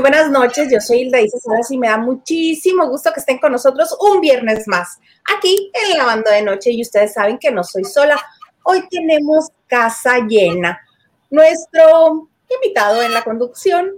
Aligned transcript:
Muy 0.00 0.08
buenas 0.08 0.30
noches. 0.30 0.72
Yo 0.72 0.80
soy 0.80 1.02
Hilda 1.02 1.20
Isa 1.20 1.38
Salas 1.40 1.70
y 1.70 1.76
me 1.76 1.86
da 1.86 1.98
muchísimo 1.98 2.88
gusto 2.88 3.12
que 3.12 3.20
estén 3.20 3.36
con 3.36 3.52
nosotros 3.52 3.94
un 4.00 4.22
viernes 4.22 4.66
más 4.66 4.98
aquí 5.36 5.70
en 5.74 5.98
la 5.98 6.06
banda 6.06 6.32
de 6.32 6.40
noche. 6.40 6.70
Y 6.70 6.80
ustedes 6.80 7.12
saben 7.12 7.38
que 7.38 7.50
no 7.50 7.62
soy 7.62 7.84
sola. 7.84 8.18
Hoy 8.62 8.88
tenemos 8.88 9.48
casa 9.66 10.20
llena. 10.26 10.80
Nuestro 11.28 12.30
invitado 12.48 13.02
en 13.02 13.12
la 13.12 13.22
conducción, 13.22 13.90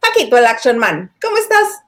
Paquito, 0.00 0.36
el 0.36 0.44
Action 0.44 0.76
Man. 0.76 1.10
¿Cómo 1.18 1.38
estás? 1.38 1.80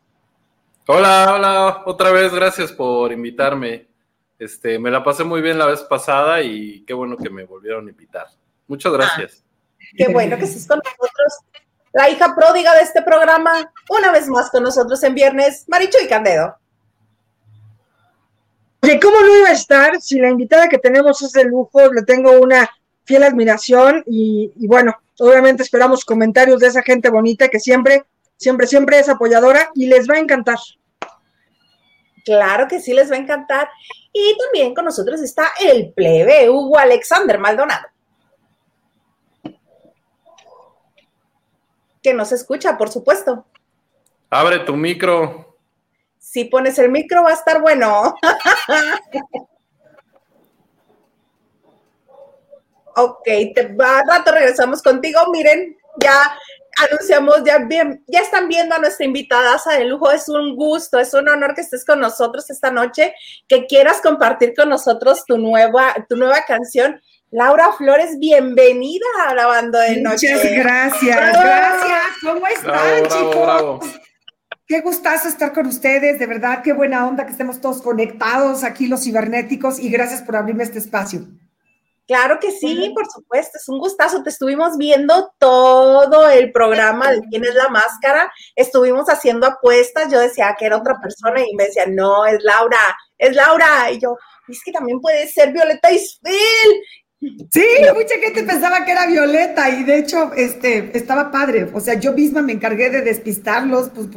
Hola, 0.87 1.35
hola, 1.35 1.83
otra 1.85 2.11
vez 2.13 2.33
gracias 2.33 2.73
por 2.73 3.13
invitarme. 3.13 3.89
Este, 4.39 4.79
me 4.79 4.91
la 4.91 5.05
pasé 5.05 5.23
muy 5.23 5.43
bien 5.43 5.59
la 5.59 5.67
vez 5.67 5.83
pasada 5.83 6.41
y 6.41 6.83
qué 6.87 6.95
bueno 6.95 7.19
que 7.19 7.29
me 7.29 7.45
volvieron 7.45 7.89
a 7.89 7.91
invitar. 7.91 8.29
Muchas 8.67 8.91
gracias. 8.95 9.45
qué 9.99 10.09
bueno 10.09 10.39
que 10.39 10.45
estés 10.45 10.67
con 10.67 10.79
nosotros. 10.79 11.45
La 11.97 12.11
hija 12.11 12.35
pródiga 12.37 12.75
de 12.75 12.83
este 12.83 13.01
programa, 13.01 13.73
una 13.89 14.13
vez 14.13 14.29
más 14.29 14.51
con 14.51 14.63
nosotros 14.63 15.03
en 15.03 15.15
viernes, 15.15 15.65
Marichu 15.67 15.97
y 16.05 16.07
Candedo. 16.07 16.55
Oye, 18.83 19.01
¿cómo 19.01 19.19
no 19.19 19.35
iba 19.39 19.49
a 19.49 19.53
estar 19.53 19.99
si 19.99 20.19
la 20.19 20.29
invitada 20.29 20.69
que 20.69 20.77
tenemos 20.77 21.23
es 21.23 21.33
de 21.33 21.45
lujo? 21.45 21.91
Le 21.91 22.03
tengo 22.03 22.33
una 22.33 22.69
fiel 23.05 23.23
admiración 23.23 24.05
y, 24.07 24.53
y 24.57 24.67
bueno, 24.67 24.95
obviamente 25.21 25.63
esperamos 25.63 26.05
comentarios 26.05 26.61
de 26.61 26.67
esa 26.67 26.83
gente 26.83 27.09
bonita 27.09 27.49
que 27.49 27.61
siempre, 27.61 28.05
siempre, 28.37 28.67
siempre 28.67 28.99
es 28.99 29.09
apoyadora 29.09 29.71
y 29.75 29.87
les 29.87 30.07
va 30.07 30.17
a 30.17 30.21
encantar. 30.21 30.59
Claro 32.27 32.69
que 32.69 32.79
sí, 32.79 32.93
les 32.93 33.11
va 33.11 33.15
a 33.17 33.21
encantar. 33.21 33.71
Y 34.13 34.37
también 34.37 34.75
con 34.75 34.85
nosotros 34.85 35.23
está 35.23 35.51
el 35.65 35.95
plebe 35.95 36.51
Hugo 36.51 36.79
Alexander 36.79 37.39
Maldonado. 37.39 37.87
Que 42.07 42.15
no 42.15 42.25
se 42.25 42.37
escucha, 42.37 42.79
por 42.79 42.89
supuesto. 42.89 43.45
Abre 44.31 44.61
tu 44.61 44.77
micro. 44.77 45.57
Si 46.21 46.45
pones 46.45 46.79
el 46.79 46.89
micro 46.89 47.25
va 47.25 47.31
a 47.31 47.35
estar 47.35 47.61
bueno. 47.61 48.15
ok, 52.95 53.25
te 53.25 53.75
va 53.75 54.05
rato 54.07 54.31
regresamos 54.31 54.83
contigo. 54.83 55.19
Miren, 55.33 55.77
ya 55.99 56.39
anunciamos, 56.89 57.43
ya, 57.45 57.59
bien, 57.59 58.05
ya 58.07 58.21
están 58.21 58.47
viendo 58.47 58.77
a 58.77 58.79
nuestra 58.79 59.05
invitada 59.05 59.61
de 59.77 59.87
lujo. 59.87 60.13
Es 60.13 60.29
un 60.29 60.55
gusto, 60.55 61.01
es 61.01 61.13
un 61.13 61.29
honor 61.29 61.57
que 61.57 61.63
estés 61.63 61.85
con 61.85 61.99
nosotros 61.99 62.49
esta 62.51 62.71
noche, 62.71 63.17
que 63.49 63.67
quieras 63.67 64.01
compartir 64.01 64.55
con 64.55 64.69
nosotros 64.69 65.25
tu 65.27 65.39
nueva, 65.39 65.93
tu 66.09 66.15
nueva 66.15 66.45
canción. 66.47 67.03
Laura 67.31 67.73
Flores, 67.73 68.19
bienvenida 68.21 69.07
a 69.27 69.35
la 69.35 69.47
banda 69.47 69.81
de 69.83 70.01
noche. 70.01 70.33
Muchas 70.33 70.53
gracias, 70.53 71.17
gracias. 71.17 72.03
¿Cómo 72.23 72.47
están, 72.47 73.03
chicos? 73.03 74.01
Qué 74.69 74.81
gustazo 74.81 75.29
estar 75.29 75.53
con 75.53 75.67
ustedes, 75.67 76.21
de 76.21 76.27
verdad, 76.27 76.63
qué 76.63 76.73
buena 76.73 77.07
onda 77.07 77.27
que 77.27 77.33
estemos 77.33 77.61
todos 77.61 77.83
conectados 77.83 78.63
aquí 78.63 78.87
los 78.87 79.03
cibernéticos 79.03 79.81
y 79.81 79.91
gracias 79.91 80.23
por 80.23 80.37
abrirme 80.37 80.63
este 80.63 80.79
espacio. 80.79 81.27
Claro 82.07 82.39
que 82.39 82.53
sí, 82.53 82.93
por 82.95 83.07
supuesto, 83.11 83.59
es 83.59 83.69
un 83.69 83.81
gustazo. 83.81 84.23
Te 84.23 84.31
estuvimos 84.31 84.79
viendo 84.79 85.33
todo 85.41 86.31
el 86.31 86.53
programa 86.53 87.11
de 87.11 87.21
quién 87.29 87.45
es 87.45 87.55
la 87.55 87.69
máscara. 87.69 88.33
Estuvimos 88.55 89.09
haciendo 89.09 89.49
apuestas. 89.49 90.13
Yo 90.13 90.21
decía 90.21 90.55
que 90.57 90.67
era 90.67 90.77
otra 90.77 91.01
persona 91.01 91.41
y 91.41 91.53
me 91.57 91.65
decía, 91.65 91.87
no, 91.89 92.25
es 92.25 92.41
Laura, 92.45 92.79
es 93.19 93.35
Laura. 93.35 93.91
Y 93.91 93.99
yo, 93.99 94.17
es 94.47 94.61
que 94.65 94.71
también 94.71 95.01
puede 95.01 95.27
ser 95.27 95.53
Violeta 95.53 95.91
Isfel. 95.91 96.37
Sí, 97.19 97.65
mucha 97.95 98.19
gente 98.23 98.43
pensaba 98.43 98.85
que 98.85 98.93
era 98.93 99.07
Violeta 99.07 99.71
y 99.71 99.85
de 99.85 99.99
hecho 99.99 100.33
este, 100.35 100.97
estaba 100.97 101.31
padre. 101.31 101.69
O 101.73 101.81
sea, 101.81 101.95
yo 101.95 102.13
misma 102.13 102.43
me 102.43 102.53
encargué 102.53 102.91
de 102.91 103.01
despistarlos, 103.01 103.91
pues 103.91 104.09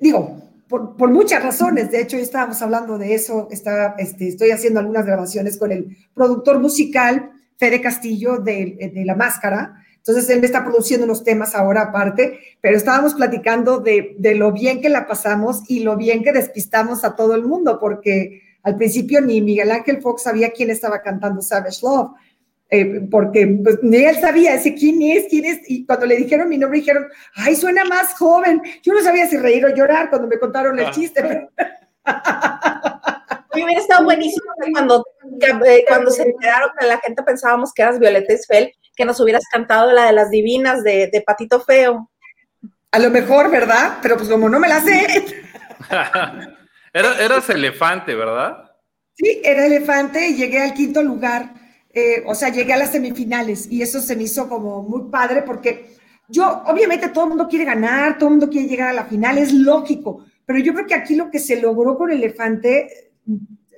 digo, 0.00 0.48
por, 0.68 0.96
por, 0.96 1.10
muchas 1.10 1.42
razones. 1.42 1.90
De 1.90 2.00
hecho, 2.00 2.16
ya 2.16 2.22
estábamos 2.22 2.60
hablando 2.62 2.98
de 2.98 3.14
eso. 3.14 3.48
Está, 3.50 3.94
este, 3.98 4.28
estoy 4.28 4.50
haciendo 4.50 4.80
algunas 4.80 5.06
grabaciones 5.06 5.58
con 5.58 5.72
el 5.72 5.96
productor 6.14 6.60
musical, 6.60 7.32
Fede 7.58 7.80
Castillo, 7.80 8.38
de, 8.38 8.92
La 9.04 9.14
Máscara. 9.14 9.84
Entonces, 9.96 10.28
él 10.30 10.40
me 10.40 10.46
está 10.46 10.64
produciendo 10.64 11.04
unos 11.04 11.24
temas 11.24 11.54
ahora 11.54 11.82
aparte, 11.82 12.38
pero 12.60 12.76
estábamos 12.76 13.14
platicando 13.14 13.80
de, 13.80 14.16
lo 14.36 14.52
bien 14.52 14.80
que 14.80 14.88
la 14.88 15.06
pasamos 15.06 15.62
y 15.68 15.80
lo 15.80 15.96
bien 15.96 16.22
que 16.22 16.32
despistamos 16.32 17.04
a 17.04 17.14
todo 17.14 17.34
el 17.34 17.44
mundo, 17.44 17.78
porque 17.78 18.42
al 18.62 18.76
principio 18.76 19.20
ni 19.20 19.40
Miguel 19.42 19.70
Ángel 19.70 20.00
Fox 20.00 20.22
sabía 20.22 20.50
quién 20.50 20.70
estaba 20.70 21.02
cantando 21.02 21.42
Savage 21.42 21.80
Love. 21.82 22.12
Eh, 22.70 23.00
porque 23.10 23.46
pues, 23.62 23.78
ni 23.82 24.04
él 24.04 24.16
sabía 24.20 24.54
ese 24.54 24.74
quién 24.74 25.00
es, 25.00 25.26
quién 25.30 25.46
es, 25.46 25.60
y 25.66 25.86
cuando 25.86 26.04
le 26.04 26.16
dijeron 26.16 26.50
mi 26.50 26.58
nombre 26.58 26.80
dijeron, 26.80 27.06
ay, 27.34 27.56
suena 27.56 27.84
más 27.84 28.14
joven. 28.14 28.60
Yo 28.82 28.92
no 28.92 29.00
sabía 29.00 29.26
si 29.26 29.38
reír 29.38 29.64
o 29.64 29.74
llorar 29.74 30.10
cuando 30.10 30.28
me 30.28 30.38
contaron 30.38 30.78
el 30.78 30.86
ah. 30.86 30.90
chiste. 30.90 31.22
Pero... 31.22 31.48
hubiera 33.64 33.80
estado 33.80 34.04
buenísimo 34.04 34.52
cuando, 34.72 35.04
eh, 35.66 35.84
cuando 35.88 36.10
se 36.10 36.22
enteraron 36.22 36.70
que 36.78 36.86
la 36.86 36.98
gente 36.98 37.22
pensábamos 37.22 37.72
que 37.72 37.82
eras 37.82 37.98
Violeta 37.98 38.32
Isfel, 38.32 38.72
que 38.94 39.04
nos 39.04 39.18
hubieras 39.20 39.44
cantado 39.50 39.92
la 39.92 40.06
de 40.06 40.12
las 40.12 40.30
divinas 40.30 40.84
de, 40.84 41.08
de 41.12 41.20
Patito 41.22 41.60
Feo. 41.60 42.10
A 42.90 42.98
lo 42.98 43.10
mejor, 43.10 43.50
¿verdad? 43.50 43.98
Pero 44.02 44.16
pues 44.16 44.28
como 44.28 44.48
no 44.48 44.60
me 44.60 44.68
la 44.68 44.80
sé. 44.80 45.24
Era, 46.92 47.22
eras 47.22 47.48
elefante, 47.50 48.14
¿verdad? 48.14 48.72
Sí, 49.14 49.42
era 49.44 49.66
elefante 49.66 50.28
y 50.28 50.36
llegué 50.36 50.62
al 50.62 50.72
quinto 50.72 51.02
lugar 51.02 51.50
eh, 51.92 52.22
o 52.26 52.34
sea, 52.34 52.50
llegué 52.50 52.72
a 52.72 52.78
las 52.78 52.92
semifinales 52.92 53.66
y 53.70 53.82
eso 53.82 54.00
se 54.00 54.14
me 54.14 54.24
hizo 54.24 54.48
como 54.48 54.82
muy 54.82 55.10
padre 55.10 55.42
porque 55.42 55.96
yo, 56.28 56.62
obviamente 56.66 57.08
todo 57.08 57.24
el 57.24 57.30
mundo 57.30 57.48
quiere 57.48 57.64
ganar, 57.64 58.18
todo 58.18 58.28
el 58.28 58.36
mundo 58.36 58.50
quiere 58.50 58.68
llegar 58.68 58.88
a 58.88 58.92
la 58.92 59.06
final, 59.06 59.38
es 59.38 59.52
lógico, 59.52 60.24
pero 60.44 60.58
yo 60.58 60.74
creo 60.74 60.86
que 60.86 60.94
aquí 60.94 61.14
lo 61.14 61.30
que 61.30 61.38
se 61.38 61.60
logró 61.60 61.96
con 61.96 62.10
Elefante, 62.10 63.12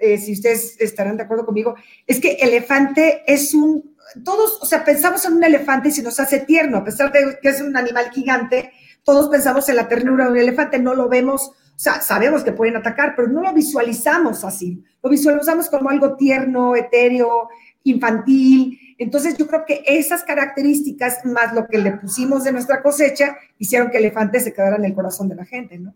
eh, 0.00 0.18
si 0.18 0.32
ustedes 0.32 0.80
estarán 0.80 1.16
de 1.16 1.22
acuerdo 1.22 1.46
conmigo, 1.46 1.76
es 2.06 2.20
que 2.20 2.32
Elefante 2.32 3.22
es 3.26 3.54
un, 3.54 3.94
todos, 4.24 4.58
o 4.60 4.66
sea, 4.66 4.84
pensamos 4.84 5.24
en 5.24 5.34
un 5.34 5.44
elefante 5.44 5.88
y 5.88 5.92
se 5.92 6.02
nos 6.02 6.18
hace 6.18 6.40
tierno, 6.40 6.78
a 6.78 6.84
pesar 6.84 7.12
de 7.12 7.38
que 7.40 7.48
es 7.48 7.60
un 7.60 7.76
animal 7.76 8.10
gigante, 8.10 8.72
todos 9.04 9.28
pensamos 9.28 9.68
en 9.68 9.76
la 9.76 9.88
ternura 9.88 10.26
de 10.26 10.32
un 10.32 10.38
elefante, 10.38 10.78
no 10.78 10.94
lo 10.94 11.08
vemos, 11.08 11.48
o 11.48 11.82
sea, 11.82 12.00
sabemos 12.00 12.42
que 12.42 12.52
pueden 12.52 12.76
atacar, 12.76 13.14
pero 13.16 13.28
no 13.28 13.42
lo 13.42 13.52
visualizamos 13.52 14.44
así, 14.44 14.82
lo 15.02 15.10
visualizamos 15.10 15.68
como 15.68 15.90
algo 15.90 16.16
tierno, 16.16 16.76
etéreo, 16.76 17.48
infantil. 17.84 18.78
Entonces 18.98 19.36
yo 19.38 19.46
creo 19.46 19.64
que 19.66 19.82
esas 19.86 20.24
características, 20.24 21.24
más 21.24 21.54
lo 21.54 21.66
que 21.66 21.78
le 21.78 21.92
pusimos 21.92 22.44
de 22.44 22.52
nuestra 22.52 22.82
cosecha, 22.82 23.36
hicieron 23.58 23.90
que 23.90 23.98
Elefante 23.98 24.40
se 24.40 24.52
quedara 24.52 24.76
en 24.76 24.84
el 24.84 24.94
corazón 24.94 25.28
de 25.28 25.36
la 25.36 25.44
gente, 25.44 25.78
¿no? 25.78 25.94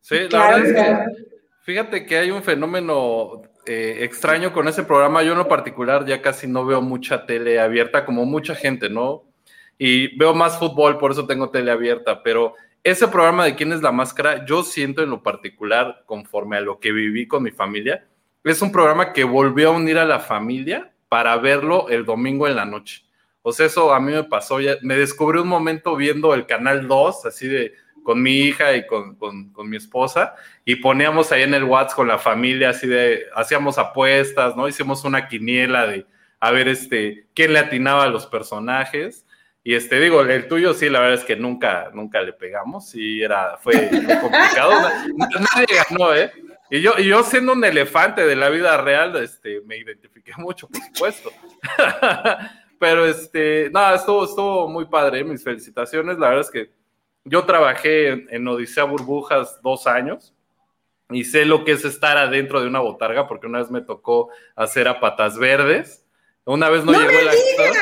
Sí, 0.00 0.16
la 0.30 0.50
verdad 0.50 0.66
es 0.66 0.72
que 0.72 1.28
fíjate 1.62 2.06
que 2.06 2.16
hay 2.16 2.30
un 2.30 2.42
fenómeno 2.42 3.42
eh, 3.66 3.98
extraño 4.00 4.54
con 4.54 4.66
ese 4.68 4.82
programa. 4.82 5.22
Yo 5.22 5.32
en 5.32 5.38
lo 5.38 5.48
particular 5.48 6.06
ya 6.06 6.22
casi 6.22 6.46
no 6.46 6.64
veo 6.64 6.80
mucha 6.80 7.26
tele 7.26 7.60
abierta 7.60 8.06
como 8.06 8.24
mucha 8.24 8.54
gente, 8.54 8.88
¿no? 8.88 9.24
Y 9.76 10.16
veo 10.16 10.34
más 10.34 10.58
fútbol, 10.58 10.98
por 10.98 11.12
eso 11.12 11.26
tengo 11.26 11.50
tele 11.50 11.70
abierta, 11.70 12.22
pero 12.22 12.54
ese 12.82 13.06
programa 13.08 13.44
de 13.44 13.54
quién 13.54 13.72
es 13.72 13.82
la 13.82 13.92
máscara, 13.92 14.46
yo 14.46 14.62
siento 14.62 15.02
en 15.02 15.10
lo 15.10 15.22
particular, 15.22 16.04
conforme 16.06 16.56
a 16.56 16.60
lo 16.60 16.80
que 16.80 16.90
viví 16.92 17.28
con 17.28 17.42
mi 17.42 17.50
familia, 17.50 18.06
es 18.44 18.62
un 18.62 18.72
programa 18.72 19.12
que 19.12 19.24
volvió 19.24 19.68
a 19.68 19.76
unir 19.76 19.98
a 19.98 20.06
la 20.06 20.20
familia 20.20 20.90
para 21.08 21.36
verlo 21.36 21.88
el 21.88 22.04
domingo 22.04 22.46
en 22.46 22.56
la 22.56 22.64
noche. 22.64 23.04
O 23.42 23.52
sea, 23.52 23.66
eso 23.66 23.92
a 23.94 24.00
mí 24.00 24.12
me 24.12 24.24
pasó, 24.24 24.60
ya, 24.60 24.76
me 24.82 24.96
descubrí 24.96 25.40
un 25.40 25.48
momento 25.48 25.96
viendo 25.96 26.34
el 26.34 26.46
canal 26.46 26.86
2, 26.86 27.26
así 27.26 27.48
de 27.48 27.74
con 28.02 28.22
mi 28.22 28.40
hija 28.40 28.74
y 28.74 28.86
con, 28.86 29.16
con, 29.16 29.52
con, 29.52 29.68
mi 29.68 29.76
esposa, 29.76 30.34
y 30.64 30.76
poníamos 30.76 31.30
ahí 31.30 31.42
en 31.42 31.52
el 31.52 31.64
WhatsApp 31.64 31.96
con 31.96 32.08
la 32.08 32.18
familia, 32.18 32.70
así 32.70 32.86
de, 32.86 33.26
hacíamos 33.34 33.76
apuestas, 33.76 34.56
¿no? 34.56 34.66
Hicimos 34.66 35.04
una 35.04 35.28
quiniela 35.28 35.86
de 35.86 36.06
a 36.40 36.50
ver 36.50 36.68
este, 36.68 37.26
quién 37.34 37.52
le 37.52 37.58
atinaba 37.58 38.04
a 38.04 38.08
los 38.08 38.26
personajes. 38.26 39.26
Y 39.64 39.74
este, 39.74 40.00
digo, 40.00 40.22
el 40.22 40.48
tuyo 40.48 40.72
sí, 40.72 40.88
la 40.88 41.00
verdad 41.00 41.18
es 41.18 41.24
que 41.24 41.36
nunca, 41.36 41.90
nunca 41.92 42.22
le 42.22 42.32
pegamos, 42.32 42.94
y 42.94 43.22
era, 43.22 43.58
fue 43.58 43.90
complicado. 43.90 44.72
Nadie 45.54 45.66
ganó, 45.90 46.14
¿eh? 46.14 46.32
Y 46.70 46.80
yo, 46.82 46.92
y 46.98 47.06
yo 47.06 47.22
siendo 47.22 47.52
un 47.52 47.64
elefante 47.64 48.26
de 48.26 48.36
la 48.36 48.50
vida 48.50 48.76
real, 48.76 49.16
este, 49.16 49.62
me 49.62 49.76
identifiqué 49.76 50.32
mucho, 50.36 50.68
por 50.68 50.82
supuesto. 50.82 51.30
Pero 52.78 53.06
este, 53.06 53.70
nada, 53.72 53.96
estuvo, 53.96 54.24
estuvo 54.24 54.68
muy 54.68 54.84
padre, 54.84 55.24
mis 55.24 55.42
felicitaciones. 55.42 56.18
La 56.18 56.28
verdad 56.28 56.44
es 56.44 56.50
que 56.50 56.70
yo 57.24 57.44
trabajé 57.44 58.08
en, 58.08 58.26
en, 58.30 58.48
Odisea 58.48 58.84
Burbujas 58.84 59.60
dos 59.62 59.86
años 59.86 60.34
y 61.10 61.24
sé 61.24 61.44
lo 61.44 61.64
que 61.64 61.72
es 61.72 61.84
estar 61.84 62.16
adentro 62.18 62.60
de 62.60 62.68
una 62.68 62.80
botarga, 62.80 63.26
porque 63.26 63.46
una 63.46 63.58
vez 63.58 63.70
me 63.70 63.80
tocó 63.80 64.30
hacer 64.54 64.88
a 64.88 65.00
patas 65.00 65.38
verdes 65.38 66.04
una 66.54 66.70
vez 66.70 66.82
no, 66.82 66.92
llegó 66.92 67.10
el 67.10 67.28
actor. 67.28 67.76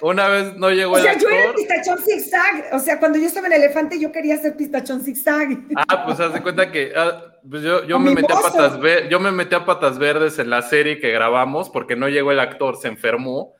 Una 0.00 0.28
vez 0.28 0.56
no 0.56 0.70
llegó 0.70 0.94
o 0.94 0.98
sea, 0.98 1.12
el 1.12 1.16
actor. 1.16 1.30
Yo 1.30 1.36
era 1.36 1.54
pistachón 1.54 1.98
zigzag. 1.98 2.68
O 2.72 2.78
sea, 2.80 2.98
cuando 2.98 3.16
yo 3.16 3.26
estaba 3.26 3.46
en 3.46 3.52
Elefante, 3.52 4.00
yo 4.00 4.10
quería 4.10 4.36
ser 4.38 4.56
pistachón 4.56 5.02
zigzag. 5.02 5.56
Ah, 5.76 6.04
pues 6.04 6.18
haz 6.18 6.32
de 6.32 6.42
cuenta 6.42 6.72
que 6.72 6.92
ah, 6.96 7.36
pues 7.48 7.62
yo, 7.62 7.84
yo 7.84 8.00
me 8.00 8.14
metí 8.14 8.32
a 8.32 8.40
patas 8.40 8.78
yo 9.08 9.20
me 9.20 9.30
metí 9.30 9.54
a 9.54 9.64
patas 9.64 9.98
verdes 9.98 10.40
en 10.40 10.50
la 10.50 10.62
serie 10.62 10.98
que 10.98 11.12
grabamos 11.12 11.70
porque 11.70 11.94
no 11.94 12.08
llegó 12.08 12.32
el 12.32 12.40
actor, 12.40 12.76
se 12.76 12.88
enfermó. 12.88 13.54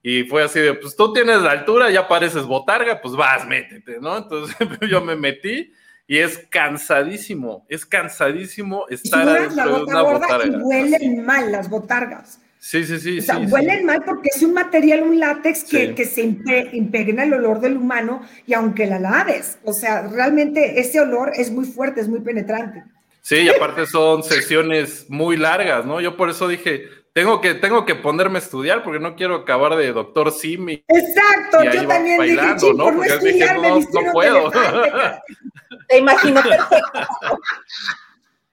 Y 0.00 0.22
fue 0.24 0.44
así 0.44 0.60
de, 0.60 0.74
pues 0.74 0.94
tú 0.94 1.12
tienes 1.12 1.40
la 1.42 1.50
altura, 1.50 1.90
ya 1.90 2.06
pareces 2.06 2.44
botarga, 2.44 3.00
pues 3.00 3.16
vas, 3.16 3.46
métete, 3.48 3.98
¿no? 4.00 4.16
Entonces 4.18 4.56
yo 4.88 5.00
me 5.00 5.16
metí 5.16 5.72
y 6.06 6.18
es 6.18 6.38
cansadísimo, 6.50 7.66
es 7.68 7.84
cansadísimo 7.84 8.86
estar 8.90 9.28
adentro 9.28 9.78
de 9.78 9.82
una 9.84 10.02
botarga. 10.02 10.46
Y 10.46 10.50
huelen 10.50 11.24
mal 11.24 11.50
las 11.50 11.68
botargas. 11.68 12.38
Sí, 12.66 12.82
sí, 12.82 12.98
sí. 12.98 13.18
O 13.18 13.22
sea, 13.22 13.40
huelen 13.40 13.84
mal 13.84 14.02
porque 14.06 14.30
es 14.34 14.42
un 14.42 14.54
material, 14.54 15.02
un 15.02 15.20
látex 15.20 15.64
que, 15.64 15.94
que 15.94 16.06
se 16.06 16.22
impregna 16.22 17.24
el 17.24 17.34
olor 17.34 17.60
del 17.60 17.76
humano 17.76 18.22
y 18.46 18.54
aunque 18.54 18.86
la 18.86 18.98
laves, 18.98 19.58
o 19.64 19.74
sea, 19.74 20.08
realmente 20.08 20.80
ese 20.80 20.98
olor 20.98 21.32
es 21.36 21.50
muy 21.50 21.66
fuerte, 21.66 22.00
es 22.00 22.08
muy 22.08 22.20
penetrante. 22.20 22.82
Sí, 23.20 23.36
y 23.36 23.50
aparte 23.50 23.84
son 23.84 24.22
sesiones 24.22 25.04
muy 25.10 25.36
largas, 25.36 25.84
¿no? 25.84 26.00
Yo 26.00 26.16
por 26.16 26.30
eso 26.30 26.48
dije, 26.48 26.88
tengo 27.12 27.42
que, 27.42 27.52
tengo 27.52 27.84
que 27.84 27.96
ponerme 27.96 28.38
a 28.38 28.42
estudiar 28.42 28.82
porque 28.82 28.98
no 28.98 29.14
quiero 29.14 29.34
acabar 29.34 29.76
de 29.76 29.92
doctor 29.92 30.32
Simi. 30.32 30.82
Exacto, 30.88 31.64
yo 31.64 31.86
también 31.86 32.18
dije, 32.22 32.34
¿no? 32.34 32.56
Por 32.56 32.96
porque 32.96 33.10
no, 33.10 33.18
dije, 33.18 33.54
no, 33.56 33.78
no 33.78 34.12
puedo. 34.12 34.50
Te 35.90 35.98
imagino 35.98 36.42
perfecto. 36.42 37.38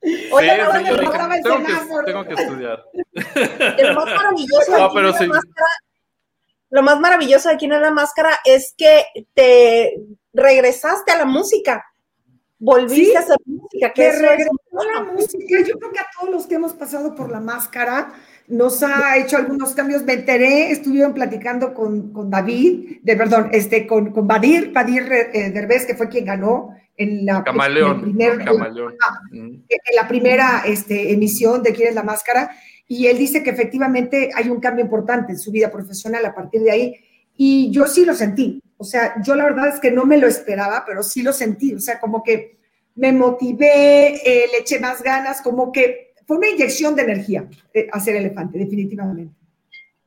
Oye, 0.03 0.49
sí, 0.49 0.61
no, 0.61 0.71
tengo, 0.71 0.97
que, 0.97 1.41
tengo, 2.03 2.25
que, 2.25 2.33
estudiar. 2.33 2.83
Lo 3.77 3.93
más 3.93 4.05
maravilloso 4.05 4.71
no, 4.79 4.91
pero 4.93 5.13
sí. 5.13 5.27
máscara, 5.27 5.67
lo 6.71 6.81
más 6.81 6.99
maravilloso 6.99 7.49
aquí 7.49 7.65
en 7.65 7.79
la 7.81 7.91
máscara 7.91 8.39
es 8.43 8.73
que 8.75 9.03
te 9.33 9.93
regresaste 10.33 11.11
a 11.11 11.17
la 11.17 11.25
música. 11.25 11.85
Volviste 12.57 13.17
a 13.17 13.21
hacer 13.21 13.37
música. 13.45 13.93
Que 13.93 14.11
regresó 14.11 14.51
a 14.79 14.93
la 14.93 15.11
música. 15.11 15.59
Yo 15.67 15.77
creo 15.77 15.91
que 15.91 15.99
a 15.99 16.07
todos 16.19 16.33
los 16.33 16.47
que 16.47 16.55
hemos 16.55 16.73
pasado 16.73 17.13
por 17.13 17.29
la 17.31 17.39
máscara 17.39 18.13
nos 18.47 18.81
ha 18.83 19.17
hecho 19.17 19.37
algunos 19.37 19.73
cambios. 19.73 20.03
Me 20.03 20.13
enteré, 20.13 20.71
estuvieron 20.71 21.13
platicando 21.13 21.73
con, 21.73 22.11
con 22.11 22.29
David, 22.29 23.01
de 23.03 23.15
perdón, 23.15 23.49
este, 23.51 23.85
con, 23.85 24.11
con 24.11 24.27
Badir, 24.27 24.71
Badir 24.71 25.11
eh, 25.11 25.51
Derbez, 25.51 25.85
que 25.85 25.95
fue 25.95 26.09
quien 26.09 26.25
ganó 26.25 26.75
en 27.01 27.25
la, 27.25 27.43
la 29.95 30.07
primera 30.07 30.63
este, 30.65 31.11
emisión 31.11 31.63
de 31.63 31.73
Quién 31.73 31.89
es 31.89 31.95
la 31.95 32.03
Máscara, 32.03 32.51
y 32.87 33.07
él 33.07 33.17
dice 33.17 33.41
que 33.41 33.49
efectivamente 33.49 34.31
hay 34.35 34.49
un 34.49 34.59
cambio 34.59 34.83
importante 34.83 35.31
en 35.31 35.39
su 35.39 35.51
vida 35.51 35.71
profesional 35.71 36.25
a 36.25 36.35
partir 36.35 36.61
de 36.61 36.71
ahí, 36.71 36.95
y 37.35 37.71
yo 37.71 37.87
sí 37.87 38.05
lo 38.05 38.13
sentí, 38.13 38.61
o 38.77 38.83
sea, 38.83 39.15
yo 39.23 39.35
la 39.35 39.45
verdad 39.45 39.67
es 39.67 39.79
que 39.79 39.91
no 39.91 40.05
me 40.05 40.17
lo 40.17 40.27
esperaba, 40.27 40.83
pero 40.85 41.03
sí 41.03 41.21
lo 41.21 41.33
sentí, 41.33 41.73
o 41.73 41.79
sea, 41.79 41.99
como 41.99 42.23
que 42.23 42.57
me 42.95 43.11
motivé, 43.11 44.15
eh, 44.15 44.45
le 44.51 44.59
eché 44.59 44.79
más 44.79 45.01
ganas, 45.01 45.41
como 45.41 45.71
que 45.71 46.13
fue 46.27 46.37
una 46.37 46.49
inyección 46.49 46.95
de 46.95 47.03
energía 47.03 47.47
eh, 47.73 47.87
hacer 47.91 48.15
elefante, 48.15 48.57
definitivamente. 48.57 49.33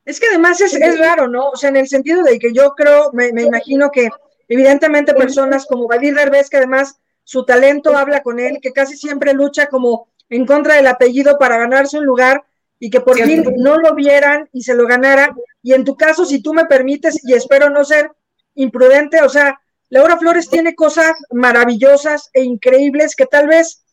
Es 0.05 0.21
que 0.21 0.27
además 0.27 0.61
es, 0.61 0.75
es, 0.75 0.99
raro, 0.99 1.29
¿no? 1.29 1.51
O 1.51 1.57
sea, 1.57 1.71
en 1.71 1.77
el 1.77 1.89
sentido 1.89 2.23
de 2.23 2.39
que 2.39 2.53
yo 2.53 2.75
creo, 2.77 3.11
me, 3.13 3.33
me 3.33 3.43
imagino 3.43 3.91
que 3.91 4.11
Evidentemente 4.49 5.15
personas 5.15 5.67
como 5.67 5.89
Badir 5.89 6.15
Derbez, 6.15 6.51
que 6.51 6.59
además 6.59 6.97
su 7.25 7.45
talento 7.45 7.97
habla 7.97 8.23
con 8.23 8.39
él, 8.39 8.59
que 8.61 8.73
casi 8.73 8.97
siempre 8.97 9.33
lucha 9.33 9.67
como 9.67 10.09
en 10.29 10.47
contra 10.47 10.75
del 10.75 10.87
apellido 10.87 11.39
para 11.39 11.59
ganarse 11.59 11.99
un 11.99 12.05
lugar 12.05 12.45
y 12.79 12.91
que 12.91 13.01
por 13.01 13.17
fin 13.17 13.45
no 13.57 13.79
lo 13.79 13.95
vieran 13.95 14.49
y 14.53 14.63
se 14.63 14.75
lo 14.75 14.87
ganara. 14.87 15.35
Y 15.63 15.73
en 15.73 15.85
tu 15.85 15.97
caso, 15.97 16.25
si 16.25 16.43
tú 16.43 16.53
me 16.53 16.67
permites, 16.67 17.25
y 17.25 17.33
espero 17.33 17.71
no 17.71 17.85
ser 17.85 18.11
imprudente, 18.55 19.23
o 19.23 19.29
sea, 19.29 19.59
Laura 19.89 20.19
Flores 20.19 20.49
tiene 20.49 20.75
cosas 20.75 21.13
maravillosas 21.31 22.31
e 22.33 22.43
increíbles 22.43 23.17
que 23.17 23.27
tal 23.27 23.47
vez 23.47 23.85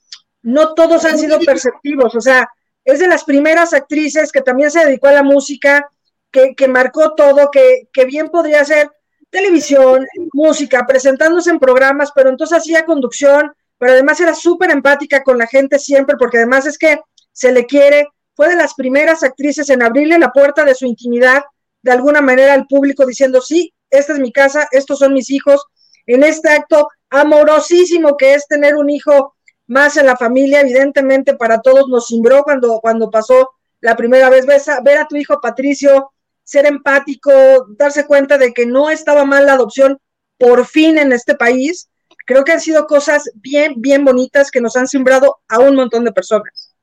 no 0.41 0.73
todos 0.73 1.05
han 1.05 1.17
sido 1.17 1.39
perceptivos. 1.39 2.15
O 2.15 2.21
sea, 2.21 2.49
es 2.83 2.99
de 2.99 3.07
las 3.07 3.23
primeras 3.23 3.73
actrices 3.73 4.31
que 4.31 4.41
también 4.41 4.71
se 4.71 4.85
dedicó 4.85 5.07
a 5.07 5.13
la 5.13 5.23
música, 5.23 5.89
que, 6.31 6.55
que 6.55 6.67
marcó 6.67 7.13
todo, 7.13 7.51
que, 7.51 7.87
que 7.93 8.05
bien 8.05 8.29
podría 8.29 8.65
ser 8.65 8.89
televisión, 9.31 10.05
música, 10.33 10.85
presentándose 10.85 11.49
en 11.49 11.59
programas, 11.59 12.11
pero 12.13 12.29
entonces 12.29 12.59
hacía 12.59 12.85
conducción, 12.85 13.51
pero 13.79 13.93
además 13.93 14.19
era 14.19 14.35
súper 14.35 14.69
empática 14.69 15.23
con 15.23 15.39
la 15.39 15.47
gente 15.47 15.79
siempre, 15.79 16.17
porque 16.19 16.37
además 16.37 16.67
es 16.67 16.77
que 16.77 16.99
se 17.31 17.51
le 17.51 17.65
quiere, 17.65 18.07
fue 18.35 18.49
de 18.49 18.55
las 18.55 18.75
primeras 18.75 19.23
actrices 19.23 19.69
en 19.69 19.81
abrirle 19.81 20.19
la 20.19 20.31
puerta 20.31 20.63
de 20.65 20.75
su 20.75 20.85
intimidad 20.85 21.43
de 21.81 21.91
alguna 21.91 22.21
manera 22.21 22.53
al 22.53 22.67
público 22.67 23.05
diciendo, 23.05 23.41
sí, 23.41 23.73
esta 23.89 24.13
es 24.13 24.19
mi 24.19 24.31
casa, 24.31 24.67
estos 24.71 24.99
son 24.99 25.13
mis 25.13 25.29
hijos, 25.31 25.65
en 26.05 26.23
este 26.23 26.49
acto 26.49 26.89
amorosísimo 27.09 28.17
que 28.17 28.33
es 28.33 28.47
tener 28.47 28.75
un 28.75 28.89
hijo 28.89 29.35
más 29.67 29.95
en 29.97 30.05
la 30.05 30.17
familia, 30.17 30.61
evidentemente 30.61 31.35
para 31.35 31.61
todos 31.61 31.87
nos 31.87 32.07
cimbró 32.07 32.43
cuando, 32.43 32.79
cuando 32.81 33.09
pasó 33.09 33.51
la 33.79 33.95
primera 33.95 34.29
vez, 34.29 34.45
ver 34.45 34.97
a 34.97 35.07
tu 35.07 35.15
hijo 35.15 35.39
Patricio 35.41 36.11
ser 36.43 36.65
empático, 36.65 37.31
darse 37.77 38.05
cuenta 38.05 38.37
de 38.37 38.53
que 38.53 38.65
no 38.65 38.89
estaba 38.89 39.25
mal 39.25 39.45
la 39.45 39.53
adopción 39.53 39.97
por 40.37 40.65
fin 40.65 40.97
en 40.97 41.11
este 41.11 41.35
país. 41.35 41.89
Creo 42.25 42.43
que 42.43 42.51
han 42.51 42.61
sido 42.61 42.87
cosas 42.87 43.29
bien, 43.35 43.75
bien 43.77 44.05
bonitas 44.05 44.51
que 44.51 44.61
nos 44.61 44.75
han 44.75 44.87
sembrado 44.87 45.39
a 45.47 45.59
un 45.59 45.75
montón 45.75 46.03
de 46.03 46.11
personas. 46.11 46.75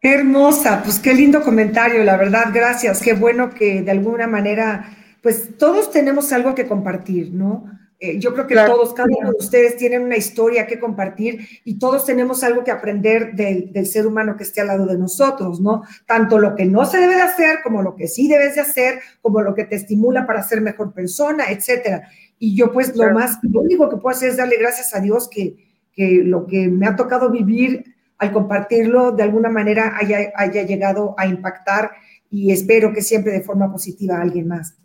Qué 0.00 0.14
hermosa, 0.14 0.82
pues 0.82 0.98
qué 0.98 1.12
lindo 1.12 1.42
comentario, 1.42 2.02
la 2.04 2.16
verdad, 2.16 2.46
gracias. 2.52 3.02
Qué 3.02 3.12
bueno 3.12 3.50
que 3.50 3.82
de 3.82 3.90
alguna 3.90 4.26
manera, 4.26 4.96
pues 5.22 5.58
todos 5.58 5.90
tenemos 5.90 6.32
algo 6.32 6.54
que 6.54 6.66
compartir, 6.66 7.32
¿no? 7.32 7.66
Eh, 8.02 8.18
yo 8.18 8.32
creo 8.32 8.46
que 8.46 8.54
todos, 8.54 8.94
cada 8.94 9.10
uno 9.14 9.30
de 9.30 9.36
ustedes 9.36 9.76
tienen 9.76 10.00
una 10.00 10.16
historia 10.16 10.66
que 10.66 10.80
compartir 10.80 11.46
y 11.64 11.78
todos 11.78 12.06
tenemos 12.06 12.42
algo 12.42 12.64
que 12.64 12.70
aprender 12.70 13.34
del, 13.34 13.86
ser 13.86 14.06
humano 14.06 14.38
que 14.38 14.44
esté 14.44 14.62
al 14.62 14.68
lado 14.68 14.86
de 14.86 14.96
nosotros, 14.96 15.60
¿no? 15.60 15.82
Tanto 16.06 16.38
lo 16.38 16.56
que 16.56 16.64
no 16.64 16.86
se 16.86 16.96
debe 16.96 17.16
de 17.16 17.20
hacer 17.20 17.58
como 17.62 17.82
lo 17.82 17.96
que 17.96 18.08
sí 18.08 18.26
debes 18.26 18.54
de 18.54 18.62
hacer, 18.62 19.00
como 19.20 19.42
lo 19.42 19.54
que 19.54 19.66
te 19.66 19.76
estimula 19.76 20.26
para 20.26 20.42
ser 20.42 20.62
mejor 20.62 20.94
persona, 20.94 21.50
etcétera. 21.50 22.08
Y 22.38 22.56
yo 22.56 22.72
pues 22.72 22.96
lo 22.96 23.12
más, 23.12 23.38
lo 23.42 23.60
único 23.60 23.90
que 23.90 23.98
puedo 23.98 24.16
hacer 24.16 24.30
es 24.30 24.38
darle 24.38 24.56
gracias 24.56 24.94
a 24.94 25.00
Dios 25.00 25.28
que, 25.28 25.56
que 25.92 26.22
lo 26.24 26.46
que 26.46 26.68
me 26.68 26.86
ha 26.86 26.96
tocado 26.96 27.30
vivir 27.30 27.84
al 28.16 28.32
compartirlo 28.32 29.12
de 29.12 29.24
alguna 29.24 29.50
manera 29.50 29.98
haya, 29.98 30.32
haya 30.36 30.62
llegado 30.62 31.14
a 31.18 31.26
impactar 31.26 31.90
y 32.30 32.50
espero 32.50 32.94
que 32.94 33.02
siempre 33.02 33.32
de 33.32 33.42
forma 33.42 33.70
positiva 33.70 34.16
a 34.16 34.22
alguien 34.22 34.48
más. 34.48 34.79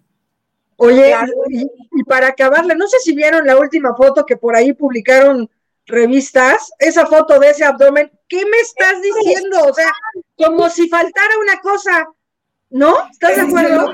Oye, 0.77 1.15
y, 1.49 2.03
para 2.03 2.27
acabarle, 2.27 2.75
no 2.75 2.87
sé 2.87 2.97
si 2.99 3.13
vieron 3.13 3.45
la 3.45 3.57
última 3.57 3.95
foto 3.95 4.25
que 4.25 4.35
por 4.35 4.55
ahí 4.55 4.73
publicaron 4.73 5.49
revistas, 5.85 6.71
esa 6.79 7.05
foto 7.05 7.39
de 7.39 7.51
ese 7.51 7.63
abdomen, 7.63 8.11
¿qué 8.27 8.43
me 8.45 8.57
estás 8.57 9.01
diciendo? 9.01 9.59
O 9.65 9.73
sea, 9.73 9.91
como 10.35 10.69
si 10.69 10.89
faltara 10.89 11.39
una 11.41 11.59
cosa, 11.61 12.07
¿no? 12.69 13.07
¿Estás 13.09 13.35
de 13.35 13.41
acuerdo? 13.43 13.93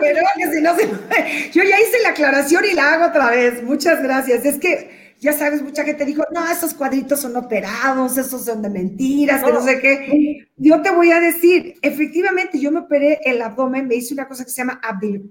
yo 1.52 1.64
ya 1.64 1.80
hice 1.80 2.00
la 2.02 2.10
aclaración 2.10 2.66
y 2.66 2.74
la 2.74 2.94
hago 2.94 3.06
otra 3.08 3.30
vez. 3.30 3.62
Muchas 3.62 4.02
gracias. 4.02 4.46
Es 4.46 4.58
que, 4.58 5.01
ya 5.22 5.34
sabes, 5.34 5.62
mucha 5.62 5.84
gente 5.84 6.04
dijo, 6.04 6.24
no, 6.34 6.52
esos 6.52 6.74
cuadritos 6.74 7.20
son 7.20 7.36
operados, 7.36 8.18
esos 8.18 8.44
son 8.44 8.64
de 8.64 8.72
mentiras, 8.72 9.44
que 9.44 9.54
no 9.54 9.62
sé 9.62 9.80
qué. 9.80 10.48
Yo 10.58 10.82
te 10.82 10.90
voy 10.90 11.12
a 11.12 11.20
decir, 11.20 11.76
efectivamente, 11.84 12.60
yo 12.60 12.72
me 12.72 12.80
operé 12.80 13.20
el 13.24 13.40
abdomen, 13.40 13.88
me 13.88 13.94
hice 13.94 14.16
una 14.16 14.28
cosa 14.28 14.44
que 14.44 14.50
se 14.50 14.64
llama 14.64 14.82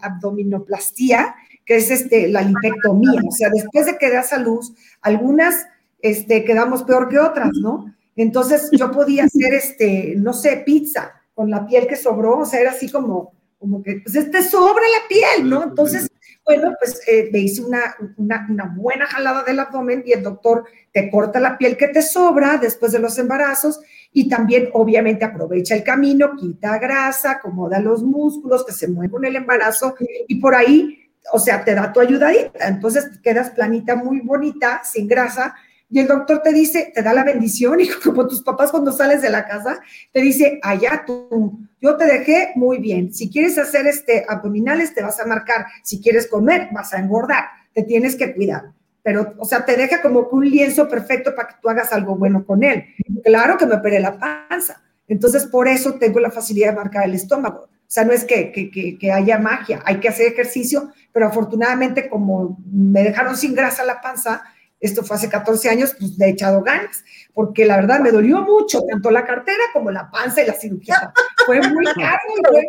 abdominoplastía, 0.01 1.35
que 1.67 1.79
es 1.79 1.91
este, 1.91 2.29
la 2.29 2.43
lipectomía. 2.43 3.21
O 3.27 3.33
sea, 3.33 3.51
después 3.53 3.87
de 3.87 3.99
que 3.99 4.11
das 4.11 4.33
a 4.33 4.39
luz, 4.39 4.73
algunas 5.01 5.67
este, 5.99 6.45
quedamos 6.45 6.85
peor 6.85 7.09
que 7.09 7.19
otras, 7.19 7.51
¿no? 7.61 7.93
Entonces 8.15 8.71
yo 8.71 8.93
podía 8.93 9.25
hacer, 9.25 9.55
este, 9.55 10.15
no 10.17 10.35
sé, 10.35 10.63
pizza 10.65 11.21
con 11.35 11.51
la 11.51 11.67
piel 11.67 11.89
que 11.89 11.97
sobró, 11.97 12.39
o 12.39 12.47
sea, 12.47 12.61
era 12.61 12.71
así 12.71 12.89
como, 12.89 13.33
como 13.59 13.83
que, 13.83 14.03
pues 14.05 14.15
este 14.15 14.45
sobra 14.45 14.85
la 14.85 15.09
piel, 15.09 15.51
¿no? 15.51 15.65
Entonces, 15.65 16.09
bueno, 16.57 16.75
pues 16.81 17.01
eh, 17.07 17.29
me 17.33 17.39
hice 17.39 17.63
una, 17.63 17.95
una, 18.17 18.75
buena 18.77 19.07
jalada 19.07 19.45
del 19.45 19.61
abdomen 19.61 20.03
y 20.05 20.13
el 20.13 20.23
doctor 20.23 20.65
te 20.93 21.11
corta 21.11 21.39
la 21.39 21.57
piel 21.57 21.77
que 21.77 21.89
te 21.89 22.03
sobra 22.03 22.59
después 22.59 22.91
de 22.91 22.99
los 22.99 23.19
embarazos 23.19 23.81
y 24.13 24.29
también 24.29 24.69
obviamente 24.73 25.25
aprovecha 25.25 25.77
el 25.77 25.85
camino, 25.85 26.35
quita 26.37 26.79
grasa, 26.79 27.33
acomoda 27.33 27.79
los 27.79 28.03
músculos 28.03 28.67
que 28.67 28.73
se 28.73 28.89
mueven 28.89 29.11
con 29.11 29.25
el 29.25 29.37
embarazo 29.37 29.95
y 30.27 30.41
por 30.41 30.57
ahí 30.57 30.97
o 31.33 31.39
sea, 31.39 31.65
te 31.65 31.75
da 31.75 31.93
tu 31.93 32.01
ayudadita. 32.01 32.67
Entonces 32.67 33.19
quedas 33.23 33.51
planita 33.51 33.95
muy 33.95 34.21
bonita, 34.21 34.83
sin 34.83 35.07
grasa, 35.07 35.55
y 35.91 35.99
el 35.99 36.07
doctor 36.07 36.41
te 36.41 36.53
dice, 36.53 36.93
te 36.95 37.03
da 37.03 37.13
la 37.13 37.25
bendición, 37.25 37.81
y 37.81 37.89
como 37.89 38.27
tus 38.27 38.43
papás 38.43 38.71
cuando 38.71 38.93
sales 38.93 39.23
de 39.23 39.31
la 39.31 39.47
casa, 39.47 39.81
te 40.13 40.21
dice, 40.21 40.61
allá 40.63 41.03
tú, 41.07 41.59
yo 41.81 41.97
te 41.97 42.05
dejé 42.05 42.53
muy 42.55 42.79
bien. 42.79 43.13
Si 43.13 43.29
quieres 43.29 43.59
hacer 43.59 43.87
este 43.87 44.25
abdominales, 44.29 44.95
te 44.95 45.03
vas 45.03 45.19
a 45.21 45.27
marcar. 45.27 45.67
Si 45.83 46.01
quieres 46.01 46.29
comer, 46.29 46.69
vas 46.73 46.93
a 46.95 46.99
engordar. 46.99 47.45
Te 47.75 47.83
tienes 47.83 48.17
que 48.17 48.35
cuidar. 48.35 48.73
Pero, 49.03 49.35
o 49.39 49.45
sea, 49.45 49.65
te 49.65 49.77
deja 49.77 50.03
como 50.03 50.29
un 50.31 50.49
lienzo 50.49 50.89
perfecto 50.89 51.35
para 51.35 51.49
que 51.49 51.55
tú 51.61 51.69
hagas 51.69 51.93
algo 51.93 52.17
bueno 52.17 52.45
con 52.45 52.63
él. 52.63 52.85
Claro 53.25 53.57
que 53.57 53.67
me 53.67 53.77
operé 53.77 53.99
la 53.99 54.19
panza. 54.19 54.83
Entonces, 55.09 55.47
por 55.47 55.67
eso 55.67 55.95
tengo 55.95 56.21
la 56.21 56.31
facilidad 56.31 56.71
de 56.71 56.77
marcar 56.77 57.05
el 57.05 57.15
estómago. 57.15 57.63
O 57.63 57.93
sea, 57.93 58.05
no 58.05 58.13
es 58.13 58.25
que, 58.25 58.53
que, 58.53 58.97
que, 58.97 59.11
haya 59.11 59.39
magia, 59.39 59.83
hay 59.85 59.99
que 59.99 60.09
hacer 60.09 60.29
ejercicio, 60.29 60.93
pero 61.13 61.27
afortunadamente 61.27 62.09
como 62.09 62.57
me 62.71 63.03
dejaron 63.03 63.37
sin 63.37 63.53
grasa 63.53 63.85
la 63.85 64.01
panza, 64.01 64.45
esto 64.81 65.05
fue 65.05 65.17
hace 65.17 65.29
14 65.29 65.69
años, 65.69 65.95
pues 65.99 66.17
le 66.19 66.27
he 66.27 66.31
echado 66.31 66.63
ganas, 66.63 67.05
porque 67.35 67.65
la 67.67 67.77
verdad 67.77 68.01
me 68.01 68.11
dolió 68.11 68.41
mucho, 68.41 68.83
tanto 68.83 69.11
la 69.11 69.25
cartera 69.25 69.63
como 69.73 69.91
la 69.91 70.11
panza 70.11 70.43
y 70.43 70.47
la 70.47 70.55
cirugía. 70.55 71.13
Fue 71.47 71.61
muy 71.69 71.85
caro 71.95 72.21
y 72.37 72.49
fue 72.49 72.63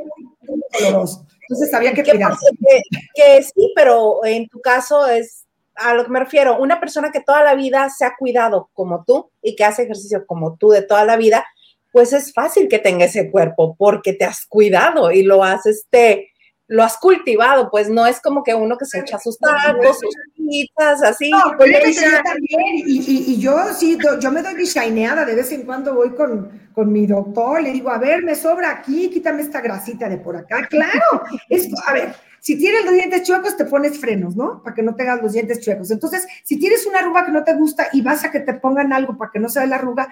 muy 0.47 0.61
doloroso. 0.79 1.25
entonces 1.41 1.73
había 1.73 1.93
que 1.93 2.03
¿Qué 2.03 2.11
cuidar. 2.11 2.31
pasa? 2.31 2.45
Que, 2.59 2.81
que 3.15 3.43
sí, 3.43 3.73
pero 3.75 4.25
en 4.25 4.47
tu 4.49 4.59
caso 4.59 5.07
es 5.07 5.45
a 5.75 5.93
lo 5.93 6.03
que 6.03 6.11
me 6.11 6.19
refiero, 6.19 6.59
una 6.59 6.79
persona 6.79 7.11
que 7.11 7.21
toda 7.21 7.43
la 7.43 7.55
vida 7.55 7.89
se 7.89 8.05
ha 8.05 8.13
cuidado 8.17 8.69
como 8.73 9.03
tú 9.05 9.31
y 9.41 9.55
que 9.55 9.63
hace 9.63 9.83
ejercicio 9.83 10.25
como 10.25 10.57
tú 10.57 10.69
de 10.69 10.81
toda 10.81 11.05
la 11.05 11.17
vida, 11.17 11.45
pues 11.91 12.13
es 12.13 12.33
fácil 12.33 12.67
que 12.67 12.79
tenga 12.79 13.05
ese 13.05 13.31
cuerpo 13.31 13.75
porque 13.77 14.13
te 14.13 14.25
has 14.25 14.45
cuidado 14.45 15.11
y 15.11 15.23
lo 15.23 15.43
has, 15.43 15.65
este, 15.65 16.30
lo 16.73 16.83
has 16.83 16.95
cultivado, 16.95 17.69
pues 17.69 17.89
no 17.89 18.05
es 18.07 18.21
como 18.21 18.43
que 18.43 18.55
uno 18.55 18.77
que 18.77 18.85
se 18.85 18.99
echa 18.99 19.19
sus 19.19 19.37
tacos, 19.37 19.99
sus 19.99 20.15
pizzas, 20.37 21.03
así. 21.03 21.29
No, 21.29 21.39
pues 21.57 21.69
yo 21.95 22.01
también, 22.23 22.75
y, 22.87 22.99
y- 22.99 23.33
y 23.33 23.39
yo 23.41 23.57
sí, 23.77 23.97
yo 24.21 24.31
me 24.31 24.41
doy 24.41 24.55
mi 24.55 24.63
shineada, 24.63 25.25
de 25.25 25.35
vez 25.35 25.51
en 25.51 25.63
cuando 25.63 25.93
voy 25.93 26.11
con, 26.15 26.49
con 26.73 26.89
mi 26.89 27.05
doctor, 27.07 27.61
le 27.61 27.71
digo, 27.73 27.89
a 27.89 27.97
ver, 27.97 28.23
me 28.23 28.35
sobra 28.35 28.71
aquí, 28.71 29.09
quítame 29.09 29.41
esta 29.41 29.59
grasita 29.59 30.07
de 30.07 30.17
por 30.17 30.37
acá, 30.37 30.65
claro, 30.69 31.23
es, 31.49 31.67
a 31.85 31.91
ver, 31.91 32.15
si 32.39 32.57
tienes 32.57 32.85
los 32.85 32.93
dientes 32.93 33.23
chuecos, 33.23 33.57
te 33.57 33.65
pones 33.65 33.99
frenos, 33.99 34.37
¿no? 34.37 34.63
Para 34.63 34.73
que 34.73 34.81
no 34.81 34.95
tengas 34.95 35.21
los 35.21 35.33
dientes 35.33 35.59
chuecos. 35.59 35.91
Entonces, 35.91 36.25
si 36.45 36.57
tienes 36.57 36.85
una 36.87 36.99
arruga 36.99 37.25
que 37.25 37.33
no 37.33 37.43
te 37.43 37.53
gusta 37.53 37.89
y 37.91 38.01
vas 38.01 38.23
a 38.23 38.31
que 38.31 38.39
te 38.39 38.53
pongan 38.53 38.93
algo 38.93 39.17
para 39.17 39.29
que 39.29 39.39
no 39.39 39.49
se 39.49 39.59
vea 39.59 39.67
la 39.67 39.75
arruga, 39.75 40.07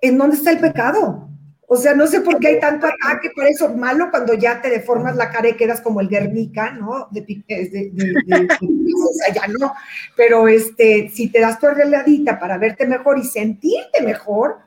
¿en 0.00 0.18
dónde 0.18 0.34
está 0.36 0.50
el 0.50 0.58
pecado? 0.58 1.28
O 1.72 1.76
sea, 1.76 1.94
no 1.94 2.08
sé 2.08 2.20
por 2.22 2.40
qué 2.40 2.48
hay 2.48 2.58
tanto 2.60 2.88
ataque 2.88 3.30
por 3.32 3.46
eso 3.46 3.68
malo 3.76 4.08
cuando 4.10 4.34
ya 4.34 4.60
te 4.60 4.68
deformas 4.70 5.14
la 5.14 5.30
cara 5.30 5.50
y 5.50 5.52
quedas 5.54 5.80
como 5.80 6.00
el 6.00 6.08
Guernica, 6.08 6.72
¿no? 6.72 7.06
De, 7.12 7.20
de- 7.20 7.44
de- 7.46 7.90
de- 7.92 8.48
o 8.60 9.12
sea, 9.14 9.32
ya 9.32 9.46
no. 9.46 9.72
Pero 10.16 10.48
este, 10.48 11.08
si 11.10 11.28
te 11.30 11.38
das 11.38 11.60
tu 11.60 11.68
arregladita 11.68 12.40
para 12.40 12.58
verte 12.58 12.86
mejor 12.88 13.18
y 13.18 13.22
sentirte 13.24 14.02
mejor, 14.02 14.58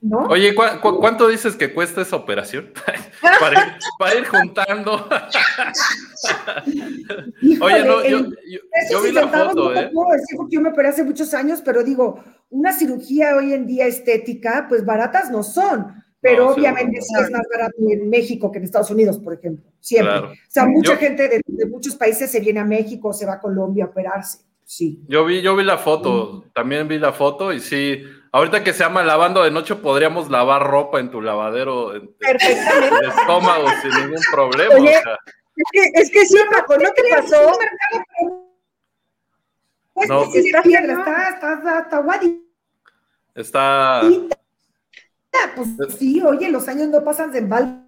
¿no? 0.00 0.18
Oye, 0.28 0.54
¿cu- 0.54 0.62
cu- 0.82 0.98
cuánto 0.98 1.28
dices 1.28 1.56
que 1.56 1.72
cuesta 1.74 2.02
esa 2.02 2.16
operación? 2.16 2.70
para, 3.40 3.60
ir, 3.66 3.72
para 3.98 4.14
ir 4.16 4.24
juntando. 4.26 5.08
Híjole, 7.42 7.74
Oye, 7.74 7.84
no, 7.84 8.04
yo, 8.04 8.18
yo- 8.48 8.58
yo 8.90 9.02
vi 9.02 9.12
la 9.12 9.28
foto, 9.28 9.74
¿eh? 9.74 9.90
puedo 9.92 10.10
decir 10.12 10.36
porque 10.36 10.54
yo 10.56 10.60
me 10.60 10.70
operé 10.70 10.88
hace 10.88 11.04
muchos 11.04 11.32
años, 11.34 11.62
pero 11.64 11.82
digo, 11.82 12.22
una 12.50 12.72
cirugía 12.72 13.36
hoy 13.36 13.52
en 13.52 13.66
día 13.66 13.86
estética, 13.86 14.66
pues 14.68 14.84
baratas 14.84 15.30
no 15.30 15.42
son. 15.42 15.94
Pero 16.20 16.46
No, 16.46 16.50
obviamente 16.50 17.00
sí 17.00 17.14
es 17.14 17.30
más 17.30 17.42
barato 17.48 17.76
en 17.88 18.10
México 18.10 18.50
que 18.50 18.58
en 18.58 18.64
Estados 18.64 18.90
Unidos, 18.90 19.18
por 19.20 19.34
ejemplo. 19.34 19.70
Siempre. 19.78 20.10
Claro. 20.12 20.32
O 20.32 20.34
sea, 20.48 20.66
mucha 20.66 20.94
Yo- 20.94 20.98
gente 20.98 21.28
de, 21.28 21.40
de 21.46 21.66
muchos 21.66 21.94
países 21.94 22.28
se 22.28 22.40
viene 22.40 22.58
a 22.58 22.64
México, 22.64 23.12
se 23.12 23.24
va 23.24 23.34
a 23.34 23.40
Colombia 23.40 23.84
a 23.84 23.88
operarse. 23.88 24.38
Sí. 24.64 25.00
Yo 25.06 25.24
vi, 25.24 25.40
yo 25.42 25.54
vi 25.54 25.62
la 25.62 25.78
foto, 25.78 26.44
también 26.52 26.88
vi 26.88 26.98
la 26.98 27.12
foto 27.12 27.52
y 27.52 27.60
sí, 27.60 28.02
ahorita 28.32 28.62
que 28.64 28.72
se 28.72 28.84
llama 28.84 29.02
lavando 29.02 29.42
de 29.42 29.50
noche, 29.50 29.74
podríamos 29.76 30.30
lavar 30.30 30.66
ropa 30.66 31.00
en 31.00 31.10
tu 31.10 31.20
lavadero 31.22 31.94
en, 31.94 32.02
en 32.02 32.14
perfectamente. 32.18 32.96
el 33.02 33.10
estómago 33.10 33.66
sin 33.82 33.90
ningún 34.02 34.22
problema. 34.32 34.74
Oye, 34.74 34.98
o 34.98 35.02
sea, 35.02 35.18
Es 35.56 35.64
que, 35.72 36.00
es 36.02 36.10
que 36.10 36.26
sí, 36.26 36.38
Paco, 36.50 36.76
¿no 36.78 36.90
te 36.92 37.02
pasó? 37.10 37.58
Pues 39.94 40.08
No. 40.08 40.24
sí, 40.30 40.38
Está 40.38 40.62
bien, 40.62 40.86
¿no? 40.86 40.98
está, 41.00 41.28
está, 41.30 41.52
está, 41.54 41.78
está 41.80 41.98
guadita, 41.98 42.44
está. 43.34 44.02
Pues 45.56 45.68
sí, 45.98 46.22
oye, 46.22 46.48
los 46.50 46.66
años 46.68 46.88
no 46.88 47.02
pasan 47.04 47.30
de 47.32 47.40
balde. 47.42 47.80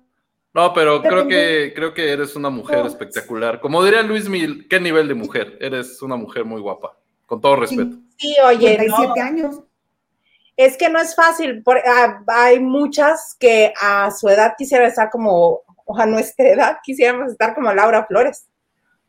No, 0.53 0.73
pero 0.75 1.01
creo 1.01 1.29
que, 1.29 1.73
creo 1.77 1.95
que 1.95 2.11
eres 2.13 2.35
una 2.35 2.51
mujer 2.51 2.79
No. 2.81 2.87
espectacular. 2.87 3.61
Como 3.61 3.85
diría 3.85 4.03
Luis 4.03 4.29
Mil, 4.29 4.67
¿qué 4.69 4.81
nivel 4.81 5.07
de 5.07 5.15
mujer? 5.15 5.57
Eres 5.61 6.03
una 6.03 6.17
mujer 6.17 6.45
muy 6.45 6.61
guapa, 6.61 6.97
con 7.27 7.41
todo 7.41 7.55
respeto. 7.57 7.97
Sí, 8.19 8.35
oye, 8.45 8.77
no, 8.89 8.97
37 8.97 9.21
años. 9.21 9.61
Es 10.65 10.77
que 10.77 10.89
no 10.91 11.01
es 11.01 11.15
fácil. 11.15 11.63
por- 11.63 11.79
ah, 11.87 12.23
hay 12.29 12.61
muchas 12.61 13.37
que 13.39 13.73
a 13.81 14.11
su 14.11 14.29
edad 14.29 14.55
quisieran 14.59 14.89
estar 14.89 15.09
como, 15.11 15.61
o 15.85 15.99
a 15.99 16.07
nuestra 16.07 16.49
edad 16.49 16.77
quisiéramos 16.83 17.33
estar 17.33 17.55
como 17.55 17.73
Laura 17.73 18.05
Flores. 18.07 18.47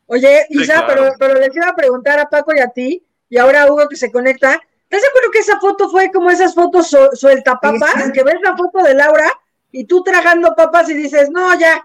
Oye, 0.06 0.46
Sí, 0.48 0.62
Isa, 0.62 0.84
claro. 0.84 0.86
pero, 0.88 1.12
pero 1.18 1.34
les 1.40 1.54
iba 1.56 1.68
a 1.68 1.74
preguntar 1.74 2.18
a 2.18 2.28
Paco 2.28 2.54
y 2.54 2.60
a 2.60 2.68
ti, 2.68 3.04
y 3.28 3.38
ahora 3.38 3.62
a 3.62 3.72
Hugo 3.72 3.88
que 3.88 3.96
se 3.96 4.10
conecta. 4.10 4.60
¿Estás 4.84 5.02
de 5.02 5.08
acuerdo 5.08 5.30
que 5.30 5.38
esa 5.38 5.58
foto 5.58 5.88
fue 5.88 6.10
como 6.10 6.30
esas 6.30 6.54
fotos 6.54 6.88
su- 6.88 7.10
suelta 7.14 7.58
papas? 7.60 7.92
Sí. 8.04 8.12
Que 8.12 8.22
ves 8.24 8.36
la 8.42 8.56
foto 8.56 8.82
de 8.82 8.94
Laura 8.94 9.30
y 9.70 9.84
tú 9.86 10.02
tragando 10.02 10.54
papas 10.54 10.88
y 10.90 10.94
dices, 10.94 11.30
no, 11.30 11.58
ya, 11.58 11.82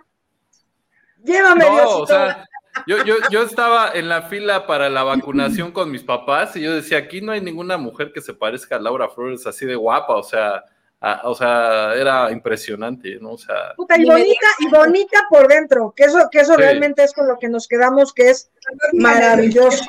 llévame, 1.24 1.65
No, 1.65 1.71
Diosito". 1.75 2.01
o 2.03 2.07
sea, 2.07 2.45
yo, 2.86 3.03
yo, 3.03 3.15
yo 3.31 3.41
estaba 3.43 3.91
en 3.93 4.07
la 4.10 4.24
fila 4.24 4.67
para 4.67 4.89
la 4.89 5.03
vacunación 5.03 5.72
con 5.72 5.89
mis 5.91 6.03
papás 6.03 6.55
y 6.55 6.62
yo 6.62 6.74
decía, 6.74 6.98
aquí 7.00 7.22
no 7.22 7.31
hay 7.31 7.41
ninguna 7.41 7.77
mujer 7.77 8.12
que 8.13 8.22
se 8.22 8.34
parezca 8.34 8.75
a 8.75 8.79
Laura 8.79 9.10
Flores 9.10 9.48
así 9.48 9.65
de 9.65 9.75
guapa, 9.75 10.15
o 10.15 10.24
sea, 10.24 10.63
a- 11.00 11.22
o 11.29 11.36
sea, 11.36 11.93
era 11.96 12.31
impresionante, 12.31 13.17
¿no? 13.22 13.31
O 13.34 13.38
sea, 13.38 13.74
Puta, 13.75 13.98
y 13.98 14.05
bonita, 14.05 14.48
y 14.60 14.67
bonita 14.69 15.25
por 15.29 15.48
dentro, 15.48 15.93
que 15.96 16.03
eso, 16.05 16.27
que 16.31 16.39
eso 16.39 16.53
Sí. 16.55 16.62
realmente 16.62 17.03
es 17.03 17.13
con 17.13 17.27
lo 17.27 17.38
que 17.38 17.50
nos 17.50 17.67
quedamos, 17.67 18.13
que 18.13 18.29
es 18.31 18.50
maravilloso. 18.93 19.86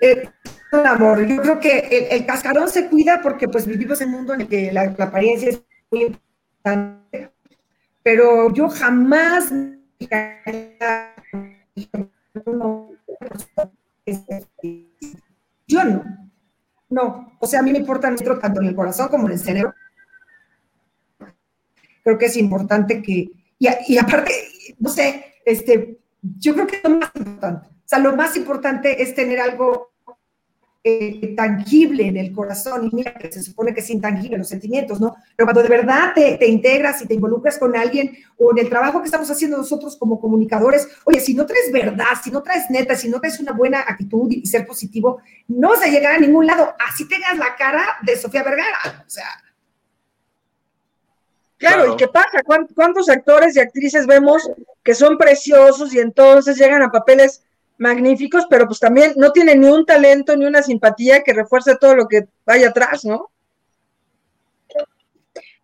Eh, 0.00 0.28
un 0.72 0.86
amor, 0.86 1.26
yo 1.26 1.40
creo 1.40 1.60
que 1.60 1.78
el, 1.78 2.20
el 2.20 2.26
cascarón 2.26 2.68
se 2.68 2.88
cuida 2.90 3.20
porque 3.22 3.48
pues 3.48 3.66
vivimos 3.66 4.00
en 4.00 4.08
un 4.08 4.14
mundo 4.16 4.34
en 4.34 4.42
el 4.42 4.48
que 4.48 4.72
la, 4.72 4.92
la 4.98 5.04
apariencia 5.06 5.50
es 5.50 5.62
muy 5.90 6.02
importante, 6.02 7.30
pero 8.02 8.52
yo 8.52 8.68
jamás 8.68 9.50
yo 15.66 15.84
no, 15.84 16.04
no, 16.90 17.36
o 17.40 17.46
sea, 17.46 17.60
a 17.60 17.62
mí 17.62 17.72
me 17.72 17.78
importa 17.78 18.10
nuestro 18.10 18.38
tanto 18.38 18.60
en 18.60 18.68
el 18.68 18.74
corazón 18.74 19.08
como 19.08 19.26
en 19.26 19.32
el 19.32 19.38
cerebro. 19.38 19.74
Creo 22.02 22.18
que 22.18 22.26
es 22.26 22.36
importante 22.36 23.02
que, 23.02 23.30
y, 23.58 23.68
y 23.88 23.98
aparte, 23.98 24.32
no 24.78 24.90
sé, 24.90 25.36
este, 25.44 25.98
yo 26.22 26.54
creo 26.54 26.66
que 26.66 26.76
es 26.76 26.84
lo 26.84 26.90
más 26.90 27.10
importante. 27.14 27.68
O 27.68 27.86
sea, 27.86 27.98
lo 27.98 28.14
más 28.16 28.36
importante 28.36 29.02
es 29.02 29.14
tener 29.14 29.40
algo 29.40 29.93
eh, 30.86 31.34
tangible 31.34 32.06
en 32.06 32.18
el 32.18 32.30
corazón. 32.32 32.88
Y 32.92 32.94
mira, 32.94 33.14
que 33.14 33.32
se 33.32 33.42
supone 33.42 33.72
que 33.72 33.80
es 33.80 33.88
intangible 33.88 34.36
los 34.36 34.48
sentimientos, 34.48 35.00
¿no? 35.00 35.16
Pero 35.34 35.46
cuando 35.46 35.62
de 35.62 35.68
verdad 35.70 36.12
te, 36.14 36.36
te 36.36 36.46
integras 36.46 37.00
y 37.00 37.06
te 37.06 37.14
involucras 37.14 37.58
con 37.58 37.74
alguien 37.74 38.14
o 38.36 38.52
en 38.52 38.58
el 38.58 38.68
trabajo 38.68 39.00
que 39.00 39.06
estamos 39.06 39.30
haciendo 39.30 39.56
nosotros 39.56 39.96
como 39.96 40.20
comunicadores, 40.20 40.86
oye, 41.04 41.20
si 41.20 41.32
no 41.32 41.46
traes 41.46 41.72
verdad, 41.72 42.04
si 42.22 42.30
no 42.30 42.42
traes 42.42 42.68
neta, 42.68 42.94
si 42.96 43.08
no 43.08 43.18
traes 43.18 43.40
una 43.40 43.52
buena 43.52 43.80
actitud 43.80 44.30
y, 44.30 44.44
ser 44.46 44.66
positivo, 44.66 45.22
no 45.48 45.70
vas 45.70 45.82
a 45.82 45.86
llegar 45.88 46.16
a 46.16 46.18
ningún 46.18 46.46
lado. 46.46 46.74
Así 46.86 47.08
tengas 47.08 47.38
la 47.38 47.56
cara 47.56 47.82
de 48.02 48.16
Sofía 48.18 48.42
Vergara. 48.42 49.04
O 49.06 49.10
sea, 49.10 49.24
Claro, 51.56 51.76
Claro. 51.84 51.94
¿y 51.94 51.96
qué 51.96 52.08
pasa? 52.08 52.42
¿Cuán- 52.44 52.66
¿Cuántos 52.74 53.08
actores 53.08 53.56
y 53.56 53.60
actrices 53.60 54.06
vemos 54.06 54.50
que 54.82 54.94
son 54.94 55.16
preciosos 55.16 55.94
y 55.94 55.98
entonces 55.98 56.58
llegan 56.58 56.82
a 56.82 56.90
papeles 56.90 57.42
magníficos, 57.78 58.46
pero 58.48 58.66
pues 58.66 58.80
también 58.80 59.12
no 59.16 59.32
tienen 59.32 59.60
ni 59.60 59.68
un 59.68 59.84
talento 59.84 60.36
ni 60.36 60.44
una 60.44 60.62
simpatía 60.62 61.22
que 61.22 61.32
refuerce 61.32 61.76
todo 61.76 61.94
lo 61.94 62.06
que 62.08 62.28
vaya 62.46 62.68
atrás, 62.68 63.04
¿no? 63.04 63.30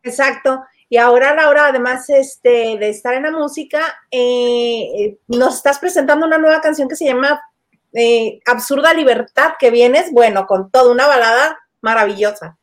Exacto. 0.02 0.62
Y 0.88 0.96
ahora, 0.96 1.34
Laura, 1.34 1.66
además 1.66 2.10
este, 2.10 2.76
de 2.78 2.88
estar 2.88 3.14
en 3.14 3.22
la 3.22 3.30
música, 3.30 3.80
eh, 4.10 5.18
nos 5.28 5.56
estás 5.56 5.78
presentando 5.78 6.26
una 6.26 6.38
nueva 6.38 6.60
canción 6.60 6.88
que 6.88 6.96
se 6.96 7.04
llama 7.04 7.40
eh, 7.92 8.40
Absurda 8.44 8.92
Libertad, 8.92 9.52
que 9.58 9.70
vienes, 9.70 10.10
bueno, 10.10 10.46
con 10.46 10.70
toda 10.70 10.90
una 10.90 11.06
balada 11.06 11.58
maravillosa. 11.80 12.56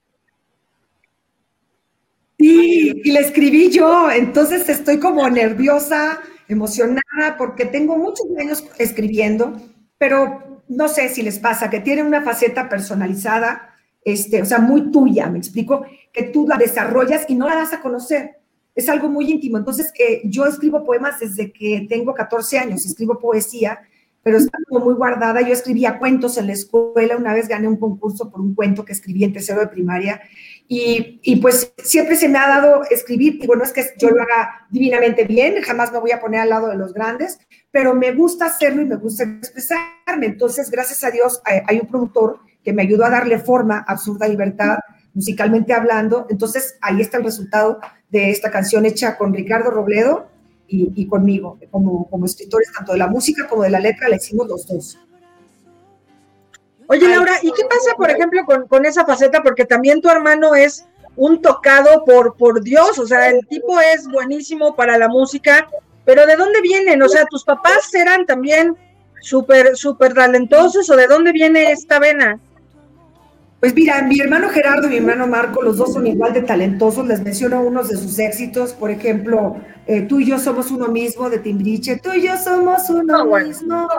Sí, 2.37 3.01
y 3.03 3.11
la 3.11 3.21
escribí 3.21 3.71
yo, 3.71 4.11
entonces 4.11 4.67
estoy 4.69 4.99
como 4.99 5.27
nerviosa, 5.29 6.19
emocionada, 6.47 7.35
porque 7.37 7.65
tengo 7.65 7.97
muchos 7.97 8.27
años 8.39 8.63
escribiendo, 8.77 9.59
pero 9.97 10.63
no 10.67 10.87
sé 10.87 11.09
si 11.09 11.21
les 11.21 11.39
pasa, 11.39 11.69
que 11.69 11.79
tiene 11.79 12.03
una 12.03 12.21
faceta 12.21 12.69
personalizada, 12.69 13.73
este, 14.03 14.41
o 14.41 14.45
sea, 14.45 14.59
muy 14.59 14.91
tuya, 14.91 15.27
me 15.29 15.37
explico, 15.37 15.85
que 16.13 16.23
tú 16.23 16.47
la 16.47 16.57
desarrollas 16.57 17.25
y 17.27 17.35
no 17.35 17.47
la 17.47 17.55
das 17.55 17.73
a 17.73 17.81
conocer. 17.81 18.37
Es 18.75 18.89
algo 18.89 19.09
muy 19.09 19.29
íntimo. 19.29 19.57
Entonces, 19.57 19.91
eh, 19.97 20.21
yo 20.25 20.45
escribo 20.45 20.85
poemas 20.85 21.19
desde 21.19 21.51
que 21.51 21.85
tengo 21.89 22.13
14 22.13 22.59
años, 22.59 22.85
escribo 22.85 23.19
poesía, 23.19 23.79
pero 24.21 24.37
está 24.37 24.57
como 24.67 24.85
muy 24.85 24.93
guardada. 24.93 25.41
Yo 25.41 25.53
escribía 25.53 25.99
cuentos 25.99 26.37
en 26.37 26.47
la 26.47 26.53
escuela, 26.53 27.17
una 27.17 27.33
vez 27.33 27.47
gané 27.47 27.67
un 27.67 27.77
concurso 27.77 28.29
por 28.29 28.41
un 28.41 28.53
cuento 28.55 28.85
que 28.85 28.93
escribí 28.93 29.23
en 29.23 29.33
tercero 29.33 29.61
de 29.61 29.67
primaria, 29.67 30.21
y, 30.69 31.37
pues 31.41 31.73
siempre 31.77 32.17
se 32.17 32.27
me 32.27 32.37
ha 32.37 32.47
dado 32.47 32.83
escribir, 32.89 33.39
y 33.41 33.47
bueno, 33.47 33.63
es 33.63 33.71
que 33.71 33.85
yo 33.97 34.09
lo 34.09 34.21
haga 34.21 34.67
divinamente 34.69 35.23
bien, 35.23 35.61
jamás 35.61 35.93
me 35.93 35.99
voy 35.99 36.11
a 36.11 36.19
poner 36.19 36.41
al 36.41 36.49
lado 36.49 36.67
de 36.67 36.75
los 36.75 36.93
grandes, 36.93 37.39
pero 37.71 37.93
me 37.93 38.11
gusta 38.11 38.47
hacerlo 38.47 38.81
y 38.81 38.85
me 38.85 38.97
gusta 38.97 39.23
expresarme. 39.23 40.25
Entonces, 40.25 40.69
gracias 40.69 41.03
a 41.05 41.11
Dios, 41.11 41.41
hay, 41.45 41.61
hay 41.67 41.79
un 41.79 41.87
productor 41.87 42.39
que 42.63 42.73
me 42.73 42.81
ayudó 42.81 43.05
a 43.05 43.09
darle 43.09 43.39
forma 43.39 43.77
a 43.77 43.93
Absurda 43.93 44.27
Libertad, 44.27 44.79
musicalmente 45.13 45.73
hablando. 45.73 46.27
Entonces, 46.29 46.77
ahí 46.81 46.99
está 46.99 47.17
el 47.17 47.23
resultado 47.23 47.79
de 48.09 48.29
esta 48.29 48.51
canción 48.51 48.85
hecha 48.85 49.17
con 49.17 49.33
Ricardo 49.33 49.71
Robledo 49.71 50.27
y, 50.67 50.91
y 50.95 51.07
conmigo, 51.07 51.57
como, 51.71 52.09
como 52.09 52.25
escritores, 52.25 52.73
tanto 52.73 52.91
de 52.91 52.97
la 52.97 53.07
música 53.07 53.47
como 53.47 53.63
de 53.63 53.69
la 53.69 53.79
letra, 53.79 54.09
la 54.09 54.17
hicimos 54.17 54.47
los 54.47 54.67
dos. 54.67 54.99
Oye, 56.87 57.07
Laura, 57.07 57.33
¿y 57.41 57.51
qué 57.51 57.63
pasa, 57.63 57.95
por 57.97 58.09
ejemplo, 58.09 58.43
con, 58.45 58.67
con 58.67 58.85
esa 58.85 59.05
faceta? 59.05 59.43
Porque 59.43 59.65
también 59.65 60.01
tu 60.01 60.09
hermano 60.09 60.55
es 60.55 60.85
un 61.17 61.41
tocado 61.41 62.05
por, 62.05 62.35
por 62.37 62.63
Dios, 62.63 62.97
o 62.99 63.07
sea, 63.07 63.29
el 63.29 63.45
tipo 63.47 63.79
es 63.79 64.07
buenísimo 64.07 64.75
para 64.75 64.97
la 64.97 65.09
música, 65.09 65.67
pero 66.05 66.25
¿de 66.25 66.35
dónde 66.35 66.61
vienen? 66.61 67.01
O 67.01 67.09
sea, 67.09 67.25
¿tus 67.25 67.43
papás 67.43 67.93
eran 67.93 68.25
también 68.25 68.77
súper, 69.21 69.75
súper 69.75 70.13
talentosos 70.13 70.89
o 70.89 70.95
de 70.95 71.07
dónde 71.07 71.31
viene 71.31 71.71
esta 71.71 71.99
vena? 71.99 72.39
Pues 73.59 73.73
mira, 73.73 74.03
mi 74.03 74.19
hermano 74.19 74.49
Gerardo 74.49 74.85
y 74.85 74.91
mi 74.91 74.97
hermano 74.97 75.25
Marco, 75.25 75.63
los 75.63 75.77
dos 75.77 75.93
son 75.93 76.05
igual 76.05 76.31
de 76.31 76.43
talentosos. 76.43 77.07
Les 77.07 77.23
menciono 77.23 77.61
unos 77.61 77.89
de 77.89 77.97
sus 77.97 78.19
éxitos. 78.19 78.73
Por 78.73 78.91
ejemplo, 78.91 79.57
eh, 79.87 80.03
Tú 80.03 80.19
y 80.19 80.27
yo 80.27 80.37
somos 80.37 80.69
uno 80.69 80.89
mismo 80.89 81.27
de 81.27 81.39
Timbriche. 81.39 81.97
Tú 81.97 82.13
y 82.13 82.27
yo 82.27 82.37
somos 82.37 82.87
uno 82.91 83.35
ah, 83.35 83.39
mismo. 83.39 83.89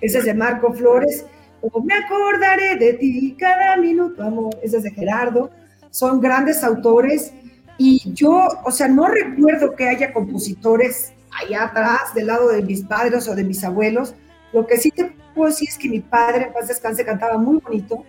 ese 0.00 0.18
es 0.18 0.24
de 0.24 0.34
Marco 0.34 0.72
Flores. 0.72 1.26
O 1.62 1.80
Me 1.80 1.94
acordaré 1.94 2.76
de 2.76 2.94
ti 2.94 3.36
cada 3.38 3.76
minuto, 3.76 4.22
amor. 4.22 4.58
Ese 4.62 4.78
es 4.78 4.82
de 4.82 4.90
Gerardo. 4.90 5.50
Son 5.90 6.20
grandes 6.20 6.62
autores. 6.64 7.32
Y 7.78 8.12
yo, 8.12 8.48
o 8.64 8.70
sea, 8.70 8.88
no 8.88 9.06
recuerdo 9.06 9.74
que 9.74 9.88
haya 9.88 10.12
compositores 10.12 11.12
allá 11.40 11.64
atrás, 11.64 12.14
del 12.14 12.26
lado 12.26 12.48
de 12.48 12.62
mis 12.62 12.82
padres 12.82 13.28
o 13.28 13.34
de 13.34 13.44
mis 13.44 13.64
abuelos. 13.64 14.14
Lo 14.52 14.66
que 14.66 14.76
sí 14.76 14.90
te 14.90 15.12
puedo 15.34 15.50
decir 15.50 15.68
es 15.68 15.78
que 15.78 15.88
mi 15.88 16.00
padre, 16.00 16.46
en 16.46 16.52
paz 16.52 16.68
descanse, 16.68 17.04
cantaba 17.04 17.38
muy 17.38 17.58
bonito 17.58 18.04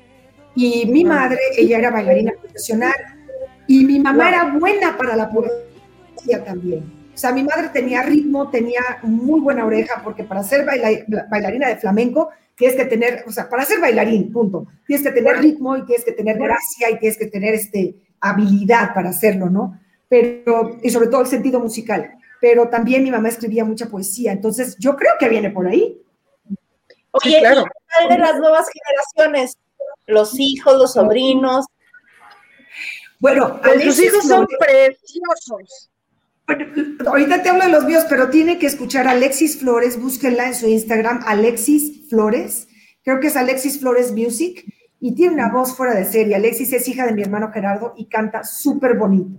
y 0.55 0.85
mi 0.85 1.03
madre, 1.03 1.39
ella 1.57 1.79
era 1.79 1.89
bailarina 1.89 2.33
profesional 2.39 2.93
y 3.67 3.85
mi 3.85 3.99
mamá 3.99 4.29
era 4.29 4.53
buena 4.53 4.97
para 4.97 5.15
la 5.15 5.29
poesía 5.29 6.43
también. 6.43 6.83
O 7.13 7.17
sea, 7.17 7.31
mi 7.31 7.43
madre 7.43 7.69
tenía 7.69 8.03
ritmo, 8.03 8.49
tenía 8.49 8.81
muy 9.03 9.39
buena 9.39 9.65
oreja, 9.65 10.01
porque 10.03 10.23
para 10.23 10.43
ser 10.43 10.65
bailarina 10.65 11.67
de 11.67 11.77
flamenco 11.77 12.29
tienes 12.55 12.75
que 12.75 12.85
tener, 12.85 13.23
o 13.27 13.31
sea, 13.31 13.49
para 13.49 13.65
ser 13.65 13.79
bailarín, 13.79 14.31
punto, 14.31 14.67
tienes 14.85 15.05
que 15.05 15.11
tener 15.11 15.37
ritmo 15.37 15.77
y 15.77 15.85
tienes 15.85 16.05
que 16.05 16.11
tener 16.11 16.37
gracia 16.37 16.89
y 16.91 16.99
tienes 16.99 17.17
que 17.17 17.27
tener 17.27 17.53
este, 17.53 17.95
habilidad 18.19 18.93
para 18.93 19.09
hacerlo, 19.09 19.49
¿no? 19.49 19.79
Pero, 20.07 20.77
y 20.81 20.89
sobre 20.89 21.07
todo 21.07 21.21
el 21.21 21.27
sentido 21.27 21.59
musical. 21.59 22.15
Pero 22.39 22.69
también 22.69 23.03
mi 23.03 23.11
mamá 23.11 23.29
escribía 23.29 23.65
mucha 23.65 23.87
poesía, 23.87 24.31
entonces 24.31 24.75
yo 24.77 24.95
creo 24.95 25.13
que 25.19 25.29
viene 25.29 25.49
por 25.49 25.67
ahí. 25.67 26.01
Oye, 27.11 27.39
claro. 27.39 27.65
de 28.09 28.17
las 28.17 28.37
nuevas 28.39 28.67
generaciones, 28.69 29.57
los 30.07 30.39
hijos, 30.39 30.73
los 30.77 30.93
sobrinos. 30.93 31.65
Bueno, 33.19 33.59
los 33.63 33.99
hijos 33.99 34.27
son 34.27 34.47
preciosos. 34.59 35.92
Ahorita 37.05 37.43
te 37.43 37.49
hablo 37.49 37.65
de 37.65 37.71
los 37.71 37.85
míos, 37.85 38.05
pero 38.09 38.29
tiene 38.29 38.59
que 38.59 38.67
escuchar 38.67 39.07
a 39.07 39.11
Alexis 39.11 39.59
Flores, 39.59 39.99
búsquenla 39.99 40.47
en 40.47 40.55
su 40.55 40.67
Instagram, 40.67 41.21
Alexis 41.25 42.09
Flores, 42.09 42.67
creo 43.03 43.19
que 43.19 43.27
es 43.27 43.35
Alexis 43.35 43.79
Flores 43.79 44.11
Music, 44.11 44.65
y 44.99 45.15
tiene 45.15 45.33
una 45.33 45.51
voz 45.51 45.75
fuera 45.75 45.93
de 45.93 46.05
serie. 46.05 46.35
Alexis 46.35 46.71
es 46.71 46.87
hija 46.87 47.05
de 47.05 47.13
mi 47.13 47.21
hermano 47.21 47.51
Gerardo 47.51 47.93
y 47.97 48.05
canta 48.05 48.45
súper 48.45 48.97
bonito. 48.97 49.37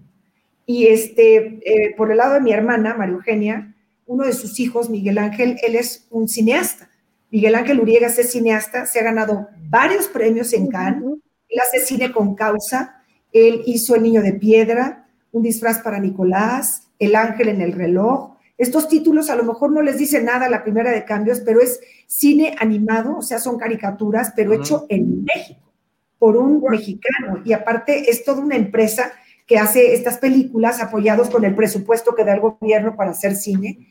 Y 0.67 0.89
este, 0.89 1.59
eh, 1.65 1.95
por 1.97 2.11
el 2.11 2.19
lado 2.19 2.35
de 2.35 2.43
mi 2.43 2.53
hermana, 2.53 2.95
María 2.95 3.15
Eugenia, 3.15 3.75
uno 4.07 4.25
de 4.25 4.35
sus 4.35 4.61
hijos, 4.61 4.91
Miguel 4.91 5.17
Ángel, 5.17 5.57
él 5.67 5.77
es 5.77 6.07
un 6.11 6.29
cineasta. 6.29 6.91
Miguel 7.31 7.55
Ángel 7.55 7.81
Uriegas 7.81 8.19
es 8.19 8.33
cineasta, 8.33 8.85
se 8.85 9.01
ha 9.01 9.05
ganado 9.05 9.49
varios 9.69 10.07
premios 10.07 10.53
en 10.53 10.69
Cannes, 10.69 11.03
él 11.49 11.61
hace 11.61 11.85
cine 11.85 12.13
con 12.13 12.35
causa, 12.35 13.03
él 13.33 13.63
hizo 13.65 13.95
El 13.95 14.03
Niño 14.03 14.23
de 14.23 14.35
Piedra, 14.35 15.09
Un 15.33 15.43
disfraz 15.43 15.81
para 15.81 15.99
Nicolás, 15.99 16.84
El 16.99 17.17
Ángel 17.17 17.49
en 17.49 17.61
el 17.61 17.73
reloj. 17.73 18.37
Estos 18.57 18.89
títulos 18.89 19.31
a 19.31 19.37
lo 19.37 19.45
mejor 19.45 19.73
no 19.73 19.83
les 19.83 19.99
dice 19.99 20.23
nada 20.23 20.49
la 20.49 20.63
primera 20.63 20.93
de 20.93 21.05
cambios, 21.05 21.41
pero 21.41 21.61
es 21.61 21.81
cine 22.07 22.55
animado, 22.59 23.19
o 23.19 23.23
sea, 23.23 23.39
son 23.39 23.59
caricaturas, 23.59 24.33
pero 24.37 24.53
hecho 24.53 24.87
en 24.89 25.25
México, 25.25 25.73
por 26.19 26.37
un 26.37 26.63
mexicano. 26.63 27.43
Y 27.45 27.53
aparte 27.53 28.11
es 28.11 28.25
toda 28.25 28.43
una 28.43 28.57
empresa 28.57 29.13
que 29.47 29.59
hace 29.59 29.95
estas 29.95 30.19
películas 30.19 30.81
apoyados 30.81 31.29
con 31.31 31.45
el 31.45 31.55
presupuesto 31.55 32.15
que 32.15 32.25
da 32.25 32.35
el 32.35 32.41
gobierno 32.41 32.97
para 32.97 33.11
hacer 33.11 33.35
cine. 33.35 33.89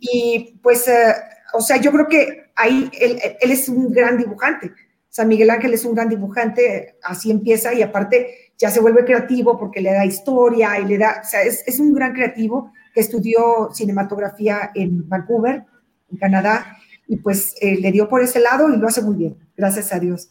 Y 0.00 0.58
pues, 0.62 0.88
eh, 0.88 1.14
o 1.52 1.60
sea, 1.60 1.76
yo 1.78 1.92
creo 1.92 2.08
que 2.08 2.50
ahí 2.54 2.90
él, 3.00 3.20
es 3.40 3.68
un 3.68 3.92
gran 3.92 4.16
dibujante. 4.16 4.72
San 5.08 5.28
Miguel 5.28 5.50
Ángel 5.50 5.74
es 5.74 5.84
un 5.84 5.94
gran 5.94 6.08
dibujante, 6.08 6.96
así 7.02 7.30
empieza 7.30 7.72
y 7.72 7.82
aparte 7.82 8.43
ya 8.58 8.70
se 8.70 8.80
vuelve 8.80 9.04
creativo 9.04 9.58
porque 9.58 9.80
le 9.80 9.92
da 9.92 10.04
historia 10.04 10.78
y 10.78 10.86
le 10.86 10.98
da, 10.98 11.20
o 11.22 11.26
sea, 11.26 11.42
es, 11.42 11.78
un 11.78 11.92
gran 11.92 12.12
creativo 12.12 12.72
que 12.94 13.00
estudió 13.00 13.70
cinematografía 13.72 14.70
en 14.74 15.08
Vancouver, 15.08 15.64
en 16.10 16.18
Canadá, 16.18 16.78
y 17.06 17.16
pues 17.16 17.54
eh, 17.60 17.76
le 17.80 17.92
dio 17.92 18.08
por 18.08 18.22
ese 18.22 18.40
lado 18.40 18.72
y 18.72 18.76
lo 18.76 18.86
hace 18.86 19.02
muy 19.02 19.16
bien, 19.16 19.36
gracias 19.56 19.92
a 19.92 19.98
Dios. 19.98 20.30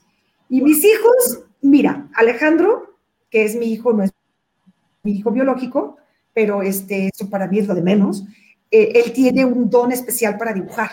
Y 0.49 0.61
mis 0.61 0.83
hijos, 0.83 1.43
mira, 1.61 2.09
Alejandro, 2.15 2.97
que 3.29 3.43
es 3.43 3.55
mi 3.55 3.71
hijo, 3.71 3.93
no 3.93 4.03
es 4.03 4.11
mi 5.03 5.13
hijo 5.13 5.31
biológico, 5.31 5.97
pero 6.33 6.61
este, 6.61 7.09
eso 7.13 7.29
para 7.29 7.47
mí 7.47 7.59
es 7.59 7.67
lo 7.67 7.75
de 7.75 7.81
menos, 7.81 8.25
eh, 8.71 9.03
él 9.03 9.13
tiene 9.13 9.45
un 9.45 9.69
don 9.69 9.91
especial 9.91 10.37
para 10.37 10.53
dibujar. 10.53 10.89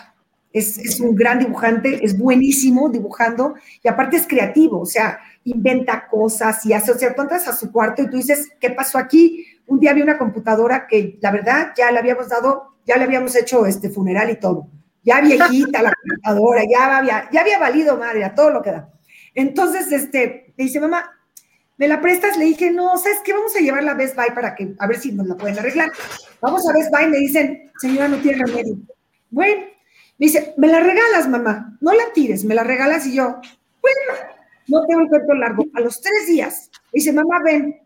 Es, 0.52 0.98
un 1.00 1.14
gran 1.14 1.38
dibujante, 1.38 2.04
es 2.04 2.18
buenísimo 2.18 2.88
dibujando 2.90 3.54
y 3.82 3.88
aparte 3.88 4.16
es 4.16 4.26
creativo, 4.26 4.80
o 4.80 4.86
sea, 4.86 5.20
inventa 5.50 6.08
cosas 6.08 6.64
y 6.66 6.72
hace, 6.72 6.92
o 6.92 6.98
sea, 6.98 7.14
tú 7.14 7.22
entras 7.22 7.46
a 7.48 7.56
su 7.56 7.70
cuarto 7.70 8.02
y 8.02 8.10
tú 8.10 8.16
dices, 8.16 8.48
¿qué 8.60 8.70
pasó 8.70 8.98
aquí? 8.98 9.46
Un 9.66 9.80
día 9.80 9.92
vi 9.92 10.02
una 10.02 10.18
computadora 10.18 10.86
que 10.86 11.18
la 11.20 11.30
verdad 11.30 11.72
ya 11.76 11.90
le 11.90 11.98
habíamos 11.98 12.28
dado, 12.28 12.76
ya 12.86 12.96
le 12.96 13.04
habíamos 13.04 13.34
hecho 13.36 13.66
este 13.66 13.90
funeral 13.90 14.30
y 14.30 14.36
todo, 14.36 14.68
ya 15.02 15.20
viejita 15.20 15.82
la 15.82 15.92
computadora, 15.92 16.62
ya 16.68 16.98
había, 16.98 17.30
ya 17.30 17.40
había 17.40 17.58
valido 17.58 17.96
madre, 17.96 18.24
a 18.24 18.34
todo 18.34 18.50
lo 18.50 18.62
que 18.62 18.72
da. 18.72 18.90
Entonces, 19.34 19.92
este, 19.92 20.52
le 20.56 20.64
dice, 20.64 20.80
mamá, 20.80 21.10
¿me 21.76 21.88
la 21.88 22.00
prestas? 22.00 22.36
Le 22.36 22.44
dije, 22.44 22.70
no, 22.70 22.96
¿sabes 22.98 23.18
qué? 23.24 23.32
Vamos 23.32 23.54
a 23.56 23.60
llevarla 23.60 23.92
a 23.92 23.94
Best 23.94 24.16
Buy 24.16 24.30
para 24.34 24.54
que, 24.54 24.74
a 24.78 24.86
ver 24.86 24.98
si 24.98 25.12
nos 25.12 25.26
la 25.26 25.36
pueden 25.36 25.58
arreglar. 25.58 25.90
Vamos 26.40 26.68
a 26.68 26.72
Best 26.72 26.90
Buy 26.90 27.08
me 27.08 27.18
dicen, 27.18 27.70
señora, 27.80 28.08
no 28.08 28.18
tiene 28.18 28.44
remedio. 28.44 28.76
Bueno, 29.30 29.62
me 30.18 30.26
dice, 30.26 30.54
me 30.58 30.66
la 30.66 30.80
regalas, 30.80 31.28
mamá, 31.28 31.78
no 31.80 31.92
la 31.94 32.12
tires, 32.12 32.44
me 32.44 32.54
la 32.54 32.64
regalas 32.64 33.06
y 33.06 33.14
yo, 33.14 33.40
bueno, 33.80 34.29
no 34.70 34.86
tengo 34.86 35.02
un 35.02 35.08
cuento 35.08 35.34
largo. 35.34 35.64
A 35.74 35.80
los 35.80 36.00
tres 36.00 36.26
días, 36.26 36.70
dice, 36.92 37.12
mamá, 37.12 37.42
ven, 37.44 37.80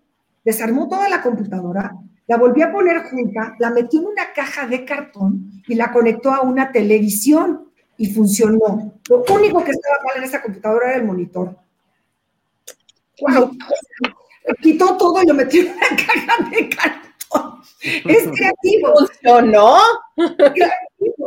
desarmó 0.45 0.89
toda 0.89 1.09
la 1.09 1.23
computadora, 1.23 1.93
la 2.27 2.37
volvió 2.37 2.67
a 2.67 2.73
poner 2.73 3.03
junta, 3.05 3.55
la 3.59 3.71
metió 3.71 4.01
en 4.01 4.07
una 4.07 4.33
caja 4.35 4.67
de 4.67 4.85
cartón 4.85 5.51
y 5.67 5.75
la 5.75 5.93
conectó 5.93 6.33
a 6.33 6.43
una 6.43 6.73
televisión 6.73 7.71
y 7.97 8.13
funcionó. 8.13 9.01
Lo 9.09 9.25
único 9.35 9.63
que 9.63 9.73
estaba 9.73 9.97
mal 10.05 10.17
en 10.19 10.25
esa 10.25 10.43
computadora 10.43 10.91
era 10.91 10.97
el 10.97 11.05
monitor. 11.05 11.57
Wow. 13.21 13.51
Quitó 14.63 14.97
todo 14.97 15.23
y 15.23 15.27
lo 15.27 15.35
metió 15.35 15.63
en 15.63 15.73
una 15.73 15.89
caja 15.89 16.51
de 16.51 16.69
cartón. 16.69 17.63
Es 17.83 18.29
creativo. 18.29 18.95
¿Funcionó? 18.99 19.79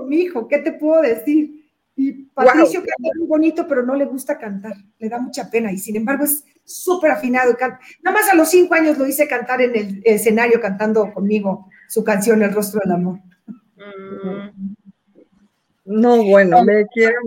mi 0.07 0.21
hijo, 0.21 0.47
¿qué 0.47 0.59
te 0.59 0.71
puedo 0.71 1.01
decir? 1.01 1.56
Y 1.99 2.11
Patricio 2.25 2.79
canta 2.81 3.09
muy 3.17 3.27
bonito, 3.27 3.67
pero 3.67 3.81
no 3.83 3.95
le 3.95 4.05
gusta 4.05 4.37
cantar, 4.37 4.75
le 4.99 5.09
da 5.09 5.17
mucha 5.17 5.49
pena 5.49 5.71
y 5.71 5.79
sin 5.79 5.95
embargo 5.95 6.25
es 6.25 6.45
súper 6.63 7.09
afinado. 7.09 7.57
Nada 7.59 8.17
más 8.17 8.29
a 8.29 8.35
los 8.35 8.49
cinco 8.49 8.75
años 8.75 8.99
lo 8.99 9.07
hice 9.07 9.27
cantar 9.27 9.61
en 9.61 9.75
el 9.75 10.01
escenario 10.05 10.61
cantando 10.61 11.11
conmigo 11.11 11.67
su 11.89 12.03
canción 12.03 12.43
El 12.43 12.53
rostro 12.53 12.79
del 12.83 12.93
amor. 12.93 13.19
Mm. 13.77 14.75
No, 15.85 16.23
bueno, 16.23 16.63
me 16.63 16.85
quiero 16.93 17.19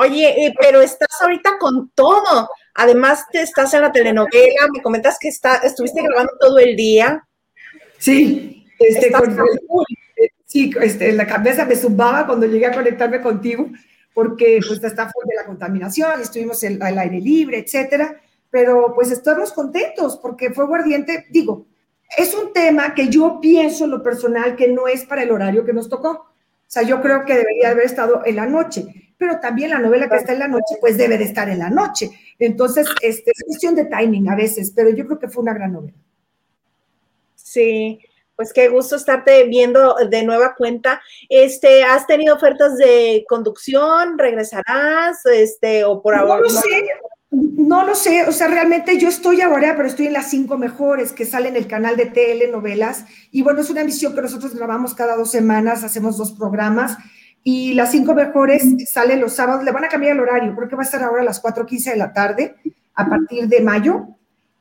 Oye, 0.00 0.46
eh, 0.46 0.54
pero 0.60 0.80
estás 0.80 1.08
ahorita 1.20 1.58
con 1.58 1.90
todo. 1.90 2.48
Además, 2.74 3.24
te 3.32 3.42
estás 3.42 3.74
en 3.74 3.82
la 3.82 3.92
telenovela, 3.92 4.68
me 4.72 4.80
comentas 4.80 5.18
que 5.18 5.28
está, 5.28 5.56
estuviste 5.56 6.02
grabando 6.02 6.32
todo 6.40 6.58
el 6.58 6.76
día. 6.76 7.24
Sí, 7.98 8.64
este, 8.78 9.10
con, 9.10 9.36
sí, 10.48 10.72
este, 10.80 11.12
la 11.12 11.26
cabeza 11.26 11.64
me 11.66 11.76
zumbaba 11.76 12.26
cuando 12.26 12.46
llegué 12.46 12.66
a 12.66 12.72
conectarme 12.72 13.20
contigo, 13.20 13.68
porque 14.14 14.58
pues 14.66 14.82
está 14.82 15.08
fuerte 15.08 15.34
la 15.36 15.46
contaminación, 15.46 16.20
estuvimos 16.20 16.64
al 16.64 16.98
aire 16.98 17.20
libre, 17.20 17.58
etcétera, 17.58 18.20
pero 18.50 18.92
pues 18.94 19.10
estamos 19.12 19.52
contentos 19.52 20.18
porque 20.20 20.50
fue 20.50 20.66
guardiente, 20.66 21.26
digo, 21.30 21.66
es 22.16 22.34
un 22.34 22.52
tema 22.52 22.94
que 22.94 23.08
yo 23.08 23.38
pienso 23.40 23.84
en 23.84 23.90
lo 23.90 24.02
personal 24.02 24.56
que 24.56 24.68
no 24.68 24.88
es 24.88 25.04
para 25.04 25.22
el 25.22 25.30
horario 25.30 25.64
que 25.64 25.74
nos 25.74 25.88
tocó. 25.88 26.08
O 26.10 26.70
sea, 26.70 26.82
yo 26.82 27.02
creo 27.02 27.24
que 27.24 27.34
debería 27.34 27.70
haber 27.70 27.84
estado 27.84 28.22
en 28.24 28.36
la 28.36 28.46
noche, 28.46 29.12
pero 29.18 29.38
también 29.40 29.70
la 29.70 29.78
novela 29.78 30.08
que 30.08 30.16
está 30.16 30.32
en 30.32 30.38
la 30.38 30.48
noche, 30.48 30.76
pues 30.80 30.96
debe 30.96 31.18
de 31.18 31.24
estar 31.24 31.48
en 31.50 31.58
la 31.58 31.68
noche. 31.68 32.10
Entonces, 32.38 32.88
este, 33.02 33.32
es 33.32 33.44
cuestión 33.44 33.74
de 33.74 33.84
timing 33.84 34.30
a 34.30 34.36
veces, 34.36 34.72
pero 34.74 34.88
yo 34.90 35.06
creo 35.06 35.18
que 35.18 35.28
fue 35.28 35.42
una 35.42 35.52
gran 35.52 35.72
novela. 35.72 35.98
Sí, 37.34 38.00
pues 38.38 38.52
qué 38.52 38.68
gusto 38.68 38.94
estarte 38.94 39.48
viendo 39.48 39.96
de 40.08 40.22
nueva 40.22 40.54
cuenta. 40.54 41.02
Este, 41.28 41.82
¿has 41.82 42.06
tenido 42.06 42.36
ofertas 42.36 42.78
de 42.78 43.24
conducción? 43.28 44.16
¿Regresarás? 44.16 45.26
Este, 45.26 45.82
o 45.82 46.00
por 46.00 46.14
ahora. 46.14 46.36
No 46.36 46.42
lo 46.42 46.48
sé, 46.48 46.86
no 47.32 47.84
lo 47.84 47.94
sé. 47.96 48.28
O 48.28 48.32
sea, 48.32 48.46
realmente 48.46 48.96
yo 48.96 49.08
estoy 49.08 49.40
ahora, 49.40 49.74
pero 49.76 49.88
estoy 49.88 50.06
en 50.06 50.12
las 50.12 50.30
cinco 50.30 50.56
mejores 50.56 51.10
que 51.10 51.26
salen 51.26 51.56
en 51.56 51.62
el 51.64 51.66
canal 51.66 51.96
de 51.96 52.06
telenovelas. 52.06 53.06
Y 53.32 53.42
bueno, 53.42 53.60
es 53.60 53.70
una 53.70 53.80
emisión 53.80 54.14
que 54.14 54.22
nosotros 54.22 54.54
grabamos 54.54 54.94
cada 54.94 55.16
dos 55.16 55.32
semanas, 55.32 55.82
hacemos 55.82 56.16
dos 56.16 56.30
programas. 56.30 56.96
Y 57.42 57.74
las 57.74 57.90
cinco 57.90 58.14
mejores 58.14 58.62
salen 58.88 59.20
los 59.20 59.32
sábados, 59.32 59.64
le 59.64 59.72
van 59.72 59.84
a 59.84 59.88
cambiar 59.88 60.12
el 60.12 60.20
horario, 60.20 60.54
creo 60.54 60.68
que 60.68 60.76
va 60.76 60.82
a 60.82 60.84
estar 60.84 61.02
ahora 61.02 61.22
a 61.22 61.24
las 61.24 61.42
4.15 61.42 61.90
de 61.90 61.96
la 61.96 62.12
tarde, 62.12 62.54
a 62.94 63.08
partir 63.08 63.48
de 63.48 63.60
mayo 63.62 64.17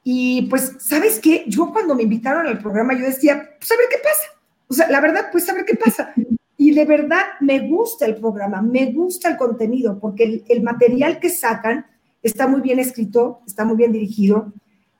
Y 0.10 0.44
pues, 0.44 0.78
¿sabes 0.80 1.20
qué? 1.20 1.44
Yo 1.48 1.70
cuando 1.74 1.94
me 1.94 2.04
invitaron 2.04 2.48
al 2.48 2.60
programa, 2.60 2.94
yo 2.94 3.04
decía, 3.04 3.50
pues 3.60 3.70
a 3.70 3.76
ver 3.76 3.88
qué 3.92 3.98
pasa. 3.98 4.42
O 4.70 4.74
sea, 4.74 4.90
la 4.90 5.02
verdad, 5.02 5.28
pues 5.34 5.50
a 5.50 5.54
ver 5.54 5.66
qué 5.66 5.76
pasa. 5.76 6.14
Y 6.60 6.74
de 6.74 6.86
verdad 6.86 7.24
me 7.42 7.68
gusta 7.68 8.06
el 8.06 8.16
programa, 8.16 8.62
me 8.62 8.92
gusta 8.92 9.30
el 9.30 9.38
contenido, 9.38 10.00
porque 10.00 10.44
el, 10.48 10.64
material 10.64 11.20
que 11.20 11.30
sacan 11.30 11.86
está 12.24 12.48
muy 12.48 12.62
bien 12.62 12.80
escrito, 12.80 13.42
está 13.46 13.64
muy 13.64 13.76
bien 13.76 13.92
dirigido 13.92 14.54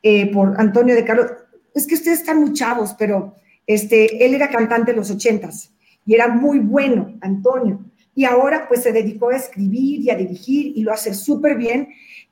eh, 0.04 0.32
por 0.32 0.60
Antonio 0.60 0.94
de 0.94 1.04
Carlos. 1.04 1.32
Es 1.74 1.88
que 1.88 1.96
ustedes 1.96 2.20
están 2.20 2.42
muy 2.42 2.54
chavos, 2.54 2.94
pero 3.00 3.34
este, 3.66 4.24
él 4.24 4.36
era 4.36 4.50
cantante 4.50 4.92
en 4.92 4.98
los 4.98 5.10
ochentas 5.10 5.74
y 6.06 6.14
era 6.14 6.28
muy 6.28 6.60
bueno, 6.60 7.18
Antonio. 7.22 7.80
Y 8.14 8.26
ahora 8.26 8.68
pues 8.68 8.84
se 8.84 8.92
dedicó 8.92 9.30
a 9.30 9.38
escribir 9.38 10.02
y 10.02 10.10
a 10.10 10.16
dirigir 10.16 10.74
y 10.76 10.84
lo 10.84 10.92
hace 10.92 11.14
súper 11.14 11.56
bien. 11.56 11.90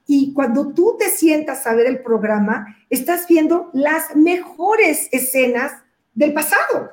Y 0.07 0.33
cuando 0.33 0.73
tú 0.73 0.95
te 0.99 1.09
sientas 1.09 1.65
a 1.65 1.73
ver 1.73 1.87
el 1.87 2.01
programa, 2.01 2.77
estás 2.89 3.27
viendo 3.27 3.69
las 3.73 4.15
mejores 4.15 5.09
escenas 5.11 5.71
del 6.13 6.33
pasado. 6.33 6.91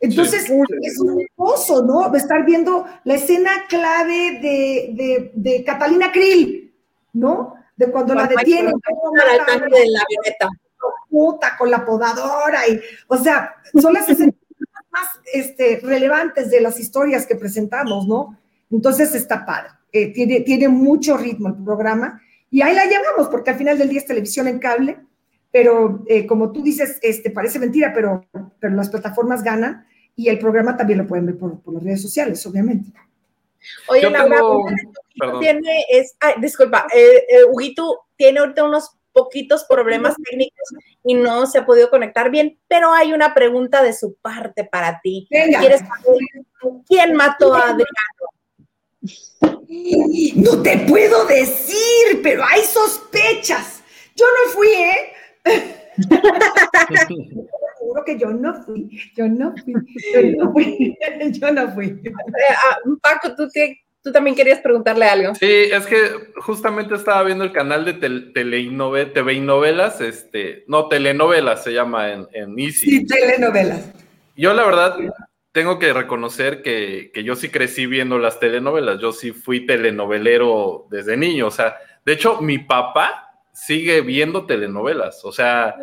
Entonces, 0.00 0.44
es 0.44 0.98
un 0.98 1.26
gozo, 1.36 1.82
¿no? 1.84 2.14
Estar 2.14 2.44
viendo 2.46 2.86
la 3.04 3.14
escena 3.14 3.50
clave 3.68 4.40
de, 4.40 5.30
de, 5.34 5.64
Catalina 5.64 6.10
Krill, 6.10 6.72
¿no? 7.12 7.54
De 7.76 7.90
cuando 7.90 8.14
la 8.14 8.26
detienen. 8.26 8.72
de 8.72 9.86
la 9.88 10.02
avioneta. 10.02 10.48
Puta, 11.10 11.56
con 11.58 11.70
la 11.70 11.84
podadora. 11.84 12.66
Y, 12.66 12.80
o 13.08 13.18
sea, 13.18 13.56
son 13.78 13.92
las 13.92 14.08
escenas 14.08 14.34
más 14.90 15.08
este, 15.34 15.80
relevantes 15.82 16.50
de 16.50 16.62
las 16.62 16.80
historias 16.80 17.26
que 17.26 17.36
presentamos, 17.36 18.06
¿no? 18.06 18.38
Entonces 18.70 19.14
está 19.14 19.44
padre. 19.44 19.70
Eh, 19.92 20.12
tiene, 20.14 20.40
tiene 20.40 20.68
mucho 20.68 21.18
ritmo 21.18 21.48
el 21.48 21.62
programa. 21.62 22.22
Y 22.50 22.62
ahí 22.62 22.74
la 22.74 22.86
llevamos, 22.86 23.28
porque 23.28 23.50
al 23.50 23.56
final 23.56 23.78
del 23.78 23.88
día 23.88 24.00
es 24.00 24.06
televisión 24.06 24.48
en 24.48 24.58
cable, 24.58 24.98
pero 25.52 26.02
eh, 26.06 26.26
como 26.26 26.52
tú 26.52 26.62
dices, 26.62 26.98
este, 27.02 27.30
parece 27.30 27.58
mentira, 27.58 27.92
pero, 27.94 28.26
pero 28.58 28.74
las 28.74 28.88
plataformas 28.88 29.42
ganan 29.42 29.86
y 30.16 30.28
el 30.28 30.38
programa 30.38 30.76
también 30.76 30.98
lo 30.98 31.06
pueden 31.06 31.26
ver 31.26 31.38
por, 31.38 31.60
las 31.72 31.82
redes 31.82 32.02
sociales, 32.02 32.44
obviamente. 32.46 32.92
Oye, 33.88 34.08
Laura, 34.08 34.40
tiene, 35.38 35.84
es, 35.90 36.16
disculpa, 36.40 36.86
eh, 36.94 37.26
eh, 37.28 37.44
Huguito 37.50 38.06
tiene 38.16 38.40
ahorita 38.40 38.64
unos 38.64 38.96
poquitos 39.12 39.64
problemas 39.64 40.14
técnicos 40.30 40.70
y 41.04 41.14
no 41.14 41.46
se 41.46 41.58
ha 41.58 41.66
podido 41.66 41.90
conectar 41.90 42.30
bien, 42.30 42.58
pero 42.68 42.92
hay 42.92 43.12
una 43.12 43.34
pregunta 43.34 43.82
de 43.82 43.92
su 43.92 44.14
parte 44.16 44.64
para 44.64 45.00
ti. 45.02 45.26
¿Quieres 45.28 45.80
saber 45.80 46.82
quién 46.86 47.14
mató 47.14 47.54
a 47.54 47.70
Adriano? 47.70 47.86
No 50.36 50.62
te 50.62 50.78
puedo 50.88 51.26
decir, 51.26 52.20
pero 52.22 52.44
hay 52.44 52.62
sospechas. 52.62 53.82
Yo 54.14 54.26
no 54.26 54.52
fui, 54.52 54.68
¿eh? 54.68 55.12
Seguro 57.78 58.04
que 58.06 58.18
yo 58.18 58.30
no 58.30 58.62
fui, 58.64 58.88
yo 59.16 59.28
no 59.28 59.54
fui, 59.56 59.74
yo 60.12 60.22
no 60.36 60.52
fui, 60.52 60.98
yo 61.32 61.52
no 61.52 61.74
fui. 61.74 61.86
Eh, 61.86 62.12
ah, 62.50 62.78
Paco, 63.00 63.34
¿tú, 63.34 63.48
tú 64.02 64.12
también 64.12 64.36
querías 64.36 64.60
preguntarle 64.60 65.06
algo. 65.06 65.34
Sí, 65.34 65.46
es 65.46 65.86
que 65.86 65.98
justamente 66.36 66.94
estaba 66.94 67.22
viendo 67.22 67.44
el 67.44 67.52
canal 67.52 67.84
de 67.84 67.94
TV 67.94 69.32
y 69.34 69.40
novelas, 69.40 70.00
este, 70.00 70.64
no, 70.66 70.88
telenovelas 70.88 71.64
se 71.64 71.72
llama 71.72 72.12
en, 72.12 72.26
en 72.32 72.58
Easy. 72.58 72.90
Sí, 72.90 73.06
telenovelas. 73.06 73.92
Yo 74.36 74.54
la 74.54 74.64
verdad 74.64 74.96
tengo 75.52 75.78
que 75.78 75.92
reconocer 75.92 76.62
que, 76.62 77.10
que 77.12 77.24
yo 77.24 77.36
sí 77.36 77.48
crecí 77.48 77.86
viendo 77.86 78.18
las 78.18 78.38
telenovelas, 78.38 79.00
yo 79.00 79.12
sí 79.12 79.32
fui 79.32 79.66
telenovelero 79.66 80.86
desde 80.90 81.16
niño, 81.16 81.46
o 81.46 81.50
sea, 81.50 81.76
de 82.04 82.12
hecho 82.12 82.40
mi 82.40 82.58
papá 82.58 83.30
sigue 83.52 84.00
viendo 84.00 84.46
telenovelas. 84.46 85.24
O 85.24 85.32
sea, 85.32 85.76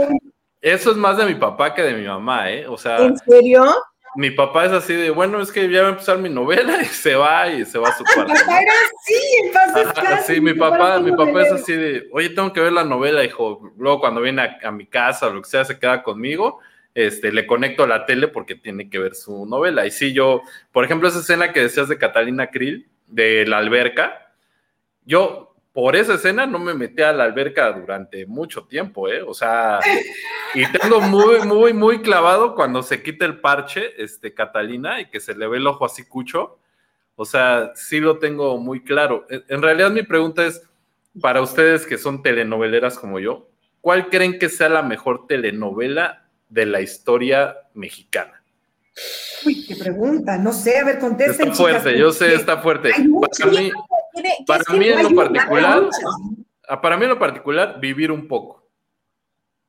eso 0.62 0.92
es 0.92 0.98
más 0.98 1.18
de 1.18 1.26
mi 1.26 1.36
papá 1.36 1.74
que 1.74 1.84
de 1.84 1.94
mi 1.94 2.08
mamá, 2.08 2.52
¿eh? 2.52 2.68
O 2.68 2.78
sea. 2.78 2.98
¿En 2.98 3.18
serio? 3.18 3.76
Mi 4.16 4.32
papá 4.32 4.66
es 4.66 4.72
así 4.72 4.96
de, 4.96 5.12
bueno, 5.12 5.40
es 5.42 5.52
que 5.52 5.70
ya 5.70 5.84
va 5.84 5.88
a 5.90 5.92
empezar 5.92 6.18
mi 6.18 6.30
novela 6.30 6.82
y 6.82 6.86
se 6.86 7.14
va 7.14 7.50
y 7.50 7.66
se 7.66 7.78
va 7.78 7.90
a 7.90 7.96
su 7.96 8.04
cuarto. 8.16 8.34
Mi 8.34 8.40
papá 8.40 8.62
era 8.62 8.72
así, 10.16 10.34
Sí, 10.34 10.42
mi 10.42 10.54
papá, 10.54 11.00
mi 11.00 11.12
papá 11.12 11.44
es 11.44 11.52
así 11.52 11.74
de, 11.74 12.08
oye, 12.12 12.30
tengo 12.30 12.52
que 12.52 12.62
ver 12.62 12.74
la 12.74 12.84
novela, 12.84 13.24
hijo. 13.24 13.62
Luego 13.78 14.00
cuando 14.00 14.22
viene 14.22 14.58
a, 14.64 14.72
mi 14.72 14.88
casa 14.88 15.28
o 15.28 15.34
lo 15.34 15.42
que 15.44 15.50
sea, 15.50 15.66
se 15.66 15.78
queda 15.78 16.02
conmigo. 16.02 16.60
Este, 16.98 17.32
le 17.32 17.46
conecto 17.46 17.84
a 17.84 17.88
la 17.88 18.08
tele 18.08 18.28
porque 18.28 18.56
tiene 18.56 18.90
que 18.90 18.98
ver 18.98 19.14
su 19.14 19.46
novela. 19.46 19.86
Y 19.86 19.92
sí, 19.92 20.14
yo, 20.14 20.42
por 20.72 20.84
ejemplo, 20.84 21.08
esa 21.08 21.20
escena 21.20 21.54
que 21.54 21.60
decías 21.62 21.88
de 21.88 22.00
Catalina 22.00 22.50
Krill, 22.50 22.90
de 23.06 23.46
la 23.46 23.60
alberca, 23.60 24.34
yo 25.06 25.56
por 25.74 25.96
esa 25.96 26.16
escena 26.16 26.48
no 26.48 26.58
me 26.58 26.74
metí 26.74 27.04
a 27.04 27.14
la 27.14 27.26
alberca 27.26 27.72
durante 27.72 28.26
mucho 28.26 28.66
tiempo, 28.66 29.10
¿eh? 29.10 29.22
O 29.22 29.36
sea, 29.36 29.80
y 30.56 30.66
tengo 30.72 31.00
muy, 31.00 31.42
muy, 31.42 31.72
muy 31.72 32.02
clavado 32.02 32.56
cuando 32.56 32.82
se 32.82 33.04
quita 33.04 33.26
el 33.26 33.42
parche, 33.42 33.94
este, 34.02 34.34
Catalina, 34.34 35.00
y 35.00 35.12
que 35.12 35.20
se 35.20 35.36
le 35.36 35.48
ve 35.48 35.58
el 35.58 35.68
ojo 35.68 35.86
así 35.86 36.04
cucho. 36.04 36.58
O 37.16 37.26
sea, 37.26 37.74
sí 37.76 38.00
lo 38.00 38.18
tengo 38.18 38.58
muy 38.58 38.84
claro. 38.84 39.28
En 39.30 39.62
realidad 39.62 39.92
mi 39.92 40.02
pregunta 40.02 40.48
es, 40.48 40.68
para 41.22 41.44
ustedes 41.44 41.86
que 41.86 42.00
son 42.00 42.24
telenoveleras 42.24 42.98
como 42.98 43.20
yo, 43.20 43.48
¿cuál 43.82 44.10
creen 44.10 44.40
que 44.40 44.50
sea 44.50 44.70
la 44.70 44.82
mejor 44.82 45.28
telenovela 45.28 46.24
de 46.50 46.66
la 46.66 46.82
historia 46.82 47.56
mexicana? 47.74 48.44
Uy, 49.46 49.66
qué 49.66 49.76
pregunta, 49.76 50.38
no 50.38 50.52
sé, 50.52 50.80
a 50.80 50.86
ver, 50.86 51.00
contesten. 51.00 51.50
Está 51.50 51.56
fuerte, 51.56 51.98
yo 51.98 52.12
sé, 52.12 52.34
está 52.34 52.58
fuerte. 52.62 52.92
Para 52.92 53.52
mí, 53.52 53.72
para 54.46 54.74
mí 54.74 54.88
en 54.88 55.04
lo 55.04 55.16
particular, 55.16 55.90
ah, 56.68 56.82
para 56.82 56.98
mí 56.98 57.04
en 57.04 57.10
lo 57.10 57.20
particular, 57.20 57.80
vivir 57.80 58.12
un 58.12 58.28
poco. 58.28 58.68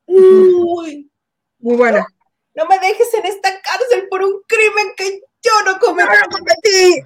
Uy, 0.05 1.09
muy 1.59 1.75
buena. 1.75 2.05
No 2.55 2.65
me 2.65 2.79
dejes 2.79 3.13
en 3.13 3.25
esta 3.25 3.49
cárcel 3.61 4.07
por 4.09 4.23
un 4.23 4.41
crimen 4.47 4.93
que 4.97 5.21
yo 5.41 5.51
no 5.65 5.79
cometí. 5.79 7.03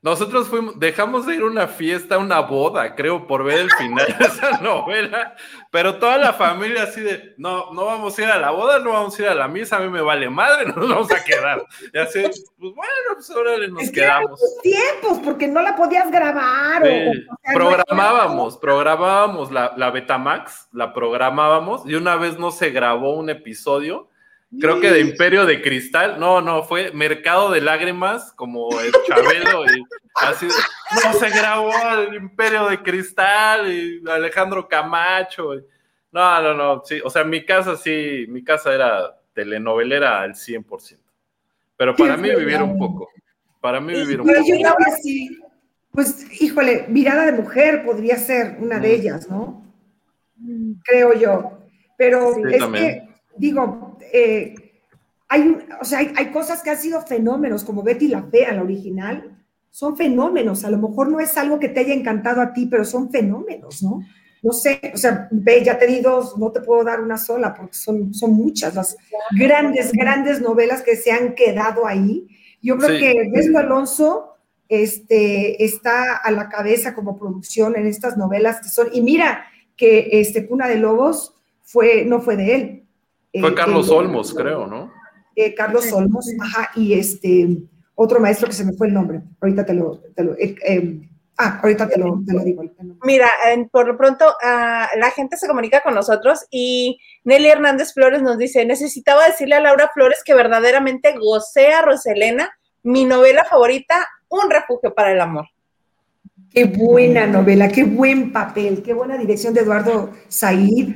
Nosotros 0.00 0.46
fuimos, 0.46 0.78
dejamos 0.78 1.26
de 1.26 1.34
ir 1.34 1.42
a 1.42 1.46
una 1.46 1.66
fiesta, 1.66 2.18
una 2.18 2.38
boda, 2.38 2.94
creo, 2.94 3.26
por 3.26 3.42
ver 3.42 3.58
el 3.58 3.70
final 3.72 4.06
de 4.06 4.26
esa 4.26 4.58
novela, 4.62 5.34
pero 5.72 5.98
toda 5.98 6.16
la 6.18 6.32
familia 6.32 6.84
así 6.84 7.00
de, 7.00 7.34
no, 7.36 7.72
no 7.72 7.86
vamos 7.86 8.16
a 8.16 8.22
ir 8.22 8.28
a 8.28 8.38
la 8.38 8.50
boda, 8.50 8.78
no 8.78 8.92
vamos 8.92 9.18
a 9.18 9.22
ir 9.22 9.28
a 9.28 9.34
la 9.34 9.48
misa, 9.48 9.76
a 9.76 9.80
mí 9.80 9.88
me 9.88 10.00
vale 10.00 10.30
madre, 10.30 10.66
no 10.66 10.74
nos 10.76 10.88
vamos 10.88 11.10
a 11.10 11.24
quedar. 11.24 11.66
Y 11.92 11.98
así, 11.98 12.22
pues 12.22 12.74
bueno, 12.74 13.14
pues 13.14 13.28
ahora 13.30 13.58
nos 13.66 13.90
quedamos. 13.90 14.40
tiempos, 14.62 15.18
porque 15.24 15.48
no 15.48 15.62
la 15.62 15.74
podías 15.74 16.08
grabar. 16.12 16.80
programábamos, 17.52 18.56
programábamos 18.56 19.50
la, 19.50 19.74
la 19.76 19.90
Betamax, 19.90 20.68
la 20.72 20.92
programábamos, 20.94 21.82
y 21.86 21.96
una 21.96 22.14
vez 22.14 22.38
no 22.38 22.52
se 22.52 22.70
grabó 22.70 23.16
un 23.16 23.30
episodio, 23.30 24.08
creo 24.58 24.80
que 24.80 24.90
de 24.90 25.00
Imperio 25.00 25.46
de 25.46 25.60
Cristal, 25.60 26.18
no, 26.18 26.40
no, 26.40 26.62
fue 26.62 26.92
Mercado 26.92 27.50
de 27.50 27.60
Lágrimas, 27.60 28.32
como 28.32 28.68
el 28.80 28.92
Chabelo, 29.06 29.64
y 29.66 29.84
así, 30.14 30.46
no 31.04 31.12
se 31.12 31.28
grabó 31.30 31.72
el 31.98 32.14
Imperio 32.14 32.68
de 32.68 32.82
Cristal, 32.82 33.72
y 33.72 34.02
Alejandro 34.08 34.68
Camacho, 34.68 35.54
no, 36.10 36.42
no, 36.42 36.54
no, 36.54 36.82
sí, 36.84 37.00
o 37.04 37.10
sea, 37.10 37.24
mi 37.24 37.44
casa 37.44 37.76
sí, 37.76 38.26
mi 38.28 38.42
casa 38.42 38.74
era 38.74 39.20
telenovelera 39.34 40.22
al 40.22 40.34
100%, 40.34 40.98
pero 41.76 41.94
para 41.94 42.16
mí 42.16 42.30
vivir 42.34 42.62
un 42.62 42.78
poco, 42.78 43.10
para 43.60 43.80
mí 43.80 43.92
vivir 43.92 44.20
un 44.20 44.26
poco. 44.26 44.40
Pues, 45.90 46.40
híjole, 46.40 46.84
mirada 46.88 47.26
de 47.26 47.32
mujer 47.32 47.84
podría 47.84 48.16
ser 48.18 48.56
una 48.60 48.78
de 48.78 48.94
ellas, 48.94 49.28
¿no? 49.28 49.64
Creo 50.84 51.12
yo, 51.14 51.58
pero 51.96 52.36
es 52.46 52.64
que, 52.66 53.07
digo, 53.38 53.96
eh, 54.12 54.54
hay, 55.28 55.58
o 55.80 55.84
sea, 55.84 55.98
hay, 55.98 56.30
cosas 56.30 56.62
que 56.62 56.70
han 56.70 56.78
sido 56.78 57.02
fenómenos, 57.02 57.64
como 57.64 57.82
Betty 57.82 58.08
la 58.08 58.22
Fea, 58.22 58.54
la 58.54 58.62
original, 58.62 59.38
son 59.70 59.96
fenómenos. 59.96 60.64
A 60.64 60.70
lo 60.70 60.78
mejor 60.78 61.10
no 61.10 61.20
es 61.20 61.36
algo 61.36 61.58
que 61.58 61.68
te 61.68 61.80
haya 61.80 61.94
encantado 61.94 62.40
a 62.40 62.52
ti, 62.52 62.66
pero 62.66 62.84
son 62.84 63.10
fenómenos, 63.10 63.82
¿no? 63.82 64.00
No 64.42 64.52
sé, 64.52 64.80
o 64.94 64.96
sea, 64.96 65.28
ve, 65.30 65.62
ya 65.64 65.78
te 65.78 65.86
di 65.86 66.00
dos, 66.00 66.38
no 66.38 66.52
te 66.52 66.60
puedo 66.60 66.84
dar 66.84 67.00
una 67.00 67.18
sola, 67.18 67.54
porque 67.54 67.74
son, 67.74 68.14
son 68.14 68.32
muchas 68.34 68.74
las 68.74 68.96
grandes, 69.32 69.92
grandes 69.92 70.40
novelas 70.40 70.82
que 70.82 70.96
se 70.96 71.10
han 71.10 71.34
quedado 71.34 71.86
ahí. 71.86 72.28
Yo 72.62 72.78
creo 72.78 72.98
que 72.98 73.10
Ernesto 73.10 73.58
Alonso 73.58 74.36
este, 74.68 75.64
está 75.64 76.16
a 76.16 76.30
la 76.30 76.48
cabeza 76.48 76.94
como 76.94 77.18
producción 77.18 77.76
en 77.76 77.86
estas 77.86 78.16
novelas 78.16 78.60
que 78.60 78.68
son, 78.68 78.88
y 78.92 79.00
mira 79.00 79.44
que 79.76 80.08
este, 80.12 80.46
Cuna 80.46 80.68
de 80.68 80.76
Lobos 80.76 81.34
fue, 81.62 82.04
no 82.04 82.20
fue 82.20 82.36
de 82.36 82.54
él, 82.54 82.87
fue 83.32 83.54
Carlos 83.54 83.90
Olmos, 83.90 84.34
creo, 84.34 84.66
¿no? 84.66 84.92
Eh, 85.36 85.54
Carlos 85.54 85.92
Olmos, 85.92 86.28
ajá, 86.40 86.70
y 86.74 86.94
este, 86.94 87.58
otro 87.94 88.20
maestro 88.20 88.48
que 88.48 88.54
se 88.54 88.64
me 88.64 88.72
fue 88.72 88.88
el 88.88 88.94
nombre, 88.94 89.20
ahorita 89.40 89.64
te 89.64 89.74
lo, 89.74 90.00
eh, 90.38 91.00
ah, 91.36 91.60
ahorita 91.62 91.88
te 91.88 91.98
lo, 91.98 92.16
digo. 92.44 92.62
Mira, 93.04 93.28
por 93.70 93.86
lo 93.86 93.96
pronto 93.96 94.24
ah, 94.42 94.88
la 94.96 95.10
gente 95.10 95.36
se 95.36 95.46
comunica 95.46 95.80
con 95.82 95.94
nosotros 95.94 96.46
y 96.50 96.98
Nelly 97.24 97.48
Hernández 97.48 97.94
Flores 97.94 98.22
nos 98.22 98.38
dice, 98.38 98.64
necesitaba 98.64 99.26
decirle 99.26 99.54
a 99.54 99.60
Laura 99.60 99.90
Flores 99.94 100.22
que 100.24 100.34
verdaderamente 100.34 101.14
gocé 101.18 101.72
a 101.72 101.82
Roselena, 101.82 102.50
mi 102.82 103.04
novela 103.04 103.44
favorita, 103.44 104.08
Un 104.28 104.50
refugio 104.50 104.94
para 104.94 105.12
el 105.12 105.20
amor. 105.20 105.46
Qué 106.50 106.64
buena 106.64 107.26
novela, 107.26 107.68
qué 107.68 107.84
buen 107.84 108.32
papel, 108.32 108.82
qué 108.82 108.92
buena 108.94 109.16
dirección 109.16 109.54
de 109.54 109.60
Eduardo 109.60 110.10
Said. 110.28 110.88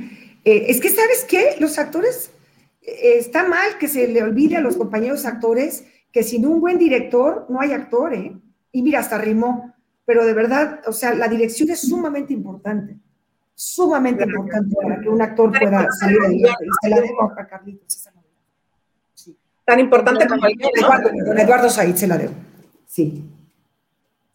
Eh, 0.45 0.65
es 0.69 0.81
que, 0.81 0.89
¿sabes 0.89 1.25
qué? 1.27 1.55
Los 1.59 1.79
actores, 1.79 2.31
eh, 2.81 3.17
está 3.17 3.47
mal 3.47 3.77
que 3.79 3.87
se 3.87 4.07
le 4.07 4.21
olvide 4.21 4.57
a 4.57 4.61
los 4.61 4.75
compañeros 4.75 5.25
actores 5.25 5.85
que 6.11 6.23
sin 6.23 6.45
un 6.45 6.59
buen 6.59 6.77
director 6.77 7.45
no 7.49 7.61
hay 7.61 7.71
actor, 7.71 8.13
¿eh? 8.13 8.37
Y 8.71 8.81
mira, 8.81 8.99
hasta 8.99 9.17
rimó, 9.17 9.73
pero 10.05 10.25
de 10.25 10.33
verdad, 10.33 10.81
o 10.85 10.93
sea, 10.93 11.13
la 11.15 11.27
dirección 11.27 11.69
es 11.69 11.81
sumamente 11.81 12.33
importante, 12.33 12.97
sumamente 13.55 14.23
importante 14.23 14.75
para 14.81 14.99
que 14.99 15.09
un 15.09 15.21
actor 15.21 15.51
pueda 15.57 15.87
salir 15.99 16.19
adelante. 16.19 16.65
Y 16.65 16.69
se 16.81 16.89
la 16.89 17.01
debo 17.01 17.31
a 17.31 17.47
Carlitos. 17.47 18.09
Sí. 19.13 19.37
Tan 19.65 19.79
importante 19.79 20.27
como 20.27 20.45
el 20.45 20.55
Eduardo, 20.75 21.09
Eduardo 21.37 21.69
Said 21.69 21.95
se 21.95 22.07
la 22.07 22.17
debo. 22.17 22.33
Sí. 22.85 23.32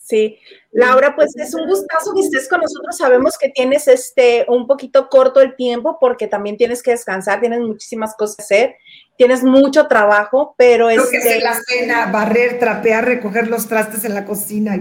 Sí, 0.09 0.39
Laura, 0.73 1.15
pues 1.15 1.37
es 1.37 1.53
un 1.53 1.67
gustazo 1.67 2.15
que 2.15 2.23
estés 2.23 2.49
con 2.49 2.63
nosotros. 2.63 2.97
Sabemos 2.97 3.37
que 3.37 3.51
tienes 3.51 3.89
este 3.89 4.47
un 4.49 4.67
poquito 4.67 5.11
corto 5.11 5.43
el 5.43 5.55
tiempo 5.55 5.99
porque 6.01 6.27
también 6.27 6.57
tienes 6.57 6.83
que 6.83 6.93
descansar, 6.93 7.41
tienes 7.41 7.61
muchísimas 7.61 8.15
cosas 8.17 8.37
que 8.37 8.43
hacer, 8.43 8.77
tienes 9.19 9.43
mucho 9.43 9.87
trabajo, 9.87 10.55
pero 10.57 10.89
es 10.89 10.99
este... 10.99 11.19
que 11.19 11.41
la 11.41 11.61
cena, 11.61 12.07
barrer, 12.07 12.59
trapear, 12.59 13.05
recoger 13.05 13.49
los 13.49 13.69
trastes 13.69 14.05
en 14.07 14.15
la 14.15 14.25
cocina 14.25 14.77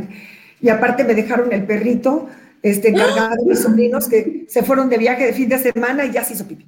y, 0.61 0.69
aparte 0.69 1.03
me 1.03 1.13
dejaron 1.13 1.51
el 1.51 1.65
perrito 1.65 2.29
este 2.63 2.89
encargado 2.89 3.35
de 3.35 3.49
mis 3.49 3.61
sobrinos 3.61 4.07
que 4.07 4.45
se 4.47 4.63
fueron 4.63 4.89
de 4.89 4.97
viaje 4.97 5.25
de 5.25 5.33
fin 5.33 5.49
de 5.49 5.59
semana 5.59 6.05
y 6.05 6.11
ya 6.11 6.23
se 6.23 6.35
hizo 6.35 6.47
pipí. 6.47 6.65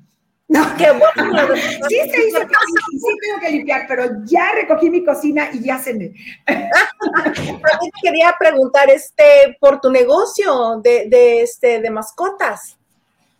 No, 0.49 0.65
qué 0.77 0.91
bueno. 0.91 1.55
sí 1.87 1.95
se 2.11 2.27
hizo 2.27 2.39
sí 2.39 3.17
tengo 3.21 3.39
que 3.39 3.51
limpiar, 3.51 3.85
pero 3.87 4.05
ya 4.25 4.51
recogí 4.53 4.89
mi 4.89 5.05
cocina 5.05 5.49
y 5.53 5.63
ya 5.63 5.77
cené. 5.77 6.13
También 6.45 7.91
quería 8.01 8.35
preguntar 8.37 8.89
este 8.89 9.55
por 9.61 9.79
tu 9.79 9.91
negocio 9.91 10.81
de, 10.83 11.07
de, 11.07 11.43
este, 11.43 11.79
de 11.79 11.89
mascotas. 11.91 12.75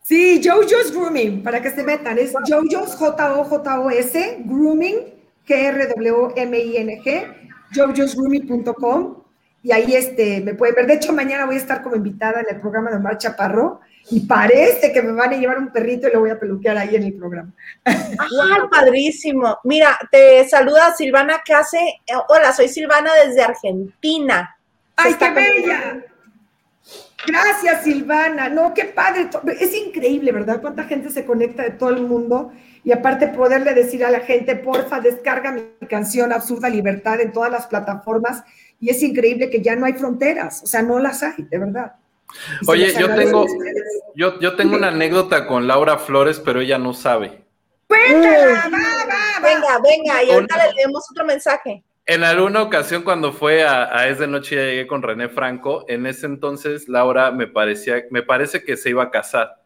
Sí, 0.03 0.39
Jojo's 0.43 0.91
Grooming, 0.91 1.43
para 1.43 1.61
que 1.61 1.71
se 1.71 1.83
metan, 1.83 2.17
es 2.17 2.31
Jojo's 2.47 2.95
J-O-J-O-S, 2.95 4.37
Grooming, 4.45 4.97
G-R-W-M-I-N-G, 5.45 7.27
jojosgrooming.com, 7.75 9.23
y 9.61 9.71
ahí 9.71 9.95
este, 9.95 10.41
me 10.41 10.55
pueden 10.55 10.75
ver. 10.75 10.87
De 10.87 10.93
hecho, 10.95 11.13
mañana 11.13 11.45
voy 11.45 11.55
a 11.55 11.59
estar 11.59 11.83
como 11.83 11.95
invitada 11.95 12.41
en 12.41 12.55
el 12.55 12.61
programa 12.61 12.89
de 12.89 12.97
Omar 12.97 13.17
Chaparro, 13.17 13.81
y 14.11 14.21
parece 14.21 14.91
que 14.91 15.01
me 15.01 15.11
van 15.11 15.33
a 15.33 15.37
llevar 15.37 15.59
un 15.59 15.71
perrito 15.71 16.07
y 16.07 16.11
lo 16.11 16.21
voy 16.21 16.31
a 16.31 16.39
peluquear 16.39 16.77
ahí 16.77 16.95
en 16.95 17.03
el 17.03 17.13
programa. 17.13 17.53
¡Ay, 17.85 18.61
padrísimo! 18.71 19.59
Mira, 19.63 19.97
te 20.11 20.47
saluda 20.47 20.95
Silvana 20.95 21.41
Case. 21.45 22.01
Hola, 22.27 22.51
soy 22.53 22.67
Silvana 22.67 23.11
desde 23.25 23.43
Argentina. 23.43 24.57
¡Ay, 24.95 25.13
qué 25.13 25.29
bella! 25.29 26.03
Gracias, 27.27 27.83
Silvana. 27.83 28.49
No, 28.49 28.73
qué 28.73 28.85
padre. 28.85 29.29
Es 29.59 29.75
increíble, 29.75 30.31
¿verdad? 30.31 30.61
Cuánta 30.61 30.85
gente 30.85 31.09
se 31.09 31.25
conecta 31.25 31.63
de 31.63 31.71
todo 31.71 31.89
el 31.89 32.01
mundo. 32.01 32.51
Y 32.83 32.91
aparte 32.91 33.27
poderle 33.27 33.73
decir 33.73 34.03
a 34.05 34.09
la 34.09 34.21
gente, 34.21 34.55
porfa, 34.55 35.01
descarga 35.01 35.51
mi 35.51 35.63
canción 35.87 36.31
Absurda 36.31 36.69
Libertad 36.69 37.19
en 37.19 37.31
todas 37.31 37.51
las 37.51 37.67
plataformas. 37.67 38.43
Y 38.79 38.89
es 38.89 39.03
increíble 39.03 39.49
que 39.49 39.61
ya 39.61 39.75
no 39.75 39.85
hay 39.85 39.93
fronteras. 39.93 40.63
O 40.63 40.67
sea, 40.67 40.81
no 40.81 40.97
las 40.97 41.21
hay, 41.21 41.43
de 41.49 41.57
verdad. 41.59 41.93
Oye, 42.67 42.93
yo 42.97 43.13
tengo, 43.15 43.45
yo, 44.15 44.39
yo 44.39 44.55
tengo 44.55 44.75
una 44.75 44.89
anécdota 44.89 45.47
con 45.47 45.67
Laura 45.67 45.97
Flores, 45.97 46.39
pero 46.43 46.61
ella 46.61 46.77
no 46.77 46.93
sabe. 46.93 47.43
Cuéntala, 47.87 48.69
Venga, 49.41 49.79
venga, 49.79 50.23
y 50.23 50.31
ahorita 50.31 50.67
le 50.67 50.73
leemos 50.73 51.09
otro 51.09 51.25
mensaje. 51.25 51.83
En 52.05 52.23
alguna 52.23 52.63
ocasión 52.63 53.03
cuando 53.03 53.31
fue 53.31 53.63
a, 53.63 54.07
Es 54.07 54.19
de 54.19 54.27
Noche 54.27 54.55
ya 54.55 54.63
llegué 54.63 54.87
con 54.87 55.01
René 55.01 55.29
Franco, 55.29 55.85
en 55.87 56.05
ese 56.05 56.25
entonces 56.25 56.89
Laura 56.89 57.31
me 57.31 57.47
parecía, 57.47 58.03
me 58.09 58.23
parece 58.23 58.63
que 58.63 58.77
se 58.77 58.89
iba 58.89 59.03
a 59.03 59.11
casar. 59.11 59.61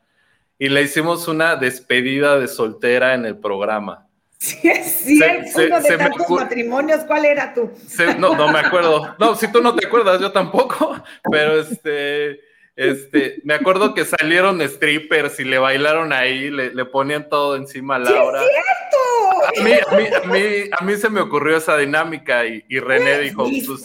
Y 0.59 0.69
le 0.69 0.81
hicimos 0.81 1.27
una 1.27 1.55
despedida 1.55 2.37
de 2.37 2.47
soltera 2.47 3.13
en 3.13 3.25
el 3.25 3.37
programa. 3.37 4.07
Sí, 4.37 4.59
es 4.63 5.05
cierto, 5.05 5.51
uno 5.55 5.79
de 5.79 5.97
tantos 5.97 6.29
matrimonios, 6.29 7.05
¿cuál 7.05 7.25
era 7.25 7.53
tú? 7.53 7.71
no, 8.19 8.35
no 8.35 8.49
me 8.49 8.59
acuerdo. 8.59 9.15
No, 9.17 9.35
si 9.35 9.49
tú 9.49 9.61
no 9.61 9.73
te 9.73 9.87
acuerdas, 9.87 10.19
yo 10.19 10.31
tampoco, 10.31 11.01
pero 11.31 11.59
este 11.59 12.52
este, 12.75 13.39
me 13.43 13.53
acuerdo 13.53 13.93
que 13.93 14.03
salieron 14.03 14.59
strippers 14.61 15.39
y 15.39 15.43
le 15.43 15.59
bailaron 15.59 16.11
ahí, 16.11 16.49
le, 16.49 16.85
ponían 16.85 17.29
todo 17.29 17.55
encima 17.55 17.97
a 17.97 17.99
Laura. 17.99 18.39
¡Sí 18.41 18.45
es 18.45 18.51
cierto! 18.51 19.43
A 19.43 19.63
mí, 19.63 19.71
a, 19.73 19.95
mí, 19.95 20.07
a, 20.07 20.27
mí, 20.27 20.69
a 20.79 20.83
mí, 20.83 20.95
se 20.95 21.09
me 21.09 21.21
ocurrió 21.21 21.57
esa 21.57 21.77
dinámica 21.77 22.45
y, 22.45 22.63
y 22.67 22.79
René 22.79 23.19
dijo, 23.19 23.43
pues, 23.43 23.83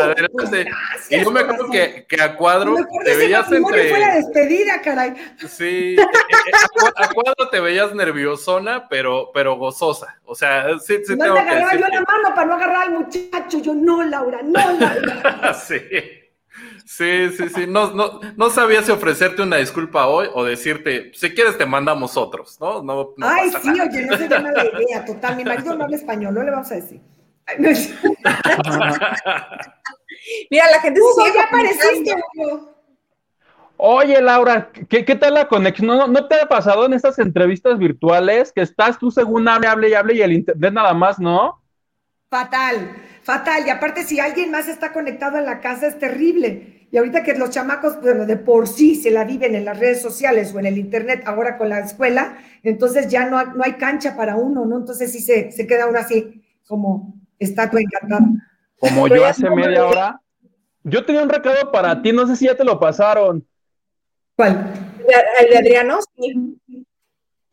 adelante. 0.00 0.32
Pues, 0.32 0.50
y 1.10 1.22
yo 1.22 1.30
me 1.30 1.40
acuerdo 1.40 1.70
que, 1.70 2.06
que, 2.08 2.20
a 2.20 2.36
cuadro 2.36 2.74
te 3.04 3.16
veías 3.16 3.50
entre... 3.52 3.90
Fue 3.90 4.00
la 4.00 4.16
despedida, 4.16 4.82
caray. 4.82 5.14
Sí, 5.46 5.94
eh, 5.94 6.00
eh, 6.00 6.90
a, 6.96 7.08
cuadro 7.10 7.48
te 7.50 7.60
veías 7.60 7.94
nerviosona, 7.94 8.88
pero, 8.88 9.30
pero 9.32 9.56
gozosa. 9.56 10.18
O 10.24 10.34
sea, 10.34 10.76
sí, 10.80 10.98
sí 11.04 11.14
no 11.14 11.22
tengo 11.24 11.34
te 11.34 11.40
agarraba 11.40 11.74
yo 11.74 11.86
la 11.86 12.00
mano 12.00 12.34
para 12.34 12.46
no 12.46 12.54
agarrar 12.54 12.82
al 12.84 12.92
muchacho. 12.92 13.58
Yo, 13.62 13.74
no, 13.74 14.02
Laura, 14.02 14.40
no, 14.42 14.72
Laura. 14.72 15.54
sí. 15.66 16.23
Sí, 16.84 17.30
sí, 17.30 17.48
sí. 17.48 17.66
No, 17.66 17.92
no, 17.92 18.20
no 18.36 18.50
sabía 18.50 18.82
si 18.82 18.92
ofrecerte 18.92 19.40
una 19.42 19.56
disculpa 19.56 20.06
hoy 20.06 20.28
o 20.34 20.44
decirte, 20.44 21.12
si 21.14 21.30
quieres 21.34 21.56
te 21.56 21.64
mandamos 21.64 22.16
otros, 22.16 22.60
¿no? 22.60 22.82
no, 22.82 23.14
Ay, 23.22 23.50
sí, 23.50 23.70
oye, 23.70 24.06
no 24.06 24.16
sería 24.18 24.40
mala 24.40 24.64
idea, 24.66 25.04
total. 25.04 25.36
Mi 25.36 25.44
marido 25.44 25.74
no 25.74 25.84
habla 25.84 25.96
español, 25.96 26.34
no 26.34 26.42
le 26.42 26.50
vamos 26.50 26.70
a 26.70 26.74
decir. 26.74 27.00
Mira, 30.50 30.70
la 30.70 30.80
gente 30.80 31.00
Hugo, 31.00 31.24
ya 31.34 31.42
apareciste, 31.44 32.14
Oye, 33.76 34.22
Laura, 34.22 34.70
¿qué, 34.88 35.04
¿qué, 35.04 35.16
tal 35.16 35.34
la 35.34 35.48
conexión? 35.48 35.88
¿No, 35.88 36.06
¿No, 36.06 36.28
te 36.28 36.40
ha 36.40 36.48
pasado 36.48 36.86
en 36.86 36.92
estas 36.92 37.18
entrevistas 37.18 37.76
virtuales 37.76 38.52
que 38.52 38.62
estás 38.62 38.98
tú 38.98 39.10
según 39.10 39.48
hable, 39.48 39.66
hable 39.66 39.88
y 39.88 39.94
hable 39.94 40.14
y 40.14 40.22
el 40.22 40.32
internet 40.32 40.72
nada 40.72 40.94
más, 40.94 41.18
no? 41.18 41.60
Fatal, 42.30 42.96
fatal. 43.24 43.66
Y 43.66 43.70
aparte, 43.70 44.04
si 44.04 44.20
alguien 44.20 44.50
más 44.50 44.68
está 44.68 44.92
conectado 44.92 45.38
en 45.38 45.46
la 45.46 45.60
casa, 45.60 45.88
es 45.88 45.98
terrible. 45.98 46.86
Y 46.90 46.96
ahorita 46.96 47.24
que 47.24 47.34
los 47.34 47.50
chamacos, 47.50 48.00
bueno, 48.00 48.24
de 48.26 48.36
por 48.36 48.68
sí 48.68 48.94
se 48.94 49.10
la 49.10 49.24
viven 49.24 49.54
en 49.54 49.64
las 49.64 49.78
redes 49.78 50.00
sociales 50.00 50.54
o 50.54 50.60
en 50.60 50.66
el 50.66 50.78
internet, 50.78 51.24
ahora 51.26 51.58
con 51.58 51.68
la 51.68 51.80
escuela, 51.80 52.36
entonces 52.62 53.08
ya 53.08 53.28
no, 53.28 53.42
no 53.54 53.64
hay 53.64 53.72
cancha 53.72 54.16
para 54.16 54.36
uno, 54.36 54.64
¿no? 54.64 54.78
Entonces 54.78 55.10
sí 55.10 55.20
se, 55.20 55.50
se 55.50 55.66
queda 55.66 55.88
uno 55.88 55.98
así, 55.98 56.44
como 56.68 57.14
estatua 57.38 57.80
encantada. 57.80 58.26
Como 58.78 59.08
yo 59.08 59.24
hace 59.24 59.50
media 59.50 59.86
hora. 59.86 60.20
Yo 60.84 61.04
tenía 61.04 61.22
un 61.22 61.30
recado 61.30 61.72
para 61.72 62.00
ti, 62.02 62.12
no 62.12 62.26
sé 62.26 62.36
si 62.36 62.44
ya 62.44 62.54
te 62.54 62.64
lo 62.64 62.78
pasaron. 62.78 63.44
¿Cuál? 64.36 64.72
¿El 65.40 65.50
de 65.50 65.58
Adriano? 65.58 65.98
Sí. 66.16 66.83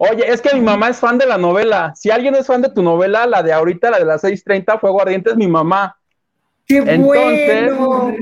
Oye, 0.03 0.27
es 0.27 0.41
que 0.41 0.55
mi 0.55 0.61
mamá 0.61 0.89
es 0.89 0.97
fan 0.97 1.19
de 1.19 1.27
la 1.27 1.37
novela. 1.37 1.93
Si 1.95 2.09
alguien 2.09 2.33
es 2.33 2.47
fan 2.47 2.63
de 2.63 2.71
tu 2.71 2.81
novela, 2.81 3.27
la 3.27 3.43
de 3.43 3.53
ahorita, 3.53 3.91
la 3.91 3.99
de 3.99 4.05
las 4.05 4.23
6:30, 4.23 4.79
Fuego 4.79 4.99
Ardiente, 4.99 5.29
es 5.29 5.37
mi 5.37 5.47
mamá. 5.47 5.95
¡Qué 6.65 6.77
Entonces, 6.77 7.77
bueno! 7.77 8.15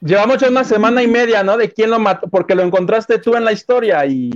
Llevamos 0.00 0.38
ya 0.38 0.48
una 0.48 0.62
semana 0.62 1.02
y 1.02 1.08
media, 1.08 1.42
¿no? 1.42 1.56
De 1.56 1.68
quién 1.72 1.90
lo 1.90 1.98
mató, 1.98 2.28
porque 2.28 2.54
lo 2.54 2.62
encontraste 2.62 3.18
tú 3.18 3.34
en 3.34 3.44
la 3.44 3.50
historia 3.50 4.06
y, 4.06 4.30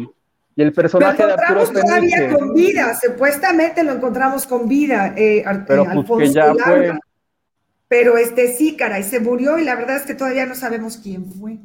y 0.56 0.62
el 0.62 0.72
personaje 0.72 1.24
de 1.24 1.32
Arturo 1.32 1.64
todavía 1.64 2.32
con 2.36 2.52
vida, 2.54 2.92
supuestamente 3.00 3.84
lo 3.84 3.92
encontramos 3.92 4.44
con 4.44 4.66
vida, 4.66 5.14
eh, 5.16 5.44
Pero 5.68 5.86
pues 6.04 6.28
que 6.28 6.34
ya 6.34 6.52
fue. 6.54 6.98
Pero 7.92 8.16
este 8.16 8.50
sí, 8.54 8.74
caray, 8.74 9.02
se 9.02 9.20
murió 9.20 9.58
y 9.58 9.64
la 9.64 9.74
verdad 9.74 9.96
es 9.96 10.04
que 10.04 10.14
todavía 10.14 10.46
no 10.46 10.54
sabemos 10.54 10.96
quién 10.96 11.26
fue. 11.26 11.58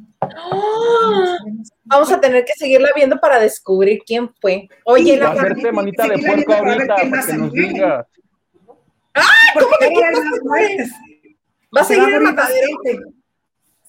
Vamos 1.84 2.12
a 2.12 2.20
tener 2.20 2.44
que 2.44 2.52
seguirla 2.52 2.90
viendo 2.94 3.18
para 3.18 3.38
descubrir 3.38 4.00
quién 4.04 4.28
fue. 4.38 4.68
Oye, 4.84 5.16
la 5.16 5.30
hacerte 5.30 5.72
manita 5.72 6.06
de 6.06 6.18
puerco 6.18 6.52
ahorita 6.52 6.96
para 7.10 7.26
que 7.26 7.32
nos 7.32 7.50
diga. 7.50 8.06
¡Ay! 9.14 9.24
¿Cómo 9.54 9.70
que 9.80 10.86
¿Va 11.74 11.80
a 11.80 11.84
seguir 11.84 12.12
el 12.12 12.20
matadero? 12.20 12.68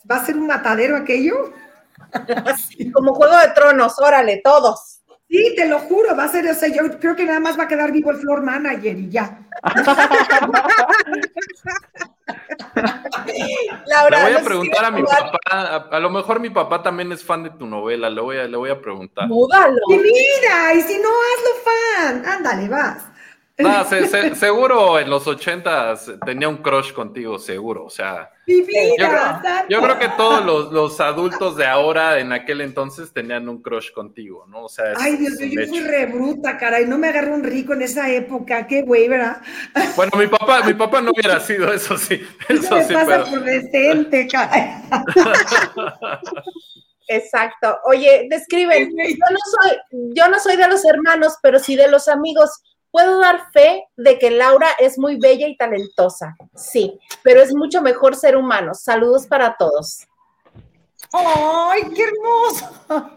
¿Va 0.10 0.15
a 0.15 0.25
ser 0.25 0.38
un 0.38 0.47
matadero 0.47 0.95
aquello? 0.95 1.52
Como 2.93 3.15
Juego 3.15 3.38
de 3.38 3.49
Tronos, 3.54 3.99
órale, 3.99 4.39
todos. 4.41 4.98
Sí, 5.29 5.53
te 5.55 5.67
lo 5.67 5.79
juro, 5.79 6.15
va 6.15 6.23
a 6.23 6.27
ser, 6.27 6.49
o 6.49 6.55
sea, 6.55 6.69
yo 6.69 6.99
creo 6.99 7.15
que 7.15 7.23
nada 7.23 7.39
más 7.39 7.55
va 7.57 7.65
a 7.65 7.67
quedar 7.67 7.91
vivo 7.91 8.09
el 8.09 8.17
floor 8.17 8.41
manager 8.41 8.97
y 8.97 9.09
ya. 9.09 9.45
Laura, 13.85 14.17
le 14.17 14.23
voy 14.31 14.41
a 14.41 14.43
preguntar 14.43 14.85
a 14.85 14.91
mi 14.91 15.03
papá, 15.03 15.37
a, 15.91 15.99
lo 15.99 16.09
mejor 16.09 16.39
mi 16.39 16.49
papá 16.49 16.81
también 16.81 17.11
es 17.11 17.23
fan 17.23 17.43
de 17.43 17.51
tu 17.51 17.67
novela, 17.67 18.09
le 18.09 18.21
voy 18.21 18.37
a, 18.37 18.47
le 18.47 18.57
voy 18.57 18.71
a 18.71 18.81
preguntar. 18.81 19.27
Múdalo. 19.27 19.77
Y 19.89 19.97
mira, 19.97 20.73
y 20.73 20.81
si 20.81 20.97
no, 20.97 21.09
hazlo 21.09 21.51
fan, 21.63 22.25
ándale, 22.25 22.67
vas. 22.67 23.09
Seguro 24.36 25.00
en 25.00 25.10
los 25.10 25.28
ochentas 25.28 26.10
tenía 26.26 26.48
un 26.48 26.58
crush 26.58 26.93
contigo, 26.93 27.38
seguro. 27.38 27.86
O 27.86 27.89
sea, 27.89 28.32
yo, 28.48 29.82
creo 29.82 30.00
que 30.00 30.10
todos 30.10 30.72
los, 30.72 31.00
adultos 31.02 31.58
de 31.58 31.65
ahora 31.65 32.19
en 32.19 32.32
aquel 32.32 32.62
entonces 32.62 33.12
tenían 33.12 33.50
un 33.50 33.62
crush 33.62 33.91
contigo, 33.91 34.45
¿no? 34.48 34.63
O 34.65 34.69
sea, 34.69 34.93
Ay, 34.98 35.17
Dios 35.17 35.34
mío, 35.39 35.62
yo 35.62 35.67
fui 35.67 35.82
re 35.82 36.06
bruta, 36.06 36.58
caray. 36.58 36.86
No 36.86 36.98
me 36.98 37.10
agarré 37.10 37.32
un 37.32 37.43
rico 37.43 37.74
en 37.74 37.82
esa 37.82 38.10
época. 38.10 38.65
Qué 38.65 38.82
güey, 38.82 39.10
¿verdad? 39.10 39.41
Bueno, 39.95 40.12
mi 40.17 40.28
papá, 40.28 40.63
mi 40.63 40.74
papá 40.74 41.02
no 41.02 41.12
hubiera 41.12 41.39
sido 41.41 41.72
eso, 41.74 41.98
sí. 41.98 42.22
Eso, 42.50 42.76
me 42.76 42.86
pasa 42.86 43.26
por 43.26 43.43
decente, 43.43 44.28
caray. 44.28 44.82
Exacto. 47.10 47.80
Oye, 47.86 48.28
describen, 48.30 48.95
yo 48.95 49.26
no 49.32 49.39
soy, 49.52 49.78
yo 50.13 50.30
no 50.30 50.39
soy 50.39 50.56
de 50.56 50.67
los 50.67 50.86
hermanos, 50.86 51.38
pero 51.41 51.60
sí 51.60 51.76
de 51.76 51.89
los 51.89 52.08
amigos. 52.08 52.62
Puedo 52.91 53.19
dar 53.19 53.52
fe 53.52 53.88
de 53.97 54.17
que 54.17 54.32
Laura 54.32 54.67
es 54.80 54.97
muy 54.97 55.17
bella 55.17 55.47
y 55.47 55.56
talentosa, 55.56 56.36
sí, 56.56 56.99
pero 57.23 57.41
es 57.41 57.54
mucho 57.54 57.82
mejor 57.82 58.15
ser 58.15 58.36
humano. 58.36 58.73
Saludos 58.73 59.28
para 59.28 59.56
todos. 59.58 60.08
¡Ay, 61.13 61.84
qué 61.95 62.04
hermoso! 62.04 63.12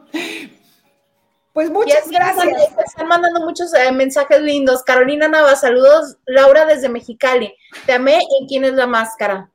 Pues 1.52 1.70
muchas 1.70 2.08
gracias. 2.08 2.48
están 2.86 3.08
mandando 3.08 3.40
muchos 3.40 3.74
eh, 3.74 3.92
mensajes 3.92 4.40
lindos. 4.40 4.82
Carolina 4.82 5.28
Nava, 5.28 5.54
saludos. 5.54 6.16
Laura 6.24 6.64
desde 6.64 6.88
Mexicali. 6.88 7.54
Te 7.84 7.92
amé 7.92 8.20
en 8.40 8.46
quién 8.46 8.64
es 8.64 8.72
la 8.72 8.86
máscara. 8.86 9.50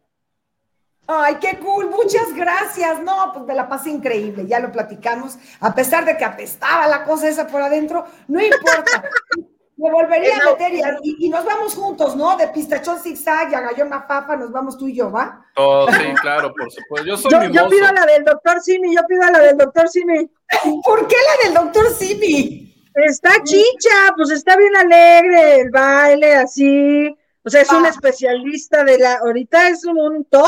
Ay, 1.07 1.37
qué 1.39 1.57
cool, 1.57 1.89
muchas 1.89 2.33
gracias. 2.35 3.01
No, 3.01 3.31
pues 3.33 3.45
me 3.45 3.55
la 3.55 3.69
pasé 3.69 3.89
increíble, 3.89 4.45
ya 4.45 4.59
lo 4.59 4.71
platicamos. 4.71 5.37
A 5.59 5.73
pesar 5.73 6.05
de 6.05 6.17
que 6.17 6.25
apestaba 6.25 6.85
la 6.87 7.03
cosa 7.03 7.29
esa 7.29 7.47
por 7.47 7.61
adentro, 7.61 8.05
no 8.27 8.41
importa. 8.41 9.09
Me 9.77 9.91
volvería 9.91 10.37
a 10.37 10.51
meter 10.51 10.73
y, 11.03 11.29
nos 11.29 11.45
vamos 11.45 11.75
juntos, 11.75 12.15
¿no? 12.15 12.35
De 12.35 12.47
pistachón 12.47 12.99
zigzag 12.99 13.51
y 13.51 13.55
a 13.55 13.61
gallón 13.61 13.89
papa, 13.89 14.35
nos 14.35 14.51
vamos 14.51 14.75
tú 14.75 14.87
y 14.87 14.95
yo, 14.95 15.11
¿va? 15.11 15.45
Oh, 15.55 15.85
sí, 15.91 16.13
claro, 16.19 16.51
por 16.51 16.71
supuesto. 16.71 17.07
Yo 17.07 17.15
soy 17.15 17.31
yo, 17.31 17.43
yo 17.43 17.69
pido 17.69 17.91
la 17.91 18.05
del 18.07 18.23
doctor 18.23 18.59
Simi, 18.59 18.95
yo 18.95 19.01
pido 19.07 19.21
la 19.29 19.39
del 19.39 19.55
doctor 19.55 19.87
Simi. 19.87 20.27
¿Por 20.83 21.07
qué 21.07 21.15
la 21.15 21.43
del 21.43 21.53
doctor 21.63 21.93
Simi? 21.93 22.73
Está 22.95 23.43
chicha, 23.43 24.13
pues 24.15 24.31
está 24.31 24.57
bien 24.57 24.75
alegre, 24.75 25.61
el 25.61 25.69
baile, 25.69 26.35
así. 26.35 27.15
O 27.43 27.49
sea, 27.49 27.61
es 27.61 27.71
un 27.71 27.85
ah. 27.85 27.89
especialista 27.89 28.83
de 28.83 28.97
la. 28.97 29.17
Ahorita 29.17 29.69
es 29.69 29.85
un 29.85 30.25
top. 30.25 30.47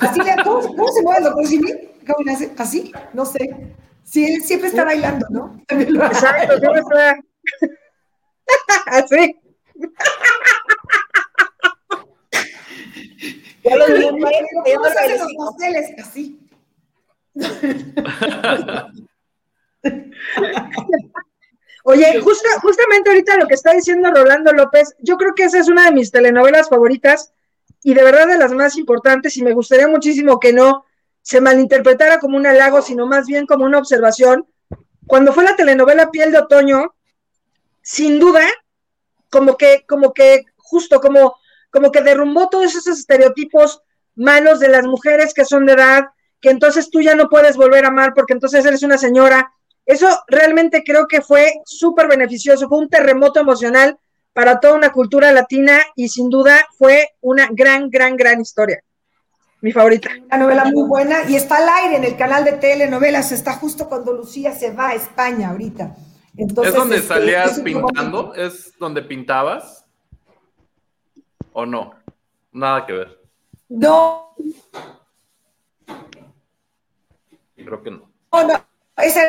Así 0.00 0.20
¿cómo, 0.42 0.60
¿Cómo, 0.60 0.88
se 0.88 1.02
mueve 1.02 1.18
el 1.18 1.24
doctor 1.24 1.46
Simi? 1.46 1.70
¿Cómo 2.04 2.32
hace? 2.32 2.52
¿Así? 2.58 2.92
No 3.12 3.24
sé. 3.24 3.74
Sí, 4.02 4.24
él 4.24 4.42
siempre 4.42 4.68
está 4.68 4.84
bailando, 4.84 5.26
¿no? 5.30 5.62
Exacto, 5.68 6.58
siempre 6.58 6.80
está. 6.80 7.16
Así. 8.86 9.40
Vi, 13.64 13.70
los 15.18 15.32
pasteles, 15.36 15.90
así. 15.98 16.38
Oye, 21.84 22.20
justamente 22.20 23.10
ahorita 23.10 23.36
lo 23.36 23.46
que 23.46 23.54
está 23.54 23.72
diciendo 23.72 24.10
Rolando 24.12 24.52
López, 24.52 24.94
yo 24.98 25.16
creo 25.16 25.34
que 25.34 25.44
esa 25.44 25.58
es 25.58 25.68
una 25.68 25.84
de 25.84 25.92
mis 25.92 26.10
telenovelas 26.10 26.68
favoritas 26.68 27.32
y 27.82 27.94
de 27.94 28.02
verdad 28.02 28.26
de 28.26 28.38
las 28.38 28.52
más 28.52 28.76
importantes 28.76 29.36
y 29.36 29.44
me 29.44 29.52
gustaría 29.52 29.86
muchísimo 29.86 30.40
que 30.40 30.52
no 30.52 30.84
se 31.22 31.40
malinterpretara 31.40 32.18
como 32.18 32.36
un 32.36 32.46
halago, 32.46 32.82
sino 32.82 33.06
más 33.06 33.26
bien 33.26 33.46
como 33.46 33.64
una 33.64 33.78
observación. 33.78 34.48
Cuando 35.06 35.32
fue 35.32 35.44
la 35.44 35.54
telenovela 35.54 36.10
Piel 36.10 36.32
de 36.32 36.38
Otoño, 36.38 36.95
sin 37.86 38.18
duda, 38.18 38.42
como 39.30 39.56
que, 39.56 39.84
como 39.86 40.12
que, 40.12 40.44
justo 40.56 41.00
como, 41.00 41.36
como 41.70 41.92
que 41.92 42.02
derrumbó 42.02 42.48
todos 42.48 42.74
esos 42.74 42.98
estereotipos 42.98 43.80
malos 44.16 44.58
de 44.58 44.66
las 44.66 44.84
mujeres 44.84 45.32
que 45.32 45.44
son 45.44 45.66
de 45.66 45.74
edad, 45.74 46.06
que 46.40 46.50
entonces 46.50 46.90
tú 46.90 47.00
ya 47.00 47.14
no 47.14 47.28
puedes 47.28 47.56
volver 47.56 47.84
a 47.84 47.88
amar 47.88 48.12
porque 48.12 48.32
entonces 48.32 48.66
eres 48.66 48.82
una 48.82 48.98
señora. 48.98 49.52
Eso 49.84 50.08
realmente 50.26 50.82
creo 50.84 51.06
que 51.06 51.20
fue 51.20 51.52
súper 51.64 52.08
beneficioso, 52.08 52.68
fue 52.68 52.78
un 52.78 52.88
terremoto 52.88 53.38
emocional 53.38 53.96
para 54.32 54.58
toda 54.58 54.74
una 54.74 54.90
cultura 54.90 55.30
latina 55.30 55.78
y 55.94 56.08
sin 56.08 56.28
duda 56.28 56.66
fue 56.76 57.10
una 57.20 57.48
gran, 57.52 57.88
gran, 57.88 58.16
gran 58.16 58.40
historia. 58.40 58.82
Mi 59.60 59.70
favorita. 59.70 60.10
Una 60.26 60.38
novela 60.38 60.64
muy 60.64 60.88
buena 60.88 61.18
y 61.28 61.36
está 61.36 61.58
al 61.58 61.68
aire 61.68 61.96
en 61.98 62.04
el 62.04 62.16
canal 62.16 62.44
de 62.44 62.54
telenovelas, 62.54 63.30
está 63.30 63.52
justo 63.52 63.88
cuando 63.88 64.12
Lucía 64.12 64.52
se 64.52 64.72
va 64.72 64.88
a 64.88 64.94
España 64.94 65.50
ahorita. 65.50 65.94
¿Es 66.36 66.74
donde 66.74 66.96
este, 66.96 67.08
salías 67.08 67.60
pintando? 67.60 68.34
¿Es 68.34 68.76
donde 68.78 69.02
pintabas? 69.02 69.86
¿O 71.52 71.64
no? 71.64 71.94
Nada 72.52 72.84
que 72.84 72.92
ver. 72.92 73.20
No. 73.68 74.34
Creo 77.56 77.82
que 77.82 77.90
no. 77.90 78.10
Oh, 78.30 78.44
no, 78.44 78.54
ese 78.98 79.20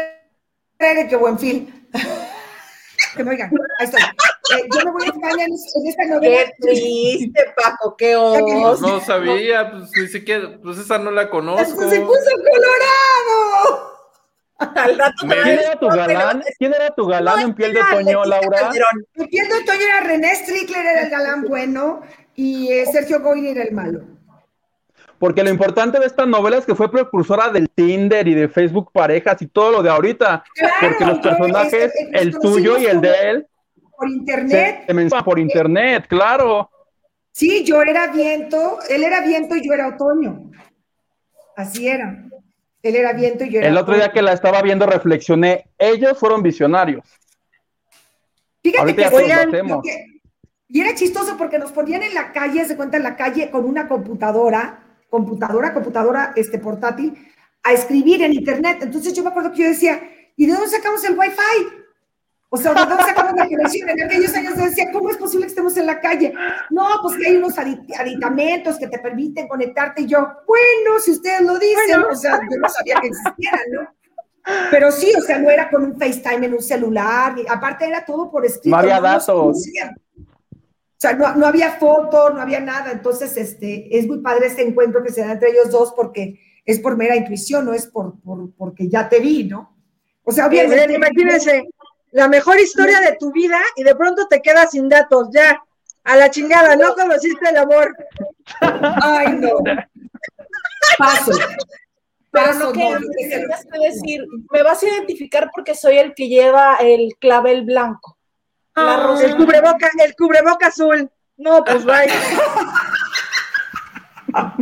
era 0.77 1.07
que 1.07 1.15
buen 1.15 1.39
film. 1.39 1.67
que 3.15 3.23
me 3.23 3.31
oigan, 3.31 3.51
ahí 3.79 3.85
estoy. 3.85 4.01
Eh, 4.01 4.67
yo 4.71 4.85
me 4.85 4.91
voy 4.91 5.03
a 5.03 5.05
España 5.07 5.45
en, 5.45 5.87
esta 5.87 6.05
novela. 6.05 6.37
Qué 6.45 6.53
triste, 6.61 7.53
Paco, 7.55 7.95
qué 7.97 8.15
oso. 8.15 8.87
No 8.87 8.99
sabía, 8.99 9.71
pues 9.71 9.91
ni 9.95 10.07
siquiera, 10.07 10.59
pues 10.61 10.77
esa 10.77 10.97
no 10.97 11.11
la 11.11 11.29
conozco. 11.29 11.89
Se 11.89 12.01
puso 12.01 12.31
colorado. 12.35 13.96
¿Quién 15.19 15.47
era 15.47 15.79
tu 15.79 15.87
galán? 15.87 16.43
¿Quién 16.57 16.73
era 16.73 16.89
tu 16.89 17.05
galán 17.05 17.41
en 17.41 17.53
piel 17.53 17.73
de 17.73 17.81
otoño, 17.81 18.25
Laura? 18.25 18.71
En 19.15 19.27
piel 19.27 19.47
de 19.47 19.53
otoño 19.53 19.81
era 19.81 19.99
René 20.01 20.35
Strickler, 20.35 20.85
era 20.85 21.01
el 21.03 21.09
galán 21.09 21.43
bueno, 21.43 22.01
y 22.35 22.71
eh, 22.71 22.85
Sergio 22.91 23.21
Goyri 23.21 23.49
era 23.49 23.63
el 23.63 23.73
malo. 23.73 24.01
Porque 25.19 25.43
lo 25.43 25.49
importante 25.49 25.99
de 25.99 26.05
esta 26.05 26.25
novela 26.25 26.57
es 26.57 26.65
que 26.65 26.75
fue 26.75 26.91
precursora 26.91 27.49
del 27.49 27.69
Tinder 27.69 28.27
y 28.27 28.35
de 28.35 28.49
Facebook 28.49 28.91
parejas 28.91 29.41
y 29.41 29.47
todo 29.47 29.71
lo 29.71 29.83
de 29.83 29.89
ahorita. 29.89 30.43
porque 30.79 31.05
los 31.05 31.19
personajes, 31.19 31.91
el 32.13 32.37
tuyo 32.37 32.77
y 32.77 32.85
el 32.85 33.01
de 33.01 33.29
él. 33.29 33.47
Por 33.95 34.09
internet. 34.09 34.85
Se, 34.87 35.23
por 35.23 35.39
internet, 35.39 36.05
claro. 36.07 36.69
Sí, 37.31 37.63
yo 37.63 37.81
era 37.81 38.07
viento, 38.07 38.79
él 38.89 39.03
era 39.03 39.21
viento 39.21 39.55
y 39.55 39.67
yo 39.67 39.73
era 39.73 39.89
otoño. 39.89 40.51
Así 41.55 41.87
era. 41.87 42.23
Él 42.81 42.95
era 42.95 43.13
viento 43.13 43.43
y 43.43 43.49
yo 43.49 43.59
era. 43.59 43.69
El 43.69 43.77
otro 43.77 43.95
día 43.95 44.11
que 44.11 44.21
la 44.21 44.33
estaba 44.33 44.61
viendo 44.61 44.85
reflexioné, 44.85 45.69
ellos 45.77 46.17
fueron 46.17 46.43
visionarios. 46.43 47.03
Fíjate 48.63 48.95
que, 48.95 50.05
y 50.69 50.81
era 50.81 50.93
chistoso 50.95 51.37
porque 51.37 51.57
nos 51.59 51.71
ponían 51.71 52.03
en 52.03 52.13
la 52.13 52.31
calle, 52.33 52.65
se 52.65 52.75
cuenta 52.75 52.97
en 52.97 53.03
la 53.03 53.15
calle 53.15 53.49
con 53.49 53.65
una 53.65 53.87
computadora, 53.87 54.83
computadora, 55.09 55.73
computadora 55.73 56.33
este 56.35 56.59
portátil, 56.59 57.17
a 57.63 57.73
escribir 57.73 58.21
en 58.23 58.33
internet. 58.33 58.79
Entonces 58.81 59.13
yo 59.13 59.23
me 59.23 59.29
acuerdo 59.29 59.51
que 59.51 59.59
yo 59.59 59.67
decía, 59.67 60.01
¿y 60.35 60.45
de 60.45 60.53
dónde 60.53 60.67
sacamos 60.67 61.03
el 61.05 61.17
wifi? 61.17 61.86
O 62.49 62.57
sea, 62.57 62.73
¿dónde 62.73 62.95
sacamos 63.03 63.33
la 63.35 63.45
conexión? 63.45 63.89
En 63.89 64.03
aquellos 64.03 64.33
años 64.33 64.53
se 64.55 64.69
decía, 64.69 64.85
¿cómo 64.93 65.09
es 65.09 65.17
posible 65.17 65.45
que 65.45 65.49
estemos 65.49 65.75
en 65.75 65.85
la 65.85 65.99
calle? 65.99 66.33
No, 66.69 66.85
pues 67.01 67.17
que 67.17 67.27
hay 67.27 67.35
unos 67.35 67.57
aditamentos 67.57 68.77
que 68.77 68.87
te 68.87 68.99
permiten 68.99 69.49
conectarte. 69.49 70.03
Y 70.03 70.07
yo, 70.07 70.19
bueno, 70.47 70.99
si 71.03 71.11
ustedes 71.11 71.41
lo 71.41 71.59
dicen, 71.59 72.01
o 72.09 72.15
sea, 72.15 72.39
yo 72.49 72.57
no 72.57 72.69
sabía 72.69 73.01
que 73.01 73.07
existieran, 73.07 73.61
¿no? 73.71 73.97
Pero 74.71 74.91
sí, 74.93 75.11
o 75.17 75.21
sea, 75.21 75.39
no 75.39 75.49
era 75.49 75.69
con 75.69 75.83
un 75.83 75.99
FaceTime 75.99 76.45
en 76.45 76.53
un 76.53 76.61
celular, 76.61 77.35
aparte 77.49 77.85
era 77.85 78.05
todo 78.05 78.31
por 78.31 78.45
escrito. 78.45 78.69
No 78.69 78.77
había 78.77 79.01
datos. 79.01 79.29
o 79.29 79.53
sea, 80.95 81.13
no, 81.13 81.35
no, 81.35 81.45
había 81.45 81.71
foto, 81.71 82.29
no 82.29 82.41
había 82.41 82.61
nada. 82.61 82.91
Entonces, 82.93 83.35
este, 83.35 83.97
es 83.97 84.07
muy 84.07 84.19
padre 84.19 84.47
este 84.47 84.65
encuentro 84.65 85.03
que 85.03 85.11
se 85.11 85.19
da 85.19 85.33
entre 85.33 85.49
ellos 85.49 85.69
dos 85.69 85.91
porque 85.93 86.39
es 86.65 86.79
por 86.79 86.95
mera 86.95 87.17
intuición, 87.17 87.65
no 87.65 87.73
es 87.73 87.87
por, 87.87 88.21
por 88.21 88.53
porque 88.55 88.87
ya 88.87 89.09
te 89.09 89.19
vi, 89.19 89.43
¿no? 89.43 89.75
O 90.23 90.31
sea, 90.31 90.47
obviamente. 90.47 90.93
imagínense, 90.93 91.69
la 92.17 92.27
mejor 92.27 92.59
historia 92.59 92.99
de 92.99 93.15
tu 93.15 93.31
vida 93.31 93.61
y 93.75 93.83
de 93.83 93.93
pronto 93.93 94.27
te 94.27 94.41
quedas 94.41 94.71
sin 94.71 94.89
datos, 94.89 95.27
ya, 95.31 95.63
a 96.03 96.15
la 96.15 96.31
chingada, 96.31 96.75
no 96.75 96.95
conociste 96.95 97.47
el 97.47 97.57
amor. 97.57 97.95
Ay, 98.59 99.33
no. 99.33 99.59
Paso. 100.97 101.33
Pero 102.31 102.53
no 102.55 102.71
que 102.71 102.97
decir, 103.79 104.25
me 104.51 104.63
vas 104.63 104.81
a 104.81 104.87
identificar 104.87 105.51
porque 105.53 105.75
soy 105.75 105.99
el 105.99 106.15
que 106.15 106.27
lleva 106.27 106.77
el 106.77 107.13
clavel 107.19 107.65
blanco. 107.65 108.17
Ah, 108.75 109.15
el 109.21 109.35
cubreboca, 109.37 109.91
el 110.03 110.15
cubreboca 110.15 110.67
azul. 110.67 111.11
No, 111.37 111.63
pues 111.63 111.85
vaya. 111.85 112.15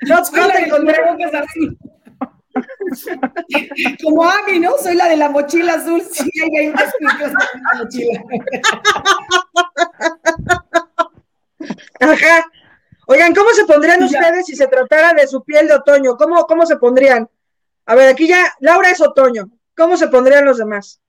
no, 0.00 0.16
no 0.16 0.48
te 0.48 0.64
encontré. 0.64 0.96
Como 4.02 4.24
Ami, 4.24 4.58
¿no? 4.60 4.76
Soy 4.78 4.94
la 4.94 5.08
de 5.08 5.16
la 5.16 5.28
mochila 5.28 5.74
azul. 5.74 6.02
Sí, 6.02 6.30
hay 6.58 6.68
unas 6.68 6.92
en 6.98 7.06
la 7.06 7.74
mochila. 7.78 8.22
Ajá. 12.00 12.46
Oigan, 13.08 13.34
¿cómo 13.34 13.50
se 13.50 13.64
pondrían 13.64 14.02
ustedes 14.02 14.46
si 14.46 14.56
se 14.56 14.66
tratara 14.66 15.12
de 15.14 15.28
su 15.28 15.44
piel 15.44 15.68
de 15.68 15.74
otoño? 15.74 16.16
¿Cómo, 16.16 16.44
¿Cómo 16.46 16.66
se 16.66 16.76
pondrían? 16.76 17.28
A 17.86 17.94
ver, 17.94 18.08
aquí 18.08 18.26
ya, 18.26 18.52
Laura 18.60 18.90
es 18.90 19.00
otoño. 19.00 19.48
¿Cómo 19.76 19.96
se 19.96 20.08
pondrían 20.08 20.44
los 20.44 20.58
demás? 20.58 21.00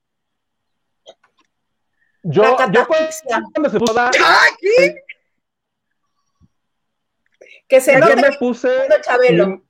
Yo, 2.22 2.42
yo 2.42 2.86
cuando 2.86 3.70
se 3.70 3.78
puso 3.78 3.92
a 3.92 3.94
dar, 3.94 4.12
Que 7.68 7.80
se 7.80 7.98
note 7.98 8.16
me 8.16 8.36
puse. 8.38 8.68
Chabelo. 9.02 9.67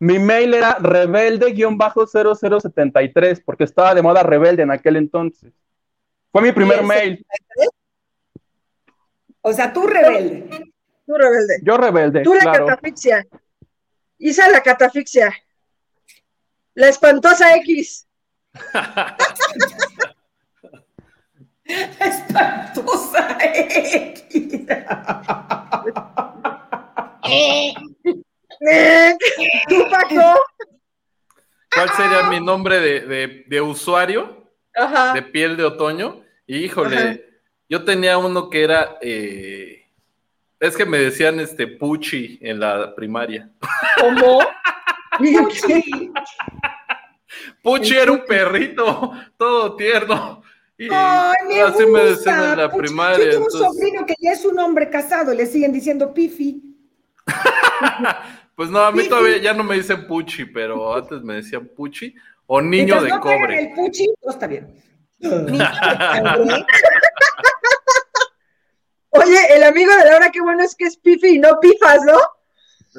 Mi, 0.00 0.18
mail 0.18 0.54
era 0.54 0.78
rebelde-0073, 0.78 3.42
porque 3.44 3.64
estaba 3.64 3.94
de 3.94 4.00
moda 4.02 4.22
rebelde 4.22 4.62
en 4.62 4.70
aquel 4.70 4.96
entonces. 4.96 5.52
Fue 6.32 6.40
mi 6.42 6.52
primer 6.52 6.82
mail. 6.82 7.22
O 9.42 9.52
sea, 9.52 9.70
tú 9.72 9.86
rebelde. 9.86 10.72
Tú 11.06 11.14
rebelde. 11.14 11.60
Yo 11.62 11.76
rebelde, 11.76 12.22
Tú 12.22 12.34
la 12.34 12.40
claro. 12.40 12.66
catafixia. 12.66 13.24
Isa 14.18 14.48
la 14.48 14.60
catafixia. 14.62 15.32
La 16.74 16.88
espantosa 16.88 17.54
X. 17.56 18.08
Espantosa 22.00 23.38
X. 23.42 24.66
¿Tú, 29.68 29.86
Paco? 29.90 30.38
¿Cuál 31.74 31.88
sería 31.96 32.22
mi 32.28 32.40
nombre 32.40 32.78
de, 32.80 33.00
de- 33.00 33.44
de 33.46 33.60
usuario 33.60 34.46
Ajá. 34.74 35.12
de 35.14 35.22
piel 35.22 35.56
de 35.56 35.64
otoño? 35.64 36.22
Híjole, 36.46 36.96
Ajá. 36.98 37.16
yo 37.68 37.84
tenía 37.84 38.18
uno 38.18 38.50
que 38.50 38.62
era. 38.64 38.98
eh, 39.00 39.86
es 40.58 40.76
que 40.76 40.84
me 40.84 40.98
decían 40.98 41.40
este 41.40 41.66
Puchi 41.66 42.38
en 42.42 42.60
la 42.60 42.94
primaria. 42.94 43.50
¿Cómo? 43.98 44.40
Puchi 47.62 47.96
era 47.96 48.12
un 48.12 48.24
perrito, 48.26 49.12
todo 49.36 49.76
tierno. 49.76 50.42
Y 50.76 50.88
me 50.88 50.94
así 51.62 51.84
gusta. 51.84 51.86
me 51.86 52.04
decían 52.04 52.52
en 52.52 52.58
la 52.58 52.70
primaria. 52.70 53.24
Yo 53.26 53.30
tengo 53.32 53.44
un 53.44 53.50
sobrino 53.50 54.06
que 54.06 54.14
ya 54.18 54.32
es 54.32 54.44
un 54.44 54.58
hombre 54.58 54.88
casado, 54.90 55.32
le 55.34 55.46
siguen 55.46 55.72
diciendo 55.72 56.12
Pifi. 56.12 56.62
Pues 58.56 58.68
no, 58.70 58.80
a 58.80 58.92
mí 58.92 59.02
Sí, 59.02 59.08
todavía 59.08 59.36
sí. 59.36 59.42
ya 59.42 59.52
no 59.54 59.64
me 59.64 59.76
dicen 59.76 60.06
Puchi, 60.06 60.44
pero 60.46 60.94
antes 60.94 61.22
me 61.22 61.34
decían 61.34 61.66
Puchi 61.74 62.14
o 62.46 62.60
niño 62.60 62.70
Mientras 63.00 63.02
de 63.04 63.08
no 63.10 63.20
cobre. 63.20 63.58
el 63.60 63.72
Puchi, 63.74 64.06
no 64.24 64.30
está 64.32 64.46
bien. 64.46 64.74
Oye, 69.12 69.38
el 69.56 69.64
amigo 69.64 69.92
de 69.96 70.04
Laura, 70.04 70.30
qué 70.30 70.40
bueno 70.40 70.62
es 70.62 70.74
que 70.76 70.84
es 70.84 70.96
Pifi 70.96 71.34
y 71.36 71.38
no 71.38 71.58
Pifas, 71.60 72.02
¿no? 72.04 72.18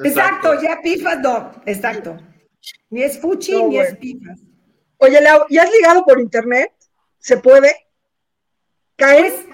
Exacto, 0.04 0.60
ya 0.60 0.80
Pifas 0.82 1.18
no. 1.20 1.52
Exacto. 1.66 2.16
Ni 2.90 3.02
es 3.02 3.16
Puchi 3.18 3.52
No, 3.52 3.68
ni 3.68 3.78
es 3.78 3.96
Pifas. 3.96 4.40
Oye, 4.98 5.20
Lau, 5.20 5.46
¿y 5.48 5.58
has 5.58 5.70
ligado 5.72 6.04
por 6.04 6.20
internet? 6.20 6.70
¿Se 7.18 7.36
puede? 7.38 7.74
¿Caes? 8.96 9.32
Pues 9.32 9.46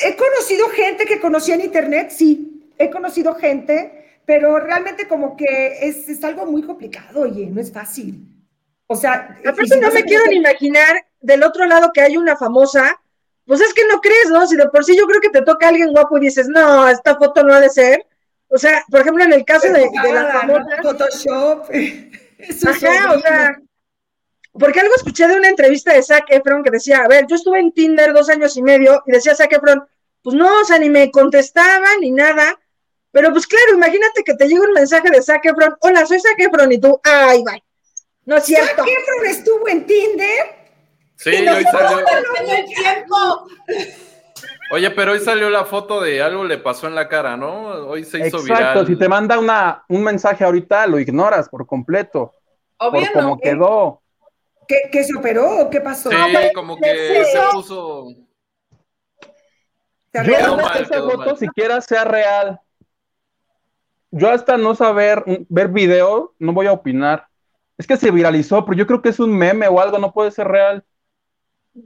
he 0.00 0.16
conocido 0.16 0.68
gente 0.70 1.04
que 1.04 1.20
conocía 1.20 1.54
en 1.56 1.60
internet, 1.62 2.10
sí. 2.10 2.72
He 2.78 2.90
conocido 2.90 3.34
gente, 3.34 3.97
pero 4.28 4.60
realmente 4.60 5.08
como 5.08 5.38
que 5.38 5.88
es, 5.88 6.06
es 6.06 6.22
algo 6.22 6.44
muy 6.44 6.62
complicado, 6.62 7.22
oye, 7.22 7.46
no 7.46 7.62
es 7.62 7.72
fácil. 7.72 8.28
O 8.86 8.94
sea, 8.94 9.34
Aparte 9.40 9.68
si 9.68 9.80
no 9.80 9.90
me 9.90 10.04
quiero 10.04 10.26
ni 10.26 10.36
imaginar 10.36 11.06
del 11.18 11.42
otro 11.42 11.64
lado 11.64 11.92
que 11.94 12.02
hay 12.02 12.18
una 12.18 12.36
famosa, 12.36 13.00
pues 13.46 13.62
es 13.62 13.72
que 13.72 13.86
no 13.86 14.02
crees, 14.02 14.28
¿no? 14.28 14.46
Si 14.46 14.54
de 14.54 14.68
por 14.68 14.84
sí 14.84 14.94
yo 14.94 15.06
creo 15.06 15.22
que 15.22 15.30
te 15.30 15.40
toca 15.40 15.68
alguien 15.68 15.92
guapo 15.92 16.18
y 16.18 16.20
dices, 16.20 16.46
no, 16.46 16.86
esta 16.90 17.16
foto 17.16 17.42
no 17.42 17.54
ha 17.54 17.60
de 17.60 17.70
ser. 17.70 18.06
O 18.48 18.58
sea, 18.58 18.84
por 18.90 19.00
ejemplo, 19.00 19.24
en 19.24 19.32
el 19.32 19.46
caso 19.46 19.72
de, 19.72 19.88
de 19.88 20.12
la 20.12 20.26
famosa, 20.30 20.76
¿no? 20.76 20.82
Photoshop. 20.82 21.70
Es 22.38 22.62
un 22.62 22.68
Ajá, 22.68 23.14
o 23.14 23.20
sea, 23.20 23.58
porque 24.52 24.80
algo 24.80 24.94
escuché 24.94 25.26
de 25.26 25.36
una 25.36 25.48
entrevista 25.48 25.94
de 25.94 26.02
Zac 26.02 26.26
Efron 26.28 26.62
que 26.62 26.70
decía, 26.70 26.98
a 26.98 27.08
ver, 27.08 27.26
yo 27.26 27.34
estuve 27.34 27.60
en 27.60 27.72
Tinder 27.72 28.12
dos 28.12 28.28
años 28.28 28.56
y 28.58 28.62
medio 28.62 29.02
y 29.06 29.12
decía 29.12 29.34
Zac 29.34 29.52
Efron, 29.54 29.82
pues 30.22 30.36
no, 30.36 30.60
o 30.60 30.64
sea, 30.66 30.78
ni 30.78 30.90
me 30.90 31.10
contestaba 31.10 31.86
ni 31.98 32.10
nada, 32.10 32.58
pero 33.12 33.30
pues 33.32 33.46
claro, 33.46 33.74
imagínate 33.74 34.22
que 34.24 34.34
te 34.34 34.46
llega 34.48 34.62
un 34.62 34.72
mensaje 34.72 35.10
de 35.10 35.22
Zac 35.22 35.44
Efron, 35.44 35.76
hola, 35.80 36.06
soy 36.06 36.20
Zac 36.20 36.38
Efron 36.38 36.70
y 36.72 36.78
tú, 36.80 37.00
ay, 37.04 37.42
bye, 37.44 37.62
no 38.26 38.36
es 38.36 38.44
cierto. 38.44 38.84
Zac 38.84 38.88
Efron 38.88 39.26
estuvo 39.26 39.68
en 39.68 39.86
Tinder. 39.86 40.58
Sí, 41.16 41.30
Y 41.30 41.48
hoy 41.48 41.64
salió. 41.64 41.98
En 42.40 42.48
el 42.50 42.64
tiempo. 42.66 43.16
Oye, 44.70 44.90
pero 44.92 45.12
hoy 45.12 45.20
salió 45.20 45.48
la 45.50 45.64
foto 45.64 46.00
de 46.00 46.22
algo 46.22 46.44
le 46.44 46.58
pasó 46.58 46.86
en 46.86 46.94
la 46.94 47.08
cara, 47.08 47.36
¿no? 47.36 47.68
Hoy 47.88 48.04
se 48.04 48.18
hizo 48.18 48.38
Exacto, 48.38 48.44
viral. 48.80 48.86
si 48.86 48.96
te 48.96 49.08
manda 49.08 49.38
una, 49.38 49.84
un 49.88 50.02
mensaje 50.04 50.44
ahorita, 50.44 50.86
lo 50.86 50.98
ignoras 51.00 51.48
por 51.48 51.66
completo, 51.66 52.34
Obvio 52.76 53.00
por 53.00 53.12
cómo 53.14 53.28
no. 53.30 53.38
quedó. 53.40 54.02
¿Qué, 54.68 54.82
qué 54.92 55.02
se 55.02 55.16
operó 55.16 55.60
o 55.62 55.70
qué 55.70 55.80
pasó? 55.80 56.10
Sí, 56.10 56.16
como 56.54 56.76
que 56.76 56.84
se 56.84 57.22
puso- 57.22 57.50
puso. 57.52 58.06
¿Se 60.12 60.24
Yo 60.24 60.46
no 60.46 60.56
mal, 60.56 60.72
que 60.76 60.82
esa 60.82 61.00
foto 61.00 61.16
mal. 61.18 61.38
siquiera 61.38 61.80
sea 61.80 62.04
real. 62.04 62.60
Yo 64.10 64.30
hasta 64.30 64.56
no 64.56 64.74
saber, 64.74 65.22
ver 65.48 65.68
video, 65.68 66.34
no 66.38 66.52
voy 66.52 66.66
a 66.66 66.72
opinar. 66.72 67.26
Es 67.76 67.86
que 67.86 67.96
se 67.96 68.10
viralizó, 68.10 68.64
pero 68.64 68.76
yo 68.76 68.86
creo 68.86 69.02
que 69.02 69.10
es 69.10 69.20
un 69.20 69.36
meme 69.36 69.68
o 69.68 69.80
algo, 69.80 69.98
no 69.98 70.12
puede 70.12 70.30
ser 70.30 70.48
real. 70.48 70.84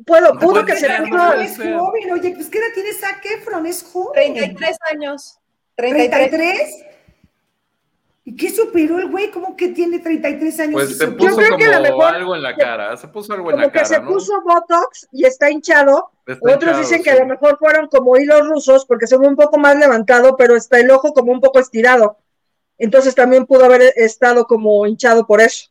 Puedo, 0.07 0.33
No 0.35 0.41
pudo 0.41 0.64
que 0.64 0.73
se 0.75 0.87
ser, 0.87 1.09
puede 1.09 1.45
es 1.45 1.55
ser. 1.55 1.77
joven, 1.77 2.12
oye, 2.12 2.33
pues 2.35 2.49
¿qué 2.49 2.59
edad 2.59 2.66
tiene 2.75 2.93
Zac 2.95 3.25
Efron? 3.27 3.66
Es 3.66 3.83
joven. 3.83 4.35
33 4.35 4.77
años. 4.93 5.39
33. 5.77 6.31
¿33? 6.31 6.87
¿Y 8.25 8.37
qué 8.37 8.51
superó 8.51 9.01
el 9.01 9.11
güey? 9.11 9.33
¿Cómo 9.33 9.57
que 9.57 9.68
tiene 9.70 9.99
33 9.99 10.61
años? 10.61 10.73
Pues 10.75 10.91
y 10.91 10.95
se 10.95 11.07
se- 11.07 11.11
puso 11.12 11.37
que 11.39 11.49
como 11.49 11.81
mejor- 11.83 12.14
algo 12.14 12.37
en 12.37 12.43
la 12.43 12.55
cara. 12.55 12.97
Se 12.97 13.09
puso 13.09 13.33
algo 13.33 13.47
en 13.51 13.57
como 13.57 13.66
la 13.66 13.73
que 13.73 13.79
cara, 13.79 13.85
se 13.87 14.01
¿no? 14.01 14.09
puso 14.09 14.33
Botox 14.43 15.09
y 15.11 15.25
está 15.25 15.51
hinchado, 15.51 16.11
Está 16.27 16.39
otros 16.55 16.62
hinchado, 16.62 16.79
dicen 16.79 17.03
que 17.03 17.11
a 17.11 17.18
lo 17.18 17.27
mejor 17.27 17.59
fueron 17.59 17.89
como 17.89 18.16
hilos 18.16 18.47
rusos 18.49 18.87
porque 18.87 19.09
se 19.09 19.18
ve 19.18 19.27
un 19.27 19.35
poco 19.35 19.59
más 19.59 19.77
levantado, 19.77 20.37
pero 20.37 20.55
está 20.55 20.79
el 20.79 20.91
ojo 20.93 21.12
como 21.12 21.33
un 21.33 21.41
poco 21.41 21.59
estirado. 21.59 22.16
Entonces 22.79 23.14
también 23.14 23.45
pudo 23.45 23.64
haber 23.64 23.93
estado 23.97 24.47
como 24.47 24.87
hinchado 24.87 25.27
por 25.27 25.41
eso. 25.41 25.68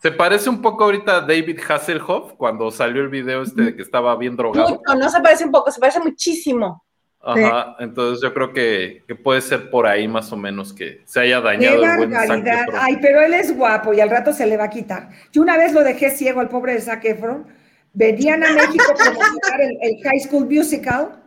Se 0.00 0.10
parece 0.12 0.48
un 0.48 0.62
poco 0.62 0.84
ahorita 0.84 1.16
a 1.16 1.20
David 1.22 1.58
Hasselhoff 1.68 2.32
cuando 2.38 2.70
salió 2.70 3.02
el 3.02 3.08
video 3.08 3.42
este 3.42 3.62
de 3.62 3.76
que 3.76 3.82
estaba 3.82 4.16
bien 4.16 4.34
drogado. 4.36 4.68
Mucho, 4.70 4.94
no 4.98 5.10
se 5.10 5.20
parece 5.20 5.44
un 5.44 5.50
poco, 5.50 5.70
se 5.70 5.80
parece 5.80 6.00
muchísimo. 6.00 6.85
Ajá, 7.26 7.76
entonces 7.80 8.22
yo 8.22 8.32
creo 8.32 8.52
que, 8.52 9.02
que 9.06 9.14
puede 9.16 9.40
ser 9.40 9.68
por 9.68 9.86
ahí 9.86 10.06
más 10.06 10.32
o 10.32 10.36
menos 10.36 10.72
que 10.72 11.02
se 11.06 11.20
haya 11.20 11.38
¡Qué 11.40 11.44
dañado 11.44 11.84
el 11.84 11.96
buen! 11.98 12.12
Efron. 12.14 12.44
Ay, 12.78 12.98
pero 13.02 13.20
él 13.20 13.34
es 13.34 13.56
guapo 13.56 13.92
y 13.92 14.00
al 14.00 14.10
rato 14.10 14.32
se 14.32 14.46
le 14.46 14.56
va 14.56 14.64
a 14.64 14.70
quitar. 14.70 15.08
Yo 15.32 15.42
una 15.42 15.56
vez 15.56 15.72
lo 15.72 15.82
dejé 15.82 16.10
ciego 16.10 16.40
al 16.40 16.48
pobre 16.48 16.74
de 16.74 16.80
Zac 16.80 17.04
Efron. 17.04 17.46
Venían 17.92 18.44
a 18.44 18.52
México 18.52 18.84
a 18.90 18.94
promocionar 18.94 19.60
el, 19.60 19.76
el 19.80 20.02
High 20.04 20.20
School 20.20 20.46
Musical. 20.48 21.22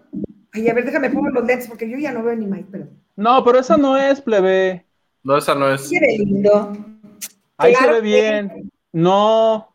Ay, 0.54 0.70
a 0.70 0.74
ver, 0.74 0.86
déjame 0.86 1.10
poner 1.10 1.34
los 1.34 1.46
lentes 1.46 1.68
porque 1.68 1.90
yo 1.90 1.98
ya 1.98 2.12
no 2.12 2.24
veo 2.24 2.36
ni 2.36 2.48
más, 2.48 2.62
pero... 2.72 2.88
No, 3.16 3.44
pero 3.44 3.60
esa 3.60 3.76
no 3.76 3.98
es, 3.98 4.22
plebe. 4.22 4.86
No, 5.24 5.38
esa 5.38 5.54
no 5.54 5.74
es. 5.74 5.90
Qué 5.90 6.00
lindo. 6.18 6.78
Ahí 7.58 7.74
Claro 7.74 7.96
se 7.96 8.02
ve 8.02 8.08
que- 8.08 8.16
bien. 8.16 8.72
No. 8.94 9.74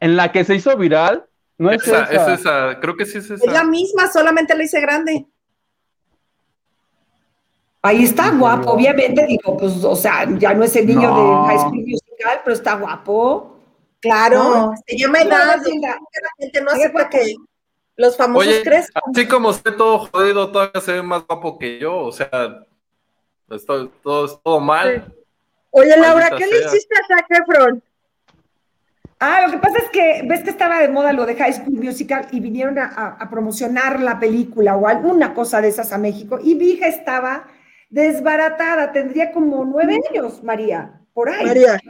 En 0.00 0.16
la 0.16 0.30
que 0.32 0.44
se 0.44 0.54
hizo 0.54 0.76
viral, 0.76 1.24
no 1.58 1.70
es 1.70 1.82
Esa, 1.86 2.04
esa. 2.04 2.32
es 2.34 2.40
esa, 2.40 2.80
creo 2.80 2.96
que 2.96 3.06
sí 3.06 3.18
es 3.18 3.30
Es 3.30 3.44
la 3.44 3.52
esa. 3.52 3.64
misma, 3.64 4.10
solamente 4.10 4.54
la 4.56 4.64
hice 4.64 4.80
grande. 4.80 5.26
Ahí 7.82 8.04
está 8.04 8.30
guapo, 8.30 8.70
obviamente, 8.72 9.26
digo, 9.26 9.56
pues, 9.58 9.84
o 9.84 9.94
sea, 9.94 10.26
ya 10.38 10.54
no 10.54 10.64
es 10.64 10.74
el 10.74 10.86
niño 10.86 11.10
No. 11.10 11.42
de 11.42 11.48
High 11.48 11.58
School 11.58 11.84
Musical, 11.86 12.40
pero 12.42 12.56
está 12.56 12.74
guapo. 12.76 13.58
Claro, 14.00 14.38
No. 14.42 14.74
se 14.86 14.96
llama 14.96 15.18
edad. 15.20 15.56
no, 15.58 15.80
la- 15.80 15.88
La 15.88 15.98
gente 16.38 16.60
no 16.62 16.70
Qué 16.72 16.76
acepta 16.84 17.08
que 17.10 17.34
los 17.96 18.16
famosos 18.16 18.48
Oye, 18.48 18.62
crezcan. 18.62 19.02
así 19.12 19.28
como 19.28 19.50
esté 19.50 19.72
todo 19.72 19.98
jodido, 20.10 20.50
todavía 20.50 20.80
se 20.80 20.92
ve 20.94 21.02
más 21.02 21.26
guapo 21.26 21.58
que 21.58 21.78
yo, 21.78 21.96
o 21.98 22.12
sea, 22.12 22.66
estoy 23.50 23.90
todo, 24.02 24.38
todo 24.38 24.60
mal. 24.60 25.14
Oye, 25.70 25.96
Laura, 25.98 26.30
¿qué 26.36 26.46
le 26.46 26.58
hiciste 26.64 26.94
a 26.96 27.06
Zac 27.16 27.26
Efron? 27.30 27.82
Ah, 29.20 29.42
lo 29.46 29.52
que 29.52 29.58
pasa 29.58 29.78
es 29.78 29.88
que 29.90 30.22
ves 30.26 30.42
que 30.42 30.50
estaba 30.50 30.80
de 30.80 30.88
moda 30.88 31.12
lo 31.12 31.24
de 31.24 31.34
High 31.36 31.52
School 31.54 31.82
Musical 31.82 32.26
y 32.32 32.40
vinieron 32.40 32.78
a, 32.78 32.86
a- 32.86 33.16
a 33.20 33.30
promocionar 33.30 34.00
la 34.00 34.18
película 34.18 34.76
o 34.76 34.86
alguna 34.86 35.32
cosa 35.34 35.60
de 35.60 35.68
esas 35.68 35.92
a 35.92 35.98
México 35.98 36.38
y 36.42 36.54
mi 36.56 36.70
hija 36.70 36.88
estaba 36.88 37.46
desbaratada, 37.88 38.92
tendría 38.92 39.32
como 39.32 39.64
nueve 39.64 39.98
años, 40.10 40.42
María, 40.42 41.00
por 41.12 41.28
ahí. 41.30 41.46
María. 41.46 41.80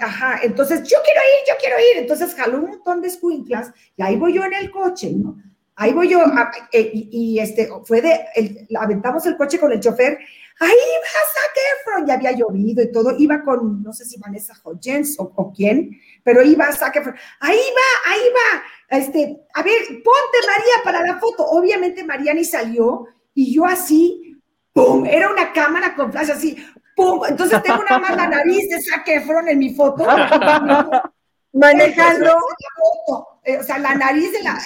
Ajá, 0.00 0.40
entonces 0.42 0.82
yo 0.84 0.96
quiero 1.04 1.20
ir, 1.20 1.48
yo 1.48 1.54
quiero 1.60 1.76
ir. 1.92 2.02
Entonces 2.02 2.34
jaló 2.34 2.58
un 2.58 2.70
montón 2.70 3.02
de 3.02 3.08
escuinclas 3.08 3.72
y 3.96 4.02
ahí 4.02 4.16
voy 4.16 4.32
yo 4.34 4.44
en 4.44 4.54
el 4.54 4.70
coche, 4.70 5.12
¿no? 5.12 5.36
Ahí 5.76 5.92
voy 5.92 6.08
yo, 6.08 6.20
a- 6.24 6.52
eh, 6.72 6.90
y, 6.94 7.08
y, 7.10 7.38
este, 7.40 7.68
fue 7.84 8.00
de, 8.00 8.20
el- 8.36 8.68
aventamos 8.78 9.26
el 9.26 9.36
coche 9.36 9.58
con 9.58 9.72
el 9.72 9.80
chofer, 9.80 10.18
ahí 10.60 10.70
va 10.70 11.20
Zac 11.34 11.56
Efron, 11.80 12.06
ya 12.06 12.14
había 12.14 12.30
llovido 12.30 12.80
y 12.80 12.92
todo, 12.92 13.12
iba 13.18 13.42
con, 13.42 13.82
no 13.82 13.92
sé 13.92 14.04
si 14.04 14.20
Vanessa 14.20 14.54
Hodgins 14.62 15.18
o, 15.18 15.32
o 15.34 15.52
quién, 15.52 15.90
pero 16.24 16.42
iba 16.42 16.72
Zac 16.72 16.96
Efron, 16.96 17.14
ahí 17.40 17.58
va, 17.58 18.12
ahí 18.12 18.20
va, 18.30 18.98
este, 18.98 19.46
a 19.54 19.62
ver, 19.62 19.82
ponte 19.86 20.38
María 20.46 20.82
para 20.82 21.02
la 21.06 21.18
foto. 21.20 21.44
Obviamente 21.46 22.02
María 22.02 22.34
ni 22.34 22.44
salió 22.44 23.06
y 23.34 23.54
yo 23.54 23.66
así, 23.66 24.36
¡pum! 24.72 25.04
Era 25.06 25.30
una 25.30 25.52
cámara 25.52 25.94
con 25.94 26.10
flash 26.10 26.30
así, 26.30 26.56
¡pum! 26.96 27.20
Entonces 27.28 27.62
tengo 27.62 27.80
una 27.80 27.98
más 27.98 28.16
la 28.16 28.26
nariz 28.26 28.68
de 28.70 28.82
Zac 28.82 29.06
Efron 29.06 29.48
en 29.48 29.58
mi 29.58 29.74
foto. 29.74 30.04
Manejando. 31.52 32.24
La 32.24 32.32
foto. 32.32 33.40
eh, 33.44 33.58
o 33.58 33.62
sea, 33.62 33.78
la 33.78 33.94
nariz 33.94 34.32
de 34.32 34.42
la, 34.42 34.58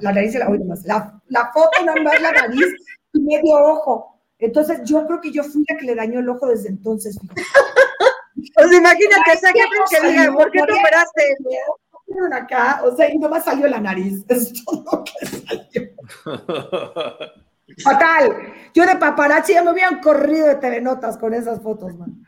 la, 0.00 0.12
nariz 0.12 0.34
de 0.34 0.38
la, 0.38 0.48
oye, 0.48 0.64
más, 0.64 0.84
la, 0.84 1.20
la 1.28 1.50
foto 1.52 1.84
nada 1.84 2.00
más 2.02 2.20
la 2.20 2.32
nariz 2.32 2.66
y 3.14 3.20
medio 3.20 3.56
ojo. 3.56 4.20
Entonces, 4.38 4.80
yo 4.84 5.04
creo 5.06 5.20
que 5.20 5.32
yo 5.32 5.42
fui 5.42 5.64
la 5.68 5.76
que 5.76 5.86
le 5.86 5.94
dañó 5.96 6.20
el 6.20 6.28
ojo 6.28 6.46
desde 6.46 6.68
entonces. 6.68 7.18
Pues 8.54 8.72
imagínate, 8.72 9.32
esa 9.32 9.52
que 9.52 10.08
diga, 10.08 10.32
¿por 10.32 10.50
qué 10.50 10.60
te 10.62 10.72
operaste? 10.72 11.36
Acá, 12.32 12.80
o 12.84 12.96
sea, 12.96 13.12
y 13.12 13.18
nomás 13.18 13.44
salió 13.44 13.66
la 13.68 13.80
nariz. 13.80 14.24
Es 14.28 14.64
todo 14.64 14.84
lo 14.92 15.04
que 15.04 15.26
salió. 15.26 15.90
Fatal. 17.82 18.54
Yo 18.72 18.86
de 18.86 18.96
paparazzi 18.96 19.52
ya 19.54 19.62
me 19.62 19.72
hubieran 19.72 20.00
corrido 20.00 20.46
de 20.46 20.56
TV 20.56 20.80
Notas 20.80 21.18
con 21.18 21.34
esas 21.34 21.60
fotos, 21.60 21.96
man. 21.96 22.24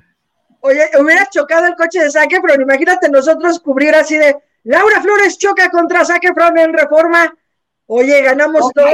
Oye, 0.60 0.90
hubiera 1.00 1.26
chocado 1.26 1.66
el 1.66 1.74
coche 1.74 2.00
de 2.00 2.10
saque, 2.10 2.38
pero 2.40 2.60
imagínate 2.60 3.08
nosotros 3.08 3.58
cubrir 3.60 3.94
así 3.94 4.18
de 4.18 4.36
Laura 4.64 5.00
Flores 5.00 5.38
choca 5.38 5.70
contra 5.70 6.04
Saque 6.04 6.34
Fran 6.34 6.58
en 6.58 6.74
reforma. 6.74 7.32
Oye, 7.86 8.20
ganamos 8.22 8.70
todo, 8.74 8.88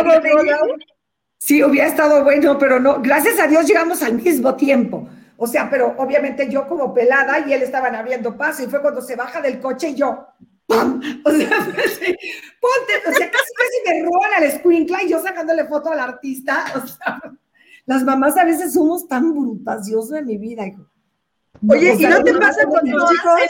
Sí, 1.39 1.63
hubiera 1.63 1.89
estado 1.89 2.25
bueno, 2.25 2.57
pero 2.59 2.81
no. 2.81 3.01
Gracias 3.03 3.39
a 3.39 3.47
Dios 3.47 3.67
llegamos 3.67 4.03
al 4.03 4.15
mismo 4.15 4.55
tiempo. 4.55 5.09
O 5.37 5.47
sea, 5.47 5.69
pero 5.69 5.95
obviamente 5.99 6.49
yo 6.51 6.67
como 6.67 6.95
pelada 6.95 7.41
y 7.47 7.53
él 7.53 7.63
estaban 7.63 7.95
abriendo 7.95 8.37
paso 8.37 8.63
y 8.63 8.67
fue 8.67 8.81
cuando 8.81 9.03
se 9.03 9.17
baja 9.17 9.41
del 9.41 9.61
coche 9.61 9.91
y 9.91 9.95
yo, 9.95 10.27
¡pam! 10.67 11.01
O 11.25 11.31
sea, 11.31 11.49
ponte, 12.61 13.09
o 13.09 13.13
sea, 13.13 13.31
casi 13.31 13.53
casi 13.55 13.83
me 13.87 14.03
roban 14.05 14.35
al 14.37 14.45
escuincla 14.45 15.03
y 15.03 15.11
yo 15.11 15.21
sacándole 15.21 15.67
foto 15.67 15.91
al 15.91 16.01
artista. 16.01 16.65
O 16.75 16.87
sea, 16.87 17.21
las 17.85 18.03
mamás 18.03 18.37
a 18.39 18.45
veces 18.45 18.73
somos 18.73 19.07
tan 19.09 19.33
brutas, 19.33 19.87
Dios 19.87 20.09
de 20.09 20.23
mi 20.23 20.39
vida, 20.39 20.67
hijo. 20.67 20.87
Oye, 21.69 21.95
¿y 21.99 22.07
no 22.07 22.23
te 22.23 22.35
pasa 22.35 22.65
con 22.65 22.81
tus 22.81 23.13
hijos? 23.13 23.41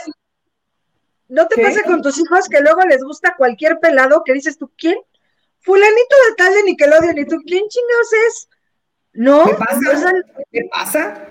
¿No 1.29 1.47
te 1.47 1.61
pasa 1.61 1.83
con 1.83 2.01
tus 2.01 2.17
hijos 2.17 2.47
que 2.49 2.61
luego 2.61 2.81
les 2.81 3.03
gusta 3.03 3.35
cualquier 3.37 3.79
pelado 3.79 4.23
que 4.25 4.33
dices 4.33 4.57
tú, 4.57 4.71
¿quién? 4.77 4.97
Fulanito 5.59 6.15
de 6.29 6.35
tal 6.37 6.53
de 6.53 6.63
Nickelodeon, 6.63 7.17
¿y 7.17 7.25
tú 7.25 7.37
quién 7.45 7.67
chingados 7.67 8.13
es? 8.27 8.49
¿No? 9.13 9.45
¿Qué 9.45 9.53
pasa? 9.55 10.13
¿Qué 10.51 10.69
pasa? 10.71 11.27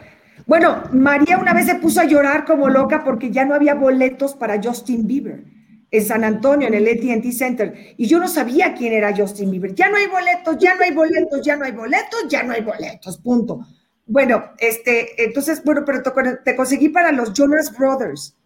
Bueno, 0.46 0.84
María 0.92 1.38
una 1.38 1.52
vez 1.52 1.66
se 1.66 1.74
puso 1.74 2.00
a 2.00 2.04
llorar 2.04 2.44
como 2.44 2.68
loca 2.68 3.02
porque 3.04 3.30
ya 3.32 3.44
no 3.44 3.54
había 3.54 3.74
boletos 3.74 4.34
para 4.34 4.62
Justin 4.62 5.06
Bieber 5.06 5.44
en 5.90 6.04
San 6.04 6.24
Antonio, 6.24 6.68
en 6.68 6.74
el 6.74 6.86
AT&T 6.86 7.32
Center. 7.32 7.94
Y 7.96 8.06
yo 8.06 8.18
no 8.20 8.28
sabía 8.28 8.74
quién 8.74 8.92
era 8.92 9.14
Justin 9.14 9.50
Bieber. 9.50 9.74
Ya 9.74 9.88
no 9.88 9.96
hay 9.96 10.06
boletos, 10.06 10.56
ya 10.58 10.74
no 10.76 10.82
hay 10.82 10.92
boletos, 10.92 11.42
ya 11.42 11.56
no 11.56 11.64
hay 11.64 11.72
boletos, 11.72 12.28
ya 12.28 12.42
no 12.44 12.52
hay 12.52 12.62
boletos, 12.62 13.18
punto. 13.18 13.66
Bueno, 14.06 14.52
este, 14.58 15.24
entonces, 15.24 15.62
bueno, 15.64 15.82
pero 15.84 16.02
te, 16.44 16.54
conseguí 16.54 16.90
para 16.90 17.10
los 17.10 17.32
Jonas 17.32 17.76
Brothers. 17.76 18.36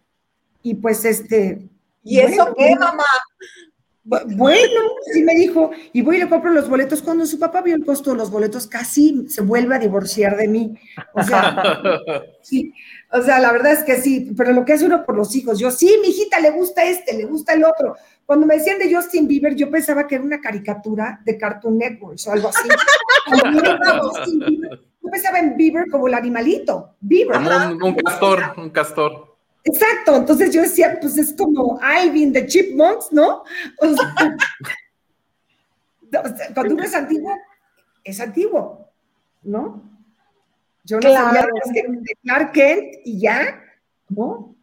Y 0.63 0.75
pues, 0.75 1.05
este... 1.05 1.69
¿Y 2.03 2.19
eso 2.19 2.51
qué, 2.57 2.75
mamá? 2.79 3.03
Bueno, 4.03 4.81
sí 5.13 5.21
me 5.21 5.35
dijo, 5.35 5.69
y 5.93 6.01
voy 6.01 6.17
y 6.17 6.19
le 6.21 6.29
compro 6.29 6.51
los 6.51 6.67
boletos. 6.67 7.03
Cuando 7.03 7.25
su 7.25 7.37
papá 7.37 7.61
vio 7.61 7.75
el 7.75 7.85
costo 7.85 8.11
de 8.11 8.17
los 8.17 8.31
boletos, 8.31 8.65
casi 8.65 9.27
se 9.29 9.41
vuelve 9.41 9.75
a 9.75 9.79
divorciar 9.79 10.37
de 10.37 10.47
mí. 10.47 10.73
O 11.13 11.21
sea, 11.21 11.55
sí, 12.41 12.73
o 13.11 13.21
sea, 13.21 13.39
la 13.39 13.51
verdad 13.51 13.73
es 13.73 13.83
que 13.83 13.97
sí, 13.97 14.33
pero 14.35 14.53
lo 14.53 14.65
que 14.65 14.73
hace 14.73 14.85
uno 14.85 15.05
por 15.05 15.15
los 15.15 15.35
hijos, 15.35 15.59
yo, 15.59 15.69
sí, 15.69 15.99
mi 16.01 16.09
hijita 16.09 16.39
le 16.39 16.49
gusta 16.49 16.83
este, 16.83 17.15
le 17.15 17.25
gusta 17.25 17.53
el 17.53 17.63
otro. 17.63 17.95
Cuando 18.25 18.47
me 18.47 18.55
decían 18.57 18.79
de 18.79 18.93
Justin 18.93 19.27
Bieber, 19.27 19.55
yo 19.55 19.69
pensaba 19.69 20.07
que 20.07 20.15
era 20.15 20.23
una 20.23 20.41
caricatura 20.41 21.21
de 21.23 21.37
Cartoon 21.37 21.77
Network 21.77 22.17
o 22.25 22.31
algo 22.31 22.47
así. 22.49 22.69
yo 25.03 25.09
pensaba 25.11 25.39
en 25.39 25.55
Bieber 25.57 25.85
como 25.91 26.07
el 26.07 26.15
animalito, 26.15 26.95
Bieber. 27.01 27.37
un 27.37 27.95
castor, 27.95 28.53
un 28.57 28.69
castor. 28.71 29.30
Exacto, 29.63 30.15
entonces 30.15 30.53
yo 30.53 30.61
decía, 30.61 30.97
pues 30.99 31.17
es 31.17 31.33
como 31.33 31.79
Alvin 31.81 32.33
de 32.33 32.47
Chipmunks, 32.47 33.11
¿no? 33.11 33.43
O 33.77 33.87
sea, 33.87 34.37
cuando 36.53 36.73
uno 36.73 36.83
es 36.83 36.95
antiguo, 36.95 37.37
es 38.03 38.19
antiguo, 38.19 38.89
¿no? 39.43 39.83
Yo 40.83 40.99
no 40.99 41.13
sabía 41.13 41.47
que 41.73 41.83
de 41.87 42.17
Clark 42.23 42.51
Kent 42.53 42.93
y 43.05 43.19
ya, 43.19 43.61
¿no? 44.09 44.55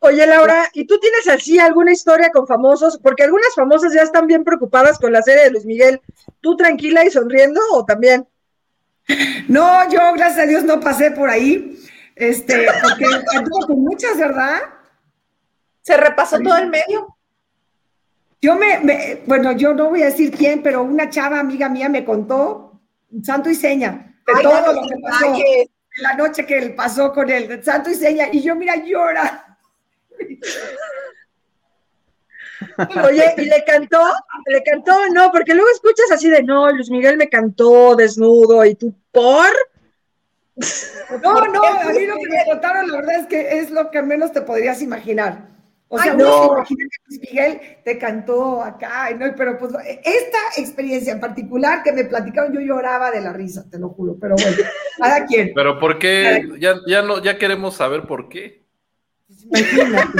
Oye, 0.00 0.26
Laura, 0.26 0.68
¿y 0.72 0.86
tú 0.86 0.98
tienes 0.98 1.28
así 1.28 1.58
alguna 1.58 1.92
historia 1.92 2.30
con 2.30 2.46
famosos? 2.46 2.98
Porque 2.98 3.22
algunas 3.22 3.54
famosas 3.54 3.92
ya 3.92 4.02
están 4.02 4.26
bien 4.26 4.44
preocupadas 4.44 4.98
con 4.98 5.12
la 5.12 5.22
serie 5.22 5.44
de 5.44 5.50
Luis 5.50 5.66
Miguel. 5.66 6.00
¿Tú 6.40 6.56
tranquila 6.56 7.04
y 7.04 7.10
sonriendo 7.10 7.60
o 7.72 7.84
también? 7.84 8.26
No, 9.48 9.90
yo, 9.90 10.00
gracias 10.14 10.38
a 10.38 10.46
Dios, 10.46 10.64
no 10.64 10.80
pasé 10.80 11.10
por 11.10 11.28
ahí. 11.28 11.78
Este, 12.20 12.68
porque 12.82 13.06
anduvo 13.34 13.66
con 13.66 13.80
muchas, 13.80 14.18
¿verdad? 14.18 14.60
Se 15.80 15.96
repasó 15.96 16.38
todo 16.38 16.58
el 16.58 16.68
medio. 16.68 17.16
Yo 18.42 18.56
me, 18.56 19.22
bueno, 19.24 19.52
yo 19.52 19.72
no 19.72 19.88
voy 19.88 20.02
a 20.02 20.06
decir 20.06 20.30
quién, 20.30 20.62
pero 20.62 20.82
una 20.82 21.08
chava 21.08 21.40
amiga 21.40 21.70
mía 21.70 21.88
me 21.88 22.04
contó, 22.04 22.78
santo 23.22 23.48
y 23.48 23.54
seña, 23.54 24.20
de 24.26 24.42
todo 24.42 24.72
lo 24.74 24.82
que 24.82 24.96
pasó, 25.02 25.34
la 25.96 26.14
noche 26.14 26.44
que 26.44 26.58
él 26.58 26.74
pasó 26.74 27.10
con 27.12 27.30
él, 27.30 27.64
santo 27.64 27.88
y 27.88 27.94
seña, 27.94 28.28
y 28.30 28.42
yo, 28.42 28.54
mira, 28.54 28.76
llora. 28.76 29.56
Oye, 33.02 33.34
¿y 33.38 33.46
le 33.46 33.64
cantó? 33.64 34.02
¿Le 34.46 34.62
cantó? 34.62 35.08
No, 35.08 35.32
porque 35.32 35.54
luego 35.54 35.70
escuchas 35.70 36.10
así 36.12 36.28
de, 36.28 36.42
no, 36.42 36.70
Luis 36.70 36.90
Miguel 36.90 37.16
me 37.16 37.30
cantó 37.30 37.96
desnudo, 37.96 38.62
y 38.66 38.74
tú, 38.74 38.94
¿por? 39.10 39.48
No, 41.22 41.46
no, 41.46 41.64
a 41.64 41.92
mí 41.92 42.06
lo 42.06 42.16
que 42.16 42.28
me 42.28 42.44
contaron, 42.46 42.88
la 42.88 42.96
verdad 42.98 43.20
es 43.20 43.26
que 43.26 43.58
es 43.58 43.70
lo 43.70 43.90
que 43.90 44.02
menos 44.02 44.32
te 44.32 44.42
podrías 44.42 44.80
imaginar. 44.82 45.48
O 45.92 45.98
sea, 45.98 46.14
no. 46.14 46.52
imagina 46.54 46.84
que 46.88 47.18
Miguel 47.18 47.60
te 47.84 47.98
cantó 47.98 48.62
acá, 48.62 49.10
¿no? 49.10 49.26
pero 49.36 49.58
pues 49.58 49.72
esta 50.04 50.38
experiencia 50.56 51.12
en 51.12 51.18
particular 51.18 51.82
que 51.82 51.92
me 51.92 52.04
platicaron, 52.04 52.52
yo 52.52 52.60
lloraba 52.60 53.10
de 53.10 53.20
la 53.20 53.32
risa, 53.32 53.68
te 53.68 53.76
lo 53.76 53.88
juro, 53.88 54.16
pero 54.20 54.36
bueno, 54.36 54.56
cada 54.98 55.26
quien. 55.26 55.50
Pero 55.52 55.80
¿por 55.80 55.98
qué? 55.98 56.48
Ya, 56.60 56.76
ya, 56.86 57.02
no, 57.02 57.20
ya 57.20 57.38
queremos 57.38 57.74
saber 57.74 58.06
por 58.06 58.28
qué. 58.28 58.64
Imagínate. 59.46 60.18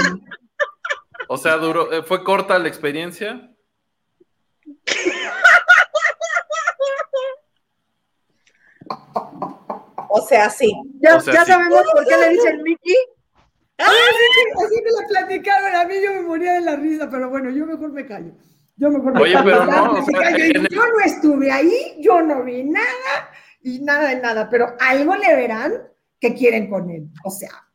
O 1.29 1.37
sea, 1.37 1.55
duró, 1.55 1.93
eh, 1.93 2.03
¿fue 2.03 2.25
corta 2.25 2.59
la 2.59 2.67
experiencia? 2.67 3.49
O 10.13 10.21
sea, 10.21 10.49
sí. 10.49 10.73
Ya, 10.99 11.19
sabemos 11.21 11.83
por 11.93 12.05
qué 12.05 12.17
le 12.17 12.29
dicen 12.31 12.61
Mickey. 12.63 12.95
Ah, 13.77 13.89
sí, 13.89 14.65
así 14.65 14.81
me 14.83 14.91
la 14.91 15.07
platicaron, 15.07 15.75
a 15.75 15.85
mí 15.85 15.95
yo 16.03 16.13
me 16.13 16.21
moría 16.21 16.53
de 16.53 16.61
la 16.61 16.75
risa, 16.75 17.09
pero 17.09 17.29
bueno, 17.29 17.49
yo 17.49 17.65
mejor 17.65 17.93
me 17.93 18.05
callo. 18.05 18.33
Yo 18.75 18.91
mejor 18.91 19.13
me 19.13 19.21
Oye, 19.21 19.35
pero 19.43 19.65
no, 19.65 19.93
o 19.93 20.05
sea, 20.05 20.37
yo 20.37 20.61
no 20.61 20.99
estuve 21.05 21.51
ahí, 21.51 21.95
yo 21.99 22.21
no 22.21 22.43
vi 22.43 22.63
nada 22.63 23.31
y 23.63 23.79
nada 23.79 24.09
de 24.09 24.21
nada, 24.21 24.49
pero 24.49 24.75
algo 24.79 25.15
le 25.15 25.33
verán 25.33 25.73
que 26.19 26.35
quieren 26.35 26.69
con 26.69 26.89
él, 26.91 27.07
o 27.23 27.31
sea. 27.31 27.67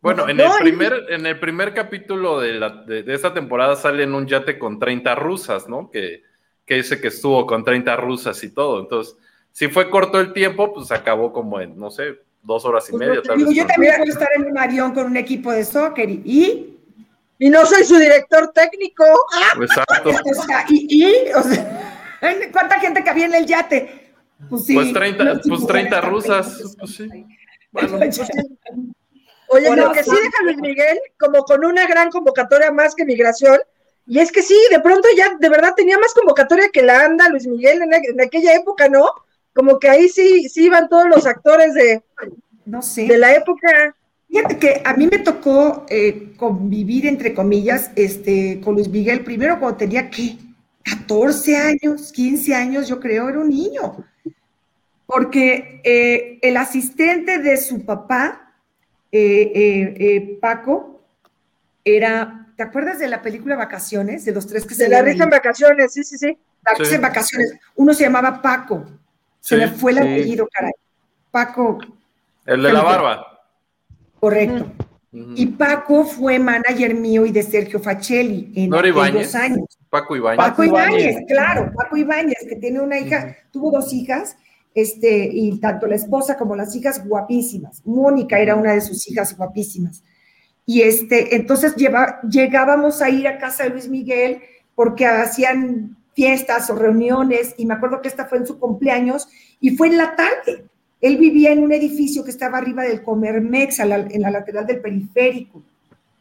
Bueno, 0.00 0.28
en, 0.28 0.38
el, 0.38 0.50
primer, 0.60 1.06
en 1.08 1.24
el 1.24 1.38
primer 1.38 1.72
capítulo 1.72 2.40
de, 2.40 2.54
la, 2.54 2.70
de, 2.84 3.04
esta 3.14 3.32
temporada 3.32 3.76
sale 3.76 4.02
en 4.02 4.14
un 4.14 4.26
yate 4.26 4.58
con 4.58 4.78
30 4.78 5.14
rusas, 5.14 5.66
¿no? 5.68 5.90
Que, 5.90 6.22
que 6.66 6.74
dice 6.74 7.00
que 7.00 7.08
estuvo 7.08 7.46
con 7.46 7.64
30 7.64 7.96
rusas 7.96 8.42
y 8.44 8.52
todo, 8.52 8.80
entonces 8.80 9.16
si 9.54 9.68
fue 9.68 9.88
corto 9.88 10.18
el 10.18 10.32
tiempo, 10.32 10.74
pues 10.74 10.90
acabó 10.90 11.32
como 11.32 11.60
en, 11.60 11.78
no 11.78 11.88
sé, 11.88 12.18
dos 12.42 12.64
horas 12.64 12.88
y 12.88 12.90
pues 12.90 13.06
media. 13.06 13.22
Tal 13.22 13.38
vez 13.38 13.54
yo 13.54 13.64
también 13.64 13.94
puedo 13.98 14.10
estar 14.10 14.28
en 14.34 14.46
un 14.46 14.58
avión 14.58 14.92
con 14.92 15.06
un 15.06 15.16
equipo 15.16 15.52
de 15.52 15.64
soccer 15.64 16.10
y... 16.10 16.70
Y 17.36 17.50
no 17.50 17.66
soy 17.66 17.84
su 17.84 17.96
director 17.96 18.52
técnico. 18.52 19.04
Exacto. 19.60 20.10
y, 20.70 21.04
o 21.34 21.42
sea, 21.42 21.96
¿cuánta 22.52 22.80
gente 22.80 23.02
cabía 23.04 23.26
en 23.26 23.34
el 23.34 23.46
yate? 23.46 24.12
Pues 24.48 24.66
sí. 24.66 24.74
Pues 24.74 24.92
30, 24.92 25.40
pues 25.48 25.66
30 25.66 26.00
rusas. 26.00 26.76
Pues 26.78 26.94
sí. 26.94 27.08
Bueno. 27.70 27.98
Oye, 29.48 29.76
lo 29.76 29.92
que 29.92 30.02
sí 30.02 30.10
deja 30.10 30.42
Luis 30.44 30.58
Miguel, 30.58 30.98
como 31.18 31.44
con 31.44 31.64
una 31.64 31.86
gran 31.86 32.10
convocatoria 32.10 32.72
más 32.72 32.94
que 32.94 33.04
migración, 33.04 33.58
y 34.06 34.18
es 34.18 34.32
que 34.32 34.42
sí, 34.42 34.56
de 34.70 34.80
pronto 34.80 35.08
ya 35.16 35.36
de 35.38 35.48
verdad 35.48 35.74
tenía 35.76 35.98
más 35.98 36.14
convocatoria 36.14 36.70
que 36.72 36.82
la 36.82 37.04
anda 37.04 37.28
Luis 37.28 37.46
Miguel 37.46 37.82
en 37.82 38.20
aquella 38.20 38.54
época, 38.54 38.88
¿no? 38.88 39.10
Como 39.54 39.78
que 39.78 39.88
ahí 39.88 40.08
sí, 40.08 40.48
sí 40.48 40.64
iban 40.64 40.88
todos 40.88 41.06
los 41.08 41.26
actores 41.26 41.74
de, 41.74 42.02
no 42.66 42.82
sé. 42.82 43.06
de 43.06 43.18
la 43.18 43.34
época. 43.34 43.94
Fíjate 44.28 44.58
que 44.58 44.82
a 44.84 44.94
mí 44.94 45.06
me 45.06 45.20
tocó 45.20 45.86
eh, 45.88 46.32
convivir, 46.36 47.06
entre 47.06 47.34
comillas, 47.34 47.92
este, 47.94 48.60
con 48.62 48.74
Luis 48.74 48.88
Miguel, 48.88 49.22
primero 49.22 49.60
cuando 49.60 49.78
tenía, 49.78 50.10
¿qué? 50.10 50.36
14 50.82 51.56
años, 51.56 52.12
15 52.12 52.54
años, 52.54 52.88
yo 52.88 52.98
creo, 52.98 53.28
era 53.28 53.38
un 53.38 53.48
niño. 53.48 54.04
Porque 55.06 55.80
eh, 55.84 56.38
el 56.42 56.56
asistente 56.56 57.38
de 57.38 57.56
su 57.56 57.84
papá, 57.84 58.54
eh, 59.12 60.36
Paco, 60.40 61.00
era, 61.84 62.52
¿te 62.56 62.64
acuerdas 62.64 62.98
de 62.98 63.08
la 63.08 63.22
película 63.22 63.54
Vacaciones? 63.54 64.24
De 64.24 64.32
los 64.32 64.46
tres 64.46 64.66
que 64.66 64.74
se... 64.74 64.84
De 64.84 64.88
la 64.88 65.02
risa 65.02 65.24
en 65.24 65.30
vacaciones, 65.30 65.92
sí, 65.92 66.02
sí, 66.02 66.18
sí. 66.18 66.36
La 66.66 66.74
risa 66.76 66.96
en 66.96 67.02
vacaciones. 67.02 67.54
Uno 67.76 67.94
se 67.94 68.02
llamaba 68.02 68.42
Paco. 68.42 68.84
Se 69.44 69.58
me 69.58 69.68
fue 69.68 69.92
el 69.92 69.98
apellido, 69.98 70.48
caray. 70.50 70.72
Paco. 71.30 71.78
El 72.46 72.62
de 72.62 72.72
la 72.72 72.82
barba. 72.82 73.42
Correcto. 74.18 74.72
Y 75.12 75.46
Paco 75.46 76.04
fue 76.06 76.38
manager 76.38 76.94
mío 76.94 77.26
y 77.26 77.30
de 77.30 77.42
Sergio 77.42 77.78
Facelli 77.78 78.50
en 78.56 78.72
aquellos 78.72 79.34
años. 79.34 79.78
Paco 79.90 80.16
Ibáñez. 80.16 80.38
Paco 80.38 80.64
Ibáñez, 80.64 81.16
claro, 81.28 81.70
Paco 81.76 81.94
Ibáñez, 81.94 82.38
que 82.48 82.56
tiene 82.56 82.80
una 82.80 82.98
hija, 82.98 83.36
tuvo 83.52 83.70
dos 83.70 83.92
hijas, 83.92 84.34
este, 84.74 85.28
y 85.30 85.60
tanto 85.60 85.86
la 85.86 85.96
esposa 85.96 86.38
como 86.38 86.56
las 86.56 86.74
hijas 86.74 87.06
guapísimas. 87.06 87.82
Mónica 87.84 88.38
era 88.38 88.56
una 88.56 88.72
de 88.72 88.80
sus 88.80 89.06
hijas 89.10 89.36
guapísimas. 89.36 90.02
Y 90.64 90.80
este, 90.80 91.36
entonces 91.36 91.76
lleva, 91.76 92.18
llegábamos 92.22 93.02
a 93.02 93.10
ir 93.10 93.28
a 93.28 93.36
casa 93.36 93.64
de 93.64 93.70
Luis 93.70 93.88
Miguel 93.88 94.40
porque 94.74 95.06
hacían 95.06 95.98
fiestas 96.14 96.70
o 96.70 96.74
reuniones, 96.74 97.54
y 97.56 97.66
me 97.66 97.74
acuerdo 97.74 98.00
que 98.00 98.08
esta 98.08 98.26
fue 98.26 98.38
en 98.38 98.46
su 98.46 98.58
cumpleaños, 98.58 99.28
y 99.60 99.76
fue 99.76 99.88
en 99.88 99.98
la 99.98 100.16
tarde. 100.16 100.64
Él 101.00 101.18
vivía 101.18 101.52
en 101.52 101.62
un 101.62 101.72
edificio 101.72 102.24
que 102.24 102.30
estaba 102.30 102.58
arriba 102.58 102.82
del 102.82 103.02
Comermex, 103.02 103.80
en 103.80 104.22
la 104.22 104.30
lateral 104.30 104.66
del 104.66 104.80
periférico. 104.80 105.62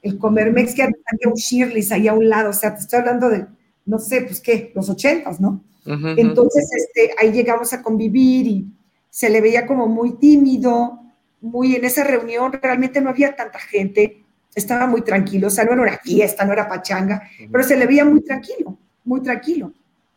El 0.02 0.18
Comermex 0.18 0.76
que 0.76 0.84
había 0.84 1.28
un 1.28 1.36
Shirley 1.36 1.88
ahí 1.92 2.08
a 2.08 2.14
un 2.14 2.28
lado, 2.28 2.50
o 2.50 2.54
sea, 2.54 2.76
te 2.76 2.82
estoy 2.82 3.00
hablando 3.00 3.30
de, 3.30 3.46
no 3.86 4.00
sé, 4.00 4.22
pues 4.22 4.42
qué, 4.42 4.72
los 4.76 4.90
ochentas, 4.90 5.40
¿no? 5.40 5.64
Entonces, 5.86 6.70
este, 6.76 7.14
ahí 7.20 7.32
llegamos 7.32 7.74
a 7.74 7.82
convivir 7.82 8.48
y 8.48 8.68
se 9.10 9.30
le 9.30 9.42
veía 9.42 9.66
como 9.66 9.88
muy 9.88 10.14
tímido, 10.14 11.00
muy 11.42 11.76
en 11.76 11.86
esa 11.86 12.04
reunión, 12.04 12.54
realmente 12.54 13.02
no 13.02 13.10
había 13.10 13.36
tanta 13.36 13.60
gente, 13.60 14.24
estaba 14.56 14.88
muy 14.88 15.02
tranquilo, 15.02 15.48
o 15.48 15.50
sea, 15.50 15.66
no 15.66 15.74
era 15.74 15.82
una 15.82 15.98
fiesta, 15.98 16.46
no 16.46 16.54
era 16.54 16.68
pachanga, 16.68 17.22
pero 17.52 17.64
se 17.64 17.76
le 17.76 17.86
veía 17.86 18.06
muy 18.06 18.22
tranquilo, 18.22 18.78
muy 19.04 19.22
tranquilo. 19.22 19.74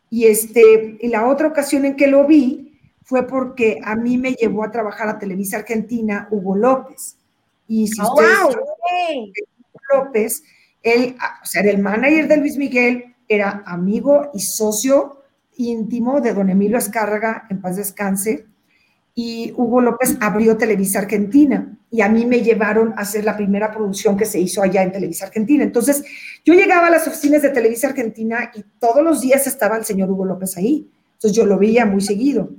Y, 0.09 0.25
este, 0.25 0.97
y 0.99 1.07
la 1.07 1.27
otra 1.27 1.47
ocasión 1.47 1.85
en 1.85 1.95
que 1.95 2.07
lo 2.07 2.25
vi 2.25 2.79
fue 3.03 3.27
porque 3.27 3.79
a 3.83 3.95
mí 3.95 4.17
me 4.17 4.33
llevó 4.33 4.63
a 4.63 4.71
trabajar 4.71 5.07
a 5.07 5.19
Televisa 5.19 5.57
Argentina 5.57 6.27
Hugo 6.31 6.55
López. 6.55 7.17
Y 7.67 7.87
si 7.87 8.01
oh, 8.01 8.15
wow. 8.15 8.55
López, 9.93 10.43
él, 10.83 11.15
o 11.41 11.45
sea, 11.45 11.61
era 11.61 11.71
el 11.71 11.79
manager 11.79 12.27
de 12.27 12.37
Luis 12.37 12.57
Miguel, 12.57 13.15
era 13.27 13.63
amigo 13.65 14.29
y 14.33 14.39
socio 14.39 15.23
íntimo 15.57 16.21
de 16.21 16.33
don 16.33 16.49
Emilio 16.49 16.77
Azcárraga, 16.77 17.47
en 17.49 17.61
paz 17.61 17.77
descanse, 17.77 18.45
y 19.19 19.51
Hugo 19.57 19.81
López 19.81 20.15
abrió 20.21 20.57
Televisa 20.57 20.99
Argentina 20.99 21.75
y 21.89 22.01
a 22.01 22.07
mí 22.07 22.27
me 22.27 22.41
llevaron 22.41 22.93
a 22.95 23.01
hacer 23.01 23.25
la 23.25 23.35
primera 23.35 23.71
producción 23.71 24.15
que 24.15 24.25
se 24.25 24.39
hizo 24.39 24.61
allá 24.61 24.83
en 24.83 24.91
Televisa 24.91 25.25
Argentina. 25.25 25.63
Entonces, 25.63 26.03
yo 26.45 26.53
llegaba 26.53 26.85
a 26.85 26.91
las 26.91 27.07
oficinas 27.07 27.41
de 27.41 27.49
Televisa 27.49 27.87
Argentina 27.87 28.51
y 28.53 28.63
todos 28.79 29.03
los 29.03 29.19
días 29.19 29.47
estaba 29.47 29.75
el 29.75 29.85
señor 29.85 30.11
Hugo 30.11 30.23
López 30.23 30.55
ahí. 30.57 30.87
Entonces, 31.15 31.35
yo 31.35 31.47
lo 31.47 31.57
veía 31.57 31.83
muy 31.87 32.01
seguido. 32.01 32.51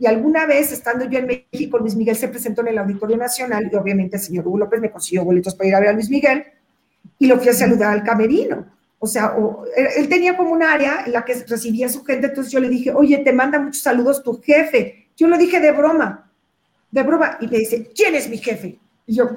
Y 0.00 0.06
alguna 0.06 0.46
vez, 0.46 0.72
estando 0.72 1.08
yo 1.08 1.20
en 1.20 1.26
México, 1.28 1.78
Luis 1.78 1.94
Miguel 1.94 2.16
se 2.16 2.26
presentó 2.26 2.62
en 2.62 2.68
el 2.68 2.78
Auditorio 2.78 3.16
Nacional 3.16 3.70
y 3.72 3.76
obviamente 3.76 4.16
el 4.16 4.22
señor 4.22 4.48
Hugo 4.48 4.58
López 4.58 4.80
me 4.80 4.90
consiguió 4.90 5.24
boletos 5.24 5.54
para 5.54 5.68
ir 5.68 5.74
a 5.76 5.80
ver 5.80 5.90
a 5.90 5.92
Luis 5.92 6.10
Miguel 6.10 6.42
y 7.20 7.28
lo 7.28 7.38
fui 7.38 7.50
a 7.50 7.54
saludar 7.54 7.92
al 7.92 8.02
camerino. 8.02 8.66
O 8.98 9.06
sea, 9.06 9.36
él 9.96 10.08
tenía 10.08 10.36
como 10.36 10.50
un 10.50 10.64
área 10.64 11.04
en 11.06 11.12
la 11.12 11.24
que 11.24 11.34
recibía 11.46 11.86
a 11.86 11.88
su 11.88 12.02
gente, 12.02 12.26
entonces 12.26 12.52
yo 12.52 12.58
le 12.58 12.68
dije, 12.68 12.90
oye, 12.92 13.18
te 13.18 13.32
manda 13.32 13.60
muchos 13.60 13.82
saludos 13.82 14.24
tu 14.24 14.40
jefe. 14.42 14.99
Yo 15.20 15.28
lo 15.28 15.36
dije 15.36 15.60
de 15.60 15.72
broma, 15.72 16.32
de 16.90 17.02
broma, 17.02 17.36
y 17.42 17.46
me 17.46 17.58
dice, 17.58 17.92
¿quién 17.94 18.14
es 18.14 18.26
mi 18.30 18.38
jefe? 18.38 18.78
Y 19.04 19.16
yo, 19.16 19.28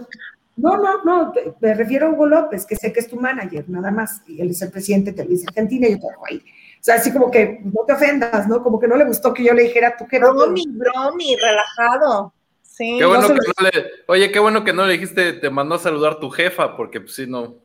no, 0.56 0.78
no, 0.78 1.04
no, 1.04 1.34
me 1.60 1.74
refiero 1.74 2.08
a 2.08 2.12
Hugo 2.12 2.26
López, 2.26 2.66
que 2.66 2.78
sé 2.78 2.94
que 2.94 3.02
es 3.02 3.10
tu 3.10 3.18
manager, 3.18 3.66
nada 3.68 3.92
más, 3.92 4.22
y 4.26 4.42
él 4.42 4.52
es 4.52 4.62
el 4.62 4.72
presidente 4.72 5.12
de 5.12 5.18
Televisa 5.18 5.48
Argentina, 5.50 5.86
y 5.86 5.92
yo 5.92 6.00
trabajo 6.00 6.26
ahí. 6.30 6.38
O 6.38 6.80
sea, 6.80 6.96
así 6.96 7.12
como 7.12 7.30
que 7.30 7.60
no 7.66 7.84
te 7.86 7.92
ofendas, 7.92 8.48
¿no? 8.48 8.64
Como 8.64 8.80
que 8.80 8.88
no 8.88 8.96
le 8.96 9.04
gustó 9.04 9.34
que 9.34 9.44
yo 9.44 9.54
le 9.54 9.64
dijera 9.64 9.98
tú 9.98 10.08
que 10.08 10.20
Bromi, 10.20 10.64
bromi, 10.70 11.36
relajado. 11.36 12.34
Sí. 12.62 12.96
Qué 12.98 13.06
bueno 13.06 13.28
que 13.28 13.34
no 13.34 13.70
le, 13.70 13.92
oye, 14.08 14.32
qué 14.32 14.40
bueno 14.40 14.64
que 14.64 14.72
no 14.72 14.86
le 14.86 14.94
dijiste, 14.94 15.34
te 15.34 15.50
mandó 15.50 15.76
a 15.76 15.80
saludar 15.80 16.18
tu 16.18 16.30
jefa, 16.30 16.78
porque 16.78 17.02
pues 17.02 17.14
sí, 17.16 17.28
no, 17.28 17.58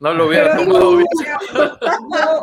no 0.00 0.12
lo 0.12 0.26
hubiera 0.26 0.56
tomado 0.56 0.96
bien. 0.96 1.06
No, 1.54 2.40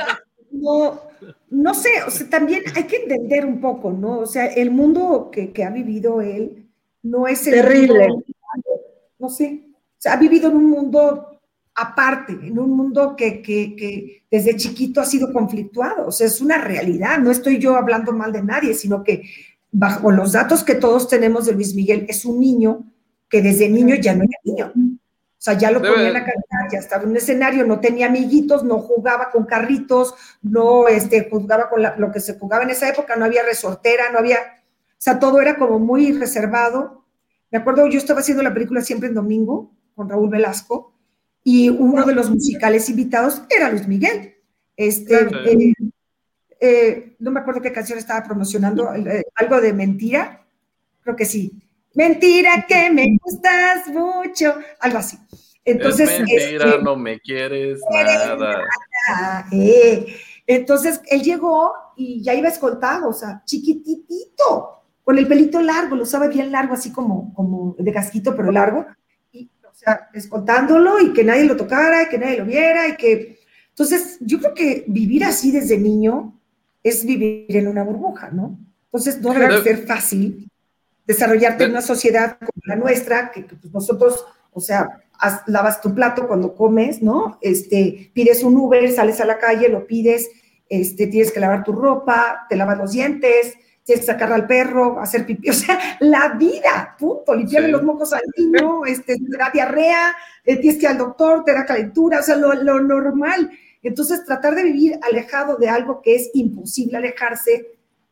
no, 0.61 1.01
no 1.49 1.73
sé, 1.73 1.89
o 2.07 2.11
sea, 2.11 2.29
también 2.29 2.63
hay 2.75 2.83
que 2.83 2.97
entender 2.97 3.45
un 3.45 3.59
poco, 3.59 3.91
¿no? 3.91 4.19
O 4.19 4.25
sea, 4.25 4.45
el 4.45 4.71
mundo 4.71 5.29
que, 5.31 5.51
ha 5.63 5.69
vivido 5.69 6.21
él 6.21 6.69
no 7.03 7.27
es 7.27 7.45
el 7.47 7.55
terrible. 7.55 8.07
no 9.19 9.29
sé, 9.29 9.63
o 9.65 9.95
sea, 9.97 10.13
ha 10.13 10.17
vivido 10.17 10.49
en 10.49 10.57
un 10.57 10.69
mundo 10.69 11.39
aparte, 11.73 12.33
en 12.33 12.59
un 12.59 12.71
mundo 12.71 13.15
que, 13.15 13.41
que, 13.41 14.23
desde 14.29 14.55
chiquito 14.55 15.01
ha 15.01 15.05
sido 15.05 15.33
conflictuado, 15.33 16.07
o 16.07 16.11
sea, 16.11 16.27
es 16.27 16.41
una 16.41 16.57
realidad, 16.57 17.17
no 17.19 17.31
estoy 17.31 17.57
yo 17.57 17.75
hablando 17.75 18.13
mal 18.13 18.31
de 18.31 18.43
nadie, 18.43 18.73
sino 18.73 19.03
que 19.03 19.23
bajo 19.71 20.11
los 20.11 20.33
datos 20.33 20.63
que 20.63 20.75
todos 20.75 21.07
tenemos 21.07 21.45
de 21.45 21.53
Luis 21.53 21.73
Miguel, 21.73 22.05
es 22.07 22.25
un 22.25 22.39
niño 22.39 22.83
que 23.29 23.41
desde 23.41 23.69
niño 23.69 23.95
ya 23.95 24.13
no 24.13 24.23
era 24.23 24.37
niño. 24.43 24.99
O 25.41 25.43
sea, 25.43 25.55
ya 25.55 25.71
lo 25.71 25.81
ponían 25.81 26.15
a 26.15 26.23
cantar, 26.23 26.71
ya 26.71 26.77
estaba 26.77 27.01
en 27.01 27.09
un 27.09 27.17
escenario, 27.17 27.65
no 27.65 27.79
tenía 27.79 28.05
amiguitos, 28.05 28.63
no 28.63 28.77
jugaba 28.77 29.31
con 29.31 29.45
carritos, 29.45 30.13
no 30.43 30.87
este, 30.87 31.27
jugaba 31.31 31.67
con 31.67 31.81
lo 31.81 32.11
que 32.11 32.19
se 32.19 32.37
jugaba 32.37 32.61
en 32.63 32.69
esa 32.69 32.87
época, 32.87 33.15
no 33.15 33.25
había 33.25 33.41
resortera, 33.41 34.11
no 34.11 34.19
había, 34.19 34.37
o 34.37 34.99
sea, 34.99 35.17
todo 35.17 35.41
era 35.41 35.55
como 35.57 35.79
muy 35.79 36.11
reservado. 36.11 37.05
Me 37.49 37.57
acuerdo, 37.57 37.87
yo 37.87 37.97
estaba 37.97 38.19
haciendo 38.19 38.43
la 38.43 38.53
película 38.53 38.81
siempre 38.81 39.09
en 39.09 39.15
domingo 39.15 39.71
con 39.95 40.07
Raúl 40.07 40.29
Velasco 40.29 40.93
y 41.43 41.69
uno 41.69 42.05
de 42.05 42.13
los 42.13 42.29
musicales 42.29 42.87
invitados 42.87 43.41
era 43.49 43.71
Luis 43.71 43.87
Miguel. 43.87 44.35
Este, 44.77 45.21
eh, 45.23 45.73
eh, 46.59 47.15
no 47.17 47.31
me 47.31 47.39
acuerdo 47.39 47.61
qué 47.61 47.71
canción 47.71 47.97
estaba 47.97 48.23
promocionando, 48.23 48.93
eh, 48.93 49.23
algo 49.33 49.59
de 49.59 49.73
mentira, 49.73 50.45
creo 51.01 51.15
que 51.15 51.25
sí 51.25 51.63
Mentira 51.93 52.65
que 52.67 52.89
me 52.93 53.17
gustas 53.21 53.87
mucho, 53.87 54.55
algo 54.79 54.97
así. 54.97 55.17
Entonces, 55.63 56.09
es 56.09 56.19
mentira, 56.19 56.65
este, 56.65 56.81
no 56.81 56.95
me 56.95 57.19
quieres 57.19 57.79
nada. 57.91 58.65
Eh. 59.51 60.15
Entonces, 60.47 61.01
él 61.07 61.21
llegó 61.21 61.71
y 61.95 62.21
ya 62.23 62.33
iba 62.33 62.49
escoltado, 62.49 63.09
o 63.09 63.13
sea, 63.13 63.43
chiquitito, 63.45 64.81
con 65.03 65.17
el 65.17 65.27
pelito 65.27 65.61
largo, 65.61 65.95
lo 65.95 66.03
usaba 66.03 66.27
bien 66.27 66.51
largo, 66.51 66.73
así 66.73 66.91
como, 66.91 67.33
como 67.33 67.75
de 67.77 67.93
casquito, 67.93 68.35
pero 68.35 68.51
largo, 68.51 68.85
y, 69.31 69.49
o 69.63 69.73
sea, 69.73 70.09
escoltándolo 70.13 70.99
y 70.99 71.13
que 71.13 71.23
nadie 71.23 71.45
lo 71.45 71.55
tocara 71.55 72.03
y 72.03 72.09
que 72.09 72.17
nadie 72.17 72.37
lo 72.37 72.45
viera 72.45 72.87
y 72.87 72.95
que... 72.95 73.39
Entonces, 73.69 74.17
yo 74.19 74.39
creo 74.39 74.53
que 74.53 74.83
vivir 74.87 75.23
así 75.23 75.51
desde 75.51 75.77
niño 75.77 76.37
es 76.83 77.05
vivir 77.05 77.55
en 77.55 77.67
una 77.67 77.83
burbuja, 77.83 78.31
¿no? 78.31 78.59
Entonces, 78.85 79.21
no 79.21 79.33
debe 79.33 79.61
ser 79.61 79.85
fácil 79.85 80.50
desarrollarte 81.13 81.65
en 81.65 81.71
una 81.71 81.81
sociedad 81.81 82.37
como 82.37 82.63
la 82.65 82.75
nuestra, 82.75 83.31
que, 83.31 83.41
pues, 83.43 83.73
nosotros, 83.73 84.25
o 84.51 84.59
sea, 84.59 85.01
lavas 85.47 85.81
tu 85.81 85.93
plato 85.93 86.27
cuando 86.27 86.55
comes, 86.55 87.01
¿no? 87.01 87.37
Este, 87.41 88.11
pides 88.13 88.43
un 88.43 88.57
Uber, 88.57 88.91
sales 88.91 89.21
a 89.21 89.25
la 89.25 89.37
calle, 89.37 89.69
lo 89.69 89.85
pides, 89.85 90.29
este, 90.69 91.07
tienes 91.07 91.31
que 91.31 91.39
lavar 91.39 91.63
tu 91.63 91.73
ropa, 91.73 92.45
te 92.49 92.55
lavas 92.55 92.77
los 92.77 92.91
dientes, 92.91 93.55
tienes 93.83 94.05
que 94.05 94.11
sacar 94.11 94.31
al 94.31 94.47
perro, 94.47 94.99
hacer 94.99 95.25
pipí, 95.25 95.49
o 95.51 95.53
sea, 95.53 95.79
la 95.99 96.29
vida, 96.29 96.95
punto, 96.97 97.35
limpiarle 97.35 97.69
los 97.69 97.83
mocos 97.83 98.13
al 98.13 98.23
niño, 98.37 98.85
este, 98.85 99.17
te 99.17 99.37
da 99.37 99.49
diarrea, 99.53 100.15
eh, 100.45 100.57
tienes 100.57 100.79
que 100.79 100.85
ir 100.85 100.91
al 100.91 100.97
doctor, 100.97 101.43
te 101.43 101.53
da 101.53 101.65
calentura, 101.65 102.19
o 102.19 102.23
sea, 102.23 102.35
lo, 102.35 102.53
lo 102.53 102.79
normal. 102.79 103.51
Entonces, 103.83 104.23
tratar 104.25 104.55
de 104.55 104.63
vivir 104.63 104.99
alejado 105.01 105.55
de 105.57 105.67
algo 105.67 106.01
que 106.01 106.15
es 106.15 106.29
imposible 106.33 106.97
alejarse, 106.97 107.67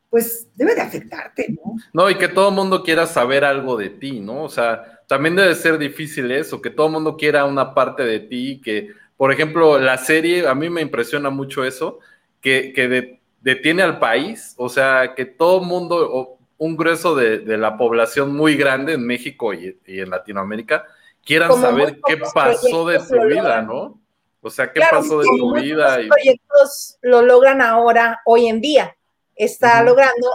pues 0.09 0.47
debe 0.55 0.75
de 0.75 0.81
afectarte, 0.81 1.47
¿no? 1.49 1.75
No, 1.93 2.09
y 2.09 2.15
que 2.15 2.27
todo 2.27 2.49
el 2.49 2.55
mundo 2.55 2.83
quiera 2.83 3.05
saber 3.05 3.45
algo 3.45 3.77
de 3.77 3.89
ti, 3.89 4.19
¿no? 4.19 4.43
O 4.43 4.49
sea, 4.49 5.01
también 5.07 5.35
debe 5.35 5.53
ser 5.55 5.77
difícil 5.77 6.31
eso, 6.31 6.61
que 6.61 6.71
todo 6.71 6.87
el 6.87 6.93
mundo 6.93 7.15
quiera 7.15 7.45
una 7.45 7.73
parte 7.73 8.03
de 8.03 8.19
ti, 8.19 8.59
que, 8.63 8.89
por 9.17 9.31
ejemplo, 9.31 9.77
la 9.77 9.97
serie, 9.97 10.47
a 10.47 10.55
mí 10.55 10.69
me 10.69 10.81
impresiona 10.81 11.29
mucho 11.29 11.63
eso, 11.63 11.99
que, 12.41 13.19
detiene 13.41 13.83
al 13.83 13.99
país, 13.99 14.55
o 14.57 14.67
sea, 14.67 15.13
que 15.15 15.25
todo 15.25 15.61
el 15.61 15.67
mundo, 15.67 16.39
un 16.57 16.75
grueso 16.75 17.15
de, 17.15 17.57
la 17.57 17.77
población 17.77 18.35
muy 18.35 18.55
grande 18.55 18.93
en 18.93 19.05
México 19.05 19.53
y, 19.53 19.77
en 19.85 20.09
Latinoamérica, 20.09 20.85
quieran 21.23 21.53
saber 21.53 21.99
qué 22.07 22.17
pasó 22.33 22.87
de 22.87 22.99
tu 22.99 23.27
vida, 23.27 23.61
¿no? 23.61 23.99
O 24.41 24.49
sea, 24.49 24.71
qué 24.71 24.81
pasó 24.89 25.19
de 25.19 25.25
tu 25.37 25.53
vida. 25.53 26.01
Y... 26.01 26.07
proyectos 26.07 26.97
lo 27.01 27.21
logran 27.21 27.61
ahora, 27.61 28.21
hoy 28.25 28.47
en 28.47 28.61
día 28.61 28.95
está 29.39 29.81
logrando 29.83 30.27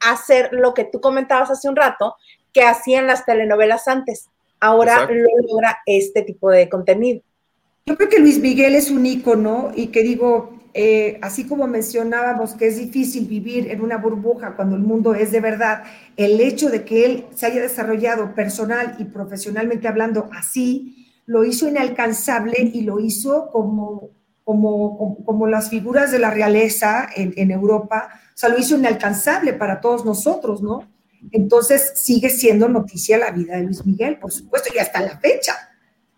hacer 0.00 0.50
lo 0.52 0.74
que 0.74 0.84
tú 0.84 1.00
comentabas 1.00 1.50
hace 1.50 1.68
un 1.68 1.76
rato, 1.76 2.16
que 2.52 2.62
hacían 2.62 3.06
las 3.06 3.24
telenovelas 3.24 3.88
antes. 3.88 4.28
Ahora 4.60 5.08
lo 5.10 5.28
logra 5.48 5.78
este 5.86 6.22
tipo 6.22 6.50
de 6.50 6.68
contenido. 6.68 7.22
Yo 7.86 7.96
creo 7.96 8.08
que 8.08 8.20
Luis 8.20 8.38
Miguel 8.38 8.76
es 8.76 8.90
un 8.90 9.04
ícono 9.04 9.72
y 9.74 9.88
que 9.88 10.02
digo, 10.02 10.52
eh, 10.74 11.18
así 11.20 11.48
como 11.48 11.66
mencionábamos 11.66 12.54
que 12.54 12.68
es 12.68 12.78
difícil 12.78 13.26
vivir 13.26 13.70
en 13.70 13.80
una 13.80 13.96
burbuja 13.96 14.54
cuando 14.54 14.76
el 14.76 14.82
mundo 14.82 15.14
es 15.14 15.32
de 15.32 15.40
verdad, 15.40 15.82
el 16.16 16.40
hecho 16.40 16.70
de 16.70 16.84
que 16.84 17.04
él 17.04 17.26
se 17.34 17.46
haya 17.46 17.60
desarrollado 17.60 18.34
personal 18.34 18.94
y 18.98 19.04
profesionalmente 19.04 19.88
hablando 19.88 20.30
así, 20.32 21.10
lo 21.26 21.44
hizo 21.44 21.68
inalcanzable 21.68 22.70
y 22.72 22.82
lo 22.82 23.00
hizo 23.00 23.48
como, 23.50 24.10
como, 24.44 25.24
como, 25.24 25.46
las 25.46 25.70
figuras 25.70 26.12
de 26.12 26.18
la 26.18 26.30
realeza 26.30 27.08
en, 27.14 27.32
en 27.36 27.50
Europa 27.50 28.10
sea, 28.42 28.48
lo 28.48 28.58
hizo 28.58 28.76
inalcanzable 28.76 29.52
para 29.52 29.80
todos 29.80 30.04
nosotros, 30.04 30.62
¿no? 30.62 30.90
Entonces 31.30 31.92
sigue 31.94 32.28
siendo 32.28 32.68
noticia 32.68 33.16
la 33.16 33.30
vida 33.30 33.56
de 33.56 33.62
Luis 33.62 33.86
Miguel, 33.86 34.18
por 34.18 34.32
supuesto, 34.32 34.70
y 34.74 34.78
hasta 34.78 35.00
la 35.00 35.16
fecha. 35.18 35.54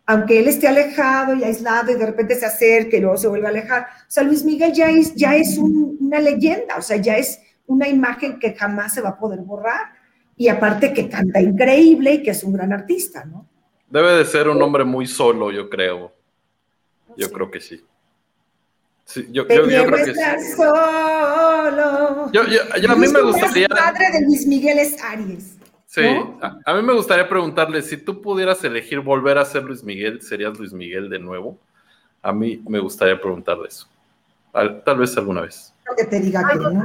aunque 0.06 0.38
él 0.38 0.48
esté 0.48 0.68
alejado 0.68 1.34
y 1.34 1.44
aislado 1.44 1.90
y 1.90 1.94
de 1.94 2.06
repente 2.06 2.34
se 2.34 2.44
acerque 2.44 2.98
y 2.98 3.00
luego 3.00 3.16
se 3.16 3.28
vuelve 3.28 3.46
a 3.46 3.50
alejar. 3.50 3.86
O 4.06 4.10
sea, 4.10 4.22
Luis 4.22 4.44
Miguel 4.44 4.72
ya 4.72 4.90
es, 4.90 5.14
ya 5.14 5.34
es 5.34 5.56
una 5.58 6.20
leyenda, 6.20 6.76
o 6.76 6.82
sea, 6.82 6.96
ya 6.98 7.16
es 7.16 7.40
una 7.66 7.88
imagen 7.88 8.38
que 8.38 8.54
jamás 8.54 8.92
se 8.92 9.00
va 9.00 9.10
a 9.10 9.18
poder 9.18 9.40
borrar. 9.40 9.92
Y 10.36 10.48
aparte 10.48 10.92
que 10.92 11.08
canta 11.08 11.40
increíble 11.40 12.14
y 12.14 12.22
que 12.22 12.32
es 12.32 12.44
un 12.44 12.52
gran 12.52 12.72
artista, 12.72 13.24
¿no? 13.24 13.48
Debe 13.88 14.12
de 14.12 14.24
ser 14.24 14.48
un 14.48 14.60
hombre 14.60 14.84
muy 14.84 15.06
solo, 15.06 15.52
yo 15.52 15.70
creo. 15.70 16.12
Yo 17.16 17.30
creo 17.30 17.50
que 17.50 17.60
sí. 17.60 17.82
Sí, 19.04 19.26
yo, 19.30 19.46
yo, 19.46 19.68
yo 19.68 19.86
creo 19.86 20.04
que 20.04 20.14
sí. 20.14 20.20
Solo. 20.56 22.32
Yo, 22.32 22.42
yo, 22.44 22.90
a 22.90 22.96
mí 22.96 23.08
me 23.08 23.20
gustaría. 23.20 23.66
El 23.66 23.76
padre 23.76 24.06
de 24.12 24.22
Luis 24.26 24.46
Miguel 24.46 24.78
es 24.78 25.02
Aries. 25.02 25.56
Sí, 25.86 26.02
a, 26.64 26.74
mí 26.74 26.82
me 26.82 26.92
gustaría 26.92 27.28
preguntarle, 27.28 27.80
si 27.80 27.96
tú 27.98 28.20
pudieras 28.20 28.64
elegir 28.64 28.98
volver 28.98 29.38
a 29.38 29.44
ser 29.44 29.62
Luis 29.62 29.84
Miguel, 29.84 30.22
¿serías 30.22 30.58
Luis 30.58 30.72
Miguel 30.72 31.08
de 31.08 31.20
nuevo? 31.20 31.56
A 32.20 32.32
mí 32.32 32.60
me 32.66 32.80
gustaría 32.80 33.20
preguntarle 33.20 33.68
eso. 33.68 33.86
Tal, 34.52 34.98
vez 34.98 35.16
alguna 35.16 35.42
vez. 35.42 35.72
Que 35.96 36.04
te 36.04 36.18
diga 36.18 36.48
que 36.50 36.58
no. 36.58 36.84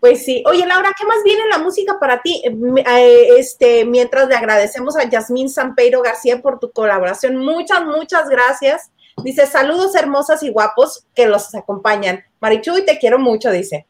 Pues 0.00 0.22
sí. 0.22 0.42
Oye, 0.46 0.66
Laura, 0.66 0.90
¿qué 0.98 1.06
más 1.06 1.22
viene 1.24 1.44
en 1.44 1.48
la 1.48 1.58
música 1.58 1.98
para 1.98 2.20
ti? 2.20 2.42
Eh, 2.44 2.54
eh, 2.86 3.28
este, 3.38 3.86
mientras 3.86 4.28
le 4.28 4.34
agradecemos 4.34 4.96
a 4.98 5.08
Yasmín 5.08 5.48
Sampeiro 5.48 6.02
García 6.02 6.42
por 6.42 6.58
tu 6.58 6.70
colaboración. 6.70 7.36
Muchas, 7.36 7.86
muchas 7.86 8.28
gracias. 8.28 8.90
Dice, 9.22 9.46
saludos 9.46 9.94
hermosas 9.94 10.42
y 10.42 10.50
guapos 10.50 11.06
que 11.14 11.26
los 11.26 11.54
acompañan. 11.54 12.24
Marichuy, 12.40 12.84
te 12.84 12.98
quiero 12.98 13.18
mucho, 13.18 13.50
dice. 13.50 13.86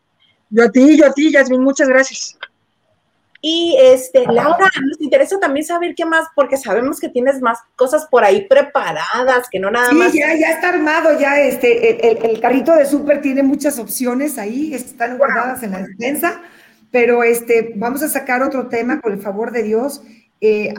Yo 0.50 0.64
a 0.64 0.70
ti, 0.70 0.96
yo 0.96 1.06
a 1.06 1.12
ti, 1.12 1.32
Yasmín, 1.32 1.62
muchas 1.62 1.88
gracias. 1.88 2.36
Y 3.46 3.76
este, 3.78 4.24
Laura, 4.26 4.70
nos 4.86 5.00
interesa 5.00 5.38
también 5.38 5.66
saber 5.66 5.94
qué 5.94 6.06
más, 6.06 6.28
porque 6.34 6.56
sabemos 6.56 6.98
que 6.98 7.10
tienes 7.10 7.42
más 7.42 7.58
cosas 7.76 8.06
por 8.10 8.24
ahí 8.24 8.46
preparadas, 8.48 9.48
que 9.50 9.58
no 9.58 9.70
nada 9.70 9.92
más. 9.92 10.12
Sí, 10.12 10.20
ya, 10.20 10.34
ya 10.34 10.52
está 10.52 10.70
armado, 10.70 11.18
ya 11.18 11.38
este, 11.38 12.30
el, 12.30 12.40
carrito 12.40 12.74
de 12.74 12.86
súper 12.86 13.20
tiene 13.20 13.42
muchas 13.42 13.78
opciones 13.78 14.38
ahí, 14.38 14.72
están 14.72 15.18
guardadas 15.18 15.62
en 15.62 15.72
la 15.72 15.82
despensa, 15.82 16.40
pero 16.90 17.22
este, 17.22 17.74
vamos 17.76 18.02
a 18.02 18.08
sacar 18.08 18.42
otro 18.42 18.68
tema 18.68 19.00
con 19.02 19.12
el 19.12 19.20
favor 19.20 19.52
de 19.52 19.62
Dios. 19.62 20.02
Eh, 20.40 20.72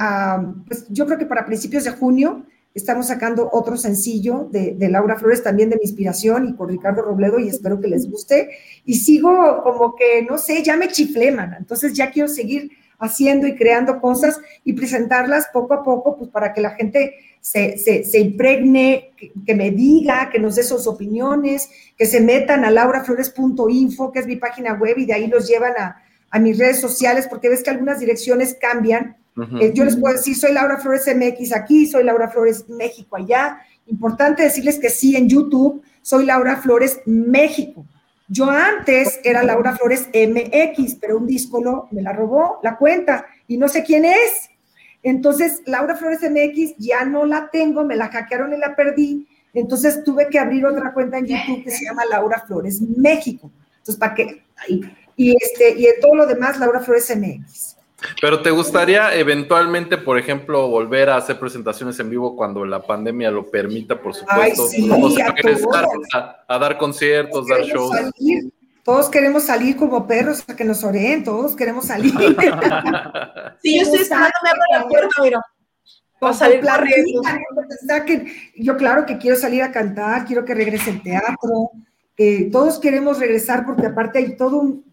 pues 0.68 0.88
yo 0.90 1.06
creo 1.06 1.20
que 1.20 1.28
para 1.28 1.46
principios 1.46 1.84
de 1.84 1.92
junio 1.92 2.46
Estamos 2.76 3.08
sacando 3.08 3.50
otro 3.54 3.78
sencillo 3.78 4.50
de, 4.52 4.76
Laura 4.90 5.18
Flores, 5.18 5.42
también 5.42 5.70
de 5.70 5.78
mi 5.78 5.84
inspiración, 5.84 6.50
y 6.50 6.56
con 6.58 6.68
Ricardo 6.68 7.04
Robledo, 7.04 7.40
y 7.40 7.48
espero 7.48 7.80
que 7.80 7.88
les 7.88 8.12
guste. 8.12 8.50
Y 8.84 8.96
sigo 8.96 9.64
como 9.64 9.96
que, 9.96 10.24
no 10.30 10.38
sé, 10.38 10.62
ya 10.62 10.76
me 10.76 10.90
chiflé, 10.90 11.32
man. 11.32 11.56
Entonces 11.58 11.94
ya 11.94 12.12
quiero 12.12 12.28
seguir 12.28 12.70
haciendo 13.00 13.48
y 13.48 13.56
creando 13.56 14.02
cosas 14.02 14.42
y 14.66 14.74
presentarlas 14.74 15.48
poco 15.54 15.74
a 15.74 15.84
poco, 15.84 16.18
pues 16.18 16.30
para 16.30 16.52
que 16.52 16.60
la 16.60 16.72
gente 16.72 17.14
se, 17.40 17.80
impregne, 18.20 19.14
que, 19.46 19.56
me 19.56 19.72
diga, 19.72 20.30
que 20.30 20.40
nos 20.40 20.56
dé 20.58 20.64
sus 20.64 20.86
opiniones, 20.86 21.70
que 21.98 22.06
se 22.06 22.20
metan 22.20 22.66
a 22.66 22.72
lauraflores.info, 22.72 24.12
que 24.12 24.20
es 24.20 24.28
mi 24.28 24.36
página 24.36 24.74
web, 24.74 24.98
y 24.98 25.06
de 25.06 25.14
ahí 25.14 25.28
los 25.28 25.48
llevan 25.48 25.76
a 25.78 26.40
mis 26.40 26.58
redes 26.58 26.82
sociales, 26.82 27.26
porque 27.30 27.48
ves 27.48 27.64
que 27.64 27.70
algunas 27.70 28.02
direcciones 28.02 28.58
cambian 28.60 29.16
eh, 29.60 29.72
yo 29.74 29.84
les 29.84 29.98
puedo 29.98 30.16
decir, 30.16 30.36
soy 30.36 30.54
Laura 30.54 30.78
Flores 30.78 31.08
MX 31.14 31.54
aquí, 31.54 31.86
soy 31.86 32.04
Laura 32.04 32.30
Flores 32.30 32.66
México 32.70 33.18
allá. 33.18 33.60
Importante 33.88 34.44
decirles 34.44 34.80
que 34.80 34.90
sí, 34.90 35.16
en 35.16 35.28
YouTube 35.28 35.84
soy 36.02 36.26
Laura 36.26 36.58
Flores 36.58 37.02
México. 37.06 37.86
Yo 38.28 38.50
antes 38.50 39.20
era 39.24 39.44
Laura 39.44 39.76
Flores 39.76 40.08
MX, 40.14 40.96
pero 40.96 41.18
un 41.18 41.28
disco 41.28 41.88
me 41.92 42.02
la 42.02 42.14
robó 42.14 42.60
la 42.64 42.78
cuenta 42.78 43.26
y 43.48 43.58
no 43.58 43.68
sé 43.68 43.84
quién 43.84 44.06
es. 44.06 44.50
Entonces, 45.04 45.62
Laura 45.68 45.96
Flores 45.96 46.22
MX 46.22 46.78
ya 46.78 47.06
no 47.06 47.26
la 47.26 47.50
tengo, 47.52 47.84
me 47.84 47.96
la 47.96 48.08
hackearon 48.08 48.54
y 48.54 48.58
la 48.58 48.76
perdí. 48.76 49.28
Entonces 49.54 50.04
tuve 50.04 50.28
que 50.30 50.40
abrir 50.40 50.66
otra 50.66 50.94
cuenta 50.94 51.20
en 51.20 51.28
YouTube 51.28 51.64
que 51.64 51.72
se 51.72 51.86
llama 51.86 52.04
Laura 52.10 52.44
Flores 52.48 52.82
México. 52.82 53.52
Entonces, 53.78 53.98
¿para 53.98 54.16
qué? 54.16 54.44
Y, 55.16 55.36
este, 55.36 55.76
y 55.78 55.88
todo 56.02 56.16
lo 56.16 56.26
demás, 56.26 56.60
Laura 56.60 56.80
Flores 56.80 57.16
MX. 57.16 57.75
Pero 58.22 58.42
¿te 58.42 58.52
gustaría 58.52 59.16
eventualmente, 59.16 59.98
por 59.98 60.18
ejemplo, 60.18 60.68
volver 60.68 61.10
a 61.10 61.18
hacer 61.18 61.40
presentaciones 61.40 62.00
en 62.00 62.10
vivo 62.10 62.36
cuando 62.36 62.66
la 62.66 62.82
pandemia 62.82 63.32
lo 63.32 63.50
permita, 63.50 64.00
por 64.00 64.14
supuesto? 64.14 64.68
sí, 64.68 64.90
a, 66.48 66.60
dar 66.60 66.78
conciertos, 66.78 67.48
dar 67.48 67.62
shows. 67.62 67.96
Todos 68.84 69.10
queremos 69.10 69.44
salir 69.44 69.76
como 69.78 70.06
perros 70.06 70.44
a 70.48 70.56
que 70.56 70.64
nos 70.64 70.84
oreen, 70.84 71.24
todos 71.24 71.56
queremos 71.56 71.86
salir. 71.86 72.14
sí, 73.64 73.78
yo 73.78 73.82
estoy 73.82 74.02
esperando 74.02 74.34
me 74.44 74.78
la 74.78 74.88
puerta, 74.88 75.22
mira. 75.24 75.42
a 76.22 76.34
salir 76.34 76.62
Yo 78.56 78.78
claro 78.78 79.06
que 79.08 79.18
quiero 79.18 79.38
salir 79.38 79.64
a 79.64 79.72
cantar, 79.72 80.26
quiero 80.26 80.46
que 80.46 80.54
regrese 80.54 80.92
el 80.92 81.02
teatro. 81.02 81.72
Eh, 82.16 82.50
todos 82.52 82.78
queremos 82.78 83.20
regresar 83.20 83.66
porque 83.66 83.88
aparte 83.88 84.20
hay 84.20 84.38
todo 84.38 84.58
un, 84.58 84.85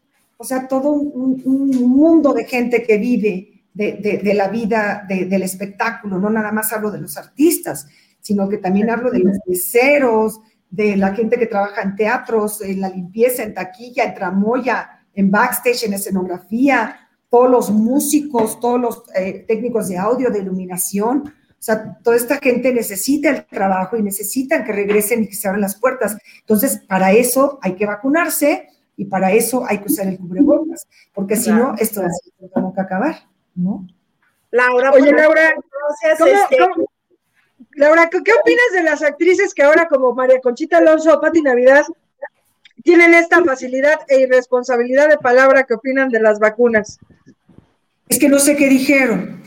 o 0.42 0.44
sea, 0.44 0.66
todo 0.66 0.90
un, 0.90 1.70
mundo 1.88 2.32
de 2.32 2.44
gente 2.46 2.82
que 2.82 2.98
vive 2.98 3.62
de, 3.72 4.32
la 4.34 4.48
vida 4.48 5.06
del 5.08 5.44
espectáculo, 5.44 6.18
no 6.18 6.28
nada 6.30 6.50
más 6.50 6.72
hablo 6.72 6.90
de 6.90 7.00
los 7.00 7.16
artistas, 7.16 7.86
sino 8.20 8.48
que 8.48 8.58
también 8.58 8.90
hablo 8.90 9.12
de 9.12 9.20
los 9.20 9.38
meseros, 9.46 10.40
de 10.68 10.96
la 10.96 11.14
gente 11.14 11.38
que 11.38 11.46
trabaja 11.46 11.82
en 11.82 11.94
teatros, 11.94 12.60
en 12.60 12.80
la 12.80 12.88
limpieza, 12.88 13.44
en 13.44 13.54
taquilla, 13.54 14.02
en 14.02 14.14
tramoya, 14.14 15.04
en 15.14 15.30
backstage, 15.30 15.84
en 15.84 15.94
escenografía, 15.94 17.08
todos 17.30 17.48
los 17.48 17.70
músicos, 17.70 18.58
todos 18.58 18.80
los 18.80 19.04
eh, 19.14 19.44
técnicos 19.46 19.88
de 19.90 19.96
audio, 19.96 20.28
de 20.28 20.40
iluminación. 20.40 21.18
O 21.28 21.64
sea, 21.64 21.98
toda 22.02 22.16
esta 22.16 22.38
gente 22.38 22.74
necesita 22.74 23.30
el 23.30 23.46
trabajo 23.46 23.96
y 23.96 24.02
necesitan 24.02 24.64
que 24.64 24.72
regresen 24.72 25.22
y 25.22 25.28
que 25.28 25.36
se 25.36 25.46
abran 25.46 25.60
las 25.60 25.76
puertas. 25.76 26.16
Entonces, 26.40 26.82
para 26.88 27.12
eso 27.12 27.60
hay 27.62 27.76
que 27.76 27.86
vacunarse 27.86 28.66
y 28.96 29.06
para 29.06 29.32
eso 29.32 29.64
hay 29.66 29.78
que 29.78 29.86
usar 29.86 30.06
el 30.06 30.18
cubrebocas, 30.18 30.86
porque 31.14 31.36
si 31.36 31.50
no, 31.50 31.74
esto 31.78 32.02
va 32.02 32.72
a 32.76 32.82
acabar, 32.82 33.16
¿no? 33.54 33.86
Laura, 34.50 34.92
oye, 34.92 35.12
Laura, 35.12 35.54
este, 36.02 36.58
Laura, 37.74 38.08
¿qué, 38.10 38.18
opinas 38.18 38.72
de 38.74 38.82
las 38.82 39.02
actrices 39.02 39.54
que 39.54 39.62
ahora, 39.62 39.88
como 39.88 40.14
María 40.14 40.40
Conchita 40.40 40.78
Alonso 40.78 41.14
o 41.14 41.20
Pati 41.20 41.40
Navidad, 41.40 41.84
tienen 42.84 43.14
esta 43.14 43.42
facilidad 43.42 44.00
e 44.08 44.20
irresponsabilidad 44.20 45.08
de 45.08 45.16
palabra 45.16 45.64
que 45.64 45.74
opinan 45.74 46.10
de 46.10 46.20
las 46.20 46.38
vacunas? 46.38 46.98
Es 48.08 48.18
que 48.18 48.28
no 48.28 48.38
sé 48.38 48.56
qué 48.56 48.68
dijeron. 48.68 49.40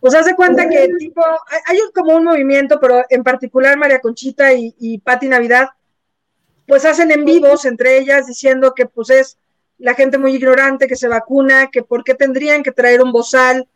Pues 0.00 0.14
hace 0.14 0.34
cuenta 0.34 0.68
que 0.68 0.88
tipo, 0.98 1.22
hay, 1.66 1.78
como 1.94 2.16
un 2.16 2.24
movimiento, 2.24 2.80
pero 2.80 3.04
en 3.08 3.22
particular 3.22 3.76
María 3.76 4.00
Conchita 4.00 4.52
y, 4.52 4.74
y 4.78 4.98
Pati 4.98 5.28
Navidad 5.28 5.68
pues 6.70 6.84
hacen 6.84 7.10
en 7.10 7.24
vivos 7.24 7.64
entre 7.64 7.98
ellas 7.98 8.28
diciendo 8.28 8.74
que 8.76 8.86
pues 8.86 9.10
es 9.10 9.38
la 9.78 9.94
gente 9.94 10.18
muy 10.18 10.36
ignorante 10.36 10.86
que 10.86 10.94
se 10.94 11.08
vacuna, 11.08 11.68
que 11.68 11.82
por 11.82 12.04
qué 12.04 12.14
tendrían 12.14 12.62
que 12.62 12.70
traer 12.70 13.02
un 13.02 13.10
bozal 13.10 13.66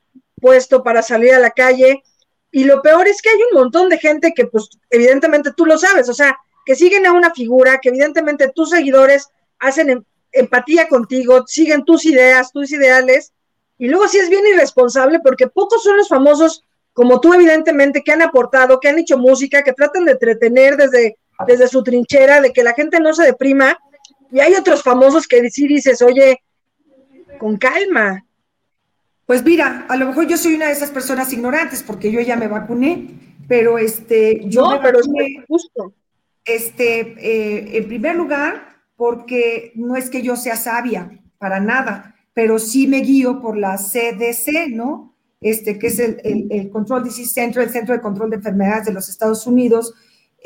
puesto 0.40 0.84
para 0.84 1.02
salir 1.02 1.34
a 1.34 1.40
la 1.40 1.50
calle. 1.50 2.04
Y 2.52 2.62
lo 2.62 2.82
peor 2.82 3.08
es 3.08 3.20
que 3.20 3.30
hay 3.30 3.40
un 3.50 3.58
montón 3.58 3.88
de 3.88 3.98
gente 3.98 4.32
que 4.32 4.46
pues 4.46 4.68
evidentemente 4.90 5.50
tú 5.56 5.66
lo 5.66 5.76
sabes, 5.76 6.08
o 6.08 6.14
sea, 6.14 6.38
que 6.64 6.76
siguen 6.76 7.04
a 7.04 7.12
una 7.12 7.34
figura, 7.34 7.80
que 7.82 7.88
evidentemente 7.88 8.52
tus 8.54 8.70
seguidores 8.70 9.28
hacen 9.58 9.90
em, 9.90 10.04
empatía 10.30 10.86
contigo, 10.86 11.42
siguen 11.48 11.84
tus 11.84 12.06
ideas, 12.06 12.52
tus 12.52 12.70
ideales, 12.70 13.32
y 13.76 13.88
luego 13.88 14.06
sí 14.06 14.18
es 14.18 14.30
bien 14.30 14.46
irresponsable 14.46 15.18
porque 15.18 15.48
pocos 15.48 15.82
son 15.82 15.96
los 15.96 16.08
famosos 16.08 16.62
como 16.92 17.20
tú 17.20 17.34
evidentemente 17.34 18.04
que 18.04 18.12
han 18.12 18.22
aportado, 18.22 18.78
que 18.78 18.86
han 18.86 19.00
hecho 19.00 19.18
música, 19.18 19.64
que 19.64 19.72
tratan 19.72 20.04
de 20.04 20.12
entretener 20.12 20.76
desde 20.76 21.18
desde 21.46 21.68
su 21.68 21.82
trinchera 21.82 22.40
de 22.40 22.52
que 22.52 22.62
la 22.62 22.74
gente 22.74 23.00
no 23.00 23.12
se 23.12 23.24
deprima. 23.24 23.78
Y 24.30 24.40
hay 24.40 24.54
otros 24.54 24.82
famosos 24.82 25.26
que 25.26 25.48
sí 25.50 25.66
dices, 25.68 26.02
oye, 26.02 26.38
con 27.38 27.56
calma. 27.56 28.24
Pues 29.26 29.44
mira, 29.44 29.86
a 29.88 29.96
lo 29.96 30.06
mejor 30.06 30.26
yo 30.26 30.36
soy 30.36 30.54
una 30.54 30.66
de 30.66 30.72
esas 30.72 30.90
personas 30.90 31.32
ignorantes 31.32 31.82
porque 31.82 32.12
yo 32.12 32.20
ya 32.20 32.36
me 32.36 32.48
vacuné, 32.48 33.36
pero 33.48 33.78
este, 33.78 34.42
yo 34.46 34.70
no, 34.70 34.80
pero 34.82 34.98
es 35.00 35.08
justo. 35.48 35.94
Este, 36.44 37.00
eh, 37.18 37.78
en 37.78 37.88
primer 37.88 38.16
lugar, 38.16 38.80
porque 38.96 39.72
no 39.76 39.96
es 39.96 40.10
que 40.10 40.20
yo 40.20 40.36
sea 40.36 40.56
sabia, 40.56 41.10
para 41.38 41.58
nada, 41.58 42.14
pero 42.34 42.58
sí 42.58 42.86
me 42.86 43.00
guío 43.00 43.40
por 43.40 43.56
la 43.56 43.76
CDC, 43.76 44.68
¿no? 44.70 45.14
Este, 45.40 45.78
que 45.78 45.86
es 45.86 45.98
el, 45.98 46.20
el, 46.24 46.46
el 46.50 46.70
Control 46.70 47.04
Disease 47.04 47.32
Center, 47.32 47.62
el 47.62 47.70
Centro 47.70 47.94
de 47.94 48.00
Control 48.00 48.30
de 48.30 48.36
Enfermedades 48.36 48.86
de 48.86 48.92
los 48.92 49.08
Estados 49.08 49.46
Unidos, 49.46 49.94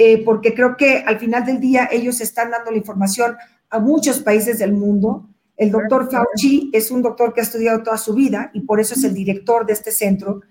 eh, 0.00 0.24
porque 0.24 0.54
creo 0.54 0.76
que 0.76 1.02
al 1.04 1.18
final 1.18 1.44
del 1.44 1.58
día 1.58 1.88
ellos 1.90 2.20
están 2.20 2.52
dando 2.52 2.70
la 2.70 2.76
información 2.76 3.36
a 3.68 3.80
muchos 3.80 4.20
países 4.20 4.60
del 4.60 4.72
mundo. 4.72 5.28
El 5.56 5.72
doctor 5.72 6.08
Fauci 6.08 6.70
es 6.72 6.92
un 6.92 7.02
doctor 7.02 7.34
que 7.34 7.40
ha 7.40 7.42
estudiado 7.42 7.82
toda 7.82 7.98
su 7.98 8.14
vida 8.14 8.52
y 8.54 8.60
por 8.60 8.78
eso 8.78 8.94
es 8.94 9.02
el 9.02 9.12
director 9.12 9.66
de 9.66 9.72
este 9.72 9.90
centro. 9.90 10.42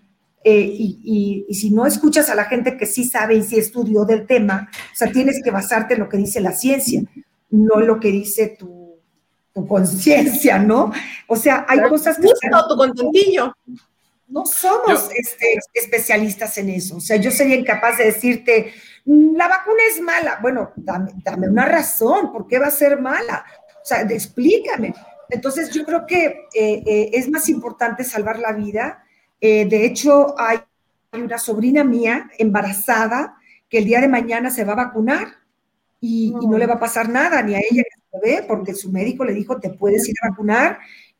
Eh, 0.43 0.69
y, 0.69 1.45
si 1.53 1.71
no 1.71 1.85
escuchas 1.85 2.29
a 2.29 2.35
la 2.35 2.43
gente 2.43 2.75
que 2.75 2.85
sí 2.85 3.05
sabe 3.05 3.35
y 3.35 3.43
sí 3.43 3.57
estudió 3.57 4.03
del 4.03 4.27
tema, 4.27 4.69
o 4.93 4.95
sea, 4.95 5.11
tienes 5.13 5.41
que 5.41 5.49
basarte 5.49 5.93
en 5.93 6.01
lo 6.01 6.09
que 6.09 6.17
dice 6.17 6.41
la 6.41 6.51
ciencia, 6.51 7.01
no 7.49 7.79
en 7.79 7.87
lo 7.87 8.01
que 8.01 8.11
dice 8.11 8.55
tu, 8.59 8.99
tu 9.53 9.65
conciencia, 9.65 10.59
¿no? 10.59 10.91
O 11.27 11.37
sea, 11.37 11.65
hay 11.69 11.81
cosas 11.87 12.17
que... 12.17 12.27
Justo 12.27 12.67
tu 12.69 12.75
contentillo. 12.75 13.53
no 14.27 14.45
somos 14.45 15.09
este, 15.15 15.57
especialistas 15.73 16.57
en 16.57 16.69
eso. 16.69 16.97
O 16.97 17.01
sea, 17.01 17.15
yo 17.15 17.31
sería 17.31 17.55
incapaz 17.55 17.97
de 17.97 18.05
decirte, 18.05 18.73
la 19.07 19.47
vacuna 19.47 19.81
es 19.89 20.01
mala. 20.01 20.39
Bueno, 20.41 20.71
dame, 20.75 21.13
una 21.49 21.65
razón, 21.65 22.31
¿por 22.31 22.45
qué 22.45 22.59
va 22.59 22.67
a 22.67 22.71
ser 22.71 22.99
mala? 22.99 23.45
O 23.81 23.85
sea, 23.85 24.01
explícame. 24.01 24.93
Entonces, 25.29 25.69
yo 25.71 25.85
creo 25.85 26.05
que 26.05 26.25
eh, 26.53 26.83
eh, 26.85 27.09
es 27.13 27.29
más 27.29 27.47
importante 27.47 28.03
salvar 28.03 28.39
la 28.39 28.51
vida. 28.51 29.03
Eh, 29.39 29.65
de 29.65 29.85
hecho, 29.85 30.35
hay 30.37 30.59
una 31.13 31.37
sobrina 31.37 31.83
mía 31.83 32.29
embarazada 32.37 33.37
que 33.69 33.77
el 33.79 33.85
día 33.85 34.01
de 34.01 34.09
mañana 34.09 34.49
se 34.49 34.65
va 34.65 34.73
a 34.73 34.87
vacunar 34.87 35.27
y, 36.01 36.31
no 36.31 36.57
le 36.57 36.67
va 36.67 36.75
a 36.75 36.79
pasar 36.79 37.09
nada, 37.09 37.41
ni 37.41 37.55
a 37.55 37.59
ella 37.59 37.83
ni 38.21 38.35
a 38.35 38.47
porque 38.47 38.73
su 38.73 38.91
médico 38.91 39.23
le 39.23 39.33
dijo, 39.33 39.59
te 39.59 39.69
puedes 39.69 40.07
ir 40.07 40.15
a 40.21 40.29
vacunar 40.29 40.79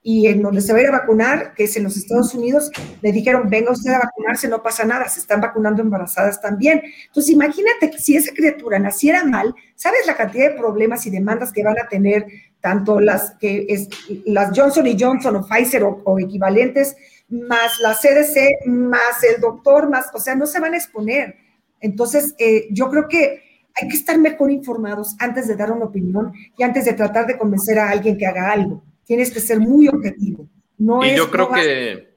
y 0.09 0.27
en 0.27 0.41
donde 0.41 0.61
se 0.61 0.71
va 0.71 0.79
a 0.79 0.81
ir 0.83 0.87
a 0.87 0.91
vacunar, 0.91 1.53
que 1.53 1.65
es 1.65 1.75
en 1.75 1.83
los 1.83 1.97
Estados 1.97 2.33
Unidos, 2.33 2.71
le 3.01 3.11
dijeron, 3.11 3.49
venga 3.49 3.73
usted 3.73 3.91
a 3.91 3.99
vacunarse, 3.99 4.47
no 4.47 4.63
pasa 4.63 4.85
nada, 4.85 5.09
se 5.09 5.19
están 5.19 5.41
vacunando 5.41 5.81
embarazadas 5.81 6.39
también. 6.39 6.81
Entonces, 7.07 7.33
imagínate 7.33 7.91
que 7.91 7.99
si 7.99 8.15
esa 8.15 8.33
criatura 8.33 8.79
naciera 8.79 9.25
mal, 9.25 9.53
¿sabes 9.75 10.07
la 10.07 10.15
cantidad 10.15 10.51
de 10.51 10.57
problemas 10.57 11.05
y 11.05 11.09
demandas 11.09 11.51
que 11.51 11.61
van 11.61 11.77
a 11.77 11.89
tener 11.89 12.25
tanto 12.61 13.01
las, 13.01 13.31
que 13.31 13.65
es, 13.67 13.89
las 14.23 14.57
Johnson 14.57 14.87
y 14.87 14.97
Johnson 14.97 15.35
o 15.35 15.45
Pfizer 15.45 15.83
o, 15.83 16.19
equivalentes, 16.19 16.95
más 17.27 17.77
la 17.81 17.93
CDC, 17.93 18.65
más 18.65 19.21
el 19.29 19.41
doctor, 19.41 19.89
más, 19.89 20.05
o 20.13 20.21
sea, 20.21 20.35
no 20.35 20.45
se 20.45 20.61
van 20.61 20.73
a 20.73 20.77
exponer. 20.77 21.35
Entonces, 21.81 22.33
eh, 22.37 22.69
yo 22.71 22.89
creo 22.89 23.09
que 23.09 23.41
hay 23.75 23.89
que 23.89 23.97
estar 23.97 24.17
mejor 24.17 24.51
informados 24.51 25.17
antes 25.19 25.49
de 25.49 25.57
dar 25.57 25.69
una 25.69 25.83
opinión 25.83 26.31
y 26.57 26.63
antes 26.63 26.85
de 26.85 26.93
tratar 26.93 27.27
de 27.27 27.37
convencer 27.37 27.77
a 27.77 27.89
alguien 27.89 28.17
que 28.17 28.25
haga 28.25 28.53
algo 28.53 28.81
tienes 29.07 29.33
que 29.33 29.39
ser 29.39 29.59
muy 29.59 29.87
objetivo. 29.87 30.47
No 30.77 31.03
y 31.03 31.15
yo 31.15 31.31
creo 31.31 31.49
que... 31.49 32.15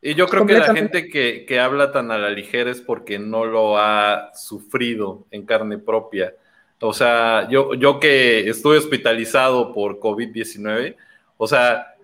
Y 0.00 0.14
yo 0.14 0.28
creo 0.28 0.46
que 0.46 0.54
la 0.54 0.72
gente 0.74 1.08
que, 1.08 1.44
que, 1.44 1.58
habla 1.58 1.90
tan 1.90 2.12
a 2.12 2.18
la 2.18 2.30
ligera 2.30 2.70
es 2.70 2.80
porque 2.80 3.18
no 3.18 3.44
lo 3.44 3.78
ha 3.78 4.30
sufrido 4.32 5.26
en 5.32 5.44
carne 5.44 5.76
propia. 5.76 6.34
O 6.80 6.92
sea, 6.92 7.48
yo, 7.50 7.74
yo 7.74 7.98
que 7.98 8.48
estuve 8.48 8.78
hospitalizado 8.78 9.74
por 9.74 9.98
COVID-19, 9.98 10.94
o 11.36 11.48
sea, 11.48 11.96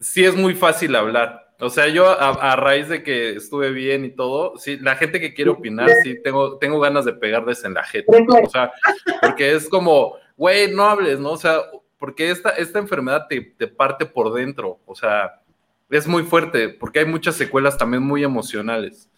sí 0.00 0.24
es 0.24 0.34
muy 0.34 0.54
fácil 0.54 0.96
hablar. 0.96 1.52
O 1.60 1.68
sea, 1.70 1.88
yo 1.88 2.08
a, 2.08 2.56
raíz 2.56 2.88
de 2.88 3.02
que 3.02 3.36
estuve 3.36 3.70
bien 3.70 4.04
y 4.04 4.10
todo, 4.10 4.56
sí, 4.58 4.78
la 4.78 4.96
gente 4.96 5.20
que 5.20 5.34
quiere 5.34 5.50
opinar, 5.50 5.88
sí, 6.02 6.20
tengo, 6.22 6.58
tengo 6.58 6.80
ganas 6.80 7.04
de 7.04 7.12
pegarles 7.12 7.62
en 7.64 7.74
la 7.74 7.84
jeta. 7.84 8.12
O 8.42 8.50
sea, 8.50 8.72
porque 9.20 9.52
es 9.52 9.68
como, 9.68 10.16
güey, 10.36 10.72
no 10.74 10.84
hables, 10.84 11.20
¿no? 11.20 11.32
O 11.32 11.36
sea, 11.36 11.58
porque 12.04 12.30
esta, 12.30 12.50
esta 12.50 12.78
enfermedad 12.78 13.26
te, 13.28 13.66
parte 13.66 14.04
por 14.04 14.30
dentro, 14.34 14.78
o 14.84 14.94
sea, 14.94 15.40
es 15.88 16.06
muy 16.06 16.22
fuerte, 16.22 16.68
porque 16.68 16.98
hay 16.98 17.06
muchas 17.06 17.34
secuelas 17.34 17.78
también 17.78 18.02
muy 18.02 18.22
emocionales. 18.22 19.10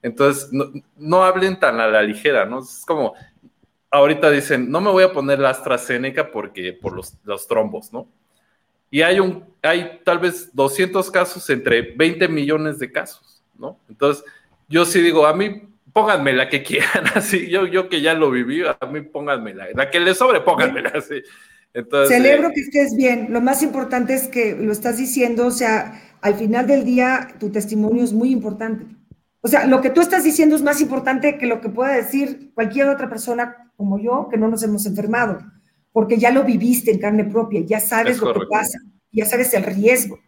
Entonces, 0.00 0.50
no, 0.96 1.22
hablen 1.22 1.60
tan 1.60 1.78
a 1.80 1.86
la 1.86 2.00
ligera, 2.00 2.46
¿no? 2.46 2.60
Es 2.60 2.82
como, 2.86 3.12
ahorita 3.90 4.30
dicen, 4.30 4.70
no 4.70 4.80
me 4.80 4.90
voy 4.90 5.04
a 5.04 5.12
poner 5.12 5.38
la 5.38 5.50
AstraZeneca 5.50 6.30
porque, 6.30 6.72
por 6.72 6.94
los, 6.94 7.18
los 7.24 7.46
trombos, 7.46 7.92
¿no? 7.92 8.08
Y 8.90 9.02
hay, 9.02 9.20
un, 9.20 9.44
hay 9.60 10.00
tal 10.02 10.18
vez 10.18 10.48
200 10.56 11.10
casos 11.10 11.50
entre 11.50 11.94
20 11.94 12.26
millones 12.28 12.78
de 12.78 12.90
casos, 12.90 13.44
¿no? 13.58 13.78
Entonces, 13.86 14.24
yo 14.66 14.86
sí 14.86 15.02
digo, 15.02 15.26
a 15.26 15.34
mí 15.34 15.68
pónganme 15.92 16.32
la 16.32 16.48
que 16.48 16.62
quieran, 16.64 17.04
así, 17.14 17.50
yo, 17.50 17.66
yo 17.66 17.90
que 17.90 18.00
ya 18.00 18.14
lo 18.14 18.30
viví, 18.30 18.62
a 18.64 18.86
mí 18.86 19.02
pónganme 19.02 19.52
la, 19.52 19.66
la 19.74 19.90
que 19.90 20.00
les 20.00 20.16
sobre, 20.16 20.40
pónganmela 20.40 20.88
así. 20.94 21.22
Celebro 21.72 22.50
que 22.54 22.60
estés 22.60 22.96
bien. 22.96 23.28
Lo 23.30 23.40
más 23.40 23.62
importante 23.62 24.14
es 24.14 24.28
que 24.28 24.54
lo 24.54 24.72
estás 24.72 24.96
diciendo, 24.96 25.46
o 25.46 25.50
sea, 25.50 26.00
al 26.20 26.34
final 26.34 26.66
del 26.66 26.84
día 26.84 27.28
tu 27.38 27.50
testimonio 27.50 28.02
es 28.02 28.12
muy 28.12 28.30
importante. 28.30 28.86
O 29.42 29.48
sea, 29.48 29.66
lo 29.66 29.80
que 29.80 29.90
tú 29.90 30.00
estás 30.00 30.24
diciendo 30.24 30.56
es 30.56 30.62
más 30.62 30.80
importante 30.80 31.38
que 31.38 31.46
lo 31.46 31.60
que 31.60 31.70
pueda 31.70 31.92
decir 31.92 32.52
cualquier 32.54 32.88
otra 32.88 33.08
persona 33.08 33.72
como 33.76 33.98
yo 33.98 34.28
que 34.30 34.36
no 34.36 34.48
nos 34.48 34.62
hemos 34.62 34.84
enfermado, 34.84 35.38
porque 35.92 36.18
ya 36.18 36.30
lo 36.30 36.44
viviste 36.44 36.90
en 36.90 36.98
carne 36.98 37.24
propia, 37.24 37.62
ya 37.64 37.80
sabes 37.80 38.20
lo 38.20 38.34
que 38.34 38.46
pasa, 38.50 38.78
ya 39.10 39.24
sabes 39.24 39.54
el 39.54 39.62
riesgo. 39.62 40.18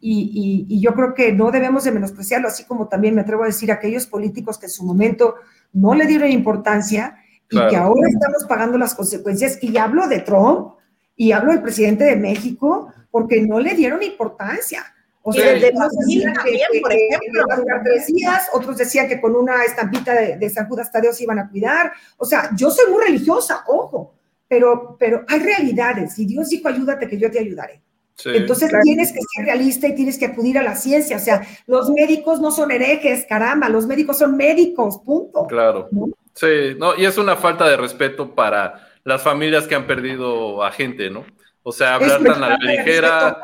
Y, 0.00 0.80
yo 0.80 0.94
creo 0.94 1.14
que 1.14 1.32
no 1.32 1.50
debemos 1.50 1.84
de 1.84 1.92
menospreciarlo, 1.92 2.48
así 2.48 2.64
como 2.64 2.88
también 2.88 3.14
me 3.14 3.20
atrevo 3.20 3.44
a 3.44 3.46
decir 3.46 3.70
aquellos 3.70 4.06
políticos 4.06 4.58
que 4.58 4.66
en 4.66 4.70
su 4.70 4.84
momento 4.84 5.36
no 5.72 5.94
le 5.94 6.06
dieron 6.06 6.30
importancia 6.30 7.18
y 7.48 7.56
que 7.68 7.76
ahora 7.76 8.08
estamos 8.08 8.44
pagando 8.48 8.78
las 8.78 8.94
consecuencias. 8.94 9.62
Y 9.62 9.76
hablo 9.76 10.08
de 10.08 10.20
Trump, 10.20 10.72
y 11.16 11.32
hablo 11.32 11.52
del 11.52 11.62
presidente 11.62 12.04
de 12.04 12.16
México 12.16 12.92
porque 13.10 13.40
no 13.42 13.60
le 13.60 13.74
dieron 13.74 14.02
importancia. 14.02 14.84
O 15.24 15.32
sea, 15.32 15.52
de 15.52 15.70
también, 15.70 16.32
por 16.80 16.92
ejemplo, 16.92 17.44
tres 17.84 18.06
días, 18.08 18.48
otros 18.52 18.76
decían 18.76 19.06
que 19.06 19.20
con 19.20 19.36
una 19.36 19.62
estampita 19.64 20.12
de, 20.14 20.50
San 20.50 20.68
Judas 20.68 20.90
Tadeo 20.90 21.12
se 21.12 21.22
iban 21.22 21.38
a 21.38 21.48
cuidar. 21.48 21.92
O 22.16 22.24
sea, 22.24 22.50
yo 22.56 22.70
soy 22.70 22.90
muy 22.90 23.04
religiosa, 23.04 23.62
ojo, 23.68 24.14
pero, 24.48 24.96
pero 24.98 25.24
hay 25.28 25.38
realidades 25.38 26.18
y 26.18 26.26
Dios 26.26 26.48
dijo, 26.48 26.68
ayúdate 26.68 27.06
que 27.06 27.18
yo 27.18 27.30
te 27.30 27.38
ayudaré. 27.38 27.80
Entonces 28.24 28.70
tienes 28.82 29.12
que 29.12 29.20
ser 29.34 29.46
realista 29.46 29.88
y 29.88 29.94
tienes 29.94 30.18
que 30.18 30.26
acudir 30.26 30.58
a 30.58 30.62
la 30.62 30.74
ciencia. 30.76 31.16
O 31.16 31.20
sea, 31.20 31.42
los 31.66 31.90
médicos 31.90 32.40
no 32.40 32.50
son 32.50 32.70
herejes, 32.70 33.24
caramba, 33.28 33.68
los 33.68 33.86
médicos 33.86 34.18
son 34.18 34.36
médicos, 34.36 34.98
punto. 34.98 35.46
Claro. 35.46 35.88
Sí, 36.34 36.74
no, 36.78 36.96
y 36.96 37.04
es 37.04 37.18
una 37.18 37.36
falta 37.36 37.68
de 37.68 37.76
respeto 37.76 38.34
para 38.34 38.88
las 39.04 39.22
familias 39.22 39.66
que 39.66 39.74
han 39.74 39.86
perdido 39.86 40.64
a 40.64 40.70
gente, 40.70 41.10
¿no? 41.10 41.24
O 41.64 41.70
sea, 41.70 41.94
hablar 41.94 42.22
tan 42.24 42.42
a 42.42 42.48
la 42.50 42.56
ligera. 42.56 43.38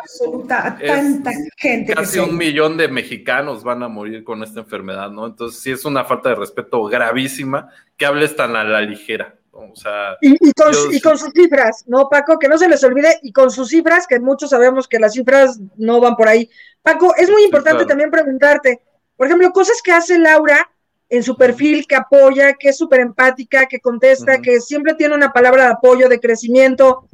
tanta 0.49 1.33
gente. 1.57 1.95
Casi 1.95 2.19
un 2.19 2.37
millón 2.37 2.77
de 2.77 2.89
mexicanos 2.89 3.63
van 3.63 3.83
a 3.85 3.89
morir 3.89 4.25
con 4.25 4.43
esta 4.43 4.61
enfermedad, 4.61 5.11
¿no? 5.11 5.27
Entonces, 5.27 5.61
sí 5.61 5.71
es 5.71 5.85
una 5.85 6.05
falta 6.05 6.31
de 6.31 6.35
respeto 6.35 6.83
gravísima 6.85 7.69
que 7.97 8.07
hables 8.07 8.35
tan 8.35 8.57
a 8.57 8.65
la 8.65 8.81
ligera. 8.81 9.37
O 9.53 9.75
sea, 9.75 10.17
y, 10.21 10.37
con, 10.53 11.19
sus 11.19 11.33
cifras, 11.33 11.85
¿no, 11.87 12.09
Paco? 12.09 12.39
Que 12.39 12.49
no 12.49 12.59
se 12.59 12.69
les 12.69 12.83
olvide, 12.85 13.19
y 13.23 13.33
con 13.33 13.51
sus 13.51 13.69
cifras, 13.69 14.07
que 14.07 14.21
muchos 14.21 14.51
sabemos 14.51 14.87
que 14.87 14.99
las 14.99 15.15
cifras 15.15 15.61
no 15.77 16.01
van 16.01 16.17
por 16.17 16.29
ahí. 16.29 16.49
Paco, 16.83 17.15
es 17.17 17.29
muy 17.31 17.45
importante 17.45 17.85
también 17.85 18.11
preguntarte, 18.11 18.81
por 19.17 19.27
ejemplo, 19.27 19.53
cosas 19.53 19.83
que 19.83 19.93
hace 19.93 20.19
Laura 20.19 20.71
en 21.09 21.23
su 21.23 21.37
perfil 21.37 21.87
que 21.87 21.97
apoya, 21.97 22.55
que 22.55 22.69
es 22.71 22.77
súper 22.77 23.01
empática, 23.01 23.67
que 23.67 23.81
contesta, 23.81 24.41
que 24.41 24.61
siempre 24.61 24.95
tiene 24.95 25.15
una 25.15 25.33
palabra 25.33 25.65
de 25.65 25.73
apoyo, 25.73 26.09
de 26.09 26.21
crecimiento. 26.21 27.09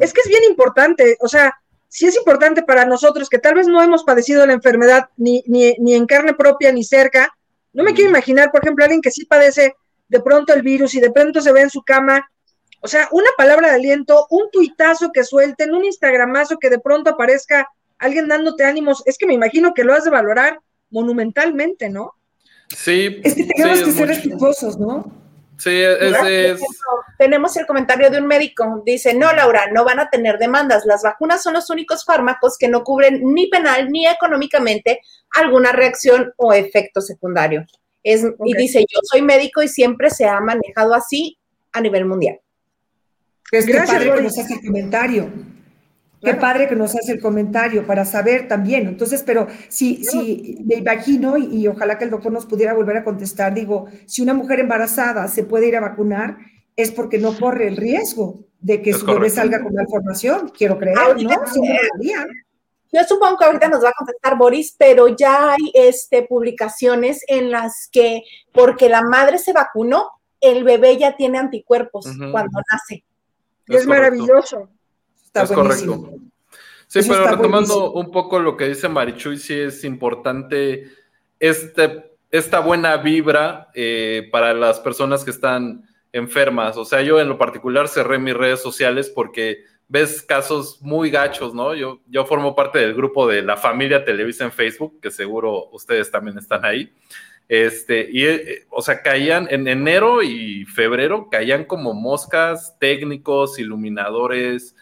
Es 0.00 0.14
que 0.14 0.22
es 0.22 0.28
bien 0.28 0.44
importante, 0.48 1.18
o 1.20 1.28
sea, 1.28 1.54
si 1.88 2.06
es 2.06 2.16
importante 2.16 2.62
para 2.62 2.84
nosotros 2.84 3.28
que 3.28 3.38
tal 3.38 3.54
vez 3.54 3.68
no 3.68 3.82
hemos 3.82 4.04
padecido 4.04 4.46
la 4.46 4.52
enfermedad 4.52 5.08
ni, 5.16 5.42
ni, 5.46 5.94
en 5.94 6.06
carne 6.06 6.34
propia 6.34 6.72
ni 6.72 6.84
cerca. 6.84 7.34
No 7.72 7.84
me 7.84 7.94
quiero 7.94 8.10
imaginar, 8.10 8.50
por 8.50 8.62
ejemplo, 8.62 8.84
alguien 8.84 9.00
que 9.00 9.10
sí 9.10 9.24
padece 9.24 9.76
de 10.08 10.20
pronto 10.20 10.52
el 10.52 10.62
virus 10.62 10.94
y 10.94 11.00
de 11.00 11.10
pronto 11.10 11.40
se 11.40 11.52
ve 11.52 11.62
en 11.62 11.70
su 11.70 11.82
cama. 11.82 12.28
O 12.80 12.88
sea, 12.88 13.08
una 13.12 13.30
palabra 13.36 13.68
de 13.68 13.76
aliento, 13.76 14.26
un 14.30 14.50
tuitazo 14.50 15.10
que 15.12 15.24
suelten, 15.24 15.74
un 15.74 15.84
instagramazo 15.84 16.58
que 16.58 16.70
de 16.70 16.78
pronto 16.78 17.10
aparezca 17.10 17.68
alguien 17.98 18.28
dándote 18.28 18.64
ánimos. 18.64 19.02
Es 19.06 19.18
que 19.18 19.26
me 19.26 19.34
imagino 19.34 19.72
que 19.74 19.84
lo 19.84 19.94
has 19.94 20.04
de 20.04 20.10
valorar 20.10 20.60
monumentalmente, 20.90 21.88
¿no? 21.88 22.15
Sí. 22.68 23.20
Es 23.22 23.34
que 23.34 23.44
tenemos 23.44 23.82
que 23.82 23.92
ser 23.92 24.08
respetuosos, 24.08 24.78
¿no? 24.78 25.12
Sí, 25.58 25.70
es, 25.70 26.60
Tenemos 27.18 27.56
el 27.56 27.66
comentario 27.66 28.10
de 28.10 28.18
un 28.18 28.26
médico. 28.26 28.82
Dice, 28.84 29.14
no, 29.14 29.32
Laura, 29.32 29.70
no 29.72 29.84
van 29.84 30.00
a 30.00 30.10
tener 30.10 30.38
demandas. 30.38 30.84
Las 30.84 31.02
vacunas 31.02 31.42
son 31.42 31.54
los 31.54 31.70
únicos 31.70 32.04
fármacos 32.04 32.58
que 32.58 32.68
no 32.68 32.84
cubren 32.84 33.20
ni 33.22 33.46
penal 33.46 33.90
ni 33.90 34.06
económicamente 34.06 35.00
alguna 35.34 35.72
reacción 35.72 36.32
o 36.36 36.52
efecto 36.52 37.00
secundario. 37.00 37.64
Es, 38.02 38.24
Y 38.44 38.54
dice, 38.54 38.80
yo 38.80 39.00
soy 39.02 39.22
médico 39.22 39.62
y 39.62 39.68
siempre 39.68 40.10
se 40.10 40.26
ha 40.26 40.40
manejado 40.40 40.94
así 40.94 41.38
a 41.72 41.80
nivel 41.80 42.04
mundial. 42.04 42.38
Es 43.50 43.66
Gracias, 43.66 44.04
por 44.04 44.24
ese 44.24 44.60
comentario. 44.64 45.30
Qué 46.26 46.34
padre 46.34 46.66
que 46.66 46.74
nos 46.74 46.94
hace 46.96 47.12
el 47.12 47.20
comentario 47.20 47.86
para 47.86 48.04
saber 48.04 48.48
también. 48.48 48.88
Entonces, 48.88 49.22
pero 49.24 49.46
si, 49.68 50.04
si 50.04 50.58
me 50.64 50.74
imagino, 50.74 51.36
y, 51.36 51.68
ojalá 51.68 51.98
que 51.98 52.04
el 52.04 52.10
doctor 52.10 52.32
nos 52.32 52.46
pudiera 52.46 52.74
volver 52.74 52.96
a 52.96 53.04
contestar, 53.04 53.54
digo, 53.54 53.86
si 54.06 54.22
una 54.22 54.34
mujer 54.34 54.58
embarazada 54.58 55.28
se 55.28 55.44
puede 55.44 55.68
ir 55.68 55.76
a 55.76 55.80
vacunar, 55.80 56.38
es 56.74 56.90
porque 56.90 57.18
no 57.18 57.38
corre 57.38 57.68
el 57.68 57.76
riesgo 57.76 58.40
de 58.60 58.82
que 58.82 58.92
su 58.92 59.06
bebé 59.06 59.30
salga 59.30 59.62
con 59.62 59.72
malformación. 59.72 60.48
Quiero 60.48 60.76
creer, 60.78 60.96
¿no? 60.96 61.30
Yo 62.92 63.04
supongo 63.04 63.36
que 63.36 63.44
ahorita 63.44 63.68
nos 63.68 63.84
va 63.84 63.90
a 63.90 63.94
contestar 63.96 64.36
Boris, 64.36 64.74
pero 64.76 65.08
ya 65.08 65.52
hay 65.52 65.70
este, 65.74 66.22
publicaciones 66.22 67.22
en 67.28 67.52
las 67.52 67.88
que, 67.92 68.22
porque 68.52 68.88
la 68.88 69.02
madre 69.02 69.38
se 69.38 69.52
vacunó, 69.52 70.10
el 70.40 70.64
bebé 70.64 70.96
ya 70.96 71.16
tiene 71.16 71.38
anticuerpos 71.38 72.06
cuando 72.32 72.60
nace. 72.72 73.04
Es, 73.68 73.86
maravilloso 73.86 74.68
es 75.42 75.52
correcto. 75.52 76.10
Sí, 76.86 77.00
pero 77.06 77.26
retomando 77.26 77.92
un 77.92 78.10
poco 78.10 78.38
lo 78.38 78.56
que 78.56 78.68
dice 78.68 78.88
Marichuy, 78.88 79.38
sí 79.38 79.54
es 79.54 79.82
importante 79.84 80.88
este, 81.40 82.12
esta 82.30 82.60
buena 82.60 82.96
vibra 82.98 83.70
eh, 83.74 84.28
para 84.30 84.54
las 84.54 84.80
personas 84.80 85.24
que 85.24 85.30
están 85.30 85.88
enfermas. 86.12 86.76
O 86.76 86.84
sea, 86.84 87.02
yo 87.02 87.20
en 87.20 87.28
lo 87.28 87.38
particular 87.38 87.88
cerré 87.88 88.18
mis 88.18 88.34
redes 88.34 88.62
sociales 88.62 89.10
porque 89.10 89.64
ves 89.88 90.22
casos 90.22 90.80
muy 90.80 91.10
gachos, 91.10 91.54
¿no? 91.54 91.74
Yo, 91.74 92.00
yo 92.06 92.24
formo 92.24 92.54
parte 92.54 92.78
del 92.78 92.94
grupo 92.94 93.26
de 93.26 93.42
la 93.42 93.56
familia 93.56 94.04
Televisa 94.04 94.44
en 94.44 94.52
Facebook, 94.52 95.00
que 95.00 95.10
seguro 95.10 95.68
ustedes 95.70 96.10
también 96.10 96.38
están 96.38 96.64
ahí. 96.64 96.92
Este, 97.48 98.08
y, 98.10 98.24
eh, 98.24 98.66
o 98.70 98.82
sea, 98.82 99.02
caían 99.02 99.46
en 99.50 99.68
enero 99.68 100.22
y 100.22 100.64
febrero, 100.64 101.28
caían 101.30 101.64
como 101.64 101.94
moscas, 101.94 102.76
técnicos, 102.78 103.58
iluminadores. 103.58 104.74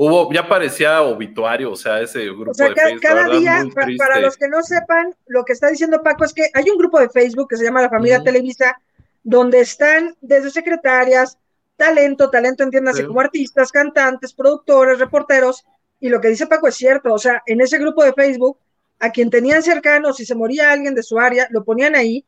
Hubo, 0.00 0.32
ya 0.32 0.46
parecía 0.46 1.02
obituario, 1.02 1.72
o 1.72 1.76
sea, 1.76 2.00
ese 2.00 2.26
grupo 2.26 2.52
o 2.52 2.54
sea, 2.54 2.68
de 2.68 2.74
cada, 2.74 2.86
Facebook. 2.88 3.02
cada 3.02 3.22
verdad, 3.22 3.38
día, 3.40 3.96
para 3.98 4.20
los 4.20 4.36
que 4.36 4.46
no 4.46 4.62
sepan, 4.62 5.12
lo 5.26 5.44
que 5.44 5.52
está 5.54 5.66
diciendo 5.68 6.00
Paco 6.04 6.24
es 6.24 6.32
que 6.32 6.48
hay 6.54 6.70
un 6.70 6.78
grupo 6.78 7.00
de 7.00 7.08
Facebook 7.10 7.48
que 7.48 7.56
se 7.56 7.64
llama 7.64 7.82
La 7.82 7.90
Familia. 7.90 8.22
Televisa, 8.22 8.80
donde 9.24 9.58
están 9.60 10.14
desde 10.20 10.50
secretarias, 10.50 11.36
talento, 11.76 12.30
talento 12.30 12.62
entiéndase 12.62 13.00
Sí. 13.02 13.06
como 13.08 13.20
artistas, 13.20 13.72
cantantes, 13.72 14.32
productores, 14.32 15.00
reporteros, 15.00 15.64
y 15.98 16.10
lo 16.10 16.20
que 16.20 16.28
dice 16.28 16.46
Paco 16.46 16.68
es 16.68 16.76
cierto, 16.76 17.12
o 17.12 17.18
sea, 17.18 17.42
en 17.44 17.60
ese 17.60 17.76
grupo 17.78 18.04
de 18.04 18.12
Facebook, 18.12 18.56
a 19.00 19.10
quien 19.10 19.30
tenían 19.30 19.64
cercanos, 19.64 20.16
si 20.18 20.24
se 20.24 20.36
moría 20.36 20.70
alguien 20.70 20.94
de 20.94 21.02
su 21.02 21.18
área, 21.18 21.48
lo 21.50 21.64
ponían 21.64 21.96
ahí, 21.96 22.24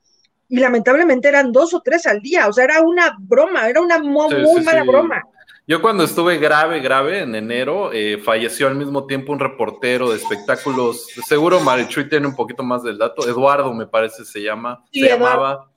y 0.48 0.56
lamentablemente 0.58 1.28
eran 1.28 1.52
dos 1.52 1.72
o 1.72 1.80
tres 1.80 2.04
al 2.06 2.20
día, 2.20 2.48
o 2.48 2.52
sea, 2.52 2.64
era 2.64 2.80
una 2.80 3.16
broma, 3.20 3.68
era 3.68 3.80
una 3.80 3.98
Sí, 3.98 4.08
muy 4.08 4.58
sí, 4.58 4.64
mala 4.64 4.82
broma. 4.82 5.22
Yo 5.70 5.80
cuando 5.80 6.02
estuve 6.02 6.38
grave, 6.38 6.80
grave 6.80 7.20
en 7.20 7.32
enero, 7.36 7.92
eh, 7.92 8.18
falleció 8.18 8.66
al 8.66 8.74
mismo 8.74 9.06
tiempo 9.06 9.32
un 9.32 9.38
reportero 9.38 10.10
de 10.10 10.16
espectáculos. 10.16 11.06
Seguro 11.28 11.60
Marichuy 11.60 12.08
tiene 12.08 12.26
un 12.26 12.34
poquito 12.34 12.64
más 12.64 12.82
del 12.82 12.98
dato. 12.98 13.28
Eduardo, 13.28 13.72
me 13.72 13.86
parece, 13.86 14.24
se 14.24 14.42
llama. 14.42 14.82
Sí, 14.90 14.98
se 14.98 15.06
Eduardo. 15.06 15.26
llamaba. 15.26 15.70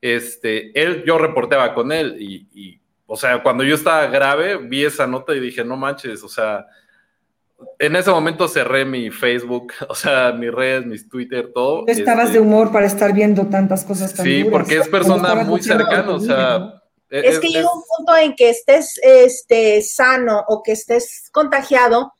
Este, 0.00 0.76
él, 0.82 1.04
yo 1.06 1.18
reporteaba 1.18 1.72
con 1.72 1.92
él 1.92 2.16
y, 2.18 2.48
y, 2.52 2.80
o 3.06 3.16
sea, 3.16 3.40
cuando 3.44 3.62
yo 3.62 3.76
estaba 3.76 4.06
grave, 4.06 4.56
vi 4.56 4.84
esa 4.84 5.06
nota 5.06 5.32
y 5.36 5.38
dije, 5.38 5.62
no 5.64 5.76
manches, 5.76 6.24
o 6.24 6.28
sea, 6.28 6.66
en 7.78 7.94
ese 7.94 8.10
momento 8.10 8.48
cerré 8.48 8.84
mi 8.84 9.12
Facebook, 9.12 9.72
o 9.88 9.94
sea, 9.94 10.32
mis 10.32 10.50
redes, 10.50 10.84
mis 10.84 11.08
Twitter, 11.08 11.52
todo. 11.54 11.84
Estabas 11.86 12.24
este, 12.24 12.38
de 12.38 12.44
humor 12.44 12.72
para 12.72 12.86
estar 12.86 13.12
viendo 13.12 13.46
tantas 13.46 13.84
cosas 13.84 14.12
tan 14.12 14.26
Sí, 14.26 14.42
duras. 14.42 14.50
porque 14.50 14.78
es 14.78 14.88
persona 14.88 15.32
muy 15.44 15.62
cercana, 15.62 16.10
o 16.10 16.18
sea. 16.18 16.81
¿No? 17.12 17.28
Es 17.28 17.38
que 17.40 17.48
llega 17.48 17.72
un 17.72 17.82
punto 17.96 18.16
en 18.16 18.34
que 18.34 18.50
estés 18.50 18.98
este, 19.02 19.82
sano 19.82 20.44
o 20.48 20.62
que 20.62 20.72
estés 20.72 21.28
contagiado, 21.32 22.12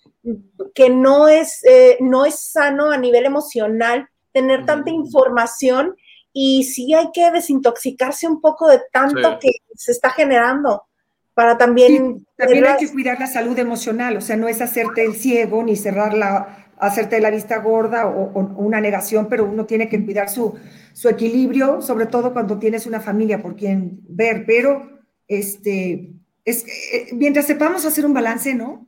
que 0.75 0.91
no 0.91 1.29
es, 1.29 1.65
eh, 1.65 1.97
no 2.01 2.25
es 2.25 2.39
sano 2.53 2.91
a 2.91 2.99
nivel 2.99 3.25
emocional 3.25 4.09
tener 4.33 4.65
tanta 4.67 4.91
información 4.91 5.97
y 6.33 6.65
sí 6.65 6.95
hay 6.95 7.11
que 7.13 7.31
desintoxicarse 7.31 8.27
un 8.27 8.41
poco 8.41 8.69
de 8.69 8.81
tanto 8.93 9.39
Sí. 9.41 9.49
que 9.49 9.51
se 9.75 9.93
está 9.93 10.11
generando 10.11 10.85
para 11.35 11.57
también... 11.57 12.27
También 12.37 12.67
hay 12.67 12.77
que 12.77 12.93
cuidar 12.93 13.19
la 13.19 13.27
salud 13.27 13.59
emocional, 13.59 14.17
o 14.17 14.21
sea, 14.21 14.37
no 14.37 14.49
es 14.49 14.61
hacerte 14.61 15.05
el 15.05 15.15
ciego 15.15 15.63
ni 15.63 15.77
cerrar 15.77 16.15
la, 16.15 16.62
hacerte 16.79 17.21
la 17.21 17.31
vista 17.31 17.59
gorda 17.59 18.07
o, 18.09 18.33
o 18.33 18.41
una 18.65 18.81
negación, 18.81 19.29
pero 19.29 19.45
uno 19.45 19.67
tiene 19.67 19.89
que 19.89 20.05
cuidar 20.05 20.29
su, 20.29 20.55
su 20.93 21.09
equilibrio, 21.09 21.81
sobre 21.81 22.07
todo 22.07 22.33
cuando 22.33 22.59
tienes 22.59 22.87
una 22.87 23.01
familia 23.01 23.41
por 23.41 23.55
quien 23.57 24.01
ver, 24.09 24.45
pero 24.47 25.01
este, 25.29 26.11
es, 26.45 26.65
eh, 26.93 27.09
mientras 27.13 27.47
sepamos 27.47 27.85
hacer 27.87 28.05
un 28.05 28.15
balance, 28.15 28.55
¿no? 28.55 28.87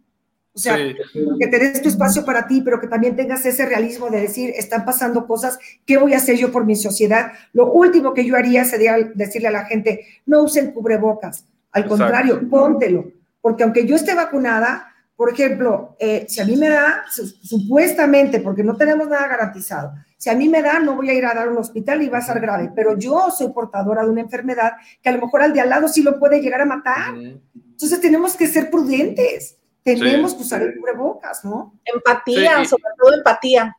O 0.56 0.58
sea, 0.58 0.76
Sí. 0.76 0.94
que 1.40 1.46
te 1.48 1.58
des 1.58 1.82
tu 1.82 1.88
espacio 1.88 2.24
para 2.24 2.46
ti, 2.46 2.62
pero 2.62 2.80
que 2.80 2.86
también 2.86 3.16
tengas 3.16 3.44
ese 3.44 3.66
realismo 3.66 4.08
de 4.08 4.20
decir, 4.20 4.52
están 4.56 4.84
pasando 4.84 5.26
cosas, 5.26 5.58
¿qué 5.84 5.96
voy 5.96 6.14
a 6.14 6.18
hacer 6.18 6.36
yo 6.36 6.52
por 6.52 6.64
mi 6.64 6.76
sociedad? 6.76 7.32
Lo 7.52 7.72
último 7.72 8.14
que 8.14 8.24
yo 8.24 8.36
haría 8.36 8.64
sería 8.64 8.96
decirle 9.14 9.48
a 9.48 9.52
la 9.52 9.64
gente, 9.64 10.06
no 10.26 10.42
usen 10.44 10.70
cubrebocas, 10.70 11.46
al 11.72 11.82
Exacto. 11.82 11.88
contrario, 11.88 12.48
póntelo, 12.48 13.10
porque 13.40 13.64
aunque 13.64 13.84
yo 13.84 13.96
esté 13.96 14.14
vacunada, 14.14 14.93
por 15.16 15.30
ejemplo, 15.32 15.96
eh, 15.98 16.26
si 16.28 16.40
a 16.40 16.44
mí 16.44 16.56
me 16.56 16.68
da, 16.68 17.04
su- 17.10 17.26
supuestamente, 17.26 18.40
porque 18.40 18.62
no 18.64 18.76
tenemos 18.76 19.08
nada 19.08 19.26
garantizado, 19.28 19.92
si 20.16 20.30
a 20.30 20.34
mí 20.34 20.48
me 20.48 20.62
da, 20.62 20.78
no 20.80 20.96
voy 20.96 21.10
a 21.10 21.14
ir 21.14 21.24
a 21.24 21.34
dar 21.34 21.48
a 21.48 21.50
un 21.50 21.58
hospital 21.58 22.02
y 22.02 22.08
va 22.08 22.18
a 22.18 22.22
ser 22.22 22.40
grave, 22.40 22.70
pero 22.74 22.98
yo 22.98 23.30
soy 23.30 23.52
portadora 23.52 24.02
de 24.04 24.10
una 24.10 24.22
enfermedad 24.22 24.72
que 25.02 25.08
a 25.08 25.12
lo 25.12 25.20
mejor 25.20 25.42
al 25.42 25.52
de 25.52 25.60
al 25.60 25.68
lado 25.70 25.88
sí 25.88 26.02
lo 26.02 26.18
puede 26.18 26.40
llegar 26.40 26.60
a 26.62 26.66
matar. 26.66 27.14
Entonces 27.14 28.00
tenemos 28.00 28.36
que 28.36 28.46
ser 28.46 28.70
prudentes, 28.70 29.58
tenemos 29.82 30.30
Sí. 30.32 30.36
que 30.38 30.42
usar 30.44 30.62
el 30.62 30.76
cubrebocas, 30.78 31.44
¿no? 31.44 31.78
Empatía, 31.84 32.56
Sí, 32.56 32.62
y- 32.62 32.66
sobre 32.66 32.82
todo 32.98 33.14
empatía. 33.14 33.76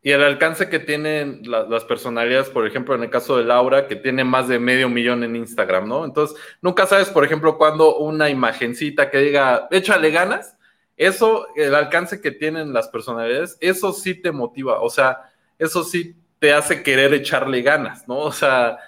Y 0.00 0.12
el 0.12 0.22
alcance 0.22 0.68
que 0.68 0.78
tienen 0.78 1.40
la- 1.44 1.64
las 1.64 1.84
personalidades, 1.84 2.48
por 2.50 2.66
ejemplo, 2.66 2.94
en 2.94 3.02
el 3.02 3.10
caso 3.10 3.36
de 3.36 3.44
Laura, 3.44 3.88
que 3.88 3.96
tiene 3.96 4.22
más 4.22 4.46
de 4.46 4.58
medio 4.60 4.88
millón 4.88 5.24
en 5.24 5.34
Instagram, 5.34 5.88
¿no? 5.88 6.04
Entonces, 6.04 6.36
nunca 6.62 6.86
sabes, 6.86 7.08
por 7.08 7.24
ejemplo, 7.24 7.58
cuando 7.58 7.96
una 7.98 8.30
imagencita 8.30 9.10
que 9.10 9.18
diga, 9.18 9.66
échale 9.72 10.10
ganas, 10.12 10.56
eso, 10.98 11.46
el 11.56 11.74
alcance 11.74 12.20
que 12.20 12.32
tienen 12.32 12.72
las 12.72 12.88
personalidades, 12.88 13.56
eso 13.60 13.92
sí 13.92 14.14
te 14.14 14.32
motiva, 14.32 14.80
o 14.80 14.90
sea, 14.90 15.18
eso 15.58 15.84
sí 15.84 16.14
te 16.38 16.52
hace 16.52 16.82
querer 16.82 17.14
echarle 17.14 17.62
ganas, 17.62 18.06
¿no? 18.06 18.18
O 18.18 18.32
sea, 18.32 18.78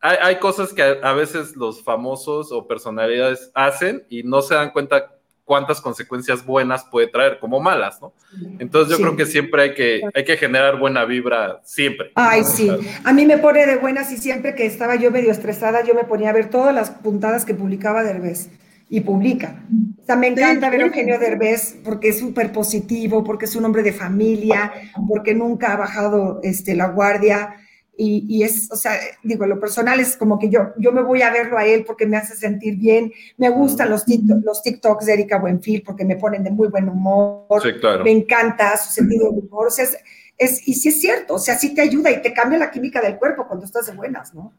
hay, 0.00 0.16
hay 0.20 0.36
cosas 0.36 0.72
que 0.72 0.82
a, 0.82 0.90
a 1.02 1.12
veces 1.14 1.56
los 1.56 1.82
famosos 1.82 2.52
o 2.52 2.66
personalidades 2.68 3.50
hacen 3.54 4.04
y 4.10 4.22
no 4.22 4.42
se 4.42 4.54
dan 4.54 4.70
cuenta 4.70 5.10
cuántas 5.44 5.80
consecuencias 5.80 6.44
buenas 6.46 6.84
puede 6.84 7.06
traer, 7.06 7.38
como 7.38 7.60
malas, 7.60 8.00
¿no? 8.00 8.12
Entonces 8.58 8.90
yo 8.90 8.96
Sí. 8.96 9.02
creo 9.02 9.16
que 9.16 9.26
siempre 9.26 9.62
hay 9.62 9.74
que, 9.74 10.00
hay 10.14 10.24
que 10.24 10.36
generar 10.38 10.78
buena 10.78 11.04
vibra, 11.04 11.60
siempre. 11.64 12.12
Ay, 12.14 12.40
¿no? 12.40 12.46
sí. 12.48 12.70
A 13.04 13.12
mí 13.12 13.26
me 13.26 13.38
pone 13.38 13.66
de 13.66 13.76
buenas 13.76 14.10
y 14.10 14.16
siempre 14.16 14.54
que 14.54 14.64
estaba 14.66 14.96
yo 14.96 15.10
medio 15.10 15.30
estresada, 15.30 15.84
yo 15.84 15.94
me 15.94 16.04
ponía 16.04 16.30
a 16.30 16.32
ver 16.32 16.48
todas 16.48 16.74
las 16.74 16.90
puntadas 16.90 17.44
que 17.44 17.54
publicaba 17.54 18.02
Derbez 18.02 18.48
y 18.96 19.00
publica. 19.00 19.64
O 20.00 20.06
sea, 20.06 20.14
me 20.14 20.28
encanta 20.28 20.70
ver 20.70 20.82
a 20.82 20.86
Eugenio 20.86 21.18
Derbez 21.18 21.76
porque 21.82 22.10
es 22.10 22.18
súper 22.20 22.52
positivo, 22.52 23.24
porque 23.24 23.46
es 23.46 23.56
un 23.56 23.64
hombre 23.64 23.82
de 23.82 23.92
familia, 23.92 24.72
porque 25.08 25.34
nunca 25.34 25.72
ha 25.72 25.76
bajado 25.76 26.38
este, 26.44 26.76
la 26.76 26.88
guardia. 26.88 27.56
Y, 27.96 28.24
y 28.28 28.42
es, 28.44 28.70
o 28.70 28.76
sea, 28.76 28.92
digo, 29.24 29.46
lo 29.46 29.58
personal 29.58 29.98
es 29.98 30.16
como 30.16 30.38
que 30.38 30.48
yo, 30.48 30.72
yo 30.78 30.92
me 30.92 31.02
voy 31.02 31.22
a 31.22 31.30
verlo 31.32 31.58
a 31.58 31.64
él 31.64 31.84
porque 31.84 32.06
me 32.06 32.16
hace 32.16 32.36
sentir 32.36 32.76
bien. 32.76 33.12
Me 33.36 33.48
gustan 33.48 33.90
los, 33.90 34.04
tiktok- 34.06 34.42
los 34.44 34.62
TikToks 34.62 35.06
de 35.06 35.12
Erika 35.14 35.38
Buenfil 35.38 35.82
porque 35.82 36.04
me 36.04 36.16
ponen 36.16 36.44
de 36.44 36.50
muy 36.50 36.68
buen 36.68 36.88
humor. 36.88 37.46
Sí, 37.62 37.72
claro. 37.80 38.04
Me 38.04 38.12
encanta 38.12 38.76
su 38.76 38.92
sentido 38.92 39.30
del 39.30 39.40
humor. 39.40 39.66
O 39.68 39.70
sea, 39.70 39.84
es, 39.86 39.96
es- 40.38 40.68
y 40.68 40.74
sí 40.74 40.90
es 40.90 41.00
cierto, 41.00 41.34
o 41.34 41.38
sea, 41.38 41.56
sí 41.58 41.74
te 41.74 41.80
ayuda 41.80 42.10
y 42.12 42.22
te 42.22 42.32
cambia 42.32 42.58
la 42.60 42.70
química 42.70 43.00
del 43.00 43.16
cuerpo 43.16 43.46
cuando 43.48 43.64
estás 43.64 43.86
de 43.86 43.92
buenas, 43.94 44.34
¿no? 44.34 44.52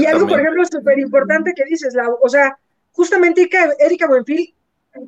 Y 0.00 0.06
algo, 0.06 0.26
por 0.26 0.40
ejemplo, 0.40 0.64
súper 0.64 0.98
importante 0.98 1.52
que 1.54 1.64
dices, 1.64 1.94
Lau, 1.94 2.16
o 2.22 2.28
sea, 2.28 2.58
justamente 2.96 3.42
Erika, 3.42 3.74
Erika 3.78 4.08
Buenfil, 4.08 4.54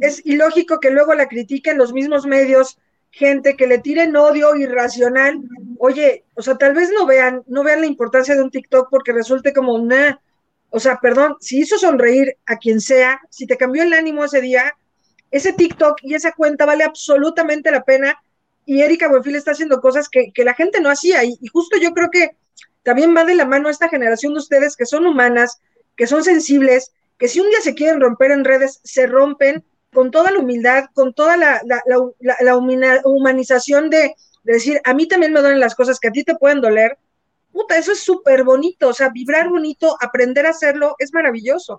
es 0.01 0.25
ilógico 0.25 0.79
que 0.79 0.91
luego 0.91 1.15
la 1.15 1.27
critiquen 1.27 1.79
los 1.79 1.95
mismos 1.95 2.27
medios, 2.27 2.79
gente 3.11 3.57
que 3.57 3.67
le 3.67 3.79
tiren 3.79 4.15
odio 4.15 4.55
irracional. 4.55 5.41
Oye, 5.79 6.25
o 6.35 6.43
sea, 6.43 6.59
tal 6.59 6.75
vez 6.75 6.91
no 6.93 7.07
vean, 7.07 7.43
no 7.47 7.65
vean 7.65 7.81
la 7.81 7.87
importancia 7.87 8.35
de 8.35 8.43
un 8.43 8.51
TikTok 8.51 8.89
porque 8.91 9.13
resulte 9.13 9.55
como 9.55 9.75
una, 9.75 10.21
o 10.69 10.79
sea, 10.79 10.99
perdón, 11.01 11.37
si 11.41 11.61
hizo 11.61 11.79
sonreír 11.79 12.37
a 12.45 12.59
quien 12.59 12.83
sea, 12.83 13.21
si 13.31 13.47
te 13.47 13.57
cambió 13.57 13.83
el 13.83 13.95
ánimo 13.95 14.25
ese 14.25 14.43
día, 14.43 14.75
ese 15.31 15.55
TikTok 15.55 16.01
y 16.03 16.15
esa 16.15 16.33
cuenta 16.33 16.67
vale 16.67 16.85
absolutamente 16.85 17.71
la 17.71 17.85
pena. 17.85 18.21
Y 18.67 18.83
Erika 18.83 19.09
Buenfil 19.09 19.37
está 19.37 19.53
haciendo 19.53 19.81
cosas 19.81 20.11
que, 20.11 20.31
que 20.33 20.45
la 20.45 20.53
gente 20.53 20.83
no 20.83 20.91
hacía. 20.91 21.25
Y, 21.25 21.39
y 21.41 21.49
justo 21.49 21.79
yo 21.79 21.93
creo 21.95 22.11
que 22.11 22.37
también 22.83 23.17
va 23.17 23.25
de 23.25 23.35
la 23.35 23.47
mano 23.47 23.71
esta 23.71 23.89
generación 23.89 24.35
de 24.35 24.41
ustedes 24.41 24.77
que 24.77 24.85
son 24.85 25.07
humanas, 25.07 25.63
que 25.97 26.07
son 26.07 26.23
sensibles, 26.23 26.93
que 27.19 27.29
si 27.29 27.41
un 27.41 27.51
día 27.51 27.61
se 27.61 27.75
quieren 27.75 28.01
romper 28.01 28.31
en 28.31 28.45
redes, 28.45 28.81
se 28.85 29.07
rompen 29.07 29.65
con 29.93 30.11
toda 30.11 30.31
la 30.31 30.39
humildad, 30.39 30.85
con 30.95 31.15
toda 31.15 31.37
la, 31.37 31.61
la, 31.65 31.83
la, 32.21 32.37
la, 32.41 32.57
humanización 33.05 33.91
de, 33.91 34.15
de 34.45 34.53
decir, 34.53 34.81
a 34.85 34.95
mí 34.95 35.09
también 35.09 35.33
me 35.33 35.41
duelen 35.41 35.61
las 35.61 35.75
cosas 35.75 35.99
que 35.99 36.09
a 36.09 36.13
ti 36.13 36.25
te 36.25 36.37
pueden 36.37 36.61
doler. 36.61 36.99
Puta, 37.53 37.77
eso 37.77 37.93
es 37.93 38.01
súper 38.01 38.45
bonito, 38.45 38.89
o 38.89 38.93
sea, 38.93 39.09
vibrar 39.09 39.49
bonito, 39.49 39.97
aprender 40.01 40.47
a 40.47 40.51
hacerlo, 40.51 40.95
es 40.99 41.13
maravilloso. 41.13 41.79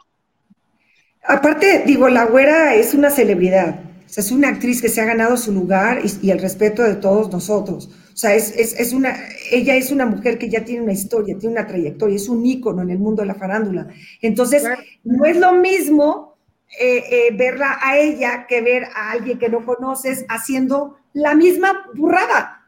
Aparte, 1.24 1.84
digo, 1.86 2.10
la 2.10 2.26
güera 2.26 2.76
es 2.76 2.94
una 2.94 3.10
celebridad. 3.10 3.80
O 4.06 4.12
sea, 4.12 4.24
es 4.24 4.32
una 4.32 4.50
actriz 4.50 4.82
que 4.82 4.90
se 4.90 5.02
ha 5.02 5.06
ganado 5.06 5.38
su 5.38 5.52
lugar 5.52 6.00
y 6.22 6.32
el 6.32 6.40
respeto 6.40 6.84
de 6.84 6.96
todos 6.96 7.32
nosotros. 7.32 7.90
O 8.20 8.22
sea, 8.22 8.36
es, 8.36 8.54
es, 8.58 8.78
es, 8.78 8.92
una, 8.92 9.16
ella 9.50 9.78
es 9.78 9.94
una 9.94 10.06
mujer 10.06 10.38
que 10.38 10.50
ya 10.50 10.66
tiene 10.66 10.82
una 10.82 10.92
historia, 10.92 11.38
tiene 11.38 11.54
una 11.56 11.66
trayectoria, 11.66 12.18
es 12.18 12.28
un 12.28 12.46
ícono 12.46 12.82
en 12.82 12.90
el 12.90 13.00
mundo 13.00 13.22
de 13.22 13.30
la 13.30 13.36
farándula. 13.36 13.88
Entonces, 14.22 14.62
Claro. 14.62 14.82
no 15.06 15.24
es 15.24 15.38
lo 15.38 15.54
mismo 15.54 16.36
eh, 16.82 17.02
eh, 17.10 17.34
verla 17.38 17.80
a 17.82 17.98
ella 17.98 18.46
que 18.46 18.60
ver 18.60 18.84
a 18.94 19.12
alguien 19.12 19.40
que 19.40 19.48
no 19.48 19.66
conoces 19.66 20.26
haciendo 20.28 20.98
la 21.14 21.34
misma 21.34 21.86
burrada. 21.96 22.68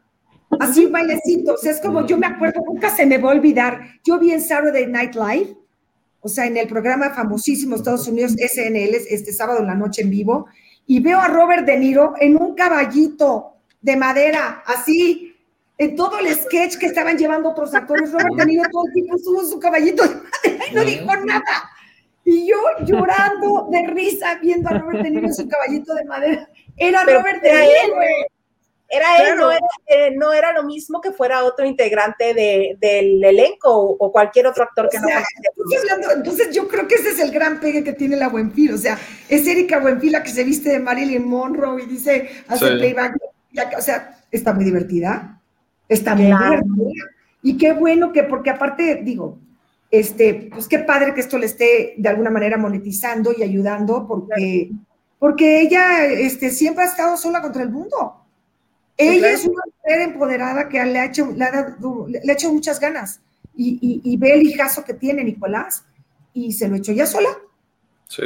Así 0.58 0.86
bailecito. 0.86 1.56
O 1.56 1.58
sea, 1.58 1.74
es 1.74 1.82
como 1.82 2.08
yo 2.08 2.18
me 2.18 2.28
acuerdo, 2.28 2.62
nunca 2.66 2.90
se 2.90 3.06
me 3.06 3.18
va 3.18 3.32
a 3.32 3.36
olvidar. 3.36 3.82
Yo 4.06 4.20
vi 4.20 4.32
en 4.32 4.40
Saturday 4.40 4.88
Night 4.88 5.16
Live, 5.16 5.58
o 6.22 6.30
sea, 6.30 6.46
en 6.46 6.56
el 6.56 6.68
programa 6.70 7.10
famosísimo 7.10 7.76
Estados 7.76 8.08
Unidos, 8.08 8.38
SNL, 8.38 8.96
este 9.10 9.34
sábado 9.34 9.60
en 9.60 9.68
la 9.68 9.76
noche 9.76 10.04
en 10.04 10.12
vivo, 10.12 10.46
y 10.88 11.02
veo 11.02 11.20
a 11.20 11.28
Robert 11.28 11.66
De 11.66 11.78
Niro 11.78 12.14
en 12.22 12.38
un 12.42 12.56
caballito 12.56 13.58
de 13.82 13.98
madera, 13.98 14.64
así, 14.66 15.31
en 15.82 15.96
todo 15.96 16.20
el 16.20 16.32
sketch 16.36 16.78
que 16.78 16.86
estaban 16.86 17.18
llevando 17.18 17.50
otros 17.50 17.74
actores. 17.74 18.12
Robert 18.12 18.36
De 18.36 18.46
Niro 18.46 18.70
todo 18.72 18.86
el 18.86 18.94
tiempo 18.94 19.16
en 19.16 19.48
su 19.48 19.60
caballito 19.60 20.04
de 20.04 20.16
madera 20.16 20.68
y 20.70 20.76
no 20.76 20.84
dijo 20.84 21.16
nada. 21.26 21.72
Y 22.24 22.48
yo 22.48 22.58
llorando 22.86 23.68
de 23.72 23.88
risa 23.88 24.36
viendo 24.40 24.70
a 24.70 24.74
Robert 24.74 25.02
De 25.02 25.10
Niro 25.10 25.26
en 25.26 25.34
su 25.34 25.50
caballito 25.50 25.96
de 25.96 26.06
madera. 26.06 26.48
Era 26.78 27.04
Robert 27.04 27.42
De 27.42 27.52
Niro, 27.52 27.96
Era 28.90 29.28
él, 29.28 29.38
no, 29.38 29.50
era, 29.50 29.66
eh, 29.88 30.12
no, 30.16 30.34
era, 30.34 30.52
lo 30.54 30.64
mismo 30.66 31.02
que 31.02 31.12
fuera 31.14 31.46
otro 31.46 31.66
integrante 31.66 32.36
de, 32.36 32.78
del 32.80 33.24
elenco 33.24 33.72
o, 33.74 34.12
cualquier 34.12 34.46
otro 34.46 34.64
actor 34.64 34.88
que 34.88 35.00
no 35.00 35.08
hablando, 35.08 36.12
Entonces 36.12 36.54
yo 36.54 36.68
creo 36.68 36.88
que 36.88 36.96
ese 36.96 37.10
es 37.10 37.20
el 37.20 37.32
gran 37.32 37.60
pegue 37.60 37.84
que 37.84 37.94
tiene 37.94 38.18
la 38.18 38.28
Buenfil, 38.28 38.74
o 38.74 38.78
sea, 38.78 39.00
es 39.30 39.48
Erika 39.48 39.80
Buenfil 39.80 40.12
la 40.12 40.22
que 40.22 40.30
se 40.30 40.44
viste 40.44 40.70
de 40.70 40.80
Marilyn 40.80 41.28
Monroe 41.28 41.82
y 41.82 41.86
dice, 41.88 42.30
hace 42.48 42.68
playback, 42.68 43.16
o 43.78 43.82
sea, 43.82 44.20
está 44.30 44.54
muy 44.54 44.66
divertida, 44.66 45.41
está 45.94 46.16
muy 46.16 46.26
divertida. 46.26 47.06
Y 47.44 47.58
qué 47.58 47.74
bueno 47.74 48.12
que, 48.12 48.24
porque 48.24 48.50
aparte, 48.50 49.02
digo, 49.04 49.38
este, 49.90 50.50
pues 50.52 50.68
qué 50.68 50.80
padre 50.80 51.14
que 51.14 51.22
esto 51.22 51.38
le 51.38 51.48
esté 51.48 51.96
de 51.98 52.10
alguna 52.10 52.30
manera 52.30 52.58
monetizando 52.58 53.34
y 53.38 53.44
ayudando, 53.44 54.08
porque, 54.08 54.72
porque 55.20 55.62
ella 55.62 56.06
este, 56.06 56.50
siempre 56.50 56.86
ha 56.86 56.88
estado 56.88 57.18
sola 57.18 57.42
contra 57.42 57.64
el 57.64 57.70
mundo. 57.70 58.18
Ella 58.96 59.32
es 59.32 59.46
una 59.46 59.64
mujer 59.66 60.02
empoderada 60.02 60.70
que 60.70 60.84
le 60.86 61.00
ha 61.00 61.06
hecho, 61.06 61.32
le 61.32 61.44
ha, 61.44 61.76
le 62.08 62.32
ha 62.32 62.34
hecho 62.34 62.54
muchas 62.54 62.80
ganas 62.80 63.20
y, 63.56 64.02
y, 64.04 64.18
ve 64.18 64.34
el 64.34 64.44
hijazo 64.44 64.84
que 64.86 64.94
tiene 64.94 65.24
Nicolás 65.24 65.84
y 66.34 66.52
se 66.54 66.68
lo 66.68 66.76
echó 66.76 66.92
ya 66.92 67.06
sola. 67.06 67.30
Sí. 68.08 68.24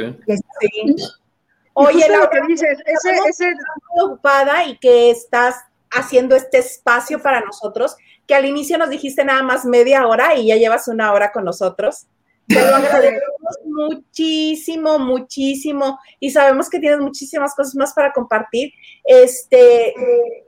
Oye, 1.74 2.04
lo 2.08 2.28
que 2.30 2.40
dices, 2.48 2.78
ese, 2.86 3.18
ese... 3.28 3.54
ocupada 4.00 4.64
y 4.64 4.78
que 4.78 5.10
estás 5.10 5.56
haciendo 5.96 6.36
este 6.36 6.58
espacio 6.58 7.20
para 7.22 7.40
nosotros 7.40 7.96
que 8.26 8.34
al 8.34 8.44
inicio 8.44 8.78
nos 8.78 8.90
dijiste 8.90 9.24
nada 9.24 9.42
más 9.42 9.64
media 9.64 10.06
hora 10.06 10.34
y 10.34 10.48
ya 10.48 10.56
llevas 10.56 10.88
una 10.88 11.12
hora 11.12 11.32
con 11.32 11.44
nosotros. 11.44 12.06
Te 12.48 12.54
lo 12.54 12.60
agradecemos 12.76 13.58
muchísimo, 13.64 14.98
muchísimo. 14.98 15.98
Y 16.20 16.30
sabemos 16.30 16.68
que 16.68 16.80
tienes 16.80 17.00
muchísimas 17.00 17.54
cosas 17.54 17.74
más 17.76 17.92
para 17.94 18.12
compartir. 18.12 18.72
Este, 19.04 19.94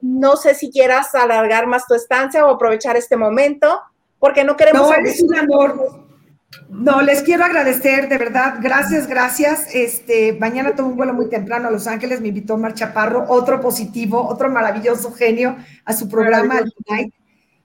no 0.00 0.36
sé 0.36 0.54
si 0.54 0.70
quieras 0.70 1.14
alargar 1.14 1.66
más 1.66 1.86
tu 1.86 1.94
estancia 1.94 2.44
o 2.46 2.50
aprovechar 2.50 2.96
este 2.96 3.16
momento, 3.16 3.80
porque 4.18 4.44
no 4.44 4.56
queremos. 4.56 4.88
No, 4.88 4.94
es 4.94 5.22
un 5.22 5.36
amor. 5.36 6.07
No, 6.70 7.02
les 7.02 7.22
quiero 7.22 7.44
agradecer, 7.44 8.08
de 8.08 8.16
verdad, 8.16 8.54
gracias, 8.62 9.06
gracias. 9.06 9.74
Este, 9.74 10.32
mañana 10.32 10.74
tomo 10.74 10.88
un 10.88 10.96
vuelo 10.96 11.12
muy 11.12 11.28
temprano 11.28 11.68
a 11.68 11.70
Los 11.70 11.86
Ángeles, 11.86 12.22
me 12.22 12.28
invitó 12.28 12.56
Mar 12.56 12.72
Chaparro, 12.72 13.26
otro 13.28 13.60
positivo, 13.60 14.26
otro 14.26 14.50
maravilloso 14.50 15.12
genio 15.12 15.56
a 15.84 15.92
su 15.92 16.08
programa. 16.08 16.60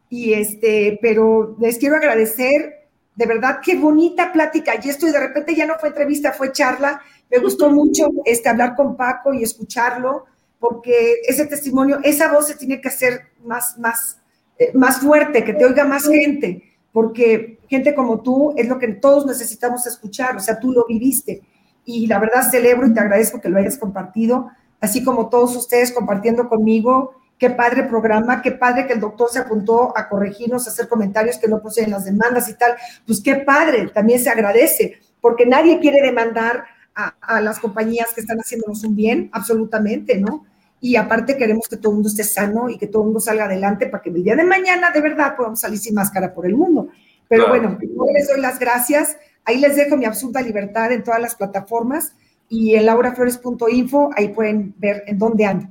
Y 0.09 0.33
este, 0.33 0.99
pero 1.01 1.55
les 1.61 1.77
quiero 1.77 1.95
agradecer, 1.95 2.89
de 3.15 3.25
verdad, 3.25 3.59
qué 3.63 3.77
bonita 3.77 4.33
plática. 4.33 4.73
Y 4.81 4.89
esto, 4.89 5.07
y 5.07 5.11
de 5.11 5.19
repente 5.19 5.55
ya 5.55 5.65
no 5.65 5.79
fue 5.79 5.89
entrevista, 5.89 6.33
fue 6.33 6.51
charla. 6.51 7.01
Me 7.31 7.37
gustó 7.37 7.69
mucho 7.69 8.09
este, 8.25 8.49
hablar 8.49 8.75
con 8.75 8.97
Paco 8.97 9.33
y 9.33 9.43
escucharlo, 9.43 10.25
porque 10.59 11.21
ese 11.25 11.45
testimonio, 11.45 11.99
esa 12.03 12.31
voz 12.31 12.47
se 12.47 12.55
tiene 12.55 12.81
que 12.81 12.89
hacer 12.89 13.27
más, 13.45 13.77
más, 13.79 14.19
eh, 14.59 14.71
más 14.73 14.99
fuerte, 14.99 15.45
que 15.45 15.53
te 15.53 15.65
oiga 15.65 15.85
más 15.85 16.05
gente, 16.07 16.72
porque 16.93 17.59
gente 17.67 17.93
como 17.93 18.21
tú 18.21 18.53
es 18.55 18.69
lo 18.69 18.79
que 18.79 18.87
todos 18.87 19.25
necesitamos 19.25 19.85
escuchar, 19.85 20.37
o 20.37 20.39
sea, 20.39 20.59
tú 20.59 20.71
lo 20.71 20.85
viviste. 20.85 21.41
Y 21.83 22.07
la 22.07 22.19
verdad 22.19 22.49
celebro 22.49 22.87
y 22.87 22.93
te 22.93 23.01
agradezco 23.01 23.41
que 23.41 23.49
lo 23.49 23.57
hayas 23.57 23.77
compartido, 23.77 24.49
así 24.79 25.03
como 25.03 25.27
todos 25.27 25.55
ustedes 25.57 25.91
compartiendo 25.91 26.47
conmigo 26.47 27.15
Qué 27.43 27.49
padre 27.49 27.83
programa, 27.83 28.41
qué 28.41 28.53
padre 28.53 28.87
que 28.87 28.93
el 28.93 29.01
doctor 29.01 29.29
se 29.29 29.39
apuntó 29.39 29.91
a 29.97 30.07
corregirnos, 30.07 30.65
a 30.65 30.69
hacer 30.69 30.87
comentarios 30.87 31.37
que 31.37 31.49
no 31.49 31.61
proceden 31.61 31.91
las 31.91 32.05
demandas 32.05 32.47
y 32.47 32.53
tal. 32.53 32.75
Pues 33.05 33.21
qué 33.21 33.35
padre, 33.35 33.89
también 33.89 34.21
se 34.21 34.29
agradece, 34.29 34.99
porque 35.19 35.45
nadie 35.45 35.79
quiere 35.79 36.01
demandar 36.01 36.63
a, 36.95 37.41
las 37.41 37.59
compañías 37.59 38.13
que 38.13 38.21
están 38.21 38.37
haciéndonos 38.37 38.83
un 38.85 38.95
bien, 38.95 39.29
absolutamente, 39.33 40.19
¿no? 40.19 40.45
Y 40.83 40.97
aparte 40.97 41.37
queremos 41.37 41.69
que 41.69 41.77
todo 41.77 41.91
el 41.91 41.95
mundo 41.95 42.09
esté 42.09 42.25
sano 42.25 42.69
y 42.69 42.77
que 42.77 42.87
todo 42.87 43.03
el 43.03 43.05
mundo 43.05 43.21
salga 43.21 43.45
adelante 43.45 43.87
para 43.87 44.03
que 44.03 44.09
el 44.09 44.21
día 44.21 44.35
de 44.35 44.43
mañana 44.43 44.91
de 44.91 44.99
verdad 44.99 45.33
podamos 45.37 45.61
salir 45.61 45.79
sin 45.79 45.95
máscara 45.95 46.33
por 46.33 46.45
el 46.45 46.57
mundo. 46.57 46.89
Pero 47.29 47.47
bueno, 47.47 47.77
yo 47.81 48.05
les 48.13 48.27
doy 48.27 48.41
las 48.41 48.59
gracias. 48.59 49.15
Ahí 49.45 49.61
les 49.61 49.77
dejo 49.77 49.95
mi 49.95 50.03
absoluta 50.03 50.41
libertad 50.41 50.91
en 50.91 51.01
todas 51.01 51.21
las 51.21 51.35
plataformas 51.35 52.17
y 52.49 52.75
en 52.75 52.85
lauraflores.info, 52.85 54.09
ahí 54.13 54.27
pueden 54.27 54.75
ver 54.77 55.05
en 55.07 55.17
dónde 55.17 55.45
ando. 55.45 55.67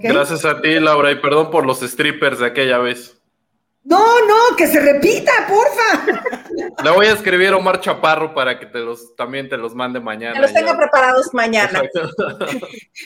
Gracias 0.00 0.44
a 0.44 0.60
ti, 0.60 0.78
Laura, 0.78 1.10
y 1.10 1.16
perdón 1.16 1.50
por 1.50 1.66
los 1.66 1.80
strippers 1.80 2.38
de 2.38 2.46
aquella 2.46 2.78
vez. 2.78 3.20
No, 3.84 4.26
no, 4.26 4.56
que 4.56 4.66
se 4.66 4.80
repita, 4.80 5.32
porfa. 5.48 6.06
Le 6.84 6.90
voy 6.90 7.06
a 7.06 7.12
escribir 7.12 7.48
a 7.48 7.56
Omar 7.56 7.80
Chaparro 7.80 8.32
para 8.32 8.58
que 8.58 8.66
te 8.66 8.78
los, 8.78 9.16
también 9.16 9.48
te 9.48 9.56
los 9.56 9.74
mande 9.74 10.00
mañana. 10.00 10.34
Que 10.34 10.40
los 10.40 10.52
tenga 10.52 10.76
preparados 10.76 11.34
mañana. 11.34 11.82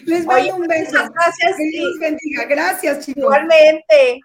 Les 0.04 0.26
doy 0.26 0.50
un 0.50 0.66
beso. 0.66 0.98
Gracias. 1.12 1.56
Dios 1.56 1.98
bendiga. 1.98 2.44
Gracias, 2.44 3.06
chicos. 3.06 3.22
Igualmente. 3.22 4.20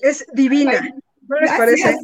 Es 0.00 0.24
divina. 0.32 0.88
¿No 1.28 1.40
les 1.40 1.50
parece? 1.52 1.96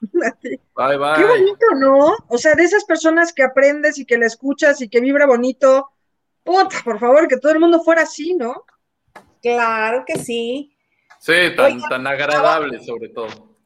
Bye, 0.00 0.96
bye. 0.98 1.14
Qué 1.16 1.24
bonito, 1.24 1.66
¿no? 1.76 2.16
O 2.28 2.38
sea, 2.38 2.54
de 2.54 2.64
esas 2.64 2.84
personas 2.84 3.32
que 3.32 3.42
aprendes 3.42 3.98
y 3.98 4.04
que 4.04 4.18
la 4.18 4.26
escuchas 4.26 4.80
y 4.82 4.88
que 4.88 5.00
vibra 5.00 5.26
bonito 5.26 5.90
por 6.84 6.98
favor, 6.98 7.28
que 7.28 7.36
todo 7.36 7.52
el 7.52 7.60
mundo 7.60 7.82
fuera 7.82 8.02
así, 8.02 8.34
¿no? 8.34 8.64
Claro 9.42 10.04
que 10.06 10.18
sí. 10.18 10.74
Sí, 11.20 11.54
tan, 11.56 11.80
tan 11.88 12.06
agradable 12.06 12.82
sobre 12.84 13.08
todo. 13.08 13.56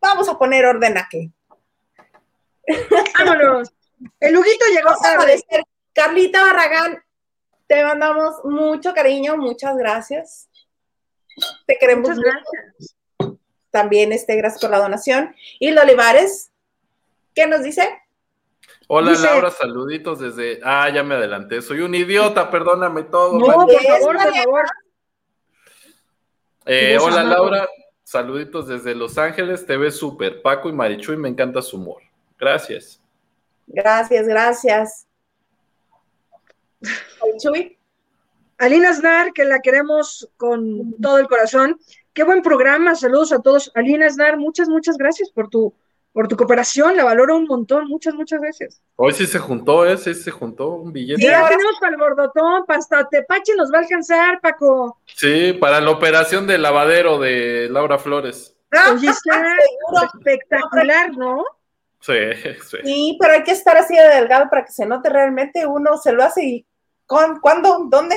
Vamos 0.00 0.28
a 0.28 0.38
poner 0.38 0.64
orden 0.64 0.96
aquí. 0.96 1.32
Vámonos. 3.18 3.72
El 4.20 4.36
Huguito 4.36 4.64
llegó 4.72 4.90
tarde. 5.02 5.42
Carlita 5.92 6.42
Barragán, 6.42 7.02
te 7.66 7.84
mandamos 7.84 8.36
mucho 8.44 8.94
cariño, 8.94 9.36
muchas 9.36 9.76
gracias. 9.76 10.48
Te 11.66 11.76
queremos 11.78 12.08
muchas 12.08 12.24
gracias. 12.24 12.96
También, 13.70 14.12
este, 14.12 14.36
gracias 14.36 14.60
por 14.60 14.70
la 14.70 14.78
donación. 14.78 15.34
Y 15.58 15.76
Olivares, 15.76 16.52
¿qué 17.34 17.46
nos 17.46 17.62
dice? 17.62 18.00
Hola 18.86 19.12
Laura, 19.12 19.50
saluditos 19.50 20.18
desde. 20.18 20.60
Ah, 20.64 20.88
ya 20.88 21.02
me 21.02 21.16
adelanté. 21.16 21.60
Soy 21.60 21.80
un 21.80 21.94
idiota, 21.94 22.50
perdóname 22.50 23.02
todo. 23.02 23.38
No, 23.38 23.66
por 23.66 23.82
favor, 23.82 24.16
por 24.16 24.34
favor. 24.34 24.64
Eh, 26.70 26.98
hola 27.00 27.24
Laura, 27.24 27.66
saluditos 28.02 28.68
desde 28.68 28.94
Los 28.94 29.16
Ángeles. 29.16 29.64
Te 29.64 29.78
ves 29.78 29.96
súper. 29.96 30.42
Paco 30.42 30.68
y 30.68 30.72
Marichuy, 30.72 31.16
me 31.16 31.30
encanta 31.30 31.62
su 31.62 31.78
humor. 31.78 32.02
Gracias. 32.38 33.00
Gracias, 33.66 34.28
gracias. 34.28 35.06
Marichuy. 37.22 37.78
Alina 38.58 38.92
Snar, 38.92 39.32
que 39.32 39.46
la 39.46 39.60
queremos 39.60 40.28
con 40.36 40.92
todo 41.00 41.18
el 41.18 41.26
corazón. 41.26 41.80
Qué 42.12 42.22
buen 42.22 42.42
programa. 42.42 42.94
Saludos 42.94 43.32
a 43.32 43.40
todos. 43.40 43.72
Alina 43.74 44.10
Snar, 44.10 44.36
muchas, 44.36 44.68
muchas 44.68 44.98
gracias 44.98 45.30
por 45.30 45.48
tu 45.48 45.72
por 46.12 46.28
tu 46.28 46.36
cooperación, 46.36 46.96
la 46.96 47.04
valoro 47.04 47.36
un 47.36 47.44
montón, 47.44 47.86
muchas, 47.86 48.14
muchas 48.14 48.40
veces. 48.40 48.82
Hoy 48.96 49.12
sí 49.12 49.26
se 49.26 49.38
juntó, 49.38 49.86
¿eh? 49.86 49.96
Sí 49.96 50.14
se 50.14 50.30
juntó 50.30 50.70
un 50.70 50.92
billete. 50.92 51.22
Sí, 51.22 51.28
ahora 51.28 51.50
tenemos 51.50 51.78
para 51.80 51.92
el 51.92 51.98
bordotón, 51.98 52.64
hasta 52.68 53.08
Tepache 53.08 53.54
nos 53.56 53.72
va 53.72 53.78
a 53.78 53.80
alcanzar, 53.82 54.40
Paco. 54.40 55.00
Sí, 55.06 55.52
para 55.52 55.80
la 55.80 55.90
operación 55.90 56.46
de 56.46 56.58
lavadero 56.58 57.18
de 57.18 57.68
Laura 57.70 57.98
Flores. 57.98 58.56
Oye, 58.92 59.08
está 59.08 59.54
espectacular, 60.14 61.16
¿no? 61.16 61.44
Sí, 62.00 62.14
sí. 62.62 62.76
Sí, 62.84 63.18
pero 63.20 63.34
hay 63.34 63.42
que 63.42 63.52
estar 63.52 63.76
así 63.76 63.94
de 63.94 64.08
delgado 64.08 64.48
para 64.50 64.64
que 64.64 64.72
se 64.72 64.86
note 64.86 65.08
realmente. 65.08 65.66
Uno 65.66 65.96
se 65.96 66.12
lo 66.12 66.22
hace 66.22 66.44
y 66.44 66.66
¿Con, 67.08 67.40
¿Cuándo? 67.40 67.86
¿Dónde? 67.88 68.16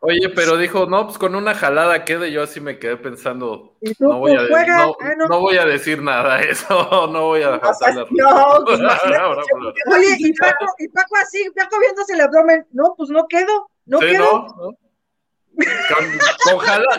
Oye, 0.00 0.28
pero 0.30 0.56
dijo, 0.56 0.86
no, 0.86 1.06
pues 1.06 1.18
con 1.18 1.36
una 1.36 1.54
jalada 1.54 2.04
quede. 2.04 2.32
Yo 2.32 2.42
así 2.42 2.60
me 2.60 2.80
quedé 2.80 2.96
pensando, 2.96 3.76
no, 4.00 4.18
voy 4.18 4.32
a, 4.32 4.42
no, 4.42 4.96
ah, 5.00 5.14
no. 5.16 5.40
voy 5.40 5.56
a, 5.56 5.64
decir 5.64 6.02
nada, 6.02 6.40
eso 6.42 7.06
no 7.12 7.26
voy 7.26 7.42
a 7.42 7.52
dejar 7.52 7.74
No, 8.10 8.64
pues, 8.66 8.80
Oye, 9.94 10.16
y 10.18 10.32
Paco, 10.32 10.66
y 10.80 10.88
Paco 10.88 11.16
así, 11.22 11.48
Paco 11.54 11.78
viéndose 11.78 12.14
el 12.14 12.22
abdomen, 12.22 12.66
no, 12.72 12.92
pues 12.96 13.08
no 13.10 13.28
quedo, 13.28 13.70
no 13.86 14.00
quedo. 14.00 14.76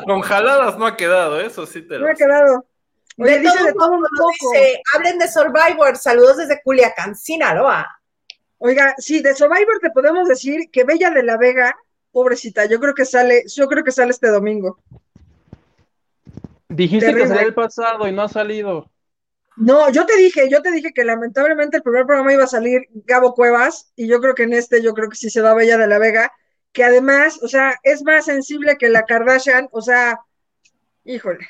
Con, 0.05 0.21
jaladas 0.21 0.77
no 0.77 0.85
ha 0.85 0.95
quedado, 0.95 1.41
eso 1.41 1.65
sí 1.65 1.81
te 1.81 1.99
lo 1.99 2.05
No 2.05 2.11
ha 2.13 2.15
quedado. 2.15 2.65
Oye, 3.17 3.39
dice 3.39 3.61
de 3.61 3.73
todo 3.73 3.91
un 3.91 4.05
poco. 4.17 4.53
Dice, 4.53 4.81
hablen 4.95 5.19
de 5.19 5.27
Survivor, 5.27 5.97
saludos 5.97 6.37
desde 6.37 6.61
Culiacán, 6.63 7.13
Sinaloa. 7.13 7.98
Oiga, 8.59 8.93
sí, 8.97 9.21
de 9.21 9.33
Survivor 9.33 9.79
te 9.81 9.89
podemos 9.89 10.27
decir 10.27 10.69
que 10.71 10.83
Bella 10.83 11.09
de 11.09 11.23
la 11.23 11.37
Vega, 11.37 11.75
pobrecita, 12.11 12.65
yo 12.65 12.79
creo 12.79 12.93
que 12.93 13.05
sale, 13.05 13.43
yo 13.47 13.67
creo 13.67 13.83
que 13.83 13.91
sale 13.91 14.11
este 14.11 14.27
domingo. 14.27 14.79
Dijiste 16.67 17.13
que 17.15 17.27
salía 17.27 17.43
el 17.43 17.53
pasado 17.53 18.07
y 18.07 18.11
no 18.11 18.23
ha 18.23 18.29
salido. 18.29 18.91
No, 19.55 19.89
yo 19.91 20.05
te 20.05 20.15
dije, 20.17 20.49
yo 20.49 20.61
te 20.61 20.71
dije 20.71 20.91
que 20.93 21.03
lamentablemente 21.03 21.77
el 21.77 21.83
primer 21.83 22.05
programa 22.05 22.33
iba 22.33 22.43
a 22.43 22.47
salir 22.47 22.87
Gabo 23.05 23.33
Cuevas, 23.33 23.91
y 23.95 24.07
yo 24.07 24.21
creo 24.21 24.35
que 24.35 24.43
en 24.43 24.53
este, 24.53 24.81
yo 24.81 24.93
creo 24.93 25.09
que 25.09 25.17
sí 25.17 25.29
se 25.29 25.41
va 25.41 25.53
Bella 25.53 25.77
de 25.77 25.87
la 25.87 25.97
Vega, 25.97 26.31
que 26.71 26.83
además, 26.83 27.41
o 27.41 27.47
sea, 27.47 27.75
es 27.83 28.03
más 28.03 28.25
sensible 28.25 28.77
que 28.77 28.89
la 28.89 29.03
Kardashian, 29.03 29.69
o 29.71 29.81
sea, 29.81 30.19
híjole. 31.03 31.47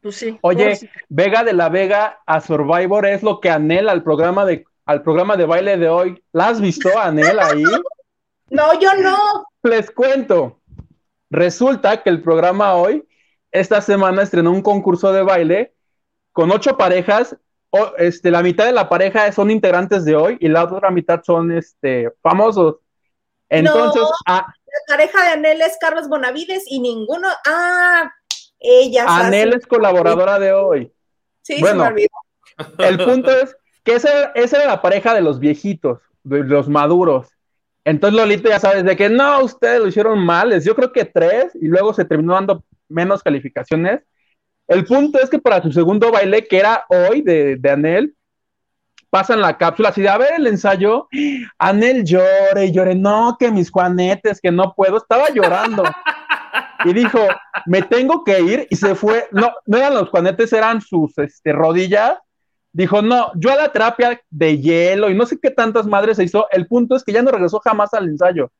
Pues 0.00 0.16
sí. 0.16 0.38
Oye, 0.42 0.78
Vega 1.08 1.44
de 1.44 1.52
la 1.52 1.68
Vega 1.68 2.20
a 2.26 2.40
Survivor 2.40 3.06
es 3.06 3.22
lo 3.22 3.40
que 3.40 3.50
anhela 3.50 3.92
el 3.92 4.02
programa 4.02 4.44
de 4.44 4.64
al 4.84 5.02
programa 5.02 5.36
de 5.36 5.46
baile 5.46 5.76
de 5.76 5.88
hoy. 5.88 6.22
¿La 6.32 6.48
has 6.48 6.60
visto, 6.60 6.88
Anel, 6.98 7.38
ahí? 7.38 7.64
No, 8.50 8.78
yo 8.78 8.92
no. 8.96 9.16
Les 9.62 9.90
cuento. 9.90 10.60
Resulta 11.30 12.02
que 12.02 12.10
el 12.10 12.22
programa 12.22 12.74
hoy, 12.74 13.02
esta 13.50 13.80
semana, 13.80 14.22
estrenó 14.22 14.50
un 14.50 14.60
concurso 14.60 15.10
de 15.10 15.22
baile 15.22 15.74
con 16.32 16.50
ocho 16.50 16.76
parejas. 16.76 17.34
O, 17.70 17.96
este, 17.96 18.30
la 18.30 18.42
mitad 18.42 18.66
de 18.66 18.72
la 18.72 18.90
pareja 18.90 19.32
son 19.32 19.50
integrantes 19.50 20.04
de 20.04 20.16
hoy 20.16 20.36
y 20.38 20.48
la 20.48 20.64
otra 20.64 20.90
mitad 20.90 21.22
son 21.24 21.50
este, 21.50 22.12
famosos. 22.20 22.76
Entonces, 23.48 24.02
No. 24.02 24.10
La 24.26 24.96
pareja 24.96 25.24
de 25.24 25.30
Anel 25.30 25.62
es 25.62 25.78
Carlos 25.80 26.08
Bonavides 26.08 26.64
y 26.66 26.80
ninguno. 26.80 27.28
Ah, 27.46 28.12
ella. 28.58 29.06
Anel 29.08 29.54
es 29.54 29.66
colaboradora 29.66 30.38
de 30.38 30.52
hoy. 30.52 30.92
Sí, 31.40 31.60
bueno. 31.60 31.84
se 31.84 31.90
me 31.90 31.94
olvidó. 31.94 32.86
El 32.86 33.02
punto 33.02 33.30
es 33.30 33.56
que 33.84 33.94
esa, 33.94 34.32
era 34.34 34.66
la 34.66 34.82
pareja 34.82 35.14
de 35.14 35.20
los 35.20 35.38
viejitos, 35.38 36.00
de 36.22 36.44
los 36.44 36.68
maduros. 36.68 37.28
Entonces 37.84 38.18
Lolita 38.18 38.48
ya 38.48 38.60
sabes 38.60 38.84
de 38.84 38.96
que 38.96 39.08
no, 39.08 39.42
ustedes 39.42 39.80
lo 39.80 39.88
hicieron 39.88 40.24
males. 40.24 40.64
Yo 40.64 40.74
creo 40.76 40.92
que 40.92 41.04
tres 41.04 41.56
y 41.60 41.66
luego 41.66 41.92
se 41.92 42.04
terminó 42.04 42.34
dando 42.34 42.64
menos 42.88 43.22
calificaciones. 43.22 44.02
El 44.68 44.84
punto 44.84 45.18
es 45.18 45.28
que 45.28 45.38
para 45.38 45.60
su 45.62 45.72
segundo 45.72 46.12
baile, 46.12 46.46
que 46.46 46.58
era 46.58 46.84
hoy 46.88 47.22
de, 47.22 47.56
de 47.56 47.70
Anel, 47.70 48.14
pasan 49.12 49.42
la 49.42 49.58
cápsula 49.58 49.90
así 49.90 50.00
de 50.00 50.08
a 50.08 50.16
ver 50.16 50.34
el 50.38 50.46
ensayo. 50.46 51.06
Anel 51.58 52.02
llore 52.04 52.66
y 52.66 52.72
llore. 52.72 52.94
No, 52.94 53.36
que 53.38 53.50
mis 53.50 53.70
juanetes, 53.70 54.40
que 54.40 54.50
no 54.50 54.72
puedo. 54.74 54.96
Estaba 54.96 55.28
llorando. 55.28 55.84
Y 56.84 56.92
dijo, 56.94 57.18
me 57.66 57.82
tengo 57.82 58.24
que 58.24 58.40
ir. 58.40 58.66
Y 58.70 58.76
se 58.76 58.94
fue. 58.94 59.28
No, 59.30 59.52
no 59.66 59.76
eran 59.76 59.94
los 59.94 60.08
juanetes, 60.08 60.52
eran 60.52 60.80
sus 60.80 61.16
este, 61.18 61.52
rodillas. 61.52 62.18
Dijo, 62.72 63.02
no, 63.02 63.32
yo 63.34 63.52
a 63.52 63.56
la 63.56 63.72
terapia 63.72 64.20
de 64.30 64.58
hielo 64.58 65.10
y 65.10 65.14
no 65.14 65.26
sé 65.26 65.38
qué 65.38 65.50
tantas 65.50 65.86
madres 65.86 66.16
se 66.16 66.24
hizo. 66.24 66.46
El 66.50 66.66
punto 66.66 66.96
es 66.96 67.04
que 67.04 67.12
ya 67.12 67.22
no 67.22 67.30
regresó 67.30 67.60
jamás 67.60 67.92
al 67.92 68.08
ensayo. 68.08 68.50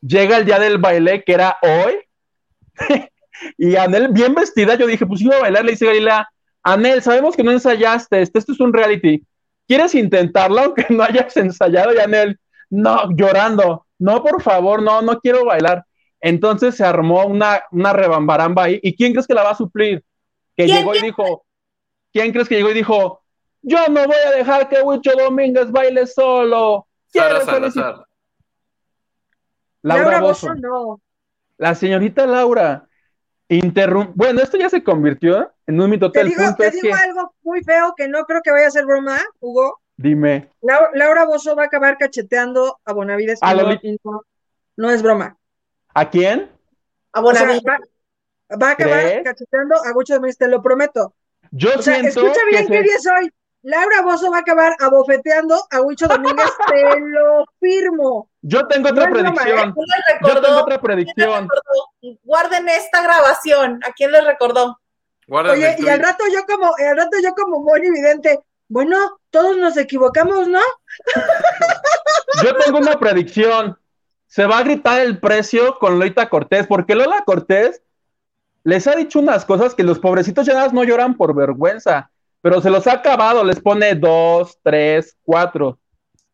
Llega 0.00 0.36
el 0.36 0.44
día 0.44 0.58
del 0.58 0.78
baile, 0.78 1.22
que 1.22 1.32
era 1.32 1.56
hoy, 1.62 1.94
y 3.58 3.76
Anel, 3.76 4.08
bien 4.08 4.34
vestida, 4.34 4.74
yo 4.74 4.86
dije, 4.86 5.06
pues 5.06 5.20
iba 5.22 5.36
a 5.36 5.40
bailar, 5.40 5.64
le 5.64 5.72
dice 5.72 5.86
Galila, 5.86 6.28
Anel, 6.62 7.02
sabemos 7.02 7.36
que 7.36 7.44
no 7.44 7.52
ensayaste, 7.52 8.22
esto, 8.22 8.38
esto 8.38 8.52
es 8.52 8.60
un 8.60 8.72
reality. 8.72 9.24
¿Quieres 9.66 9.94
intentarlo 9.94 10.60
aunque 10.60 10.86
no 10.90 11.02
hayas 11.02 11.36
ensayado? 11.36 11.94
Y 11.94 11.98
Anel, 11.98 12.38
no, 12.70 13.10
llorando, 13.14 13.86
no, 13.98 14.22
por 14.22 14.42
favor, 14.42 14.82
no, 14.82 15.02
no 15.02 15.20
quiero 15.20 15.44
bailar. 15.44 15.84
Entonces 16.20 16.74
se 16.74 16.84
armó 16.84 17.26
una, 17.26 17.62
una 17.70 17.92
rebambaramba 17.92 18.64
ahí. 18.64 18.80
¿Y 18.82 18.96
quién 18.96 19.12
crees 19.12 19.26
que 19.26 19.34
la 19.34 19.42
va 19.42 19.50
a 19.50 19.56
suplir? 19.56 20.02
Que 20.56 20.64
¿Quién, 20.64 20.78
llegó 20.78 20.94
y 20.94 21.00
dijo, 21.00 21.44
¿quién 22.12 22.32
crees 22.32 22.48
que 22.48 22.56
llegó 22.56 22.70
y 22.70 22.74
dijo, 22.74 23.23
yo 23.64 23.88
no 23.88 24.06
voy 24.06 24.16
a 24.26 24.30
dejar 24.30 24.68
que 24.68 24.80
Huicho 24.82 25.12
Domínguez 25.16 25.70
baile 25.70 26.06
solo? 26.06 26.86
Sara 27.12 27.40
Quiero 27.40 27.44
felicitar-". 27.46 27.84
Salazar. 27.84 28.06
Laura. 29.82 30.20
Bozzo, 30.20 30.54
no. 30.54 31.00
La 31.58 31.74
señorita 31.74 32.26
Laura 32.26 32.88
interrumpe. 33.48 34.12
Bueno, 34.14 34.40
esto 34.40 34.56
ya 34.56 34.68
se 34.68 34.82
convirtió 34.82 35.52
en 35.66 35.80
un 35.80 35.90
mitote. 35.90 36.18
Te 36.18 36.20
El 36.22 36.28
digo, 36.30 36.42
punto 36.42 36.56
te 36.56 36.66
es 36.68 36.72
digo 36.74 36.96
que, 36.96 37.02
algo 37.02 37.34
muy 37.42 37.62
feo 37.62 37.94
que 37.96 38.08
no 38.08 38.24
creo 38.24 38.40
que 38.42 38.50
vaya 38.50 38.66
a 38.68 38.70
ser 38.70 38.86
broma, 38.86 39.18
Hugo. 39.40 39.80
dime, 39.96 40.48
Lau- 40.62 40.90
Laura 40.94 41.24
Bozo 41.26 41.54
va 41.54 41.64
a 41.64 41.66
acabar 41.66 41.98
cacheteando 41.98 42.80
a 42.84 42.92
Bonavides. 42.92 43.38
A 43.42 43.54
no, 44.76 44.90
es 44.90 45.02
broma. 45.02 45.36
¿a 45.94 46.10
quién? 46.10 46.50
A 47.12 47.20
O 47.20 47.32
sea, 47.32 47.42
Bonavides. 47.42 47.62
va, 47.64 47.78
va 48.60 48.68
a 48.70 48.72
acabar 48.72 49.00
¿Crees? 49.02 49.24
cacheteando 49.24 49.76
a 49.84 49.92
Gucho 49.92 50.14
Domínguez, 50.14 50.36
te 50.38 50.48
lo 50.48 50.60
prometo. 50.62 51.14
Yo 51.52 51.68
O 51.78 51.82
sea, 51.82 52.00
siento 52.00 52.22
escucha 52.26 52.40
bien 52.50 52.66
que 52.66 52.72
qué 52.72 52.78
se- 52.78 52.82
día 52.82 52.96
es 52.96 53.06
hoy. 53.06 53.30
Laura 53.64 54.02
Bozo 54.02 54.30
va 54.30 54.38
a 54.38 54.40
acabar 54.40 54.76
abofeteando 54.78 55.56
a 55.70 55.80
Huicho 55.80 56.06
Domínguez, 56.06 56.50
te 56.68 57.00
lo 57.00 57.46
firmo. 57.58 58.28
yo 58.42 58.66
tengo 58.66 58.90
otra 58.90 59.08
No 59.08 59.16
es 59.16 59.22
broma, 59.22 59.34
predicción. 59.34 59.74
¿Quién 59.74 59.86
les 59.96 60.34
Yo 60.34 60.40
tengo 60.42 60.60
otra 60.60 60.78
¿Quién 60.78 60.96
les 60.96 61.14
predicción. 61.14 61.48
Guarden 62.24 62.68
esta 62.68 63.02
grabación. 63.02 63.80
¿A 63.84 63.92
quién 63.92 64.12
les 64.12 64.22
recordó? 64.24 64.78
Oye, 65.28 65.76
y 65.78 65.88
al 65.88 66.00
rato 66.00 66.24
yo 66.30 66.44
como, 66.46 66.74
al 66.76 66.96
rato 66.96 67.16
yo 67.22 67.32
como 67.32 67.60
muy 67.60 67.80
evidente, 67.86 68.40
bueno, 68.68 68.98
todos 69.30 69.56
nos 69.56 69.76
equivocamos, 69.78 70.46
¿no? 70.46 70.60
Yo 72.42 72.56
tengo 72.56 72.78
una 72.78 72.98
predicción. 72.98 73.78
Se 74.26 74.44
va 74.44 74.58
a 74.58 74.62
gritar 74.62 75.00
el 75.00 75.18
precio 75.20 75.78
con 75.78 75.98
Loita 75.98 76.28
Cortés, 76.28 76.66
porque 76.66 76.94
Lola 76.94 77.22
Cortés 77.24 77.82
les 78.64 78.86
ha 78.86 78.96
dicho 78.96 79.20
unas 79.20 79.44
cosas 79.44 79.74
que 79.74 79.84
los 79.84 79.98
pobrecitos 79.98 80.46
ya 80.46 80.68
no 80.68 80.84
lloran 80.84 81.16
por 81.16 81.34
vergüenza, 81.34 82.10
pero 82.44 82.60
se 82.60 82.68
los 82.68 82.86
ha 82.86 82.92
acabado, 82.92 83.42
les 83.42 83.58
pone 83.58 83.94
dos, 83.94 84.58
tres, 84.62 85.16
cuatro. 85.22 85.78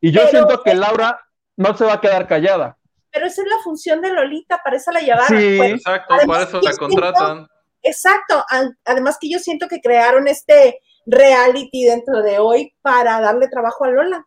Y 0.00 0.10
yo 0.10 0.22
Pero- 0.22 0.30
siento 0.30 0.62
que 0.64 0.74
Laura 0.74 1.20
no 1.56 1.76
se 1.76 1.84
va 1.84 1.92
a 1.94 2.00
quedar 2.00 2.26
callada. 2.26 2.76
Pero 3.12 3.26
esa 3.26 3.42
es 3.42 3.48
la 3.48 3.62
función 3.62 4.00
de 4.00 4.12
Lolita, 4.12 4.60
para 4.64 4.76
eso 4.76 4.90
la 4.90 5.00
llevaron. 5.00 5.38
Sí. 5.40 5.54
Pues, 5.56 5.70
Exacto, 5.74 6.14
Además, 6.14 6.38
por 6.38 6.48
eso 6.48 6.56
la 6.56 6.72
siento- 6.72 6.80
contratan. 6.88 7.46
exacto. 7.82 8.44
Ad- 8.48 8.72
Además 8.84 9.18
que 9.20 9.30
yo 9.30 9.38
siento 9.38 9.68
que 9.68 9.80
crearon 9.80 10.26
este 10.26 10.80
reality 11.06 11.84
dentro 11.84 12.22
de 12.22 12.40
hoy 12.40 12.74
para 12.82 13.20
darle 13.20 13.46
trabajo 13.46 13.84
a 13.84 13.90
Lola. 13.90 14.26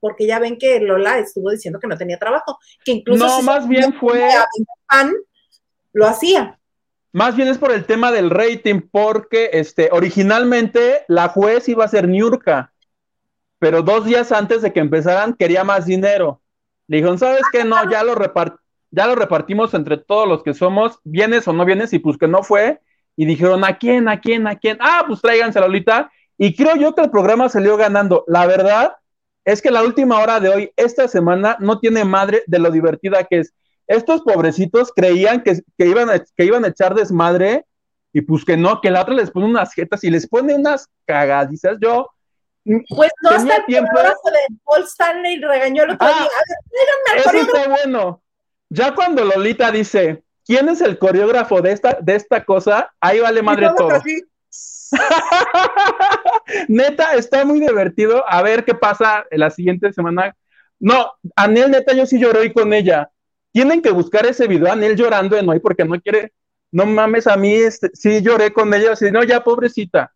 Porque 0.00 0.26
ya 0.26 0.38
ven 0.38 0.58
que 0.58 0.80
Lola 0.80 1.18
estuvo 1.18 1.50
diciendo 1.50 1.80
que 1.80 1.86
no 1.86 1.96
tenía 1.96 2.18
trabajo, 2.18 2.58
que 2.84 2.92
incluso 2.92 3.24
No, 3.24 3.38
si 3.38 3.42
más 3.46 3.66
bien 3.66 3.94
fue- 3.94 4.28
fan, 4.86 5.14
lo 5.94 6.06
hacía. 6.06 6.58
Más 7.12 7.36
bien 7.36 7.48
es 7.48 7.58
por 7.58 7.72
el 7.72 7.84
tema 7.84 8.10
del 8.10 8.30
rating, 8.30 8.80
porque 8.90 9.50
este, 9.52 9.90
originalmente 9.92 11.04
la 11.08 11.28
juez 11.28 11.68
iba 11.68 11.84
a 11.84 11.88
ser 11.88 12.08
Niurka, 12.08 12.72
pero 13.58 13.82
dos 13.82 14.06
días 14.06 14.32
antes 14.32 14.62
de 14.62 14.72
que 14.72 14.80
empezaran 14.80 15.34
quería 15.34 15.62
más 15.62 15.84
dinero. 15.84 16.40
Le 16.88 16.96
dijeron, 16.96 17.18
¿sabes 17.18 17.42
qué? 17.52 17.64
No, 17.64 17.88
ya 17.90 18.02
lo, 18.02 18.14
ya 18.90 19.06
lo 19.06 19.14
repartimos 19.14 19.74
entre 19.74 19.98
todos 19.98 20.26
los 20.26 20.42
que 20.42 20.54
somos, 20.54 21.00
vienes 21.04 21.46
o 21.46 21.52
no 21.52 21.64
vienes, 21.66 21.92
y 21.92 21.98
pues 21.98 22.16
que 22.16 22.28
no 22.28 22.42
fue. 22.42 22.80
Y 23.14 23.26
dijeron, 23.26 23.62
¿a 23.64 23.76
quién? 23.76 24.08
¿A 24.08 24.20
quién? 24.20 24.46
¿A 24.46 24.56
quién? 24.56 24.78
Ah, 24.80 25.04
pues 25.06 25.20
tráiganse 25.20 25.58
a 25.58 25.62
Lolita. 25.62 26.10
Y 26.38 26.56
creo 26.56 26.76
yo 26.76 26.94
que 26.94 27.02
el 27.02 27.10
programa 27.10 27.50
salió 27.50 27.76
ganando. 27.76 28.24
La 28.26 28.46
verdad 28.46 28.96
es 29.44 29.60
que 29.60 29.70
la 29.70 29.82
última 29.82 30.18
hora 30.18 30.40
de 30.40 30.48
hoy, 30.48 30.72
esta 30.76 31.08
semana, 31.08 31.56
no 31.60 31.78
tiene 31.78 32.04
madre 32.04 32.42
de 32.46 32.58
lo 32.58 32.70
divertida 32.70 33.24
que 33.24 33.40
es 33.40 33.54
estos 33.94 34.22
pobrecitos 34.22 34.92
creían 34.94 35.42
que, 35.42 35.60
que 35.78 35.86
iban 35.86 36.10
a, 36.10 36.18
que 36.18 36.44
iban 36.44 36.64
a 36.64 36.68
echar 36.68 36.94
desmadre 36.94 37.64
y 38.12 38.20
pues 38.22 38.44
que 38.44 38.56
no, 38.56 38.80
que 38.80 38.90
la 38.90 39.02
otra 39.02 39.14
les 39.14 39.30
pone 39.30 39.46
unas 39.46 39.72
jetas 39.74 40.04
y 40.04 40.10
les 40.10 40.28
pone 40.28 40.54
unas 40.54 40.88
cagadizas. 41.06 41.78
Yo, 41.80 42.08
Pues 42.64 43.10
no 43.22 43.30
Tenía 43.30 43.42
está 43.44 43.56
el 43.56 43.64
tiempo. 43.66 43.98
de 43.98 44.56
Paul 44.64 44.82
Stanley 44.84 45.40
regañó 45.40 45.84
el 45.84 45.90
otro 45.90 46.06
Ah, 46.08 46.12
día. 46.18 46.28
A 47.10 47.14
ver, 47.14 47.26
eso 47.26 47.36
está 47.56 47.68
bueno. 47.68 48.22
Ya 48.68 48.94
cuando 48.94 49.24
Lolita 49.24 49.70
dice, 49.70 50.22
¿quién 50.46 50.68
es 50.68 50.80
el 50.80 50.98
coreógrafo 50.98 51.60
de 51.62 51.72
esta, 51.72 51.98
de 52.00 52.14
esta 52.16 52.44
cosa? 52.44 52.92
Ahí 53.00 53.20
vale 53.20 53.42
madre 53.42 53.68
todo. 53.76 53.90
así, 53.90 54.22
neta, 56.68 57.14
está 57.14 57.44
muy 57.44 57.60
divertido. 57.60 58.24
A 58.28 58.42
ver 58.42 58.64
qué 58.64 58.74
pasa 58.74 59.24
en 59.30 59.40
la 59.40 59.50
siguiente 59.50 59.92
semana. 59.92 60.34
No, 60.78 61.12
Anel, 61.36 61.70
neta, 61.70 61.92
yo 61.94 62.06
sí 62.06 62.18
lloré 62.18 62.52
con 62.52 62.72
ella. 62.72 63.10
Tienen 63.52 63.82
que 63.82 63.90
buscar 63.90 64.26
ese 64.26 64.46
video, 64.46 64.72
Anel 64.72 64.96
llorando 64.96 65.36
en 65.36 65.48
hoy, 65.48 65.60
porque 65.60 65.84
no 65.84 66.00
quiere. 66.00 66.32
No 66.70 66.86
mames, 66.86 67.26
a 67.26 67.36
mí 67.36 67.52
este, 67.54 67.90
sí 67.92 68.22
lloré 68.22 68.52
con 68.52 68.72
ella. 68.72 68.92
Así, 68.92 69.10
no, 69.10 69.22
ya, 69.22 69.44
pobrecita. 69.44 70.10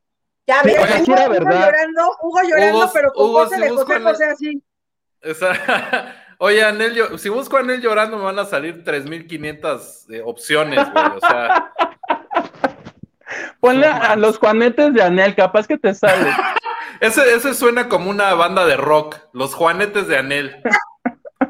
Ya 0.46 0.62
Sí, 0.62 0.68
ves, 0.70 0.78
Hugo, 1.08 1.14
Hugo 1.14 1.30
verdad. 1.30 1.66
llorando, 1.66 2.16
Hugo 2.22 2.40
llorando, 2.48 2.78
Hugo- 2.78 2.90
pero 2.94 3.12
con 3.12 3.24
Hugo, 3.26 3.42
pose 3.44 3.54
si 3.56 3.60
de 3.62 3.68
José 3.70 4.00
José 4.00 4.24
así. 4.24 4.62
Esa- 5.20 6.14
Oye, 6.38 6.62
Anel, 6.64 6.94
yo- 6.94 7.18
si 7.18 7.28
busco 7.28 7.56
a 7.56 7.60
Anel 7.60 7.80
llorando, 7.82 8.16
me 8.16 8.24
van 8.24 8.38
a 8.38 8.44
salir 8.46 8.84
3.500 8.84 10.06
eh, 10.10 10.22
opciones, 10.24 10.78
güey. 10.92 11.04
O 11.16 11.20
sea, 11.20 11.72
Ponle 13.60 13.88
No 13.88 13.94
a 14.02 14.16
los 14.16 14.38
juanetes 14.38 14.94
de 14.94 15.02
Anel, 15.02 15.34
capaz 15.34 15.66
que 15.66 15.76
te 15.78 15.92
sale. 15.94 16.30
ese, 17.00 17.34
ese 17.34 17.54
suena 17.54 17.88
como 17.88 18.08
una 18.10 18.32
banda 18.34 18.64
de 18.64 18.76
rock, 18.76 19.16
los 19.32 19.54
Juanetes 19.54 20.06
de 20.08 20.16
Anel. 20.18 20.62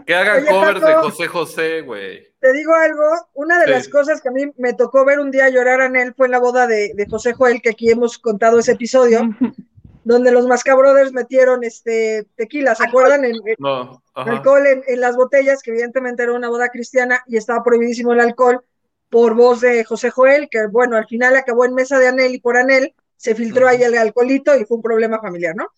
Que 0.07 0.15
hagan 0.15 0.43
Oye, 0.43 0.51
covers 0.51 0.81
de. 0.81 0.95
José 0.95 1.27
José, 1.27 1.81
güey. 1.83 2.27
Te 2.41 2.53
digo 2.53 2.73
algo, 2.75 3.03
una 3.35 3.59
de 3.59 3.65
Sí. 3.67 3.71
las 3.73 3.89
cosas 3.89 4.21
que 4.21 4.29
a 4.29 4.33
mí 4.33 4.45
me 4.57 4.73
tocó 4.75 5.05
ver 5.05 5.19
un 5.19 5.31
día 5.31 5.49
llorar 5.49 5.81
a 5.81 5.87
él 5.87 6.15
fue 6.17 6.27
en 6.27 6.33
la 6.33 6.39
boda 6.39 6.67
de, 6.67 6.93
de 6.95 7.07
José 7.07 7.33
Joel, 7.33 7.61
que 7.61 7.71
aquí 7.71 7.91
hemos 7.91 8.19
contado 8.19 8.59
ese 8.59 8.73
episodio, 8.73 9.21
donde 10.05 10.31
los 10.31 10.47
Mascabrothers 10.47 11.13
metieron 11.13 11.65
este 11.65 12.27
tequila, 12.37 12.75
¿se 12.77 12.85
acuerdan? 12.85 13.25
En, 13.25 13.35
No, 13.59 14.01
ajá. 14.15 14.31
alcohol 14.31 14.65
en, 14.67 14.85
en 14.87 15.01
las 15.01 15.17
botellas, 15.17 15.61
que 15.63 15.73
evidentemente 15.73 16.23
era 16.23 16.33
una 16.33 16.49
boda 16.49 16.69
cristiana 16.69 17.25
y 17.27 17.37
estaba 17.37 17.65
prohibidísimo 17.65 18.13
el 18.13 18.21
alcohol 18.21 18.65
por 19.11 19.35
voz 19.35 19.61
de 19.61 19.83
José 19.85 20.11
Joel, 20.11 20.49
que 20.49 20.67
bueno, 20.67 20.97
al 20.97 21.07
final 21.09 21.35
acabó 21.35 21.65
en 21.65 21.75
mesa 21.75 21.99
de 21.99 22.09
Anel 22.09 22.35
y 22.35 22.41
por 22.41 22.57
Anel 22.57 22.95
se 23.17 23.35
filtró 23.35 23.67
ahí 23.67 23.83
el 23.83 23.97
alcoholito 23.97 24.55
y 24.57 24.65
fue 24.65 24.77
un 24.77 24.83
problema 24.83 25.21
familiar, 25.21 25.57
¿no? 25.57 25.69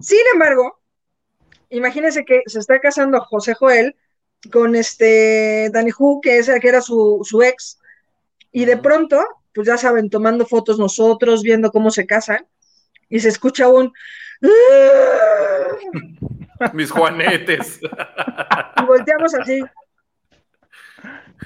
Sin 0.00 0.18
embargo, 0.34 0.81
imagínense 1.76 2.24
que 2.24 2.42
se 2.46 2.58
está 2.58 2.80
casando 2.80 3.20
José 3.20 3.54
Joel 3.54 3.96
con 4.50 4.74
este 4.74 5.70
Danny 5.72 5.90
Hu, 5.96 6.20
que, 6.20 6.38
es, 6.38 6.50
que 6.60 6.68
era 6.68 6.80
su, 6.80 7.20
su 7.24 7.42
ex, 7.42 7.78
y 8.50 8.64
de 8.64 8.76
pronto, 8.76 9.24
pues 9.54 9.66
ya 9.66 9.76
saben, 9.76 10.10
tomando 10.10 10.46
fotos 10.46 10.78
nosotros, 10.78 11.42
viendo 11.42 11.70
cómo 11.70 11.90
se 11.90 12.06
casan, 12.06 12.46
y 13.08 13.20
se 13.20 13.28
escucha 13.28 13.68
un... 13.68 13.92
Mis 16.72 16.90
juanetes. 16.90 17.80
Y 18.82 18.84
volteamos 18.84 19.32
así. 19.34 19.60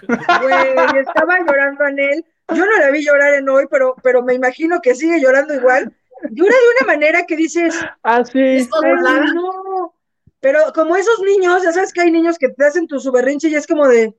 Güey, 0.06 1.00
estaba 1.00 1.38
llorando 1.40 1.84
Anel. 1.84 2.24
Yo 2.48 2.64
no 2.64 2.78
la 2.78 2.90
vi 2.90 3.04
llorar 3.04 3.34
en 3.34 3.48
hoy, 3.48 3.66
pero, 3.70 3.94
pero 4.02 4.22
me 4.22 4.34
imagino 4.34 4.80
que 4.80 4.94
sigue 4.94 5.20
llorando 5.20 5.54
igual. 5.54 5.92
Llora 6.30 6.54
de 6.54 6.84
una 6.84 6.92
manera 6.94 7.24
que 7.26 7.36
dices, 7.36 7.74
Así. 8.02 8.40
Es 8.40 8.68
"Ay, 8.82 8.92
Hola. 8.92 9.32
no. 9.34 9.52
Pero 10.46 10.72
como 10.72 10.94
esos 10.94 11.18
niños, 11.22 11.64
ya 11.64 11.72
sabes 11.72 11.92
que 11.92 12.02
hay 12.02 12.12
niños 12.12 12.38
que 12.38 12.50
te 12.50 12.64
hacen 12.64 12.86
tu 12.86 13.00
su 13.00 13.10
berrinche 13.10 13.48
y 13.48 13.56
es 13.56 13.66
como 13.66 13.88
de, 13.88 14.14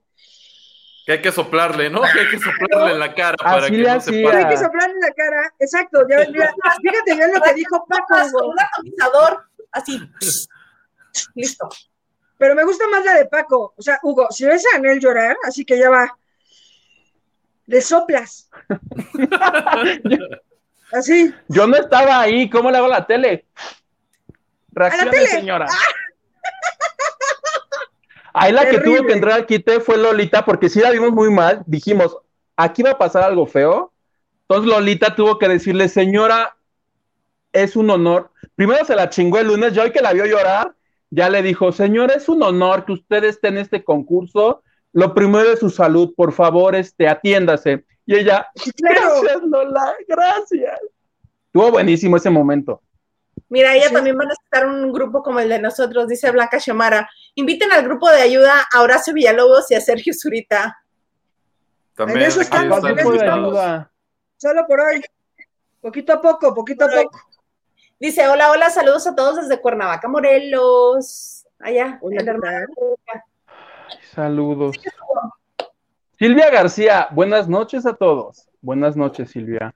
Que 1.06 1.14
hay 1.14 1.22
que 1.22 1.32
soplarle, 1.32 1.90
¿no? 1.90 2.02
Que 2.02 2.20
hay 2.20 2.28
que 2.28 2.38
soplarle 2.38 2.92
en 2.92 3.00
la 3.00 3.16
cara 3.16 3.38
para 3.38 3.68
Así 3.68 3.72
que 3.72 3.78
no 3.78 3.88
se 3.88 3.96
hacía. 3.96 4.18
hay 4.18 4.24
pare. 4.26 4.50
que 4.50 4.58
soplar 4.58 4.90
en 4.90 5.00
la 5.00 5.14
cara. 5.14 5.54
Exacto, 5.58 6.06
ya, 6.10 6.28
mira, 6.30 6.54
fíjate 6.82 7.16
bien 7.16 7.32
lo 7.34 7.40
que 7.40 7.54
dijo 7.54 7.86
Paco, 7.88 8.16
Con 8.34 8.50
un 8.50 8.60
atomizador, 8.60 9.46
así. 9.72 10.02
Listo. 11.36 11.70
Pero 12.38 12.56
me 12.56 12.66
gusta 12.66 12.90
más 12.90 13.06
la 13.06 13.14
de 13.14 13.28
Paco. 13.28 13.74
O 13.78 13.82
sea, 13.82 13.98
Hugo, 14.04 14.28
si 14.30 14.44
ves 14.44 14.66
a 14.74 14.80
Anel 14.80 15.00
llorar, 15.00 15.38
así 15.46 15.64
que 15.64 15.80
ya 15.80 15.90
va. 15.90 16.14
Le 17.68 17.82
soplas. 17.82 18.50
Así. 20.92 21.34
Yo 21.50 21.68
no 21.68 21.76
estaba 21.76 22.22
ahí, 22.22 22.50
¿cómo 22.50 22.72
le 22.72 22.78
hago 22.78 22.86
a 22.86 23.00
la 23.00 23.06
tele? 23.06 23.46
Reaccione, 24.72 25.12
tele. 25.12 25.28
señora. 25.28 25.68
Ahí 28.40 28.52
la 28.52 28.70
que 28.70 28.80
tuvo 28.80 29.06
que 29.06 29.14
entrar 29.14 29.34
al 29.34 29.46
quite 29.46 29.80
fue 29.80 29.98
Lolita, 29.98 30.46
porque 30.46 30.70
si 30.70 30.80
la 30.80 30.92
vimos 30.92 31.12
muy 31.12 31.32
mal, 31.32 31.64
dijimos, 31.66 32.18
aquí 32.56 32.84
va 32.84 32.92
a 32.92 32.98
pasar 32.98 33.24
algo 33.24 33.46
feo. 33.46 33.92
Entonces 34.42 34.72
Lolita 34.72 35.16
tuvo 35.16 35.40
que 35.40 35.48
decirle, 35.48 35.90
señora, 35.90 36.56
es 37.52 37.76
un 37.76 37.90
honor. 37.90 38.32
Primero 38.56 38.86
se 38.86 38.96
la 38.96 39.10
chingó 39.10 39.40
el 39.40 39.48
lunes, 39.48 39.74
yo 39.74 39.84
hoy 39.84 39.92
que 39.92 40.02
la 40.02 40.14
vio 40.14 40.26
llorar, 40.26 40.74
ya 41.10 41.30
le 41.30 41.42
dijo, 41.42 41.72
señora, 41.72 42.14
es 42.14 42.30
un 42.30 42.44
honor 42.44 42.86
que 42.86 42.94
usted 42.94 43.24
esté 43.24 43.48
en 43.48 43.58
este 43.58 43.84
concurso. 43.84 44.62
Lo 44.94 45.14
primero 45.14 45.52
es 45.52 45.60
su 45.60 45.70
salud, 45.70 46.14
por 46.16 46.32
favor, 46.34 46.76
este, 46.76 47.08
atiéndase. 47.08 47.86
Y 48.06 48.16
ella, 48.16 48.48
Claro. 48.76 49.22
gracias, 49.22 49.44
Lola, 49.44 49.96
gracias. 50.08 50.80
Estuvo 51.46 51.72
buenísimo 51.72 52.18
ese 52.18 52.30
momento. 52.30 52.82
Mira, 53.50 53.74
ella 53.76 53.88
Sí. 53.88 53.94
también 53.94 54.18
va 54.18 54.24
a 54.24 54.28
necesitar 54.28 54.68
un 54.68 54.92
grupo 54.92 55.24
como 55.24 55.40
el 55.40 55.48
de 55.50 55.60
nosotros, 55.60 56.08
dice 56.08 56.30
Blanca 56.32 56.58
Shemara. 56.58 57.10
Inviten 57.36 57.72
al 57.72 57.84
grupo 57.84 58.10
de 58.10 58.22
ayuda 58.22 58.68
a 58.74 58.82
Horacio 58.82 59.14
Villalobos 59.14 59.72
y 59.72 59.76
a 59.76 59.82
Sergio 59.82 60.14
Zurita. 60.14 60.78
También 61.96 62.20
En 62.20 62.26
eso 62.28 62.42
están 62.42 62.66
en 62.66 63.00
eso 63.00 63.10
ayuda. 63.12 63.92
Solo 64.38 64.68
por 64.68 64.82
hoy. 64.82 65.02
Poquito 65.82 66.14
a 66.14 66.22
poco, 66.22 66.54
poquito 66.54 66.86
a 66.86 66.88
hoy. 66.90 67.06
poco. 67.06 67.20
Dice, 68.00 68.28
hola, 68.28 68.52
hola, 68.52 68.70
saludos 68.70 69.08
a 69.08 69.16
todos 69.16 69.38
desde 69.38 69.60
Cuernavaca, 69.62 70.08
Morelos. 70.08 71.46
Allá, 71.60 71.98
Hola, 72.02 72.18
el 72.20 72.24
¿qué 72.26 72.30
hermano. 72.30 72.68
Saludos. 74.14 74.76
Silvia 76.20 76.50
García, 76.52 77.08
buenas 77.12 77.48
noches 77.48 77.86
a 77.86 77.94
todos. 77.96 78.48
Buenas 78.62 78.96
noches, 78.96 79.32
Silvia. 79.32 79.74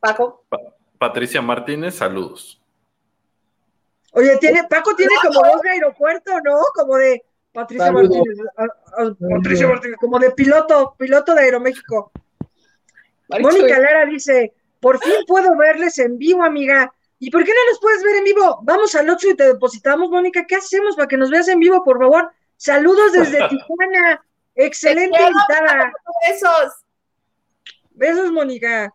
Paco. 0.00 0.44
Patricia 0.98 1.42
Martínez, 1.42 1.94
saludos. 1.96 2.60
Oye, 4.12 4.36
tiene, 4.38 4.64
Paco 4.64 4.94
tiene 4.96 5.12
como 5.22 5.40
voz 5.40 5.60
de 5.62 5.70
aeropuerto, 5.70 6.32
¿no? 6.42 6.58
Como 6.74 6.96
de 6.96 7.22
Patricia 7.52 7.86
Saludos. 7.86 8.16
Martínez. 8.16 8.38
a- 8.56 9.02
a- 9.02 9.36
Patricia 9.36 9.68
Martínez, 9.68 9.96
como 10.00 10.18
de 10.18 10.30
piloto, 10.30 10.94
piloto 10.98 11.34
de 11.34 11.42
Aeroméxico. 11.42 12.10
Mónica 13.40 13.78
Lara 13.78 14.06
dice, 14.06 14.52
por 14.80 14.98
fin 15.02 15.12
puedo 15.26 15.56
verles 15.56 15.98
en 15.98 16.16
vivo, 16.16 16.44
amiga. 16.44 16.92
¿Y 17.18 17.30
por 17.30 17.44
qué 17.44 17.50
no 17.52 17.70
nos 17.70 17.80
puedes 17.80 18.02
ver 18.04 18.16
en 18.16 18.24
vivo? 18.24 18.60
Vamos 18.62 18.94
al 18.94 19.08
8 19.08 19.30
y 19.30 19.34
te 19.36 19.44
depositamos, 19.44 20.10
Mónica. 20.10 20.44
¿Qué 20.46 20.56
hacemos 20.56 20.96
para 20.96 21.08
que 21.08 21.16
nos 21.16 21.30
veas 21.30 21.48
en 21.48 21.58
vivo, 21.58 21.82
por 21.82 21.98
favor? 21.98 22.30
Saludos 22.56 23.12
desde 23.12 23.38
Tijuana. 23.48 24.22
Excelente 24.54 25.18
invitada. 25.20 25.92
Besos. 26.28 26.72
Besos, 27.90 28.30
Mónica. 28.32 28.92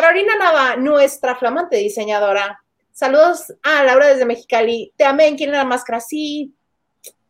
Carolina 0.00 0.36
Nava, 0.36 0.76
nuestra 0.76 1.36
flamante 1.36 1.76
diseñadora. 1.76 2.62
Saludos 2.92 3.50
a 3.62 3.82
Laura 3.82 4.08
desde 4.08 4.26
Mexicali. 4.26 4.92
Te 4.94 5.06
amé 5.06 5.26
en 5.26 5.38
quién 5.38 5.48
era 5.48 5.60
la 5.60 5.64
máscara. 5.64 6.00
Sí, 6.00 6.54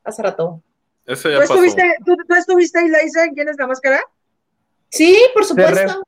hace 0.03 0.21
rato. 0.21 0.61
Eso 1.07 1.29
¿Tú 1.29 1.35
ya 1.35 1.39
pasó. 1.39 1.55
estuviste, 1.55 1.97
tú, 2.05 2.17
tú 2.27 2.35
estuviste 2.35 2.81
ahí, 2.81 2.89
Laisa, 2.89 3.25
en 3.25 3.35
quién 3.35 3.49
es 3.49 3.57
la 3.57 3.69
máscara? 3.69 4.01
Sí, 4.89 5.17
por 5.33 5.45
supuesto. 5.45 6.03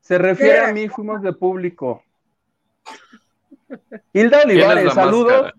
Se 0.00 0.16
refiere 0.16 0.60
a 0.60 0.72
mí, 0.72 0.88
fuimos 0.88 1.20
de 1.20 1.34
público. 1.34 2.02
Hilda 4.14 4.44
¿Quién 4.44 4.58
es 4.58 4.64
Olivares, 4.64 4.94
saludos. 4.94 5.32
máscara? 5.32 5.54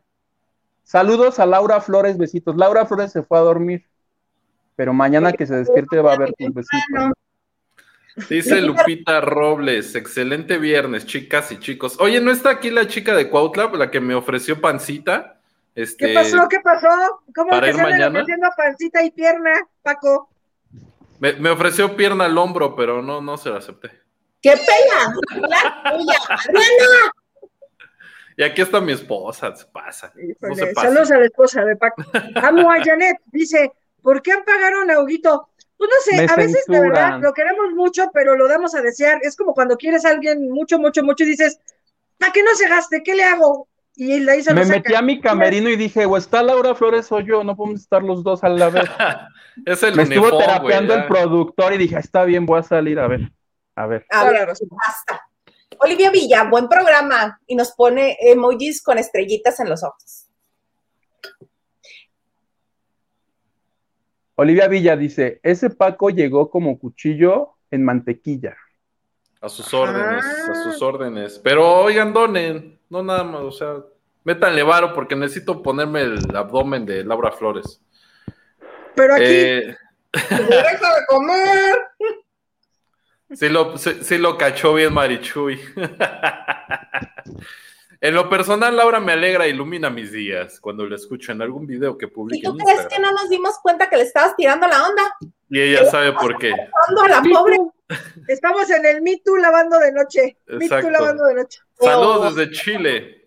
Saludos 0.84 1.40
a 1.40 1.46
Laura 1.46 1.82
Flores, 1.82 2.18
besitos. 2.18 2.56
Laura 2.56 2.88
Flores 2.88 3.12
se 3.12 3.22
fue 3.22 3.38
a 3.38 3.42
dormir, 3.42 3.86
pero 4.76 4.92
mañana 4.92 5.34
que 5.34 5.46
se 5.46 5.54
despierte 5.54 6.02
va 6.02 6.14
a 6.14 6.16
haber 6.16 6.34
tus 6.34 6.52
besitos. 6.52 7.14
Dice 8.30 8.62
Lupita 8.62 9.22
Robles, 9.22 9.96
excelente 9.96 10.58
viernes, 10.58 11.06
chicas 11.06 11.52
y 11.52 11.60
chicos. 11.60 11.98
Oye, 12.00 12.20
¿no 12.20 12.32
está 12.32 12.50
aquí 12.50 12.70
la 12.70 12.88
chica 12.88 13.16
de 13.16 13.30
Cuautla, 13.30 13.70
la 13.74 13.90
que 13.90 14.02
me 14.02 14.14
ofreció 14.16 14.60
pancita? 14.60 15.40
Este, 15.76 16.08
¿Qué 16.08 16.14
pasó? 16.14 16.48
¿Qué 16.50 16.60
pasó? 16.60 16.88
¿Cómo 17.34 17.54
andan 17.54 17.78
mañana. 17.78 18.08
ofreciendo 18.08 18.50
pancita 18.58 19.04
y 19.04 19.12
pierna, 19.12 19.52
Paco? 19.82 20.30
Me, 21.20 21.34
me 21.34 21.50
ofreció 21.50 21.96
pierna 21.96 22.26
al 22.26 22.38
hombro, 22.38 22.76
pero 22.76 23.02
no, 23.02 23.22
no 23.22 23.38
se 23.38 23.50
la 23.50 23.60
acepté. 23.60 23.92
¡Qué 24.42 24.52
pena! 24.52 25.48
La 25.48 25.92
tuya. 25.92 26.20
Y 28.38 28.44
aquí 28.44 28.62
está 28.62 28.82
mi 28.82 28.92
esposa, 28.92 29.56
se 29.56 29.66
pasa. 29.66 30.12
No 30.42 30.56
se 30.56 30.74
saludos 30.74 31.12
a 31.12 31.20
la 31.20 31.26
esposa 31.26 31.64
de 31.64 31.76
Paco. 31.76 32.04
Amo 32.36 32.72
a 32.72 32.84
Janet, 32.84 33.18
dice, 33.26 33.72
¿por 34.02 34.22
qué 34.22 34.34
pagaron 34.46 34.90
a 34.90 35.00
Huguito? 35.00 35.50
Pues 35.82 35.90
no 35.90 36.12
sé, 36.12 36.28
Me 36.28 36.32
a 36.32 36.36
veces 36.36 36.64
de 36.68 36.80
verdad 36.80 37.20
lo 37.20 37.34
queremos 37.34 37.74
mucho, 37.74 38.12
pero 38.14 38.36
lo 38.36 38.48
damos 38.48 38.76
a 38.76 38.84
desear. 38.84 39.18
Es 39.24 39.36
como 39.36 39.56
cuando 39.56 39.78
quieres 39.78 40.06
a 40.06 40.10
alguien 40.10 40.52
mucho, 40.52 40.78
mucho, 40.78 41.02
mucho 41.02 41.24
y 41.24 41.30
dices, 41.30 41.60
¿para 42.20 42.32
que 42.32 42.44
no 42.44 42.54
se 42.54 42.70
gaste? 42.70 43.02
¿Qué 43.02 43.16
le 43.16 43.24
hago? 43.24 43.68
Y 43.96 44.20
la 44.20 44.36
hizo 44.36 44.54
Me 44.54 44.64
metí 44.64 44.94
a 44.94 45.02
mi 45.02 45.20
camerino 45.20 45.72
y 45.72 45.76
dije, 45.76 46.06
o 46.06 46.18
está 46.18 46.44
Laura 46.44 46.76
Flores 46.76 47.12
o 47.12 47.20
yo, 47.20 47.44
no 47.44 47.56
podemos 47.56 47.82
estar 47.82 48.04
los 48.04 48.24
dos 48.24 48.44
a 48.44 48.50
la 48.50 48.70
vez. 48.70 48.84
es 49.66 49.82
el 49.82 49.96
Me 49.96 50.04
estuvo 50.04 50.38
terapeando 50.38 50.94
el 50.94 51.08
productor 51.08 51.74
y 51.74 51.80
dije, 51.80 51.96
"Ah, 51.96 52.02
está 52.02 52.26
bien, 52.26 52.46
voy 52.46 52.60
a 52.60 52.64
salir, 52.64 53.00
a 53.00 53.08
ver, 53.08 53.32
a 53.76 53.88
ver. 53.88 54.06
A 54.12 54.26
ver, 54.26 54.50
basta. 54.70 55.28
Olivia 55.80 56.12
Villa, 56.12 56.44
buen 56.44 56.70
programa. 56.70 57.40
Y 57.48 57.56
nos 57.56 57.72
pone 57.72 58.20
emojis 58.22 58.84
con 58.84 59.00
estrellitas 59.00 59.60
en 59.60 59.70
los 59.70 59.84
ojos. 59.84 60.28
Olivia 64.42 64.68
Villa 64.68 64.96
dice, 64.98 65.40
ese 65.44 65.70
Paco 65.70 66.10
llegó 66.10 66.50
como 66.50 66.80
cuchillo 66.80 67.58
en 67.70 67.86
mantequilla. 67.86 68.58
A 69.40 69.48
sus 69.50 69.72
órdenes, 69.72 70.26
Ah. 70.26 70.52
a 70.52 70.56
sus 70.64 70.82
órdenes. 70.82 71.38
Pero 71.44 71.70
oigan, 71.82 72.12
donen, 72.12 72.80
no 72.90 73.04
nada 73.04 73.24
más, 73.24 73.42
o 73.42 73.52
sea, 73.52 73.76
métanle 74.24 74.64
varo 74.64 74.94
porque 74.96 75.16
necesito 75.16 75.62
ponerme 75.62 76.02
el 76.02 76.36
abdomen 76.36 76.88
de 76.88 77.04
Laura 77.04 77.32
Flores. 77.32 77.82
Pero 78.96 79.14
aquí, 79.14 79.24
Eh, 79.28 79.78
¡Deja 80.12 80.96
de 80.96 81.06
comer! 81.08 81.78
sí, 83.34 83.48
lo, 83.48 83.78
sí, 83.78 83.92
sí 84.02 84.18
lo 84.18 84.40
cachó 84.40 84.74
bien 84.74 84.92
Marichuy. 84.92 85.60
en 88.02 88.16
lo 88.16 88.30
personal, 88.30 88.76
Laura 88.76 89.00
me 89.00 89.12
alegra 89.14 89.46
e 89.46 89.50
ilumina 89.50 89.90
mis 89.90 90.12
días 90.12 90.60
cuando 90.60 90.86
la 90.88 90.96
escucho 90.96 91.32
en 91.32 91.42
algún 91.42 91.68
video 91.68 91.98
que 91.98 92.08
¿Y 92.08 92.10
publique 92.10 92.48
tú 92.48 92.52
en 92.52 92.58
crees 92.58 92.88
que 92.88 93.00
no 93.00 93.12
nos 93.12 93.30
dimos 93.30 93.60
cuenta 93.62 93.90
que 93.90 93.98
le 93.98 94.04
estabas 94.04 94.36
tirando 94.36 94.68
la 94.68 94.88
onda? 94.88 95.04
Y 95.50 95.62
ella 95.62 95.86
sabe 95.86 96.12
por 96.14 96.38
qué. 96.38 96.52
A 96.52 97.08
la 97.08 97.22
pobre. 97.22 97.58
estamos 98.28 98.70
en 98.72 98.86
el 98.86 99.02
Me 99.02 99.22
Too 99.24 99.38
lavando 99.38 99.78
de 99.78 99.92
noche. 99.92 100.38
Me 100.48 100.58
Too 100.58 100.64
Exacto. 100.64 100.90
lavando 100.90 101.26
de 101.26 101.36
noche. 101.36 101.60
Saludos 101.80 102.36
desde 102.36 102.52
Chile. 102.52 103.22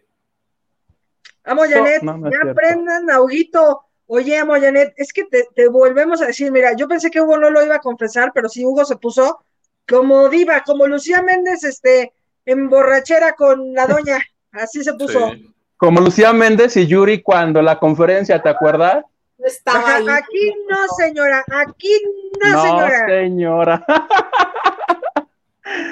Amo, 1.44 1.62
Janet, 1.68 2.02
no, 2.02 2.16
no 2.16 2.30
ya 2.30 2.50
aprendan 2.50 3.10
a 3.10 3.20
Huguito. 3.20 3.82
Oye, 4.06 4.36
amo, 4.38 4.54
Janet, 4.54 4.94
es 4.96 5.12
que 5.12 5.24
te, 5.24 5.48
te 5.54 5.68
volvemos 5.68 6.20
a 6.20 6.26
decir, 6.26 6.50
mira, 6.50 6.74
yo 6.74 6.88
pensé 6.88 7.10
que 7.10 7.20
Hugo 7.20 7.38
no 7.38 7.50
lo 7.50 7.64
iba 7.64 7.76
a 7.76 7.80
confesar, 7.80 8.32
pero 8.34 8.48
sí 8.48 8.64
Hugo 8.64 8.84
se 8.84 8.96
puso 8.96 9.44
como 9.88 10.28
diva, 10.28 10.62
como 10.62 10.86
Lucía 10.86 11.22
Méndez, 11.22 11.64
este, 11.64 12.12
en 12.44 12.68
borrachera 12.68 13.34
con 13.34 13.72
la 13.74 13.86
doña, 13.86 14.18
así 14.54 14.82
se 14.84 14.92
puso. 14.94 15.30
Sí. 15.30 15.50
Como 15.76 16.00
Lucía 16.00 16.32
Méndez 16.32 16.76
y 16.76 16.86
Yuri 16.86 17.22
cuando 17.22 17.60
la 17.60 17.78
conferencia, 17.78 18.40
¿te 18.42 18.48
acuerdas? 18.48 19.04
No 19.38 19.46
estaba 19.46 19.78
Ajá, 19.80 19.96
ahí. 19.96 20.06
aquí 20.08 20.54
no, 20.68 20.76
señora, 20.96 21.44
aquí 21.52 22.00
no, 22.40 22.52
No, 22.52 22.62
señora. 22.62 23.06
señora. 23.06 23.86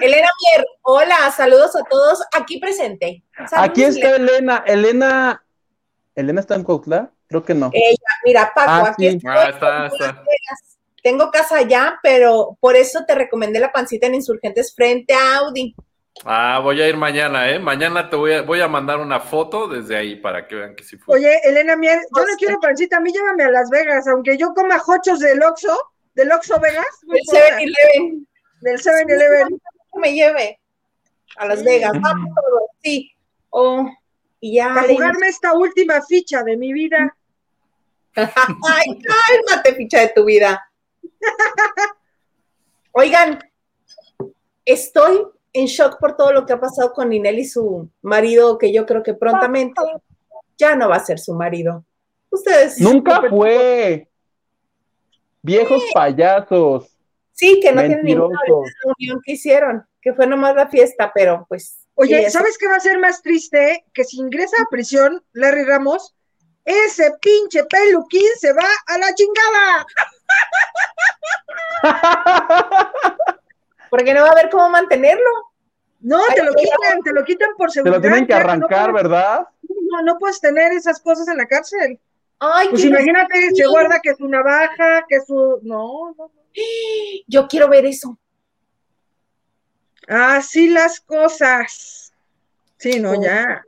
Elena 0.00 0.28
Mier, 0.40 0.66
hola, 0.82 1.30
saludos 1.34 1.74
a 1.76 1.82
todos 1.88 2.22
aquí 2.32 2.58
presente. 2.60 3.22
Saludos, 3.48 3.52
Aquí 3.70 3.84
está 3.84 4.16
Elena. 4.16 4.62
Elena. 4.64 4.64
Elena. 4.66 5.44
¿Elena 6.14 6.40
está 6.40 6.54
en 6.56 6.62
Cuautla? 6.62 7.10
Creo 7.26 7.42
que 7.42 7.54
no. 7.54 7.70
Ella, 7.72 7.96
mira, 8.24 8.52
Paco, 8.54 8.70
Ah, 8.70 8.88
aquí 8.90 9.08
sí. 9.10 9.16
estoy. 9.16 9.30
Ah, 9.34 9.48
está, 9.48 9.86
está. 9.86 10.22
Tengo 11.02 11.30
casa 11.30 11.56
allá, 11.56 11.98
pero 12.02 12.56
por 12.60 12.76
eso 12.76 13.04
te 13.06 13.14
recomendé 13.14 13.58
la 13.58 13.72
pancita 13.72 14.06
en 14.06 14.14
Insurgentes 14.16 14.74
frente 14.74 15.14
a 15.14 15.38
Audi. 15.38 15.74
Ah, 16.24 16.60
voy 16.62 16.80
a 16.80 16.88
ir 16.88 16.96
mañana, 16.96 17.50
¿eh? 17.50 17.58
Mañana 17.58 18.08
te 18.08 18.16
voy 18.16 18.32
a, 18.34 18.42
voy 18.42 18.60
a 18.60 18.68
mandar 18.68 19.00
una 19.00 19.18
foto 19.18 19.66
desde 19.66 19.96
ahí 19.96 20.16
para 20.16 20.46
que 20.46 20.54
vean 20.54 20.76
que 20.76 20.84
sí 20.84 20.96
fue. 20.96 21.16
Oye, 21.16 21.40
Elena 21.42 21.74
Mier, 21.74 22.00
yo 22.16 22.24
no 22.24 22.36
quiero 22.38 22.60
pancita, 22.60 22.98
a 22.98 23.00
mí 23.00 23.12
llévame 23.12 23.44
a 23.44 23.50
Las 23.50 23.70
Vegas, 23.70 24.06
aunque 24.06 24.36
yo 24.36 24.52
coma 24.54 24.78
jochos 24.78 25.18
del 25.18 25.42
Oxxo, 25.42 25.76
del 26.14 26.30
Oxxo 26.30 26.60
Vegas. 26.60 26.86
Del 27.02 27.18
importa. 27.18 27.58
7-Eleven. 27.58 28.26
Del 28.60 28.78
7-Eleven. 28.78 29.48
Que 29.92 30.00
me 30.00 30.14
lleve 30.14 30.60
a 31.36 31.46
Las. 31.46 31.64
Vegas. 31.64 31.92
Vamos 32.00 32.28
todos, 32.34 32.62
sí. 32.82 33.10
Oh, 33.50 33.90
y 34.38 34.54
ya. 34.54 34.74
Para 34.74 34.88
jugarme 34.88 35.28
esta 35.28 35.54
última 35.54 36.02
ficha 36.02 36.42
de 36.44 36.56
mi 36.56 36.72
vida. 36.72 37.16
Ay, 38.14 38.98
cálmate, 39.00 39.74
ficha 39.74 40.00
de 40.00 40.08
tu 40.08 40.24
vida. 40.24 40.62
Oigan, 42.92 43.38
estoy 44.64 45.26
en 45.52 45.66
shock 45.66 45.98
por 45.98 46.16
todo 46.16 46.32
lo 46.32 46.46
que 46.46 46.52
ha 46.52 46.60
pasado 46.60 46.92
con 46.92 47.10
Ninel 47.10 47.38
y 47.38 47.44
su 47.44 47.88
marido, 48.00 48.58
que 48.58 48.72
yo 48.72 48.86
creo 48.86 49.02
que 49.02 49.14
prontamente 49.14 49.80
ya 50.56 50.74
no 50.76 50.88
va 50.88 50.96
a 50.96 51.04
ser 51.04 51.18
su 51.18 51.34
marido. 51.34 51.84
Ustedes. 52.30 52.80
Nunca 52.80 53.22
fue. 53.28 54.08
Viejos 55.42 55.82
payasos. 55.92 56.96
Sí, 57.32 57.60
que 57.60 57.72
no 57.72 57.80
tienen 57.80 58.04
ninguna 58.04 58.38
reunión 58.46 59.20
que 59.24 59.32
hicieron, 59.32 59.84
que 60.00 60.14
fue 60.14 60.26
nomás 60.26 60.54
la 60.54 60.68
fiesta, 60.68 61.10
pero 61.14 61.44
pues. 61.48 61.78
Oye. 61.94 62.30
¿sabes 62.30 62.56
qué 62.56 62.68
va 62.68 62.76
a 62.76 62.80
ser 62.80 62.98
más 62.98 63.20
triste? 63.22 63.84
Que 63.92 64.04
si 64.04 64.18
ingresa 64.18 64.56
a 64.62 64.70
prisión 64.70 65.22
Larry 65.32 65.64
Ramos, 65.64 66.14
ese 66.64 67.12
pinche 67.20 67.64
peluquín 67.64 68.28
se 68.38 68.52
va 68.52 68.64
a 68.86 68.98
la 68.98 69.14
chingada. 69.14 69.86
Porque 73.92 74.14
no 74.14 74.22
va 74.22 74.28
a 74.28 74.32
haber 74.32 74.48
cómo 74.48 74.70
mantenerlo. 74.70 75.30
No, 76.00 76.18
te 76.34 76.42
lo 76.42 76.54
quitan, 76.54 77.02
te 77.04 77.12
lo 77.12 77.22
quitan 77.24 77.50
por 77.58 77.68
Te 77.68 77.74
seguridad. 77.74 77.96
lo 77.96 78.00
tienen 78.00 78.26
que 78.26 78.32
no 78.32 78.38
arrancar, 78.38 78.90
puedes- 78.90 79.02
¿verdad? 79.04 79.48
No, 79.90 80.00
no 80.02 80.18
puedes 80.18 80.40
tener 80.40 80.72
esas 80.72 80.98
cosas 80.98 81.28
en 81.28 81.36
la 81.36 81.44
cárcel. 81.46 82.00
Ay, 82.38 82.68
Pues 82.70 82.86
imagínate, 82.86 83.50
sí. 83.50 83.56
se 83.56 83.66
guarda 83.66 84.00
que 84.02 84.14
su 84.14 84.26
navaja, 84.26 85.04
que 85.06 85.20
su... 85.20 85.58
No, 85.62 86.14
no, 86.16 86.24
no. 86.24 86.32
Yo 87.28 87.46
quiero 87.46 87.68
ver 87.68 87.84
eso. 87.84 88.18
Así 90.08 90.68
las 90.70 90.98
cosas. 90.98 92.12
Sí, 92.78 92.98
no, 92.98 93.22
ya. 93.22 93.62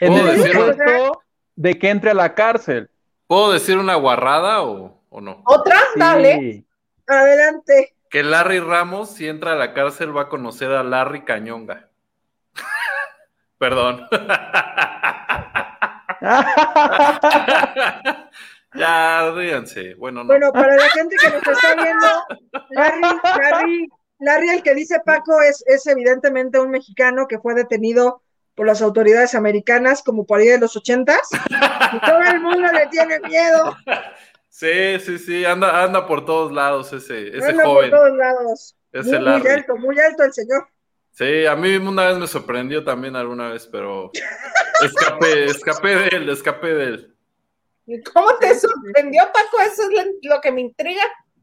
En 0.00 0.12
¿Puedo 0.12 0.30
el 0.30 0.52
supuesto 0.52 1.22
de 1.56 1.78
que 1.80 1.90
entre 1.90 2.10
a 2.12 2.14
la 2.14 2.32
cárcel. 2.32 2.88
¿Puedo 3.26 3.50
decir 3.52 3.76
una 3.76 3.96
guarrada 3.96 4.62
o, 4.62 5.02
o 5.10 5.20
no? 5.20 5.42
¿Otra? 5.46 5.76
Sí. 5.94 5.98
Dale. 5.98 6.64
Adelante. 7.08 7.94
Que 8.10 8.22
Larry 8.22 8.60
Ramos, 8.60 9.10
si 9.10 9.28
entra 9.28 9.52
a 9.52 9.56
la 9.56 9.74
cárcel, 9.74 10.16
va 10.16 10.22
a 10.22 10.28
conocer 10.28 10.70
a 10.70 10.82
Larry 10.82 11.24
Cañonga. 11.24 11.88
Perdón. 13.58 14.06
ya, 18.74 19.30
ríanse. 19.34 19.94
Bueno, 19.94 20.22
no. 20.22 20.28
Bueno, 20.28 20.52
para 20.52 20.76
la 20.76 20.88
gente 20.90 21.16
que 21.16 21.28
nos 21.30 21.46
está 21.46 21.74
viendo, 21.74 22.06
Larry, 22.70 23.02
Larry, 23.24 23.88
Larry, 24.20 24.48
el 24.50 24.62
que 24.62 24.74
dice 24.74 25.00
Paco, 25.04 25.40
es, 25.42 25.62
es 25.66 25.86
evidentemente 25.86 26.58
un 26.58 26.70
mexicano 26.70 27.26
que 27.28 27.38
fue 27.38 27.54
detenido 27.54 28.22
por 28.54 28.66
las 28.66 28.82
autoridades 28.82 29.34
americanas 29.36 30.02
como 30.02 30.26
por 30.26 30.40
ahí 30.40 30.48
de 30.48 30.58
los 30.58 30.76
ochentas. 30.76 31.28
Y 31.92 32.00
todo 32.00 32.20
el 32.22 32.40
mundo 32.40 32.72
le 32.72 32.86
tiene 32.88 33.20
miedo. 33.20 33.76
Sí, 34.58 34.98
sí, 34.98 35.18
sí, 35.20 35.44
anda, 35.44 35.84
anda 35.84 36.04
por 36.04 36.24
todos 36.24 36.50
lados 36.50 36.92
ese, 36.92 37.28
ese 37.28 37.50
Anda 37.50 37.64
joven. 37.64 37.90
por 37.90 37.98
todos 38.00 38.16
lados. 38.16 38.76
Ese 38.90 39.20
muy, 39.20 39.46
alto, 39.46 39.76
muy 39.76 39.96
alto 40.00 40.24
el 40.24 40.32
señor. 40.32 40.66
Sí, 41.12 41.46
a 41.46 41.54
mí 41.54 41.76
una 41.76 42.08
vez 42.08 42.18
me 42.18 42.26
sorprendió 42.26 42.82
también 42.82 43.14
alguna 43.14 43.50
vez, 43.50 43.68
pero 43.70 44.10
escapé, 44.82 45.44
escapé 45.44 45.94
de 45.94 46.08
él, 46.08 46.28
escapé 46.28 46.74
de 46.74 46.84
él. 46.86 47.14
¿Cómo 48.12 48.36
te 48.40 48.52
sorprendió, 48.58 49.22
Paco? 49.32 49.60
Eso 49.64 49.82
es 49.84 50.06
lo- 50.24 50.40
que 50.40 50.50
me 50.50 50.62
intriga. 50.62 51.02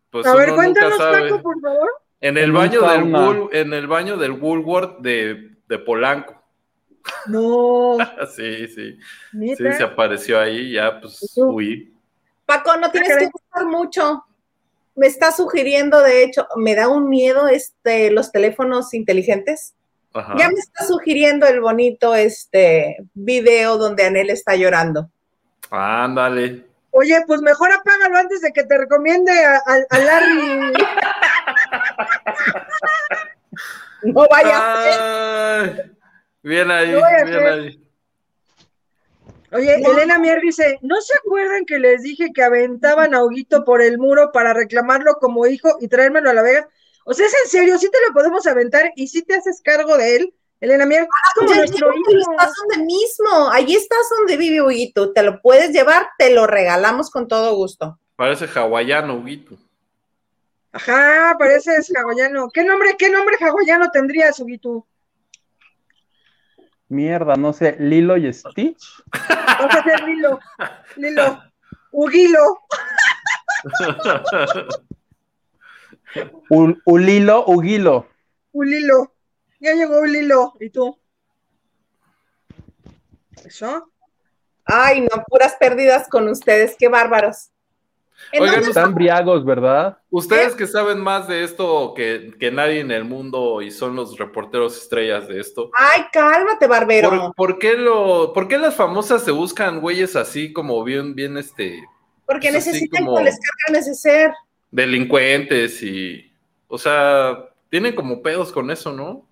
Pues 0.09 0.27
A 0.27 0.35
ver, 0.35 0.53
cuéntanos. 0.53 0.97
Paco, 0.97 1.41
por 1.41 1.61
favor. 1.61 1.89
En 2.19 2.37
el 2.37 2.49
En 2.49 2.53
baño 2.53 2.81
del. 2.81 3.13
Wool, 3.13 3.49
en 3.53 3.73
el 3.73 3.87
baño 3.87 4.17
del 4.17 4.31
Woolworth 4.31 4.99
de, 4.99 5.51
de 5.69 5.79
Polanco. 5.79 6.43
No, 7.27 7.95
Sí, 8.35 8.67
sí. 8.67 8.99
Sí, 9.31 9.55
se 9.55 9.83
apareció 9.83 10.37
ahí, 10.37 10.73
ya 10.73 10.99
pues 10.99 11.31
huí. 11.37 11.94
Paco, 12.45 12.77
no 12.77 12.91
tienes 12.91 13.09
que 13.17 13.29
buscar 13.31 13.65
mucho. 13.65 14.23
Me 14.95 15.07
está 15.07 15.31
sugiriendo, 15.31 16.01
de 16.01 16.23
hecho, 16.23 16.47
me 16.55 16.73
da 16.75 16.87
un 16.87 17.09
miedo 17.09 17.47
este, 17.47 18.11
los 18.11 18.31
teléfonos 18.31 18.93
inteligentes. 18.93 19.73
Ajá. 20.13 20.35
Ya 20.37 20.47
me 20.47 20.53
está 20.59 20.85
sugiriendo 20.85 21.45
el 21.47 21.59
bonito 21.59 22.15
este 22.15 22.97
video 23.13 23.77
donde 23.77 24.05
Anel 24.05 24.29
está 24.29 24.55
llorando. 24.55 25.09
Ándale. 25.69 26.65
Oye, 26.91 27.21
pues 27.27 27.41
mejor 27.41 27.73
apágalo 27.73 28.15
antes 28.17 28.39
de 28.39 28.53
que 28.53 28.63
te 28.63 28.77
recomiende 28.77 29.31
a, 29.43 29.55
a- 29.57 29.85
a 29.89 29.99
Larry. 29.99 30.73
No 34.03 34.25
vaya 34.29 34.73
a 34.73 34.83
ser. 34.83 35.81
Ay, 35.81 35.91
bien 36.43 36.69
ahí, 36.71 36.91
No 36.91 37.01
vaya 37.01 37.17
a 37.17 37.23
bien 37.23 37.43
ahí. 37.47 37.84
Oye, 39.51 39.77
No. 39.79 39.91
Elena 39.91 40.19
Mier 40.19 40.41
dice, 40.41 40.79
¿no 40.81 40.99
se 41.01 41.13
acuerdan 41.17 41.65
que 41.65 41.79
les 41.79 42.01
dije 42.03 42.31
que 42.33 42.43
aventaban 42.43 43.13
a 43.13 43.23
Huguito 43.23 43.63
por 43.63 43.81
el 43.81 43.97
muro 43.97 44.31
para 44.31 44.53
reclamarlo 44.53 45.15
como 45.15 45.45
hijo 45.47 45.77
y 45.79 45.87
traérmelo 45.87 46.29
a 46.29 46.33
la 46.33 46.41
Vegas? 46.41 46.65
O 47.05 47.13
sea, 47.13 47.25
¿es 47.27 47.33
en 47.45 47.49
serio? 47.51 47.77
¿Sí 47.77 47.89
te 47.91 47.97
lo 48.07 48.13
podemos 48.13 48.47
aventar 48.47 48.91
y 48.95 49.07
sí 49.07 49.21
te 49.21 49.35
haces 49.35 49.61
cargo 49.63 49.97
de 49.97 50.15
él? 50.17 50.33
Elena 50.59 50.85
Mier, 50.85 51.03
es 51.03 51.07
como 51.35 51.49
Ya 51.51 51.57
nuestro 51.57 51.93
hijo. 51.93 52.31
estás 52.31 52.51
donde 52.57 52.85
mismo. 52.85 53.49
Ahí 53.51 53.75
estás 53.75 54.09
donde 54.17 54.37
vive 54.37 54.61
Huguito. 54.61 55.13
Te 55.13 55.21
lo 55.21 55.41
puedes 55.41 55.69
llevar, 55.71 56.07
te 56.17 56.33
lo 56.33 56.47
regalamos 56.47 57.11
con 57.11 57.27
todo 57.27 57.55
gusto. 57.55 57.99
Parece 58.15 58.45
hawaiano, 58.57 59.15
Huguito. 59.15 59.55
Ajá, 60.71 61.35
pareces 61.39 61.91
hawaiano. 61.95 62.49
¿Qué 62.53 62.63
nombre, 62.63 62.95
qué 62.97 63.09
nombre 63.09 63.37
hawaiano 63.39 63.89
tendrías, 63.91 64.39
Huguito? 64.39 64.85
Mierda, 66.87 67.35
no 67.35 67.51
sé, 67.53 67.75
Lilo 67.79 68.15
y 68.17 68.31
Stitch. 68.31 69.03
Vas 69.11 69.75
a 69.75 69.83
ser 69.83 70.03
Lilo. 70.03 70.39
Lilo. 70.97 71.41
Huguilo. 71.91 72.39
U- 76.49 76.75
Ulilo, 76.85 77.45
Huguilo. 77.47 78.07
Ulilo. 78.51 79.13
Ya 79.59 79.73
llegó 79.73 79.99
Ulilo. 79.99 80.53
¿Y 80.59 80.69
tú? 80.69 80.97
¿Eso? 83.43 83.91
Ay, 84.65 85.01
no, 85.01 85.23
puras 85.27 85.55
pérdidas 85.59 86.07
con 86.09 86.27
ustedes, 86.29 86.75
qué 86.77 86.87
bárbaros. 86.87 87.49
Oigan, 88.39 88.63
Están 88.63 88.93
briagos, 88.95 89.43
¿verdad? 89.45 89.97
Ustedes 90.09 90.55
que 90.55 90.67
saben 90.67 90.99
más 90.99 91.27
de 91.27 91.43
esto 91.43 91.93
que, 91.95 92.33
que 92.39 92.51
nadie 92.51 92.79
en 92.79 92.91
el 92.91 93.03
mundo 93.05 93.61
y 93.61 93.71
son 93.71 93.95
los 93.95 94.17
reporteros 94.17 94.77
estrellas 94.77 95.27
de 95.27 95.39
esto. 95.39 95.69
ay, 95.73 96.03
cálmate, 96.11 96.67
barbero. 96.67 97.09
¿Por, 97.09 97.35
por 97.35 97.59
qué 97.59 97.73
lo, 97.75 98.33
por 98.33 98.47
qué 98.47 98.57
las 98.57 98.75
famosas 98.75 99.23
se 99.23 99.31
buscan 99.31 99.79
güeyes 99.81 100.15
así 100.15 100.51
como 100.53 100.83
bien, 100.83 101.13
bien 101.15 101.37
este 101.37 101.83
Porque 102.25 102.47
es 102.49 102.55
así 102.55 102.69
necesitan 102.69 103.05
como- 103.05 103.17
que 103.17 103.23
les 103.25 103.39
cargue 103.39 103.79
neceser. 103.79 104.31
delincuentes 104.71 105.81
y, 105.83 106.31
o 106.67 106.77
sea, 106.77 107.45
tienen 107.69 107.95
como 107.95 108.21
pedos 108.21 108.51
con 108.51 108.69
eso, 108.71 108.91
¿no? 108.93 109.25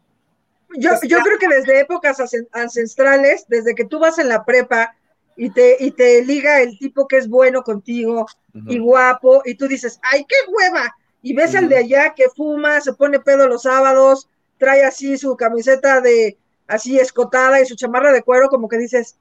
Yo, 0.75 0.89
yo 1.07 1.19
creo 1.19 1.37
que 1.37 1.47
desde 1.47 1.81
épocas 1.81 2.17
ancestrales, 2.51 3.45
desde 3.47 3.75
que 3.75 3.85
tú 3.85 3.99
vas 3.99 4.17
en 4.17 4.27
la 4.27 4.43
prepa 4.43 4.95
y 5.35 5.49
te, 5.49 5.77
y 5.79 5.91
te 5.91 6.23
liga 6.23 6.61
el 6.61 6.77
tipo 6.77 7.07
que 7.07 7.17
es 7.17 7.27
bueno 7.27 7.63
contigo 7.63 8.25
y 8.53 8.79
guapo, 8.79 9.41
y 9.45 9.55
tú 9.55 9.67
dices, 9.67 9.99
¡ay, 10.03 10.25
qué 10.27 10.35
hueva! 10.47 10.95
Y 11.21 11.33
ves 11.33 11.55
al 11.55 11.65
Ujú. 11.65 11.73
de 11.73 11.77
allá 11.77 12.13
que 12.15 12.29
fuma, 12.29 12.81
se 12.81 12.93
pone 12.93 13.19
pedo 13.19 13.47
los 13.47 13.63
sábados, 13.63 14.29
trae 14.57 14.83
así 14.83 15.17
su 15.17 15.35
camiseta 15.35 16.01
de 16.01 16.37
así 16.67 16.99
escotada 16.99 17.59
y 17.61 17.65
su 17.65 17.75
chamarra 17.75 18.11
de 18.11 18.23
cuero, 18.23 18.49
como 18.49 18.67
que 18.69 18.77
dices, 18.77 19.17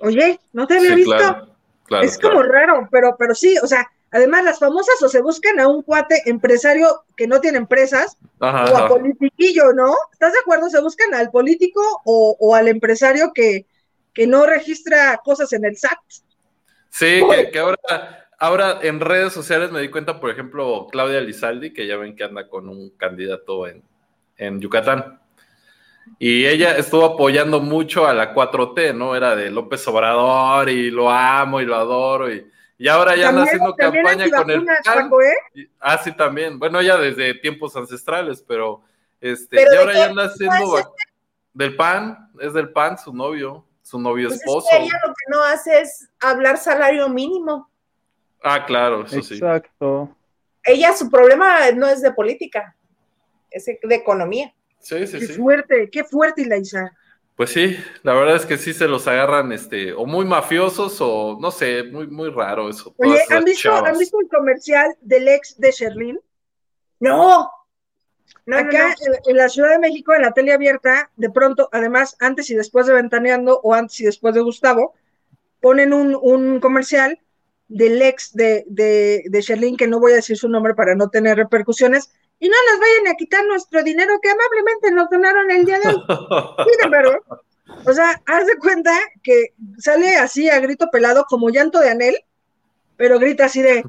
oye, 0.00 0.40
no 0.52 0.66
te 0.66 0.74
había 0.78 0.90
Sí, 0.90 0.96
visto. 0.96 1.16
claro, 1.16 1.56
claro, 1.84 2.04
es 2.06 2.18
como 2.18 2.42
raro, 2.42 2.88
pero, 2.90 3.16
pero 3.18 3.34
sí, 3.34 3.56
o 3.62 3.66
sea, 3.66 3.86
además 4.10 4.44
las 4.44 4.58
famosas 4.58 5.02
o 5.02 5.08
se 5.08 5.20
buscan 5.22 5.60
a 5.60 5.68
un 5.68 5.82
cuate 5.82 6.22
empresario 6.26 7.04
que 7.16 7.26
no 7.26 7.40
tiene 7.40 7.58
empresas, 7.58 8.16
Ajá, 8.40 8.64
o 8.64 8.76
a 8.76 8.78
ajá. 8.80 8.88
politiquillo, 8.88 9.72
¿no? 9.72 9.94
¿Estás 10.12 10.32
de 10.32 10.38
acuerdo? 10.40 10.68
Se 10.68 10.80
buscan 10.80 11.14
al 11.14 11.30
político 11.30 11.80
o, 12.04 12.36
o 12.38 12.54
al 12.54 12.68
empresario 12.68 13.32
que, 13.34 13.66
que 14.16 14.26
no 14.26 14.46
registra 14.46 15.20
cosas 15.22 15.52
en 15.52 15.66
el 15.66 15.76
SAT. 15.76 15.98
Sí, 16.88 17.20
que, 17.30 17.50
que 17.50 17.58
ahora, 17.58 17.78
ahora 18.38 18.78
en 18.80 18.98
redes 18.98 19.34
sociales 19.34 19.70
me 19.70 19.82
di 19.82 19.90
cuenta, 19.90 20.18
por 20.18 20.30
ejemplo, 20.30 20.86
Claudia 20.90 21.20
Lizaldi, 21.20 21.74
que 21.74 21.86
ya 21.86 21.98
ven 21.98 22.16
que 22.16 22.24
anda 22.24 22.48
con 22.48 22.66
un 22.70 22.96
candidato 22.96 23.66
en, 23.66 23.82
en 24.38 24.58
Yucatán. 24.58 25.20
Y 26.18 26.46
ella 26.46 26.78
estuvo 26.78 27.04
apoyando 27.04 27.60
mucho 27.60 28.06
a 28.06 28.14
la 28.14 28.34
4T, 28.34 28.94
¿no? 28.94 29.14
Era 29.14 29.36
de 29.36 29.50
López 29.50 29.86
Obrador 29.86 30.70
y 30.70 30.90
lo 30.90 31.10
amo 31.10 31.60
y 31.60 31.66
lo 31.66 31.76
adoro. 31.76 32.32
Y, 32.32 32.50
y 32.78 32.88
ahora 32.88 33.16
ya 33.16 33.28
anda 33.28 33.42
haciendo 33.42 33.74
campaña 33.74 34.30
con 34.30 34.50
el 34.50 34.64
PAN. 34.64 35.10
¿eh? 35.54 35.68
Ah, 35.78 35.98
sí, 35.98 36.16
también. 36.16 36.58
Bueno, 36.58 36.80
ya 36.80 36.96
desde 36.96 37.34
tiempos 37.34 37.76
ancestrales, 37.76 38.42
pero 38.48 38.82
Este, 39.20 39.62
y 39.62 39.76
ahora 39.76 39.92
ya 39.92 40.06
anda 40.06 40.24
haciendo 40.24 40.94
del 41.52 41.76
PAN, 41.76 42.30
es 42.40 42.54
del 42.54 42.70
PAN 42.70 42.96
su 42.98 43.12
novio, 43.12 43.66
su 43.86 44.00
novio 44.00 44.28
Pues 44.28 44.40
esposo. 44.40 44.66
es 44.72 44.76
que 44.78 44.82
ella 44.84 45.00
lo 45.06 45.12
que 45.14 45.24
no 45.30 45.42
hace 45.44 45.80
es 45.80 46.08
hablar 46.20 46.58
salario 46.58 47.08
mínimo. 47.08 47.70
Ah, 48.42 48.66
claro, 48.66 49.04
eso 49.06 49.22
sí. 49.22 49.34
Exacto. 49.34 50.10
Ella, 50.64 50.92
su 50.92 51.08
problema 51.08 51.70
no 51.70 51.86
es 51.86 52.02
de 52.02 52.12
política, 52.12 52.74
es 53.48 53.66
de 53.66 53.94
economía. 53.94 54.52
Sí, 54.80 55.06
sí, 55.06 55.20
Qué 55.20 55.26
sí. 55.28 55.32
fuerte, 55.34 55.88
qué 55.90 56.02
fuerte, 56.02 56.42
Ilaisa. 56.42 56.90
Pues 57.36 57.50
sí, 57.50 57.76
la 58.02 58.14
verdad 58.14 58.34
es 58.36 58.44
que 58.46 58.58
sí 58.58 58.72
se 58.74 58.88
los 58.88 59.06
agarran, 59.06 59.52
este, 59.52 59.92
o 59.92 60.04
muy 60.04 60.24
mafiosos 60.24 60.96
o 61.00 61.38
no 61.40 61.52
sé, 61.52 61.84
muy, 61.84 62.08
muy 62.08 62.30
raro 62.30 62.68
eso. 62.68 62.92
Oye, 62.98 63.20
¿han 63.30 63.44
visto. 63.44 63.72
¿han 63.72 63.96
visto 63.98 64.18
el 64.20 64.28
comercial 64.28 64.96
del 65.00 65.28
ex 65.28 65.60
de 65.60 65.70
Sherlyn? 65.70 66.20
No, 66.98 67.48
no, 68.46 68.56
Acá 68.56 68.94
no. 69.06 69.14
En, 69.14 69.20
en 69.26 69.36
la 69.36 69.48
Ciudad 69.48 69.70
de 69.70 69.78
México, 69.78 70.14
en 70.14 70.22
la 70.22 70.32
tele 70.32 70.52
abierta, 70.52 71.10
de 71.16 71.30
pronto, 71.30 71.68
además, 71.72 72.16
antes 72.20 72.48
y 72.50 72.54
después 72.54 72.86
de 72.86 72.94
Ventaneando 72.94 73.60
o 73.62 73.74
antes 73.74 74.00
y 74.00 74.04
después 74.04 74.34
de 74.34 74.40
Gustavo, 74.40 74.94
ponen 75.60 75.92
un, 75.92 76.18
un 76.20 76.60
comercial 76.60 77.20
del 77.68 78.00
ex 78.00 78.32
de, 78.34 78.64
de, 78.68 79.24
de 79.26 79.40
Sherlyn, 79.40 79.76
que 79.76 79.88
no 79.88 79.98
voy 79.98 80.12
a 80.12 80.16
decir 80.16 80.36
su 80.36 80.48
nombre 80.48 80.74
para 80.74 80.94
no 80.94 81.10
tener 81.10 81.36
repercusiones, 81.36 82.10
y 82.38 82.48
no 82.48 82.56
nos 82.70 82.80
vayan 82.80 83.12
a 83.12 83.16
quitar 83.16 83.44
nuestro 83.46 83.82
dinero 83.82 84.20
que 84.22 84.30
amablemente 84.30 84.92
nos 84.92 85.10
donaron 85.10 85.50
el 85.50 85.64
día 85.64 85.80
de 85.80 85.88
hoy. 85.88 86.02
Sin 86.70 86.84
embargo, 86.84 87.18
o 87.84 87.92
sea, 87.92 88.20
haz 88.26 88.46
de 88.46 88.56
cuenta 88.58 88.92
que 89.22 89.54
sale 89.78 90.16
así 90.16 90.48
a 90.48 90.60
grito 90.60 90.88
pelado 90.92 91.24
como 91.28 91.50
llanto 91.50 91.80
de 91.80 91.90
anel, 91.90 92.16
pero 92.96 93.18
grita 93.18 93.46
así 93.46 93.62
de 93.62 93.84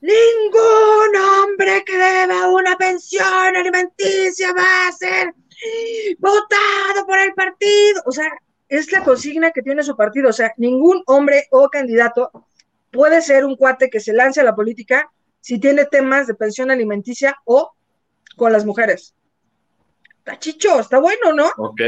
ningún 0.00 1.16
hombre 1.16 1.84
que 1.84 1.96
deba 1.96 2.48
una 2.48 2.76
pensión 2.76 3.56
alimenticia 3.56 4.52
va 4.52 4.88
a 4.88 4.92
ser 4.92 5.34
votado 6.18 7.06
por 7.06 7.18
el 7.18 7.34
partido. 7.34 8.02
O 8.06 8.12
sea, 8.12 8.30
es 8.68 8.92
la 8.92 9.02
consigna 9.02 9.50
que 9.50 9.62
tiene 9.62 9.82
su 9.82 9.96
partido. 9.96 10.28
O 10.28 10.32
sea, 10.32 10.52
ningún 10.56 11.02
hombre 11.06 11.46
o 11.50 11.68
candidato 11.68 12.30
puede 12.90 13.22
ser 13.22 13.44
un 13.44 13.56
cuate 13.56 13.90
que 13.90 14.00
se 14.00 14.12
lance 14.12 14.40
a 14.40 14.44
la 14.44 14.54
política 14.54 15.10
si 15.40 15.58
tiene 15.58 15.84
temas 15.86 16.26
de 16.26 16.34
pensión 16.34 16.70
alimenticia 16.70 17.36
o 17.44 17.72
con 18.36 18.52
las 18.52 18.64
mujeres. 18.64 19.14
Está 20.28 20.40
chicho, 20.40 20.80
está 20.80 20.98
bueno, 20.98 21.32
¿no? 21.32 21.46
Ok, 21.56 21.80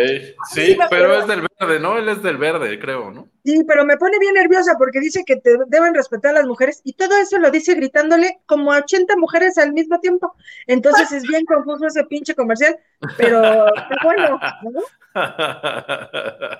Sí, 0.50 0.74
pero 0.88 1.14
es 1.14 1.26
del 1.26 1.42
verde, 1.42 1.78
¿no? 1.78 1.98
Él 1.98 2.08
es 2.08 2.22
del 2.22 2.38
verde, 2.38 2.78
creo, 2.78 3.10
¿no? 3.10 3.28
Sí, 3.44 3.64
pero 3.68 3.84
me 3.84 3.98
pone 3.98 4.18
bien 4.18 4.32
nerviosa 4.32 4.76
porque 4.78 4.98
dice 4.98 5.24
que 5.26 5.36
te 5.36 5.58
deben 5.66 5.94
respetar 5.94 6.30
a 6.30 6.38
las 6.38 6.46
mujeres 6.46 6.80
y 6.82 6.94
todo 6.94 7.18
eso 7.18 7.36
lo 7.36 7.50
dice 7.50 7.74
gritándole 7.74 8.40
como 8.46 8.72
a 8.72 8.78
80 8.78 9.14
mujeres 9.18 9.58
al 9.58 9.74
mismo 9.74 10.00
tiempo. 10.00 10.34
Entonces 10.66 11.12
es 11.12 11.24
bien 11.24 11.44
confuso 11.44 11.86
ese 11.86 12.04
pinche 12.04 12.34
comercial, 12.34 12.78
pero 13.18 13.66
está 13.76 13.96
bueno, 14.02 14.40
¿no? 14.62 14.80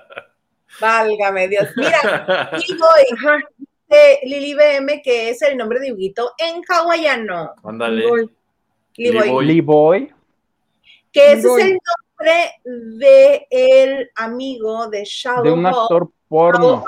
Válgame 0.79 1.47
Dios. 1.47 1.67
Mira, 1.75 2.51
Lili 2.53 2.77
Boy, 2.77 3.05
Ajá, 3.17 3.39
de 3.89 4.19
Lili 4.21 4.53
BM, 4.53 5.01
que 5.01 5.29
es 5.29 5.41
el 5.41 5.57
nombre 5.57 5.79
de 5.79 5.93
Huguito 5.93 6.33
en 6.37 6.61
hawaiano. 6.69 7.55
Ándale. 7.63 8.07
voy. 8.07 8.29
Lili 8.97 9.61
que 11.11 11.33
ese 11.33 11.47
es 11.47 11.57
el 11.65 11.77
nombre 12.17 12.53
de 12.63 13.47
el 13.49 14.11
amigo 14.15 14.87
de 14.89 15.03
Shadow 15.05 15.43
De 15.43 15.51
un 15.51 15.65
actor 15.65 16.09
porno. 16.27 16.83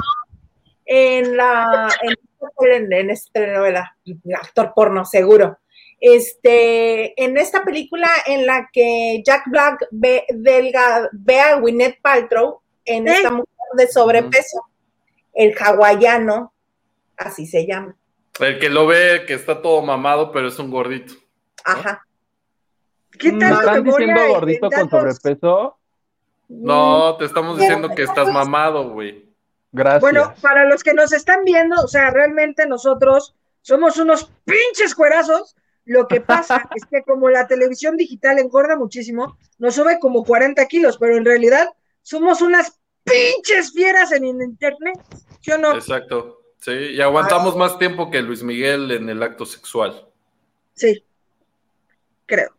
en 0.86 1.36
la 1.38 1.90
en, 2.02 2.92
en 2.94 3.10
esta 3.10 3.32
telenovela, 3.34 3.98
actor 4.40 4.74
porno, 4.76 5.06
seguro. 5.06 5.58
Este, 6.00 7.22
en 7.24 7.38
esta 7.38 7.64
película 7.64 8.10
en 8.26 8.46
la 8.46 8.70
que 8.74 9.22
Jack 9.26 9.44
Black 9.48 9.88
ve, 9.92 10.26
delga- 10.30 11.10
ve 11.14 11.40
a 11.40 11.56
Gwyneth 11.60 12.02
Paltrow 12.02 12.60
en 12.86 13.08
¿Eh? 13.08 13.12
esta 13.14 13.32
mujer 13.32 13.48
de 13.78 13.88
sobrepeso, 13.88 14.62
el 15.34 15.56
hawaiano, 15.58 16.54
así 17.18 17.46
se 17.48 17.66
llama. 17.66 17.96
El 18.40 18.60
que 18.60 18.70
lo 18.70 18.86
ve, 18.88 19.24
que 19.26 19.34
está 19.36 19.62
todo 19.62 19.82
mamado, 19.82 20.32
pero 20.32 20.48
es 20.50 20.60
un 20.60 20.70
gordito. 20.72 21.14
Ajá. 21.64 22.06
¿Qué 23.18 23.32
¿Me 23.32 23.40
tal 23.40 23.54
tu 23.54 23.60
están 23.60 23.84
diciendo 23.84 24.28
gordito 24.28 24.70
con 24.70 24.90
sobrepeso? 24.90 25.78
No, 26.50 27.16
te 27.18 27.26
estamos 27.26 27.58
diciendo 27.60 27.90
que 27.90 28.04
estás 28.04 28.26
Pues- 28.26 28.34
mamado, 28.34 28.90
güey. 28.90 29.32
Gracias. 29.72 30.02
Bueno, 30.02 30.34
para 30.42 30.66
los 30.66 30.84
que 30.84 30.94
nos 30.94 31.12
están 31.14 31.44
viendo, 31.44 31.82
o 31.82 31.88
sea, 31.88 32.12
realmente 32.12 32.68
nosotros 32.68 33.36
somos 33.62 33.98
unos 33.98 34.30
pinches 34.46 34.94
cuerazos. 34.94 35.56
Lo 35.86 36.08
que 36.08 36.22
pasa 36.22 36.70
es 36.76 36.86
que 36.86 37.02
como 37.04 37.30
la 37.30 37.48
televisión 37.48 37.98
digital 37.98 38.38
engorda 38.38 38.76
muchísimo, 38.76 39.38
nos 39.58 39.76
sube 39.76 40.00
como 40.00 40.24
40 40.24 40.66
kilos, 40.68 40.98
pero 40.98 41.18
en 41.18 41.26
realidad 41.26 41.70
somos 42.04 42.42
unas 42.42 42.80
pinches 43.04 43.74
fieras 43.74 44.12
en 44.12 44.26
internet. 44.26 45.00
¿Sí 45.42 45.52
o 45.52 45.58
no? 45.58 45.74
Exacto. 45.74 46.40
Sí, 46.60 46.72
y 46.72 47.02
aguantamos 47.02 47.58
más 47.58 47.78
tiempo 47.78 48.10
que 48.10 48.22
Luis 48.22 48.44
Miguel 48.44 48.92
en 48.92 49.10
el 49.10 49.22
acto 49.22 49.46
sexual. 49.46 50.08
Sí, 50.76 51.04
creo. 52.26 52.52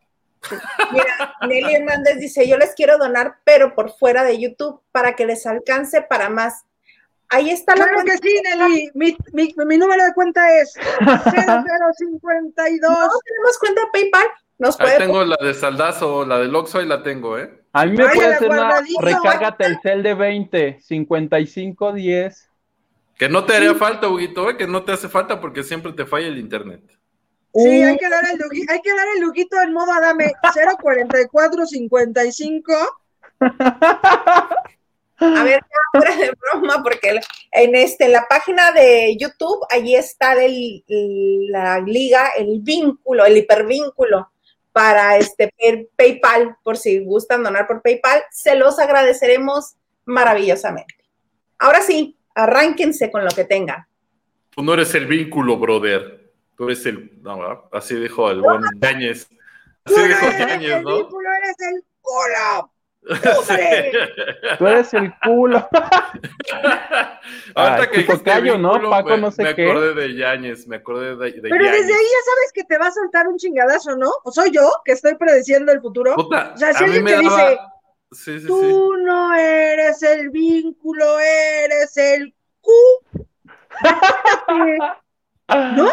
Mira, 0.92 1.34
Nelly 1.46 1.74
Hernández 1.74 2.18
dice, 2.18 2.48
yo 2.48 2.56
les 2.56 2.74
quiero 2.74 2.98
donar, 2.98 3.36
pero 3.44 3.74
por 3.74 3.90
fuera 3.96 4.24
de 4.24 4.40
YouTube, 4.40 4.80
para 4.92 5.14
que 5.16 5.26
les 5.26 5.46
alcance 5.46 6.02
para 6.02 6.28
más. 6.28 6.64
Ahí 7.30 7.50
está 7.50 7.74
la 7.74 7.84
Claro 7.84 8.02
cuenta. 8.02 8.12
que 8.12 8.28
sí, 8.28 8.42
Nelly. 8.44 8.90
Mi, 8.94 9.16
mi, 9.32 9.54
mi 9.66 9.78
número 9.78 10.04
de 10.04 10.14
cuenta 10.14 10.56
es 10.60 10.74
0052. 11.98 12.90
No 12.90 13.08
tenemos 13.24 13.58
cuenta 13.58 13.80
de 13.80 13.86
PayPal. 13.92 14.26
Nos 14.58 14.78
Ahí 14.78 14.86
puede 14.86 14.98
tengo 14.98 15.24
la 15.24 15.36
de 15.40 15.52
Saldazo, 15.54 16.24
la 16.24 16.38
del 16.38 16.54
Oxxo, 16.54 16.78
ahí 16.78 16.86
la 16.86 17.02
tengo, 17.02 17.38
¿eh? 17.38 17.64
A 17.72 17.86
mí 17.86 17.96
me 17.96 18.04
Ay, 18.04 18.10
puede 18.14 18.28
la 18.28 18.36
hacer 18.36 18.50
una 18.50 18.82
recarga 19.00 19.56
Telcel 19.56 20.02
de 20.04 20.14
20, 20.14 20.78
55, 20.80 21.92
10. 21.92 22.50
Que 23.18 23.28
no 23.28 23.44
te 23.44 23.56
haría 23.56 23.74
falta, 23.74 24.08
Huguito, 24.08 24.48
¿eh? 24.50 24.56
Que 24.56 24.68
no 24.68 24.84
te 24.84 24.92
hace 24.92 25.08
falta 25.08 25.40
porque 25.40 25.64
siempre 25.64 25.92
te 25.92 26.06
falla 26.06 26.28
el 26.28 26.38
internet. 26.38 26.82
Sí, 27.54 27.82
hay 27.82 27.96
que 27.96 28.08
dar 28.08 28.24
el 28.32 28.38
lugi- 28.38 28.66
hay 28.68 28.80
que 28.80 28.94
dar 28.94 29.06
el 29.14 29.20
luquito 29.22 29.60
en 29.60 29.72
modo 29.72 29.92
Adame 29.92 30.32
04455. 30.54 32.74
A 35.18 35.44
ver, 35.44 35.60
fuera 35.92 36.16
de 36.16 36.32
broma, 36.32 36.82
porque 36.82 37.20
en 37.52 37.74
este, 37.76 38.06
en 38.06 38.12
la 38.12 38.26
página 38.28 38.72
de 38.72 39.16
YouTube, 39.16 39.64
allí 39.70 39.94
está 39.94 40.32
el, 40.44 40.82
el- 40.88 41.46
la 41.50 41.78
liga, 41.80 42.30
el 42.36 42.58
vínculo, 42.60 43.24
el 43.24 43.36
hipervínculo 43.36 44.30
para 44.72 45.16
este 45.16 45.52
Pay- 45.56 45.88
PayPal, 45.96 46.56
por 46.64 46.76
si 46.76 46.98
gustan 47.04 47.44
donar 47.44 47.68
por 47.68 47.80
PayPal, 47.80 48.24
se 48.32 48.56
los 48.56 48.80
agradeceremos 48.80 49.76
maravillosamente. 50.04 50.96
Ahora 51.60 51.80
sí, 51.80 52.16
arránquense 52.34 53.12
con 53.12 53.24
lo 53.24 53.30
que 53.30 53.44
tengan. 53.44 53.86
Tú 54.50 54.62
no 54.64 54.74
eres 54.74 54.92
el 54.96 55.06
vínculo, 55.06 55.56
brother. 55.58 56.23
Tú 56.56 56.64
eres 56.64 56.86
el. 56.86 57.10
No, 57.22 57.38
¿verdad? 57.38 57.58
así 57.72 57.94
dijo 57.96 58.30
el 58.30 58.40
buen 58.40 58.62
Yañez. 58.80 59.28
Así 59.84 59.94
Tú 59.94 60.00
no 60.00 60.02
dijo 60.06 60.26
eres 60.26 60.38
Yañez, 60.38 60.70
el 60.72 60.82
¿no? 60.84 60.96
vínculo, 60.96 61.28
eres 61.32 61.56
el 61.60 61.84
culo. 62.00 62.70
Sí. 63.42 63.54
Tú 64.58 64.66
eres 64.66 64.94
el 64.94 65.12
culo. 65.22 65.68
Ahorita 67.54 67.90
que 67.90 68.02
tocayo, 68.04 68.56
¿no? 68.58 68.70
vínculo, 68.72 68.90
Paco 68.90 69.08
me, 69.10 69.18
no 69.18 69.30
sé 69.30 69.42
me 69.42 69.54
qué. 69.54 69.68
acordé 69.70 69.94
de 69.94 70.14
Yañez, 70.16 70.66
me 70.66 70.76
acordé 70.76 71.16
de, 71.16 71.32
de 71.32 71.40
Pero 71.42 71.56
Yáñez. 71.64 71.72
desde 71.80 71.92
ahí 71.94 72.02
ya 72.04 72.24
sabes 72.24 72.52
que 72.54 72.64
te 72.64 72.78
va 72.78 72.86
a 72.86 72.92
soltar 72.92 73.28
un 73.28 73.36
chingadazo, 73.36 73.96
¿no? 73.96 74.10
¿O 74.24 74.32
soy 74.32 74.50
yo 74.52 74.70
que 74.84 74.92
estoy 74.92 75.16
predeciendo 75.16 75.70
el 75.72 75.80
futuro? 75.80 76.14
Puta, 76.14 76.52
O 76.54 76.56
sea, 76.56 76.72
si 76.72 76.84
alguien 76.84 77.04
te 77.04 77.12
daba... 77.12 77.22
dice, 77.50 77.58
Sí, 78.12 78.34
sí, 78.38 78.40
sí. 78.42 78.46
Tú 78.46 78.96
no 78.98 79.34
eres 79.34 80.00
el 80.04 80.30
vínculo, 80.30 81.18
eres 81.18 81.96
el 81.96 82.32
cu. 82.60 82.72
¿No? 85.48 85.90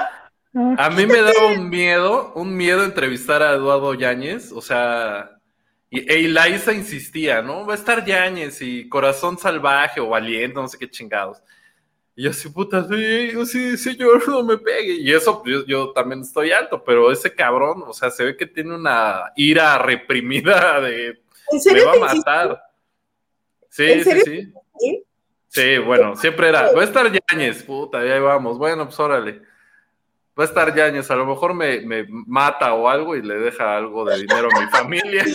A 0.54 0.90
mí 0.90 1.06
me 1.06 1.22
daba 1.22 1.48
un 1.48 1.70
miedo, 1.70 2.34
un 2.36 2.56
miedo 2.56 2.84
entrevistar 2.84 3.42
a 3.42 3.54
Eduardo 3.54 3.94
Yáñez, 3.94 4.52
o 4.52 4.62
sea, 4.62 5.38
y, 5.90 6.12
e 6.12 6.20
Ilaisa 6.20 6.74
insistía, 6.74 7.42
¿no? 7.42 7.66
Va 7.66 7.74
a 7.74 7.78
estar 7.78 8.04
Yáñez 8.06 8.62
y 8.62 8.90
Corazón 8.90 9.38
Salvaje 9.38 10.02
o 10.02 10.10
Valiente, 10.10 10.56
no 10.56 10.68
sé 10.68 10.78
qué 10.78 10.90
chingados. 10.90 11.42
Y 12.16 12.24
yo 12.24 12.32
así, 12.32 12.50
puta, 12.50 12.86
sí, 12.86 13.46
sí, 13.46 13.78
señor, 13.78 14.22
no 14.28 14.44
me 14.44 14.58
pegue. 14.58 14.96
Y 14.96 15.14
eso, 15.14 15.42
yo, 15.46 15.66
yo 15.66 15.92
también 15.94 16.22
estoy 16.22 16.52
alto, 16.52 16.84
pero 16.84 17.12
ese 17.12 17.34
cabrón, 17.34 17.84
o 17.88 17.94
sea, 17.94 18.12
se 18.12 18.26
ve 18.26 18.36
que 18.36 18.46
tiene 18.46 18.76
una 18.76 19.32
ira 19.38 19.78
reprimida 19.78 20.82
de, 20.82 21.22
¿En 21.50 21.74
me 21.74 21.84
va 21.86 21.94
a 21.94 22.14
matar. 22.14 22.62
Sí, 23.70 23.84
¿En 23.86 24.04
sí, 24.04 24.10
serio? 24.10 24.24
sí. 24.26 24.54
¿Sí? 24.80 25.04
Sí, 25.48 25.78
bueno, 25.80 26.16
siempre 26.16 26.48
era, 26.48 26.72
va 26.72 26.82
a 26.82 26.86
estar 26.86 27.12
Yañez, 27.12 27.64
puta, 27.64 28.00
ahí 28.00 28.20
vamos, 28.22 28.58
bueno, 28.58 28.86
pues 28.86 28.98
órale. 29.02 29.42
Va 30.40 30.46
a 30.46 30.48
estar 30.48 30.74
Yañez, 30.74 31.12
a 31.12 31.16
lo 31.16 31.26
mejor 31.26 31.54
me, 31.54 31.82
me 31.82 32.06
mata 32.08 32.74
o 32.74 32.88
algo 32.88 33.16
y 33.16 33.22
le 33.22 33.36
deja 33.36 33.76
algo 33.76 34.06
de 34.06 34.20
dinero 34.20 34.48
a 34.54 34.60
mi 34.62 34.68
familia. 34.68 35.26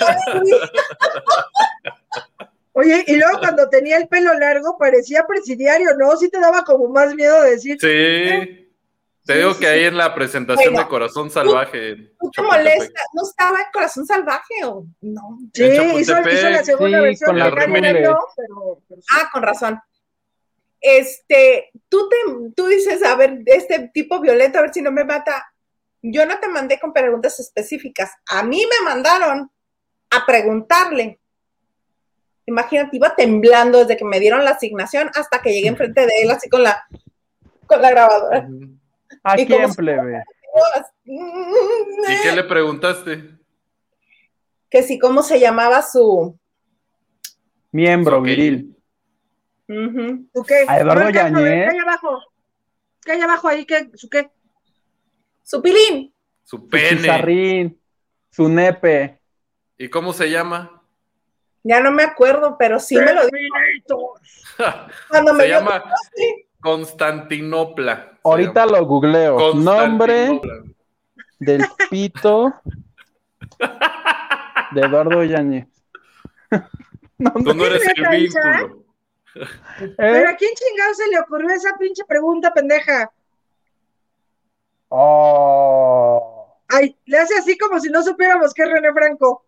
Oye, 2.73 3.05
y 3.07 3.17
luego 3.17 3.39
cuando 3.39 3.69
tenía 3.71 3.97
el 3.97 4.07
pelo 4.07 4.35
largo 4.35 4.77
parecía 4.79 5.25
presidiario, 5.27 5.97
¿no? 5.99 6.15
Sí 6.17 6.29
te 6.31 6.39
daba 6.39 6.63
como 6.63 6.89
más 6.89 7.15
miedo 7.15 7.43
de 7.43 7.53
decir, 7.53 7.79
Sí, 7.81 8.69
Te 9.25 9.39
digo 9.39 9.57
que 9.59 9.67
ahí 9.67 9.85
en 9.85 9.97
la 9.97 10.15
presentación 10.15 10.75
de 10.75 10.87
Corazón 10.87 11.31
Salvaje. 11.31 12.13
¿Tú 12.21 12.31
te 12.31 12.43
molesta? 12.43 13.01
¿No 13.15 13.23
estaba 13.23 13.61
en 13.61 13.67
Corazón 13.73 14.07
Salvaje 14.07 14.65
o 14.65 14.87
no? 15.01 15.39
Sí, 15.55 15.65
hizo, 15.65 15.99
hizo, 15.99 16.51
la 16.51 16.65
segunda 16.65 17.01
versión. 17.01 17.31
Con 17.31 17.39
la 17.39 17.51
pero, 17.51 18.83
Ah, 19.15 19.31
con 19.33 19.43
razón. 19.43 19.81
Este, 20.81 21.71
tú, 21.89 22.09
te, 22.09 22.17
tú 22.55 22.67
dices, 22.67 23.03
a 23.03 23.17
ver, 23.17 23.43
este 23.47 23.91
tipo 23.93 24.21
violento, 24.21 24.59
a 24.59 24.63
ver 24.63 24.73
si 24.73 24.83
no 24.83 24.93
me 24.93 25.05
mata. 25.05 25.45
Yo 26.03 26.27
no 26.27 26.39
te 26.39 26.49
mandé 26.49 26.79
con 26.79 26.93
preguntas 26.93 27.41
específicas. 27.41 28.11
A 28.31 28.43
mí 28.43 28.63
me 28.65 28.85
mandaron 28.85 29.51
a 30.11 30.27
preguntarle. 30.27 31.19
Imagínate, 32.47 32.97
iba 32.97 33.15
temblando 33.17 33.81
desde 33.81 33.97
que 33.97 34.05
me 34.05 34.21
dieron 34.21 34.45
la 34.45 34.53
asignación 34.53 35.11
hasta 35.15 35.43
que 35.43 35.53
llegué 35.53 35.69
enfrente 35.69 36.07
de 36.07 36.23
él, 36.23 36.31
así 36.31 36.49
con 36.49 36.63
la, 36.63 36.87
con 37.67 37.83
la 37.83 37.91
grabadora. 37.91 38.49
¿A 39.25 39.35
quién, 39.35 39.75
plebe? 39.75 40.23
¿Y 41.05 42.23
qué 42.23 42.33
le 42.33 42.45
preguntaste? 42.45 43.39
Que 44.71 44.83
si 44.83 44.99
cómo 44.99 45.23
se 45.23 45.41
llamaba 45.41 45.83
su 45.83 46.39
miembro 47.73 48.21
viril. 48.23 48.76
¿Tú 49.67 50.45
qué? 50.47 50.65
A 50.69 50.81
Eduardo 50.81 51.11
¿Qué 51.13 51.21
hay 51.21 51.79
abajo? 51.79 52.23
¿Qué 53.05 53.13
hay 53.13 53.21
abajo 53.21 53.49
ahí? 53.49 53.65
¿Qué? 53.65 53.91
¿Su 53.95 54.09
qué? 54.09 54.31
Su 55.43 55.61
pilín. 55.63 56.15
Su 56.45 56.69
pene. 56.69 57.77
Su, 58.31 58.43
su 58.43 58.49
nepe. 58.49 59.21
¿Y 59.79 59.89
cómo 59.89 60.13
se 60.13 60.31
llama? 60.31 60.83
Ya 61.65 61.81
no 61.81 61.91
me 61.91 62.05
acuerdo, 62.05 62.57
pero 62.57 62.79
sí 62.79 62.97
me 62.97 63.13
lo 63.13 63.23
dijo. 63.27 64.15
Cuando 65.09 65.35
se 65.35 65.49
llama 65.49 65.83
Constantinopla. 66.61 68.19
Ahorita 68.23 68.67
lo 68.67 68.85
googleo. 68.87 69.55
Nombre 69.55 70.41
del 71.41 71.65
pito 71.91 72.55
de 74.73 74.81
Eduardo 74.81 75.25
Yáñez. 75.25 75.67
Tú 76.51 77.55
no 77.55 77.67
eres 77.67 77.83
el 77.97 78.09
vínculo. 78.09 78.86
¿Pero 79.97 80.29
a 80.29 80.37
quién 80.37 80.53
chingado 80.55 80.95
se 80.95 81.09
le 81.09 81.19
ocurrió 81.19 81.51
esa 81.51 81.77
pinche 81.79 82.05
pregunta, 82.05 82.53
pendeja? 82.53 83.11
Oh. 84.89 86.47
Ay, 86.69 86.97
le 87.07 87.19
hace 87.19 87.37
así 87.39 87.57
como 87.59 87.79
si 87.81 87.89
no 87.91 88.03
supiéramos 88.03 88.53
que 88.53 88.63
es 88.63 88.71
René 88.71 88.93
Franco. 88.93 89.45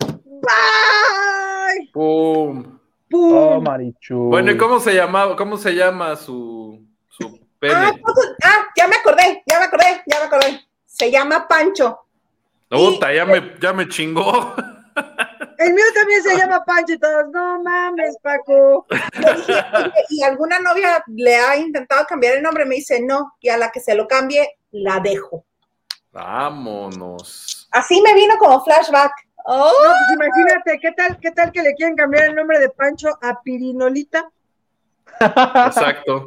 ¡Bye! 0.00 1.90
¡Pum! 1.92 2.78
¡Pum! 3.08 3.32
Oh, 3.34 3.60
Marichu. 3.60 4.28
Bueno, 4.30 4.50
¿y 4.50 4.56
cómo 4.56 4.80
se 4.80 4.94
llama, 4.94 5.36
cómo 5.36 5.56
se 5.56 5.74
llama 5.74 6.16
su, 6.16 6.84
su 7.08 7.40
pene? 7.58 7.74
Ah, 7.74 7.92
ah, 8.44 8.66
ya 8.76 8.88
me 8.88 8.96
acordé, 8.96 9.42
ya 9.46 9.58
me 9.58 9.64
acordé, 9.66 10.02
ya 10.06 10.18
me 10.20 10.24
acordé. 10.26 10.60
Se 10.84 11.10
llama 11.10 11.46
Pancho. 11.46 11.98
Puta, 12.68 13.12
ya, 13.12 13.24
me, 13.24 13.54
ya 13.60 13.72
me 13.72 13.88
chingó. 13.88 14.54
El 15.64 15.74
mío 15.74 15.84
también 15.94 16.22
se 16.22 16.36
llama 16.36 16.64
Pancho 16.64 16.94
y 16.94 16.98
todos, 16.98 17.28
no 17.30 17.62
mames, 17.62 18.16
Paco. 18.22 18.86
y 20.08 20.22
alguna 20.22 20.58
novia 20.58 21.04
le 21.06 21.36
ha 21.36 21.56
intentado 21.56 22.04
cambiar 22.06 22.36
el 22.36 22.42
nombre, 22.42 22.64
me 22.64 22.76
dice 22.76 23.00
no, 23.00 23.34
y 23.40 23.48
a 23.48 23.56
la 23.56 23.70
que 23.70 23.80
se 23.80 23.94
lo 23.94 24.08
cambie, 24.08 24.56
la 24.72 24.98
dejo. 25.00 25.44
Vámonos. 26.10 27.68
Así 27.70 28.02
me 28.02 28.14
vino 28.14 28.36
como 28.38 28.62
flashback. 28.64 29.12
Oh. 29.44 29.72
pues 29.78 29.96
imagínate, 30.14 30.78
¿qué 30.80 30.92
tal, 30.92 31.18
¿qué 31.20 31.30
tal 31.32 31.50
que 31.50 31.62
le 31.62 31.74
quieren 31.74 31.96
cambiar 31.96 32.26
el 32.26 32.34
nombre 32.34 32.58
de 32.58 32.68
Pancho 32.68 33.08
a 33.20 33.40
Pirinolita? 33.42 34.30
Exacto. 35.20 36.26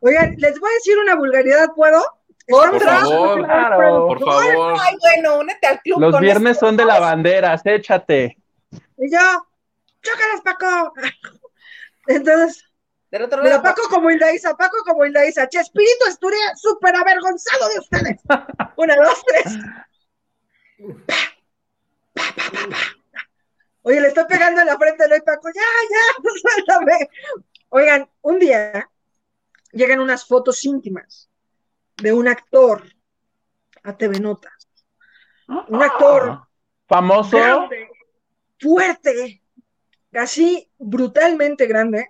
Oigan, 0.00 0.34
les 0.36 0.60
voy 0.60 0.70
a 0.70 0.74
decir 0.74 0.98
una 0.98 1.14
vulgaridad, 1.14 1.68
¿puedo? 1.74 2.02
Por 2.46 2.78
favor, 2.80 3.44
claro. 3.44 4.06
por 4.06 4.20
favor. 4.20 4.74
Ay, 4.78 4.96
bueno, 5.00 5.38
únete 5.38 5.66
al 5.66 5.80
club. 5.80 6.00
Los 6.00 6.20
viernes 6.20 6.58
son 6.58 6.76
de 6.76 6.84
lavanderas, 6.84 7.62
échate. 7.64 8.36
Y 8.98 9.10
yo, 9.10 9.46
chócalas, 10.02 10.40
Paco. 10.42 10.92
Entonces, 12.06 12.64
del 13.14 13.22
otro 13.22 13.42
lado. 13.42 13.62
Paco 13.62 13.82
como 13.88 14.10
Hildaísa, 14.10 14.56
Paco 14.56 14.78
como 14.84 15.06
Hildaísa. 15.06 15.48
Chespirito 15.48 16.06
estaría 16.08 16.56
súper 16.56 16.96
avergonzado 16.96 17.68
de 17.68 17.78
ustedes. 17.78 18.20
Una, 18.76 18.96
dos, 18.96 19.22
tres. 19.24 19.56
Oye, 23.82 24.00
le 24.00 24.08
estoy 24.08 24.24
pegando 24.24 24.62
en 24.62 24.66
la 24.66 24.76
frente 24.76 25.06
del 25.06 25.22
Paco. 25.22 25.48
Ya, 25.54 25.62
ya, 25.62 26.30
suéltame. 26.42 27.08
Oigan, 27.68 28.10
un 28.22 28.38
día 28.40 28.90
llegan 29.70 30.00
unas 30.00 30.26
fotos 30.26 30.64
íntimas 30.64 31.30
de 31.98 32.12
un 32.12 32.26
actor 32.26 32.82
a 33.84 33.96
TV 33.96 34.18
Notas. 34.18 34.68
Un 35.46 35.82
actor 35.82 36.30
ah, 36.30 36.48
famoso, 36.88 37.68
fuerte, 38.64 39.42
así 40.14 40.70
brutalmente 40.78 41.66
grande, 41.66 42.08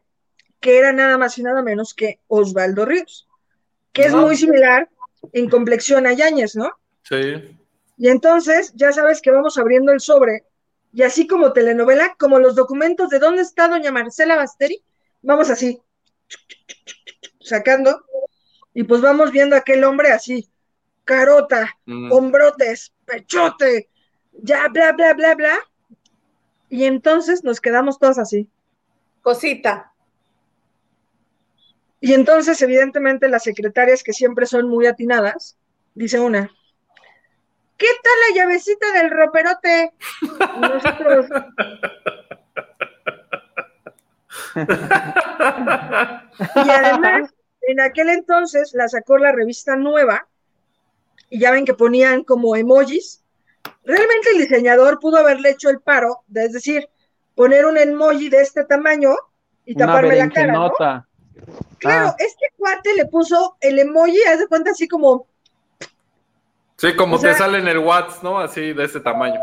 que 0.61 0.79
era 0.79 0.93
nada 0.93 1.19
más 1.19 1.37
y 1.37 1.43
nada 1.43 1.63
menos 1.63 1.95
que 1.95 2.21
Osvaldo 2.29 2.85
Ríos, 2.85 3.29
que 3.93 4.03
es 4.05 4.15
muy 4.15 4.37
similar 4.37 4.89
en 5.33 5.51
complexión 5.51 6.07
a 6.07 6.13
Yáñez, 6.13 6.55
¿no? 6.55 6.71
Sí. 7.03 7.59
Y 7.97 8.09
entonces, 8.09 8.73
ya 8.77 8.93
sabes 8.93 9.21
que 9.21 9.33
vamos 9.33 9.59
abriendo 9.59 9.93
el 9.93 10.01
sobre, 10.01 10.45
y 10.93 11.03
así 11.03 11.27
como 11.27 11.53
telenovela, 11.53 12.15
como 12.19 12.39
los 12.39 12.55
documentos 12.55 13.09
de 13.11 13.19
dónde 13.19 13.43
está 13.43 13.67
doña 13.67 13.91
Marcela 13.91 14.37
Basteri, 14.37 14.81
vamos 15.23 15.51
así, 15.51 15.83
sacando, 17.41 18.05
y 18.73 18.85
pues 18.85 19.01
vamos 19.01 19.33
viendo 19.33 19.57
a 19.57 19.61
aquel 19.61 19.83
hombre 19.83 20.13
así, 20.13 20.49
carota, 21.05 21.77
mm. 21.87 22.13
hombrotes, 22.13 22.93
pechote, 23.05 23.89
ya, 24.33 24.69
bla, 24.69 24.93
bla, 24.93 25.15
bla, 25.15 25.35
bla. 25.35 25.59
Y 26.75 26.87
entonces 26.87 27.45
nos 27.45 27.61
quedamos 27.61 28.01
todos 28.01 28.19
así. 28.19 28.51
Cosita. 29.23 29.93
Y 32.01 32.15
entonces, 32.15 32.61
evidentemente, 32.63 33.29
las 33.29 33.45
secretarias 33.45 34.03
que 34.03 34.13
siempre 34.13 34.45
son 34.45 34.69
muy 34.69 34.89
atinadas, 34.89 35.57
dice 35.95 36.19
una, 36.19 36.51
¿qué 37.77 37.87
tal 38.03 38.13
la 38.29 38.35
llavecita 38.35 38.91
del 38.91 39.09
roperote? 39.13 39.93
Y 40.21 40.61
nosotros... 40.61 41.27
y 46.67 46.71
además, 46.71 47.33
en 47.69 47.81
aquel 47.83 48.09
entonces 48.09 48.73
la 48.75 48.89
sacó 48.89 49.17
la 49.17 49.31
revista 49.31 49.77
nueva 49.77 50.27
y 51.31 51.39
ya 51.39 51.53
ven 51.53 51.67
que 51.67 51.75
ponían 51.75 52.25
como 52.25 52.57
emojis. 52.57 53.24
Realmente 53.85 54.31
el 54.33 54.39
diseñador 54.39 54.99
pudo 54.99 55.19
haberle 55.19 55.51
hecho 55.51 55.69
el 55.69 55.81
paro, 55.81 56.23
de, 56.27 56.45
es 56.45 56.53
decir, 56.53 56.89
poner 57.35 57.67
un 57.67 57.77
emoji 57.77 58.29
de 58.29 58.41
este 58.41 58.65
tamaño 58.65 59.15
y 59.65 59.75
taparme 59.75 60.17
la 60.17 60.31
cara. 60.31 60.53
¿no? 60.53 60.73
Claro, 61.79 62.09
ah. 62.09 62.17
este 62.19 62.47
cuate 62.57 62.95
le 62.95 63.07
puso 63.07 63.57
el 63.61 63.79
emoji, 63.79 64.23
haz 64.25 64.39
de 64.39 64.47
cuenta 64.47 64.71
así 64.71 64.89
como. 64.89 65.27
Sí, 66.77 66.97
como 66.97 67.19
te 67.19 67.35
sale 67.35 67.59
en 67.59 67.69
el 67.69 67.79
WhatsApp, 67.79 68.23
¿no? 68.23 68.39
Así 68.39 68.73
de 68.73 68.85
ese 68.85 69.01
tamaño. 69.01 69.41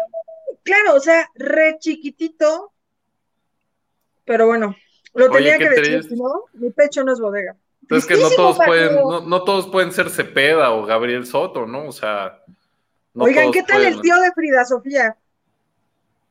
Claro, 0.63 0.95
o 0.95 0.99
sea, 0.99 1.29
re 1.35 1.77
chiquitito. 1.79 2.71
Pero 4.25 4.47
bueno, 4.47 4.75
lo 5.13 5.29
tenía 5.29 5.57
que 5.57 5.69
decir, 5.69 6.07
¿no? 6.11 6.45
Mi 6.53 6.71
pecho 6.71 7.03
no 7.03 7.13
es 7.13 7.19
bodega. 7.19 7.55
Entonces 7.81 8.07
que 8.07 8.21
no 8.21 8.29
todos 8.29 8.57
pueden, 8.57 8.95
no, 9.27 9.43
todos 9.43 9.67
pueden 9.67 9.91
ser 9.91 10.09
Cepeda 10.09 10.71
o 10.71 10.85
Gabriel 10.85 11.25
Soto, 11.25 11.65
¿no? 11.65 11.87
O 11.87 11.91
sea. 11.91 12.43
Oigan, 13.15 13.51
¿qué 13.51 13.63
tal 13.63 13.83
el 13.83 13.99
tío 14.01 14.19
de 14.19 14.31
Frida 14.31 14.65
Sofía? 14.65 15.17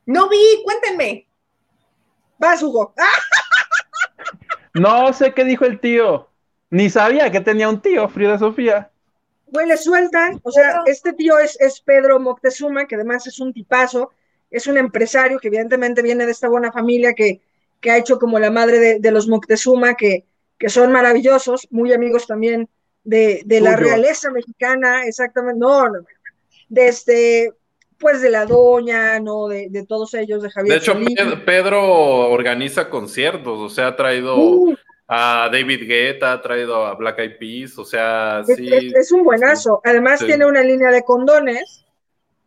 No 0.06 0.28
vi, 0.28 0.62
cuéntenme. 0.64 1.26
Vas, 2.38 2.62
Hugo. 2.62 2.94
No 4.74 5.12
sé 5.12 5.34
qué 5.34 5.44
dijo 5.44 5.64
el 5.64 5.80
tío. 5.80 6.28
Ni 6.70 6.88
sabía 6.88 7.30
que 7.30 7.40
tenía 7.40 7.68
un 7.68 7.82
tío, 7.82 8.08
Frida 8.08 8.38
Sofía. 8.38 8.90
Bueno, 9.48 9.70
le 9.70 9.76
sueltan, 9.76 10.40
o 10.44 10.52
sea, 10.52 10.82
este 10.86 11.12
tío 11.12 11.38
es, 11.38 11.60
es 11.60 11.80
Pedro 11.80 12.20
Moctezuma, 12.20 12.86
que 12.86 12.94
además 12.94 13.26
es 13.26 13.40
un 13.40 13.52
tipazo, 13.52 14.12
es 14.48 14.68
un 14.68 14.78
empresario 14.78 15.40
que 15.40 15.48
evidentemente 15.48 16.02
viene 16.02 16.24
de 16.24 16.30
esta 16.30 16.48
buena 16.48 16.70
familia 16.70 17.14
que, 17.14 17.40
que 17.80 17.90
ha 17.90 17.96
hecho 17.96 18.20
como 18.20 18.38
la 18.38 18.52
madre 18.52 18.78
de, 18.78 19.00
de 19.00 19.10
los 19.10 19.26
Moctezuma, 19.26 19.94
que, 19.94 20.24
que 20.56 20.68
son 20.68 20.92
maravillosos, 20.92 21.66
muy 21.72 21.92
amigos 21.92 22.28
también 22.28 22.68
de, 23.02 23.60
la 23.60 23.76
realeza 23.76 24.30
mexicana, 24.30 25.04
exactamente, 25.04 25.58
no, 25.58 25.88
no, 25.88 26.04
de 26.70 26.88
este, 26.88 27.52
pues 27.98 28.22
de 28.22 28.30
la 28.30 28.46
doña, 28.46 29.20
¿no? 29.20 29.48
De, 29.48 29.84
todos 29.86 30.14
ellos, 30.14 30.42
de 30.42 30.50
Javier. 30.50 30.72
De 30.72 30.78
hecho, 30.78 30.96
Pedro, 31.44 32.30
organiza 32.30 32.88
conciertos, 32.88 33.58
o 33.58 33.68
sea, 33.68 33.88
ha 33.88 33.96
traído 33.96 34.38
uh. 34.38 34.74
a 35.06 35.50
David 35.52 35.86
Guetta, 35.86 36.32
ha 36.32 36.40
traído 36.40 36.86
a 36.86 36.94
Black 36.94 37.18
Eyed 37.18 37.38
Peas, 37.38 37.78
o 37.78 37.84
sea, 37.84 38.42
sí. 38.46 38.70
Es, 38.94 39.12
un 39.12 39.24
buenazo. 39.24 39.82
Además, 39.84 40.24
tiene 40.24 40.46
una 40.46 40.62
línea 40.62 40.90
de 40.90 41.02
condones 41.02 41.84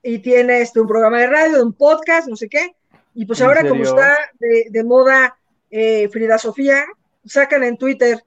y 0.01 0.19
tiene 0.19 0.61
este, 0.61 0.79
un 0.79 0.87
programa 0.87 1.19
de 1.19 1.27
radio, 1.27 1.63
un 1.63 1.73
podcast, 1.73 2.27
no 2.27 2.35
sé 2.35 2.49
qué. 2.49 2.75
Y 3.13 3.25
pues 3.25 3.41
ahora, 3.41 3.67
como 3.67 3.83
está 3.83 4.17
de, 4.39 4.83
moda 4.83 5.37
eh, 5.69 6.09
Frida 6.09 6.39
Sofía, 6.39 6.85
sacan 7.25 7.63
en 7.63 7.77
Twitter, 7.77 8.23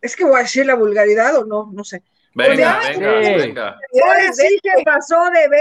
es 0.00 0.16
que 0.16 0.24
voy 0.24 0.40
a 0.40 0.42
decir 0.42 0.66
la 0.66 0.74
vulgaridad 0.74 1.36
o 1.36 1.44
no, 1.44 1.70
no 1.72 1.84
sé. 1.84 2.02
Venga, 2.34 2.78
Pues 2.82 2.98
venga, 2.98 3.24
sí. 3.24 3.34
venga. 3.34 3.78
Ahora 4.06 4.32
sí 4.32 4.60
se 4.62 4.84
pasó 4.84 5.16
de 5.30 5.48
B 5.48 5.58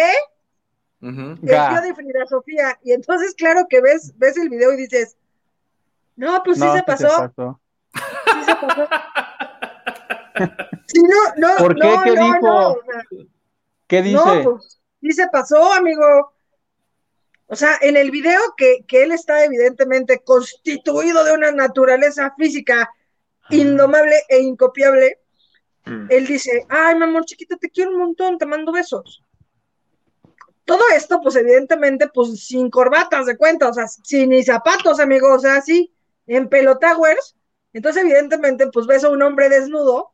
el 1.02 1.38
Ga. 1.42 1.70
tío 1.70 1.82
de 1.82 1.96
Frida 1.96 2.26
Sofía. 2.28 2.80
Y 2.84 2.92
entonces, 2.94 3.34
claro 3.36 3.66
que 3.70 3.82
ves, 3.82 4.14
ves 4.18 4.38
el 4.38 4.50
video 4.50 4.74
y 4.74 4.78
dices, 4.78 5.16
no, 6.16 6.42
pues 6.44 6.58
sí 6.60 6.64
No, 6.66 6.76
se 6.76 6.84
pasó, 6.84 7.08
pasó. 7.08 7.60
sí 7.94 8.44
se 8.46 8.56
pasó. 8.56 8.88
Sí, 10.88 11.02
no, 11.04 11.48
no, 11.50 11.56
¿Por 11.58 11.76
qué? 11.76 11.82
no, 11.82 12.02
¿Qué 12.04 12.12
no, 12.16 12.24
dijo? 12.26 12.40
no, 12.42 12.70
o 12.72 12.80
sea, 12.84 13.04
¿Qué 13.88 14.02
dice? 14.02 14.16
no, 14.16 14.44
pues 14.44 14.80
sí 15.02 15.12
se 15.12 15.28
pasó, 15.28 15.74
amigo. 15.74 16.34
O 17.48 17.56
sea, 17.56 17.78
en 17.82 17.98
el 17.98 18.10
video 18.10 18.40
que, 18.58 18.84
que 18.88 19.04
él 19.04 19.12
está 19.12 19.44
evidentemente 19.44 20.20
constituido 20.24 21.24
de 21.26 21.34
una 21.34 21.52
naturaleza 21.52 22.34
física 22.38 22.90
indomable 23.50 24.16
e 24.30 24.40
incopiable, 24.40 25.20
Mm. 25.90 26.08
él 26.10 26.28
dice, 26.28 26.66
ay, 26.70 26.96
mi 26.96 27.04
amor 27.04 27.26
chiquito, 27.26 27.58
te 27.58 27.70
quiero 27.70 27.92
un 27.92 28.00
montón, 28.00 28.38
te 28.38 28.46
mando 28.46 28.72
besos. 28.72 29.24
Todo 30.66 30.84
esto, 30.96 31.20
pues 31.22 31.36
evidentemente, 31.36 32.08
pues 32.14 32.46
sin 32.46 32.70
corbatas 32.70 33.26
de 33.26 33.38
cuenta, 33.38 33.68
o 33.70 33.74
sea, 33.74 33.88
sin 33.88 34.30
ni 34.30 34.44
zapatos, 34.44 35.00
amigo, 35.00 35.34
o 35.34 35.40
sea, 35.40 35.56
así, 35.56 35.92
en 36.28 36.48
pelotowers. 36.48 37.36
Entonces, 37.74 38.04
evidentemente, 38.04 38.68
pues 38.72 38.86
ves 38.86 39.04
a 39.04 39.10
un 39.10 39.22
hombre 39.24 39.50
desnudo, 39.50 40.12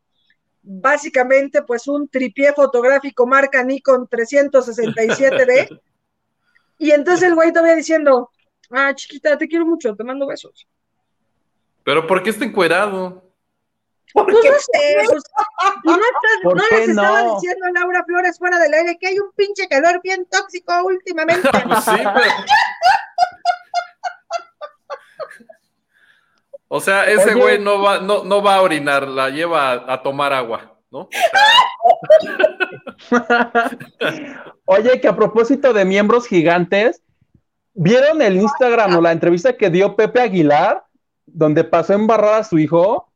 básicamente, 0.62 1.62
pues 1.64 1.88
un 1.88 2.08
tripié 2.08 2.54
fotográfico 2.54 3.28
marca 3.28 3.64
Nikon 3.64 4.08
367D, 4.08 5.82
y 6.78 6.92
entonces 6.92 7.28
el 7.28 7.36
güey 7.36 7.52
todavía 7.52 7.76
diciendo, 7.76 8.32
ah, 8.72 8.94
chiquita, 8.96 9.38
te 9.38 9.48
quiero 9.48 9.66
mucho, 9.66 9.96
te 9.96 10.04
mando 10.04 10.28
besos. 10.28 10.68
Pero 11.84 12.08
¿por 12.08 12.24
qué 12.24 12.32
está 12.32 12.46
encuerado? 12.46 13.25
Pues 14.14 14.28
no 14.28 14.42
sé, 14.42 14.96
pues, 15.08 15.24
y 15.84 15.88
no, 15.90 15.98
¿Por 16.44 16.70
qué 16.70 16.78
les 16.78 16.90
estaba 16.90 17.24
no? 17.24 17.36
diciendo 17.36 17.66
a 17.66 17.72
Laura 17.80 18.04
Flores 18.06 18.38
fuera 18.38 18.58
del 18.60 18.74
aire 18.74 18.98
que 19.00 19.08
hay 19.08 19.20
un 19.20 19.32
pinche 19.36 19.68
calor 19.68 20.00
bien 20.02 20.26
tóxico 20.30 20.74
últimamente. 20.86 21.50
Pues 21.68 21.84
sí, 21.84 21.92
pero- 21.98 22.32
O 26.68 26.80
sea, 26.80 27.06
ese 27.06 27.32
Oye. 27.34 27.42
güey 27.42 27.60
no 27.60 27.82
va, 27.82 28.00
no, 28.00 28.24
no 28.24 28.42
va 28.42 28.56
a 28.56 28.62
orinar, 28.62 29.08
la 29.08 29.30
lleva 29.30 29.72
a, 29.72 29.94
a 29.94 30.02
tomar 30.04 30.34
agua, 30.34 30.74
¿no? 30.92 31.02
O 31.02 31.10
sea, 33.12 33.72
Oye, 34.66 35.00
que 35.00 35.08
a 35.08 35.16
propósito 35.16 35.74
de 35.74 35.86
miembros 35.86 36.28
gigantes, 36.28 37.02
¿vieron 37.74 38.22
el 38.22 38.38
Instagram 38.38 38.98
o 38.98 39.02
la 39.02 39.12
entrevista 39.12 39.56
que 39.56 39.70
dio 39.70 39.96
Pepe 39.96 40.22
Aguilar, 40.22 40.84
donde 41.28 41.64
pasó 41.64 41.94
embarrada 41.94 42.38
a 42.38 42.44
su 42.44 42.58
hijo? 42.58 43.12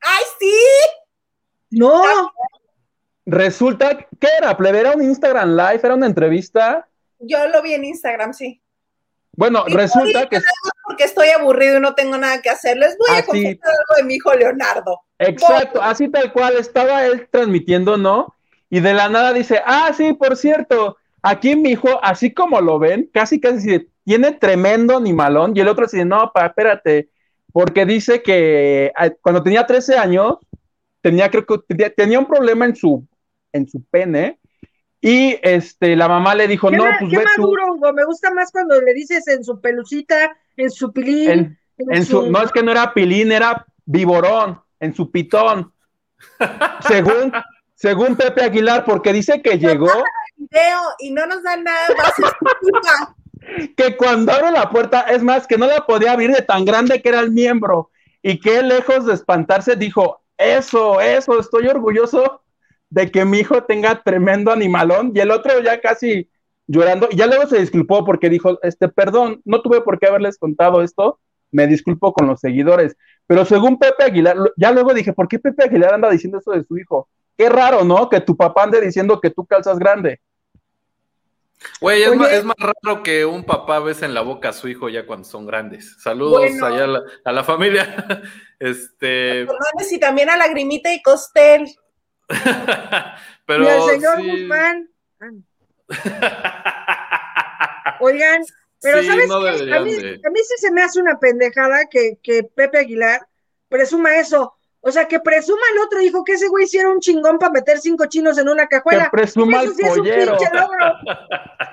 ¡Ay, 0.00 0.24
sí! 0.38 0.54
No, 1.70 2.02
Resulta, 3.26 3.96
¿qué 4.18 4.28
era? 4.38 4.56
Plebe? 4.56 4.80
¿Era 4.80 4.92
un 4.92 5.02
Instagram 5.02 5.56
Live? 5.56 5.80
¿Era 5.84 5.94
una 5.94 6.06
entrevista? 6.06 6.88
Yo 7.20 7.46
lo 7.48 7.62
vi 7.62 7.74
en 7.74 7.84
Instagram, 7.84 8.32
sí. 8.32 8.60
Bueno, 9.32 9.64
Y 9.68 9.74
resulta 9.74 10.28
que... 10.28 10.40
Porque 10.84 11.04
estoy 11.04 11.28
aburrido 11.28 11.78
y 11.78 11.80
no 11.80 11.94
tengo 11.94 12.18
nada 12.18 12.42
que 12.42 12.50
hacer. 12.50 12.76
Les 12.76 12.98
voy 12.98 13.16
a 13.16 13.24
confesar 13.24 13.70
algo 13.70 13.96
de 13.98 14.02
mi 14.02 14.14
hijo 14.14 14.34
Leonardo. 14.34 15.02
Exacto, 15.18 15.80
así 15.80 16.08
tal 16.08 16.32
cual, 16.32 16.56
estaba 16.56 17.06
él 17.06 17.28
transmitiendo, 17.30 17.96
¿no? 17.96 18.34
Y 18.68 18.80
de 18.80 18.94
la 18.94 19.08
nada 19.08 19.32
dice, 19.32 19.60
ah, 19.64 19.92
sí, 19.96 20.12
por 20.14 20.36
cierto, 20.36 20.96
aquí 21.22 21.54
mi 21.54 21.70
hijo, 21.72 22.00
así 22.02 22.32
como 22.32 22.60
lo 22.60 22.78
ven, 22.78 23.08
casi 23.12 23.38
casi 23.38 23.88
tiene 24.04 24.32
tremendo 24.32 24.96
animalón, 24.96 25.56
y 25.56 25.60
el 25.60 25.68
otro 25.68 25.84
dice, 25.84 26.04
no, 26.04 26.32
pa, 26.32 26.46
espérate, 26.46 27.09
porque 27.52 27.86
dice 27.86 28.22
que 28.22 28.92
ah, 28.96 29.10
cuando 29.22 29.42
tenía 29.42 29.66
13 29.66 29.96
años, 29.96 30.38
tenía, 31.00 31.30
creo 31.30 31.46
que 31.46 31.90
tenía, 31.90 32.18
un 32.18 32.26
problema 32.26 32.64
en 32.64 32.76
su, 32.76 33.06
en 33.52 33.68
su 33.68 33.82
pene, 33.84 34.38
y 35.00 35.38
este, 35.42 35.96
la 35.96 36.08
mamá 36.08 36.34
le 36.34 36.46
dijo, 36.46 36.70
no, 36.70 36.84
pues 36.98 37.10
qué 37.10 37.18
ve 37.18 37.24
maduro, 37.36 37.74
Hugo. 37.74 37.92
Me 37.92 38.04
gusta 38.04 38.30
más 38.32 38.52
cuando 38.52 38.80
le 38.80 38.92
dices 38.92 39.26
en 39.28 39.42
su 39.42 39.60
pelucita, 39.60 40.36
en 40.56 40.70
su 40.70 40.92
pilín, 40.92 41.30
en, 41.30 41.58
en, 41.78 41.94
en 41.94 42.04
su, 42.04 42.30
no 42.30 42.42
es 42.42 42.52
que 42.52 42.62
no 42.62 42.70
era 42.70 42.92
pilín, 42.92 43.32
era 43.32 43.66
viborón, 43.86 44.60
en 44.78 44.94
su 44.94 45.10
pitón, 45.10 45.72
según, 46.86 47.32
según 47.74 48.16
Pepe 48.16 48.42
Aguilar, 48.42 48.84
porque 48.84 49.12
dice 49.12 49.40
que 49.40 49.58
llegó, 49.58 49.90
Video 50.36 50.80
y 50.98 51.10
no 51.10 51.26
nos 51.26 51.42
dan 51.42 51.64
nada 51.64 51.88
más. 51.98 52.12
que 53.76 53.96
cuando 53.96 54.32
abre 54.32 54.50
la 54.50 54.70
puerta, 54.70 55.00
es 55.02 55.22
más, 55.22 55.46
que 55.46 55.58
no 55.58 55.66
la 55.66 55.86
podía 55.86 56.12
abrir 56.12 56.32
de 56.32 56.42
tan 56.42 56.64
grande 56.64 57.00
que 57.02 57.08
era 57.08 57.20
el 57.20 57.30
miembro, 57.30 57.90
y 58.22 58.38
que 58.38 58.62
lejos 58.62 59.06
de 59.06 59.14
espantarse 59.14 59.76
dijo, 59.76 60.20
eso, 60.36 61.00
eso, 61.00 61.38
estoy 61.38 61.66
orgulloso 61.66 62.42
de 62.88 63.10
que 63.10 63.24
mi 63.24 63.38
hijo 63.38 63.64
tenga 63.64 64.02
tremendo 64.02 64.50
animalón, 64.50 65.12
y 65.14 65.20
el 65.20 65.30
otro 65.30 65.60
ya 65.60 65.80
casi 65.80 66.28
llorando, 66.66 67.08
y 67.10 67.16
ya 67.16 67.26
luego 67.26 67.46
se 67.46 67.60
disculpó 67.60 68.04
porque 68.04 68.28
dijo, 68.28 68.58
este, 68.62 68.88
perdón, 68.88 69.40
no 69.44 69.62
tuve 69.62 69.80
por 69.80 69.98
qué 69.98 70.06
haberles 70.06 70.38
contado 70.38 70.82
esto, 70.82 71.18
me 71.52 71.66
disculpo 71.66 72.12
con 72.12 72.26
los 72.26 72.40
seguidores, 72.40 72.96
pero 73.26 73.44
según 73.44 73.78
Pepe 73.78 74.04
Aguilar, 74.04 74.36
ya 74.56 74.72
luego 74.72 74.92
dije, 74.92 75.12
¿por 75.12 75.28
qué 75.28 75.38
Pepe 75.38 75.64
Aguilar 75.64 75.94
anda 75.94 76.10
diciendo 76.10 76.38
eso 76.38 76.52
de 76.52 76.64
su 76.64 76.78
hijo? 76.78 77.08
Qué 77.36 77.48
raro, 77.48 77.84
¿no? 77.84 78.08
Que 78.08 78.20
tu 78.20 78.36
papá 78.36 78.64
ande 78.64 78.80
diciendo 78.80 79.20
que 79.20 79.30
tú 79.30 79.46
calzas 79.46 79.78
grande. 79.78 80.20
Güey, 81.80 82.02
es, 82.02 82.14
más, 82.16 82.32
es 82.32 82.44
más 82.44 82.56
raro 82.58 83.02
que 83.02 83.24
un 83.24 83.44
papá 83.44 83.78
bese 83.80 84.04
en 84.06 84.14
la 84.14 84.22
boca 84.22 84.50
a 84.50 84.52
su 84.52 84.68
hijo 84.68 84.88
ya 84.88 85.06
cuando 85.06 85.28
son 85.28 85.46
grandes. 85.46 85.96
Saludos 86.02 86.38
Bueno. 86.40 86.66
allá 86.66 86.84
a 86.84 86.86
la, 86.86 87.02
a 87.24 87.32
la 87.32 87.44
familia. 87.44 87.96
Este, 88.60 89.46
y 89.90 89.98
también 89.98 90.28
a 90.28 90.36
Lagrimita 90.36 90.92
y 90.92 91.00
Costel. 91.00 91.66
pero 93.46 93.64
y 93.64 93.68
al 93.68 93.82
señor 93.88 94.16
sí. 94.20 94.30
Guzmán. 94.30 94.90
Oigan, 98.00 98.42
pero 98.82 99.00
Sí, 99.00 99.06
¿sabes 99.06 99.28
no 99.28 99.40
qué? 99.42 99.74
A 99.74 99.80
mí, 99.80 99.92
de- 99.94 100.20
a 100.26 100.30
mí 100.30 100.40
sí 100.46 100.54
se 100.58 100.70
me 100.72 100.82
hace 100.82 101.00
una 101.00 101.18
pendejada 101.18 101.86
que, 101.90 102.18
que 102.22 102.42
Pepe 102.44 102.78
Aguilar 102.78 103.26
presuma 103.68 104.16
eso. 104.16 104.54
O 104.82 104.90
sea, 104.90 105.06
que 105.06 105.20
presuma 105.20 105.60
el 105.72 105.80
otro 105.80 105.98
dijo 105.98 106.24
que 106.24 106.32
ese 106.32 106.48
güey 106.48 106.64
hiciera 106.64 106.88
un 106.88 107.00
chingón 107.00 107.38
para 107.38 107.52
meter 107.52 107.78
cinco 107.78 108.06
chinos 108.06 108.38
en 108.38 108.48
una 108.48 108.66
cajuela. 108.66 109.04
Que 109.04 109.10
presuma 109.10 109.62
Eso 109.62 109.74
sí 109.74 109.82
es 109.84 109.96
un 109.98 110.04
pinche 110.04 110.50
logro. 110.54 110.94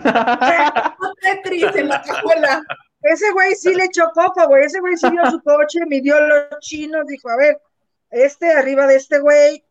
Tetris 1.22 1.76
en 1.76 1.88
la 1.88 2.02
cajuela. 2.02 2.64
Ese 3.02 3.32
güey 3.32 3.56
sí 3.56 3.74
le 3.74 3.86
echó 3.86 4.10
coco, 4.14 4.48
güey. 4.48 4.66
Ese 4.66 4.82
güey 4.82 4.98
sí 4.98 5.10
dio 5.10 5.32
su 5.32 5.42
coche, 5.42 5.80
midió 5.88 6.20
los 6.20 6.60
chinos, 6.60 7.06
dijo, 7.08 7.30
a 7.30 7.38
ver, 7.38 7.62
este 8.10 8.52
arriba 8.52 8.88
de 8.88 8.96
este 8.98 9.20
güey. 9.20 9.64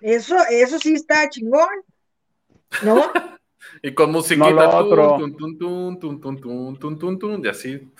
Eso, 0.00 0.36
eso 0.48 0.78
sí 0.78 0.94
está 0.94 1.28
chingón. 1.28 1.68
¿No? 2.82 3.10
y 3.82 3.92
con 3.92 4.10
musiquita. 4.10 4.50
No, 4.50 4.54
lo 4.54 4.76
otro. 4.78 5.18
Tun, 5.18 5.58
tun, 6.98 7.18
tun, 7.18 7.44
y 7.44 7.48
así. 7.48 7.92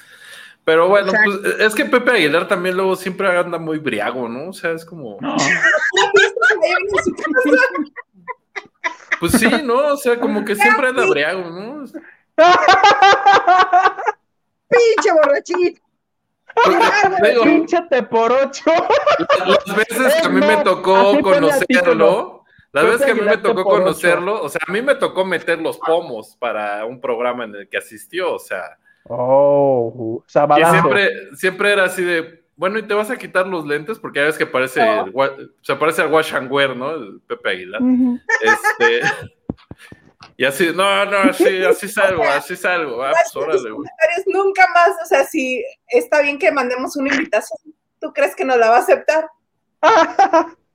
Pero 0.65 0.89
bueno, 0.89 1.13
pues 1.25 1.61
es 1.61 1.75
que 1.75 1.85
Pepe 1.85 2.13
Aguilar 2.13 2.49
también 2.49 2.77
luego 2.77 2.97
siempre 2.97 3.29
anda 3.29 3.59
muy 3.59 3.79
briago, 3.79 4.29
¿no? 4.29 4.49
O 4.49 4.53
sea, 4.53 4.73
es 4.73 4.85
como, 4.85 5.19
No. 5.21 5.37
pues 9.21 9.33
sí, 9.33 9.49
¿no? 9.63 9.93
O 9.93 9.97
sea, 9.97 10.19
como 10.19 10.45
que 10.45 10.57
siempre 10.57 10.89
anda 10.89 11.07
briago, 11.07 11.49
¿no? 11.51 11.85
Pinche 14.69 15.13
borrachito. 15.13 15.81
Pínchate 17.43 18.03
por 18.05 18.33
ocho. 18.33 18.71
las 19.47 19.77
veces 19.77 20.15
que 20.15 20.27
a 20.27 20.31
mí 20.31 20.41
me 20.41 20.57
tocó 20.59 21.21
conocerlo, 21.21 22.45
las 22.73 22.85
Pepe 22.85 22.85
veces 22.85 23.07
que 23.07 23.13
a 23.13 23.15
mí 23.15 23.23
me 23.23 23.37
tocó 23.39 23.65
conocerlo, 23.65 24.43
o 24.43 24.49
sea, 24.49 24.61
a 24.67 24.73
mí 24.73 24.81
me 24.81 24.95
tocó 24.95 25.25
meter 25.25 25.61
los 25.61 25.79
pomos 25.79 26.37
para 26.39 26.85
un 26.85 27.01
programa 27.01 27.45
en 27.45 27.55
el 27.55 27.69
que 27.69 27.79
asistió, 27.79 28.35
o 28.35 28.39
sea, 28.39 28.79
Oh, 29.09 30.23
y 30.27 30.31
sabadazo. 30.33 30.73
siempre, 30.73 31.11
siempre 31.37 31.73
era 31.73 31.85
así 31.85 32.03
de, 32.03 32.43
bueno, 32.57 32.79
¿y 32.79 32.83
te 32.87 32.95
vas 32.95 33.11
a 33.11 33.17
quitar 33.19 33.47
los 33.47 33.67
lentes? 33.67 33.99
Porque 33.99 34.21
ya 34.21 34.27
ves 34.27 34.39
que 34.39 34.47
parece, 34.47 34.81
el 34.83 35.11
wa- 35.11 35.35
se 35.61 35.77
parece 35.77 36.03
al 36.03 36.13
Wash 36.13 36.35
and 36.35 36.51
Wear, 36.51 36.75
¿no? 36.77 36.93
El 36.93 37.21
Pepe 37.27 37.51
Aguilar. 37.51 37.81
Este, 38.41 39.01
y 40.37 40.45
así, 40.45 40.69
no, 40.75 41.05
no, 41.05 41.19
así, 41.19 41.65
así 41.65 41.89
salgo, 41.89 42.23
así 42.29 42.57
salgo. 42.57 43.03
Ah, 43.03 43.13
pues 43.13 43.37
órale, 43.37 43.71
güey. 43.71 43.89
nunca 44.27 44.67
más, 44.73 44.91
o 45.03 45.07
sea, 45.07 45.25
si 45.25 45.63
está 45.89 46.23
bien 46.23 46.39
que 46.39 46.51
mandemos 46.53 46.97
una 46.97 47.15
invitación, 47.15 47.59
¿tú 48.01 48.13
crees 48.13 48.35
que 48.35 48.45
nos 48.45 48.57
la 48.57 48.71
va 48.71 48.77
a 48.77 48.81
aceptar? 48.81 49.29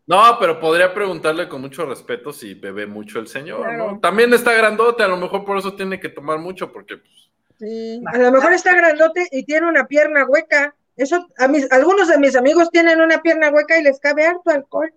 No, 0.05 0.37
pero 0.39 0.59
podría 0.59 0.93
preguntarle 0.93 1.47
con 1.47 1.61
mucho 1.61 1.85
respeto 1.85 2.33
si 2.33 2.55
bebe 2.55 2.87
mucho 2.87 3.19
el 3.19 3.27
señor, 3.27 3.61
Claro. 3.63 3.91
¿no? 3.93 3.99
También 3.99 4.33
está 4.33 4.53
grandote, 4.53 5.03
a 5.03 5.07
lo 5.07 5.17
mejor 5.17 5.45
por 5.45 5.57
eso 5.57 5.73
tiene 5.75 5.99
que 5.99 6.09
tomar 6.09 6.39
mucho, 6.39 6.71
porque 6.71 6.97
pues, 6.97 7.28
Sí, 7.59 8.01
a 8.05 8.17
lo 8.17 8.31
mejor 8.31 8.53
está 8.53 8.73
grandote 8.73 9.27
y 9.31 9.43
tiene 9.43 9.67
una 9.67 9.85
pierna 9.85 10.25
hueca. 10.25 10.73
Eso, 10.95 11.27
a 11.37 11.47
mis, 11.47 11.69
algunos 11.71 12.07
de 12.07 12.17
mis 12.17 12.35
amigos 12.35 12.69
tienen 12.71 12.99
una 13.01 13.21
pierna 13.21 13.49
hueca 13.49 13.77
y 13.77 13.83
les 13.83 13.99
cabe 13.99 14.25
harto 14.25 14.49
alcohol. 14.49 14.93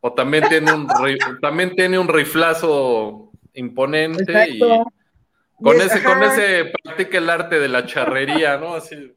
o 0.00 0.12
también 0.14 0.48
tiene 0.48 0.72
un 0.72 0.86
también 1.42 1.74
tiene 1.74 1.98
un 1.98 2.08
riflazo 2.08 3.30
imponente 3.54 4.48
y 4.50 4.58
con 4.60 5.76
Y 5.76 5.80
es- 5.80 5.86
ese, 5.92 6.02
con 6.04 6.22
ese 6.22 6.72
practica 6.82 7.18
el 7.18 7.28
arte 7.30 7.58
de 7.58 7.68
la 7.68 7.84
charrería, 7.86 8.56
¿no? 8.58 8.74
Así, 8.74 9.14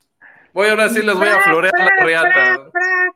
voy 0.54 0.70
ahora 0.70 0.90
sí 0.90 1.02
les 1.02 1.16
voy 1.16 1.28
a 1.28 1.32
Frac, 1.34 1.44
florear 1.46 1.74
la 1.78 2.04
reata. 2.06 2.30
frac, 2.32 2.72
frac. 2.72 3.16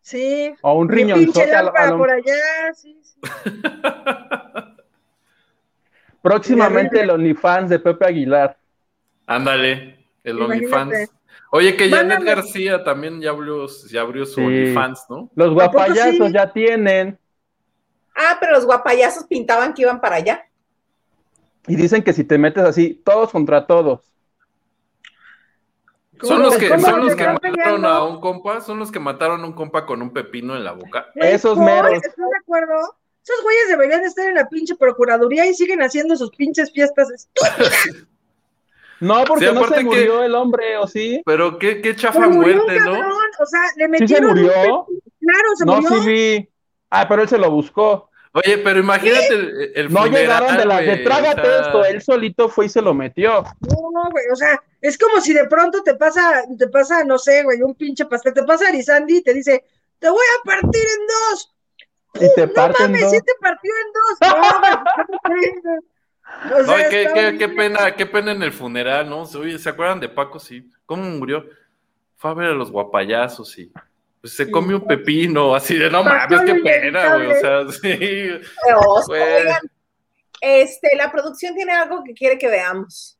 Sí. 0.00 0.54
O 0.62 0.74
un 0.78 0.88
riñonzote. 0.88 1.24
pinche 1.40 1.52
lámpara 1.52 1.90
lo- 1.90 1.98
por 1.98 2.10
allá, 2.10 2.72
sí, 2.74 3.00
sí. 3.02 3.20
Próximamente 6.26 7.00
el 7.00 7.10
OnlyFans 7.10 7.70
de 7.70 7.78
Pepe 7.78 8.04
Aguilar. 8.06 8.56
Ándale, 9.26 10.04
el. 10.24 10.40
OnlyFans. 10.42 11.10
Oye, 11.52 11.76
que 11.76 11.88
Janet 11.88 12.18
Mándame. 12.18 12.24
García 12.26 12.82
también 12.82 13.20
ya 13.20 13.30
abrió, 13.30 13.66
ya 13.88 14.00
abrió 14.00 14.26
su 14.26 14.40
Sí. 14.40 14.40
OnlyFans, 14.44 15.06
¿no? 15.08 15.30
Los 15.36 15.54
guapayazos 15.54 16.26
sí? 16.26 16.32
ya 16.32 16.52
tienen. 16.52 17.16
Ah, 18.16 18.36
pero 18.40 18.52
los 18.52 18.64
guapayazos 18.66 19.24
pintaban 19.24 19.72
que 19.72 19.82
iban 19.82 20.00
para 20.00 20.16
allá. 20.16 20.42
Y 21.68 21.76
dicen 21.76 22.02
que 22.02 22.12
si 22.12 22.24
te 22.24 22.38
metes 22.38 22.64
así, 22.64 23.00
todos 23.04 23.30
contra 23.30 23.66
todos. 23.66 24.00
Son 26.22 26.42
los 26.42 26.56
que, 26.56 26.68
¿Cómo 26.70 26.80
son 26.80 27.00
los 27.06 27.14
que 27.14 27.24
mataron 27.26 27.54
peleando? 27.54 27.88
a 27.88 28.08
un 28.08 28.20
compa, 28.20 28.60
son 28.62 28.78
los 28.78 28.90
que 28.90 28.98
mataron 28.98 29.42
a 29.42 29.46
un 29.46 29.52
compa 29.52 29.84
con 29.84 30.00
un 30.02 30.10
pepino 30.12 30.56
en 30.56 30.64
la 30.64 30.72
boca. 30.72 31.06
Esos 31.14 31.58
meros. 31.58 31.92
¿Estás 31.92 32.16
de 32.16 32.36
acuerdo? 32.40 32.96
Esos 33.28 33.42
güeyes 33.42 33.68
deberían 33.68 34.04
estar 34.04 34.28
en 34.28 34.36
la 34.36 34.48
pinche 34.48 34.76
procuraduría 34.76 35.46
y 35.46 35.54
siguen 35.54 35.82
haciendo 35.82 36.14
sus 36.16 36.30
pinches 36.30 36.70
fiestas 36.72 37.10
estúpidas. 37.10 37.72
No, 38.98 39.24
porque 39.26 39.48
Sí, 39.48 39.52
no 39.54 39.68
se 39.68 39.74
que- 39.74 39.84
murió 39.84 40.22
el 40.22 40.34
hombre, 40.34 40.78
¿o 40.78 40.86
sí? 40.86 41.20
Pero 41.26 41.58
qué, 41.58 41.82
qué 41.82 41.94
chafa 41.94 42.18
Se 42.22 42.28
murió 42.28 42.60
un 42.60 42.64
muerte, 42.72 42.80
¿no? 42.82 42.98
O 43.40 43.44
sea, 43.46 43.60
le 43.76 43.84
¿Sí 43.84 43.90
metieron. 43.90 44.34
se 44.34 44.42
un 44.42 44.46
murió? 44.46 44.86
Claro, 45.20 45.56
se 45.56 45.64
No, 45.66 45.80
murió. 45.82 46.00
sí 46.02 46.08
vi. 46.08 46.48
Ah, 46.88 47.06
pero 47.06 47.20
él 47.20 47.28
se 47.28 47.36
lo 47.36 47.50
buscó. 47.50 48.08
Oye, 48.32 48.56
pero 48.56 48.80
imagínate 48.80 49.28
el, 49.34 49.72
el 49.74 49.92
No 49.92 50.06
llegaron 50.06 50.56
de 50.56 50.64
las 50.64 50.80
de 50.80 50.96
trágate 50.98 51.40
o 51.42 51.44
sea, 51.44 51.60
esto. 51.60 51.84
Él 51.84 52.00
solito 52.00 52.48
fue 52.48 52.66
y 52.66 52.68
se 52.70 52.80
lo 52.80 52.94
metió. 52.94 53.42
No, 53.60 54.10
güey, 54.10 54.24
o 54.32 54.36
sea, 54.36 54.62
es 54.80 54.96
como 54.96 55.20
si 55.20 55.34
de 55.34 55.44
pronto 55.46 55.82
te 55.82 55.94
pasa, 55.96 56.44
te 56.58 56.68
pasa, 56.68 57.04
no 57.04 57.18
sé, 57.18 57.42
güey, 57.42 57.60
un 57.60 57.74
pinche 57.74 58.06
pastel, 58.06 58.32
te 58.32 58.44
pasa 58.44 58.68
Arizandi 58.68 59.18
y 59.18 59.22
te 59.22 59.34
dice, 59.34 59.62
te 59.98 60.08
voy 60.08 60.24
a 60.40 60.42
partir 60.46 60.80
en 60.80 61.06
dos. 61.06 61.54
Y 62.20 62.34
te 62.34 62.46
no 62.46 62.52
parten 62.52 62.92
mames, 62.92 63.02
dos. 63.02 63.10
sí 63.12 63.18
te 63.20 63.32
partió 63.40 63.72
en 63.72 63.92
dos. 63.92 64.18
No, 66.50 66.64
No, 66.64 66.74
sea, 66.74 66.88
qué, 66.88 67.48
pena, 67.48 67.94
qué 67.94 68.06
pena 68.06 68.32
en 68.32 68.42
el 68.42 68.52
funeral, 68.52 69.08
¿no? 69.08 69.22
Oye, 69.22 69.58
¿se 69.58 69.68
acuerdan 69.68 70.00
de 70.00 70.08
Paco? 70.08 70.38
Sí. 70.38 70.70
¿Cómo 70.84 71.02
murió? 71.02 71.46
Fue 72.16 72.30
a 72.30 72.34
ver 72.34 72.48
a 72.48 72.54
los 72.54 72.70
guapayazos 72.70 73.58
y 73.58 73.72
pues, 74.20 74.34
se 74.34 74.50
comió 74.50 74.78
un 74.78 74.86
pepino, 74.86 75.54
así 75.54 75.76
de 75.78 75.88
no 75.88 76.02
mames, 76.02 76.40
qué 76.40 76.54
pena, 76.56 77.14
güey. 77.14 77.30
O 77.30 77.40
sea, 77.40 77.68
sí. 77.80 78.40
Oigan, 79.08 79.70
este, 80.40 80.96
la 80.96 81.10
producción 81.10 81.54
tiene 81.54 81.72
algo 81.72 82.02
que 82.02 82.12
quiere 82.12 82.38
que 82.38 82.48
veamos. 82.48 83.18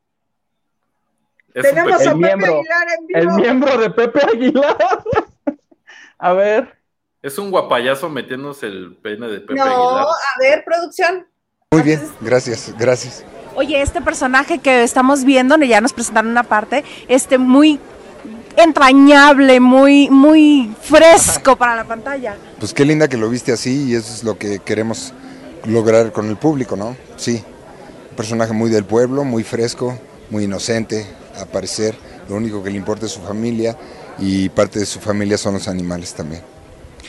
Es 1.55 1.63
Tenemos 1.63 1.95
a. 1.95 1.99
Pepe 1.99 2.15
miembro. 2.17 2.59
Aguilar 2.59 2.87
en 2.99 3.07
vivo. 3.07 3.21
El 3.21 3.29
miembro 3.29 3.79
de 3.79 3.91
Pepe 3.91 4.21
Aguilar. 4.21 4.77
A 6.19 6.33
ver. 6.33 6.79
Es 7.27 7.39
un 7.39 7.51
guapayazo 7.51 8.09
metiéndose 8.09 8.67
el 8.67 8.95
pene 9.03 9.27
de 9.27 9.41
Pepe 9.41 9.57
no, 9.57 9.63
Aguilar. 9.65 10.07
a 10.07 10.39
ver, 10.39 10.63
producción. 10.65 11.27
Muy 11.73 11.83
bien, 11.83 12.01
gracias, 12.21 12.73
gracias. 12.79 13.25
Oye, 13.57 13.83
este 13.83 14.01
personaje 14.01 14.61
que 14.61 14.85
estamos 14.85 15.25
viendo, 15.25 15.57
ya 15.57 15.81
nos 15.81 15.93
presentaron 15.93 16.31
una 16.31 16.45
parte, 16.45 16.85
este 17.09 17.37
muy 17.37 17.81
entrañable, 18.57 19.59
muy, 19.59 20.09
muy 20.09 20.73
fresco 20.81 21.57
para 21.57 21.75
la 21.75 21.83
pantalla. 21.83 22.37
Pues 22.61 22.73
qué 22.73 22.85
linda 22.85 23.09
que 23.09 23.17
lo 23.17 23.29
viste 23.29 23.51
así 23.51 23.89
y 23.89 23.97
eso 23.97 24.15
es 24.15 24.23
lo 24.23 24.39
que 24.39 24.61
queremos 24.61 25.13
lograr 25.65 26.13
con 26.13 26.29
el 26.29 26.37
público, 26.37 26.77
¿no? 26.77 26.97
Sí, 27.17 27.43
un 28.11 28.17
personaje 28.17 28.53
muy 28.53 28.71
del 28.71 28.85
pueblo, 28.85 29.25
muy 29.25 29.43
fresco, 29.43 29.99
muy 30.31 30.45
inocente, 30.45 31.05
a 31.37 31.45
parecer. 31.45 31.97
Lo 32.29 32.37
único 32.37 32.63
que 32.63 32.71
le 32.71 32.77
importa 32.77 33.07
es 33.07 33.11
su 33.11 33.21
familia 33.21 33.77
y 34.17 34.49
parte 34.49 34.79
de 34.79 34.87
su 34.87 35.01
familia 35.01 35.37
son 35.37 35.55
los 35.55 35.67
animales 35.67 36.15
también. 36.15 36.55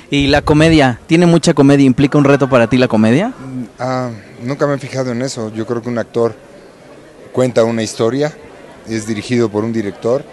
Y 0.10 0.28
la 0.28 0.42
comedia, 0.42 1.02
¿tiene 1.06 1.26
mucha 1.26 1.54
comedia? 1.54 1.86
¿Implica 1.86 2.18
un 2.18 2.24
reto 2.24 2.50
para 2.50 2.68
ti 2.68 2.78
la 2.78 2.88
comedia? 2.88 3.34
Ah, 3.78 4.10
nunca 4.42 4.66
me 4.66 4.76
he 4.76 4.78
fijado 4.78 5.12
en 5.12 5.22
eso. 5.22 5.52
Yo 5.54 5.66
creo 5.66 5.82
que 5.82 5.90
un 5.90 5.98
actor 5.98 6.34
cuenta 7.34 7.66
una 7.66 7.84
historia, 7.84 8.34
es 8.88 9.06
dirigido 9.06 9.50
por 9.50 9.66
un 9.66 9.74
director 9.74 10.24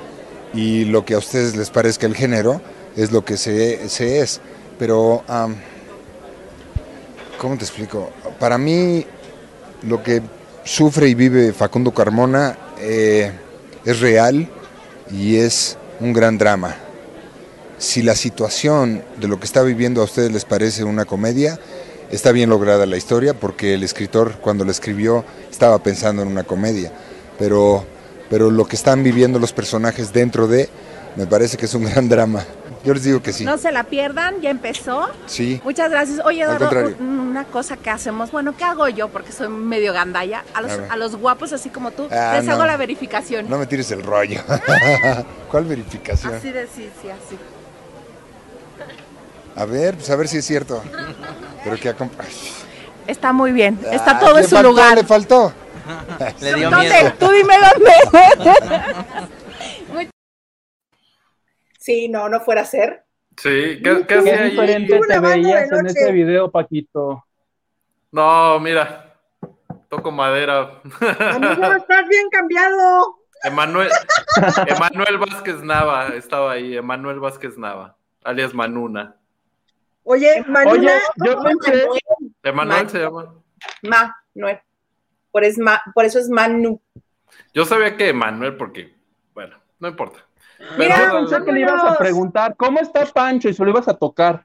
y 0.52 0.84
lo 0.84 1.04
que 1.04 1.14
a 1.14 1.18
ustedes 1.18 1.56
les 1.56 1.70
parezca 1.70 2.06
el 2.06 2.14
género 2.14 2.60
es 2.96 3.10
lo 3.10 3.24
que 3.24 3.36
se, 3.36 3.82
es. 3.84 4.40
Pero, 4.78 5.24
am, 5.26 5.56
¿cómo 7.38 7.56
te 7.56 7.64
explico? 7.64 8.10
Para 8.38 8.58
mí, 8.58 9.04
lo 9.82 10.04
que 10.04 10.22
sufre 10.62 11.08
y 11.08 11.14
vive 11.14 11.52
Facundo 11.52 11.92
Carmona 11.92 12.56
eh, 12.78 13.32
es 13.84 14.00
real 14.00 14.48
y 15.10 15.36
es 15.36 15.76
un 15.98 16.12
gran 16.12 16.38
drama. 16.38 16.76
Si 17.84 18.02
la 18.02 18.14
situación 18.14 19.04
de 19.20 19.28
lo 19.28 19.38
que 19.38 19.44
está 19.44 19.62
viviendo 19.62 20.00
a 20.00 20.04
ustedes 20.04 20.32
les 20.32 20.46
parece 20.46 20.84
una 20.84 21.04
comedia, 21.04 21.60
está 22.10 22.32
bien 22.32 22.48
lograda 22.48 22.86
la 22.86 22.96
historia 22.96 23.34
porque 23.38 23.74
el 23.74 23.82
escritor 23.82 24.36
cuando 24.40 24.64
la 24.64 24.70
escribió 24.70 25.22
estaba 25.50 25.78
pensando 25.82 26.22
en 26.22 26.28
una 26.28 26.44
comedia, 26.44 26.90
pero, 27.38 27.84
pero 28.30 28.50
lo 28.50 28.64
que 28.64 28.74
están 28.76 29.02
viviendo 29.02 29.38
los 29.38 29.52
personajes 29.52 30.14
dentro 30.14 30.46
de, 30.48 30.70
me 31.16 31.26
parece 31.26 31.58
que 31.58 31.66
es 31.66 31.74
un 31.74 31.84
gran 31.90 32.08
drama. 32.08 32.42
Yo 32.84 32.94
les 32.94 33.02
digo 33.04 33.22
que 33.22 33.34
sí. 33.34 33.44
No 33.44 33.58
se 33.58 33.70
la 33.70 33.84
pierdan, 33.84 34.40
ya 34.40 34.48
empezó. 34.48 35.06
Sí. 35.26 35.60
Muchas 35.62 35.90
gracias. 35.90 36.20
Oye, 36.24 36.42
Eduardo, 36.42 36.94
una 37.00 37.44
cosa 37.44 37.76
que 37.76 37.90
hacemos, 37.90 38.30
bueno, 38.30 38.56
¿qué 38.56 38.64
hago 38.64 38.88
yo? 38.88 39.08
Porque 39.08 39.30
soy 39.30 39.48
medio 39.48 39.92
gandalla. 39.92 40.42
A 40.54 40.62
los, 40.62 40.72
A 40.90 40.96
los 40.96 41.16
guapos, 41.16 41.52
así 41.52 41.68
como 41.68 41.90
tú, 41.90 42.08
Ah, 42.10 42.32
les 42.36 42.46
no. 42.46 42.52
hago 42.52 42.64
la 42.64 42.78
verificación. 42.78 43.48
No 43.48 43.58
me 43.58 43.66
tires 43.66 43.90
el 43.90 44.02
rollo. 44.02 44.40
¿Cuál 45.50 45.64
verificación? 45.64 46.34
Así 46.34 46.50
de 46.50 46.66
sí, 46.66 46.88
sí, 47.02 47.08
así. 47.08 47.36
A 49.56 49.64
ver, 49.64 49.94
pues 49.94 50.10
a 50.10 50.16
ver 50.16 50.28
si 50.28 50.38
es 50.38 50.44
cierto. 50.44 50.82
Pero 51.62 51.76
que. 51.76 51.94
Está 53.06 53.32
muy 53.32 53.52
bien, 53.52 53.78
está 53.90 54.12
Ah, 54.12 54.18
todo 54.18 54.38
en 54.38 54.44
su 54.44 54.50
faltó, 54.56 54.68
lugar. 54.68 54.96
Le 54.96 55.04
faltó. 55.04 55.52
Le 56.40 56.54
dio 56.54 56.70
¿Dónde? 56.70 56.88
miedo. 56.88 57.12
Tú 57.18 57.30
dime 57.30 57.54
dónde. 57.58 57.92
Sí, 61.78 62.08
no, 62.08 62.30
no 62.30 62.40
fuera 62.40 62.62
a 62.62 62.64
ser. 62.64 63.04
Sí, 63.36 63.80
¿qué, 63.82 63.82
qué 63.82 64.06
Qué 64.06 64.14
hacía 64.14 64.40
ahí? 64.40 64.50
diferente 64.52 65.00
te 65.06 65.18
veías 65.20 65.70
en 65.70 65.86
ese 65.86 66.12
video, 66.12 66.50
Paquito. 66.50 67.24
No, 68.10 68.58
mira, 68.60 69.14
toco 69.90 70.10
madera. 70.10 70.80
Amigo, 71.34 71.72
estás 71.76 72.08
bien 72.08 72.28
cambiado. 72.30 73.16
Emanuel, 73.42 73.90
Emanuel 74.66 75.18
Vázquez 75.18 75.56
Nava 75.62 76.08
estaba 76.14 76.52
ahí, 76.52 76.74
Emanuel 76.78 77.20
Vázquez 77.20 77.58
Nava, 77.58 77.98
alias 78.22 78.54
Manuna. 78.54 79.16
Oye, 80.04 80.44
Oye, 80.66 80.90
yo 81.24 81.42
pensé, 81.42 81.86
Emanuel 82.42 82.78
Man. 82.84 82.90
se 82.90 82.98
llama. 83.00 83.34
Ma, 83.82 84.16
no 84.34 84.48
es. 84.48 84.58
Por, 85.32 85.44
es 85.44 85.58
ma- 85.58 85.82
por 85.94 86.04
eso 86.04 86.18
es 86.18 86.28
Manu. 86.28 86.80
Yo 87.52 87.64
sabía 87.64 87.96
que 87.96 88.10
Emanuel, 88.10 88.56
porque, 88.56 88.94
bueno, 89.32 89.56
no 89.80 89.88
importa. 89.88 90.20
Mira, 90.78 90.96
Pero- 90.96 91.12
pensé 91.26 91.44
que 91.44 91.52
le 91.52 91.60
ibas 91.60 91.82
a 91.84 91.96
preguntar, 91.98 92.54
¿cómo 92.56 92.78
está 92.80 93.04
Pancho? 93.06 93.48
Y 93.48 93.54
se 93.54 93.64
lo 93.64 93.70
ibas 93.70 93.88
a 93.88 93.94
tocar. 93.96 94.44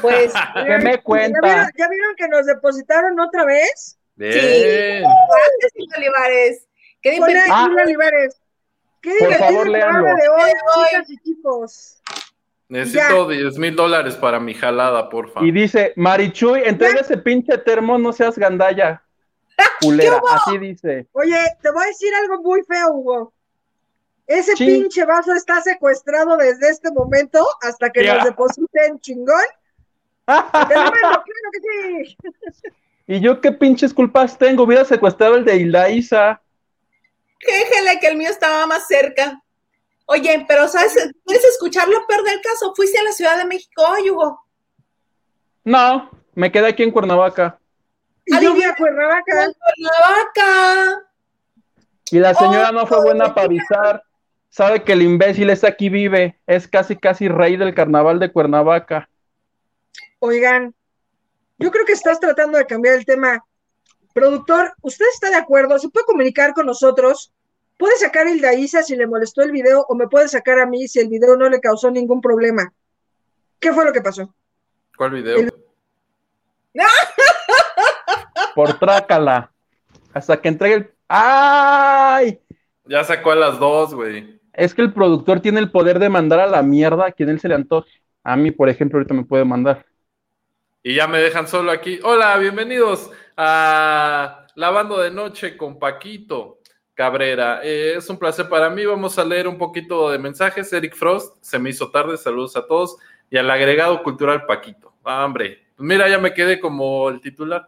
Pues, 0.00 0.32
¿Qué 0.66 0.78
me 0.78 0.92
¿ya 0.92 1.02
cuenta? 1.02 1.40
vieron, 1.42 1.66
ya 1.76 1.88
vieron 1.88 2.14
que 2.16 2.28
nos 2.28 2.46
depositaron 2.46 3.18
otra 3.20 3.44
vez? 3.44 3.98
Bien. 4.16 5.02
gracias, 5.02 5.72
señor 5.72 5.98
Olivares. 5.98 6.68
Qué 7.02 7.10
divertido. 7.10 7.44
Ah. 7.50 7.68
Olivares. 7.84 8.40
Qué 9.02 9.10
Por 9.18 9.28
divertido 9.28 9.46
favor, 9.48 9.66
el 9.66 9.72
programa 9.72 10.00
léanlo. 10.02 10.22
de 10.22 10.28
hoy, 10.28 10.50
Hoy. 10.76 10.84
chicas 10.88 11.10
y 11.10 11.18
chicos. 11.18 12.00
Necesito 12.74 13.28
10 13.28 13.56
mil 13.58 13.76
dólares 13.76 14.16
para 14.16 14.40
mi 14.40 14.52
jalada, 14.52 15.08
porfa. 15.08 15.44
Y 15.44 15.52
dice, 15.52 15.92
Marichuy, 15.94 16.62
entrega 16.64 17.02
ese 17.02 17.16
pinche 17.16 17.56
termo, 17.58 17.98
no 17.98 18.12
seas 18.12 18.36
gandalla. 18.36 19.00
Culera, 19.80 20.20
así 20.32 20.58
dice. 20.58 21.06
Oye, 21.12 21.36
te 21.62 21.70
voy 21.70 21.84
a 21.84 21.86
decir 21.86 22.12
algo 22.16 22.42
muy 22.42 22.64
feo, 22.64 22.92
Hugo. 22.92 23.32
Ese 24.26 24.56
pinche 24.56 25.04
vaso 25.04 25.32
está 25.34 25.60
secuestrado 25.60 26.36
desde 26.36 26.68
este 26.70 26.90
momento 26.90 27.46
hasta 27.62 27.90
que 27.90 28.02
Ya. 28.04 28.16
nos 28.16 28.24
depositen 28.24 28.98
chingón. 29.00 29.36
Claro 30.26 31.22
que 31.52 31.60
sí. 32.08 32.16
¿Y 33.06 33.20
yo 33.20 33.40
qué 33.40 33.52
pinches 33.52 33.94
culpas 33.94 34.36
tengo? 34.36 34.64
Hubiera 34.64 34.84
secuestrado 34.84 35.36
el 35.36 35.44
de 35.44 35.56
Hilda 35.58 35.90
Isa. 35.90 36.40
Déjele 37.46 38.00
que 38.00 38.08
el 38.08 38.16
mío 38.16 38.30
estaba 38.30 38.66
más 38.66 38.86
cerca. 38.88 39.43
Oye, 40.06 40.44
pero 40.46 40.68
¿sabes? 40.68 40.94
¿Quieres 41.24 41.44
escuchar 41.44 41.88
lo 41.88 42.06
peor 42.06 42.22
del 42.24 42.40
caso? 42.40 42.74
Fuiste 42.74 42.98
a 42.98 43.04
la 43.04 43.12
Ciudad 43.12 43.38
de 43.38 43.46
México 43.46 43.82
hoy, 43.82 44.10
Hugo. 44.10 44.40
No, 45.64 46.10
me 46.34 46.52
quedé 46.52 46.68
aquí 46.68 46.82
en 46.82 46.90
Cuernavaca. 46.90 47.58
Y 48.26 48.40
yo 48.40 48.54
fui 48.54 48.64
a 48.64 48.74
Cuernavaca. 48.74 49.48
La 49.76 49.90
vaca. 50.00 51.02
Y 52.10 52.18
la 52.18 52.34
señora 52.34 52.68
Oh, 52.70 52.72
no 52.72 52.86
fue 52.86 53.02
buena 53.02 53.34
para 53.34 53.46
avisar. 53.46 54.02
Sabe 54.50 54.84
que 54.84 54.92
el 54.92 55.02
imbécil 55.02 55.50
es 55.50 55.64
aquí 55.64 55.88
vive. 55.88 56.38
Es 56.46 56.68
casi, 56.68 56.96
casi 56.96 57.28
rey 57.28 57.56
del 57.56 57.74
carnaval 57.74 58.20
de 58.20 58.30
Cuernavaca. 58.30 59.08
Oigan, 60.20 60.74
yo 61.58 61.70
creo 61.70 61.84
que 61.84 61.92
estás 61.92 62.20
tratando 62.20 62.58
de 62.58 62.66
cambiar 62.66 62.94
el 62.94 63.04
tema. 63.04 63.44
Productor, 64.12 64.74
¿usted 64.80 65.06
está 65.12 65.28
de 65.30 65.36
acuerdo? 65.36 65.78
¿Se 65.78 65.88
puede 65.88 66.06
comunicar 66.06 66.54
con 66.54 66.66
nosotros? 66.66 67.33
¿Puede 67.76 67.96
sacar 67.96 68.26
el 68.28 68.42
Isa 68.58 68.82
si 68.82 68.96
le 68.96 69.06
molestó 69.06 69.42
el 69.42 69.50
video 69.50 69.84
o 69.88 69.94
me 69.94 70.08
puede 70.08 70.28
sacar 70.28 70.58
a 70.60 70.66
mí 70.66 70.86
si 70.88 71.00
el 71.00 71.08
video 71.08 71.36
no 71.36 71.48
le 71.48 71.60
causó 71.60 71.90
ningún 71.90 72.20
problema? 72.20 72.72
¿Qué 73.58 73.72
fue 73.72 73.84
lo 73.84 73.92
que 73.92 74.00
pasó? 74.00 74.34
¿Cuál 74.96 75.12
video? 75.12 75.38
El- 75.38 75.52
Por 78.54 78.78
trácala. 78.78 79.52
Hasta 80.12 80.40
que 80.40 80.48
entregue 80.48 80.74
el. 80.74 80.90
¡Ay! 81.08 82.40
Ya 82.84 83.02
sacó 83.02 83.32
a 83.32 83.36
las 83.36 83.58
dos, 83.58 83.94
güey. 83.94 84.40
Es 84.52 84.74
que 84.74 84.82
el 84.82 84.92
productor 84.92 85.40
tiene 85.40 85.58
el 85.58 85.70
poder 85.70 85.98
de 85.98 86.08
mandar 86.08 86.38
a 86.40 86.46
la 86.46 86.62
mierda 86.62 87.06
a 87.06 87.12
quien 87.12 87.28
él 87.28 87.40
se 87.40 87.48
le 87.48 87.56
antoje. 87.56 87.90
A 88.22 88.36
mí, 88.36 88.52
por 88.52 88.68
ejemplo, 88.68 88.98
ahorita 88.98 89.14
me 89.14 89.24
puede 89.24 89.44
mandar. 89.44 89.84
Y 90.82 90.94
ya 90.94 91.08
me 91.08 91.18
dejan 91.18 91.48
solo 91.48 91.72
aquí. 91.72 91.98
Hola, 92.04 92.36
bienvenidos 92.38 93.10
a 93.36 94.46
Lavando 94.54 94.98
de 95.00 95.10
Noche 95.10 95.56
con 95.56 95.78
Paquito 95.78 96.60
Cabrera. 96.94 97.60
Eh, 97.62 97.94
es 97.96 98.08
un 98.08 98.18
placer 98.18 98.48
para 98.48 98.70
mí. 98.70 98.84
Vamos 98.84 99.18
a 99.18 99.24
leer 99.24 99.48
un 99.48 99.58
poquito 99.58 100.10
de 100.10 100.18
mensajes. 100.18 100.72
Eric 100.72 100.94
Frost, 100.94 101.36
se 101.40 101.58
me 101.58 101.70
hizo 101.70 101.90
tarde. 101.90 102.16
Saludos 102.16 102.56
a 102.56 102.66
todos. 102.66 102.96
Y 103.30 103.36
al 103.36 103.50
agregado 103.50 104.02
cultural 104.02 104.46
Paquito. 104.46 104.92
Ah, 105.04 105.24
hombre, 105.24 105.66
mira, 105.76 106.08
ya 106.08 106.18
me 106.18 106.32
quedé 106.32 106.60
como 106.60 107.08
el 107.08 107.20
titular. 107.20 107.66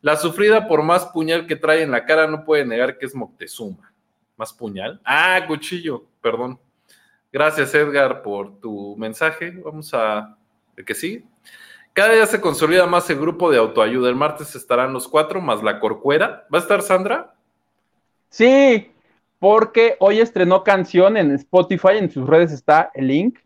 La 0.00 0.16
sufrida 0.16 0.68
por 0.68 0.82
más 0.82 1.06
puñal 1.06 1.46
que 1.46 1.56
trae 1.56 1.82
en 1.82 1.90
la 1.90 2.04
cara 2.04 2.26
no 2.28 2.44
puede 2.44 2.64
negar 2.64 2.98
que 2.98 3.06
es 3.06 3.14
Moctezuma. 3.14 3.92
¿Más 4.36 4.52
puñal? 4.52 5.00
Ah, 5.04 5.40
cuchillo, 5.46 6.04
perdón. 6.22 6.60
Gracias, 7.32 7.74
Edgar, 7.74 8.22
por 8.22 8.60
tu 8.60 8.96
mensaje. 8.96 9.50
Vamos 9.64 9.92
a. 9.92 10.38
¿El 10.76 10.84
que 10.84 10.94
sigue? 10.94 11.24
Cada 11.92 12.14
día 12.14 12.26
se 12.26 12.40
consolida 12.40 12.86
más 12.86 13.10
el 13.10 13.18
grupo 13.18 13.50
de 13.50 13.58
autoayuda. 13.58 14.08
El 14.08 14.14
martes 14.14 14.54
estarán 14.54 14.92
los 14.92 15.08
cuatro 15.08 15.40
más 15.40 15.64
la 15.64 15.80
corcuera. 15.80 16.46
¿Va 16.54 16.58
a 16.58 16.62
estar 16.62 16.80
Sandra? 16.80 17.34
Sí, 18.28 18.92
porque 19.38 19.96
hoy 20.00 20.20
estrenó 20.20 20.64
canción 20.64 21.16
en 21.16 21.32
Spotify, 21.32 21.96
en 21.98 22.10
sus 22.10 22.26
redes 22.26 22.52
está 22.52 22.90
el 22.94 23.08
link. 23.08 23.38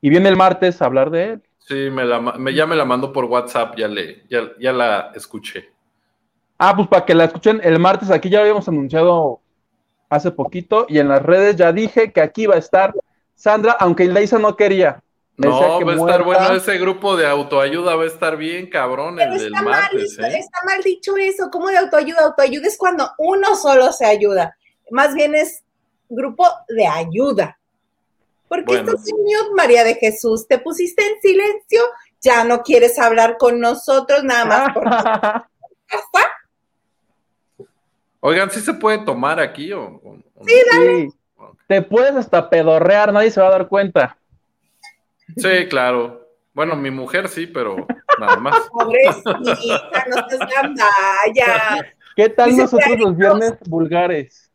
Y 0.00 0.10
viene 0.10 0.28
el 0.28 0.36
martes 0.36 0.80
a 0.80 0.86
hablar 0.86 1.10
de 1.10 1.24
él. 1.24 1.42
Sí, 1.58 1.90
me 1.90 2.04
la, 2.04 2.20
me, 2.20 2.54
ya 2.54 2.66
me 2.66 2.76
la 2.76 2.84
mandó 2.84 3.12
por 3.12 3.24
WhatsApp, 3.24 3.76
ya, 3.76 3.88
le, 3.88 4.22
ya, 4.28 4.42
ya 4.60 4.72
la 4.72 5.10
escuché. 5.14 5.70
Ah, 6.58 6.74
pues 6.76 6.86
para 6.88 7.04
que 7.04 7.14
la 7.14 7.24
escuchen 7.24 7.60
el 7.64 7.78
martes, 7.78 8.10
aquí 8.10 8.30
ya 8.30 8.40
habíamos 8.40 8.68
anunciado 8.68 9.40
hace 10.08 10.30
poquito 10.30 10.86
y 10.88 10.98
en 10.98 11.08
las 11.08 11.22
redes 11.22 11.56
ya 11.56 11.72
dije 11.72 12.12
que 12.12 12.20
aquí 12.20 12.46
va 12.46 12.54
a 12.54 12.58
estar 12.58 12.94
Sandra, 13.34 13.76
aunque 13.78 14.06
Leisa 14.06 14.38
no 14.38 14.56
quería. 14.56 15.02
No, 15.38 15.84
va 15.84 15.92
a 15.92 15.96
estar 15.96 16.24
bueno 16.24 16.54
ese 16.54 16.78
grupo 16.78 17.14
de 17.14 17.26
autoayuda, 17.26 17.94
va 17.94 18.04
a 18.04 18.06
estar 18.06 18.38
bien 18.38 18.70
cabrón 18.70 19.20
el 19.20 19.30
del 19.34 19.46
está 19.46 19.62
mal, 19.62 19.82
martes, 19.82 20.10
dicho, 20.10 20.22
¿eh? 20.22 20.38
está 20.38 20.58
mal 20.64 20.82
dicho 20.82 21.16
eso. 21.18 21.50
¿Cómo 21.50 21.68
de 21.68 21.76
autoayuda? 21.76 22.24
Autoayuda 22.24 22.66
es 22.66 22.78
cuando 22.78 23.10
uno 23.18 23.54
solo 23.54 23.92
se 23.92 24.06
ayuda. 24.06 24.56
Más 24.90 25.14
bien 25.14 25.34
es 25.34 25.62
grupo 26.08 26.46
de 26.68 26.86
ayuda. 26.86 27.58
¿Por 28.48 28.60
qué 28.64 28.76
Bueno. 28.76 28.92
estás 28.92 29.08
en 29.08 29.16
mute, 29.18 29.54
María 29.54 29.84
de 29.84 29.96
Jesús? 29.96 30.46
¿Te 30.48 30.58
pusiste 30.58 31.02
en 31.06 31.20
silencio? 31.20 31.82
Ya 32.22 32.44
no 32.44 32.62
quieres 32.62 32.98
hablar 32.98 33.36
con 33.38 33.60
nosotros 33.60 34.24
nada 34.24 34.44
más 34.44 34.72
por 34.72 34.84
Oigan, 38.20 38.50
¿sí 38.50 38.60
se 38.60 38.72
puede 38.72 38.98
tomar 38.98 39.38
aquí 39.38 39.72
o? 39.72 40.00
Sí. 40.46 41.12
Te 41.68 41.82
puedes 41.82 42.14
hasta 42.16 42.48
pedorrear, 42.48 43.12
nadie 43.12 43.30
se 43.30 43.40
va 43.40 43.48
a 43.48 43.52
dar 43.52 43.68
cuenta. 43.68 44.16
Sí, 45.36 45.68
claro. 45.68 46.26
Bueno, 46.52 46.74
mi 46.76 46.90
mujer 46.90 47.28
sí, 47.28 47.46
pero 47.46 47.86
nada 48.18 48.36
más. 48.36 48.68
Pobrecita, 48.72 50.06
no 50.08 50.28
seas 50.28 50.50
gandalla. 50.50 51.94
¿Qué 52.14 52.30
tal 52.30 52.50
Dice 52.50 52.62
nosotros 52.62 52.86
clarito. 52.86 53.08
los 53.08 53.16
viernes 53.18 53.54
vulgares? 53.66 54.52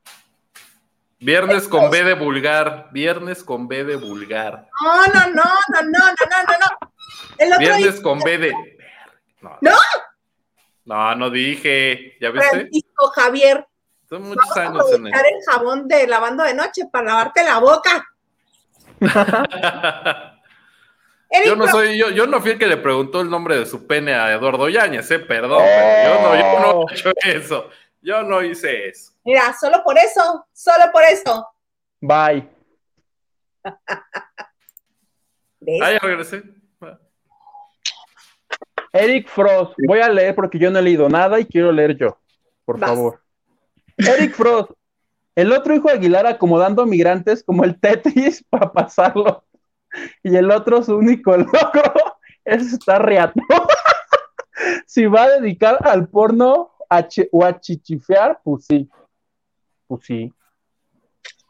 Viernes 1.19 1.67
con 1.67 1.91
B 1.91 2.03
de 2.03 2.15
vulgar, 2.15 2.89
viernes 2.91 3.43
con 3.43 3.67
B 3.67 3.83
de 3.83 3.95
vulgar. 3.97 4.67
No, 4.83 5.05
no, 5.05 5.27
no, 5.29 5.43
no, 5.43 5.81
no, 5.83 5.99
no, 5.99 6.09
no, 6.09 6.57
no. 6.57 6.91
El 7.37 7.53
otro 7.53 7.59
viernes 7.59 7.93
día... 7.93 8.01
con 8.01 8.19
B 8.21 8.37
de... 8.39 8.51
No, 9.41 9.57
no. 9.61 9.71
No, 10.85 11.15
no 11.15 11.29
dije, 11.29 12.17
¿ya 12.19 12.31
viste? 12.31 12.49
Francisco 12.49 13.07
Javier. 13.13 13.67
Son 14.09 14.23
muchos 14.23 14.43
Vamos 14.55 14.57
años 14.57 14.91
a 14.91 14.95
en 14.95 15.07
el... 15.07 15.13
el 15.13 15.43
jabón 15.47 15.87
de 15.87 16.07
lavando 16.07 16.43
de 16.43 16.55
noche 16.55 16.89
para 16.91 17.05
lavarte 17.05 17.43
la 17.43 17.59
boca. 17.59 18.07
Eric, 21.33 21.47
Yo 21.47 21.55
no 21.55 21.67
soy, 21.67 21.97
yo, 21.97 22.09
yo 22.09 22.27
no 22.27 22.41
fui 22.41 22.51
el 22.51 22.59
que 22.59 22.67
le 22.67 22.75
preguntó 22.77 23.21
el 23.21 23.29
nombre 23.29 23.57
de 23.57 23.65
su 23.65 23.87
pene 23.87 24.13
a 24.13 24.33
Eduardo 24.33 24.67
Yáñez, 24.67 25.09
eh, 25.11 25.19
perdón, 25.19 25.63
pero 25.63 26.13
yo 26.13 26.21
no, 26.21 26.35
yo 26.35 26.59
no 26.59 26.89
he 26.89 26.93
hecho 26.93 27.11
eso. 27.23 27.69
Yo 28.01 28.23
no 28.23 28.43
hice 28.43 28.89
eso. 28.89 29.13
Mira, 29.23 29.53
solo 29.57 29.81
por 29.83 29.97
eso, 29.97 30.45
solo 30.51 30.85
por 30.91 31.03
eso. 31.03 31.47
Bye. 31.99 32.49
Ah, 35.79 35.91
ya 35.91 35.99
regresé. 35.99 36.41
Eric 38.93 39.29
Frost, 39.29 39.73
voy 39.87 39.99
a 39.99 40.09
leer 40.09 40.35
porque 40.35 40.57
yo 40.59 40.69
no 40.71 40.79
he 40.79 40.81
leído 40.81 41.07
nada 41.07 41.39
y 41.39 41.45
quiero 41.45 41.71
leer 41.71 41.95
yo, 41.95 42.17
por 42.65 42.79
Vas. 42.79 42.89
favor. 42.89 43.21
Eric 43.95 44.33
Frost, 44.33 44.71
el 45.35 45.53
otro 45.53 45.75
hijo 45.75 45.87
de 45.87 45.93
Aguilar 45.93 46.25
acomodando 46.25 46.85
migrantes 46.85 47.43
como 47.43 47.63
el 47.63 47.79
Tetris 47.79 48.43
para 48.49 48.71
pasarlo. 48.71 49.43
Y 50.23 50.35
el 50.35 50.51
otro, 50.51 50.83
su 50.83 50.95
único 50.95 51.35
logro, 51.37 51.93
es 52.45 52.73
estar 52.73 53.05
reato. 53.05 53.39
si 54.85 55.05
va 55.05 55.23
a 55.23 55.39
dedicar 55.39 55.77
al 55.87 56.07
porno 56.07 56.71
a 56.89 57.07
o 57.31 57.45
a 57.45 57.59
chichifear, 57.59 58.41
pues 58.43 58.65
sí. 58.65 58.89
Pues 59.87 60.05
sí. 60.05 60.33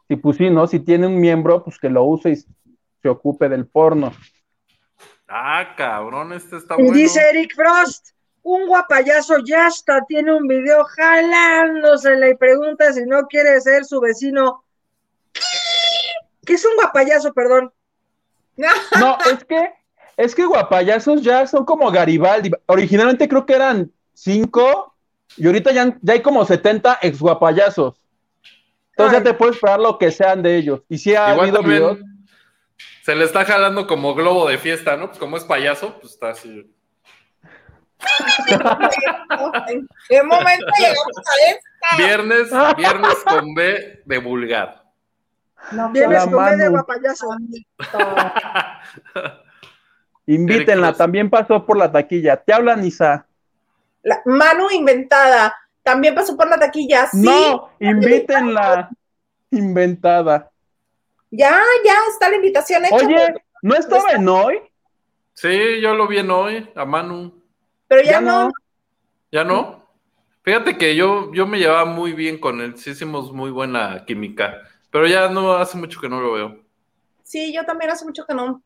Sí, 0.08 0.16
pues 0.16 0.36
sí, 0.36 0.50
¿no? 0.50 0.66
Si 0.66 0.80
tiene 0.80 1.06
un 1.06 1.18
miembro, 1.20 1.64
pues 1.64 1.78
que 1.78 1.88
lo 1.88 2.04
use 2.04 2.30
y 2.30 2.36
se 2.36 3.08
ocupe 3.08 3.48
del 3.48 3.66
porno. 3.66 4.12
Ah, 5.28 5.74
cabrón, 5.76 6.32
este 6.32 6.56
está 6.56 6.74
Y 6.74 6.82
bueno. 6.82 6.92
dice 6.92 7.20
Eric 7.30 7.54
Frost, 7.54 8.10
un 8.42 8.66
guapayazo 8.66 9.38
ya 9.44 9.66
hasta 9.66 10.04
tiene 10.04 10.34
un 10.34 10.46
video 10.46 10.84
jalándosela 10.84 12.28
y 12.28 12.36
pregunta 12.36 12.92
si 12.92 13.06
no 13.06 13.26
quiere 13.26 13.60
ser 13.60 13.84
su 13.84 14.00
vecino. 14.00 14.64
¿Qué 16.44 16.54
es 16.54 16.64
un 16.66 16.74
guapayazo, 16.76 17.32
perdón? 17.32 17.72
No, 18.56 19.16
es 19.32 19.44
que, 19.44 19.70
es 20.16 20.34
que 20.34 20.44
guapayazos 20.44 21.22
ya 21.22 21.46
son 21.46 21.64
como 21.64 21.90
Garibaldi. 21.90 22.50
Originalmente 22.66 23.28
creo 23.28 23.46
que 23.46 23.54
eran 23.54 23.90
cinco 24.14 24.94
y 25.36 25.46
ahorita 25.46 25.72
ya, 25.72 25.96
ya 26.00 26.12
hay 26.12 26.20
como 26.22 26.44
70 26.44 26.98
ex 27.02 27.18
guapayazos. 27.18 27.94
Entonces 28.90 29.18
Ay. 29.18 29.24
ya 29.24 29.30
te 29.30 29.34
puedes 29.34 29.56
esperar 29.56 29.80
lo 29.80 29.98
que 29.98 30.10
sean 30.10 30.42
de 30.42 30.56
ellos. 30.56 30.80
Y 30.88 30.98
si 30.98 31.14
ha 31.14 31.30
Igual 31.32 31.40
habido 31.48 31.60
también 31.60 31.80
videos. 31.80 31.98
se 33.02 33.14
le 33.14 33.24
está 33.24 33.44
jalando 33.44 33.86
como 33.86 34.14
globo 34.14 34.48
de 34.48 34.58
fiesta, 34.58 34.96
¿no? 34.96 35.06
Pues 35.08 35.18
como 35.18 35.36
es 35.36 35.44
payaso, 35.44 35.98
pues 36.00 36.12
está 36.12 36.30
así. 36.30 36.70
¿En 39.68 39.88
qué 40.08 40.22
momento 40.22 40.66
llegamos 40.78 41.16
a 41.18 41.50
esto? 41.50 41.96
Viernes, 41.98 42.50
viernes 42.76 43.14
con 43.24 43.54
B 43.54 44.02
de 44.04 44.18
vulgar. 44.18 44.81
Vienes 45.92 46.26
La 46.26 46.30
con 46.30 46.70
guapayazo. 46.70 47.28
Invítenla, 50.26 50.92
también 50.94 51.30
pasó 51.30 51.64
por 51.64 51.76
la 51.76 51.90
taquilla. 51.90 52.36
Te 52.36 52.52
hablan, 52.52 52.84
Isa. 52.84 53.26
La 54.02 54.20
Manu 54.24 54.70
inventada. 54.70 55.54
También 55.82 56.14
pasó 56.14 56.36
por 56.36 56.48
la 56.48 56.58
taquilla. 56.58 57.06
Sí. 57.06 57.22
No, 57.22 57.70
invítenla. 57.80 58.90
Inventada. 59.50 60.50
Ya, 61.30 61.60
ya 61.84 61.94
está 62.10 62.28
la 62.28 62.36
invitación 62.36 62.84
hecha. 62.84 62.94
Oye, 62.94 63.34
¿no 63.62 63.74
estaba 63.74 64.12
en 64.12 64.28
hoy? 64.28 64.60
Sí, 65.34 65.80
yo 65.80 65.94
lo 65.94 66.06
vi 66.06 66.18
en 66.18 66.30
hoy, 66.30 66.70
a 66.74 66.84
Manu. 66.84 67.42
pero 67.88 68.02
ya, 68.02 68.20
no. 68.20 68.50
¿Ya 69.30 69.44
no? 69.44 69.88
Fíjate 70.42 70.76
que 70.76 70.94
yo, 70.94 71.32
yo 71.32 71.46
me 71.46 71.58
llevaba 71.58 71.84
muy 71.84 72.12
bien 72.12 72.38
con 72.38 72.60
él, 72.60 72.76
sí 72.76 72.90
hicimos 72.90 73.32
muy 73.32 73.50
buena 73.50 74.04
química, 74.04 74.60
pero 74.92 75.06
ya 75.06 75.28
no 75.28 75.54
hace 75.54 75.78
mucho 75.78 75.98
que 76.00 76.08
no 76.08 76.20
lo 76.20 76.32
veo. 76.32 76.60
Sí, 77.24 77.52
yo 77.52 77.64
también 77.64 77.90
hace 77.90 78.04
mucho 78.04 78.26
que 78.26 78.34
no. 78.34 78.62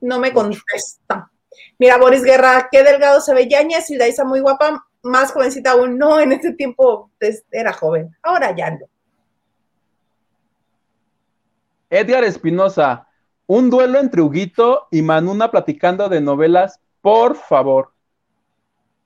No 0.00 0.18
me 0.20 0.32
contesta. 0.34 1.30
Mira, 1.78 1.96
Boris 1.96 2.22
Guerra, 2.22 2.68
qué 2.70 2.84
delgado 2.84 3.20
se 3.22 3.32
ve 3.32 3.48
Yañez 3.48 3.88
y 3.88 3.96
Daisa 3.96 4.24
muy 4.24 4.40
guapa, 4.40 4.86
más 5.02 5.32
jovencita 5.32 5.70
aún. 5.70 5.96
No, 5.96 6.20
en 6.20 6.32
ese 6.32 6.52
tiempo 6.52 7.10
era 7.50 7.72
joven. 7.72 8.14
Ahora 8.22 8.54
ya 8.54 8.70
no. 8.70 8.86
Edgar 11.88 12.24
Espinosa, 12.24 13.08
un 13.46 13.70
duelo 13.70 14.00
entre 14.00 14.20
Huguito 14.20 14.88
y 14.90 15.00
Manuna 15.00 15.50
platicando 15.50 16.08
de 16.10 16.20
novelas, 16.20 16.80
por 17.00 17.34
favor. 17.34 17.92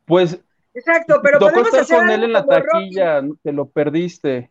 Pues 0.04 0.40
Exacto, 0.74 1.20
pero 1.22 1.38
tocó 1.38 1.52
podemos 1.52 1.68
estar 1.68 1.80
hacer 1.82 1.98
con 1.98 2.10
él 2.10 2.24
en 2.24 2.32
la 2.32 2.42
Rocky. 2.42 2.62
taquilla, 2.66 3.22
te 3.42 3.52
lo 3.52 3.66
perdiste. 3.68 4.50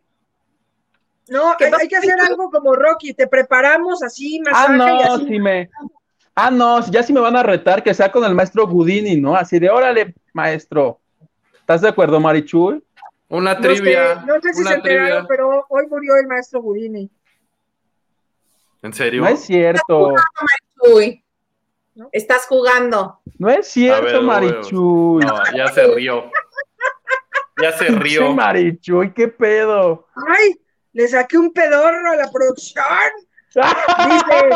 No, 1.28 1.54
¿Qué 1.58 1.66
hay, 1.66 1.88
que 1.88 1.96
hacer 1.96 2.14
algo 2.28 2.50
como 2.50 2.74
Rocky. 2.74 3.14
Te 3.14 3.26
preparamos 3.26 4.02
así, 4.02 4.40
Ah, 4.52 4.68
masaje 4.68 4.74
y 4.74 4.78
no, 4.78 5.14
así. 5.14 5.26
si 5.26 5.38
me. 5.38 5.70
Ah, 6.34 6.50
no, 6.50 6.86
ya 6.90 7.02
si 7.02 7.12
me 7.12 7.20
van 7.20 7.36
a 7.36 7.42
retar, 7.42 7.82
que 7.82 7.92
sea 7.94 8.10
con 8.12 8.24
el 8.24 8.34
maestro 8.34 8.66
Gudini, 8.66 9.16
¿no? 9.16 9.34
Así 9.34 9.58
de, 9.58 9.68
órale, 9.70 10.14
maestro. 10.32 11.00
¿Estás 11.58 11.80
de 11.82 11.88
acuerdo, 11.88 12.20
Marichuy? 12.20 12.82
Una 13.28 13.54
No 13.54 13.62
sé, 13.62 13.68
trivia, 13.74 14.24
no 14.26 14.40
sé 14.40 14.54
si 14.54 14.62
se 14.64 14.72
enteraron, 14.74 15.08
trivia. 15.08 15.24
pero 15.28 15.66
hoy 15.68 15.86
murió 15.88 16.14
el 16.16 16.26
maestro 16.28 16.62
Gudini. 16.62 17.10
¿En 18.82 18.92
serio? 18.92 19.22
No 19.22 19.28
es 19.28 19.40
cierto. 19.40 20.14
Estás 22.12 22.46
jugando. 22.46 23.20
No 23.38 23.48
es 23.50 23.66
cierto, 23.68 24.04
ver, 24.04 24.22
Marichuy. 24.22 25.24
No, 25.24 25.34
ya 25.54 25.66
se 25.68 25.86
rió. 25.94 26.30
Ya 27.60 27.72
se 27.72 27.86
rió. 27.88 28.32
Marichuy, 28.32 29.12
qué 29.12 29.26
pedo. 29.28 30.06
¡Ay! 30.14 30.60
Le 30.92 31.06
saqué 31.08 31.38
un 31.38 31.52
pedorro 31.52 32.12
a 32.12 32.16
la 32.16 32.30
producción. 32.30 32.84
Dice. 33.54 34.48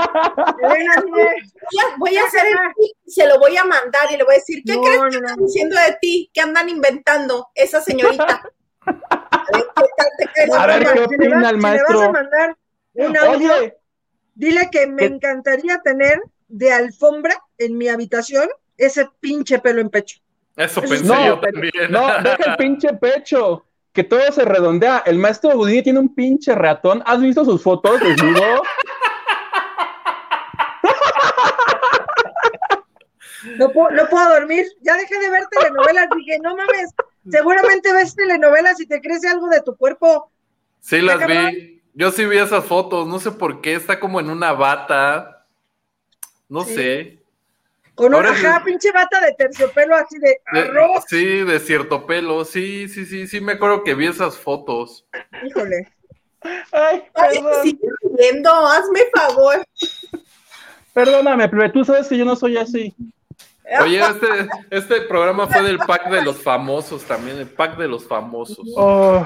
Voy 0.63 0.87
a, 0.87 1.97
voy 1.99 2.17
a 2.17 2.23
hacer 2.25 2.47
el 2.47 2.57
se 3.07 3.27
lo 3.27 3.39
voy 3.39 3.57
a 3.57 3.65
mandar 3.65 4.11
y 4.13 4.17
le 4.17 4.25
voy 4.25 4.35
a 4.35 4.39
decir, 4.39 4.63
¿qué 4.65 4.75
No, 4.75 4.83
crees 4.83 4.99
no, 4.99 5.11
que 5.11 5.17
no. 5.19 5.27
están 5.27 5.47
diciendo 5.47 5.77
de 5.77 5.97
ti? 6.01 6.31
¿Qué 6.33 6.41
andan 6.41 6.69
inventando 6.69 7.49
esa 7.55 7.81
señorita? 7.81 8.43
A 8.87 9.45
ver, 9.53 9.65
¿qué 9.75 9.85
tal 9.97 10.07
te 10.19 10.27
cae? 10.33 10.47
A 10.59 10.67
ver, 10.67 10.87
Si 10.87 10.93
¿qué 10.93 10.95
le 10.95 11.05
opina 11.07 11.37
vas- 11.41 11.51
el 11.51 11.57
si 11.57 11.71
le 11.71 11.83
vas 11.83 11.91
maestro? 11.93 12.03
a 12.03 12.13
mandar 12.13 12.57
un 12.95 13.17
audio, 13.17 13.51
Oye, 13.53 13.77
dile 14.35 14.69
que 14.71 14.87
me 14.87 15.05
encantaría 15.07 15.81
tener 15.81 16.21
de 16.49 16.73
alfombra 16.73 17.35
en 17.59 17.77
mi 17.79 17.89
habitación 17.89 18.49
ese 18.77 19.09
pinche 19.21 19.59
pelo 19.59 19.81
en 19.81 19.91
pecho. 19.91 20.19
Eso 20.57 20.81
Eso 20.81 20.89
pensé 20.89 21.07
no, 21.07 21.27
yo 21.27 21.41
también. 21.41 21.91
no, 21.91 22.07
deja 22.23 22.51
el 22.53 22.57
pinche 22.57 22.93
pecho. 22.95 23.65
Que 23.93 24.05
todo 24.05 24.21
se 24.33 24.45
redondea. 24.45 25.03
El 25.05 25.19
maestro 25.19 25.51
Houdini 25.51 25.83
tiene 25.83 25.99
un 25.99 26.15
pinche 26.15 26.55
ratón. 26.55 27.03
¿Has 27.05 27.21
visto 27.21 27.45
sus 27.45 27.63
fotos 27.63 28.01
desnudo? 28.01 28.63
No 33.59 33.71
puedo, 33.73 33.91
no 33.91 34.07
puedo 34.09 34.29
dormir. 34.35 34.67
Ya 34.83 34.97
dejé 34.97 35.19
de 35.19 35.31
ver 35.31 35.43
telenovelas. 35.51 36.07
Dije, 36.17 36.39
no 36.43 36.57
mames, 36.57 36.91
seguramente 37.31 37.93
ves 37.93 38.15
telenovelas 38.15 38.81
y 38.81 38.87
te 38.87 39.01
crece 39.01 39.29
algo 39.29 39.49
de 39.49 39.61
tu 39.63 39.77
cuerpo. 39.77 40.31
Sí 40.81 41.01
las 41.01 41.19
cabrón. 41.19 41.47
vi. 41.53 41.83
Yo 41.95 42.11
sí 42.13 42.25
vi 42.25 42.39
esas 42.39 42.65
fotos. 42.65 43.07
No 43.07 43.19
sé 43.19 43.33
por 43.33 43.61
qué. 43.61 43.75
Está 43.75 43.99
como 44.01 44.21
en 44.21 44.31
una 44.31 44.53
bata. 44.53 45.47
No 46.49 46.65
Sí. 46.65 46.75
sé. 46.75 47.22
Con 47.95 48.15
una 48.15 48.35
sí. 48.35 48.47
pinche 48.65 48.91
bata 48.91 49.21
de 49.21 49.33
terciopelo 49.35 49.95
así 49.95 50.19
de 50.19 50.41
arroz. 50.47 51.05
sí, 51.09 51.25
de 51.45 51.61
cierto 51.61 52.07
pelo. 52.07 52.45
Sí, 52.45 52.89
sí, 52.89 53.05
sí, 53.05 53.27
sí. 53.27 53.41
Me 53.41 53.53
acuerdo 53.53 53.85
que 53.85 53.95
vi 53.95 54.07
esas 54.07 54.37
fotos. 54.37 55.07
Híjole. 55.47 55.93
Ay, 56.73 57.05
Ay, 57.15 57.39
perdón. 57.39 57.63
sigue 57.63 57.89
riendo, 58.17 58.51
hazme 58.51 59.01
favor. 59.15 59.65
Perdóname, 60.93 61.49
pero 61.49 61.71
tú 61.71 61.85
sabes 61.85 62.09
que 62.09 62.17
yo 62.17 62.25
no 62.25 62.35
soy 62.35 62.57
así. 62.57 62.95
Oye, 63.81 64.01
este, 64.01 64.27
este 64.71 65.01
programa 65.03 65.47
fue 65.47 65.63
del 65.63 65.79
pack 65.79 66.11
de 66.11 66.23
los 66.23 66.43
famosos 66.43 67.05
también. 67.05 67.39
El 67.39 67.49
pack 67.49 67.77
de 67.79 67.89
los 67.89 68.07
famosos. 68.07 68.67
Oh, 68.77 69.25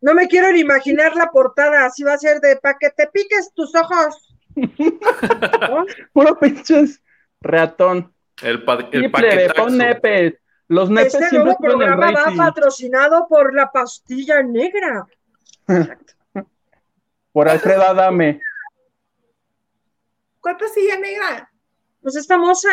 No 0.00 0.14
me 0.14 0.26
quiero 0.26 0.50
ni 0.52 0.60
imaginar 0.60 1.14
la 1.14 1.30
portada. 1.30 1.84
Así 1.84 2.02
va 2.02 2.14
a 2.14 2.18
ser 2.18 2.40
de 2.40 2.56
pa' 2.56 2.76
que 2.78 2.90
te 2.90 3.06
piques 3.08 3.52
tus 3.54 3.72
ojos. 3.74 4.34
¿No? 4.56 5.84
puro 6.12 6.38
pinches 6.38 7.00
ratón. 7.40 8.14
El, 8.42 8.64
pa 8.64 8.88
el 8.92 9.10
paquetaxo. 9.10 9.62
pon 9.62 9.78
nepes. 9.78 10.34
Los 10.68 10.88
nepes 10.88 11.14
Este 11.14 11.28
siempre 11.30 11.52
nuevo 11.52 11.58
programa 11.58 12.12
va 12.12 12.36
patrocinado 12.36 13.26
por 13.28 13.54
la 13.54 13.70
pastilla 13.70 14.42
negra. 14.42 15.06
Por 17.32 17.48
Alfredo 17.48 17.82
Adame. 17.82 18.40
¿Cuál 20.40 20.56
pastilla 20.56 20.98
negra? 20.98 21.48
Pues 22.02 22.16
es 22.16 22.26
famosa. 22.26 22.68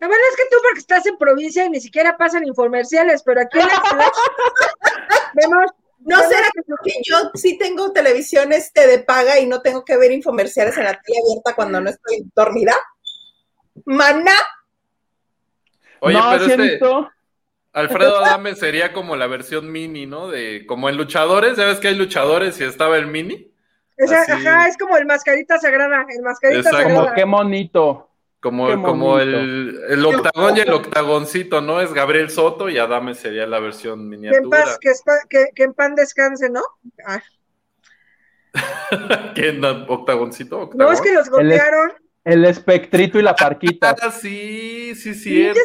La 0.00 0.08
verdad 0.08 0.26
es 0.30 0.36
que 0.36 0.42
tú 0.50 0.56
porque 0.60 0.80
estás 0.80 1.06
en 1.06 1.16
provincia 1.16 1.64
y 1.66 1.70
ni 1.70 1.80
siquiera 1.80 2.16
pasan 2.16 2.44
infomerciales, 2.44 3.22
pero 3.22 3.42
aquí 3.42 3.60
en 3.60 3.64
el 3.64 3.70
flash 3.70 4.10
vemos 5.34 5.70
¿No 6.00 6.18
será 6.28 6.48
que 6.82 6.92
yo 7.04 7.30
sí 7.34 7.58
tengo 7.58 7.92
televisión 7.92 8.52
este 8.52 8.86
de 8.86 9.00
paga 9.00 9.38
y 9.38 9.46
no 9.46 9.60
tengo 9.60 9.84
que 9.84 9.98
ver 9.98 10.10
infomerciales 10.12 10.76
en 10.78 10.84
la 10.84 11.00
tele 11.00 11.18
abierta 11.22 11.54
cuando 11.54 11.80
no 11.80 11.90
estoy 11.90 12.24
dormida? 12.34 12.74
Mana, 13.84 14.32
Oye, 16.00 16.14
no, 16.14 16.30
pero 16.30 16.44
este. 16.46 16.80
Alfredo 17.72 18.18
Adame 18.18 18.54
sería 18.56 18.92
como 18.92 19.14
la 19.16 19.26
versión 19.28 19.70
mini, 19.70 20.06
¿no? 20.06 20.28
De 20.28 20.64
como 20.66 20.88
en 20.88 20.96
luchadores, 20.96 21.56
ya 21.56 21.66
ves 21.66 21.78
que 21.78 21.88
hay 21.88 21.94
luchadores 21.94 22.60
y 22.60 22.64
estaba 22.64 22.96
el 22.96 23.06
mini, 23.06 23.52
Así. 23.98 24.14
ajá, 24.32 24.66
es 24.66 24.76
como 24.76 24.96
el 24.96 25.06
mascarita 25.06 25.58
sagrada, 25.58 26.04
el 26.08 26.22
mascarita 26.22 26.58
Exacto. 26.60 26.78
sagrada. 26.78 27.02
Como 27.04 27.14
qué 27.14 27.24
monito. 27.26 28.10
como, 28.40 28.66
Qué 28.68 28.72
como 28.74 29.06
bonito. 29.10 29.38
el, 29.38 29.80
el 29.88 30.04
octagón 30.06 30.56
y 30.56 30.60
el 30.60 30.72
octagoncito, 30.72 31.60
¿no? 31.60 31.80
Es 31.80 31.92
Gabriel 31.92 32.30
Soto 32.30 32.68
y 32.70 32.78
Adame 32.78 33.14
sería 33.14 33.46
la 33.46 33.60
versión 33.60 33.98
Que 33.98 34.02
en, 34.02 34.08
miniatura. 34.08 34.64
paz, 34.64 34.78
que, 34.80 34.88
espa- 34.90 35.28
que- 35.28 35.50
que 35.54 35.62
en 35.64 35.74
pan 35.74 35.94
descanse, 35.94 36.48
¿no? 36.50 36.62
Ah, 37.06 37.22
¿Quién? 39.34 39.64
¿Octagoncito? 39.64 40.70
no, 40.74 40.90
es 40.92 41.00
que 41.00 41.12
los 41.12 41.28
golpearon. 41.30 41.90
El 41.90 42.09
espectrito 42.24 43.18
y 43.18 43.22
la 43.22 43.34
parquita. 43.34 43.96
Ah, 44.02 44.10
sí, 44.10 44.94
sí, 44.94 45.14
cierto. 45.14 45.60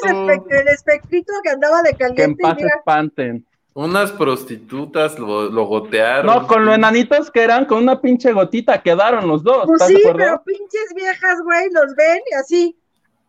el 0.49 0.68
espectrito 0.68 1.34
que 1.44 1.49
andaba 1.49 1.82
de 1.82 1.94
Que 1.94 2.03
en 2.06 2.15
caliente 2.15 2.41
y 2.41 2.44
paz 2.44 2.56
mira, 2.57 2.76
espanten. 2.77 3.45
Unas 3.73 4.11
prostitutas 4.14 5.19
lo, 5.19 5.49
lo 5.49 5.65
gotearon. 5.65 6.26
No, 6.27 6.48
con 6.48 6.65
lo 6.65 6.73
enanitos 6.73 7.30
que 7.30 7.44
eran, 7.44 7.65
con 7.65 7.80
una 7.84 7.99
pinche 7.99 8.32
gotita 8.32 8.82
quedaron 8.82 9.27
los 9.27 9.44
dos. 9.44 9.65
pues 9.65 9.82
¿Estás 9.82 9.88
sí, 9.90 10.02
pero 10.15 10.41
pinches 10.44 10.94
viejas, 10.95 11.41
güey, 11.44 11.69
los 11.72 11.94
ven 11.95 12.22
y 12.32 12.34
así. 12.36 12.80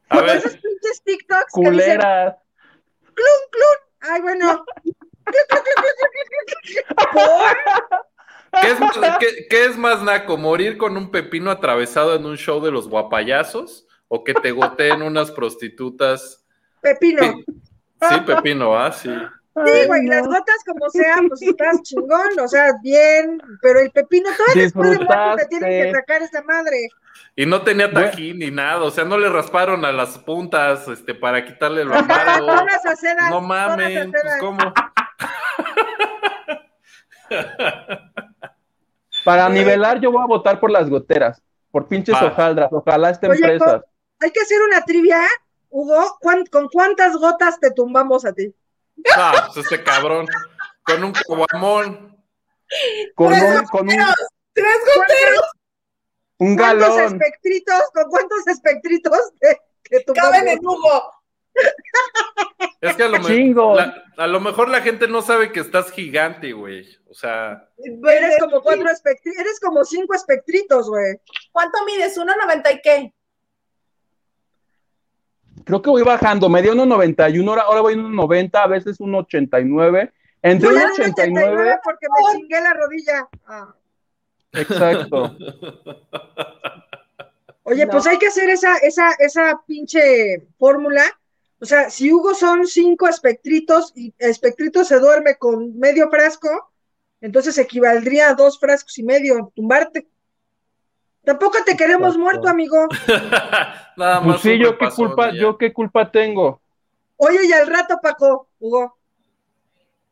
A 0.08 0.20
ver, 0.20 0.36
esos 0.36 0.52
pinches 0.52 1.02
TikToks 1.04 1.52
que 1.52 1.70
dicen, 1.70 1.96
Culeras. 1.96 2.36
clun, 3.14 3.26
clun. 3.50 4.12
Ay, 4.12 4.22
bueno. 4.22 4.64
¿Por? 7.12 8.05
¿Qué 8.60 8.70
es, 8.70 8.80
más, 8.80 8.98
qué- 9.18 9.46
qué 9.48 9.64
es 9.66 9.76
más 9.76 10.02
naco? 10.02 10.36
¿Morir 10.36 10.76
con 10.78 10.96
un 10.96 11.10
pepino 11.10 11.50
atravesado 11.50 12.14
en 12.14 12.24
un 12.26 12.36
show 12.36 12.62
de 12.62 12.70
los 12.70 12.88
guapayazos? 12.88 13.86
¿O 14.08 14.22
que 14.22 14.34
te 14.34 14.52
goteen 14.52 15.02
unas 15.02 15.30
prostitutas? 15.32 16.44
Pepino. 16.80 17.22
Sí, 17.22 17.44
sí, 18.08 18.20
pepino, 18.26 18.78
ah, 18.78 18.92
sí. 18.92 19.10
Sí, 19.64 19.86
güey, 19.86 20.06
las 20.06 20.26
gotas 20.26 20.56
como 20.66 20.90
sea, 20.90 21.16
pues 21.26 21.40
estás 21.40 21.80
chingón, 21.82 22.38
o 22.38 22.46
sea, 22.46 22.74
bien, 22.82 23.40
pero 23.62 23.80
el 23.80 23.90
pepino, 23.90 24.28
todavía 24.36 24.64
después 24.64 24.90
de 24.90 24.98
muerto 24.98 25.36
te 25.38 25.46
tienen 25.46 25.70
que 25.70 25.92
sacar 25.92 26.22
esa 26.22 26.42
madre. 26.42 26.88
Y 27.34 27.46
no 27.46 27.62
tenía 27.62 27.90
tajín 27.90 28.38
ni 28.40 28.50
nada, 28.50 28.82
o 28.82 28.90
sea, 28.90 29.04
no 29.06 29.16
le 29.16 29.30
rasparon 29.30 29.84
a 29.86 29.92
las 29.92 30.18
puntas 30.18 30.86
este, 30.88 31.14
para 31.14 31.42
quitarle 31.46 31.84
lo 31.86 31.94
amargo. 31.96 32.46
No 33.30 33.40
mames, 33.40 34.08
pues 34.10 34.36
cómo. 34.40 34.58
Para 39.24 39.48
nivelar, 39.48 40.00
yo 40.00 40.12
voy 40.12 40.22
a 40.22 40.26
votar 40.26 40.60
por 40.60 40.70
las 40.70 40.88
goteras. 40.88 41.42
Por 41.70 41.88
pinches 41.88 42.14
Va. 42.14 42.26
hojaldras. 42.26 42.72
Ojalá 42.72 43.10
estén 43.10 43.30
Oye, 43.32 43.40
presas. 43.40 43.82
Hay 44.20 44.30
que 44.30 44.40
hacer 44.40 44.58
una 44.62 44.82
trivia, 44.84 45.20
Hugo, 45.68 46.16
¿cuán- 46.20 46.46
¿con 46.46 46.68
cuántas 46.68 47.16
gotas 47.16 47.58
te 47.60 47.70
tumbamos 47.70 48.24
a 48.24 48.32
ti? 48.32 48.54
Ah, 49.14 49.48
pues 49.52 49.58
este 49.70 49.82
cabrón. 49.82 50.26
Con 50.82 51.04
un 51.04 51.12
coguamón. 51.26 52.16
Con 53.14 53.28
Tres 53.32 53.42
un, 53.60 53.66
con 53.66 53.88
un, 53.88 53.96
tres 54.52 54.76
goteros 54.96 55.50
un 56.38 56.56
¿Cuántos 56.56 56.96
galón. 56.96 57.12
espectritos, 57.14 57.82
con 57.94 58.04
cuántos 58.10 58.46
espectritos 58.46 59.18
te, 59.38 59.60
te 59.84 60.00
tumbamos? 60.04 60.30
caben 60.32 60.48
en 60.48 60.58
Hugo. 60.66 61.12
Es 62.80 62.94
que 62.96 63.02
a 63.04 63.08
lo, 63.08 63.18
me- 63.18 63.24
Chingo. 63.26 63.74
la- 63.74 64.02
a 64.16 64.26
lo 64.26 64.40
mejor 64.40 64.68
la 64.68 64.80
gente 64.82 65.08
no 65.08 65.22
sabe 65.22 65.50
que 65.52 65.60
estás 65.60 65.90
gigante, 65.90 66.52
güey. 66.52 66.86
O 67.08 67.14
sea, 67.14 67.68
Eres 67.78 68.36
como 68.40 68.60
cuatro 68.62 68.88
espectritos, 68.90 69.40
eres 69.40 69.60
como 69.60 69.84
cinco 69.84 70.14
espectritos, 70.14 70.88
güey. 70.88 71.16
¿Cuánto 71.52 71.84
mides? 71.84 72.16
¿1,90 72.18 72.72
y 72.74 72.80
qué? 72.82 73.12
Creo 75.64 75.82
que 75.82 75.90
voy 75.90 76.02
bajando. 76.02 76.48
Me 76.48 76.62
dio 76.62 76.74
1.91, 76.74 77.48
ahora, 77.48 77.62
ahora 77.62 77.80
voy 77.80 77.94
en 77.94 78.04
1.90, 78.04 78.50
a 78.62 78.66
veces 78.68 79.00
1.89. 79.00 80.12
Entre 80.42 80.68
Yo 80.68 80.74
ya 80.76 80.82
en 80.82 81.12
1.89. 81.12 81.80
porque 81.82 82.06
me 82.08 82.38
chingué 82.38 82.60
la 82.60 82.72
rodilla. 82.74 83.28
Ah. 83.46 83.74
Exacto. 84.52 85.36
Oye, 87.64 87.84
No. 87.84 87.92
pues 87.92 88.06
hay 88.06 88.18
que 88.18 88.28
hacer 88.28 88.48
esa, 88.50 88.76
esa, 88.78 89.10
esa 89.18 89.60
pinche 89.66 90.46
fórmula. 90.58 91.02
O 91.60 91.64
sea, 91.64 91.88
si 91.90 92.12
Hugo 92.12 92.34
son 92.34 92.66
cinco 92.66 93.08
espectritos 93.08 93.92
y 93.96 94.14
espectritos 94.18 94.88
se 94.88 94.98
duerme 95.00 95.36
con 95.36 95.78
medio 95.78 96.10
frasco, 96.10 96.48
entonces 97.20 97.56
equivaldría 97.56 98.30
a 98.30 98.34
dos 98.34 98.58
frascos 98.60 98.98
y 98.98 99.02
medio 99.02 99.52
tumbarte. 99.54 100.06
Tampoco 101.24 101.58
te 101.64 101.76
queremos 101.76 102.14
Exacto. 102.14 102.20
muerto, 102.20 102.48
amigo. 102.48 102.86
nada 103.96 104.20
más. 104.20 104.40
Pues 104.40 104.40
sí, 104.42 104.58
yo 104.58 104.76
qué 104.76 104.88
culpa, 104.90 105.32
yo 105.32 105.56
qué 105.56 105.72
culpa 105.72 106.10
tengo. 106.10 106.60
Oye, 107.16 107.46
y 107.46 107.52
al 107.52 107.66
rato, 107.66 107.98
Paco, 108.02 108.48
Hugo. 108.60 108.96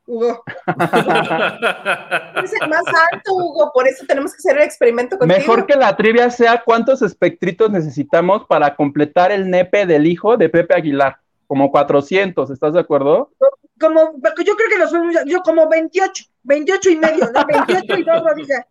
Hugo. 0.06 0.42
Es 2.44 2.52
el 2.60 2.68
más 2.68 2.84
alto, 3.12 3.32
Hugo, 3.32 3.70
por 3.72 3.86
eso 3.86 4.04
tenemos 4.06 4.32
que 4.32 4.38
hacer 4.38 4.56
el 4.56 4.64
experimento 4.64 5.16
contigo. 5.16 5.38
Mejor 5.38 5.66
que 5.66 5.76
la 5.76 5.96
trivia 5.96 6.28
sea 6.30 6.62
cuántos 6.62 7.00
espectritos 7.00 7.70
necesitamos 7.70 8.44
para 8.46 8.74
completar 8.74 9.32
el 9.32 9.48
nepe 9.48 9.86
del 9.86 10.06
hijo 10.06 10.36
de 10.36 10.48
Pepe 10.48 10.74
Aguilar. 10.74 11.18
Como 11.54 11.70
400, 11.70 12.50
¿estás 12.50 12.74
de 12.74 12.80
acuerdo? 12.80 13.30
Como, 13.78 14.14
yo 14.44 14.56
creo 14.56 14.68
que 14.68 14.76
los 14.76 14.92
yo 15.24 15.40
como 15.42 15.68
28, 15.68 16.24
28 16.42 16.90
y 16.90 16.96
medio, 16.96 17.30
¿no? 17.32 17.46
28 17.46 17.96
y 17.96 18.02
dos 18.02 18.24
rodillas. 18.24 18.66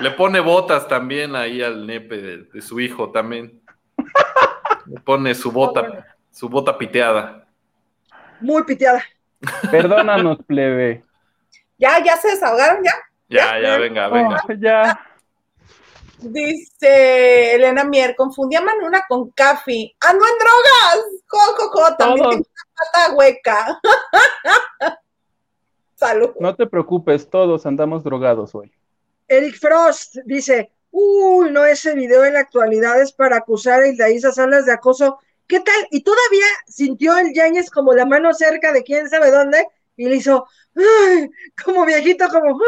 Le 0.00 0.10
pone 0.10 0.40
botas 0.40 0.88
también 0.88 1.36
ahí 1.36 1.62
al 1.62 1.86
nepe 1.86 2.16
de, 2.20 2.38
de 2.38 2.60
su 2.60 2.80
hijo 2.80 3.12
también. 3.12 3.62
Le 4.86 4.98
pone 5.02 5.32
su 5.36 5.52
bota, 5.52 6.08
su 6.32 6.48
bota 6.48 6.76
piteada. 6.76 7.46
Muy 8.40 8.64
piteada. 8.64 9.04
Perdónanos, 9.70 10.38
plebe. 10.44 11.04
Ya, 11.78 12.02
ya 12.02 12.16
se 12.16 12.30
desahogaron, 12.30 12.82
ya. 12.82 12.94
Ya, 13.28 13.60
ya, 13.60 13.78
venga, 13.78 14.08
venga. 14.08 14.42
Oh, 14.48 14.52
ya. 14.54 15.00
Dice 16.22 17.54
Elena 17.54 17.84
Mier, 17.84 18.14
confundí 18.14 18.56
a 18.56 18.60
Manuna 18.60 19.04
con 19.08 19.30
Cafi. 19.30 19.94
¡Ando 20.00 20.24
en 20.24 20.38
drogas! 20.38 21.22
¡Jo, 21.26 21.38
jo, 21.56 21.70
jo! 21.70 21.96
También 21.96 22.30
tengo 22.30 22.42
una 22.42 22.92
pata 22.92 23.14
hueca. 23.14 23.80
Salud. 25.96 26.30
No 26.38 26.54
te 26.54 26.66
preocupes, 26.66 27.28
todos 27.28 27.66
andamos 27.66 28.04
drogados 28.04 28.54
hoy. 28.54 28.72
Eric 29.28 29.58
Frost 29.58 30.16
dice, 30.24 30.70
uy, 30.90 31.50
no, 31.50 31.64
ese 31.64 31.94
video 31.94 32.24
en 32.24 32.34
la 32.34 32.40
actualidad 32.40 33.00
es 33.00 33.12
para 33.12 33.38
acusar 33.38 33.82
a 33.82 33.88
Hildaísa 33.88 34.32
Salas 34.32 34.66
de 34.66 34.72
acoso. 34.72 35.18
¿Qué 35.46 35.60
tal? 35.60 35.88
Y 35.90 36.02
todavía 36.02 36.46
sintió 36.66 37.16
el 37.18 37.34
Yañez 37.34 37.70
como 37.70 37.92
la 37.94 38.06
mano 38.06 38.32
cerca 38.32 38.72
de 38.72 38.82
quién 38.82 39.08
sabe 39.08 39.30
dónde 39.30 39.66
y 39.96 40.08
le 40.08 40.16
hizo, 40.16 40.46
ay, 40.76 41.30
como 41.64 41.84
viejito, 41.84 42.28
como, 42.28 42.58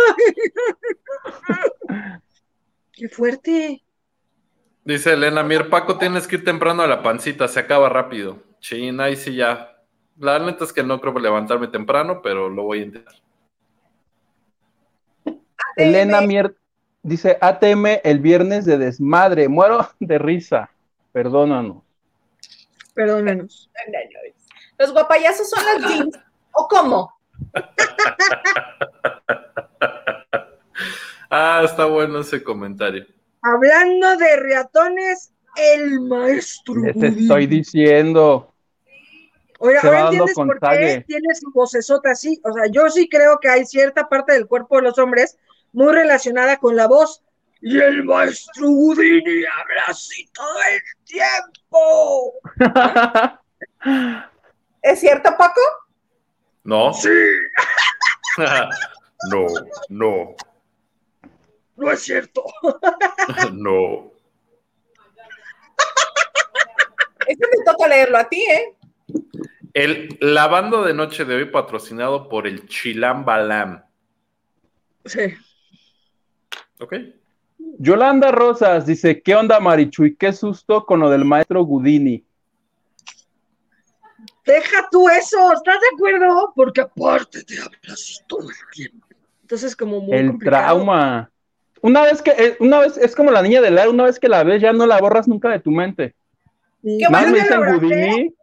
ay. 1.49 2.13
Qué 2.97 3.09
fuerte. 3.09 3.83
Dice 4.85 5.13
Elena 5.15 5.43
Mier, 5.43 5.71
Paco, 5.71 5.99
tienes 5.99 6.27
que 6.27 6.37
ir 6.37 6.45
temprano 6.45 6.83
a 6.83 6.87
la 6.87 7.03
pancita, 7.03 7.49
se 7.49 7.59
acaba 7.59 7.89
rápido. 7.89 8.43
China, 8.61 9.05
ahí 9.05 9.17
sí 9.17 9.35
ya. 9.35 9.83
La 10.19 10.39
neta 10.39 10.65
es 10.65 10.73
que 10.73 10.83
no 10.83 11.01
creo 11.01 11.19
levantarme 11.19 11.69
temprano, 11.69 12.21
pero 12.23 12.49
lo 12.49 12.63
voy 12.63 12.81
a 12.81 12.83
intentar. 12.83 13.15
Elena 15.77 16.21
Mier 16.21 16.55
dice 17.03 17.37
ATM 17.41 18.01
el 18.05 18.21
viernes 18.21 18.65
de 18.65 18.79
desmadre. 18.79 19.49
Muero 19.49 19.89
de 19.99 20.19
risa. 20.19 20.71
Perdónanos. 21.13 21.83
Perdónanos. 22.95 23.71
Los 24.79 24.93
guapayazos 24.93 25.51
son 25.51 25.65
las 25.65 25.91
jeans. 25.91 26.19
¿O 26.53 26.69
cómo? 26.69 27.13
Ah, 31.37 31.63
está 31.65 31.87
bueno 31.87 32.21
ese 32.21 32.45
comentario. 32.45 33.05
Hablando 33.43 34.17
de 34.19 34.37
reatones, 34.37 35.33
el 35.57 35.99
maestro. 36.03 36.77
Les 36.77 36.95
Gudín. 36.95 37.19
estoy 37.19 37.49
diciendo. 37.49 38.55
Oiga, 39.59 39.81
ahora 39.83 40.01
entiendes 40.03 40.35
por 40.37 40.61
qué 40.61 41.05
tiene 41.05 41.35
su 41.35 41.51
vocesota 41.51 42.13
así. 42.13 42.41
O 42.45 42.53
sea, 42.53 42.67
yo 42.71 42.89
sí 42.89 43.09
creo 43.09 43.41
que 43.41 43.49
hay 43.49 43.67
cierta 43.67 44.09
parte 44.09 44.33
del 44.33 44.47
cuerpo 44.47 44.77
de 44.77 44.83
los 44.83 44.97
hombres 44.97 45.37
muy 45.73 45.93
relacionada 45.93 46.59
con 46.59 46.77
la 46.77 46.87
voz. 46.87 47.25
Y 47.61 47.81
el 47.81 48.05
maestro 48.05 48.69
Houdini 48.69 49.45
habla 49.45 49.87
así 49.89 50.29
todo 50.33 50.59
el 50.71 50.81
tiempo. 51.05 52.35
¿Es 54.83 55.01
cierto, 55.01 55.35
Paco? 55.37 55.61
¿No? 56.63 56.93
Sí, 56.93 57.09
no, 59.33 59.47
no, 59.89 60.37
no 61.77 61.91
es 61.91 62.01
cierto. 62.01 62.45
no. 63.53 64.13
Este 67.27 67.47
me 67.47 67.65
toca 67.65 67.89
leerlo 67.89 68.19
a 68.19 68.29
ti, 68.29 68.43
¿eh? 68.43 68.77
El 69.73 70.17
lavando 70.21 70.85
de 70.85 70.95
noche 70.95 71.25
de 71.25 71.35
hoy 71.37 71.45
patrocinado 71.47 72.29
por 72.29 72.47
el 72.47 72.67
Chilam 72.69 73.25
Balam. 73.25 73.83
Sí. 75.05 75.35
¿Ok? 76.81 76.95
Yolanda 77.79 78.31
Rosas 78.31 78.87
dice: 78.87 79.23
¿Qué 79.23 79.35
onda, 79.35 79.59
Marichuy? 79.59 80.17
Qué 80.17 80.33
susto 80.33 80.85
con 80.85 81.01
lo 81.01 81.11
del 81.11 81.25
maestro 81.25 81.63
Gudini. 81.65 82.25
Deja 84.45 84.87
tú 84.91 85.09
eso, 85.09 85.53
¿estás 85.55 85.81
de 85.81 85.87
acuerdo? 85.95 86.53
Porque 86.55 86.83
aparte 86.83 87.43
te 87.45 87.59
hablas 87.59 88.23
todo 88.29 88.49
el 88.51 88.57
tiempo. 88.73 89.07
Entonces, 89.41 89.75
como 89.75 90.01
muy 90.01 90.17
El 90.17 90.27
complicado. 90.29 90.65
trauma. 90.67 91.31
Una 91.85 92.01
vez 92.01 92.23
que, 92.23 92.31
eh, 92.31 92.57
una 92.61 92.79
vez, 92.79 92.97
es 92.97 93.15
como 93.15 93.31
la 93.31 93.43
niña 93.43 93.61
del 93.61 93.77
aire, 93.77 93.91
una 93.91 94.05
vez 94.05 94.19
que 94.19 94.27
la 94.27 94.43
ves, 94.43 94.63
ya 94.63 94.73
no 94.73 94.87
la 94.87 94.99
borras 95.01 95.29
nunca 95.29 95.51
de 95.51 95.61
tu 95.61 95.71
mente. 95.71 96.15
Qué 96.83 97.07
Más 97.11 97.27
me 97.27 97.41
dicen. 97.79 98.35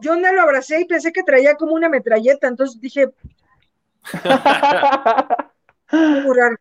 Yo 0.00 0.14
no 0.14 0.32
lo 0.32 0.42
abracé 0.42 0.80
y 0.80 0.84
pensé 0.84 1.12
que 1.12 1.24
traía 1.24 1.56
como 1.56 1.74
una 1.74 1.88
metralleta, 1.88 2.46
entonces 2.46 2.80
dije, 2.80 3.08
muy 5.90 6.36
raro. 6.36 6.56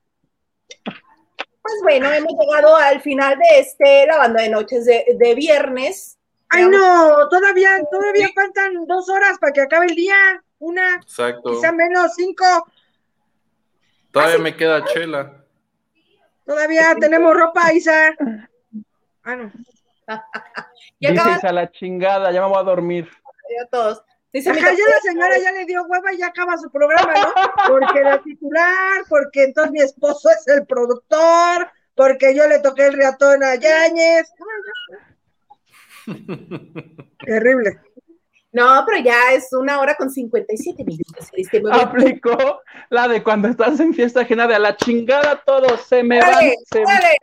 Pues 1.61 1.75
bueno, 1.83 2.11
hemos 2.11 2.33
llegado 2.33 2.75
al 2.77 2.99
final 3.01 3.37
de 3.37 3.59
este 3.59 4.07
lavando 4.07 4.41
de 4.41 4.49
noches 4.49 4.85
de, 4.85 5.05
de 5.15 5.35
viernes. 5.35 6.17
Ay, 6.49 6.65
no, 6.67 7.29
todavía, 7.29 7.79
todavía 7.91 8.29
faltan 8.33 8.87
dos 8.87 9.07
horas 9.07 9.37
para 9.37 9.53
que 9.53 9.61
acabe 9.61 9.85
el 9.85 9.95
día. 9.95 10.15
Una, 10.57 10.95
Exacto. 10.95 11.51
quizá 11.51 11.71
menos, 11.71 12.15
cinco. 12.15 12.43
Todavía 14.09 14.39
me 14.39 14.55
queda 14.55 14.83
chela. 14.85 15.44
Todavía 16.45 16.95
tenemos 16.99 17.35
ropa, 17.35 17.73
Isa. 17.73 18.13
Ah, 19.23 19.35
no. 19.35 19.51
Y 20.99 21.11
Dice 21.11 21.31
Isa, 21.38 21.51
la 21.51 21.72
chingada, 21.72 22.31
ya 22.31 22.41
me 22.41 22.47
voy 22.47 22.59
a 22.59 22.63
dormir. 22.63 23.09
ya 23.49 23.67
todos. 23.69 24.03
Dice 24.31 24.49
Ajá, 24.49 24.59
ya 24.59 24.69
la 24.69 24.99
señora 25.01 25.38
ya 25.38 25.51
le 25.53 25.65
dio 25.65 25.84
hueva 25.84 26.13
y 26.13 26.17
ya 26.17 26.27
acaba 26.27 26.57
su 26.57 26.69
programa, 26.69 27.13
¿no? 27.13 27.34
Porque 27.69 28.01
la 28.01 28.22
titular, 28.22 29.03
porque 29.07 29.45
entonces 29.45 29.72
mi 29.72 29.80
esposo 29.80 30.30
es 30.30 30.47
el 30.47 30.65
productor, 30.65 31.72
porque 31.95 32.35
yo 32.35 32.45
le 32.47 32.59
toqué 32.59 32.88
el 32.88 32.93
reatón 32.93 33.43
a 33.43 33.55
Yáñez. 33.55 34.30
Terrible. 37.26 37.80
No, 38.56 38.86
pero 38.88 39.03
ya 39.03 39.34
es 39.34 39.52
una 39.52 39.82
hora 39.82 39.95
con 39.95 40.10
57 40.10 40.86
minutos. 40.86 41.30
Aplicó 41.73 42.61
la 42.90 43.10
de 43.10 43.22
cuando 43.22 43.49
estás 43.49 43.82
en 43.82 43.94
fiesta 43.94 44.22
ajena 44.22 44.48
de 44.48 44.56
a 44.56 44.60
la 44.60 44.77
chingada 44.77 45.44
todos 45.45 45.82
se 45.82 46.02
me 46.03 46.22
van. 46.22 46.32
Dale, 46.32 46.56
se- 46.72 46.82
dale. 46.82 47.18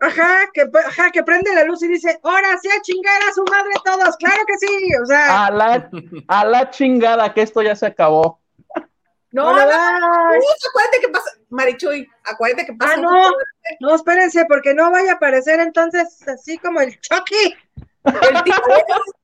Ajá, 0.00 0.50
que, 0.52 0.64
ajá, 0.86 1.10
que 1.12 1.22
prende 1.22 1.54
la 1.54 1.64
luz 1.64 1.82
y 1.82 1.88
dice, 1.88 2.18
ahora 2.22 2.58
sí 2.60 2.68
a 2.68 2.82
chingar 2.82 3.22
a 3.22 3.32
su 3.32 3.42
madre 3.44 3.70
todos, 3.84 4.16
claro 4.18 4.42
que 4.46 4.58
sí, 4.58 4.90
o 5.02 5.06
sea, 5.06 5.46
A 5.46 5.50
la, 5.50 5.90
a 6.28 6.44
la 6.44 6.68
chingada, 6.68 7.32
que 7.32 7.40
esto 7.40 7.62
ya 7.62 7.74
se 7.74 7.86
acabó. 7.86 8.38
No, 9.32 9.50
no, 9.54 9.60
acuérdate 9.62 11.00
que 11.00 11.08
pasa, 11.08 11.30
Marichuy, 11.48 12.06
acuérdate 12.24 12.66
que 12.66 12.74
pasa. 12.74 12.94
ah, 12.94 13.00
no, 13.00 13.30
no, 13.80 13.94
espérense, 13.94 14.44
porque 14.46 14.74
no 14.74 14.90
vaya 14.90 15.12
a 15.12 15.14
aparecer 15.14 15.58
entonces 15.60 16.20
así 16.28 16.58
como 16.58 16.80
el 16.82 17.00
Chucky. 17.00 17.56
El 18.04 18.42
tío, 18.42 18.54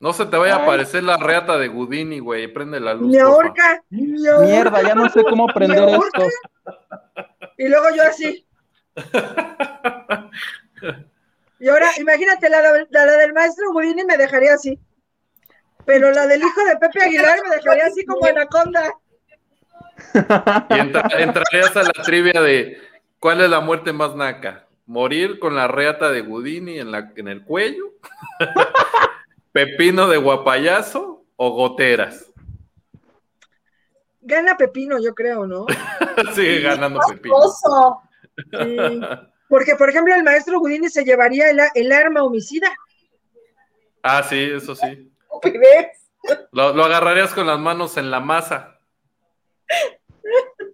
No 0.00 0.12
se 0.14 0.24
te 0.26 0.36
vaya 0.38 0.56
a 0.56 0.62
aparecer 0.62 1.02
la 1.04 1.18
reata 1.18 1.58
de 1.58 1.68
Gudini, 1.68 2.18
güey. 2.20 2.48
Prende 2.48 2.80
la 2.80 2.94
luz. 2.94 3.08
Mi 3.08 3.18
porfa. 3.18 3.30
ahorca, 3.34 3.82
mi 3.90 4.26
ahorca. 4.26 4.46
Mierda, 4.46 4.82
ya 4.82 4.94
no 4.94 5.08
sé 5.10 5.22
cómo 5.24 5.46
prender 5.48 5.84
Mi 5.84 5.92
esto. 5.92 6.26
Y 7.58 7.68
luego 7.68 7.86
yo 7.94 8.02
así. 8.04 8.46
Y 11.58 11.68
ahora, 11.68 11.88
imagínate, 11.98 12.48
la, 12.48 12.62
la- 12.62 12.86
la 12.90 13.12
del 13.18 13.32
maestro 13.34 13.72
Budini 13.72 14.04
me 14.04 14.16
dejaría 14.16 14.54
así. 14.54 14.78
Pero 15.84 16.10
la 16.12 16.26
del 16.26 16.40
hijo 16.40 16.64
de 16.64 16.76
Pepe 16.76 17.02
Aguilar 17.02 17.38
me 17.46 17.56
dejaría 17.56 17.84
así 17.86 18.04
como 18.06 18.24
anaconda. 18.26 18.90
Y 20.14 20.78
entra- 20.78 21.08
entrarías 21.18 21.76
a 21.76 21.82
la 21.82 21.92
trivia 21.92 22.40
de 22.40 22.78
¿cuál 23.18 23.42
es 23.42 23.50
la 23.50 23.60
muerte 23.60 23.92
más 23.92 24.14
naca? 24.16 24.66
¿Morir 24.86 25.38
con 25.38 25.54
la 25.54 25.68
reata 25.68 26.10
de 26.10 26.22
Gudini 26.22 26.78
en, 26.78 26.90
la, 26.90 27.12
en 27.16 27.28
el 27.28 27.44
cuello? 27.44 27.92
¿Pepino 29.52 30.08
de 30.08 30.16
guapayazo 30.16 31.24
o 31.36 31.50
goteras? 31.50 32.26
Gana 34.20 34.56
Pepino, 34.56 34.98
yo 35.02 35.14
creo, 35.14 35.46
¿no? 35.46 35.66
Sigue 36.34 36.60
ganando 36.60 37.00
Pepino. 37.08 37.36
Sí. 38.36 39.00
Porque, 39.48 39.74
por 39.76 39.90
ejemplo, 39.90 40.14
el 40.14 40.22
maestro 40.22 40.60
Budini 40.60 40.88
se 40.88 41.04
llevaría 41.04 41.50
el, 41.50 41.60
el 41.74 41.92
arma 41.92 42.22
homicida. 42.22 42.72
Ah, 44.02 44.22
sí, 44.22 44.50
eso 44.54 44.74
sí. 44.74 45.12
Lo, 46.52 46.72
lo 46.74 46.84
agarrarías 46.84 47.34
con 47.34 47.46
las 47.46 47.58
manos 47.58 47.96
en 47.96 48.10
la 48.10 48.20
masa. 48.20 48.78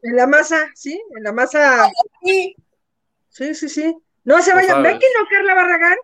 En 0.02 0.16
la 0.16 0.26
masa, 0.26 0.68
¿sí? 0.74 1.02
En 1.16 1.22
la 1.22 1.32
masa. 1.32 1.90
Sí. 2.22 2.56
Sí, 3.28 3.54
sí, 3.54 3.68
sí. 3.68 3.96
No 4.24 4.40
se 4.42 4.54
vayan. 4.54 4.82
¿Ven 4.82 4.98
que 4.98 5.06
no, 5.18 5.26
Carla 5.28 5.54
Barragán? 5.54 5.96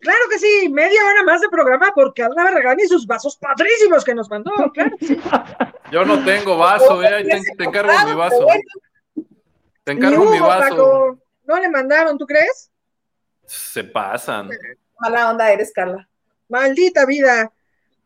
Claro 0.00 0.28
que 0.30 0.38
sí, 0.38 0.68
media 0.70 1.04
hora 1.04 1.24
más 1.24 1.40
de 1.40 1.48
programa 1.48 1.92
por 1.92 2.14
Carla 2.14 2.44
Barragán 2.44 2.78
y 2.78 2.86
sus 2.86 3.06
vasos 3.06 3.36
padrísimos 3.36 4.04
que 4.04 4.14
nos 4.14 4.30
mandó, 4.30 4.52
claro. 4.72 4.96
que 4.96 5.06
sí. 5.06 5.20
Yo 5.92 6.04
no 6.04 6.24
tengo 6.24 6.56
vaso, 6.56 7.02
eh. 7.02 7.24
te, 7.24 7.40
te 7.56 7.64
encargo 7.64 7.92
mi 8.06 8.14
vaso. 8.14 8.46
Te 9.84 9.94
Ni 9.94 10.00
encargo 10.00 10.30
mi 10.30 10.38
vaso. 10.38 10.68
Paco. 10.68 11.18
No 11.46 11.58
le 11.58 11.68
mandaron, 11.70 12.18
¿tú 12.18 12.26
crees? 12.26 12.70
Se 13.46 13.82
pasan. 13.82 14.50
Mala 15.00 15.30
onda 15.30 15.50
eres, 15.50 15.72
Carla. 15.72 16.08
Maldita 16.48 17.06
vida. 17.06 17.50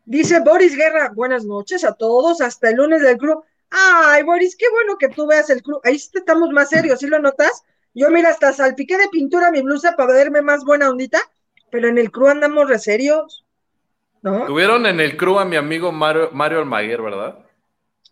Dice 0.05 0.39
Boris 0.39 0.75
Guerra, 0.75 1.11
buenas 1.13 1.45
noches 1.45 1.83
a 1.83 1.93
todos, 1.93 2.41
hasta 2.41 2.69
el 2.69 2.77
lunes 2.77 3.01
del 3.01 3.17
club. 3.17 3.43
Ay, 3.69 4.23
Boris, 4.23 4.55
qué 4.55 4.69
bueno 4.69 4.97
que 4.97 5.09
tú 5.09 5.27
veas 5.27 5.49
el 5.49 5.61
club. 5.61 5.81
Ahí 5.83 5.97
sí 5.97 6.09
estamos 6.13 6.51
más 6.51 6.69
serios, 6.69 6.99
¿sí 6.99 7.07
lo 7.07 7.19
notas? 7.19 7.63
Yo, 7.93 8.09
mira, 8.09 8.29
hasta 8.29 8.53
salpiqué 8.53 8.97
de 8.97 9.09
pintura 9.09 9.51
mi 9.51 9.61
blusa 9.61 9.95
para 9.95 10.13
verme 10.13 10.41
más 10.41 10.63
buena 10.65 10.89
ondita, 10.89 11.19
pero 11.73 11.87
en 11.87 11.97
el 11.97 12.11
crew 12.11 12.27
andamos 12.27 12.69
re 12.69 12.77
serios. 12.77 13.43
¿No? 14.21 14.45
Tuvieron 14.45 14.85
en 14.85 14.99
el 14.99 15.17
crew 15.17 15.39
a 15.39 15.43
mi 15.43 15.55
amigo 15.55 15.91
Mario, 15.91 16.29
Mario 16.31 16.59
Almaguer, 16.59 17.01
¿verdad? 17.01 17.39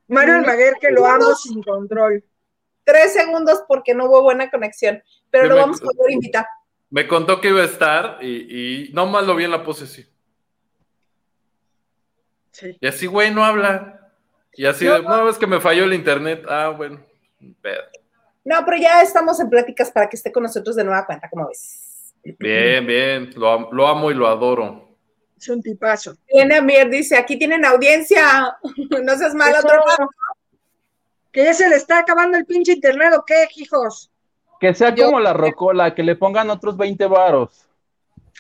Mario 0.08 0.38
Almaguer, 0.38 0.74
que 0.82 0.90
lo 0.90 1.06
amo 1.06 1.36
sin 1.36 1.62
control. 1.62 2.24
Tres 2.84 3.14
segundos 3.14 3.64
porque 3.68 3.94
no 3.94 4.06
hubo 4.06 4.24
buena 4.24 4.50
conexión, 4.50 5.04
pero 5.30 5.46
lo 5.46 5.58
vamos 5.58 5.80
a 5.80 5.86
poder 5.86 6.12
invitar. 6.12 6.48
Me 6.90 7.08
contó 7.08 7.40
que 7.40 7.50
iba 7.50 7.62
a 7.62 7.66
estar 7.66 8.18
y, 8.20 8.88
y 8.88 8.94
nomás 8.94 9.28
lo 9.28 9.36
vi 9.36 9.44
en 9.44 9.52
la 9.52 9.64
pose. 9.64 9.86
Sí. 9.86 10.08
Y 12.80 12.88
así, 12.88 13.06
güey, 13.06 13.32
no 13.32 13.46
habla. 13.46 14.12
Y 14.54 14.66
así, 14.66 14.86
No, 14.86 15.04
no, 15.04 15.30
es 15.30 15.38
que 15.38 15.46
me 15.46 15.62
falló 15.62 15.84
el 15.84 15.94
internet. 15.94 16.44
Ah, 16.50 16.70
bueno. 16.76 17.00
pedo. 17.62 17.84
No, 18.44 18.66
pero 18.66 18.78
ya 18.78 19.04
estamos 19.04 19.40
en 19.40 19.52
pláticas 19.52 19.92
para 19.92 20.10
que 20.10 20.16
esté 20.16 20.32
con 20.32 20.42
nosotros 20.42 20.76
de 20.76 20.84
nueva 20.84 21.06
cuenta, 21.06 21.30
¿cómo 21.30 21.48
ves? 21.48 21.81
Bien, 22.24 22.86
bien. 22.86 23.30
Lo, 23.36 23.50
am- 23.52 23.68
lo 23.72 23.88
amo 23.88 24.12
y 24.12 24.14
lo 24.14 24.28
adoro. 24.28 24.90
Es 25.38 25.50
un 25.50 25.62
tipazo. 25.62 26.16
Elena 26.28 26.62
Mier 26.62 26.90
dice, 26.90 27.18
aquí 27.18 27.38
tienen 27.38 27.66
audiencia, 27.66 28.58
no 29.04 29.18
seas 29.18 29.34
mal 29.34 29.50
Eso, 29.52 29.60
otro 29.60 29.78
lado. 29.78 30.10
Que 31.32 31.46
ya 31.46 31.54
se 31.54 31.68
le 31.70 31.78
está 31.78 32.00
acabando 32.00 32.38
el 32.38 32.46
pinche 32.46 32.74
internet, 32.74 33.14
¿o 33.18 33.24
qué, 33.26 33.48
hijos? 33.56 34.12
Que 34.60 34.74
sea 34.76 34.94
Yo- 34.94 35.06
como 35.06 35.20
la 35.20 35.34
rocola, 35.34 35.96
que 35.96 36.04
le 36.04 36.16
pongan 36.16 36.50
otros 36.50 36.78
20 36.78 37.06
varos. 37.08 37.66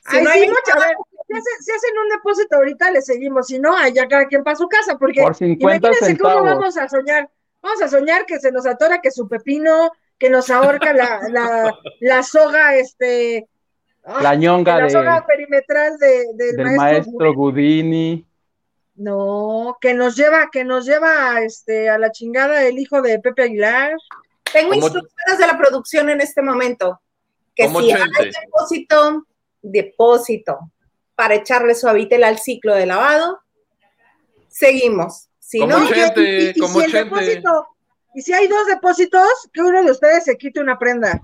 Si 0.09 0.17
Ay, 0.17 0.23
no 0.23 0.31
sí, 0.31 0.39
hay- 0.39 0.45
a 0.47 0.79
ver, 0.79 0.95
si 1.27 1.33
hacen, 1.33 1.61
si 1.61 1.71
hacen 1.71 1.97
un 2.03 2.09
depósito 2.09 2.55
ahorita, 2.57 2.91
le 2.91 3.01
seguimos. 3.01 3.47
Si 3.47 3.59
no, 3.59 3.75
allá 3.75 4.07
cada 4.07 4.25
quien 4.27 4.43
para 4.43 4.55
su 4.55 4.67
casa, 4.67 4.97
porque 4.97 5.21
Por 5.21 5.33
50 5.35 5.77
imagínense 5.87 6.17
cómo 6.21 6.29
centavos. 6.33 6.59
vamos 6.59 6.77
a 6.77 6.87
soñar. 6.89 7.29
Vamos 7.61 7.81
a 7.81 7.87
soñar 7.87 8.25
que 8.25 8.39
se 8.39 8.51
nos 8.51 8.65
atora 8.67 8.99
que 9.01 9.11
su 9.11 9.27
pepino, 9.27 9.91
que 10.19 10.29
nos 10.29 10.49
ahorca 10.49 10.93
la, 10.93 11.21
la, 11.29 11.73
la 11.99 12.23
soga, 12.23 12.75
este. 12.75 13.47
Ah, 14.05 14.19
La 14.21 14.35
ñonga 14.35 14.77
la 14.77 14.83
de, 14.85 14.89
soga 14.89 15.25
perimetral 15.25 15.97
de, 15.97 16.25
del, 16.35 16.55
del 16.57 16.65
maestro. 16.65 16.77
maestro 17.11 17.33
Gudini. 17.33 18.25
No, 18.95 19.77
que 19.81 19.93
nos 19.93 20.15
lleva, 20.15 20.49
que 20.51 20.63
nos 20.63 20.85
lleva 20.85 21.41
este, 21.41 21.89
a 21.89 21.97
la 21.97 22.11
chingada 22.11 22.63
el 22.63 22.77
hijo 22.77 23.01
de 23.01 23.19
Pepe 23.19 23.43
Aguilar. 23.43 23.93
Tengo 24.51 24.73
instrucciones 24.73 25.37
de 25.39 25.47
la 25.47 25.57
producción 25.57 26.09
en 26.09 26.19
este 26.21 26.41
momento, 26.41 27.01
que 27.55 27.67
si 27.69 27.91
hay 27.91 28.01
depósito, 28.43 29.25
depósito, 29.61 30.59
para 31.15 31.35
echarle 31.35 31.73
suavitel 31.73 32.23
al 32.25 32.37
ciclo 32.37 32.75
de 32.75 32.85
lavado, 32.85 33.39
seguimos. 34.49 35.27
Si 35.39 35.59
Como 35.59 35.77
no. 35.79 35.85
Oye, 35.85 36.13
y- 36.15 36.21
y- 36.21 36.49
y 36.55 36.59
como 36.59 36.79
si 36.79 36.85
el 36.85 36.91
depósito, 36.91 37.67
y 38.13 38.21
si 38.21 38.33
hay 38.33 38.47
dos 38.47 38.67
depósitos, 38.67 39.27
que 39.53 39.61
uno 39.61 39.83
de 39.83 39.91
ustedes 39.91 40.25
se 40.25 40.37
quite 40.37 40.59
una 40.59 40.77
prenda. 40.77 41.21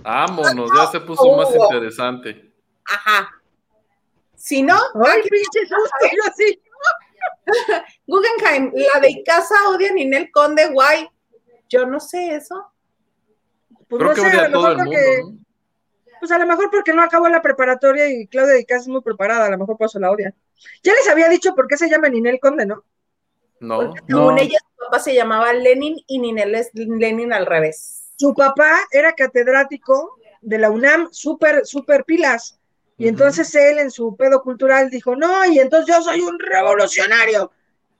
Vámonos, 0.00 0.70
ya 0.76 0.86
se 0.86 1.00
puso 1.00 1.36
más 1.36 1.54
interesante. 1.54 2.52
ajá. 2.84 3.30
Si 4.34 4.60
no, 4.60 4.74
Ay, 5.06 5.22
pinche 5.22 5.60
susto, 5.60 6.16
yo 6.16 6.22
así. 6.28 6.62
Guggenheim, 8.08 8.72
la 8.74 8.98
de 9.00 9.22
casa 9.24 9.54
odia 9.68 9.90
a 9.90 9.92
Ninel 9.92 10.32
Conde, 10.32 10.68
guay. 10.70 11.08
Yo 11.68 11.86
no 11.86 12.00
sé 12.00 12.34
eso. 12.34 12.66
Pues 13.88 14.02
Creo 14.02 14.08
no 14.08 14.14
que 14.14 14.20
sé, 14.20 14.26
odia 14.26 14.46
a 14.46 14.50
todo 14.50 14.62
mejor 14.62 14.72
el 14.72 14.76
porque, 14.78 15.22
pues 16.18 16.32
a 16.32 16.38
lo 16.38 16.46
mejor 16.46 16.70
porque 16.72 16.92
no 16.92 17.02
acabó 17.02 17.28
la 17.28 17.40
preparatoria 17.40 18.10
y 18.10 18.26
Claudia 18.26 18.54
de 18.54 18.66
Casa 18.66 18.82
es 18.82 18.88
muy 18.88 19.00
preparada, 19.00 19.46
a 19.46 19.50
lo 19.50 19.58
mejor 19.58 19.76
por 19.76 19.86
eso 19.86 20.00
la 20.00 20.10
odia. 20.10 20.34
Ya 20.82 20.92
les 20.92 21.08
había 21.08 21.28
dicho 21.28 21.54
por 21.54 21.68
qué 21.68 21.76
se 21.76 21.88
llama 21.88 22.08
Ninel 22.08 22.40
Conde, 22.40 22.66
¿no? 22.66 22.84
No. 23.60 23.76
Porque 23.76 24.00
no. 24.08 24.18
según 24.18 24.38
ella, 24.40 24.58
su 24.58 24.84
papá 24.84 24.98
se 24.98 25.14
llamaba 25.14 25.52
Lenin 25.52 25.96
y 26.08 26.18
Ninel 26.18 26.56
es 26.56 26.70
Lenin 26.74 27.32
al 27.32 27.46
revés. 27.46 28.01
Su 28.22 28.34
papá 28.34 28.86
era 28.92 29.14
catedrático 29.14 30.16
de 30.42 30.56
la 30.56 30.70
UNAM, 30.70 31.08
súper, 31.10 31.66
súper 31.66 32.04
pilas. 32.04 32.56
Y 32.96 33.08
entonces 33.08 33.52
él 33.56 33.80
en 33.80 33.90
su 33.90 34.14
pedo 34.14 34.42
cultural 34.42 34.90
dijo, 34.90 35.16
no, 35.16 35.44
y 35.46 35.58
entonces 35.58 35.92
yo 35.92 36.00
soy 36.00 36.20
un 36.20 36.38
revolucionario. 36.38 37.50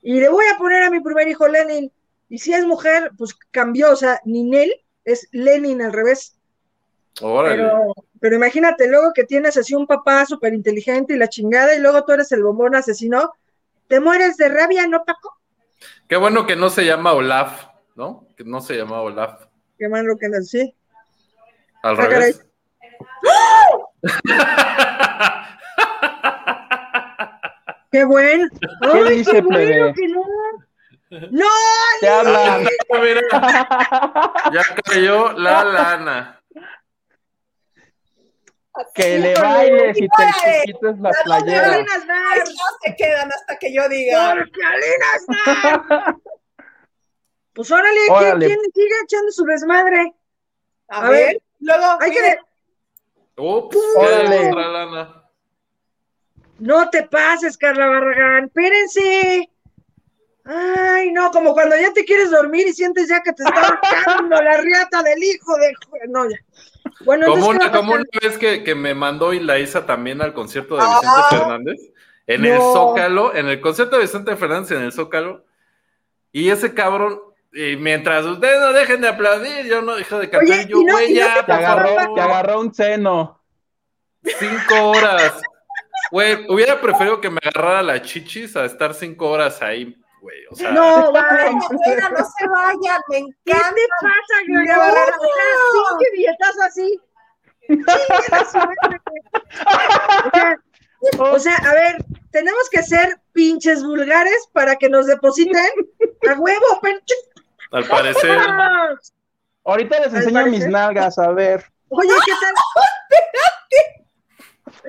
Y 0.00 0.20
le 0.20 0.28
voy 0.28 0.44
a 0.46 0.56
poner 0.58 0.84
a 0.84 0.90
mi 0.90 1.00
primer 1.00 1.26
hijo 1.26 1.48
Lenin. 1.48 1.90
Y 2.28 2.38
si 2.38 2.54
es 2.54 2.64
mujer, 2.64 3.10
pues 3.18 3.34
cambió, 3.50 3.90
o 3.90 3.96
sea, 3.96 4.20
Ninel 4.24 4.72
es 5.04 5.26
Lenin 5.32 5.82
al 5.82 5.92
revés. 5.92 6.38
Órale. 7.20 7.56
Pero, 7.56 7.92
pero 8.20 8.36
imagínate 8.36 8.86
luego 8.86 9.12
que 9.12 9.24
tienes 9.24 9.56
así 9.56 9.74
un 9.74 9.88
papá 9.88 10.24
súper 10.24 10.54
inteligente 10.54 11.14
y 11.14 11.18
la 11.18 11.28
chingada, 11.28 11.74
y 11.74 11.80
luego 11.80 12.04
tú 12.04 12.12
eres 12.12 12.30
el 12.30 12.44
bombón 12.44 12.76
asesino, 12.76 13.32
te 13.88 13.98
mueres 13.98 14.36
de 14.36 14.48
rabia, 14.48 14.86
¿no, 14.86 15.04
Paco? 15.04 15.36
Qué 16.06 16.14
bueno 16.14 16.46
que 16.46 16.54
no 16.54 16.70
se 16.70 16.84
llama 16.84 17.12
Olaf, 17.12 17.66
¿no? 17.96 18.28
Que 18.36 18.44
no 18.44 18.60
se 18.60 18.76
llama 18.76 19.00
Olaf. 19.00 19.50
Qué 19.82 19.88
malo 19.88 20.16
que 20.16 20.28
no, 20.28 20.40
sí. 20.42 20.72
Al 21.82 21.98
Ah, 21.98 22.06
revés. 22.06 22.40
Qué 27.90 28.04
bueno. 28.04 28.46
¿Qué 28.60 28.88
Ay, 28.92 29.16
dice, 29.18 29.32
qué 29.32 29.40
bueno 29.40 29.58
plebe? 29.58 29.94
que 29.94 30.08
no. 30.08 30.22
No, 31.32 31.46
Te 32.00 32.08
hablan. 32.08 32.68
Mira, 32.90 33.20
ya 34.52 34.62
cayó 34.84 35.32
la 35.32 35.64
lana. 35.64 36.40
Que 38.94 39.18
le 39.18 39.34
bailes 39.34 39.96
y 40.00 40.08
te 40.08 40.24
quites 40.64 40.98
la 41.00 41.10
playera. 41.24 41.72
Ay, 41.74 41.84
no 42.38 42.78
se 42.84 42.94
quedan 42.96 43.30
hasta 43.32 43.58
que 43.58 43.74
yo 43.74 43.88
diga. 43.88 44.36
porque 44.38 44.64
Alinas 44.64 45.26
Dar. 45.44 46.16
Pues 47.54 47.70
órale, 47.70 48.00
¿quién, 48.06 48.12
Órale. 48.16 48.46
quién 48.46 48.58
sigue 48.74 48.94
echando 49.04 49.30
su 49.32 49.44
desmadre? 49.44 50.14
A, 50.88 51.06
A 51.06 51.10
ver, 51.10 51.26
ver. 51.26 51.42
luego, 51.60 51.84
Hay 52.00 52.10
que 52.10 52.20
miren, 52.20 52.36
Ups, 53.36 53.76
Órale. 53.96 54.42
ya 54.42 54.48
otra 54.50 54.68
lana. 54.68 55.22
No 56.58 56.88
te 56.90 57.02
pases, 57.04 57.56
Carla 57.58 57.86
Barragán, 57.86 58.44
espérense. 58.44 59.48
Ay, 60.44 61.12
no, 61.12 61.30
como 61.30 61.52
cuando 61.54 61.76
ya 61.76 61.92
te 61.92 62.04
quieres 62.04 62.30
dormir 62.30 62.66
y 62.66 62.72
sientes 62.72 63.08
ya 63.08 63.22
que 63.22 63.32
te 63.32 63.42
está 63.44 63.60
ahorcando 63.60 64.42
la 64.42 64.56
riata 64.60 65.02
del 65.02 65.22
hijo 65.22 65.56
de... 65.56 65.72
No, 66.08 66.28
ya. 66.28 66.36
Bueno, 67.04 67.26
Como 67.26 67.48
una, 67.48 67.58
¿qué 67.58 67.64
va 67.68 67.70
a 67.74 67.76
como 67.78 67.92
una 67.94 68.04
vez 68.20 68.38
que, 68.38 68.64
que 68.64 68.74
me 68.74 68.94
mandó 68.94 69.32
y 69.32 69.40
la 69.40 69.58
Isa 69.60 69.86
también 69.86 70.20
al 70.20 70.34
concierto 70.34 70.76
de 70.76 70.82
Vicente 70.82 71.06
Ah. 71.06 71.26
Fernández, 71.30 71.80
en 72.26 72.44
el. 72.44 72.58
Zócalo, 72.58 73.34
en 73.34 73.46
el 73.48 73.60
concierto 73.60 73.96
de 73.96 74.02
Vicente 74.02 74.36
Fernández 74.36 74.70
en 74.72 74.82
el 74.82 74.92
Zócalo, 74.92 75.44
y 76.32 76.50
ese 76.50 76.74
cabrón, 76.74 77.20
y 77.52 77.76
mientras 77.76 78.24
ustedes 78.24 78.60
no 78.60 78.72
dejen 78.72 79.00
de 79.00 79.08
aplaudir, 79.08 79.66
yo 79.66 79.82
no 79.82 79.94
dejo 79.96 80.18
de 80.18 80.30
cantar, 80.30 80.58
Oye, 80.58 80.66
yo, 80.66 80.80
y 80.80 80.84
no- 80.84 80.92
güey, 80.94 81.10
y 81.10 81.14
no 81.14 81.20
ya, 81.20 81.34
te 81.36 81.42
Te 81.44 81.52
agarró, 81.52 82.14
te 82.14 82.20
agarró 82.20 82.60
un 82.60 82.74
seno. 82.74 83.42
cinco 84.24 84.90
horas. 84.90 85.40
Güey, 86.10 86.46
hubiera 86.48 86.80
preferido 86.80 87.20
que 87.20 87.30
me 87.30 87.38
agarrara 87.42 87.82
la 87.82 88.02
chichis 88.02 88.56
a 88.56 88.64
estar 88.64 88.94
cinco 88.94 89.28
horas 89.30 89.60
ahí, 89.62 89.96
güey, 90.20 90.36
o 90.50 90.54
sea, 90.56 90.70
No, 90.72 91.12
vaya. 91.12 91.50
Morena, 91.52 92.08
no 92.10 92.24
se 92.24 92.48
vayan, 92.48 93.00
me 93.08 93.16
¿Qué 93.44 93.52
encanta. 93.52 93.74
te 93.74 93.88
pasa, 94.00 94.42
Gloria 94.46 94.74
No. 94.74 94.78
Barragán? 94.80 95.10
O 95.12 95.18
sea, 95.18 95.98
pinche 95.98 96.10
billetazo 96.12 96.62
así. 96.62 97.00
O 97.68 98.54
sea, 100.22 100.56
o 101.18 101.38
sea, 101.38 101.56
a 101.56 101.74
ver, 101.74 102.04
tenemos 102.30 102.68
que 102.70 102.82
ser 102.82 103.18
pinches 103.32 103.82
vulgares 103.82 104.48
para 104.52 104.76
que 104.76 104.88
nos 104.88 105.06
depositen 105.06 105.56
a 106.28 106.34
huevo, 106.38 106.80
pinche. 106.82 107.14
Al 107.72 107.84
parecer, 107.84 108.38
Ahorita 109.64 110.00
les 110.00 110.12
enseño 110.14 110.46
mis 110.46 110.66
nalgas, 110.66 111.18
a 111.18 111.30
ver. 111.32 111.64
Oye, 111.88 112.08
¿qué 112.26 112.32
tal? 112.40 112.54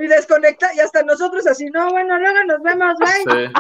Y 0.04 0.08
desconecta, 0.08 0.74
y 0.74 0.80
hasta 0.80 1.04
nosotros 1.04 1.46
así, 1.46 1.66
no, 1.66 1.90
bueno, 1.90 2.18
luego 2.18 2.44
nos 2.46 2.62
vemos, 2.64 2.96
bye. 3.00 3.48
sí. 3.48 3.54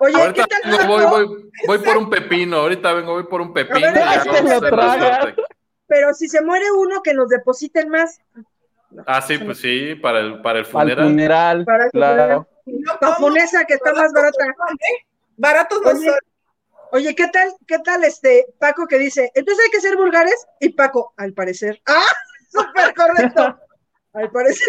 Oye, 0.00 0.32
¿qué 0.34 0.42
tal? 0.44 0.78
vengo, 0.78 0.86
voy, 0.86 1.06
voy, 1.06 1.50
voy 1.66 1.78
por 1.78 1.96
un 1.96 2.10
pepino, 2.10 2.56
ahorita 2.58 2.92
vengo, 2.94 3.12
voy 3.12 3.24
por 3.24 3.40
un 3.40 3.52
pepino. 3.52 3.80
ver, 3.80 3.94
ya 3.94 4.24
lo 4.24 4.76
la 4.76 5.18
suerte. 5.20 5.42
Pero 5.86 6.14
si 6.14 6.28
se 6.28 6.42
muere 6.42 6.72
uno, 6.72 7.02
que 7.02 7.14
nos 7.14 7.28
depositen 7.28 7.88
más. 7.88 8.20
Ah, 9.06 9.22
sí, 9.22 9.38
pues 9.38 9.58
sí, 9.58 9.94
para 9.96 10.20
el, 10.20 10.42
para 10.42 10.58
el 10.60 10.64
Al 10.64 10.70
funeral. 10.70 11.06
funeral, 11.08 11.64
Para 11.64 11.84
el 11.84 11.90
claro. 11.90 12.48
No, 12.66 12.92
Japonesa, 13.00 13.64
que 13.64 13.74
está 13.74 13.92
más 13.92 14.12
barata. 14.12 14.44
Baratos 15.36 15.82
no 15.82 15.90
son. 15.90 16.14
Oye, 16.94 17.14
¿qué 17.14 17.26
tal, 17.28 17.50
qué 17.66 17.78
tal 17.78 18.04
este 18.04 18.46
Paco 18.58 18.86
que 18.86 18.98
dice, 18.98 19.30
entonces 19.34 19.64
hay 19.64 19.70
que 19.70 19.80
ser 19.80 19.96
vulgares? 19.96 20.34
Y 20.60 20.68
Paco, 20.70 21.14
al 21.16 21.32
parecer. 21.32 21.80
¡Ah! 21.86 22.02
Súper 22.50 22.94
correcto. 22.94 23.58
Al 24.12 24.30
parecer. 24.30 24.68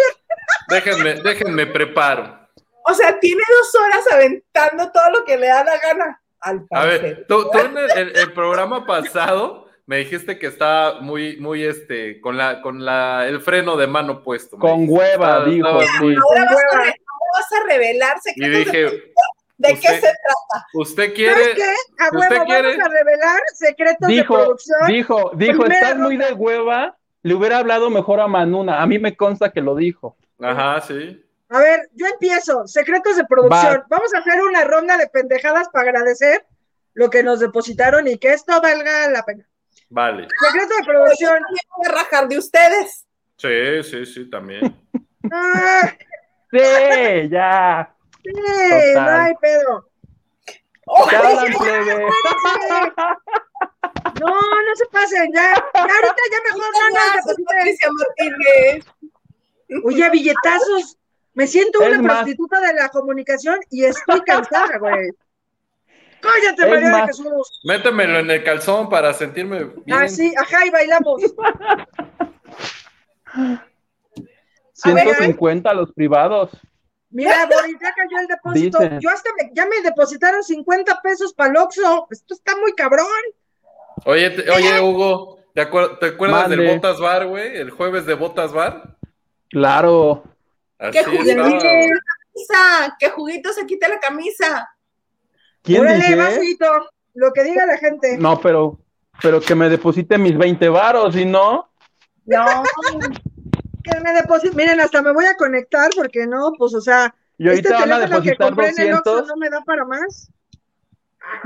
Déjenme, 0.70 1.16
déjenme 1.16 1.66
preparo. 1.68 2.40
O 2.86 2.94
sea, 2.94 3.20
tiene 3.20 3.42
dos 3.50 3.76
horas 3.82 4.06
aventando 4.14 4.90
todo 4.92 5.10
lo 5.12 5.26
que 5.26 5.38
le 5.38 5.48
da 5.48 5.66
la 5.66 5.78
gana. 5.80 6.22
Al 6.40 6.58
A 6.72 6.82
parecer. 6.82 7.02
ver, 7.02 7.26
tú, 7.28 7.50
tú 7.52 7.60
en 7.60 7.78
el, 7.78 7.92
el- 7.98 8.18
el 8.18 8.34
programa 8.34 8.86
pasado 8.86 9.68
me 9.86 9.98
dijiste 9.98 10.40
que 10.40 10.48
estaba 10.48 11.02
muy, 11.02 11.36
muy 11.38 11.64
este, 11.66 12.22
con 12.22 12.38
la, 12.38 12.62
con 12.62 12.86
la, 12.86 13.26
el 13.28 13.42
freno 13.42 13.76
de 13.76 13.88
mano 13.88 14.24
puesto. 14.24 14.58
Con 14.58 14.80
dijiste. 14.88 14.94
hueva, 14.94 15.28
Estaba- 15.40 15.46
dijo, 15.46 15.82
estaba 15.82 16.00
muy-. 16.02 16.16
Ahora 16.16 16.46
vas, 16.46 16.64
a 16.74 16.78
ahora 16.78 16.94
vas 17.34 17.52
a 17.52 17.64
revelar 17.68 18.16
Y 18.18 18.22
secretos 18.22 18.72
de, 18.74 18.80
dije, 18.82 19.14
de 19.58 19.70
qué 19.70 19.74
usted- 19.76 19.96
se 19.96 20.02
trata. 20.02 20.66
¿usted 20.74 21.04
¿Sabes 21.04 21.14
quiere? 21.16 21.54
qué? 21.56 21.64
A 22.00 22.06
¿Usted 22.18 22.30
huevo, 22.32 22.46
quiere? 22.46 22.68
vamos 22.78 22.86
a 22.86 22.90
revelar 22.90 23.42
secretos 23.54 24.08
de 24.10 24.24
producción. 24.24 24.80
dijo, 24.88 25.32
dijo, 25.36 25.60
Primera 25.64 25.76
estás 25.90 25.98
muy 25.98 26.18
de 26.18 26.34
hueva, 26.34 26.98
le 27.22 27.34
hubiera 27.34 27.60
hablado 27.60 27.90
mejor 27.90 28.20
a 28.20 28.28
Manuna. 28.28 28.82
A 28.82 28.86
mí 28.88 29.00
me 29.00 29.16
consta 29.16 29.52
que 29.52 29.62
lo 29.62 29.76
dijo. 29.76 30.18
Ajá, 30.42 30.82
sí. 30.82 31.24
A 31.50 31.60
ver, 31.60 31.90
yo 31.94 32.08
empiezo. 32.08 32.68
Secretos 32.68 33.16
de 33.16 33.26
producción. 33.26 33.78
Va. 33.82 33.86
Vamos 33.90 34.14
a 34.14 34.18
hacer 34.20 34.42
una 34.42 34.64
ronda 34.64 34.98
de 34.98 35.08
pendejadas 35.08 35.70
para 35.70 35.90
agradecer 35.90 36.46
lo 36.96 37.10
que 37.10 37.24
nos 37.24 37.40
depositaron 37.40 38.08
y 38.08 38.18
que 38.18 38.34
esto 38.34 38.60
valga 38.62 39.10
la 39.10 39.24
pena. 39.24 39.48
Vale. 39.90 40.28
Secreto 40.46 40.74
de 40.80 40.84
producción. 40.86 41.38
Voy 41.78 41.86
a 41.88 41.92
rajar 41.94 42.28
de 42.28 42.38
ustedes. 42.40 43.06
Sí, 43.38 43.84
sí, 43.84 44.06
sí, 44.06 44.30
también. 44.30 44.76
Ah, 45.32 45.90
Sí, 46.52 47.30
ya. 47.30 47.96
Sí, 48.24 48.94
Total. 48.94 49.06
no 49.06 49.24
hay 49.24 49.34
pedo. 49.42 49.90
¿Qué 51.10 51.16
hablan, 51.16 51.54
plebe? 51.60 52.06
No, 54.20 54.28
no 54.30 54.76
se 54.76 54.86
pasen, 54.92 55.32
ya. 55.34 55.54
ya 55.54 55.82
ahorita 55.82 56.24
ya 56.32 56.40
mejor 56.46 56.72
no. 56.92 57.44
Patricia 57.46 57.90
Martínez. 57.92 58.86
Oye, 59.86 60.10
billetazos. 60.10 60.98
Me 61.36 61.48
siento 61.48 61.82
Es 61.82 61.88
una 61.90 62.02
más- 62.02 62.18
prostituta 62.18 62.60
de 62.62 62.74
la 62.76 62.90
comunicación 62.90 63.60
y 63.72 63.86
estoy 63.86 64.22
cansada, 64.22 64.78
güey. 64.78 65.10
Cállate, 66.22 66.62
Es 66.64 66.70
María 66.70 66.96
de 66.98 67.08
Jesús. 67.08 67.60
Métemelo 67.64 68.20
en 68.20 68.30
el 68.32 68.44
calzón 68.44 68.88
para 68.90 69.14
sentirme 69.14 69.64
bien. 69.64 69.98
Ah, 70.00 70.08
sí, 70.08 70.32
ajá, 70.38 70.66
y 70.66 70.70
bailamos. 70.70 71.22
150 74.74 75.74
los 75.74 75.92
privados. 75.94 76.52
Mira, 77.14 77.46
Boris, 77.46 77.78
ya 77.80 77.94
cayó 77.94 78.20
el 78.22 78.28
depósito. 78.28 78.80
Dicen. 78.80 79.00
Yo 79.00 79.10
hasta 79.10 79.30
me, 79.40 79.52
ya 79.54 79.66
me 79.68 79.82
depositaron 79.82 80.44
50 80.44 81.00
pesos 81.02 81.34
para 81.34 81.52
el 81.52 81.58
Oxxo. 81.58 82.08
Esto 82.10 82.34
está 82.34 82.56
muy 82.58 82.74
cabrón. 82.74 83.06
Oye, 84.06 84.32
te- 84.32 84.50
oye, 84.50 84.82
Hugo, 84.82 85.40
¿te, 85.54 85.62
acuer- 85.70 86.00
te 86.00 86.08
acuerdas 86.08 86.50
del. 86.50 86.68
Botas 86.68 87.00
Bar, 87.00 87.28
güey? 87.28 87.56
El 87.56 87.70
jueves 87.70 88.06
de 88.08 88.16
Botas 88.16 88.52
Bar. 88.52 88.98
Claro. 89.50 90.24
Así 90.80 90.92
¿Qué 90.98 91.04
juguito 91.04 91.30
estaba, 91.30 91.50
se 91.62 91.68
güey. 91.68 91.88
la 91.88 92.00
camisa? 92.34 92.96
¿Qué 93.00 93.10
juguito 93.12 93.54
se 93.54 93.66
quite 93.68 93.88
la 93.88 94.00
camisa? 94.00 94.70
¿Quién 95.62 95.82
Órale, 95.82 95.98
dice? 95.98 96.68
Lo 97.14 97.32
que 97.32 97.44
diga 97.44 97.66
la 97.68 97.78
gente. 97.78 98.18
No, 98.18 98.42
pero, 98.42 98.80
pero 99.22 99.40
que 99.40 99.54
me 99.54 99.70
deposite 99.70 100.18
mis 100.18 100.36
20 100.36 100.68
varos, 100.70 101.14
si 101.14 101.26
no. 101.26 101.70
No, 102.26 102.64
Que 103.84 104.00
me 104.00 104.14
depositen. 104.14 104.56
Miren, 104.56 104.80
hasta 104.80 105.02
me 105.02 105.12
voy 105.12 105.26
a 105.26 105.36
conectar 105.36 105.90
porque 105.96 106.26
no, 106.26 106.54
pues, 106.58 106.74
o 106.74 106.82
sea, 106.82 107.14
Y 107.38 107.50
este 107.50 107.74
ahorita 107.74 107.80
van 107.80 107.92
a 107.92 107.96
teléfono 107.96 108.22
que 108.22 108.30
depositar 108.30 108.48
compré 108.48 108.70
en 108.70 108.80
el 108.80 108.94
Oxxo 108.94 109.12
200. 109.12 109.28
no 109.28 109.38
me 109.38 109.50
da 109.50 109.62
para 109.62 109.86
más. 109.86 110.32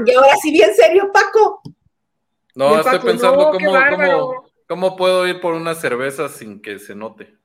y 0.06 0.14
ahora 0.14 0.36
sí, 0.42 0.52
bien 0.52 0.74
serio, 0.76 1.12
Paco. 1.12 1.62
No, 2.56 2.80
estoy 2.80 3.00
pensando 3.00 3.38
no, 3.38 3.52
cómo, 3.52 3.74
cómo, 3.90 4.44
cómo 4.68 4.96
puedo 4.96 5.28
ir 5.28 5.40
por 5.40 5.54
una 5.54 5.76
cerveza 5.76 6.30
sin 6.30 6.62
que 6.62 6.80
se 6.80 6.96
note. 6.96 7.38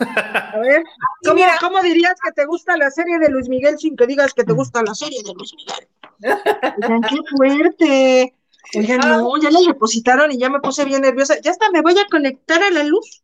A 0.00 0.58
ver, 0.60 0.84
¿cómo, 1.22 1.34
mira. 1.34 1.56
cómo 1.60 1.80
dirías 1.82 2.14
que 2.22 2.32
te 2.32 2.44
gusta 2.44 2.76
la 2.76 2.90
serie 2.90 3.18
de 3.18 3.30
Luis 3.30 3.48
Miguel 3.48 3.78
sin 3.78 3.96
que 3.96 4.06
digas 4.06 4.34
que 4.34 4.44
te 4.44 4.52
gusta 4.52 4.82
la 4.82 4.94
serie 4.94 5.22
de 5.22 5.32
Luis 5.34 5.54
Miguel? 5.54 5.88
Oigan, 6.82 7.00
qué 7.02 7.16
fuerte. 7.36 8.34
Oigan, 8.74 9.00
no, 9.00 9.36
ya 9.40 9.50
le 9.50 9.66
depositaron 9.66 10.30
y 10.32 10.38
ya 10.38 10.50
me 10.50 10.60
puse 10.60 10.84
bien 10.84 11.02
nerviosa. 11.02 11.40
Ya 11.40 11.50
hasta 11.50 11.70
me 11.70 11.80
voy 11.80 11.98
a 11.98 12.06
conectar 12.10 12.62
a 12.62 12.70
la 12.70 12.82
luz. 12.82 13.22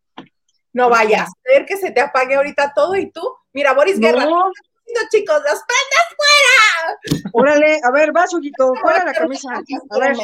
No 0.75 0.91
vayas 0.91 1.29
a 1.29 1.33
ver 1.53 1.65
que 1.67 1.77
se 1.77 1.93
te 1.93 2.01
apague 2.01 2.35
ahorita 2.35 2.73
todo 2.75 2.95
y 2.97 3.11
tú. 3.11 3.23
Mira, 3.53 3.73
Boris 3.73 3.99
Guerra, 3.99 4.27
No, 4.27 4.51
chicos, 5.11 5.41
las 5.45 5.65
prendas 5.65 6.09
fuera. 6.19 7.31
órale, 7.33 7.81
a 7.83 7.91
ver, 7.93 8.13
vas, 8.13 8.35
Huguito, 8.35 8.73
fuera 8.83 9.05
la 9.07 9.13
camisa. 9.15 9.49
A 9.55 9.99
ver, 9.99 10.17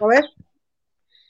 a 0.00 0.06
ver, 0.06 0.24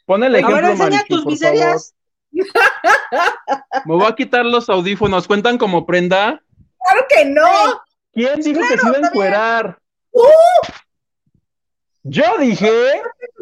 Pon 0.06 0.22
el 0.24 0.34
a 0.34 0.38
ver, 0.38 0.44
ejemplo, 0.44 0.68
enseña 0.70 0.90
Marichu, 0.90 1.16
tus 1.16 1.26
miserias. 1.26 1.94
Me 2.30 3.94
voy 3.94 4.06
a 4.06 4.14
quitar 4.14 4.44
los 4.44 4.68
audífonos. 4.70 5.26
¿Cuentan 5.26 5.58
como 5.58 5.84
prenda? 5.84 6.40
Claro 6.78 7.06
que 7.08 7.24
no. 7.26 7.82
¿Quién 8.12 8.40
dijo 8.40 8.60
que 8.60 8.78
se 8.78 8.86
iba 8.86 8.96
a 8.96 9.08
encuerar? 9.08 9.78
¡Uh! 10.12 10.22
Yo 12.04 12.24
dije. 12.38 12.70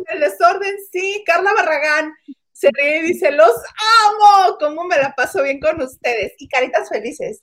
El 0.06 0.20
desorden, 0.20 0.76
sí. 0.90 1.22
Carla 1.26 1.52
Barragán 1.54 2.14
se 2.60 2.68
ríe 2.74 2.98
y 2.98 3.02
dice, 3.02 3.30
los 3.30 3.54
amo. 4.06 4.58
¿Cómo 4.58 4.84
me 4.84 4.98
la 4.98 5.14
paso 5.14 5.42
bien 5.42 5.60
con 5.60 5.80
ustedes? 5.80 6.34
Y 6.38 6.46
caritas 6.46 6.90
felices. 6.90 7.42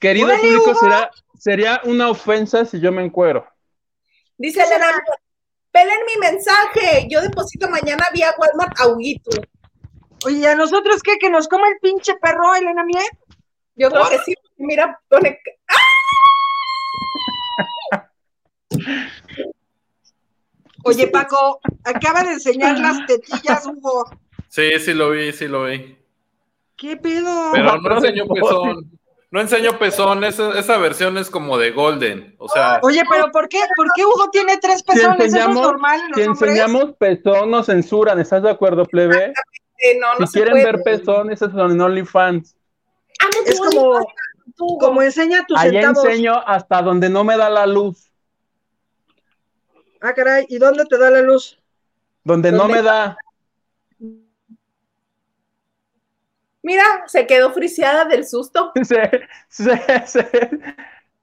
Querido 0.00 0.26
Órale, 0.26 0.42
público, 0.42 0.74
será, 0.74 1.10
sería 1.38 1.80
una 1.84 2.10
ofensa 2.10 2.64
si 2.64 2.80
yo 2.80 2.90
me 2.90 3.04
encuero. 3.04 3.46
Dice 4.38 4.62
Elena, 4.62 4.86
pelen 5.70 6.00
mi 6.04 6.16
mensaje. 6.18 7.06
Yo 7.08 7.20
deposito 7.20 7.68
mañana 7.68 8.04
vía 8.12 8.34
Walmart 8.38 8.80
a 8.80 8.88
Huguito. 8.88 9.30
Oye, 10.26 10.38
¿y 10.38 10.46
a 10.46 10.56
nosotros 10.56 11.00
qué? 11.02 11.16
¿Que 11.18 11.30
nos 11.30 11.46
come 11.46 11.68
el 11.68 11.78
pinche 11.80 12.14
perro, 12.16 12.52
Elena 12.54 12.82
Miel? 12.84 13.06
Yo 13.76 13.88
creo 13.88 14.08
que 14.08 14.18
sí. 14.18 14.34
Mira, 14.56 15.00
pone. 15.08 15.38
Oye, 20.82 21.06
Paco, 21.06 21.60
acaba 21.84 22.24
de 22.24 22.32
enseñar 22.32 22.78
las 22.78 23.06
tetillas, 23.06 23.64
Hugo. 23.66 24.10
Sí, 24.50 24.68
sí 24.80 24.92
lo 24.94 25.10
vi, 25.10 25.32
sí 25.32 25.46
lo 25.48 25.64
vi. 25.64 25.96
¿Qué 26.76 26.96
pedo? 26.96 27.50
Pero 27.52 27.78
no 27.78 27.94
enseñó 27.96 28.26
bote. 28.26 28.40
pezón. 28.40 28.90
No 29.30 29.40
enseñó 29.40 29.78
pezón, 29.78 30.24
esa, 30.24 30.58
esa 30.58 30.76
versión 30.78 31.16
es 31.16 31.30
como 31.30 31.56
de 31.56 31.70
Golden. 31.70 32.34
O 32.38 32.48
sea, 32.48 32.80
Oye, 32.82 33.00
pero 33.08 33.30
¿por 33.30 33.48
qué, 33.48 33.60
¿por 33.76 33.86
qué 33.94 34.04
Hugo 34.04 34.28
tiene 34.32 34.56
tres 34.58 34.82
pezones? 34.82 35.14
¿Eso 35.14 35.22
es 35.22 35.32
enseñamos- 35.34 35.62
normal 35.62 36.00
en 36.00 36.08
los 36.08 36.16
Si 36.16 36.22
hombres? 36.26 36.50
enseñamos 36.50 36.96
pezón, 36.98 37.50
nos 37.50 37.66
censuran. 37.66 38.18
¿Estás 38.18 38.42
de 38.42 38.50
acuerdo, 38.50 38.84
plebe? 38.86 39.32
eh, 39.78 39.98
no, 40.00 40.18
no 40.18 40.26
Si 40.26 40.32
se 40.32 40.38
quieren 40.40 40.54
puede. 40.54 40.64
ver 40.64 40.82
pezón, 40.82 41.30
esos 41.30 41.52
son 41.52 41.80
OnlyFans. 41.80 42.56
Ah, 43.20 43.26
no, 43.32 43.46
Es 43.52 43.60
como, 43.60 44.00
tú, 44.56 44.78
como 44.80 45.00
enseña 45.00 45.46
tus 45.46 45.56
Allá 45.60 45.80
centavos. 45.82 46.04
enseño 46.06 46.42
hasta 46.44 46.82
donde 46.82 47.08
no 47.08 47.22
me 47.22 47.36
da 47.36 47.48
la 47.50 47.66
luz. 47.66 48.10
Ah, 50.00 50.12
caray, 50.12 50.46
¿y 50.48 50.58
dónde 50.58 50.84
te 50.86 50.98
da 50.98 51.08
la 51.10 51.20
luz? 51.22 51.56
Donde 52.24 52.50
no 52.50 52.66
me 52.66 52.82
da. 52.82 53.16
Mira, 56.62 56.84
se 57.06 57.26
quedó 57.26 57.52
friseada 57.52 58.04
del 58.04 58.26
susto. 58.26 58.72
Se, 58.82 59.10
se, 59.48 60.06
se, 60.06 60.50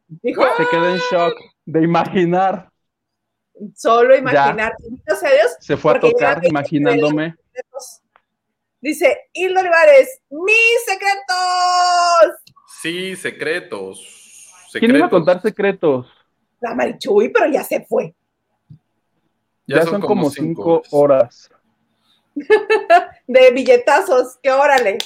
Dijo, 0.07 0.43
se 0.57 0.65
quedó 0.72 0.89
en 0.89 0.97
shock 1.11 1.34
de 1.65 1.84
imaginar. 1.84 2.69
solo 3.76 4.15
imaginar. 4.15 4.73
Bendito 4.80 5.15
sea 5.15 5.31
Dios. 5.31 5.51
Se 5.59 5.77
fue 5.77 5.91
a 5.91 5.95
ya 5.95 5.99
tocar 5.99 6.45
imaginándome. 6.45 7.35
secretos. 7.53 8.01
Dice 8.80 9.18
Hilda 9.34 9.61
Olivares, 9.61 10.22
mis 10.30 10.85
secretos. 10.85 12.35
sí, 12.81 13.15
secretos. 13.15 14.23
¿Quién 14.72 14.95
iba 14.95 15.05
a 15.05 15.09
secretos. 15.09 15.09
contar 15.09 15.41
secretos? 15.41 16.07
La 16.61 16.73
Marichuy, 16.76 17.30
pero 17.30 17.47
ya 17.47 17.64
se 17.64 17.81
fue. 17.85 18.14
Ya, 19.65 19.84
son, 19.84 20.01
como 20.01 20.30
cinco 20.30 20.81
horas. 20.91 21.49
De 23.27 23.51
billetazos, 23.51 24.38
que 24.41 24.51
órale. 24.51 24.97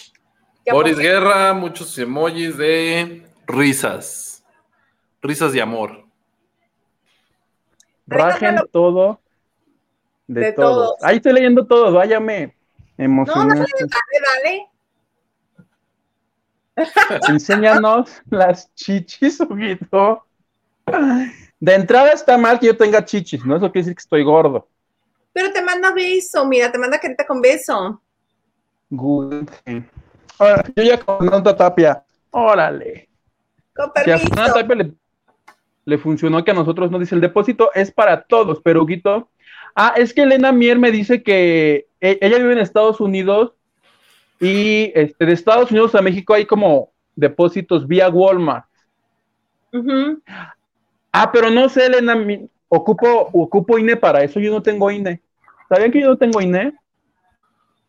Boris 0.69 0.97
Guerra, 0.97 1.53
muchos 1.53 1.97
emojis 1.97 2.57
de 2.57 3.25
risas. 3.47 4.43
Risas 5.21 5.53
de 5.53 5.61
amor. 5.61 6.05
Rajen 8.07 8.57
todo 8.71 9.21
de, 10.27 10.41
De 10.41 10.53
todo. 10.53 10.85
todos. 10.85 11.03
Ahí 11.03 11.17
estoy 11.17 11.33
leyendo 11.33 11.65
todo, 11.65 11.91
váyame. 11.91 12.55
Emocionaste. 12.97 13.85
Dale, 13.85 14.67
dale. 16.75 17.21
Enséñanos 17.29 18.21
las 18.29 18.73
chichis, 18.75 19.39
Huguito. 19.41 20.25
De 21.59 21.75
entrada 21.75 22.11
está 22.11 22.37
mal 22.37 22.59
que 22.59 22.67
yo 22.67 22.77
tenga 22.77 23.03
chichis, 23.03 23.45
¿no? 23.45 23.57
Eso 23.57 23.71
quiere 23.71 23.83
decir 23.83 23.95
que 23.95 24.01
estoy 24.01 24.23
gordo. 24.23 24.67
Pero 25.33 25.51
te 25.51 25.61
manda 25.61 25.93
beso, 25.93 26.45
mira, 26.45 26.71
te 26.71 26.77
manda 26.77 26.99
carita 26.99 27.25
con 27.25 27.41
beso. 27.41 28.01
Good. 28.89 29.49
Ahora, 30.39 30.63
yo 30.75 30.83
ya 30.83 30.99
con 30.99 31.19
Fernanda 31.19 31.55
Tapia. 31.55 32.03
Órale. 32.31 33.09
Con 33.75 33.91
Si 34.03 34.11
a. 34.11 34.17
Fernanda 34.17 34.53
Tapia 34.53 34.75
le, 34.75 34.91
le 35.85 35.97
funcionó 35.97 36.43
que 36.43 36.51
a 36.51 36.55
nosotros 36.55 36.91
no 36.91 36.99
dice 36.99 37.15
el 37.15 37.21
depósito 37.21 37.71
es 37.73 37.91
para 37.91 38.23
todos, 38.23 38.61
pero 38.63 38.83
Huguito. 38.83 39.29
Ah, 39.75 39.93
es 39.95 40.13
que 40.13 40.23
Elena 40.23 40.51
Mier 40.51 40.77
me 40.77 40.91
dice 40.91 41.23
que 41.23 41.87
e- 42.01 42.17
ella 42.21 42.37
vive 42.37 42.53
en 42.53 42.59
Estados 42.59 42.99
Unidos 42.99 43.53
y 44.39 44.91
este, 44.95 45.25
de 45.25 45.33
Estados 45.33 45.71
Unidos 45.71 45.95
a 45.95 46.01
México 46.01 46.33
hay 46.33 46.45
como 46.45 46.91
depósitos 47.15 47.87
vía 47.87 48.09
Walmart. 48.09 48.65
Ah, 51.11 51.31
pero 51.31 51.49
no 51.49 51.69
sé, 51.69 51.85
Elena, 51.85 52.15
mi- 52.15 52.49
ocupo, 52.67 53.29
ocupo 53.33 53.77
INE 53.77 53.95
para 53.95 54.23
eso, 54.23 54.39
yo 54.39 54.51
no 54.51 54.61
tengo 54.61 54.89
INE. 54.91 55.21
¿Sabían 55.69 55.91
que 55.91 56.01
yo 56.01 56.07
no 56.09 56.17
tengo 56.17 56.41
INE? 56.41 56.73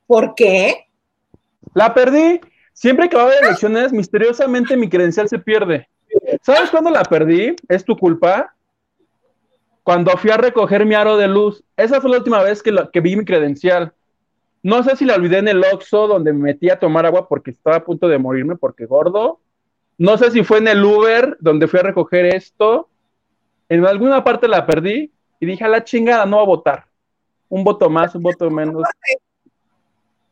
¿Por 0.07 0.35
qué? 0.35 0.87
La 1.75 1.95
perdí. 1.95 2.41
Siempre 2.73 3.09
que 3.09 3.17
va 3.17 3.25
a 3.25 3.27
haber 3.27 3.45
elecciones, 3.45 3.93
misteriosamente 3.93 4.77
mi 4.77 4.89
credencial 4.89 5.29
se 5.29 5.39
pierde. 5.39 5.89
¿Sabes 6.43 6.71
cuándo 6.71 6.91
la 6.91 7.03
perdí? 7.05 7.55
¿Es 7.69 7.85
tu 7.85 7.97
culpa? 7.97 8.55
Cuando 9.83 10.13
fui 10.17 10.31
a 10.31 10.37
recoger 10.37 10.87
mi 10.87 10.95
aro 10.95 11.17
de 11.17 11.29
luz. 11.29 11.63
Esa 11.77 12.01
fue 12.01 12.11
la 12.11 12.19
última 12.19 12.43
vez 12.43 12.63
que, 12.63 13.01
vi 13.01 13.17
mi 13.17 13.25
credencial. 13.25 13.93
No 14.63 14.83
sé 14.83 14.97
si 14.97 15.05
la 15.05 15.17
olvidé 15.17 15.39
en 15.39 15.49
el 15.49 15.65
Oxxo 15.73 16.07
donde 16.07 16.33
me 16.33 16.45
metí 16.45 16.71
a 16.71 16.79
tomar 16.79 17.05
agua 17.05 17.29
porque 17.29 17.51
estaba 17.51 17.77
a 17.77 17.85
punto 17.85 18.09
de 18.09 18.19
morirme 18.19 18.57
porque 18.57 18.87
gordo. 18.87 19.41
No 19.99 20.17
sé 20.17 20.31
si 20.31 20.45
fue 20.45 20.59
en 20.59 20.69
el 20.69 20.85
Uber 20.85 21.37
donde 21.41 21.67
fui 21.67 21.81
a 21.81 21.85
recoger 21.85 22.27
esto. 22.27 22.89
En 23.69 23.85
alguna 23.85 24.23
parte 24.23 24.47
la 24.49 24.67
perdí 24.67 25.11
y 25.41 25.47
dije 25.47 25.65
a 25.65 25.69
la 25.69 25.83
chingada, 25.83 26.27
no 26.27 26.37
voy 26.37 26.45
a 26.45 26.47
votar. 26.47 26.87
Un 27.49 27.65
voto 27.65 27.91
más, 27.91 28.15
un 28.15 28.23
voto 28.23 28.49
menos. 28.51 28.83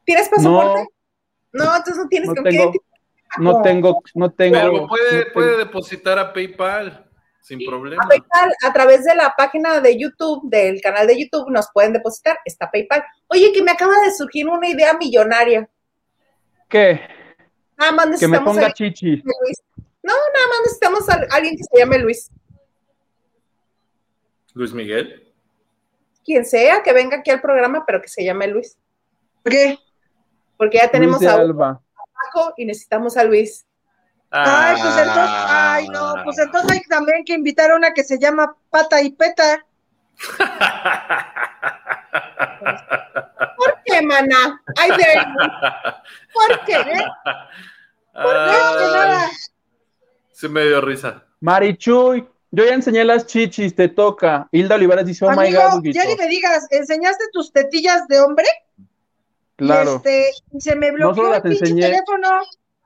¿Tienes 0.04 0.28
pasaporte? 0.28 0.82
No, 0.82 0.88
entonces 1.52 1.96
no 1.96 2.08
tienes 2.08 2.28
No 2.28 2.34
con 2.36 2.44
tengo, 2.44 2.72
qué. 2.72 2.78
no 3.38 3.62
tengo, 3.62 4.02
no 4.14 4.30
tengo. 4.32 4.54
Pero 4.58 4.86
puede, 4.86 5.04
no 5.12 5.20
tengo- 5.22 5.32
puede 5.34 5.56
depositar 5.58 6.18
a 6.18 6.32
PayPal 6.32 7.06
sin 7.40 7.64
problema. 7.66 8.02
A 8.04 8.08
PayPal, 8.08 8.52
a 8.64 8.72
través 8.72 9.04
de 9.04 9.14
la 9.14 9.34
página 9.36 9.80
de 9.80 9.98
YouTube, 9.98 10.48
del 10.48 10.80
canal 10.80 11.06
de 11.06 11.20
YouTube, 11.20 11.50
nos 11.50 11.68
pueden 11.72 11.92
depositar. 11.92 12.38
Está 12.44 12.70
PayPal. 12.70 13.02
Oye, 13.28 13.52
que 13.52 13.62
me 13.62 13.70
acaba 13.72 13.94
de 14.04 14.12
surgir 14.12 14.48
una 14.48 14.68
idea 14.68 14.94
millonaria. 14.94 15.68
¿Qué? 16.68 17.00
Nada 17.76 17.92
más 17.92 18.04
Que 18.04 18.28
me 18.28 18.36
necesitamos 18.38 18.54
ponga 18.54 18.66
a 18.68 18.72
chichi. 18.72 19.16
Luis. 19.16 19.62
No, 20.02 20.12
nada 20.14 20.46
más 20.48 20.58
necesitamos 20.64 21.08
a 21.08 21.26
alguien 21.34 21.56
que 21.56 21.64
se 21.64 21.78
llame 21.78 21.98
Luis. 21.98 22.30
Luis 24.54 24.72
Miguel. 24.72 25.32
Quien 26.24 26.44
sea, 26.44 26.82
que 26.82 26.92
venga 26.92 27.18
aquí 27.18 27.30
al 27.30 27.40
programa, 27.40 27.84
pero 27.86 28.00
que 28.02 28.08
se 28.08 28.24
llame 28.24 28.46
Luis. 28.48 28.76
¿Por 29.42 29.52
qué? 29.52 29.78
Porque 30.60 30.76
ya 30.76 30.90
tenemos 30.90 31.24
a 31.24 31.36
Alba. 31.36 31.80
Paco 32.34 32.52
y 32.58 32.66
necesitamos 32.66 33.16
a 33.16 33.24
Luis. 33.24 33.64
Ay, 34.30 34.76
pues 34.78 34.94
entonces, 34.98 35.16
Ah. 35.16 35.72
ay, 35.76 35.88
no, 35.88 36.14
pues 36.22 36.38
entonces 36.38 36.70
hay 36.72 36.80
también 36.82 37.24
que 37.24 37.32
invitar 37.32 37.70
a 37.70 37.76
una 37.76 37.94
que 37.94 38.04
se 38.04 38.18
llama 38.18 38.54
Pata 38.68 39.00
y 39.00 39.10
Peta. 39.12 39.64
¿Por 43.56 43.74
qué, 43.86 44.02
mana? 44.02 44.60
Ay, 44.76 44.90
de 44.90 45.04
¿Por 46.34 46.60
qué? 46.66 46.74
eh? 46.74 47.06
No, 48.14 48.78
que 48.78 48.84
nada. 48.84 49.28
Sí 50.32 50.46
me 50.48 50.66
dio 50.66 50.82
risa. 50.82 51.24
Marichuy, 51.40 52.28
yo 52.50 52.64
ya 52.66 52.74
enseñé 52.74 53.02
las 53.04 53.26
chichis, 53.26 53.74
te 53.74 53.88
toca. 53.88 54.46
Hilda 54.52 54.74
Olivares 54.74 55.06
dice, 55.06 55.24
oh 55.24 55.30
my 55.30 55.50
god, 55.52 55.82
ya 55.84 56.04
ni 56.04 56.16
me 56.16 56.26
digas, 56.28 56.66
¿enseñaste 56.70 57.24
tus 57.32 57.50
tetillas 57.50 58.06
de 58.08 58.20
hombre? 58.20 58.44
Claro. 59.66 59.92
Y, 59.92 59.96
este, 59.96 60.30
y 60.52 60.60
se 60.60 60.76
me 60.76 60.88
No 60.90 60.94
bloqueó 60.96 61.24
solo 61.24 61.34
el 61.36 61.42
pinche 61.42 61.58
enseñé, 61.64 61.82
teléfono. 61.82 62.40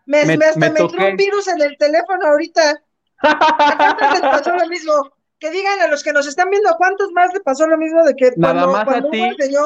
Me, 0.07 0.25
me- 0.27 0.37
me- 0.37 0.45
hasta 0.45 0.59
me 0.61 0.71
me, 0.71 0.81
entró 0.81 0.89
toqué. 0.89 1.11
un 1.11 1.17
virus 1.17 1.49
en 1.49 1.63
el 1.63 1.77
teléfono 1.79 2.27
ahorita. 2.27 2.81
¿A 3.23 3.77
cuántos 3.77 4.11
les 4.13 4.21
pasó 4.21 4.51
lo 4.55 4.67
mismo? 4.69 4.93
Que 5.39 5.51
digan 5.51 5.81
a 5.81 5.87
los 5.89 6.03
que 6.03 6.13
nos 6.13 6.27
están 6.27 6.51
viendo, 6.51 6.69
¿a 6.71 6.77
cuántos 6.77 7.11
más 7.13 7.33
le 7.33 7.41
pasó 7.41 7.67
lo 7.67 7.77
mismo 7.79 8.03
de 8.05 8.15
que 8.15 8.33
Nada 8.37 8.55
cuando, 8.67 8.73
más 8.73 8.83
a 8.83 8.85
cuando 8.85 9.11
ti. 9.11 9.21
Hugo 9.21 9.31
enseñó 9.33 9.63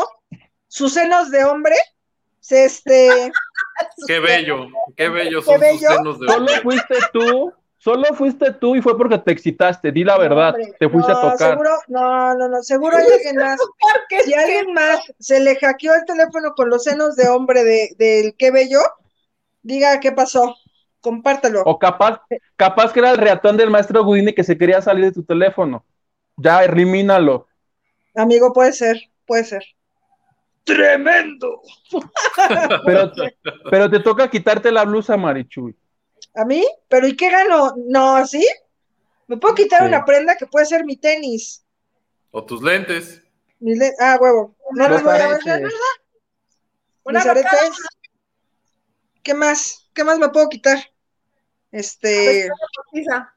sus 0.68 0.92
senos 0.94 1.30
de 1.30 1.44
hombre, 1.44 1.74
se 2.40 2.64
este, 2.66 3.32
Qué 4.06 4.18
bello, 4.20 4.66
qué 4.96 5.08
bello 5.08 5.40
Qué 5.40 5.44
son 5.44 5.60
sus 5.60 5.80
senos 5.80 6.20
de 6.20 6.26
Solo 6.26 6.38
hombre. 6.38 6.60
fuiste 6.62 6.94
tú, 7.12 7.52
solo 7.78 8.04
fuiste 8.14 8.52
tú 8.52 8.76
y 8.76 8.82
fue 8.82 8.96
porque 8.96 9.18
te 9.18 9.32
excitaste, 9.32 9.92
di 9.92 10.04
la 10.04 10.18
verdad, 10.18 10.54
hombre, 10.54 10.74
te 10.78 10.88
fuiste 10.88 11.12
no, 11.12 11.18
a 11.18 11.22
tocar. 11.22 11.50
Seguro, 11.50 11.70
no, 11.88 12.34
no, 12.34 12.48
no, 12.48 12.62
seguro 12.62 12.96
hay 12.96 13.06
alguien 13.12 13.36
más. 13.36 13.60
Si 14.24 14.34
alguien 14.34 14.72
más 14.74 15.00
se 15.18 15.40
le 15.40 15.56
hackeó 15.56 15.94
el 15.94 16.04
teléfono 16.04 16.52
con 16.54 16.68
los 16.68 16.84
senos 16.84 17.16
de 17.16 17.28
hombre 17.28 17.64
de, 17.64 17.94
del 17.98 18.34
qué 18.36 18.50
bello, 18.50 18.80
diga 19.62 20.00
qué 20.00 20.12
pasó, 20.12 20.56
compártelo. 21.00 21.62
O 21.64 21.78
capaz, 21.78 22.20
capaz 22.56 22.92
que 22.92 23.00
era 23.00 23.10
el 23.10 23.18
reatón 23.18 23.56
del 23.56 23.70
maestro 23.70 24.02
Houdini 24.02 24.34
que 24.34 24.44
se 24.44 24.58
quería 24.58 24.82
salir 24.82 25.06
de 25.06 25.12
tu 25.12 25.22
teléfono. 25.22 25.84
Ya, 26.36 26.64
elimínalo. 26.64 27.46
Amigo, 28.14 28.52
puede 28.52 28.72
ser, 28.72 29.00
puede 29.26 29.44
ser. 29.44 29.64
¡Tremendo! 30.64 31.62
Pero, 32.84 33.12
pero 33.70 33.90
te 33.90 34.00
toca 34.00 34.28
quitarte 34.28 34.70
la 34.70 34.84
blusa, 34.84 35.16
Marichuy. 35.16 35.74
¿A 36.38 36.44
mí? 36.44 36.64
¿Pero 36.88 37.08
y 37.08 37.16
qué 37.16 37.30
gano? 37.30 37.74
No, 37.76 38.24
¿sí? 38.26 38.46
Me 39.26 39.36
puedo 39.36 39.54
quitar 39.56 39.80
Sí. 39.80 39.86
una 39.88 40.04
prenda 40.04 40.36
que 40.36 40.46
puede 40.46 40.66
ser 40.66 40.84
mi 40.84 40.96
tenis. 40.96 41.64
O 42.30 42.44
tus 42.44 42.62
lentes. 42.62 43.20
mis 43.60 43.76
le- 43.76 43.92
ah, 43.98 44.16
huevo. 44.20 44.54
No 44.72 44.88
los 44.88 45.02
Los 45.02 45.02
voy 45.02 45.20
a 45.20 45.28
ver. 45.28 45.42
¿verdad? 45.44 45.70
Una 47.02 47.18
Mis 47.18 47.28
aretes. 47.28 47.70
¿Qué 49.24 49.34
más? 49.34 49.88
¿Qué 49.92 50.04
más 50.04 50.18
me 50.18 50.28
puedo 50.28 50.48
quitar? 50.48 50.78
Este. 51.72 52.48
postiza. 52.84 53.34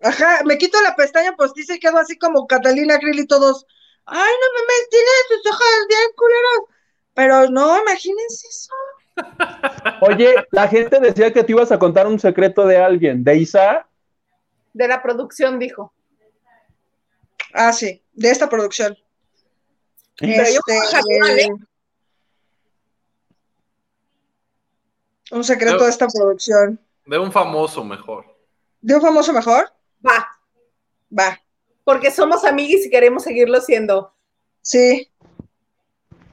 Ajá, 0.00 0.42
me 0.44 0.56
quito 0.56 0.80
la 0.82 0.96
pestaña 0.96 1.36
postiza 1.36 1.74
y 1.74 1.80
quedo 1.80 1.98
así 1.98 2.16
como 2.18 2.46
Catalina 2.46 2.98
Krill 2.98 3.18
y 3.20 3.26
todos. 3.26 3.66
Ay, 4.06 4.18
no 4.40 4.58
mames, 4.60 4.88
tiene 4.90 5.10
sus 5.28 5.52
ojos 5.52 5.66
bien 5.88 6.08
culeros. 6.16 6.70
Pero 7.14 7.50
no, 7.50 7.78
imagínense 7.82 8.48
eso. 8.48 8.72
Oye, 10.00 10.34
la 10.50 10.68
gente 10.68 11.00
decía 11.00 11.32
que 11.32 11.42
te 11.42 11.52
ibas 11.52 11.72
a 11.72 11.78
contar 11.78 12.06
un 12.06 12.18
secreto 12.18 12.66
de 12.66 12.76
alguien, 12.76 13.24
de 13.24 13.36
Isa. 13.38 13.86
De 14.72 14.86
la 14.88 15.02
producción, 15.02 15.58
dijo. 15.58 15.92
Ah, 17.54 17.72
sí, 17.72 18.02
de 18.12 18.30
esta 18.30 18.48
producción. 18.48 18.96
Pero 20.18 20.44
yo 20.44 20.60
Este, 20.66 21.42
¿eh? 21.42 21.48
un 25.32 25.44
secreto 25.44 25.84
de 25.84 25.90
esta 25.90 26.06
producción. 26.08 26.80
De 27.06 27.18
un 27.18 27.32
famoso 27.32 27.84
mejor. 27.84 28.24
¿De 28.80 28.94
un 28.94 29.00
famoso 29.00 29.32
mejor? 29.32 29.72
Va, 30.06 30.28
Va, 31.16 31.40
porque 31.84 32.10
somos 32.10 32.44
amiguis 32.44 32.84
y 32.86 32.90
queremos 32.90 33.22
seguirlo 33.22 33.60
siendo. 33.60 34.12
sí. 34.60 35.10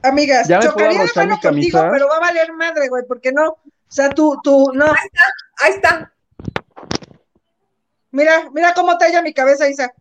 Amigas, 0.04 0.46
¿Ya 0.48 0.58
me 0.58 0.64
puedo 0.64 0.72
chocaría 0.72 0.98
la 0.98 1.00
abrochar 1.00 1.26
mano 1.26 1.36
mi 1.36 1.40
contigo, 1.40 1.78
camisa? 1.78 1.90
pero 1.90 2.08
va 2.08 2.16
a 2.16 2.20
valer 2.20 2.52
madre, 2.52 2.88
güey, 2.88 3.04
porque 3.08 3.32
no. 3.32 3.48
O 3.48 3.60
sea, 3.88 4.10
tú, 4.10 4.38
tú, 4.42 4.70
no. 4.74 4.84
Ahí 4.84 5.70
está. 5.70 6.12
Mira, 8.10 8.50
mira 8.52 8.74
cómo 8.74 8.98
talla 8.98 9.22
mi 9.22 9.32
cabeza, 9.32 9.66
Isa. 9.68 9.92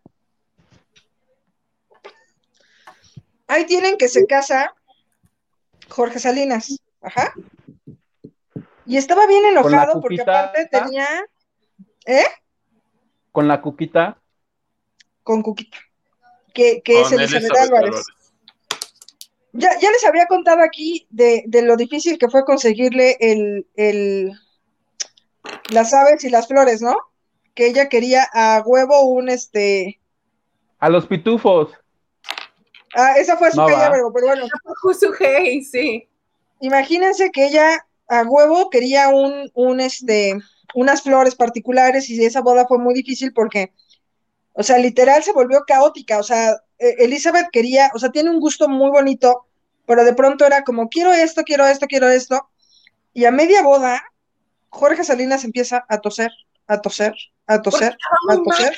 Ahí 3.47 3.65
tienen 3.65 3.97
que 3.97 4.09
se 4.09 4.27
casa 4.27 4.73
Jorge 5.87 6.19
Salinas. 6.19 6.81
Ajá. 7.01 7.33
Y 8.85 8.97
estaba 8.97 9.25
bien 9.25 9.43
la 9.43 9.49
enojado 9.49 10.01
porque 10.01 10.21
aparte 10.21 10.67
tenía. 10.67 11.07
¿Eh? 12.05 12.25
Con 13.31 13.47
la 13.47 13.61
cuquita. 13.61 14.17
Con 15.23 15.41
Cuquita. 15.41 15.77
Que, 16.53 16.81
que 16.81 17.01
es 17.01 17.11
Elizabeth, 17.13 17.43
Elizabeth 17.45 17.61
Álvarez. 17.63 17.87
Álvarez. 17.87 18.22
Ya, 19.53 19.69
ya 19.79 19.91
les 19.91 20.03
había 20.05 20.25
contado 20.25 20.61
aquí 20.63 21.05
de, 21.11 21.43
de 21.47 21.61
lo 21.61 21.77
difícil 21.77 22.17
que 22.17 22.29
fue 22.29 22.43
conseguirle 22.43 23.17
el, 23.19 23.67
el, 23.75 24.31
las 25.69 25.93
aves 25.93 26.23
y 26.23 26.29
las 26.29 26.47
flores, 26.47 26.81
¿no? 26.81 26.95
Que 27.53 27.67
ella 27.67 27.87
quería 27.87 28.27
a 28.33 28.63
huevo 28.65 29.01
un 29.03 29.29
este. 29.29 29.99
A 30.79 30.89
los 30.89 31.05
pitufos. 31.07 31.71
Ah, 32.95 33.13
esa 33.17 33.37
fue 33.37 33.51
su 33.51 33.57
No, 33.57 33.67
calle, 33.67 33.77
va. 33.77 33.91
pero, 33.91 34.11
pero 34.13 34.27
bueno. 34.27 34.45
Justo 34.81 35.11
hey, 35.19 35.63
sí. 35.63 36.07
Imagínense 36.59 37.31
que 37.31 37.45
ella 37.47 37.85
a 38.07 38.23
huevo 38.23 38.69
quería 38.69 39.09
un, 39.09 39.51
un 39.53 39.79
este, 39.79 40.37
unas 40.75 41.01
flores 41.01 41.35
particulares 41.35 42.09
y 42.09 42.23
esa 42.23 42.41
boda 42.41 42.65
fue 42.67 42.77
muy 42.79 42.93
difícil 42.93 43.33
porque, 43.33 43.71
o 44.53 44.63
sea, 44.63 44.77
literal 44.77 45.23
se 45.23 45.33
volvió 45.33 45.63
caótica. 45.67 46.17
O 46.19 46.23
sea, 46.23 46.51
eh, 46.79 46.95
Elizabeth 46.99 47.47
quería, 47.51 47.91
o 47.93 47.99
sea, 47.99 48.09
tiene 48.09 48.29
un 48.29 48.39
gusto 48.39 48.67
muy 48.69 48.89
bonito, 48.91 49.45
pero 49.85 50.03
de 50.03 50.13
pronto 50.13 50.45
era 50.45 50.63
como, 50.63 50.89
quiero 50.89 51.11
esto, 51.13 51.43
quiero 51.43 51.65
esto, 51.65 51.87
quiero 51.87 52.07
esto. 52.09 52.49
Y 53.13 53.25
a 53.25 53.31
media 53.31 53.61
boda, 53.63 54.01
Jorge 54.69 55.03
Salinas 55.03 55.43
empieza 55.43 55.85
a 55.87 55.99
toser, 55.99 56.31
a 56.67 56.81
toser, 56.81 57.13
a 57.47 57.61
toser, 57.61 57.93
a 57.93 58.27
mal, 58.27 58.43
toser 58.43 58.75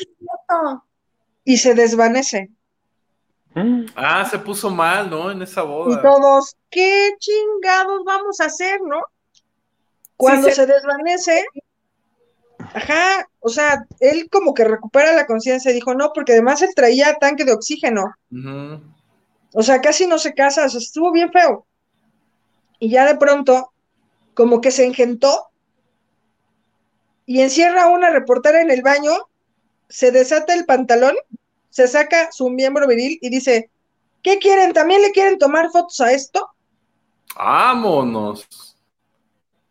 y 1.43 1.57
se 1.57 1.73
desvanece. 1.75 2.49
Ah, 3.95 4.27
se 4.29 4.37
puso 4.39 4.69
mal, 4.69 5.09
¿no? 5.09 5.31
En 5.31 5.41
esa 5.41 5.63
Y 5.63 5.67
boda. 5.67 6.01
todos, 6.01 6.57
¿qué 6.69 7.11
chingados 7.19 8.01
vamos 8.05 8.41
a 8.41 8.45
hacer, 8.45 8.81
no? 8.81 9.01
Cuando 10.17 10.49
se- 10.49 10.55
se 10.55 10.65
desvanece, 10.65 11.45
ajá, 12.73 13.27
o 13.39 13.49
sea, 13.49 13.85
él 13.99 14.29
como 14.31 14.53
que 14.53 14.63
recupera 14.63 15.13
la 15.13 15.25
conciencia 15.25 15.71
y 15.71 15.75
dijo, 15.75 15.93
no, 15.93 16.11
porque 16.13 16.33
además 16.33 16.61
él 16.61 16.69
traía 16.75 17.15
tanque 17.15 17.45
de 17.45 17.53
oxígeno, 17.53 18.13
o 19.53 19.63
sea, 19.63 19.81
casi 19.81 20.07
no 20.07 20.17
se 20.17 20.33
casa, 20.33 20.65
o 20.65 20.69
sea, 20.69 20.79
estuvo 20.79 21.11
bien 21.11 21.31
feo. 21.31 21.65
Y 22.79 22.89
ya 22.89 23.05
de 23.05 23.15
pronto, 23.15 23.71
como 24.33 24.61
que 24.61 24.71
se 24.71 24.85
engentó 24.85 25.47
y 27.25 27.41
encierra 27.41 27.83
a 27.83 27.89
una 27.89 28.09
reportera 28.09 28.61
en 28.61 28.69
el 28.69 28.81
baño, 28.81 29.13
se 29.87 30.11
desata 30.11 30.53
el 30.53 30.65
pantalón, 30.65 31.15
se 31.69 31.87
saca 31.87 32.31
su 32.31 32.49
miembro 32.49 32.87
viril 32.87 33.17
y 33.21 33.29
dice, 33.29 33.69
¿qué 34.21 34.39
quieren? 34.39 34.73
¿También 34.73 35.01
le 35.01 35.11
quieren 35.11 35.37
tomar 35.37 35.71
fotos 35.71 35.99
a 36.01 36.11
esto? 36.11 36.49
Vámonos. 37.35 38.47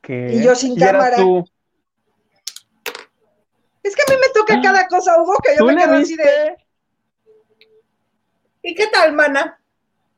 ¿Qué? 0.00 0.34
Y 0.34 0.42
yo 0.42 0.54
sin 0.54 0.76
cámara. 0.76 1.16
tú. 1.16 1.44
Es 3.84 3.94
que 3.94 4.02
a 4.02 4.14
mí 4.14 4.20
me 4.20 4.32
toca 4.32 4.60
cada 4.62 4.88
cosa, 4.88 5.20
Hugo, 5.20 5.34
que 5.44 5.52
yo 5.52 5.58
¿Tú 5.58 5.66
me 5.66 5.76
quedo 5.76 5.94
así 5.94 6.16
de. 6.16 6.56
¿Y 8.62 8.74
qué 8.74 8.86
tal, 8.88 9.12
mana? 9.12 9.60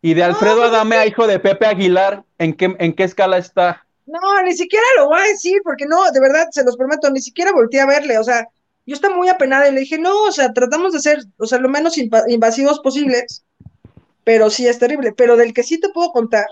Y 0.03 0.15
de 0.15 0.21
No, 0.21 0.29
Alfredo 0.29 0.59
pues, 0.59 0.69
Adame 0.71 0.97
a 0.97 1.07
hijo 1.07 1.27
de 1.27 1.41
Pepe 1.41 1.67
Aguilar, 1.67 2.25
¿en 2.39 2.55
qué, 2.55 2.75
en 2.79 2.95
qué 2.95 3.03
escala 3.03 3.39
está? 3.39 3.85
No, 4.07 4.41
ni 4.45 4.53
siquiera 4.57 4.87
lo 4.97 5.09
voy 5.09 5.19
a 5.19 5.25
decir, 5.25 5.61
porque 5.65 5.85
no, 5.85 6.11
de 6.13 6.21
verdad, 6.21 6.47
se 6.53 6.63
los 6.63 6.77
prometo, 6.77 7.11
ni 7.11 7.21
siquiera 7.21 7.51
volteé 7.51 7.81
a 7.81 7.87
verle, 7.87 8.19
o 8.19 8.23
sea, 8.25 8.47
yo 8.87 8.95
estaba 8.95 9.17
muy 9.17 9.29
apenada 9.29 9.69
y 9.69 9.73
le 9.73 9.81
dije, 9.81 9.99
no, 9.99 10.17
o 10.23 10.31
sea, 10.31 10.53
tratamos 10.53 10.93
de 10.93 11.01
ser, 11.01 11.25
o 11.39 11.47
sea, 11.47 11.59
lo 11.59 11.69
menos 11.69 11.99
inva- 11.99 12.25
invasivos 12.29 12.79
posibles, 12.79 13.45
pero 14.23 14.49
sí 14.49 14.69
es 14.69 14.79
terrible, 14.79 15.13
pero 15.13 15.37
del 15.37 15.53
que 15.53 15.65
sí 15.65 15.81
te 15.81 15.89
puedo 15.89 16.13
contar, 16.13 16.47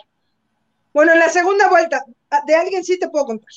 bueno, 0.92 1.12
en 1.12 1.20
la 1.20 1.28
segunda 1.28 1.68
vuelta, 1.68 2.04
ah, 2.30 2.40
de 2.44 2.56
alguien 2.56 2.82
sí 2.82 2.98
te 2.98 3.08
puedo 3.08 3.26
contar, 3.26 3.50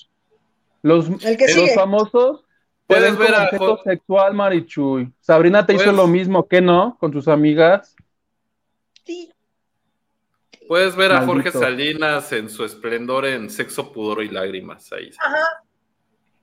Los, 0.84 1.08
el 1.26 1.38
que 1.38 1.46
los 1.46 1.56
sigue, 1.56 1.74
famosos 1.74 2.44
Puedes 2.88 3.18
ver 3.18 3.36
a 3.36 3.50
sexual, 3.84 4.34
Marichuy. 4.34 5.12
Sabrina 5.20 5.66
te 5.66 5.74
hizo 5.74 5.92
lo 5.92 6.08
mismo, 6.08 6.48
¿qué 6.48 6.62
no? 6.62 6.98
Con 7.00 7.12
sus 7.12 7.28
amigas. 7.28 7.96
sí, 9.04 9.32
Puedes 10.70 10.96
ver 10.96 11.12
a 11.14 11.26
Jorge. 11.26 11.52
Salinas 11.52 12.32
en 12.34 12.50
su 12.50 12.66
esplendor 12.66 13.26
en 13.26 13.50
Sexo, 13.50 13.92
Pudor 13.92 14.24
y 14.24 14.30
Lágrimas. 14.30 14.92
Ahí. 14.92 15.12
Ajá. 15.20 15.46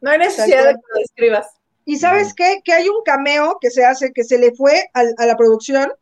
No 0.00 0.10
hay 0.10 0.18
necesidad 0.18 0.64
de 0.64 0.74
que 0.74 0.80
lo 0.94 1.00
describas. 1.00 1.46
y 1.84 1.96
¿sabes 1.98 2.34
qué? 2.34 2.60
Que 2.64 2.72
hay 2.72 2.88
un 2.88 3.02
cameo 3.04 3.58
que 3.60 3.70
se 3.70 3.84
hace, 3.84 4.12
que 4.12 4.24
se 4.24 4.38
le 4.38 4.54
fue 4.54 4.88
a 4.92 5.26
la 5.26 5.36
producción 5.36 5.92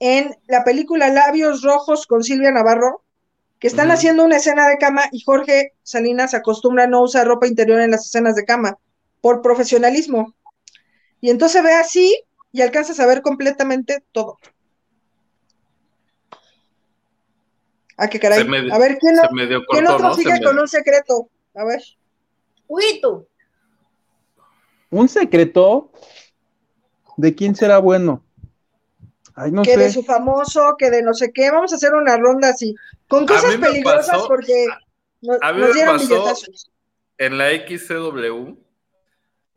en 0.00 0.34
la 0.46 0.64
película 0.64 1.08
Labios 1.08 1.62
Rojos 1.62 2.06
con 2.06 2.22
Silvia 2.22 2.50
Navarro, 2.50 3.02
que 3.58 3.68
están 3.68 3.90
haciendo 3.90 4.24
una 4.24 4.36
escena 4.36 4.68
de 4.68 4.76
cama 4.76 5.04
y 5.12 5.20
Jorge 5.20 5.72
Salinas 5.82 6.34
acostumbra 6.34 6.84
a 6.84 6.86
no 6.86 7.02
usar 7.02 7.26
ropa 7.26 7.46
interior 7.46 7.80
en 7.80 7.90
las 7.90 8.06
escenas 8.06 8.36
de 8.36 8.44
cama 8.44 8.78
por 9.20 9.42
profesionalismo. 9.42 10.34
Y 11.20 11.30
entonces 11.30 11.62
ve 11.62 11.72
así 11.72 12.22
y 12.52 12.62
alcanzas 12.62 13.00
a 13.00 13.06
ver 13.06 13.22
completamente 13.22 14.04
todo. 14.12 14.38
Ah, 17.96 18.08
qué 18.08 18.20
caray. 18.20 18.46
Me- 18.46 18.70
a 18.72 18.78
ver, 18.78 18.98
¿quién, 18.98 19.16
Se 19.16 19.26
o- 19.26 19.30
medio 19.32 19.62
quién 19.68 19.86
otro 19.86 20.08
¿no? 20.08 20.14
Se 20.14 20.22
sigue 20.22 20.34
me- 20.34 20.42
con 20.44 20.58
un 20.58 20.68
secreto? 20.68 21.30
A 21.54 21.64
ver. 21.64 21.82
Uy, 22.68 23.00
tú. 23.00 23.26
¿Un 24.90 25.08
secreto? 25.08 25.90
¿De 27.16 27.34
quién 27.34 27.54
será 27.54 27.78
bueno? 27.78 28.22
Ay, 29.34 29.50
no 29.50 29.62
que 29.62 29.76
de 29.76 29.90
su 29.90 30.02
famoso, 30.02 30.76
que 30.78 30.90
de 30.90 31.02
no 31.02 31.14
sé 31.14 31.32
qué. 31.32 31.50
Vamos 31.50 31.72
a 31.72 31.76
hacer 31.76 31.94
una 31.94 32.16
ronda 32.16 32.50
así. 32.50 32.74
Con 33.08 33.26
cosas 33.26 33.58
me 33.58 33.66
peligrosas 33.66 34.08
pasó- 34.08 34.28
porque 34.28 34.66
nos, 35.22 35.38
a 35.42 35.52
mí 35.52 35.60
nos 35.60 35.68
me 35.68 35.74
dieron 35.74 35.96
pasó- 35.96 36.08
billetazos. 36.08 36.70
En 37.18 37.38
la 37.38 37.50
XCW, 37.52 38.56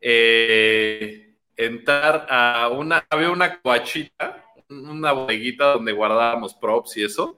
eh, 0.00 1.34
entrar 1.56 2.26
a 2.30 2.68
una, 2.72 3.04
había 3.10 3.30
una 3.30 3.60
coachita, 3.60 4.44
una 4.68 5.12
bodeguita 5.12 5.72
donde 5.74 5.92
guardábamos 5.92 6.54
props 6.54 6.96
y 6.96 7.04
eso. 7.04 7.36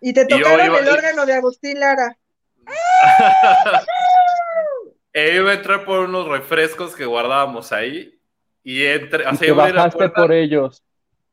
Y 0.00 0.12
te 0.12 0.26
tocaron 0.26 0.66
iba- 0.66 0.78
el 0.80 0.88
órgano 0.88 1.24
de 1.26 1.32
Agustín 1.34 1.80
Lara. 1.80 2.16
E 5.16 5.36
iba 5.36 5.52
a 5.52 5.54
entrar 5.54 5.84
por 5.84 6.00
unos 6.00 6.26
refrescos 6.26 6.96
que 6.96 7.04
guardábamos 7.04 7.70
ahí. 7.70 8.18
Y 8.64 8.84
entre, 8.84 9.24
o 9.24 9.30
Y 9.40 9.46
la 9.46 9.52
bajaste 9.54 10.08
por 10.08 10.32
ellos. 10.32 10.82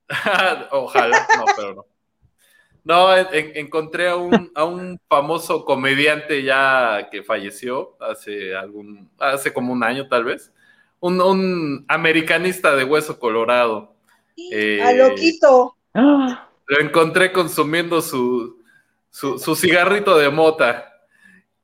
Ojalá, 0.72 1.28
no, 1.38 1.46
pero 1.56 1.74
no. 1.74 1.86
No, 2.84 3.16
en- 3.16 3.28
en- 3.32 3.52
encontré 3.58 4.10
a 4.10 4.16
un, 4.16 4.52
a 4.56 4.64
un 4.64 5.00
famoso 5.10 5.64
comediante 5.66 6.44
ya 6.44 7.10
que 7.12 7.24
falleció 7.24 7.96
hace 8.00 8.56
algún, 8.56 9.10
hace 9.20 9.54
como 9.54 9.72
un 9.74 9.84
año 9.84 10.08
tal 10.08 10.24
vez. 10.24 10.52
Un, 11.00 11.20
un 11.22 11.86
americanista 11.88 12.76
de 12.76 12.84
hueso 12.84 13.20
colorado. 13.20 13.94
Eh, 14.52 14.82
A 14.84 14.94
loquito. 14.94 15.76
Lo 15.94 16.80
encontré 16.80 17.32
consumiendo 17.32 18.02
su, 18.02 18.62
su, 19.10 19.38
su 19.38 19.56
cigarrito 19.56 20.18
de 20.18 20.30
mota. 20.30 20.88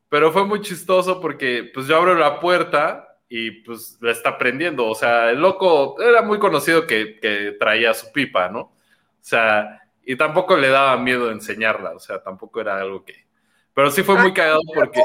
Pero 0.10 0.32
fue 0.32 0.46
muy 0.46 0.62
chistoso 0.62 1.20
porque 1.22 1.70
pues 1.74 1.88
yo 1.88 1.96
abro 1.98 2.16
la 2.16 2.40
puerta 2.40 3.18
y 3.30 3.52
pues 3.62 3.98
la 4.02 4.12
está 4.12 4.38
prendiendo. 4.38 4.86
O 4.88 4.96
sea, 4.96 5.30
el 5.32 5.40
loco 5.40 6.02
era 6.02 6.22
muy 6.22 6.40
conocido 6.40 6.88
que, 6.88 7.20
que 7.20 7.56
traía 7.60 7.94
su 7.94 8.12
pipa, 8.12 8.50
¿no? 8.50 8.60
O 8.62 8.74
sea, 9.22 9.82
y 10.10 10.16
tampoco 10.16 10.56
le 10.56 10.70
daba 10.70 10.96
miedo 10.98 11.30
enseñarla. 11.30 11.92
O 11.92 12.00
sea, 12.00 12.24
tampoco 12.24 12.62
era 12.62 12.80
algo 12.80 13.04
que... 13.04 13.28
Pero 13.74 13.92
sí 13.92 14.04
fue 14.04 14.18
muy 14.18 14.34
cagado 14.34 14.62
porque... 14.74 15.04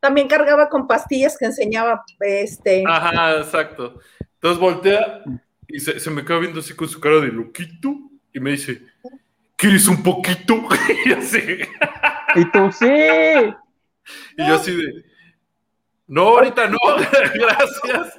También 0.00 0.26
cargaba 0.26 0.68
con 0.68 0.88
pastillas 0.88 1.38
que 1.38 1.46
enseñaba 1.46 2.04
este. 2.20 2.82
Ajá, 2.86 3.38
exacto. 3.38 4.00
Entonces 4.34 4.60
voltea 4.60 5.22
y 5.68 5.78
se, 5.78 6.00
se 6.00 6.10
me 6.10 6.24
queda 6.24 6.40
viendo 6.40 6.60
así 6.60 6.74
con 6.74 6.88
su 6.88 7.00
cara 7.00 7.20
de 7.20 7.28
loquito 7.28 7.94
y 8.32 8.40
me 8.40 8.50
dice, 8.50 8.82
¿quieres 9.56 9.86
un 9.86 10.02
poquito? 10.02 10.54
y 11.06 11.12
así. 11.12 11.60
Y 12.34 12.50
tú 12.50 12.70
sí. 12.72 12.86
Y 14.36 14.46
yo 14.46 14.54
así 14.56 14.76
de, 14.76 15.04
no, 16.08 16.22
ahorita 16.22 16.68
no, 16.68 16.78
gracias. 17.34 18.18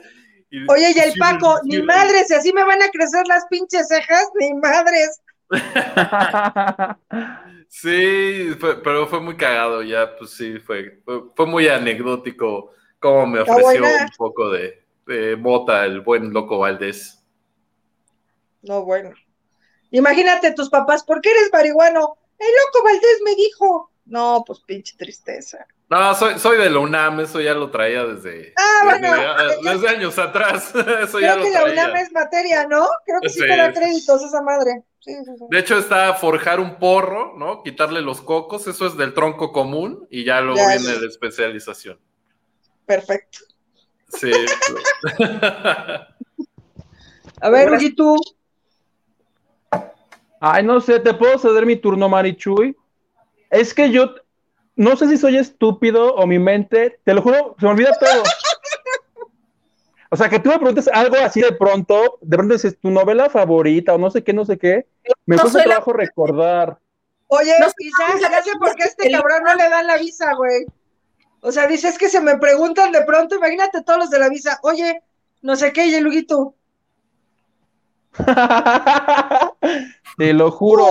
Y- 0.50 0.70
Oye, 0.72 0.94
y 0.96 1.00
el 1.00 1.12
sí, 1.12 1.20
Paco, 1.20 1.60
ni 1.66 1.82
madres, 1.82 2.30
si 2.30 2.34
así 2.34 2.54
me 2.54 2.64
van 2.64 2.82
a 2.82 2.90
crecer 2.90 3.28
las 3.28 3.46
pinches 3.48 3.90
cejas, 3.90 4.30
ni 4.40 4.54
madres. 4.54 5.22
Sí, 7.70 8.52
fue- 8.60 8.82
pero 8.82 9.08
fue 9.08 9.20
muy 9.22 9.36
cagado 9.38 9.84
ya, 9.84 10.16
pues 10.18 10.32
sí, 10.32 10.60
fue, 10.60 11.02
fue, 11.06 11.24
fue 11.36 11.46
muy 11.46 11.68
anecdótico 11.68 12.72
cómo 13.00 13.28
me 13.28 13.40
ofreció 13.40 13.96
un 13.96 14.12
poco 14.16 14.50
de, 14.52 14.84
de 15.06 15.36
mota 15.36 15.86
el 15.86 16.02
buen 16.02 16.32
loco 16.34 16.60
Valdés. 16.60 17.24
No, 18.62 18.84
bueno. 18.86 19.14
Imagínate 19.92 20.54
tus 20.54 20.70
papás, 20.70 21.04
¿por 21.04 21.22
qué 21.22 21.32
eres 21.32 21.50
marihuano? 21.54 22.18
El 22.40 22.48
loco 22.66 22.86
Valdés 22.86 23.22
me 23.26 23.36
dijo. 23.36 23.92
No, 24.06 24.44
pues 24.48 24.62
pinche 24.62 24.96
tristeza. 24.98 25.68
No, 25.90 26.14
soy, 26.16 26.38
soy 26.38 26.58
de 26.58 26.70
la 26.70 26.80
UNAM, 26.80 27.22
eso 27.22 27.40
ya 27.40 27.54
lo 27.54 27.72
traía 27.72 28.04
desde, 28.04 28.54
Ah, 28.58 28.94
desde, 28.94 29.08
bueno, 29.08 29.24
ya- 29.64 29.72
desde 29.72 29.88
años 29.88 30.20
atrás. 30.20 30.74
Eso 31.02 31.20
ya 31.22 31.34
Creo 31.34 31.38
lo 31.38 31.44
que 31.46 31.50
la 31.52 31.62
traía. 31.62 31.84
UNAM 31.86 31.96
es 31.96 32.12
materia, 32.12 32.68
¿no? 32.68 32.86
Creo 33.06 33.22
que 33.22 33.30
sí, 33.30 33.40
Sí, 33.40 33.46
te 33.48 33.56
da 33.56 33.72
créditos 33.72 34.22
esa 34.22 34.42
madre. 34.42 34.84
Sí, 35.00 35.14
sí, 35.24 35.32
sí. 35.38 35.46
De 35.50 35.60
hecho, 35.60 35.78
está 35.78 36.14
forjar 36.16 36.60
un 36.60 36.76
porro, 36.78 37.36
¿no? 37.38 37.64
Quitarle 37.64 38.02
los 38.02 38.20
cocos, 38.20 38.68
eso 38.68 38.86
es 38.86 38.98
del 38.98 39.14
tronco 39.14 39.54
común, 39.54 40.06
y 40.12 40.26
ya 40.26 40.42
luego 40.42 40.58
Ya, 40.58 40.68
viene 40.78 40.94
ya. 40.96 41.00
la 41.00 41.08
especialización. 41.08 41.98
Perfecto. 42.86 43.40
Sí. 44.10 44.32
A 47.42 47.50
ver, 47.50 47.70
Rugi, 47.70 47.92
tú. 47.96 48.18
Ay, 50.40 50.64
no 50.64 50.82
sé, 50.82 51.00
¿te 51.00 51.14
puedo 51.14 51.38
ceder 51.40 51.66
mi 51.66 51.76
turno, 51.78 52.10
Marichuy? 52.10 52.76
Es 53.50 53.74
que 53.74 53.90
yo 53.92 54.14
no 54.78 54.96
sé 54.96 55.10
si 55.10 55.18
soy 55.18 55.38
estúpido 55.38 56.16
o 56.16 56.26
mi 56.26 56.40
mente, 56.40 57.00
te 57.04 57.14
lo 57.14 57.22
juro, 57.22 57.56
se 57.60 57.66
me 57.66 57.72
olvida 57.74 57.92
todo. 58.00 58.24
O 60.10 60.16
sea, 60.16 60.30
que 60.30 60.40
tú 60.40 60.48
me 60.50 60.56
preguntes 60.58 60.88
algo 60.88 61.18
así 61.18 61.42
de 61.42 61.52
pronto, 61.52 62.18
de 62.22 62.38
pronto 62.38 62.54
dices 62.54 62.80
tu 62.80 62.90
novela 62.90 63.30
favorita 63.30 63.94
o 63.94 63.98
no 63.98 64.10
sé 64.10 64.24
qué, 64.24 64.32
no 64.32 64.46
sé 64.46 64.58
qué, 64.58 64.88
me 65.26 65.36
No 65.36 65.42
cuesta 65.42 65.60
soy 65.60 65.68
la- 65.68 65.76
trabajo 65.76 65.92
recordar. 65.92 66.78
Oye, 67.28 67.54
No 67.60 67.68
ya 68.22 68.42
sé 68.42 68.52
por 68.58 68.74
qué 68.76 68.84
a 68.84 68.86
este 68.86 69.12
cabrón 69.12 69.44
no 69.44 69.54
le 69.56 69.68
dan 69.70 69.86
la 69.86 69.98
visa, 69.98 70.34
güey. 70.34 70.66
O 71.42 71.52
sea, 71.52 71.68
dices 71.68 71.98
que 71.98 72.08
se 72.08 72.22
me 72.22 72.38
preguntan 72.38 72.94
de 72.94 73.04
pronto, 73.04 73.36
imagínate 73.36 73.84
todos 73.84 74.00
los 74.00 74.10
de 74.10 74.20
la 74.20 74.30
visa, 74.30 74.60
oye, 74.64 75.02
no 75.42 75.58
sé 75.58 75.74
qué, 75.74 75.88
y 75.88 75.96
el 75.96 76.08
Huguito, 76.08 76.56
Te 80.18 80.34
lo 80.34 80.52
juro. 80.52 80.86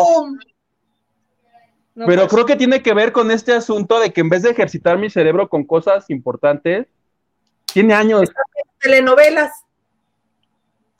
No, 1.96 2.06
Pero 2.06 2.22
pues, 2.22 2.32
creo 2.34 2.46
que 2.46 2.56
tiene 2.56 2.82
que 2.82 2.92
ver 2.92 3.10
con 3.10 3.30
este 3.30 3.54
asunto 3.54 3.98
de 3.98 4.12
que 4.12 4.20
en 4.20 4.28
vez 4.28 4.42
de 4.42 4.50
ejercitar 4.50 4.98
mi 4.98 5.08
cerebro 5.08 5.48
con 5.48 5.64
cosas 5.64 6.10
importantes, 6.10 6.86
tiene 7.64 7.94
años. 7.94 8.30
Telenovelas. 8.78 9.64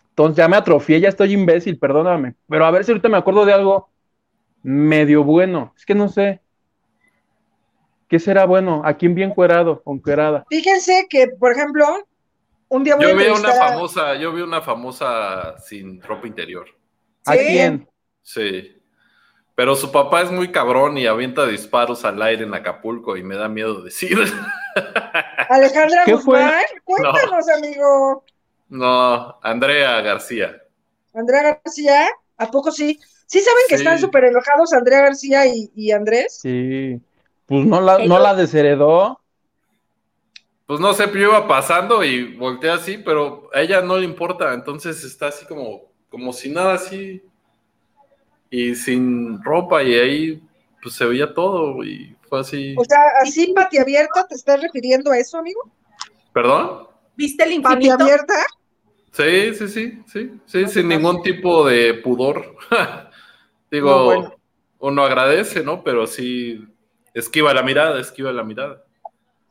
Entonces 0.08 0.39
ya 0.39 0.49
me 0.49 0.57
atrofié, 0.57 0.99
ya 0.99 1.10
estoy 1.10 1.34
imbécil, 1.34 1.78
perdóname. 1.78 2.34
Pero 2.49 2.65
a 2.65 2.70
ver 2.70 2.84
si 2.84 2.92
ahorita 2.92 3.10
me 3.10 3.18
acuerdo 3.18 3.44
de 3.44 3.52
algo 3.52 3.91
medio 4.62 5.23
bueno. 5.23 5.75
Es 5.76 5.84
que 5.84 5.94
no 5.94 6.08
sé. 6.08 6.41
¿Qué 8.08 8.18
será 8.18 8.47
bueno? 8.47 8.81
¿A 8.83 8.94
quién 8.94 9.15
bien 9.15 9.31
cuerado 9.34 9.83
o 9.84 9.94
encuerada? 9.94 10.47
Fíjense 10.49 11.07
que, 11.10 11.28
por 11.28 11.52
ejemplo, 11.52 11.84
un 12.68 12.84
día 12.84 12.97
voy 12.97 13.05
a 13.05 13.08
Yo 13.10 13.16
vi 13.16 13.26
una 13.26 13.52
famosa, 13.52 14.15
yo 14.15 14.33
vi 14.33 14.41
una 14.41 14.62
famosa 14.62 15.58
sin 15.58 16.00
ropa 16.00 16.26
interior. 16.26 16.66
¿A 17.26 17.33
quién? 17.34 17.86
Sí. 18.23 18.76
Pero 19.57 19.75
su 19.75 19.91
papá 19.91 20.20
es 20.23 20.31
muy 20.31 20.52
cabrón 20.52 20.99
y 20.99 21.07
avienta 21.07 21.47
disparos 21.47 22.05
al 22.05 22.20
aire 22.23 22.44
en 22.44 22.55
Acapulco 22.55 23.17
y 23.17 23.25
me 23.25 23.36
da 23.36 23.49
miedo 23.49 23.83
decir. 23.83 24.18
Alejandra 25.49 26.02
¿Qué 26.05 26.17
fue? 26.18 26.39
Guzmán. 26.39 26.65
Cuéntanos, 26.85 27.49
amigo. 27.49 28.25
No, 28.68 29.39
Andrea 29.43 30.01
García. 30.02 30.62
Andrea 31.15 31.59
García, 31.65 32.07
¿a 32.36 32.51
poco 32.51 32.70
sí? 32.70 33.01
¿Sí 33.26 33.41
saben 33.41 33.62
que 33.68 33.76
Sí. 33.76 33.83
están 33.83 33.99
súper 33.99 34.25
enojados 34.25 34.73
Andrea 34.73 35.01
García 35.01 35.47
y, 35.47 35.70
y 35.75 35.91
Andrés? 35.91 36.39
Sí. 36.43 37.01
Pues 37.47 37.65
no 37.65 37.81
la, 37.81 37.99
no 37.99 38.18
la 38.18 38.35
desheredó. 38.35 39.20
Pues 40.67 40.81
no 40.81 40.93
sé, 40.94 41.07
yo 41.12 41.18
iba 41.18 41.49
pasando 41.49 42.05
y 42.05 42.35
volteé 42.36 42.70
así, 42.70 42.99
pero 42.99 43.49
a 43.55 43.60
ella 43.60 43.81
no 43.81 43.97
le 43.97 44.05
importa, 44.05 44.52
entonces 44.52 45.02
está 45.05 45.28
así 45.28 45.47
como, 45.47 45.93
como 46.10 46.33
si 46.33 46.51
nada 46.51 46.75
así. 46.75 47.23
Y 48.50 48.75
sin 48.75 49.42
ropa 49.42 49.83
y 49.83 49.94
ahí 49.94 50.42
pues 50.83 50.94
se 50.94 51.05
veía 51.05 51.33
todo 51.34 51.83
y 51.84 52.16
fue 52.28 52.41
así. 52.41 52.75
O 52.78 52.84
sea, 52.84 53.00
así 53.23 53.52
pati 53.52 53.78
abierta, 53.78 54.26
¿te 54.28 54.34
estás 54.34 54.60
refiriendo 54.60 55.10
a 55.10 55.18
eso, 55.18 55.39
amigo? 55.39 55.70
¿Perdón? 56.33 56.86
¿Viste 57.16 57.44
el 57.44 57.62
¿Pati 57.62 57.75
infinito? 57.86 58.05
abierta? 58.05 58.34
Sí, 59.12 59.55
sí, 59.55 59.68
sí, 59.68 60.02
sí, 60.07 60.41
sí, 60.44 60.68
sin 60.68 60.89
ningún 60.89 61.23
tipo 61.23 61.66
de 61.66 61.94
pudor. 61.94 62.55
Digo, 63.70 63.89
No, 63.91 64.05
bueno. 64.05 64.34
uno 64.78 65.02
agradece, 65.05 65.62
¿no? 65.62 65.83
Pero 65.83 66.07
sí, 66.07 66.62
esquiva 67.15 67.55
la 67.55 67.62
mirada, 67.62 67.99
esquiva 68.00 68.31
la 68.33 68.44
mirada. 68.44 68.84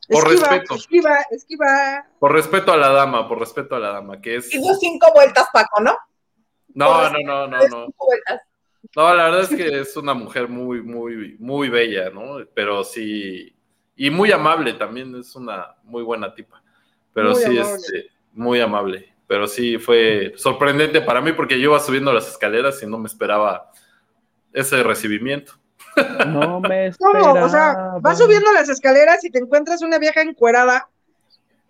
Por 0.08 0.28
esquiva, 0.28 0.50
respeto. 0.50 0.76
Esquiva, 0.76 1.18
esquiva. 1.32 2.08
Por 2.20 2.32
respeto 2.32 2.72
a 2.72 2.78
la 2.78 2.90
dama, 2.90 3.28
por 3.28 3.40
respeto 3.40 3.76
a 3.76 3.80
la 3.80 3.90
dama, 3.90 4.22
que 4.22 4.36
es... 4.36 4.54
Hizo 4.54 4.76
cinco 4.76 5.08
vueltas, 5.16 5.48
Paco, 5.52 5.82
¿no? 5.82 5.98
No, 6.76 7.10
no, 7.10 7.20
no, 7.26 7.48
no, 7.48 7.58
no. 7.68 7.86
Cinco 7.88 8.06
vueltas. 8.06 8.42
No, 8.96 9.14
la 9.14 9.26
verdad 9.26 9.42
es 9.42 9.50
que 9.50 9.80
es 9.80 9.96
una 9.98 10.14
mujer 10.14 10.48
muy, 10.48 10.82
muy, 10.82 11.38
muy 11.40 11.70
bella, 11.70 12.10
¿no? 12.10 12.38
Pero 12.54 12.84
sí, 12.84 13.56
y 13.96 14.10
muy 14.10 14.32
amable 14.32 14.74
también, 14.74 15.16
es 15.16 15.36
una 15.36 15.76
muy 15.84 16.04
buena 16.04 16.34
tipa. 16.34 16.62
Pero 17.14 17.32
Muy 17.32 17.42
sí, 17.42 17.58
amable. 17.58 17.76
este, 17.76 18.10
muy 18.34 18.60
amable. 18.60 19.14
Pero 19.28 19.48
sí, 19.48 19.78
fue 19.78 20.34
sorprendente 20.36 21.02
para 21.02 21.22
mí 21.22 21.32
porque 21.32 21.60
yo 21.60 21.70
iba 21.72 21.80
subiendo 21.80 22.12
las 22.14 22.28
escaleras 22.28 22.84
y 22.84 22.88
no 22.88 22.98
me 22.98 23.08
esperaba 23.08 23.72
ese 24.54 24.84
recibimiento. 24.84 25.54
No 26.28 26.60
me 26.60 26.92
¿Cómo? 27.00 27.32
O 27.32 27.50
sea, 27.50 27.70
esperaba. 27.72 28.00
vas 28.02 28.18
subiendo 28.18 28.52
las 28.52 28.68
escaleras 28.68 29.24
y 29.24 29.32
te 29.32 29.40
encuentras 29.40 29.82
una 29.82 29.98
vieja 29.98 30.22
encuerada. 30.22 30.90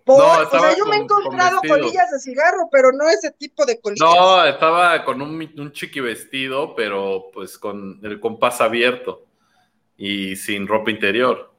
Por, 0.06 0.20
No, 0.20 0.40
o 0.40 0.50
sea, 0.50 0.78
yo 0.78 0.86
me 0.86 0.98
he 0.98 1.00
con- 1.00 1.08
con 1.08 1.20
encontrado 1.24 1.60
colillas 1.68 2.12
de 2.12 2.20
cigarro, 2.20 2.70
pero 2.72 2.92
no 2.92 3.10
ese 3.10 3.32
tipo 3.32 3.66
de 3.66 3.82
colillas. 3.82 4.08
No, 4.08 4.46
estaba 4.46 5.04
con 5.04 5.20
un, 5.22 5.32
un 5.58 5.72
chiqui 5.72 6.00
vestido, 6.00 6.76
pero 6.76 7.32
pues 7.34 7.58
con 7.58 8.00
el 8.04 8.20
compás 8.20 8.62
abierto 8.62 9.26
y 9.98 10.36
sin 10.36 10.68
ropa 10.68 10.92
interior. 10.92 11.52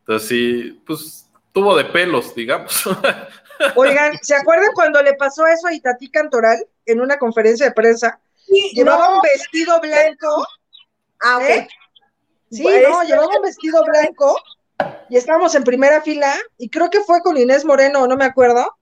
Entonces 0.00 0.28
sí, 0.28 0.82
pues 0.86 1.28
tuvo 1.52 1.76
de 1.76 1.84
pelos, 1.86 2.32
digamos. 2.34 2.84
Oigan, 3.76 4.18
¿se 4.22 4.36
acuerdan 4.36 4.70
cuando 4.74 5.02
le 5.02 5.14
pasó 5.14 5.46
eso 5.46 5.66
a 5.66 5.72
Itatí 5.74 6.10
Cantoral 6.10 6.64
en 6.86 7.00
una 7.00 7.18
conferencia 7.18 7.66
de 7.66 7.72
prensa? 7.72 8.20
Sí, 8.46 8.70
Llevaba 8.74 9.08
no, 9.08 9.14
un 9.16 9.20
vestido 9.22 9.80
blanco. 9.80 10.46
ah. 11.22 11.38
¿eh? 11.42 11.68
Sí, 12.50 12.62
Pues, 12.62 12.88
no, 12.88 13.02
llevaba 13.02 13.36
un 13.36 13.42
vestido 13.42 13.82
blanco 13.84 14.36
y 15.08 15.16
estábamos 15.16 15.54
en 15.54 15.64
primera 15.64 16.02
fila 16.02 16.34
y 16.58 16.68
creo 16.68 16.90
que 16.90 17.00
fue 17.00 17.20
con 17.22 17.36
Inés 17.36 17.64
Moreno, 17.64 18.06
no 18.06 18.16
me 18.16 18.24
acuerdo, 18.24 18.76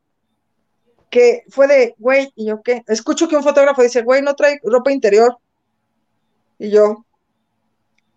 que 1.11 1.45
fue 1.51 1.67
de, 1.67 1.95
güey, 1.99 2.33
y 2.35 2.47
yo 2.47 2.63
qué, 2.63 2.83
escucho 2.87 3.29
que 3.29 3.37
un 3.37 3.43
fotógrafo 3.43 3.83
dice, 3.83 4.03
güey, 4.03 4.23
no 4.23 4.35
trae 4.35 4.59
ropa 4.65 4.91
interior. 4.91 5.37
Y 6.59 6.71
yo, 6.71 7.05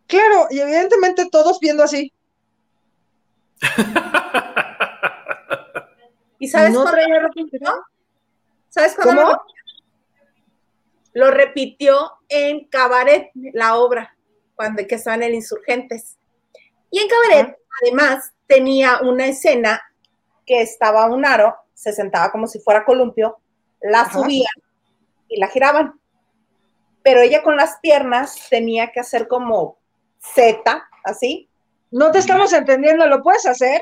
claro, 0.08 0.48
y 0.50 0.60
evidentemente 0.60 1.28
todos 1.30 1.60
viendo 1.60 1.84
así. 1.84 2.14
¿Y 6.40 6.48
sabes 6.48 6.72
no 6.72 6.84
cuándo- 6.84 6.92
traía 7.00 7.20
ropa 7.20 7.40
interior. 7.40 7.84
¿Sabes 8.70 8.96
cuándo 8.96 9.24
¿Cómo? 9.24 9.42
Lo, 11.14 11.26
lo 11.26 11.32
repitió 11.32 12.12
en 12.30 12.66
Cabaret, 12.68 13.32
la 13.54 13.78
obra, 13.78 14.16
cuando 14.56 14.86
que 14.86 14.96
estaban 14.96 15.24
en 15.24 15.34
Insurgentes. 15.34 16.18
Y 16.92 17.00
en 17.00 17.08
Cabaret, 17.10 17.58
además, 17.82 18.34
tenía 18.48 19.00
una 19.02 19.28
escena 19.28 19.82
que 20.46 20.62
estaba 20.62 21.08
un 21.08 21.26
aro, 21.26 21.56
se 21.74 21.94
sentaba 21.94 22.32
como 22.32 22.48
si 22.48 22.60
fuera 22.60 22.86
columpio, 22.86 23.38
la 23.82 24.02
Ajá. 24.02 24.20
subían 24.20 24.54
y 25.28 25.40
la 25.40 25.48
giraban. 25.48 26.00
Pero 27.04 27.22
ella 27.22 27.44
con 27.44 27.58
las 27.58 27.80
piernas 27.80 28.48
tenía 28.50 28.92
que 28.92 29.00
hacer 29.00 29.28
como 29.28 29.78
Z, 30.20 30.88
así. 31.04 31.50
No 31.92 32.12
te 32.12 32.20
estamos 32.20 32.52
entendiendo, 32.54 33.06
¿lo 33.08 33.22
puedes 33.22 33.46
hacer? 33.46 33.82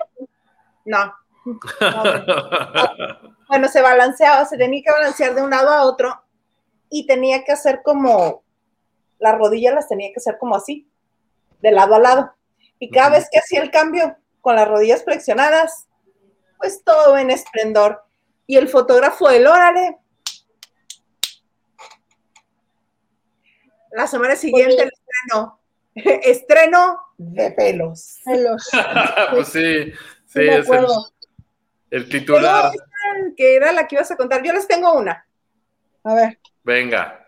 No, 0.86 1.14
bueno, 3.50 3.68
se 3.68 3.82
balanceaba, 3.82 4.46
se 4.46 4.58
tenía 4.58 4.82
que 4.84 4.92
balancear 4.92 5.36
de 5.36 5.42
un 5.42 5.50
lado 5.50 5.70
a 5.70 5.84
otro 5.84 6.24
y 6.90 7.06
tenía 7.06 7.44
que 7.44 7.52
hacer 7.52 7.82
como, 7.84 8.44
las 9.20 9.38
rodillas 9.38 9.74
las 9.74 9.90
tenía 9.90 10.10
que 10.10 10.18
hacer 10.18 10.38
como 10.38 10.56
así, 10.56 10.88
de 11.62 11.72
lado 11.72 11.96
a 11.96 12.00
lado. 12.00 12.34
Y 12.84 12.90
cada 12.90 13.12
vez 13.12 13.30
que 13.32 13.40
hacía 13.40 13.62
el 13.62 13.72
cambio 13.72 14.18
con 14.42 14.58
las 14.58 14.68
rodillas 14.68 15.06
flexionadas, 15.06 15.88
pues 16.58 16.84
todo 16.84 17.18
en 17.18 17.32
esplendor. 17.32 18.04
Y 18.46 18.58
el 18.58 18.68
fotógrafo 18.68 19.30
del 19.30 19.48
órale. 19.48 20.00
La 23.94 24.06
semana 24.06 24.36
siguiente 24.36 24.84
el 24.84 24.92
estreno. 24.92 25.62
Estreno 25.96 27.00
de 27.18 27.52
pelos. 27.52 28.20
Pelos. 28.26 28.70
pues 29.32 29.48
sí, 29.48 29.94
sí, 30.26 30.42
es 30.42 30.56
el, 30.56 30.62
acuerdo. 30.64 31.10
el 31.90 32.10
titular. 32.10 32.74
Que 33.38 33.56
era 33.56 33.72
la 33.72 33.88
que 33.88 33.96
ibas 33.96 34.12
a 34.12 34.18
contar. 34.18 34.44
Yo 34.44 34.52
les 34.52 34.68
tengo 34.68 34.92
una. 34.94 35.26
A 36.04 36.16
ver, 36.16 36.38
Venga. 36.66 37.23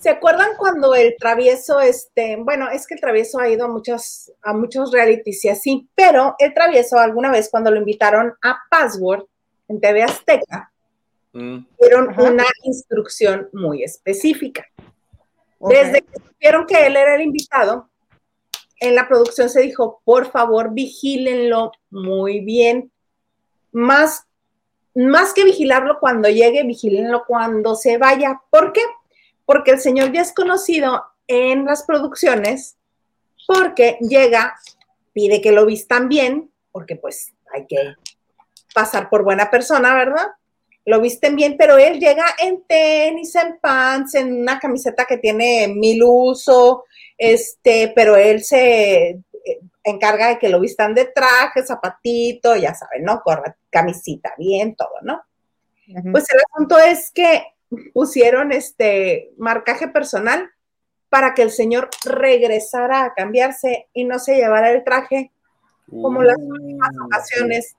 ¿Se 0.00 0.08
acuerdan 0.08 0.56
cuando 0.56 0.94
el 0.94 1.14
travieso, 1.18 1.80
este, 1.80 2.36
bueno, 2.36 2.70
es 2.70 2.86
que 2.86 2.94
el 2.94 3.00
travieso 3.00 3.38
ha 3.38 3.48
ido 3.48 3.66
a 3.66 3.68
muchos, 3.68 4.32
a 4.42 4.54
muchos 4.54 4.92
realities 4.92 5.44
y 5.44 5.48
así, 5.50 5.88
pero 5.94 6.34
el 6.38 6.54
travieso 6.54 6.98
alguna 6.98 7.30
vez 7.30 7.48
cuando 7.50 7.70
lo 7.70 7.76
invitaron 7.78 8.32
a 8.42 8.58
Password 8.70 9.26
en 9.68 9.80
TV 9.80 10.02
Azteca, 10.02 10.70
Mm. 11.32 11.58
dieron 11.80 12.10
Ajá. 12.10 12.22
una 12.22 12.46
instrucción 12.64 13.48
muy 13.52 13.84
específica. 13.84 14.66
Desde 15.60 16.02
que 16.02 16.18
supieron 16.20 16.66
que 16.66 16.86
él 16.86 16.96
era 16.96 17.14
el 17.14 17.22
invitado, 17.22 17.88
en 18.80 18.94
la 18.94 19.06
producción 19.06 19.50
se 19.50 19.60
dijo, 19.60 20.00
por 20.04 20.30
favor, 20.30 20.72
vigílenlo 20.72 21.70
muy 21.90 22.40
bien. 22.40 22.90
Más, 23.72 24.26
más 24.94 25.34
que 25.34 25.44
vigilarlo 25.44 25.98
cuando 26.00 26.28
llegue, 26.28 26.64
vigílenlo 26.64 27.24
cuando 27.26 27.76
se 27.76 27.98
vaya. 27.98 28.40
¿Por 28.50 28.72
qué? 28.72 28.80
Porque 29.50 29.72
el 29.72 29.80
señor 29.80 30.12
ya 30.12 30.20
es 30.20 30.32
conocido 30.32 31.02
en 31.26 31.64
las 31.64 31.82
producciones 31.82 32.76
porque 33.48 33.98
llega, 34.00 34.54
pide 35.12 35.40
que 35.40 35.50
lo 35.50 35.66
vistan 35.66 36.08
bien, 36.08 36.52
porque 36.70 36.94
pues 36.94 37.32
hay 37.52 37.66
que 37.66 37.94
pasar 38.72 39.10
por 39.10 39.24
buena 39.24 39.50
persona, 39.50 39.92
¿verdad? 39.92 40.28
Lo 40.86 41.00
visten 41.00 41.34
bien, 41.34 41.56
pero 41.58 41.78
él 41.78 41.98
llega 41.98 42.26
en 42.40 42.62
tenis, 42.62 43.34
en 43.34 43.58
pants, 43.58 44.14
en 44.14 44.40
una 44.42 44.60
camiseta 44.60 45.04
que 45.04 45.18
tiene 45.18 45.66
mil 45.66 46.00
uso, 46.04 46.84
este, 47.18 47.92
pero 47.92 48.14
él 48.14 48.44
se 48.44 49.08
eh, 49.08 49.20
encarga 49.82 50.28
de 50.28 50.38
que 50.38 50.48
lo 50.48 50.60
vistan 50.60 50.94
de 50.94 51.06
traje, 51.06 51.66
zapatito, 51.66 52.54
ya 52.54 52.72
saben, 52.72 53.02
¿no? 53.02 53.20
Corra, 53.20 53.56
camisita, 53.68 54.32
bien, 54.38 54.76
todo, 54.76 54.94
¿no? 55.02 55.20
Pues 56.12 56.30
el 56.30 56.38
asunto 56.52 56.78
es 56.78 57.10
que 57.10 57.42
pusieron 57.92 58.52
este 58.52 59.30
marcaje 59.38 59.88
personal 59.88 60.50
para 61.08 61.34
que 61.34 61.42
el 61.42 61.50
señor 61.50 61.90
regresara 62.04 63.04
a 63.04 63.14
cambiarse 63.14 63.88
y 63.92 64.04
no 64.04 64.18
se 64.18 64.36
llevara 64.36 64.70
el 64.70 64.84
traje 64.84 65.32
como 65.90 66.22
las 66.22 66.36
últimas 66.38 66.90
ocasiones, 67.04 67.76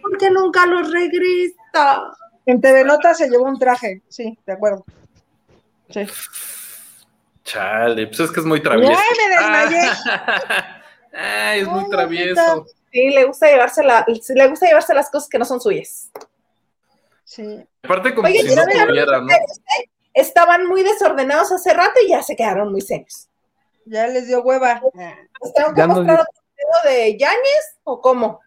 porque 0.00 0.30
nunca 0.30 0.64
lo 0.66 0.82
regresa. 0.82 2.14
En 2.46 2.60
TV 2.60 2.84
Nota 2.84 3.14
se 3.14 3.28
llevó 3.28 3.44
un 3.44 3.58
traje, 3.58 4.02
sí, 4.08 4.38
de 4.46 4.52
acuerdo. 4.52 4.84
Sí. 5.90 6.06
Chale, 7.44 8.06
pues 8.06 8.20
es 8.20 8.30
que 8.30 8.40
es 8.40 8.46
muy 8.46 8.62
travieso. 8.62 8.92
¡Ay, 8.92 9.16
me 9.18 9.34
desmayé! 9.34 9.90
Ay, 11.12 11.60
es 11.60 11.68
muy 11.68 11.90
travieso. 11.90 12.66
Sí, 12.92 13.10
le 13.10 13.24
gusta 13.24 13.48
llevarse 13.48 13.82
la, 13.82 14.04
le 14.06 14.48
gusta 14.48 14.66
llevarse 14.66 14.94
las 14.94 15.10
cosas 15.10 15.28
que 15.28 15.38
no 15.38 15.44
son 15.44 15.60
suyas. 15.60 16.10
Sí. 17.34 17.66
Aparte 17.82 18.14
como 18.14 18.28
Oye, 18.28 18.42
si 18.42 18.54
no 18.54 18.66
vean, 18.66 18.88
tuviera, 18.88 19.18
¿no? 19.20 19.26
Estaban 20.12 20.66
muy 20.66 20.82
desordenados 20.82 21.50
hace 21.50 21.72
rato 21.72 21.98
y 22.04 22.10
ya 22.10 22.22
se 22.22 22.36
quedaron 22.36 22.70
muy 22.70 22.82
serios. 22.82 23.30
Ya 23.86 24.06
les 24.06 24.26
dio 24.26 24.42
hueva. 24.42 24.82
¿Les 25.42 25.54
tengo 25.54 25.72
que 25.74 25.80
mostrar 25.86 26.20
otro 26.20 26.42
video 26.84 26.92
de 26.94 27.16
Yáñez 27.18 27.78
o 27.84 28.02
cómo? 28.02 28.40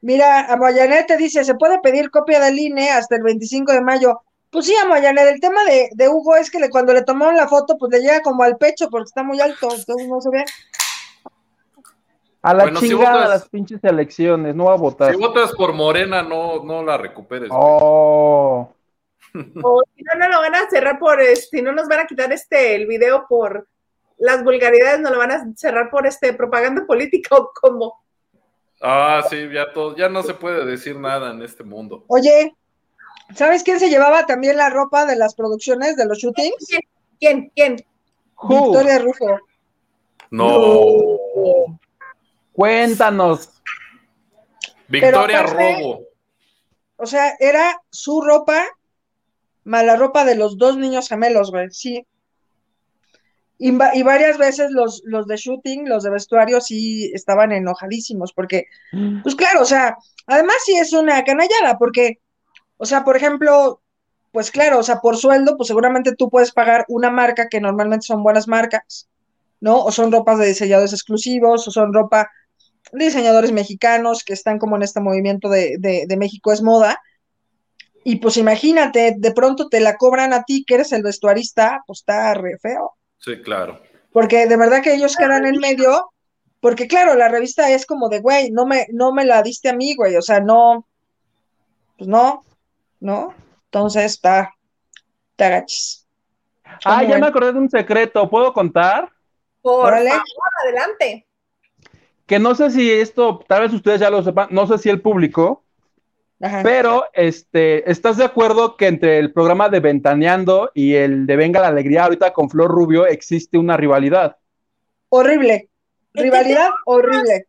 Mira, 0.00 0.50
a 0.50 0.56
Moyanet 0.56 1.06
te 1.06 1.18
dice, 1.18 1.44
se 1.44 1.54
puede 1.54 1.78
pedir 1.80 2.10
copia 2.10 2.40
del 2.40 2.58
INE 2.58 2.90
hasta 2.90 3.16
el 3.16 3.22
25 3.22 3.72
de 3.72 3.82
mayo. 3.82 4.22
Pues 4.50 4.64
sí, 4.66 4.74
a 4.82 4.86
Moyanet, 4.86 5.28
el 5.28 5.40
tema 5.40 5.62
de, 5.64 5.90
de 5.92 6.08
Hugo 6.08 6.36
es 6.36 6.50
que 6.50 6.58
le- 6.58 6.70
cuando 6.70 6.94
le 6.94 7.02
tomaron 7.02 7.36
la 7.36 7.46
foto, 7.46 7.76
pues 7.78 7.92
le 7.92 8.00
llega 8.00 8.22
como 8.22 8.42
al 8.42 8.56
pecho 8.56 8.88
porque 8.88 9.08
está 9.08 9.22
muy 9.22 9.38
alto, 9.40 9.68
entonces 9.74 10.08
no 10.08 10.20
se 10.22 10.30
ve. 10.30 10.44
A 12.42 12.54
la 12.54 12.64
Bueno, 12.64 12.80
si 12.80 12.88
chingada 12.88 13.12
votas- 13.16 13.28
las 13.28 13.48
pinches 13.48 13.84
elecciones, 13.84 14.54
no 14.54 14.64
va 14.66 14.72
a 14.72 14.76
votar. 14.76 15.12
Si 15.14 15.20
votas 15.20 15.52
por 15.52 15.72
Morena, 15.74 16.22
no, 16.22 16.64
no 16.64 16.82
la 16.82 16.96
recuperes. 16.96 17.50
Oh, 17.52 18.72
O 19.62 19.82
si 19.94 20.02
no, 20.02 20.14
no 20.18 20.28
lo 20.28 20.40
van 20.40 20.54
a 20.56 20.68
cerrar 20.70 20.98
por, 20.98 21.20
este, 21.20 21.58
si 21.58 21.62
no 21.62 21.72
nos 21.72 21.86
van 21.86 22.00
a 22.00 22.06
quitar 22.06 22.32
este, 22.32 22.74
el 22.74 22.86
video 22.86 23.26
por 23.28 23.68
las 24.18 24.42
vulgaridades, 24.42 25.00
no 25.00 25.10
lo 25.10 25.18
van 25.18 25.30
a 25.30 25.46
cerrar 25.54 25.88
por 25.90 26.06
este 26.06 26.32
propaganda 26.32 26.84
política 26.86 27.36
o 27.36 27.52
como. 27.60 28.02
Ah, 28.80 29.22
sí, 29.28 29.48
ya 29.52 29.72
todo, 29.72 29.94
ya 29.94 30.08
no 30.08 30.22
se 30.22 30.34
puede 30.34 30.64
decir 30.64 30.96
nada 30.96 31.30
en 31.32 31.42
este 31.42 31.62
mundo. 31.62 32.04
Oye, 32.08 32.56
¿sabes 33.34 33.62
quién 33.62 33.78
se 33.78 33.90
llevaba 33.90 34.24
también 34.26 34.56
la 34.56 34.70
ropa 34.70 35.04
de 35.06 35.14
las 35.16 35.34
producciones, 35.34 35.96
de 35.96 36.06
los 36.06 36.18
shootings? 36.18 36.66
¿Quién? 37.20 37.52
¿Quién? 37.54 37.84
Who? 38.42 38.64
Victoria 38.72 38.98
Rufo. 38.98 39.38
No. 40.30 40.48
Cuéntanos. 42.60 43.48
Victoria 44.86 45.40
aparte- 45.40 45.80
Robo. 45.80 46.04
O 46.96 47.06
sea, 47.06 47.34
era 47.40 47.80
su 47.90 48.20
ropa 48.20 48.66
más 49.64 49.82
la 49.84 49.96
ropa 49.96 50.26
de 50.26 50.34
los 50.34 50.58
dos 50.58 50.76
niños 50.76 51.08
gemelos, 51.08 51.50
güey, 51.50 51.70
sí. 51.70 52.06
Y, 53.56 53.70
va- 53.70 53.94
y 53.94 54.02
varias 54.02 54.36
veces 54.36 54.72
los, 54.72 55.00
los 55.06 55.26
de 55.26 55.36
shooting, 55.38 55.88
los 55.88 56.02
de 56.02 56.10
vestuario, 56.10 56.60
sí 56.60 57.10
estaban 57.14 57.50
enojadísimos, 57.52 58.34
porque, 58.34 58.66
pues 59.22 59.34
claro, 59.34 59.62
o 59.62 59.64
sea, 59.64 59.96
además 60.26 60.56
sí 60.66 60.76
es 60.76 60.92
una 60.92 61.24
canallada, 61.24 61.78
porque, 61.78 62.20
o 62.76 62.84
sea, 62.84 63.04
por 63.04 63.16
ejemplo, 63.16 63.80
pues 64.32 64.50
claro, 64.50 64.78
o 64.80 64.82
sea, 64.82 65.00
por 65.00 65.16
sueldo, 65.16 65.56
pues 65.56 65.68
seguramente 65.68 66.14
tú 66.14 66.28
puedes 66.28 66.52
pagar 66.52 66.84
una 66.88 67.08
marca 67.10 67.48
que 67.48 67.60
normalmente 67.62 68.04
son 68.06 68.22
buenas 68.22 68.48
marcas, 68.48 69.08
¿no? 69.60 69.82
O 69.82 69.90
son 69.92 70.12
ropas 70.12 70.38
de 70.38 70.46
diseñadores 70.48 70.92
exclusivos, 70.92 71.66
o 71.66 71.70
son 71.70 71.94
ropa 71.94 72.30
diseñadores 72.92 73.52
mexicanos 73.52 74.24
que 74.24 74.32
están 74.32 74.58
como 74.58 74.76
en 74.76 74.82
este 74.82 75.00
movimiento 75.00 75.48
de, 75.48 75.76
de, 75.78 76.06
de 76.06 76.16
México 76.16 76.52
es 76.52 76.62
moda. 76.62 77.00
Y 78.04 78.16
pues 78.16 78.36
imagínate, 78.36 79.14
de 79.18 79.32
pronto 79.32 79.68
te 79.68 79.80
la 79.80 79.96
cobran 79.96 80.32
a 80.32 80.44
ti, 80.44 80.64
que 80.66 80.74
eres 80.74 80.92
el 80.92 81.02
vestuarista, 81.02 81.82
pues 81.86 82.00
está 82.00 82.32
re 82.34 82.58
feo. 82.58 82.94
Sí, 83.18 83.42
claro. 83.42 83.80
Porque 84.12 84.46
de 84.46 84.56
verdad 84.56 84.82
que 84.82 84.94
ellos 84.94 85.16
quedan 85.16 85.46
en 85.46 85.58
medio, 85.58 86.10
porque 86.60 86.88
claro, 86.88 87.14
la 87.14 87.28
revista 87.28 87.70
es 87.70 87.86
como 87.86 88.08
de, 88.08 88.20
güey, 88.20 88.50
no 88.50 88.66
me, 88.66 88.86
no 88.90 89.12
me 89.12 89.24
la 89.24 89.42
diste 89.42 89.68
a 89.68 89.74
mí, 89.74 89.94
güey, 89.94 90.16
o 90.16 90.22
sea, 90.22 90.40
no, 90.40 90.86
pues 91.96 92.08
no, 92.08 92.42
¿no? 92.98 93.34
Entonces 93.66 94.04
está, 94.04 94.54
te 95.36 95.44
agachis. 95.44 96.06
Ah, 96.84 97.02
ya 97.02 97.08
bueno. 97.08 97.20
me 97.20 97.26
acordé 97.26 97.52
de 97.52 97.58
un 97.58 97.70
secreto. 97.70 98.28
¿Puedo 98.28 98.52
contar? 98.52 99.10
Por 99.60 99.90
favor, 99.90 99.94
adelante. 100.64 101.26
Que 102.30 102.38
no 102.38 102.54
sé 102.54 102.70
si 102.70 102.88
esto, 102.88 103.44
tal 103.48 103.62
vez 103.62 103.72
ustedes 103.72 103.98
ya 103.98 104.08
lo 104.08 104.22
sepan, 104.22 104.46
no 104.52 104.64
sé 104.68 104.78
si 104.78 104.88
el 104.88 105.00
público, 105.00 105.64
Ajá. 106.40 106.62
pero 106.62 107.06
este, 107.12 107.90
¿estás 107.90 108.18
de 108.18 108.24
acuerdo 108.24 108.76
que 108.76 108.86
entre 108.86 109.18
el 109.18 109.32
programa 109.32 109.68
de 109.68 109.80
Ventaneando 109.80 110.70
y 110.72 110.94
el 110.94 111.26
de 111.26 111.34
Venga 111.34 111.58
la 111.58 111.66
Alegría, 111.66 112.04
ahorita 112.04 112.32
con 112.32 112.48
Flor 112.48 112.70
Rubio, 112.70 113.04
existe 113.04 113.58
una 113.58 113.76
rivalidad? 113.76 114.36
Horrible. 115.08 115.70
Rivalidad 116.14 116.68
horrible. 116.84 117.46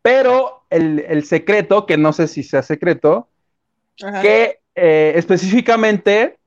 Pero 0.00 0.62
el, 0.70 1.00
el 1.00 1.24
secreto, 1.26 1.84
que 1.84 1.98
no 1.98 2.14
sé 2.14 2.28
si 2.28 2.42
sea 2.42 2.62
secreto, 2.62 3.28
Ajá. 4.02 4.22
que 4.22 4.60
eh, 4.74 5.12
específicamente 5.16 6.38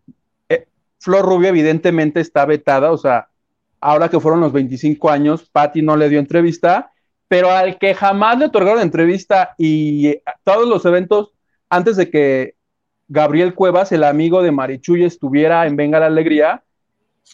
eh, 0.50 0.66
Flor 0.98 1.24
Rubio 1.24 1.50
evidentemente 1.50 2.22
está 2.22 2.48
vetada, 2.48 2.92
o 2.92 2.98
sea, 2.98 3.28
ahora 3.80 4.10
que 4.10 4.20
fueron 4.20 4.42
los 4.42 4.52
25 4.52 5.12
años, 5.12 5.48
Patty 5.52 5.84
no 5.84 5.96
le 5.96 6.10
dio 6.10 6.18
entrevista, 6.18 6.90
pero 7.34 7.50
al 7.50 7.80
que 7.80 7.96
jamás 7.96 8.38
le 8.38 8.46
otorgaron 8.46 8.80
entrevista 8.80 9.56
y 9.58 10.08
eh, 10.08 10.24
todos 10.44 10.70
los 10.70 10.86
eventos 10.86 11.32
antes 11.68 11.98
de 11.98 12.12
que 12.12 12.54
Gabriel 13.08 13.56
Cuevas, 13.56 13.92
el 13.92 14.04
amigo 14.04 14.44
de 14.44 14.52
Marichuy, 14.52 15.04
estuviera 15.04 15.66
en 15.66 15.76
Venga 15.76 16.00
la 16.00 16.06
Alegría, 16.06 16.64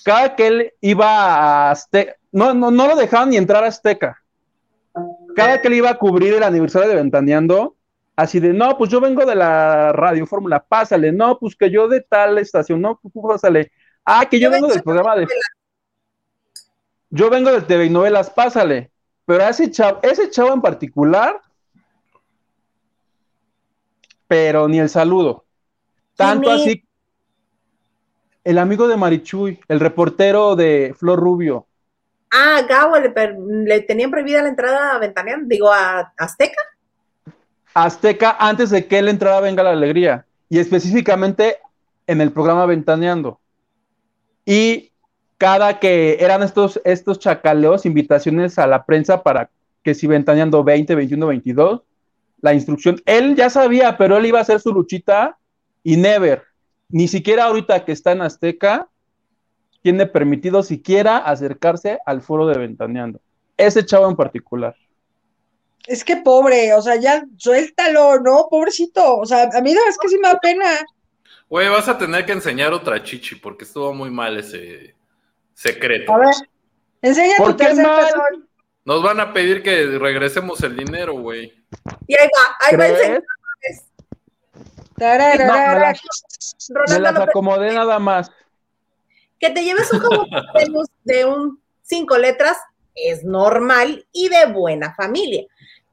cada 0.05 0.37
que 0.37 0.47
él 0.47 0.73
iba 0.79 1.05
a 1.05 1.71
Azteca, 1.71 2.15
no, 2.31 2.53
no, 2.53 2.71
no 2.71 2.87
lo 2.87 2.95
dejaban 2.95 3.31
ni 3.31 3.35
entrar 3.35 3.61
a 3.65 3.67
Azteca. 3.67 4.23
Cada 5.35 5.61
que 5.61 5.67
él 5.67 5.73
iba 5.73 5.89
a 5.89 5.97
cubrir 5.97 6.33
el 6.33 6.43
aniversario 6.43 6.87
de 6.87 6.95
Ventaneando, 6.95 7.75
así 8.15 8.39
de, 8.39 8.53
no, 8.53 8.77
pues 8.77 8.89
yo 8.89 9.01
vengo 9.01 9.25
de 9.25 9.35
la 9.35 9.91
Radio 9.91 10.25
Fórmula, 10.25 10.63
pásale, 10.63 11.11
no, 11.11 11.37
pues 11.37 11.57
que 11.57 11.69
yo 11.69 11.89
de 11.89 11.99
tal 11.99 12.37
estación, 12.37 12.79
no, 12.79 13.01
pues 13.01 13.13
pásale. 13.21 13.73
Ah, 14.05 14.25
que 14.29 14.39
yo, 14.39 14.47
Yo 14.47 14.51
vengo 14.51 14.67
vengo 14.67 14.75
del 14.75 14.83
programa 14.83 15.17
de... 15.17 15.27
Yo 17.09 17.29
vengo 17.29 17.51
de 17.51 17.63
TV 17.63 17.87
y 17.87 17.89
novelas, 17.89 18.29
pásale. 18.29 18.91
Pero 19.29 19.45
a 19.45 19.49
ese 19.49 19.69
chavo, 19.69 19.99
ese 20.01 20.31
chavo 20.31 20.51
en 20.51 20.59
particular, 20.59 21.39
pero 24.27 24.67
ni 24.67 24.79
el 24.79 24.89
saludo. 24.89 25.45
Tanto 26.15 26.49
así, 26.49 26.83
el 28.43 28.57
amigo 28.57 28.87
de 28.87 28.97
Marichuy, 28.97 29.59
el 29.67 29.79
reportero 29.79 30.55
de 30.55 30.95
Flor 30.97 31.19
Rubio. 31.19 31.67
Ah, 32.31 32.63
Gabo, 32.67 32.97
le, 32.97 33.13
le 33.65 33.81
tenían 33.81 34.09
prohibida 34.09 34.41
la 34.41 34.49
entrada 34.49 34.95
a 34.95 34.97
Ventaneando, 34.97 35.45
digo, 35.47 35.71
a 35.71 36.11
Azteca. 36.17 36.63
Azteca 37.75 38.35
antes 38.39 38.71
de 38.71 38.87
que 38.87 38.97
él 38.97 39.09
entrara 39.09 39.37
a 39.37 39.41
Venga 39.41 39.61
la 39.61 39.73
Alegría 39.73 40.25
y 40.49 40.57
específicamente 40.57 41.57
en 42.07 42.19
el 42.19 42.31
programa 42.31 42.65
Ventaneando. 42.65 43.39
Y 44.43 44.88
cada 45.39 45.79
que 45.79 46.17
eran 46.19 46.43
estos, 46.43 46.81
estos 46.83 47.17
chacaleos, 47.17 47.85
invitaciones 47.85 48.59
a 48.59 48.67
la 48.67 48.85
prensa 48.85 49.23
para 49.23 49.49
que 49.81 49.95
si 49.95 50.05
Ventaneando 50.05 50.65
20, 50.65 50.93
21, 50.93 51.27
22, 51.27 51.81
la 52.41 52.53
instrucción, 52.53 53.01
él 53.05 53.37
ya 53.37 53.49
sabía, 53.49 53.97
pero 53.97 54.17
él 54.17 54.25
iba 54.25 54.39
a 54.39 54.41
hacer 54.41 54.59
su 54.59 54.73
luchita 54.73 55.37
y 55.81 55.95
never, 55.95 56.43
ni 56.89 57.07
siquiera 57.07 57.45
ahorita 57.45 57.85
que 57.85 57.93
está 57.93 58.11
en 58.11 58.21
Azteca, 58.21 58.89
tiene 59.81 60.05
permitido 60.05 60.61
siquiera 60.61 61.17
acercarse 61.17 61.99
al 62.05 62.21
foro 62.21 62.45
de 62.45 62.57
Ventaneando. 62.57 63.21
Ese 63.55 63.85
chavo 63.85 64.09
en 64.09 64.17
particular. 64.17 64.75
Es 65.87 66.03
que 66.03 66.17
pobre, 66.17 66.73
o 66.73 66.81
sea, 66.81 66.97
ya 66.97 67.23
suéltalo, 67.37 68.19
¿no? 68.19 68.47
Pobrecito. 68.49 69.17
O 69.17 69.25
sea, 69.25 69.49
a 69.53 69.61
mí 69.61 69.73
no, 69.73 69.79
es 69.87 69.97
que 69.97 70.09
sí 70.09 70.17
me 70.21 70.27
da 70.27 70.37
pena. 70.37 70.65
Güey, 71.49 71.69
vas 71.69 71.87
a 71.87 71.97
tener 71.97 72.25
que 72.25 72.33
enseñar 72.33 72.73
otra 72.73 73.01
chichi 73.01 73.35
porque 73.35 73.63
estuvo 73.63 73.93
muy 73.93 74.11
mal 74.11 74.37
ese 74.37 74.98
secreto. 75.59 76.13
A 76.13 76.19
ver, 76.19 76.35
enseña 77.01 77.35
¿Por 77.37 77.51
tu 77.51 77.57
tercer 77.57 77.85
pezón. 77.85 78.49
Nos 78.85 79.03
van 79.03 79.19
a 79.19 79.33
pedir 79.33 79.61
que 79.61 79.85
regresemos 79.99 80.63
el 80.63 80.75
dinero, 80.75 81.13
güey. 81.13 81.53
Y 82.07 82.15
ahí 82.17 82.27
va, 82.35 82.55
ahí 82.61 82.75
va 82.75 82.87
el. 82.87 83.23
No, 84.97 85.45
me 85.45 85.79
las, 85.79 86.01
me 86.89 86.99
las 86.99 87.15
acomodé 87.15 87.73
nada 87.73 87.99
más. 87.99 88.31
Que 89.39 89.49
te 89.49 89.63
lleves 89.63 89.91
un 89.93 90.01
luz 90.01 90.87
de 91.03 91.25
un 91.25 91.61
cinco 91.81 92.17
letras 92.17 92.57
es 92.95 93.23
normal 93.23 94.05
y 94.11 94.29
de 94.29 94.45
buena 94.47 94.93
familia. 94.95 95.45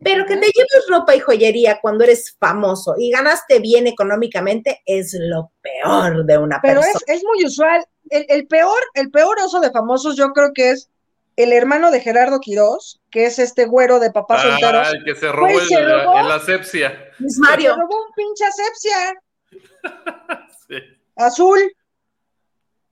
Pero 0.02 0.26
que 0.26 0.36
te 0.36 0.46
lleves 0.46 0.86
ropa 0.90 1.14
y 1.16 1.20
joyería 1.20 1.78
cuando 1.80 2.04
eres 2.04 2.36
famoso 2.38 2.94
y 2.98 3.10
ganaste 3.10 3.60
bien 3.60 3.86
económicamente 3.86 4.82
es 4.84 5.16
lo 5.18 5.52
peor 5.62 6.24
de 6.26 6.36
una 6.38 6.60
Pero 6.60 6.80
persona. 6.82 7.00
es, 7.06 7.16
es 7.16 7.24
muy 7.24 7.44
usual. 7.46 7.84
El, 8.10 8.26
el 8.28 8.46
peor, 8.46 8.78
el 8.94 9.10
peor 9.10 9.38
oso 9.42 9.58
de 9.60 9.70
famosos, 9.70 10.14
yo 10.16 10.28
creo 10.32 10.52
que 10.54 10.70
es 10.72 10.90
el 11.36 11.52
hermano 11.52 11.90
de 11.90 12.00
Gerardo 12.00 12.40
Quirós, 12.40 13.00
que 13.10 13.24
es 13.26 13.38
este 13.38 13.64
güero 13.64 13.98
de 13.98 14.10
papá 14.10 14.40
soltero. 14.42 14.78
Ah, 14.84 14.90
el 14.90 15.02
que 15.04 15.14
se 15.14 15.32
robó 15.32 15.48
el- 15.48 15.66
se 15.66 15.82
robó. 15.82 16.18
el 16.20 16.30
asepsia. 16.30 17.10
Se 17.26 17.40
Mario, 17.40 17.74
robó 17.76 18.06
un 18.06 18.12
pinche 18.14 18.44
asepsia 18.44 19.14
Sí. 20.68 20.76
azul. 21.16 21.58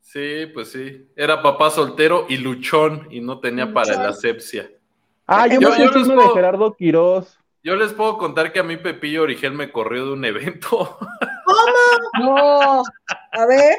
Sí, 0.00 0.46
pues 0.54 0.70
sí. 0.72 1.10
Era 1.16 1.42
papá 1.42 1.70
soltero 1.70 2.26
y 2.28 2.36
luchón 2.38 3.08
y 3.10 3.20
no 3.20 3.40
tenía 3.40 3.72
para 3.72 3.94
la 3.96 4.08
asepsia. 4.10 4.70
Ah, 5.26 5.46
yo, 5.46 5.60
Yo- 5.60 5.70
me 5.70 5.78
yo 5.78 5.90
les 5.90 6.08
de 6.08 6.14
puedo- 6.14 6.34
Gerardo 6.34 6.74
Quirós. 6.74 7.38
Yo 7.62 7.76
les 7.76 7.92
puedo 7.94 8.18
contar 8.18 8.52
que 8.52 8.58
a 8.60 8.62
mí 8.62 8.76
Pepillo 8.76 9.22
Origel 9.22 9.52
me 9.54 9.72
corrió 9.72 10.04
de 10.06 10.12
un 10.12 10.24
evento 10.26 10.98
No. 12.20 12.82
A 13.32 13.46
ver, 13.46 13.76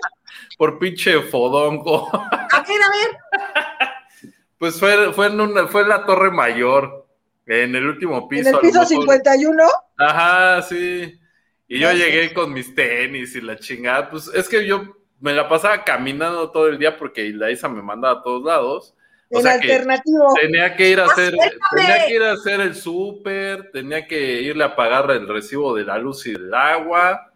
por 0.58 0.80
pinche 0.80 1.22
fodongo. 1.22 2.10
a 2.14 2.64
ver, 2.68 2.82
a 2.84 2.90
ver, 2.90 4.32
Pues 4.58 4.80
fue, 4.80 5.14
fue, 5.14 5.28
en 5.28 5.40
una, 5.40 5.68
fue 5.68 5.82
en 5.84 5.90
la 5.90 6.06
Torre 6.06 6.32
Mayor, 6.32 7.06
en 7.46 7.76
el 7.76 7.86
último 7.88 8.28
piso. 8.28 8.50
en 8.50 8.56
el 8.56 8.62
piso 8.62 8.80
mejor. 8.80 8.88
51. 8.88 9.64
Ajá, 9.98 10.62
sí. 10.64 11.20
Y 11.68 11.80
yo 11.80 11.92
llegué 11.92 12.34
con 12.34 12.54
mis 12.54 12.74
tenis 12.74 13.36
y 13.36 13.42
la 13.42 13.58
chingada. 13.58 14.10
Pues 14.10 14.28
es 14.34 14.50
que 14.50 14.66
yo 14.66 14.84
me 15.20 15.34
la 15.34 15.48
pasaba 15.48 15.84
caminando 15.84 16.50
todo 16.52 16.68
el 16.68 16.78
día 16.80 16.98
porque 16.98 17.30
la 17.30 17.52
Isa 17.52 17.68
me 17.70 17.82
mandaba 17.82 18.20
a 18.20 18.24
todos 18.24 18.44
lados. 18.44 18.96
O 19.32 19.42
sea 19.42 19.60
que 19.60 19.72
alternativo. 19.72 20.34
tenía 20.40 20.76
que 20.76 20.90
ir 20.90 21.00
a 21.00 21.06
hacer, 21.06 21.34
¡Acércame! 21.34 21.82
tenía 21.82 22.06
que 22.06 22.14
ir 22.16 22.24
a 22.24 22.32
hacer 22.34 22.62
el 22.62 22.76
súper, 22.76 23.72
tenía 23.72 24.08
que 24.08 24.42
irle 24.42 24.64
a 24.64 24.76
pagar 24.76 25.10
el 25.12 25.28
recibo 25.28 25.76
de 25.76 25.84
la 25.84 25.98
luz 25.98 26.28
y 26.28 26.34
del 26.34 26.54
agua. 26.54 27.32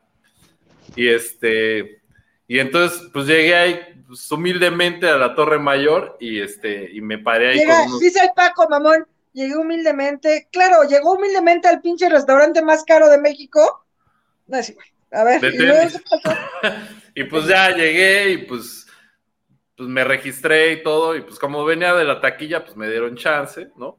Y 0.96 1.08
este, 1.10 2.02
y 2.48 2.60
entonces, 2.60 3.10
pues 3.12 3.26
llegué 3.26 3.56
ahí 3.56 3.80
pues, 4.08 4.32
humildemente 4.32 5.08
a 5.08 5.18
la 5.18 5.36
Torre 5.36 5.60
Mayor 5.60 6.18
y 6.20 6.40
este, 6.42 6.90
y 6.92 7.02
me 7.02 7.18
paré 7.18 7.50
ahí 7.50 7.60
Llega, 7.60 7.78
con 7.80 7.88
unos. 7.88 8.00
dice 8.00 8.20
el 8.22 8.32
Paco, 8.36 8.68
mamón, 8.70 9.06
llegué 9.34 9.56
humildemente. 9.56 10.48
Claro, 10.52 10.84
llegó 10.84 11.14
humildemente 11.14 11.68
al 11.68 11.82
pinche 11.82 12.10
restaurante 12.10 12.62
más 12.62 12.84
caro 12.84 13.10
de 13.10 13.18
México. 13.18 13.86
No 14.48 14.58
es 14.58 14.70
igual. 14.70 14.88
A 15.12 15.24
ver. 15.24 15.42
Y 17.16 17.24
pues 17.26 17.48
ya 17.48 17.72
llegué 17.76 18.32
y 18.32 18.38
pues, 18.38 18.79
pues 19.80 19.88
me 19.88 20.04
registré 20.04 20.74
y 20.74 20.84
todo, 20.84 21.16
y 21.16 21.22
pues 21.22 21.40
como 21.40 21.64
venía 21.64 21.94
de 21.96 22.04
la 22.04 22.20
taquilla, 22.20 22.66
pues 22.66 22.76
me 22.76 22.90
dieron 22.90 23.16
chance, 23.16 23.70
¿no? 23.78 23.98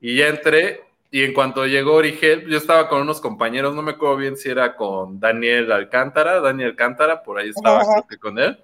Y 0.00 0.16
ya 0.16 0.26
entré, 0.26 0.82
y 1.08 1.22
en 1.22 1.32
cuanto 1.32 1.66
llegó 1.66 1.94
Origel, 1.94 2.48
yo 2.48 2.58
estaba 2.58 2.88
con 2.88 3.00
unos 3.02 3.20
compañeros, 3.20 3.76
no 3.76 3.82
me 3.82 3.92
acuerdo 3.92 4.16
bien 4.16 4.36
si 4.36 4.50
era 4.50 4.74
con 4.74 5.20
Daniel 5.20 5.70
Alcántara, 5.70 6.40
Daniel 6.40 6.70
Alcántara, 6.70 7.22
por 7.22 7.38
ahí 7.38 7.50
estaba 7.50 7.82
Ajá. 7.82 8.04
con 8.20 8.40
él. 8.40 8.58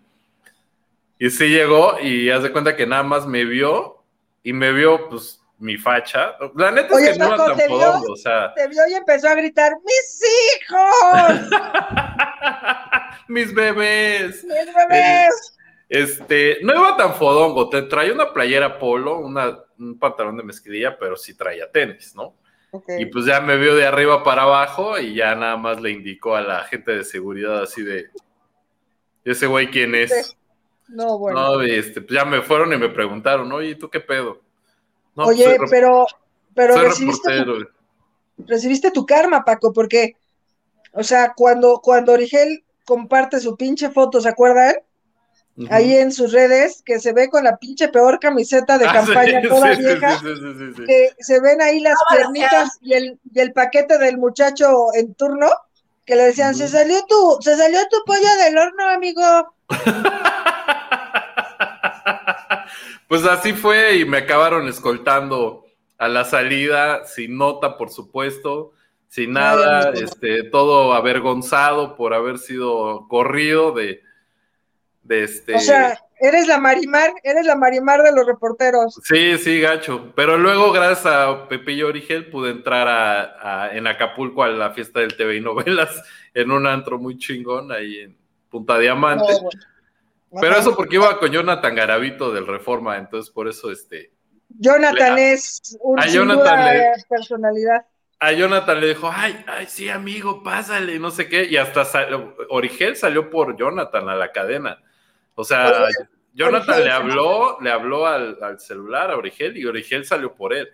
Y 1.20 1.30
sí 1.30 1.50
llegó 1.50 2.00
y 2.00 2.30
haz 2.30 2.42
de 2.42 2.50
cuenta 2.50 2.74
que 2.74 2.84
nada 2.84 3.04
más 3.04 3.28
me 3.28 3.44
vio 3.44 4.02
y 4.42 4.52
me 4.52 4.72
vio, 4.72 5.08
pues, 5.08 5.40
mi 5.60 5.76
facha. 5.76 6.34
La 6.56 6.72
neta 6.72 6.96
Oye, 6.96 7.10
es 7.10 7.12
que 7.12 7.18
no 7.20 7.26
era 7.32 7.36
¿te 7.36 7.50
tan 7.50 7.56
vio? 7.58 7.66
fodongo, 7.68 8.12
o 8.12 8.16
sea, 8.16 8.52
Te 8.54 8.66
vio 8.66 8.82
y 8.90 8.94
empezó 8.94 9.28
a 9.28 9.34
gritar, 9.36 9.72
¡mis 9.84 10.22
hijos! 10.66 11.50
mis 13.28 13.54
bebés. 13.54 14.42
¡Mis 14.42 14.74
bebés! 14.74 15.56
Este, 15.90 16.58
no 16.62 16.72
iba 16.72 16.96
tan 16.96 17.14
fodongo, 17.14 17.68
te 17.68 17.82
traía 17.82 18.12
una 18.12 18.32
playera 18.32 18.78
polo, 18.78 19.18
una, 19.18 19.58
un 19.76 19.98
pantalón 19.98 20.36
de 20.36 20.44
mezclilla, 20.44 20.96
pero 20.96 21.16
sí 21.16 21.34
traía 21.36 21.68
tenis, 21.68 22.14
¿no? 22.14 22.36
Y 22.96 23.06
pues 23.06 23.24
ya 23.24 23.40
me 23.40 23.56
vio 23.56 23.74
de 23.74 23.84
arriba 23.84 24.22
para 24.22 24.42
abajo 24.42 24.96
y 25.00 25.14
ya 25.16 25.34
nada 25.34 25.56
más 25.56 25.80
le 25.80 25.90
indicó 25.90 26.36
a 26.36 26.42
la 26.42 26.62
gente 26.62 26.92
de 26.92 27.02
seguridad 27.02 27.60
así 27.60 27.82
de, 27.82 28.08
¿ese 29.24 29.48
güey 29.48 29.68
quién 29.68 29.96
es? 29.96 30.36
No, 30.86 31.18
bueno. 31.18 31.56
No, 31.56 31.62
este, 31.62 32.00
pues 32.00 32.16
ya 32.16 32.24
me 32.24 32.40
fueron 32.42 32.72
y 32.72 32.76
me 32.76 32.88
preguntaron, 32.88 33.50
oye, 33.50 33.70
¿y 33.70 33.74
tú 33.74 33.90
qué 33.90 33.98
pedo? 33.98 34.40
No, 35.16 35.24
Oye, 35.24 35.44
pues 35.44 35.58
soy 35.58 35.66
rep- 35.66 35.70
pero, 35.70 36.06
pero 36.54 36.76
recibiste, 36.76 37.44
tu, 37.44 37.68
recibiste 38.46 38.90
tu 38.92 39.04
karma, 39.04 39.44
Paco, 39.44 39.72
porque, 39.72 40.14
o 40.92 41.02
sea, 41.02 41.32
cuando, 41.34 41.80
cuando 41.82 42.12
Origel 42.12 42.62
comparte 42.84 43.40
su 43.40 43.56
pinche 43.56 43.90
foto, 43.90 44.20
¿se 44.20 44.28
acuerdan? 44.28 44.76
Ahí 45.68 45.94
en 45.94 46.12
sus 46.12 46.32
redes, 46.32 46.82
que 46.84 47.00
se 47.00 47.12
ve 47.12 47.28
con 47.28 47.44
la 47.44 47.58
pinche 47.58 47.88
peor 47.88 48.18
camiseta 48.18 48.78
de 48.78 48.86
Ah, 48.86 48.92
campaña 48.92 49.42
sí, 49.42 49.48
toda 49.48 49.74
sí, 49.74 49.82
vieja, 49.82 50.18
sí, 50.18 50.26
sí, 50.26 50.54
sí, 50.58 50.72
sí. 50.76 50.84
que 50.86 51.10
se 51.18 51.40
ven 51.40 51.60
ahí 51.60 51.80
las 51.80 51.98
piernitas 52.08 52.78
y 52.80 52.94
el, 52.94 53.18
y 53.34 53.40
el 53.40 53.52
paquete 53.52 53.98
del 53.98 54.16
muchacho 54.16 54.94
en 54.94 55.14
turno, 55.14 55.48
que 56.06 56.16
le 56.16 56.24
decían, 56.24 56.54
se 56.54 56.68
salió 56.68 57.04
tu, 57.06 57.38
se 57.40 57.56
salió 57.56 57.80
tu 57.90 57.98
pollo 58.06 58.36
del 58.44 58.58
horno, 58.58 58.88
amigo. 58.88 59.54
Pues 63.08 63.24
así 63.24 63.54
fue 63.54 63.96
y 63.96 64.04
me 64.04 64.18
acabaron 64.18 64.68
escoltando 64.68 65.66
a 65.98 66.06
la 66.06 66.24
salida, 66.24 67.04
sin 67.06 67.36
nota, 67.36 67.76
por 67.76 67.90
supuesto, 67.90 68.70
sin 69.08 69.32
nada, 69.32 69.90
este, 69.90 70.44
todo 70.44 70.94
avergonzado 70.94 71.96
por 71.96 72.14
haber 72.14 72.38
sido 72.38 73.08
corrido 73.08 73.72
de, 73.72 74.00
de 75.10 75.24
este. 75.24 75.54
O 75.56 75.58
sea, 75.58 75.98
eres 76.20 76.46
la 76.46 76.58
Marimar, 76.58 77.10
eres 77.24 77.44
la 77.44 77.56
Marimar 77.56 78.02
de 78.02 78.12
los 78.12 78.24
reporteros. 78.24 78.94
Sí, 79.02 79.36
sí, 79.38 79.60
gacho. 79.60 80.12
Pero 80.14 80.38
luego, 80.38 80.70
gracias 80.72 81.04
a 81.12 81.48
Pepillo 81.48 81.88
Origel, 81.88 82.30
pude 82.30 82.52
entrar 82.52 82.86
a, 82.86 83.64
a- 83.64 83.76
en 83.76 83.88
Acapulco 83.88 84.44
a 84.44 84.48
la 84.48 84.70
fiesta 84.70 85.00
del 85.00 85.16
TV 85.16 85.36
y 85.38 85.40
novelas 85.40 86.02
en 86.34 86.52
un 86.52 86.64
antro 86.66 86.98
muy 86.98 87.18
chingón 87.18 87.72
ahí 87.72 87.98
en 87.98 88.16
Punta 88.48 88.78
Diamante. 88.78 89.32
No, 89.32 89.40
bueno. 89.40 89.60
Pero 90.40 90.56
eso 90.56 90.76
porque 90.76 90.94
iba 90.94 91.18
con 91.18 91.30
Jonathan 91.32 91.74
Garavito 91.74 92.32
del 92.32 92.46
Reforma, 92.46 92.96
entonces 92.96 93.32
por 93.32 93.48
eso 93.48 93.72
este. 93.72 94.12
Jonathan 94.48 95.16
Le- 95.16 95.32
es 95.32 95.76
un 95.80 95.98
a 95.98 96.06
le- 96.06 96.78
eh, 96.78 96.92
personalidad. 97.08 97.84
A 98.20 98.30
Jonathan 98.32 98.80
le 98.80 98.88
dijo, 98.88 99.10
ay, 99.12 99.42
ay, 99.48 99.66
sí, 99.66 99.88
amigo, 99.88 100.42
pásale, 100.44 100.98
no 101.00 101.10
sé 101.10 101.26
qué. 101.28 101.46
Y 101.46 101.56
hasta 101.56 101.84
sal- 101.84 102.34
Origel 102.50 102.94
salió 102.94 103.28
por 103.30 103.56
Jonathan 103.56 104.08
a 104.08 104.14
la 104.14 104.30
cadena. 104.30 104.78
O 105.40 105.44
sea, 105.44 105.88
Jonathan 106.32 106.84
le 106.84 106.90
habló, 106.90 107.58
le 107.60 107.70
habló 107.70 108.06
al, 108.06 108.38
al 108.42 108.60
celular 108.60 109.10
a 109.10 109.16
Origel 109.16 109.56
y 109.56 109.66
Origel 109.66 110.04
salió 110.04 110.34
por 110.34 110.54
él. 110.54 110.68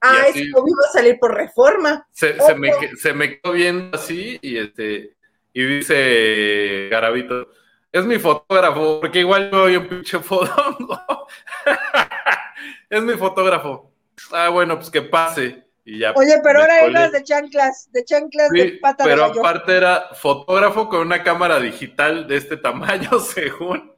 Ah, 0.00 0.14
Y 0.14 0.22
es 0.24 0.30
así- 0.30 0.50
como 0.52 0.68
iba 0.68 0.78
a 0.88 0.92
salir 0.92 1.18
por 1.18 1.34
reforma. 1.34 2.06
Se, 2.12 2.38
se 2.38 2.54
me, 2.54 2.70
que- 2.78 2.96
se 2.96 3.12
me 3.12 3.40
quedó 3.40 3.52
viendo 3.54 3.96
así 3.96 4.38
y 4.42 4.58
este 4.58 5.16
y 5.52 5.64
dice 5.64 6.88
Garavito, 6.90 7.48
es 7.92 8.04
mi 8.04 8.18
fotógrafo, 8.18 9.00
porque 9.00 9.20
igual 9.20 9.50
yo 9.50 9.58
soy 9.64 9.76
un 9.76 9.88
pinche 9.88 10.18
fodongo. 10.18 11.26
es 12.90 13.02
mi 13.02 13.14
fotógrafo. 13.14 13.92
Ah, 14.32 14.48
bueno, 14.48 14.76
pues 14.76 14.90
que 14.90 15.02
pase. 15.02 15.64
Y 15.84 15.98
ya. 15.98 16.12
Oye, 16.16 16.40
pero 16.42 16.60
ahora 16.60 16.88
ibas 16.88 17.12
de 17.12 17.22
chanclas, 17.22 17.88
de 17.92 18.04
chanclas 18.04 18.48
de 18.50 18.62
Sí, 18.62 18.70
pata 18.78 19.04
de 19.04 19.10
pero 19.10 19.28
gallo. 19.28 19.40
aparte 19.40 19.76
era 19.76 20.08
fotógrafo 20.14 20.88
con 20.88 21.00
una 21.00 21.22
cámara 21.22 21.60
digital 21.60 22.26
de 22.26 22.36
este 22.36 22.56
tamaño, 22.56 23.10
según. 23.20 23.93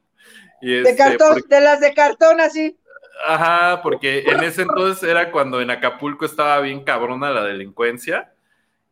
Y 0.60 0.72
De 0.72 0.90
este, 0.90 0.96
cartón, 0.96 1.34
porque- 1.34 1.54
de 1.54 1.60
las 1.60 1.80
de 1.80 1.94
cartón 1.94 2.40
así. 2.40 2.78
Ajá, 3.26 3.80
porque 3.82 4.20
en 4.26 4.42
ese 4.44 4.62
entonces 4.62 5.02
era 5.08 5.32
cuando 5.32 5.60
en 5.62 5.70
Acapulco 5.70 6.26
estaba 6.26 6.60
bien 6.60 6.84
cabrona 6.84 7.30
la 7.30 7.44
delincuencia 7.44 8.32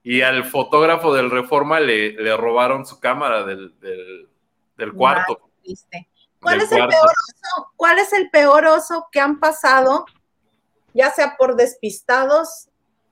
y 0.03 0.23
al 0.23 0.45
fotógrafo 0.45 1.13
del 1.15 1.31
Reforma 1.31 1.79
le, 1.79 2.13
le 2.13 2.35
robaron 2.37 2.87
su 2.87 2.99
cámara 3.01 3.45
del, 3.45 3.79
del, 3.81 4.29
del 4.79 4.93
cuarto. 4.95 5.51
¿Cuál 6.41 6.59
Del 6.59 6.67
es 6.67 6.73
el 6.73 6.89
peor 6.89 7.05
oso? 7.05 7.73
¿Cuál 7.77 7.99
es 7.99 8.13
el 8.15 8.31
peor 8.31 8.67
oso 8.67 9.09
que 9.13 9.21
han 9.21 9.41
pasado, 9.41 10.07
ya 10.95 11.11
sea 11.11 11.37
por 11.37 11.57
despistados, 11.57 12.69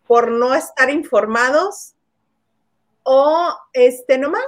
por 0.06 0.30
no 0.30 0.54
estar 0.54 0.88
informados 0.90 1.94
o 3.02 3.54
este 3.72 4.16
nomás 4.18 4.44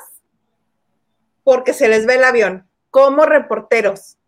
porque 1.43 1.73
se 1.75 1.89
les 1.89 2.07
ve 2.07 2.15
el 2.15 2.25
avión 2.25 2.69
como 2.95 3.27
reporteros? 3.27 4.19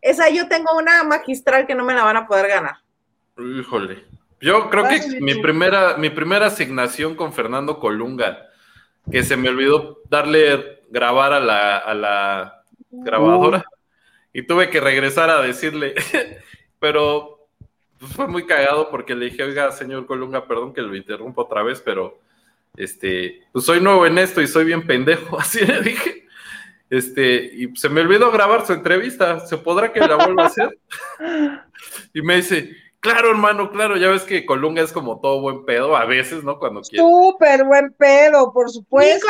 Esa 0.00 0.30
yo 0.30 0.46
tengo 0.46 0.78
una 0.78 1.02
magistral 1.02 1.66
que 1.66 1.74
no 1.74 1.84
me 1.84 1.94
la 1.94 2.04
van 2.04 2.16
a 2.16 2.28
poder 2.28 2.46
ganar. 2.46 2.76
Híjole. 3.36 4.04
Yo 4.40 4.70
creo 4.70 4.84
que 4.84 5.20
mi 5.20 5.34
primera, 5.42 5.96
mi 5.96 6.08
primera 6.08 6.46
asignación 6.46 7.16
con 7.16 7.32
Fernando 7.32 7.80
Colunga, 7.80 8.46
que 9.10 9.24
se 9.24 9.36
me 9.36 9.48
olvidó 9.48 9.98
darle 10.08 10.84
grabar 10.88 11.32
a 11.32 11.40
la, 11.40 11.78
a 11.78 11.92
la 11.92 12.62
grabadora 12.88 13.64
y 14.32 14.46
tuve 14.46 14.70
que 14.70 14.78
regresar 14.78 15.28
a 15.28 15.42
decirle, 15.42 15.96
pero 16.78 17.48
pues, 17.98 18.12
fue 18.12 18.28
muy 18.28 18.46
cagado 18.46 18.92
porque 18.92 19.16
le 19.16 19.24
dije, 19.24 19.42
oiga, 19.42 19.72
señor 19.72 20.06
Colunga, 20.06 20.46
perdón 20.46 20.72
que 20.72 20.82
lo 20.82 20.94
interrumpo 20.94 21.42
otra 21.42 21.64
vez, 21.64 21.82
pero 21.84 22.20
este, 22.76 23.42
pues 23.50 23.64
soy 23.64 23.80
nuevo 23.80 24.06
en 24.06 24.18
esto 24.18 24.40
y 24.40 24.46
soy 24.46 24.66
bien 24.66 24.86
pendejo, 24.86 25.36
así 25.40 25.66
le 25.66 25.80
dije. 25.80 26.27
Este, 26.90 27.50
y 27.54 27.76
se 27.76 27.88
me 27.88 28.00
olvidó 28.00 28.30
grabar 28.30 28.66
su 28.66 28.72
entrevista, 28.72 29.40
¿se 29.46 29.58
podrá 29.58 29.92
que 29.92 30.00
la 30.00 30.16
vuelva 30.16 30.44
a 30.44 30.46
hacer? 30.46 30.78
Y 32.12 32.22
me 32.22 32.36
dice, 32.36 32.70
claro, 33.00 33.30
hermano, 33.30 33.70
claro, 33.70 33.96
ya 33.96 34.08
ves 34.08 34.22
que 34.22 34.44
Colunga 34.44 34.82
es 34.82 34.92
como 34.92 35.20
todo 35.20 35.40
buen 35.40 35.64
pedo, 35.64 35.96
a 35.96 36.04
veces, 36.06 36.42
¿no? 36.42 36.58
Cuando 36.58 36.80
quiere. 36.80 37.04
Súper 37.04 37.64
buen 37.64 37.92
pedo, 37.92 38.52
por 38.52 38.68
supuesto, 38.70 39.26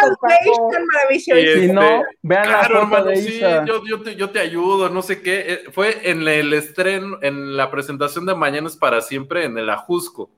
maravilloso. 0.94 1.38
Y, 1.38 1.44
Si 1.44 1.60
este, 1.62 1.72
no, 1.72 2.02
vean 2.22 2.44
Claro, 2.44 2.74
la 2.74 2.80
hermano, 2.80 3.04
de 3.06 3.16
sí, 3.16 3.40
yo, 3.66 3.82
yo 3.84 4.02
te, 4.02 4.16
yo 4.16 4.30
te 4.30 4.38
ayudo, 4.40 4.88
no 4.88 5.02
sé 5.02 5.20
qué. 5.20 5.44
Eh, 5.46 5.64
Fue 5.72 6.08
en 6.10 6.26
el 6.26 6.52
estreno, 6.54 7.18
en 7.20 7.56
la 7.56 7.70
presentación 7.70 8.24
de 8.24 8.34
Mañana 8.34 8.68
es 8.68 8.76
para 8.76 9.00
siempre 9.02 9.44
en 9.44 9.58
el 9.58 9.68
Ajusco, 9.68 10.30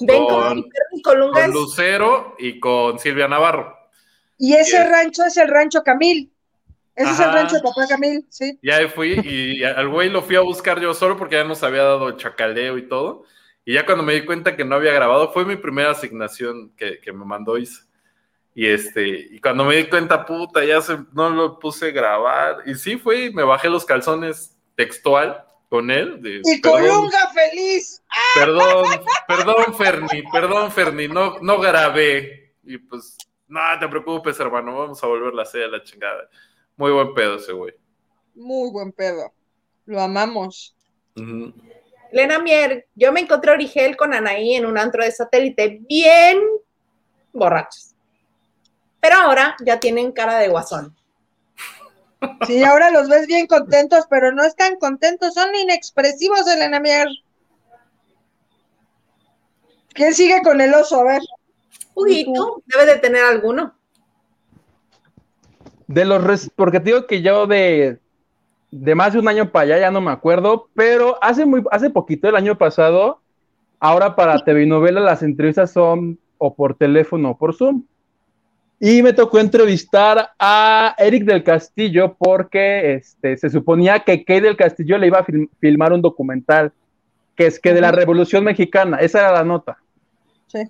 Ven 0.00 0.26
con- 0.26 0.64
con 1.02 1.38
es 1.38 1.48
Lucero 1.52 2.36
y 2.38 2.60
con 2.60 2.98
Silvia 3.00 3.26
Navarro. 3.26 3.76
Y 4.38 4.54
ese 4.54 4.84
rancho 4.88 5.24
es 5.24 5.36
el 5.36 5.48
rancho 5.48 5.82
Camil. 5.82 6.32
Ese 6.98 7.12
es 7.12 7.20
el 7.20 7.32
rancho 7.32 7.54
de 7.54 7.62
papá 7.62 7.86
Camil, 7.88 8.26
sí. 8.28 8.58
Ya 8.60 8.88
fui 8.88 9.20
y 9.24 9.62
al 9.62 9.88
güey 9.88 10.10
lo 10.10 10.20
fui 10.20 10.34
a 10.34 10.40
buscar 10.40 10.80
yo 10.80 10.92
solo 10.94 11.16
porque 11.16 11.36
ya 11.36 11.44
nos 11.44 11.62
había 11.62 11.84
dado 11.84 12.08
el 12.08 12.16
chacaleo 12.16 12.76
y 12.76 12.88
todo. 12.88 13.24
Y 13.64 13.74
ya 13.74 13.86
cuando 13.86 14.02
me 14.02 14.14
di 14.14 14.24
cuenta 14.24 14.56
que 14.56 14.64
no 14.64 14.74
había 14.74 14.92
grabado, 14.92 15.32
fue 15.32 15.44
mi 15.44 15.54
primera 15.54 15.92
asignación 15.92 16.70
que, 16.76 16.98
que 16.98 17.12
me 17.12 17.24
mandó 17.24 17.56
Isa. 17.56 17.86
Y 18.52 18.66
este, 18.66 19.06
y 19.06 19.40
cuando 19.40 19.64
me 19.64 19.76
di 19.76 19.84
cuenta, 19.84 20.26
puta, 20.26 20.64
ya 20.64 20.80
se, 20.80 20.98
no 21.12 21.30
lo 21.30 21.60
puse 21.60 21.86
a 21.86 21.92
grabar. 21.92 22.62
Y 22.66 22.74
sí 22.74 22.96
fui, 22.96 23.32
me 23.32 23.44
bajé 23.44 23.68
los 23.68 23.84
calzones 23.84 24.56
textual 24.74 25.44
con 25.68 25.92
él. 25.92 26.20
de, 26.20 26.42
Y 26.44 26.60
Colunga 26.60 27.30
feliz. 27.32 28.02
Perdón, 28.34 28.86
perdón, 29.28 29.74
Ferni, 29.76 30.24
perdón, 30.32 30.72
Ferni, 30.72 31.06
no, 31.06 31.38
no 31.40 31.60
grabé. 31.60 32.56
Y 32.64 32.78
pues, 32.78 33.16
no 33.46 33.60
te 33.78 33.86
preocupes, 33.86 34.40
hermano, 34.40 34.76
vamos 34.76 35.02
a 35.04 35.06
volver 35.06 35.38
a 35.38 35.42
hacer 35.42 35.62
a 35.62 35.68
la 35.68 35.84
chingada. 35.84 36.28
Muy 36.78 36.92
buen 36.92 37.12
pedo 37.12 37.36
ese 37.36 37.52
güey. 37.52 37.74
Muy 38.36 38.70
buen 38.70 38.92
pedo. 38.92 39.32
Lo 39.84 40.00
amamos. 40.00 40.76
Ujú. 41.16 41.52
Lena 42.12 42.38
Mier, 42.38 42.86
yo 42.94 43.12
me 43.12 43.20
encontré 43.20 43.50
a 43.50 43.54
Origel 43.54 43.96
con 43.96 44.14
Anaí 44.14 44.54
en 44.54 44.64
un 44.64 44.78
antro 44.78 45.04
de 45.04 45.10
satélite 45.10 45.80
bien 45.88 46.40
borrachos. 47.32 47.94
Pero 49.00 49.16
ahora 49.16 49.56
ya 49.64 49.80
tienen 49.80 50.12
cara 50.12 50.38
de 50.38 50.48
guasón. 50.48 50.96
Sí, 52.46 52.62
ahora 52.64 52.90
los 52.90 53.08
ves 53.08 53.26
bien 53.26 53.46
contentos, 53.46 54.06
pero 54.08 54.32
no 54.32 54.44
están 54.44 54.76
contentos, 54.76 55.34
son 55.34 55.54
inexpresivos, 55.54 56.46
Elena 56.46 56.80
Mier. 56.80 57.08
¿Quién 59.94 60.14
sigue 60.14 60.42
con 60.42 60.60
el 60.60 60.74
oso? 60.74 61.00
A 61.00 61.04
ver. 61.04 61.22
Juguito, 61.94 62.62
debe 62.66 62.86
de 62.86 62.98
tener 62.98 63.24
alguno. 63.24 63.77
De 65.88 66.04
los 66.04 66.22
res- 66.22 66.50
porque 66.54 66.78
te 66.78 66.90
digo 66.90 67.06
que 67.06 67.20
yo 67.22 67.46
de, 67.48 67.98
de 68.70 68.94
más 68.94 69.14
de 69.14 69.18
un 69.18 69.26
año 69.28 69.50
para 69.50 69.64
allá 69.64 69.78
ya 69.80 69.90
no 69.90 70.00
me 70.00 70.12
acuerdo, 70.12 70.68
pero 70.74 71.18
hace 71.22 71.44
muy, 71.46 71.64
hace 71.70 71.90
poquito, 71.90 72.28
el 72.28 72.36
año 72.36 72.56
pasado, 72.56 73.20
ahora 73.80 74.14
para 74.14 74.38
TV 74.44 74.66
novela 74.66 75.00
las 75.00 75.22
entrevistas 75.22 75.72
son 75.72 76.18
o 76.36 76.54
por 76.54 76.76
teléfono 76.76 77.30
o 77.30 77.36
por 77.36 77.54
Zoom. 77.54 77.82
Y 78.80 79.02
me 79.02 79.12
tocó 79.12 79.40
entrevistar 79.40 80.30
a 80.38 80.94
Eric 80.98 81.24
del 81.24 81.42
Castillo 81.42 82.14
porque 82.16 82.94
este, 82.94 83.36
se 83.36 83.50
suponía 83.50 84.00
que 84.00 84.20
Kate 84.24 84.42
del 84.42 84.56
Castillo 84.56 84.98
le 84.98 85.08
iba 85.08 85.18
a 85.18 85.24
film- 85.24 85.48
filmar 85.58 85.92
un 85.92 86.00
documental, 86.00 86.70
que 87.34 87.46
es 87.46 87.58
que 87.58 87.72
de 87.72 87.80
la 87.80 87.90
Revolución 87.90 88.44
Mexicana, 88.44 88.98
esa 88.98 89.20
era 89.20 89.32
la 89.32 89.42
nota. 89.42 89.78
Sí. 90.46 90.60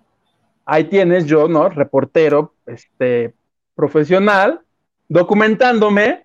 Ahí 0.64 0.84
tienes 0.84 1.26
yo, 1.26 1.48
¿no? 1.48 1.68
Reportero, 1.68 2.54
este, 2.64 3.34
profesional, 3.74 4.60
documentándome 5.08 6.24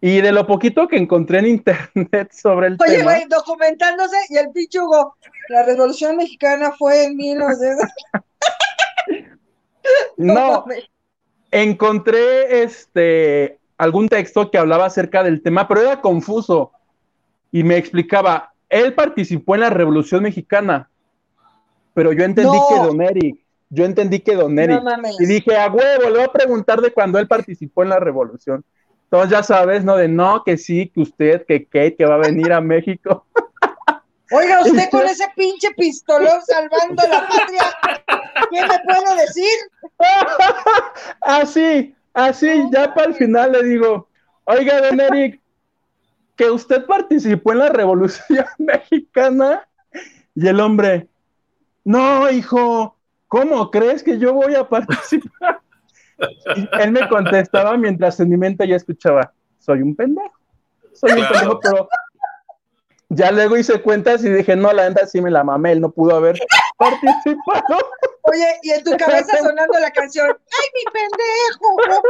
y 0.00 0.20
de 0.20 0.32
lo 0.32 0.46
poquito 0.46 0.88
que 0.88 0.96
encontré 0.96 1.38
en 1.38 1.46
internet 1.46 2.30
sobre 2.32 2.68
el 2.68 2.78
Oye, 2.80 2.98
tema. 2.98 3.12
güey, 3.12 3.24
documentándose 3.28 4.16
y 4.30 4.36
el 4.36 4.50
pinche 4.50 4.80
Hugo, 4.80 5.16
la 5.48 5.64
Revolución 5.64 6.16
Mexicana 6.16 6.72
fue 6.78 7.04
en 7.04 7.16
1900. 7.16 7.88
No, 10.16 10.64
encontré 11.50 12.62
este 12.62 13.58
algún 13.76 14.08
texto 14.08 14.48
que 14.50 14.58
hablaba 14.58 14.86
acerca 14.86 15.24
del 15.24 15.42
tema, 15.42 15.66
pero 15.66 15.80
era 15.80 16.00
confuso 16.00 16.70
y 17.50 17.64
me 17.64 17.76
explicaba, 17.76 18.52
él 18.68 18.94
participó 18.94 19.56
en 19.56 19.62
la 19.62 19.70
Revolución 19.70 20.22
Mexicana, 20.22 20.88
pero 21.94 22.12
yo 22.12 22.24
entendí 22.24 22.56
No. 22.56 22.66
que 22.68 22.74
Don 22.76 23.02
Eric, 23.02 23.41
yo 23.74 23.86
entendí 23.86 24.20
que 24.20 24.36
Don 24.36 24.58
Eric, 24.58 24.82
No 24.82 24.92
y 25.18 25.24
dije, 25.24 25.56
a 25.56 25.70
huevo, 25.70 26.04
le 26.04 26.10
voy 26.10 26.24
a 26.24 26.32
preguntar 26.32 26.82
de 26.82 26.92
cuando 26.92 27.18
él 27.18 27.26
participó 27.26 27.82
en 27.82 27.88
la 27.88 27.98
Revolución. 27.98 28.62
Entonces 29.04 29.30
ya 29.30 29.42
sabes, 29.42 29.82
¿no? 29.82 29.96
De 29.96 30.08
no, 30.08 30.44
que 30.44 30.58
sí, 30.58 30.90
que 30.94 31.00
usted, 31.00 31.46
que 31.46 31.64
Kate, 31.64 31.96
que 31.96 32.04
va 32.04 32.16
a 32.16 32.18
venir 32.18 32.52
a 32.52 32.60
México. 32.60 33.24
Oiga, 34.30 34.60
usted 34.60 34.90
con 34.90 35.06
ese 35.06 35.24
pinche 35.34 35.70
pistolón 35.74 36.40
salvando 36.46 37.02
la 37.08 37.26
patria, 37.28 37.64
¿qué 38.50 38.60
me 38.60 38.78
puede 38.84 39.20
decir? 39.22 39.58
así, 41.22 41.94
así, 42.14 42.64
ya 42.72 42.92
para 42.92 43.08
el 43.08 43.14
final 43.14 43.52
le 43.52 43.62
digo, 43.62 44.08
oiga, 44.44 44.80
don 44.80 45.00
Eric, 45.00 45.40
que 46.36 46.50
usted 46.50 46.86
participó 46.86 47.52
en 47.52 47.58
la 47.58 47.68
Revolución 47.68 48.46
Mexicana. 48.58 49.66
Y 50.34 50.48
el 50.48 50.60
hombre, 50.60 51.08
no, 51.84 52.30
hijo, 52.30 52.96
¿cómo 53.32 53.70
crees 53.70 54.02
que 54.02 54.18
yo 54.18 54.34
voy 54.34 54.54
a 54.54 54.68
participar? 54.68 55.62
Y 56.54 56.68
él 56.82 56.92
me 56.92 57.08
contestaba 57.08 57.78
mientras 57.78 58.20
en 58.20 58.28
mi 58.28 58.36
mente 58.36 58.68
ya 58.68 58.76
escuchaba, 58.76 59.32
soy 59.58 59.80
un 59.80 59.96
pendejo, 59.96 60.34
soy 60.92 61.12
un 61.12 61.16
Claro. 61.16 61.32
pendejo, 61.32 61.60
pero 61.60 61.88
ya 63.08 63.32
luego 63.32 63.56
hice 63.56 63.80
cuentas 63.80 64.22
y 64.22 64.28
dije, 64.28 64.54
no, 64.54 64.70
la 64.74 64.86
neta 64.90 65.06
sí 65.06 65.22
me 65.22 65.30
la 65.30 65.42
mamé, 65.44 65.72
él 65.72 65.80
no 65.80 65.90
pudo 65.90 66.14
haber 66.16 66.38
participado. 66.76 67.78
Oye, 68.24 68.46
y 68.64 68.70
en 68.72 68.84
tu 68.84 68.90
cabeza 68.98 69.38
sonando 69.38 69.78
la 69.80 69.90
canción, 69.92 70.28
¡ay, 70.28 70.68
mi 70.74 70.92
pendejo! 70.92 72.02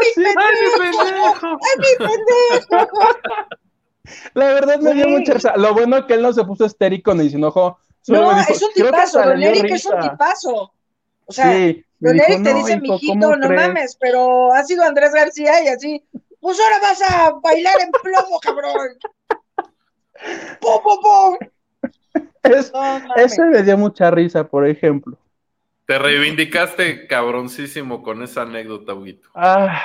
¡Ay, 0.00 0.06
mi 0.16 0.24
pendejo! 0.24 1.46
¡Ay, 1.48 1.76
mi 1.78 2.06
pendejo! 2.06 3.18
La 4.34 4.46
verdad 4.54 4.78
me 4.78 4.94
dio 4.94 5.08
mucha 5.08 5.34
risa. 5.34 5.56
Lo 5.56 5.74
bueno 5.74 6.06
que 6.06 6.14
él 6.14 6.22
no 6.22 6.32
se 6.32 6.44
puso 6.44 6.64
estérico 6.64 7.14
ni 7.14 7.28
se 7.28 7.36
enojó. 7.36 7.78
No, 8.08 8.34
dijo, 8.34 8.52
es 8.52 8.62
un 8.62 8.68
"Creo 8.74 8.86
que 8.86 8.92
tipazo, 8.92 9.22
Don 9.22 9.42
Eric 9.42 9.64
es 9.70 9.86
un 9.86 9.96
risa". 9.96 10.10
tipazo. 10.10 10.72
O 11.26 11.32
sea, 11.32 11.52
Sí, 11.52 11.84
Don 11.98 12.12
dijo, 12.14 12.24
Eric 12.26 12.42
te 12.44 12.50
"No, 12.52 12.58
dice, 12.58 12.72
hijo, 12.72 12.80
mijito, 12.80 13.12
¿cómo 13.20 13.36
no 13.36 13.46
crees?". 13.48 13.66
mames, 13.68 13.96
pero 14.00 14.52
ha 14.52 14.64
sido 14.64 14.84
Andrés 14.84 15.12
García 15.12 15.62
y 15.64 15.68
así, 15.68 16.04
pues 16.40 16.58
ahora 16.60 16.78
vas 16.80 17.02
a 17.02 17.30
bailar 17.42 17.74
en 17.80 17.90
plomo, 17.90 18.40
cabrón. 18.40 18.96
¡Pum, 20.60 20.82
pum, 20.82 20.98
pum! 21.02 21.36
Es- 22.42 22.72
ese 23.16 23.42
me 23.44 23.62
dio 23.62 23.76
mucha 23.76 24.10
risa, 24.10 24.44
por 24.44 24.66
ejemplo. 24.66 25.16
Te 25.86 25.98
reivindicaste 25.98 27.06
cabroncísimo 27.06 28.02
con 28.02 28.22
esa 28.22 28.42
anécdota, 28.42 28.94
Huguito. 28.94 29.28
Ah, 29.34 29.82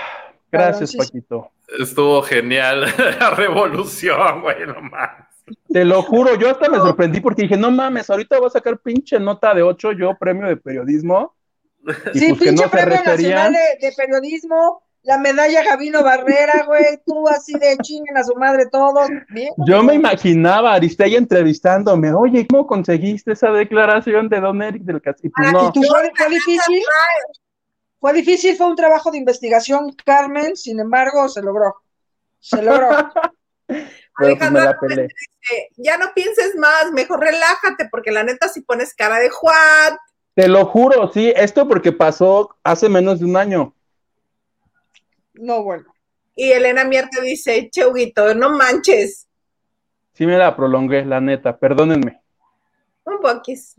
gracias. 0.52 0.95
Paquito. 0.95 1.50
Estuvo 1.80 2.22
genial 2.24 2.82
la 3.19 3.30
revolución, 3.32 4.42
güey, 4.42 4.66
no 4.68 4.82
más. 4.82 5.27
Te 5.72 5.85
lo 5.85 6.01
juro, 6.03 6.35
yo 6.35 6.49
hasta 6.49 6.69
me 6.69 6.77
sorprendí 6.77 7.22
porque 7.22 7.43
dije, 7.43 7.57
no 7.57 7.72
mames, 7.72 8.09
ahorita 8.09 8.38
voy 8.40 8.48
a 8.48 8.51
sacar 8.51 8.77
pinche 8.80 9.19
nota 9.19 9.53
de 9.53 9.64
8, 9.64 9.93
yo 9.93 10.15
premio 10.17 10.48
de 10.48 10.57
periodismo. 10.57 11.35
Y 12.14 12.19
Sí, 12.19 12.27
pues 12.30 12.40
pinche 12.40 12.64
no 12.64 12.69
premio 12.69 13.03
nacional 13.03 13.53
de, 13.53 13.88
de 13.88 13.93
periodismo, 13.95 14.83
la 15.03 15.17
medalla 15.17 15.64
Gavino 15.64 16.01
Barrera, 16.01 16.64
güey, 16.65 16.99
tú 17.06 17.27
así 17.27 17.53
de 17.53 17.77
chinguen 17.82 18.17
a 18.17 18.23
su 18.23 18.35
madre 18.35 18.67
todos. 18.72 19.09
Bien, 19.30 19.53
Yo 19.67 19.83
me 19.83 19.95
imaginaba 19.95 20.73
Aristegui 20.73 21.17
entrevistándome, 21.17 22.14
oye, 22.14 22.48
¿cómo 22.48 22.65
conseguiste 22.65 23.33
esa 23.33 23.51
declaración 23.51 24.30
de 24.30 24.40
Don 24.40 24.61
Eric 24.61 24.83
del 24.83 25.01
Castillo? 25.01 25.33
Pues 25.35 25.49
¿Y 25.49 25.51
no, 25.51 25.73
tú 25.73 25.82
fue, 25.83 26.11
fue 26.15 26.30
difícil? 26.30 26.83
Fue 27.99 28.14
difícil, 28.14 28.56
fue 28.56 28.67
un 28.67 28.75
trabajo 28.75 29.11
de 29.11 29.17
investigación, 29.17 29.93
Carmen, 30.06 30.56
sin 30.56 30.80
embargo, 30.80 31.27
se 31.27 31.41
logró. 31.41 31.75
Se 32.40 32.61
logró. 32.61 32.90
pero 34.17 34.38
pues 34.38 34.51
Alejandra 34.51 34.61
me 34.61 34.67
la 34.67 34.74
López 34.74 34.90
pelé. 34.90 35.01
dice, 35.03 35.69
ya 35.77 35.98
no 35.98 36.14
pienses 36.14 36.56
más, 36.56 36.92
mejor 36.92 37.19
relájate, 37.19 37.88
porque 37.92 38.11
la 38.11 38.24
neta 38.24 38.48
si 38.50 38.61
pones 38.61 38.93
cara 38.95 39.19
de 39.19 39.30
Juan, 39.30 39.98
Te 40.35 40.48
lo 40.48 40.66
juro, 40.66 41.11
sí, 41.11 41.32
esto 41.35 41.67
porque 41.67 41.92
pasó 41.92 42.56
hace 42.64 42.90
menos 42.90 43.19
de 43.19 43.25
un 43.25 43.38
año. 43.38 43.75
No, 45.33 45.64
bueno. 45.64 45.85
y 46.35 46.51
Elena 46.51 46.83
Mier 46.85 47.08
te 47.09 47.22
dice, 47.22 47.69
Cheuguito, 47.72 48.33
no 48.35 48.50
manches, 48.51 49.27
Sí 50.16 50.27
me 50.27 50.38
la 50.38 50.56
prolongué, 50.56 51.03
la 51.06 51.19
neta, 51.19 51.58
perdónenme. 51.58 52.22
un 53.06 53.19
poquis. 53.19 53.75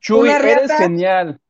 Chuy, 0.00 0.28
eres 0.30 0.42
riata. 0.66 0.78
genial. 0.78 1.40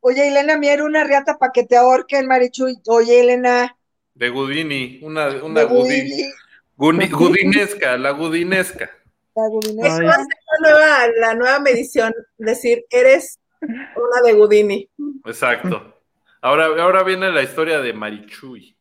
Oye, 0.00 0.26
Elena 0.28 0.56
Mier, 0.56 0.82
una 0.82 1.04
riata 1.04 1.38
para 1.38 1.52
que 1.52 1.64
te 1.64 1.76
ahorquen, 1.76 2.26
Marichuy. 2.26 2.80
Oye, 2.88 3.20
Elena. 3.20 3.76
De 4.14 4.28
Gudini, 4.30 4.98
una, 5.02 5.28
una 5.44 5.60
de 5.60 5.66
Gudini. 5.66 6.10
Gudini, 6.10 6.32
Guni- 6.76 7.10
Gudinesca, 7.10 7.96
la 7.96 8.10
Gudinesca. 8.10 8.90
la 9.34 9.48
Gudini. 9.48 9.86
Eso 9.86 10.02
va 10.04 10.10
a 10.10 10.16
ser 10.16 10.26
la 10.60 10.70
nueva, 10.70 11.08
la 11.18 11.34
nueva 11.34 11.58
medición, 11.60 12.12
decir, 12.38 12.84
eres 12.90 13.38
una 13.60 14.22
de 14.24 14.32
Gudini. 14.34 14.88
Exacto. 15.24 15.94
Ahora, 16.42 16.66
ahora 16.66 17.02
viene 17.02 17.30
la 17.32 17.42
historia 17.42 17.80
de 17.80 17.92
Marichuy. 17.92 18.76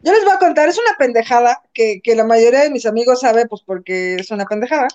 Yo 0.00 0.12
les 0.12 0.24
voy 0.24 0.34
a 0.34 0.38
contar, 0.38 0.68
es 0.68 0.78
una 0.78 0.96
pendejada 0.98 1.62
que, 1.72 2.00
que 2.02 2.14
la 2.14 2.24
mayoría 2.24 2.60
de 2.60 2.70
mis 2.70 2.84
amigos 2.86 3.20
sabe, 3.20 3.46
pues 3.46 3.62
porque 3.64 4.16
es 4.16 4.30
una 4.30 4.44
pendejada. 4.44 4.88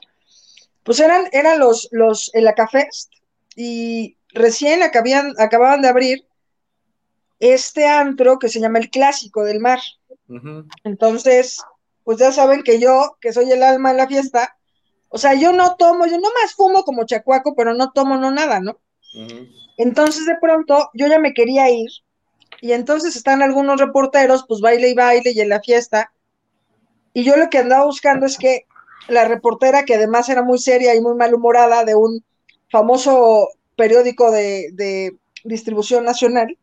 Pues 0.84 1.00
eran, 1.00 1.26
eran 1.32 1.60
los, 1.60 1.88
los, 1.92 2.30
el 2.34 2.48
Acafest 2.48 3.12
y 3.56 4.18
recién 4.34 4.84
acabían, 4.84 5.34
acababan 5.38 5.82
de 5.82 5.88
abrir 5.90 6.26
este 7.40 7.88
antro 7.88 8.40
que 8.40 8.50
se 8.50 8.60
llama 8.60 8.80
el 8.80 8.90
Clásico 8.90 9.44
del 9.44 9.60
Mar. 9.60 9.80
Entonces, 10.84 11.62
pues 12.04 12.18
ya 12.18 12.32
saben 12.32 12.64
que 12.64 12.80
yo, 12.80 13.18
que 13.22 13.34
soy 13.34 13.52
el 13.52 13.64
alma 13.64 13.92
en 13.92 13.98
la 13.98 14.08
fiesta, 14.08 14.56
o 15.10 15.18
sea, 15.18 15.34
yo 15.34 15.52
no 15.52 15.76
tomo, 15.76 16.06
yo 16.06 16.18
nomás 16.18 16.54
fumo 16.56 16.84
como 16.84 17.06
chacuaco, 17.06 17.54
pero 17.56 17.74
no 17.74 17.92
tomo 17.92 18.18
no 18.18 18.32
nada, 18.32 18.60
¿no? 18.60 18.80
Entonces 19.78 20.26
de 20.26 20.38
pronto 20.40 20.90
yo 20.94 21.08
ya 21.08 21.20
me 21.20 21.34
quería 21.34 21.70
ir 21.70 21.90
y 22.62 22.72
entonces 22.72 23.16
están 23.16 23.42
algunos 23.42 23.80
reporteros, 23.80 24.46
pues 24.48 24.62
baile 24.62 24.90
y 24.90 24.94
baile 24.94 25.32
y 25.32 25.42
en 25.42 25.50
la 25.50 25.60
fiesta. 25.60 26.14
Y 27.14 27.24
yo 27.24 27.36
lo 27.36 27.50
que 27.50 27.58
andaba 27.58 27.86
buscando 27.86 28.26
es 28.26 28.38
que 28.38 28.66
la 29.10 29.26
reportera, 29.26 29.84
que 29.84 29.96
además 29.96 30.30
era 30.30 30.44
muy 30.44 30.60
seria 30.60 30.96
y 30.96 31.02
muy 31.02 31.16
malhumorada 31.16 31.84
de 31.84 31.96
un 31.96 32.24
famoso 32.70 33.50
periódico 33.76 34.32
de, 34.32 34.70
de 34.74 35.18
distribución 35.44 36.06
nacional, 36.06 36.58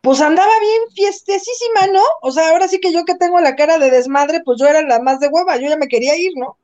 pues 0.00 0.20
andaba 0.20 0.52
bien 0.60 0.82
fiestesísima, 0.94 1.86
¿no? 1.92 2.02
O 2.22 2.32
sea, 2.32 2.50
ahora 2.50 2.68
sí 2.68 2.80
que 2.80 2.92
yo 2.92 3.04
que 3.04 3.16
tengo 3.16 3.38
la 3.40 3.54
cara 3.54 3.78
de 3.78 3.90
desmadre, 3.90 4.40
pues 4.44 4.58
yo 4.58 4.66
era 4.66 4.82
la 4.82 5.00
más 5.00 5.20
de 5.20 5.28
hueva, 5.28 5.56
yo 5.56 5.68
ya 5.68 5.76
me 5.76 5.88
quería 5.88 6.16
ir, 6.16 6.32
¿no? 6.36 6.56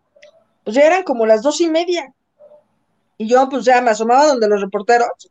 Pues 0.65 0.77
ya 0.77 0.87
eran 0.87 1.03
como 1.03 1.27
las 1.27 1.43
dos 1.43 1.61
y 1.61 1.69
media. 1.69 2.13
Y 3.19 3.29
yo 3.29 3.49
pues 3.49 3.65
ya 3.65 3.81
me 3.81 3.91
asomaba 3.91 4.27
donde 4.27 4.49
los 4.49 4.61
reporteros 4.61 5.31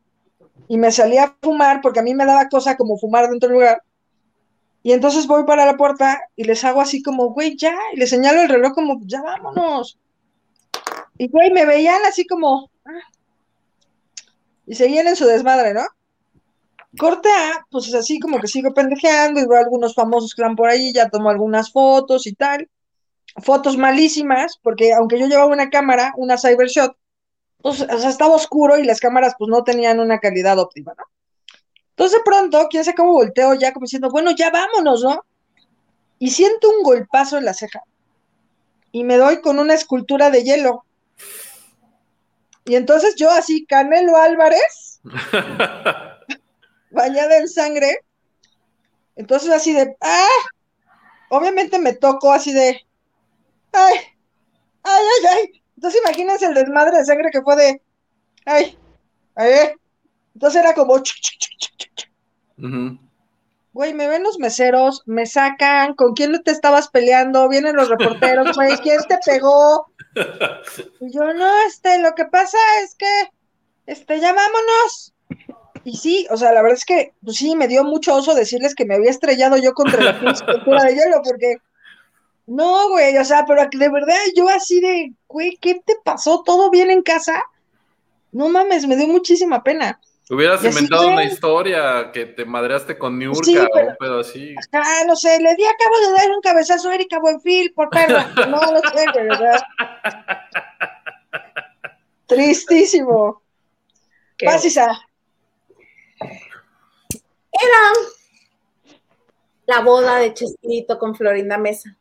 y 0.67 0.77
me 0.77 0.92
salía 0.92 1.24
a 1.25 1.38
fumar 1.42 1.82
porque 1.82 2.00
a 2.00 2.03
mí 2.03 2.14
me 2.14 2.25
daba 2.25 2.48
cosa 2.50 2.77
como 2.77 2.98
fumar 2.98 3.30
dentro 3.30 3.50
del 3.50 3.58
lugar. 3.58 3.84
Y 4.84 4.92
entonces 4.92 5.25
voy 5.25 5.45
para 5.45 5.66
la 5.66 5.77
puerta 5.77 6.22
y 6.35 6.43
les 6.43 6.64
hago 6.64 6.82
así 6.82 7.01
como, 7.01 7.32
güey, 7.32 7.58
ya, 7.58 7.75
y 7.93 7.98
les 7.98 8.09
señalo 8.11 8.43
el 8.43 8.50
reloj 8.50 8.74
como, 8.74 9.00
ya 9.03 9.22
vámonos. 9.24 9.98
Y 11.17 11.27
güey, 11.27 11.51
me 11.51 11.66
veían 11.66 12.06
así 12.06 12.27
como, 12.27 12.69
ah. 12.85 12.92
y 14.67 14.75
seguían 14.75 15.08
en 15.08 15.16
su 15.16 15.25
desmadre, 15.25 15.74
¿no? 15.74 15.85
Corte 16.98 17.30
A, 17.30 17.65
pues 17.69 17.93
así 17.93 18.19
como 18.19 18.40
que 18.40 18.48
sigo 18.48 18.74
pendejeando 18.74 19.40
y 19.40 19.48
veo 19.48 19.57
algunos 19.59 19.93
famosos 19.95 20.33
que 20.33 20.41
van 20.41 20.56
por 20.56 20.69
ahí, 20.69 20.93
ya 20.93 21.09
tomo 21.09 21.30
algunas 21.30 21.72
fotos 21.72 22.27
y 22.27 22.33
tal. 22.33 22.69
Fotos 23.43 23.77
malísimas, 23.77 24.57
porque 24.61 24.93
aunque 24.93 25.19
yo 25.19 25.27
llevaba 25.27 25.51
una 25.51 25.69
cámara, 25.69 26.14
una 26.17 26.38
Cybershot, 26.38 26.95
pues, 27.61 27.82
o 27.82 27.99
sea, 27.99 28.09
estaba 28.09 28.35
oscuro 28.35 28.77
y 28.77 28.83
las 28.83 28.99
cámaras 28.99 29.33
pues 29.38 29.49
no 29.49 29.64
tenían 29.64 29.99
una 29.99 30.19
calidad 30.19 30.59
óptima, 30.59 30.93
¿no? 30.98 31.03
Entonces 31.90 32.17
de 32.17 32.24
pronto, 32.24 32.67
quién 32.69 32.83
sabe 32.83 32.95
cómo 32.95 33.14
volteo 33.14 33.53
ya 33.56 33.74
como 33.74 33.85
diciendo, 33.85 34.09
bueno, 34.09 34.32
ya 34.32 34.51
vámonos, 34.51 35.03
¿no? 35.03 35.25
Y 36.19 36.30
siento 36.32 36.69
un 36.69 36.83
golpazo 36.83 37.38
en 37.38 37.45
la 37.45 37.53
ceja. 37.53 37.82
Y 38.91 39.03
me 39.03 39.17
doy 39.17 39.41
con 39.41 39.59
una 39.59 39.74
escultura 39.74 40.30
de 40.30 40.43
hielo. 40.43 40.85
Y 42.65 42.75
entonces 42.75 43.15
yo 43.15 43.32
así, 43.32 43.65
Canelo 43.65 44.17
Álvarez, 44.17 45.01
bañada 46.95 47.38
en 47.38 47.48
sangre. 47.48 47.99
Entonces 49.15 49.51
así 49.51 49.74
de, 49.74 49.95
¡ah! 50.01 50.40
Obviamente 51.30 51.77
me 51.80 51.93
tocó 51.93 52.32
así 52.32 52.53
de, 52.53 52.85
¡ay! 53.72 53.95
¡ay, 54.83 55.03
ay, 55.03 55.25
ay! 55.32 55.64
Entonces 55.75 56.01
imagínense 56.01 56.45
el 56.45 56.53
desmadre 56.53 56.98
de 56.98 57.06
sangre 57.06 57.30
que 57.32 57.41
fue 57.41 57.56
de, 57.56 57.82
¡ay! 58.45 58.77
¡ay! 59.35 59.72
Entonces 60.33 60.61
era 60.61 60.74
como, 60.74 60.98
chuc, 60.99 61.17
chuc, 61.22 61.40
chuc, 61.40 62.99
güey, 63.75 63.93
me 63.93 64.07
ven 64.07 64.24
los 64.24 64.40
meseros, 64.40 65.03
me 65.06 65.25
sacan, 65.25 65.95
¿con 65.95 66.14
quién 66.14 66.41
te 66.43 66.51
estabas 66.51 66.88
peleando? 66.88 67.49
Vienen 67.49 67.75
los 67.75 67.90
reporteros, 67.90 68.56
güey, 68.56 68.77
¿quién 68.77 69.01
te 69.07 69.19
pegó? 69.25 69.88
Y 71.01 71.14
yo, 71.14 71.33
no, 71.33 71.61
este, 71.67 71.99
lo 71.99 72.15
que 72.15 72.24
pasa 72.24 72.57
es 72.82 72.95
que, 72.95 73.32
este, 73.85 74.22
ya 74.22 74.32
vámonos. 74.32 75.14
Y 75.85 75.97
sí, 75.97 76.27
o 76.31 76.38
sea, 76.38 76.51
la 76.51 76.61
verdad 76.64 76.77
es 76.80 76.85
que, 76.85 77.14
pues 77.23 77.38
sí, 77.38 77.55
me 77.55 77.67
dio 77.67 77.83
mucho 77.83 78.15
oso 78.15 78.33
decirles 78.33 78.73
que 78.75 78.85
me 78.85 78.95
había 78.95 79.11
estrellado 79.11 79.55
yo 79.57 79.73
contra 79.73 80.01
la 80.01 80.09
estructura 80.31 80.83
de 80.83 80.95
hielo, 80.95 81.22
porque, 81.23 81.57
no, 82.47 82.89
güey, 82.89 83.15
o 83.17 83.23
sea, 83.23 83.45
pero 83.47 83.61
de 83.72 83.89
verdad 83.89 84.17
yo 84.35 84.49
así 84.49 84.81
de, 84.81 85.14
güey, 85.27 85.57
¿qué 85.61 85.75
te 85.85 85.93
pasó? 86.03 86.41
¿Todo 86.43 86.72
bien 86.72 86.89
en 86.89 87.03
casa? 87.03 87.43
No 88.31 88.49
mames, 88.49 88.88
me 88.88 88.95
dio 88.97 89.07
muchísima 89.07 89.64
pena. 89.64 89.99
Hubieras 90.27 90.64
Y 90.64 90.69
inventado 90.69 91.09
una 91.09 91.23
historia 91.23 92.09
que 92.11 92.25
te 92.25 92.45
madreaste 92.45 92.97
con 92.97 93.19
Niurka 93.19 93.43
Sí, 93.45 93.55
o 93.55 93.67
pero- 93.72 93.89
un 93.89 93.95
pedo 93.97 94.19
así. 94.22 94.55
Ah, 94.72 95.03
no 95.05 95.15
sé, 95.15 95.39
le 95.39 95.53
di, 95.53 95.64
acabo 95.65 95.99
de 95.99 96.11
dar 96.17 96.31
un 96.31 96.41
cabezazo 96.41 96.89
a 96.89 96.95
Erika 96.95 97.19
Buenfil 97.19 97.73
por 97.73 97.91
perra. 97.91 98.31
No, 98.49 98.59
no 98.59 98.80
sé, 98.80 99.05
de 99.14 99.22
verdad. 99.23 99.61
Tristísimo. 102.27 103.43
Qué 104.35 104.47
Vas, 104.47 104.65
Isa. 104.65 104.99
La 109.66 109.82
boda 109.82 110.17
de 110.17 110.34
Chespirito 110.34 111.00
con 111.00 111.16
Florinda 111.16 111.58
Mesa. 111.58 111.98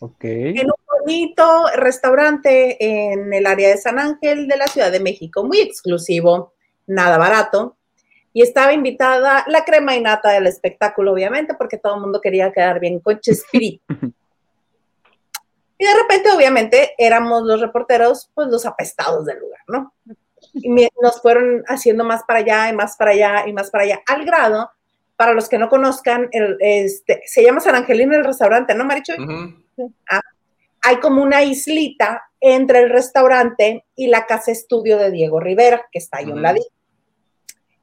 Ok. 0.00 0.24
En 0.24 0.66
un 0.66 1.00
bonito 1.00 1.66
restaurante 1.76 2.76
en 2.82 3.32
el 3.32 3.46
área 3.46 3.68
de 3.68 3.76
San 3.76 3.98
Ángel 3.98 4.48
de 4.48 4.56
la 4.56 4.66
Ciudad 4.66 4.90
de 4.90 5.00
México, 5.00 5.44
muy 5.44 5.60
exclusivo, 5.60 6.54
nada 6.86 7.18
barato. 7.18 7.76
Y 8.32 8.42
estaba 8.42 8.72
invitada 8.72 9.44
la 9.46 9.64
crema 9.64 9.94
y 9.94 10.00
nata 10.00 10.30
del 10.32 10.46
espectáculo, 10.46 11.12
obviamente, 11.12 11.54
porque 11.54 11.78
todo 11.78 11.94
el 11.94 12.00
mundo 12.00 12.20
quería 12.20 12.52
quedar 12.52 12.80
bien 12.80 13.00
con 13.00 13.20
Chespirito. 13.20 13.84
Y 15.76 15.86
de 15.86 15.94
repente, 15.94 16.30
obviamente, 16.30 16.94
éramos 16.96 17.42
los 17.42 17.60
reporteros, 17.60 18.30
pues 18.32 18.46
los 18.46 18.64
apestados 18.64 19.26
del 19.26 19.40
lugar, 19.40 19.60
¿no? 19.66 19.92
Y 20.54 20.68
me- 20.68 20.88
nos 21.02 21.20
fueron 21.20 21.64
haciendo 21.66 22.04
más 22.04 22.22
para 22.24 22.40
allá 22.40 22.68
y 22.68 22.72
más 22.74 22.96
para 22.96 23.10
allá 23.10 23.44
y 23.46 23.52
más 23.52 23.70
para 23.70 23.84
allá, 23.84 24.02
al 24.06 24.24
grado, 24.24 24.70
para 25.16 25.32
los 25.32 25.48
que 25.48 25.58
no 25.58 25.68
conozcan, 25.68 26.28
el, 26.32 26.56
este, 26.60 27.22
se 27.26 27.42
llama 27.42 27.60
San 27.60 27.74
Angelino 27.74 28.14
el 28.14 28.24
restaurante, 28.24 28.74
¿no, 28.74 28.84
Marichu? 28.84 29.12
Ujú. 29.12 29.92
Hay 30.82 30.96
como 30.96 31.22
una 31.22 31.42
islita 31.42 32.22
entre 32.40 32.80
el 32.80 32.90
restaurante 32.90 33.84
y 33.96 34.08
la 34.08 34.26
casa 34.26 34.52
estudio 34.52 34.98
de 34.98 35.10
Diego 35.10 35.40
Rivera, 35.40 35.86
que 35.90 35.98
está 35.98 36.18
ahí 36.18 36.30
a 36.30 36.34
un 36.34 36.42
ladito. 36.42 36.66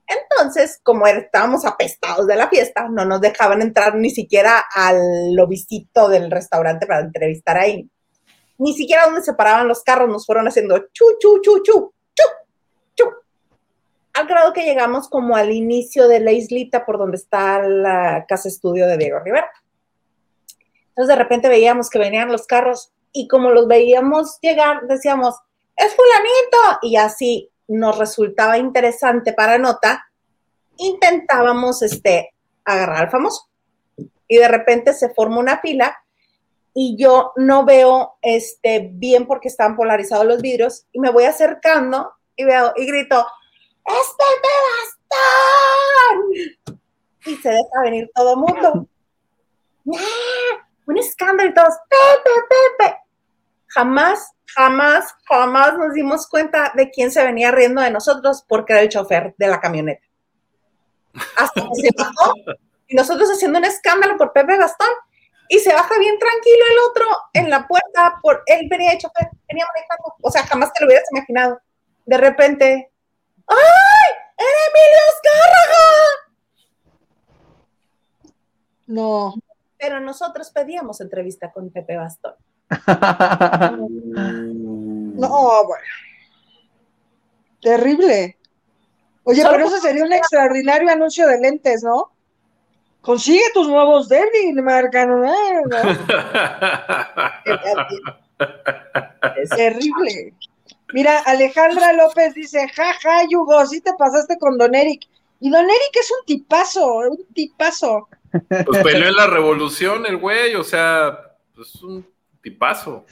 Entonces, 0.08 0.80
como 0.84 1.08
estábamos 1.08 1.66
apestados 1.66 2.28
de 2.28 2.36
la 2.36 2.50
fiesta, 2.50 2.88
no 2.90 3.06
nos 3.06 3.22
dejaban 3.22 3.62
entrar 3.62 3.96
ni 3.96 4.10
siquiera 4.10 4.64
al 4.74 5.34
lobicito 5.34 6.10
del 6.10 6.30
restaurante 6.30 6.86
para 6.86 7.00
entrevistar 7.02 7.58
ahí. 7.58 7.90
Ni 8.58 8.74
siquiera 8.74 9.06
donde 9.06 9.22
se 9.22 9.34
paraban 9.34 9.68
los 9.68 9.84
carros 9.84 10.10
nos 10.10 10.26
fueron 10.26 10.48
haciendo 10.48 10.78
chu, 10.92 11.06
chu, 11.20 11.42
chu, 11.42 11.64
chu. 11.64 11.94
Al 14.14 14.28
grado 14.28 14.54
que 14.54 14.66
llegamos 14.66 15.08
como 15.08 15.36
al 15.36 15.52
inicio 15.52 16.08
de 16.08 16.20
la 16.20 16.32
islita 16.32 16.86
por 16.86 16.98
donde 16.98 17.18
está 17.18 17.62
la 17.62 18.26
casa 18.28 18.50
estudio 18.50 18.88
de 18.88 18.98
Diego 18.98 19.20
Rivera. 19.20 19.50
Entonces 20.90 21.08
de 21.08 21.24
repente 21.24 21.50
veíamos 21.50 21.90
que 21.90 22.00
venían 22.00 22.32
los 22.32 22.46
carros 22.46 22.92
y 23.14 23.28
como 23.28 23.52
los 23.52 23.68
veíamos 23.68 24.38
llegar, 24.42 24.88
decíamos, 24.88 25.36
es 25.76 25.96
fulanito. 25.96 26.80
Y 26.82 26.98
así 26.98 27.50
nos 27.68 27.98
resultaba 27.98 28.58
interesante 28.58 29.34
para 29.34 29.58
nota, 29.58 30.06
intentábamos 30.78 31.82
este, 31.82 32.34
agarrar 32.66 33.06
al 33.06 33.10
famoso. 33.10 33.48
Y 34.28 34.38
de 34.38 34.48
repente 34.48 34.94
se 34.94 35.14
forma 35.14 35.40
una 35.40 35.60
fila 35.60 35.98
y 36.74 36.96
yo 36.98 37.34
no 37.36 37.66
veo 37.66 38.16
este, 38.22 38.90
bien 38.94 39.26
porque 39.26 39.50
estaban 39.50 39.76
polarizados 39.76 40.26
los 40.26 40.42
vidrios 40.42 40.86
y 40.92 41.00
me 41.00 41.12
voy 41.12 41.26
acercando 41.26 42.14
y 42.36 42.46
veo 42.46 42.74
y 42.76 42.86
grito, 42.86 43.26
¡Es 43.86 44.16
Pepe 44.18 44.50
Bastón! 46.68 46.80
Y 47.26 47.36
se 47.38 47.50
deja 47.50 47.82
venir 47.84 48.10
todo 48.14 48.34
el 48.34 48.38
mundo. 48.38 48.88
¡Ah! 49.96 50.68
Un 50.88 50.98
escándalo 50.98 51.50
y 51.50 51.54
todos, 51.54 51.74
Pepe, 51.90 52.32
Pepe. 52.78 52.98
Jamás, 53.68 54.34
jamás, 54.48 55.16
jamás 55.26 55.78
nos 55.78 55.94
dimos 55.94 56.28
cuenta 56.28 56.72
de 56.76 56.90
quién 56.90 57.12
se 57.12 57.24
venía 57.24 57.52
riendo 57.52 57.82
de 57.82 57.92
nosotros 57.92 58.44
porque 58.48 58.74
era 58.74 58.82
el 58.82 58.90
chofer 58.90 59.34
de 59.38 59.48
la 59.48 59.60
camioneta. 59.60 60.06
Hasta 61.38 61.62
que 61.62 61.82
se 61.82 61.90
bajó 61.98 62.34
y 62.88 62.96
nosotros 62.96 63.30
haciendo 63.30 63.60
un 63.60 63.66
escándalo 63.66 64.18
por 64.18 64.34
Pepe 64.34 64.58
Gastón 64.58 64.90
y 65.48 65.60
se 65.60 65.74
baja 65.74 65.98
bien 65.98 66.18
tranquilo 66.20 66.66
el 66.72 66.78
otro 66.90 67.06
en 67.34 67.50
la 67.50 67.68
puerta 67.68 68.20
por 68.22 68.44
él 68.46 68.68
venía 68.70 68.92
de 68.92 68.98
chofer, 68.98 69.30
venía 69.48 69.66
manejando, 69.74 70.16
o 70.22 70.32
sea, 70.32 70.46
jamás 70.46 70.72
te 70.74 70.82
lo 70.82 70.88
hubieras 70.88 71.06
imaginado. 71.12 71.62
De 72.06 72.18
repente, 72.18 72.91
¡ay! 73.52 74.14
¡Era 74.38 74.60
Emilio 74.70 75.02
Azcárraga! 75.14 75.86
No. 78.88 79.34
Pero 79.78 80.00
nosotros 80.00 80.50
pedíamos 80.52 81.02
entrevista 81.02 81.52
con 81.52 81.70
Pepe 81.70 81.98
Bastón. 81.98 82.36
No, 85.14 85.66
bueno. 85.66 85.84
Terrible. 87.62 88.38
Oye, 89.24 89.42
Solo 89.42 89.54
pero 89.54 89.68
eso 89.68 89.78
sería 89.80 90.04
un 90.04 90.14
extraordinario 90.14 90.90
anuncio 90.90 91.28
de 91.28 91.40
lentes, 91.40 91.84
¿no? 91.84 92.12
Consigue 93.02 93.44
tus 93.54 93.68
nuevos 93.68 94.10
Devil, 94.10 94.62
marca, 94.64 95.06
¿no? 95.06 95.32
Es 99.36 99.50
terrible. 99.56 100.34
Mira, 100.94 101.20
Alejandra 101.20 101.94
López 101.94 102.34
dice, 102.34 102.68
jaja, 102.70 103.24
Yugo, 103.30 103.66
sí 103.66 103.82
te 103.82 103.94
pasaste 103.98 104.38
con 104.38 104.58
Don 104.58 104.74
Eric. 104.76 105.08
Y 105.40 105.50
Don 105.50 105.64
Eric 105.64 105.92
es 106.00 106.12
un 106.12 106.26
tipazo, 106.26 106.86
un 107.10 107.26
tipazo. 107.34 108.08
Pues 108.48 108.84
peleó 108.84 109.10
en 109.10 109.16
la 109.16 109.28
revolución 109.28 110.06
el 110.06 110.18
güey, 110.18 110.56
o 110.56 110.64
sea, 110.64 111.36
pues 111.56 111.76
un 111.84 112.08
tipazo. 112.42 113.06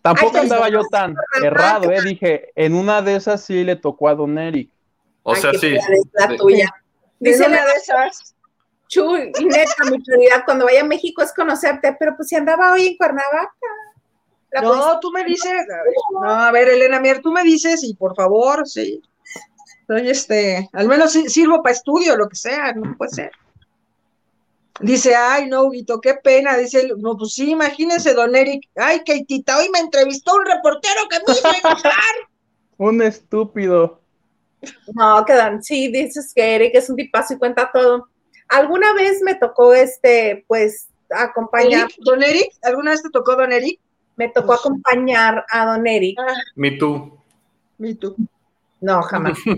Tampoco 0.00 0.32
Ay, 0.34 0.42
andaba 0.42 0.68
yo 0.68 0.82
tan 0.90 1.14
errado, 1.42 1.90
eh. 1.92 2.02
Dije, 2.02 2.50
en 2.56 2.74
una 2.74 3.02
de 3.02 3.16
esas 3.16 3.44
sí 3.44 3.62
le 3.62 3.76
tocó 3.76 4.08
a 4.08 4.14
Don 4.14 4.36
Eric. 4.36 4.68
O 5.22 5.34
Ay, 5.34 5.40
sea, 5.40 5.52
qué 5.52 5.58
sí. 5.58 5.74
es 5.76 5.84
la 6.14 6.28
Sí. 6.28 6.36
tuya. 6.38 6.74
Dice 7.20 7.46
una 7.46 7.56
la 7.58 7.66
de 7.66 7.72
esas. 7.74 8.34
Chuy, 8.88 9.30
y 9.38 9.44
neta, 9.44 9.84
mi 9.90 9.98
prioridad 10.00 10.44
cuando 10.44 10.64
vaya 10.64 10.80
a 10.80 10.84
México 10.84 11.22
es 11.22 11.32
conocerte, 11.32 11.96
pero 11.98 12.16
pues 12.16 12.28
si 12.28 12.36
andaba 12.36 12.72
hoy 12.72 12.88
en 12.88 12.96
Cuernavaca. 12.96 13.50
La 14.52 14.60
No, 14.60 14.68
policía- 14.68 14.98
tú 15.00 15.10
me 15.12 15.24
dices, 15.24 15.52
no, 16.12 16.28
a 16.30 16.50
ver, 16.52 16.68
Elena 16.68 17.00
Mier, 17.00 17.20
tú 17.22 17.32
me 17.32 17.42
dices 17.42 17.82
y 17.82 17.94
por 17.94 18.14
favor, 18.14 18.68
sí. 18.68 19.00
Soy 19.86 20.08
este, 20.10 20.68
al 20.72 20.88
menos 20.88 21.12
sí- 21.12 21.28
sirvo 21.28 21.62
para 21.62 21.74
estudio, 21.74 22.16
lo 22.16 22.28
que 22.28 22.36
sea, 22.36 22.72
no 22.74 22.96
puede 22.96 23.10
ser. 23.12 23.32
Dice, 24.80 25.14
ay, 25.14 25.48
no, 25.48 25.64
Huguito, 25.64 26.00
qué 26.00 26.14
pena. 26.14 26.56
Dice, 26.56 26.80
él, 26.80 26.94
no, 26.98 27.16
pues 27.16 27.34
sí, 27.34 27.50
imagínense, 27.50 28.14
don 28.14 28.34
Eric. 28.34 28.68
Ay, 28.74 29.02
Keitita, 29.04 29.58
hoy 29.58 29.68
me 29.70 29.78
entrevistó 29.78 30.34
un 30.34 30.46
reportero 30.46 31.02
que 31.10 31.18
me 31.26 31.32
hizo 31.34 31.48
enojar. 31.48 31.92
Un 32.78 33.00
estúpido. 33.02 34.00
No, 34.94 35.24
quedan, 35.24 35.62
sí, 35.62 35.88
dices 35.92 36.32
que 36.34 36.54
Eric 36.56 36.72
es 36.74 36.90
un 36.90 36.96
tipazo 36.96 37.34
y 37.34 37.38
cuenta 37.38 37.70
todo. 37.72 38.08
Alguna 38.48 38.92
vez 38.94 39.20
me 39.22 39.34
tocó 39.36 39.72
este, 39.72 40.44
pues, 40.48 40.88
acompañar, 41.10 41.84
Eric, 41.84 41.96
don 42.00 42.22
Eric, 42.22 42.50
¿alguna 42.62 42.90
vez 42.92 43.02
te 43.02 43.10
tocó 43.10 43.36
don 43.36 43.52
Eric? 43.52 43.78
Me 44.16 44.28
tocó 44.28 44.54
acompañar 44.54 45.44
a 45.50 45.66
Don 45.66 45.86
Eric. 45.86 46.18
Me 46.54 46.72
tú. 46.72 47.18
Y 47.78 47.94
tú. 47.94 48.16
No, 48.80 49.02
jamás. 49.02 49.38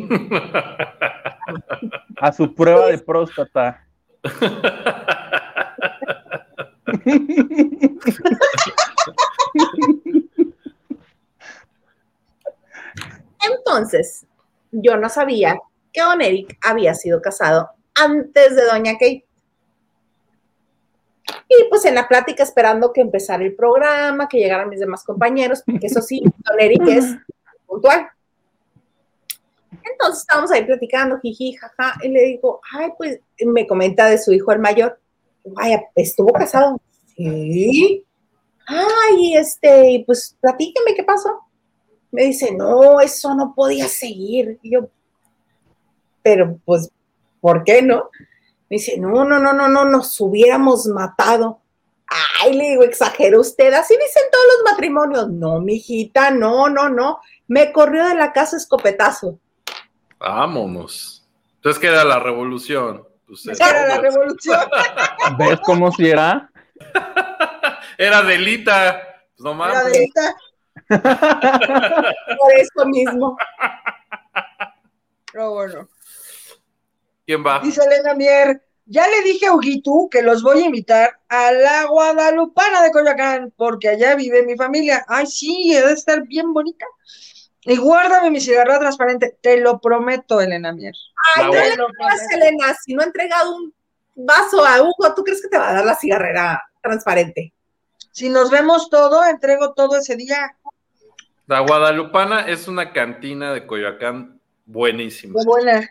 A 2.20 2.32
su 2.32 2.54
prueba 2.54 2.86
de 2.86 2.98
próstata. 2.98 3.86
Entonces, 13.48 14.26
yo 14.72 14.96
no 14.96 15.08
sabía 15.08 15.58
que 15.92 16.02
Don 16.02 16.20
Eric 16.20 16.58
había 16.62 16.94
sido 16.94 17.20
casado 17.20 17.70
antes 17.94 18.56
de 18.56 18.64
Doña 18.66 18.92
Kate. 18.92 19.23
Y 21.48 21.68
pues 21.68 21.84
en 21.84 21.94
la 21.94 22.08
plática 22.08 22.42
esperando 22.42 22.92
que 22.92 23.00
empezara 23.00 23.44
el 23.44 23.54
programa, 23.54 24.28
que 24.28 24.38
llegaran 24.38 24.68
mis 24.68 24.80
demás 24.80 25.04
compañeros, 25.04 25.62
porque 25.64 25.86
eso 25.86 26.00
sí, 26.00 26.22
Don 26.22 26.60
Eric 26.60 26.82
es 26.86 27.16
puntual. 27.66 28.08
Entonces 29.82 30.20
estábamos 30.20 30.50
ahí 30.50 30.64
platicando, 30.64 31.18
jiji, 31.20 31.54
jaja, 31.54 31.94
y 32.02 32.08
le 32.08 32.22
digo, 32.24 32.60
ay, 32.72 32.90
pues 32.96 33.20
me 33.44 33.66
comenta 33.66 34.06
de 34.06 34.18
su 34.18 34.32
hijo 34.32 34.52
el 34.52 34.58
mayor. 34.60 34.98
Vaya, 35.44 35.82
¿estuvo 35.94 36.32
casado? 36.32 36.80
Sí. 37.16 38.04
Ay, 38.66 39.36
este, 39.36 40.02
pues 40.06 40.36
platíqueme 40.40 40.94
qué 40.94 41.04
pasó. 41.04 41.40
Me 42.10 42.24
dice, 42.24 42.54
no, 42.54 43.00
eso 43.00 43.34
no 43.34 43.54
podía 43.54 43.88
seguir. 43.88 44.58
Y 44.62 44.72
yo, 44.72 44.88
pero 46.22 46.58
pues, 46.64 46.90
¿por 47.40 47.64
qué 47.64 47.82
no? 47.82 48.08
Me 48.74 48.78
dice, 48.78 48.98
no, 48.98 49.24
no, 49.24 49.38
no, 49.38 49.52
no, 49.52 49.68
no, 49.68 49.84
nos 49.84 50.20
hubiéramos 50.20 50.86
matado. 50.86 51.60
Ay, 52.40 52.54
le 52.54 52.70
digo, 52.70 52.82
exagera 52.82 53.38
usted, 53.38 53.72
así 53.72 53.94
dicen 53.94 54.24
todos 54.32 54.44
los 54.46 54.72
matrimonios. 54.72 55.28
No, 55.30 55.60
mijita, 55.60 56.32
no, 56.32 56.68
no, 56.68 56.88
no. 56.88 57.20
Me 57.46 57.70
corrió 57.70 58.04
de 58.08 58.16
la 58.16 58.32
casa 58.32 58.56
escopetazo. 58.56 59.38
Vámonos. 60.18 61.24
Entonces, 61.54 61.80
¿qué 61.80 61.86
era 61.86 62.02
la 62.02 62.18
revolución? 62.18 63.06
Pues, 63.28 63.46
Era 63.46 63.86
la 63.86 63.98
revolución. 63.98 64.58
¿Ves 65.38 65.60
cómo 65.64 65.92
si 65.92 66.08
era? 66.08 66.50
Era 67.96 68.22
delita. 68.24 69.00
Pues 69.36 69.54
no 69.54 69.64
Era 69.66 69.74
mames. 69.84 69.92
delita. 69.92 70.36
Por 72.40 72.52
eso 72.56 72.86
mismo. 72.86 73.38
Pero 75.32 75.52
bueno. 75.52 75.88
¿Quién 77.26 77.44
va? 77.44 77.60
Dice 77.60 77.82
Elena 77.82 78.14
Mier, 78.14 78.62
ya 78.86 79.06
le 79.08 79.22
dije 79.22 79.46
a 79.46 79.54
Huguito 79.54 80.08
que 80.10 80.22
los 80.22 80.42
voy 80.42 80.62
a 80.62 80.66
invitar 80.66 81.18
a 81.28 81.52
la 81.52 81.84
Guadalupana 81.86 82.82
de 82.82 82.90
Coyoacán, 82.90 83.52
porque 83.56 83.88
allá 83.88 84.14
vive 84.14 84.44
mi 84.44 84.56
familia. 84.56 85.04
Ay, 85.08 85.26
sí, 85.26 85.72
debe 85.72 85.92
estar 85.92 86.22
bien 86.26 86.52
bonita. 86.52 86.86
Y 87.62 87.76
guárdame 87.76 88.30
mi 88.30 88.40
cigarro 88.40 88.78
transparente, 88.78 89.38
te 89.40 89.58
lo 89.58 89.80
prometo, 89.80 90.40
Elena 90.40 90.72
Mier. 90.72 90.94
Ay, 91.36 91.46
no 91.46 91.52
le 91.52 91.94
creas, 91.94 92.32
Elena, 92.32 92.74
si 92.84 92.92
no 92.92 93.00
ha 93.00 93.06
entregado 93.06 93.56
un 93.56 93.74
vaso 94.14 94.64
a 94.64 94.82
Hugo, 94.82 95.14
¿tú 95.16 95.24
crees 95.24 95.40
que 95.40 95.48
te 95.48 95.56
va 95.56 95.70
a 95.70 95.74
dar 95.74 95.84
la 95.86 95.96
cigarrera 95.96 96.62
transparente? 96.82 97.54
Si 98.12 98.28
nos 98.28 98.50
vemos 98.50 98.90
todo, 98.90 99.24
entrego 99.24 99.72
todo 99.72 99.96
ese 99.96 100.14
día. 100.16 100.56
La 101.46 101.60
Guadalupana 101.60 102.42
es 102.42 102.68
una 102.68 102.92
cantina 102.92 103.52
de 103.52 103.66
Coyoacán 103.66 104.40
buenísima. 104.66 105.34
Muy 105.34 105.44
buena. 105.46 105.90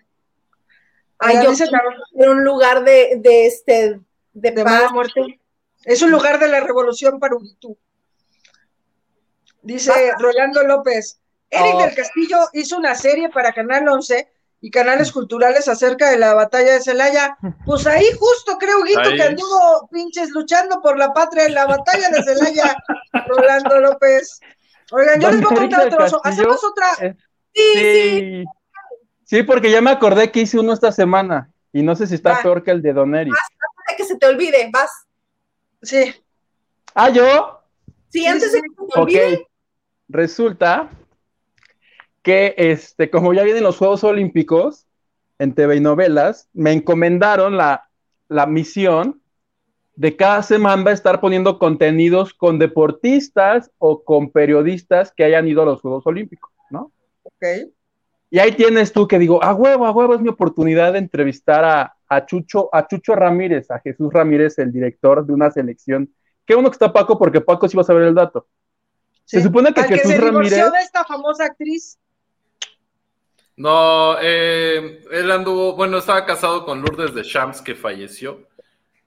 Ay, 1.24 1.43
yo 1.43 1.56
ser 1.56 1.69
un 2.14 2.43
lugar 2.43 2.84
de, 2.84 3.14
de 3.18 3.45
este, 3.48 4.00
de, 4.34 4.52
de 4.52 4.64
paz. 4.64 4.92
muerte. 4.92 5.40
Es 5.85 6.02
un 6.02 6.11
lugar 6.11 6.40
de 6.40 6.48
la 6.48 6.60
revolución 6.61 7.19
para 7.19 7.35
Huguito. 7.35 7.77
Dice 9.61 9.92
Rolando 10.19 10.64
López, 10.64 11.19
Eric 11.50 11.76
Oh. 11.76 11.82
del 11.85 11.95
Castillo 11.95 12.38
hizo 12.53 12.77
una 12.77 12.95
serie 12.95 13.30
para 13.30 13.53
Canal 13.53 13.88
11 13.88 14.27
y 14.61 14.72
canales 14.72 15.11
culturales 15.11 15.68
acerca 15.68 16.10
de 16.10 16.18
la 16.18 16.34
batalla 16.34 16.74
de 16.74 16.82
Celaya. 16.82 17.38
Pues 17.66 17.85
ahí 17.88 18.06
justo 18.18 18.58
creo, 18.58 18.80
Huguito, 18.80 19.02
Ahí. 19.02 19.16
que 19.18 19.24
anduvo 19.24 19.88
pinches 19.92 20.30
luchando 20.32 20.82
por 20.82 20.98
la 20.98 21.14
patria 21.14 21.45
en 21.45 21.53
la 21.53 21.66
batalla 21.66 22.10
de 22.10 22.24
Celaya. 22.24 22.76
Rolando 23.27 23.80
López. 23.80 24.40
Oigan, 24.92 25.19
yo 25.22 25.32
les 25.32 25.42
voy 25.42 25.48
a 25.48 25.60
¿Dónde 25.60 25.76
contar 25.76 25.88
otro. 26.03 26.22
Hacemos 26.24 26.64
otra. 26.64 26.88
Eh, 27.02 27.16
Sí, 27.56 27.61
sí. 27.76 28.19
Sí. 28.19 28.43
Sí, 29.26 29.43
porque 29.43 29.72
ya 29.72 29.82
me 29.82 29.92
acordé 29.92 30.32
que 30.32 30.42
hice 30.42 30.60
uno 30.60 30.74
esta 30.74 30.92
semana 30.92 31.52
y 31.72 31.82
no 31.82 31.95
sé 31.95 32.08
si 32.08 32.16
está 32.16 32.34
Va. 32.34 32.42
peor 32.43 32.64
que 32.64 32.72
el 32.72 32.82
de 32.82 32.93
Don 32.93 33.16
Eric. 33.16 33.34
Antes 33.34 33.85
de 33.90 33.95
que 33.98 34.03
se 34.06 34.18
te 34.18 34.26
olvide, 34.27 34.69
vas. 34.72 34.92
Sí. 35.82 36.14
Ah, 36.93 37.10
yo. 37.10 37.60
Sí, 38.10 38.19
Sí, 38.19 38.27
antes 38.27 38.52
sí, 38.52 38.58
de 38.58 38.61
que 38.61 38.69
se 38.69 38.76
te 38.76 38.84
Ok. 38.84 38.95
olvide. 39.02 39.48
Resulta 40.10 40.90
que, 42.22 42.53
este, 42.58 43.10
como 43.10 43.34
ya 43.34 43.43
vienen 43.43 43.64
los 43.64 43.77
Juegos 43.77 44.03
Olímpicos 44.03 44.85
en 45.40 45.53
TV 45.56 45.77
y 45.77 45.80
novelas, 45.80 46.48
me 46.53 46.72
encomendaron 46.72 47.58
la, 47.58 47.90
la 48.27 48.45
misión 48.45 49.22
de 49.95 50.16
cada 50.16 50.42
semana 50.43 50.92
estar 50.92 51.19
poniendo 51.22 51.60
contenidos 51.60 52.34
con 52.34 52.60
deportistas 52.60 53.72
o 53.77 54.03
con 54.03 54.32
periodistas 54.32 55.11
que 55.11 55.24
hayan 55.24 55.48
ido 55.48 55.61
a 55.64 55.66
los 55.66 55.82
Juegos 55.82 56.06
Olímpicos, 56.08 56.52
¿no? 56.69 56.92
Ok. 57.24 57.45
Y 58.34 58.40
ahí 58.40 58.53
tienes 58.53 58.92
tú 58.92 59.08
que 59.08 59.20
digo, 59.20 59.44
a 59.44 59.53
huevo, 59.53 59.86
a 59.86 59.92
huevo, 59.92 60.16
es 60.16 60.20
mi 60.20 60.28
oportunidad 60.28 60.94
de 60.94 60.98
entrevistar 60.98 61.64
a, 61.64 61.95
a 62.10 62.26
Chucho, 62.26 62.68
a 62.74 62.88
Chucho 62.88 63.14
Ramírez, 63.14 63.70
a 63.70 63.78
Jesús 63.78 64.12
Ramírez, 64.12 64.58
el 64.58 64.72
director 64.72 65.24
de 65.24 65.34
una 65.34 65.52
selección. 65.52 66.12
Qué 66.44 66.56
bueno 66.56 66.72
que 66.72 66.74
está 66.74 66.92
Paco, 66.92 67.20
porque 67.20 67.42
Paco 67.42 67.70
sí 67.70 67.78
va 67.78 67.84
a 67.84 67.86
saber 67.86 68.02
el 68.06 68.16
dato. 68.16 68.48
Se 69.24 69.40
supone 69.40 69.72
que 69.72 69.82
Al 69.82 69.88
que 69.88 69.98
Jesús 69.98 70.14
se 70.14 70.18
divorció 70.18 70.58
Ramírez. 70.58 70.72
de 70.72 70.80
esta 70.80 71.06
famosa 71.06 71.45
actriz. 71.45 72.00
No, 73.56 74.16
eh, 74.20 75.03
él 75.12 75.30
anduvo, 75.30 75.76
bueno, 75.76 76.00
estaba 76.00 76.26
casado 76.26 76.66
con 76.66 76.82
Lourdes 76.82 77.14
de 77.14 77.22
Champs, 77.22 77.62
que 77.62 77.76
falleció. 77.76 78.48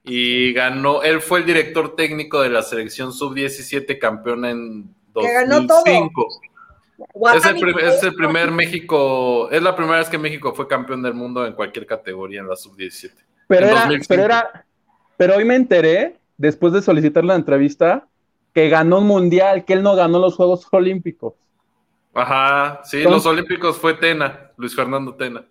Y 0.05 0.53
ganó, 0.53 1.03
él 1.03 1.21
fue 1.21 1.41
el 1.41 1.47
director 1.47 1.97
técnico 1.97 2.43
de 2.43 2.51
la 2.51 2.63
selección 2.63 3.13
sub-17 3.13 3.99
campeona 3.99 4.53
en 4.53 4.95
Que 5.17 5.33
ganó 5.33 5.67
todo. 5.67 5.83
2005. 6.99 7.79
Es 7.79 8.03
el, 8.03 8.09
es 8.09 8.15
primer 8.15 8.51
México, 8.51 9.51
es 9.51 9.63
la 9.63 9.77
primera 9.77 9.99
vez 9.99 10.09
que 10.09 10.19
México 10.19 10.55
fue 10.55 10.67
campeón 10.67 11.03
del 11.03 11.15
mundo 11.15 11.47
en 11.47 11.53
cualquier 11.53 11.87
categoría 11.87 12.41
en 12.41 12.49
la 12.49 12.57
sub-17. 12.57 13.13
Pero 13.49 13.67
en 13.67 13.73
era, 13.73 13.81
2005. 13.83 14.07
pero 14.09 14.23
era, 14.25 14.67
pero 15.17 15.37
hoy 15.37 15.45
me 15.45 15.55
enteré, 15.55 16.17
después 16.37 16.73
de 16.73 16.83
solicitar 16.83 17.25
la 17.25 17.35
entrevista, 17.35 18.07
que 18.55 18.69
ganó 18.69 18.99
un 18.99 19.07
mundial, 19.07 19.65
que 19.65 19.75
él 19.75 19.83
no 19.83 19.95
ganó 19.95 20.19
los 20.19 20.35
Juegos 20.35 20.67
Olímpicos. 20.71 21.35
Ajá, 22.15 22.81
sí, 22.85 22.99
Entonces- 22.99 23.25
los 23.25 23.27
Olímpicos 23.27 23.77
fue 23.77 23.95
Tena, 23.95 24.51
Luis 24.57 24.75
Fernando 24.75 25.15
Tena. 25.15 25.45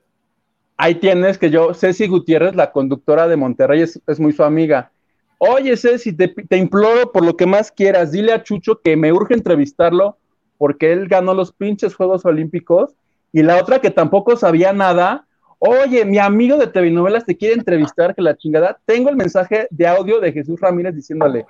Ahí 0.78 0.96
tienes 0.96 1.38
que 1.38 1.50
yo, 1.50 1.74
Ceci 1.74 2.08
Gutiérrez, 2.08 2.56
la 2.56 2.72
conductora 2.72 3.28
de 3.28 3.38
Monterrey, 3.38 3.82
es, 3.82 4.02
es 4.08 4.20
muy 4.20 4.34
su 4.34 4.44
amiga. 4.44 4.92
Oye, 5.38 5.78
Ceci, 5.78 6.12
te, 6.14 6.28
te 6.28 6.58
imploro 6.58 7.12
por 7.12 7.24
lo 7.24 7.38
que 7.38 7.46
más 7.46 7.72
quieras, 7.72 8.12
dile 8.12 8.34
a 8.34 8.44
Chucho 8.44 8.82
que 8.82 8.98
me 8.98 9.14
urge 9.14 9.36
entrevistarlo 9.36 10.18
porque 10.58 10.92
él 10.92 11.08
ganó 11.08 11.34
los 11.34 11.52
pinches 11.52 11.96
Juegos 11.96 12.26
Olímpicos. 12.26 12.94
Y 13.32 13.44
la 13.44 13.58
otra 13.58 13.80
que 13.80 13.92
tampoco 13.92 14.38
sabía 14.38 14.72
nada, 14.72 15.26
oye, 15.60 16.06
mi 16.06 16.18
amigo 16.20 16.58
de 16.58 16.68
TV 16.68 16.92
Novelas 16.92 17.26
te 17.26 17.36
quiere 17.36 17.56
entrevistar, 17.56 18.16
que 18.16 18.22
la 18.22 18.36
chingada. 18.38 18.78
Tengo 18.86 19.10
el 19.10 19.16
mensaje 19.16 19.68
de 19.70 19.88
audio 19.88 20.20
de 20.20 20.32
Jesús 20.32 20.60
Ramírez 20.60 20.96
diciéndole, 20.96 21.46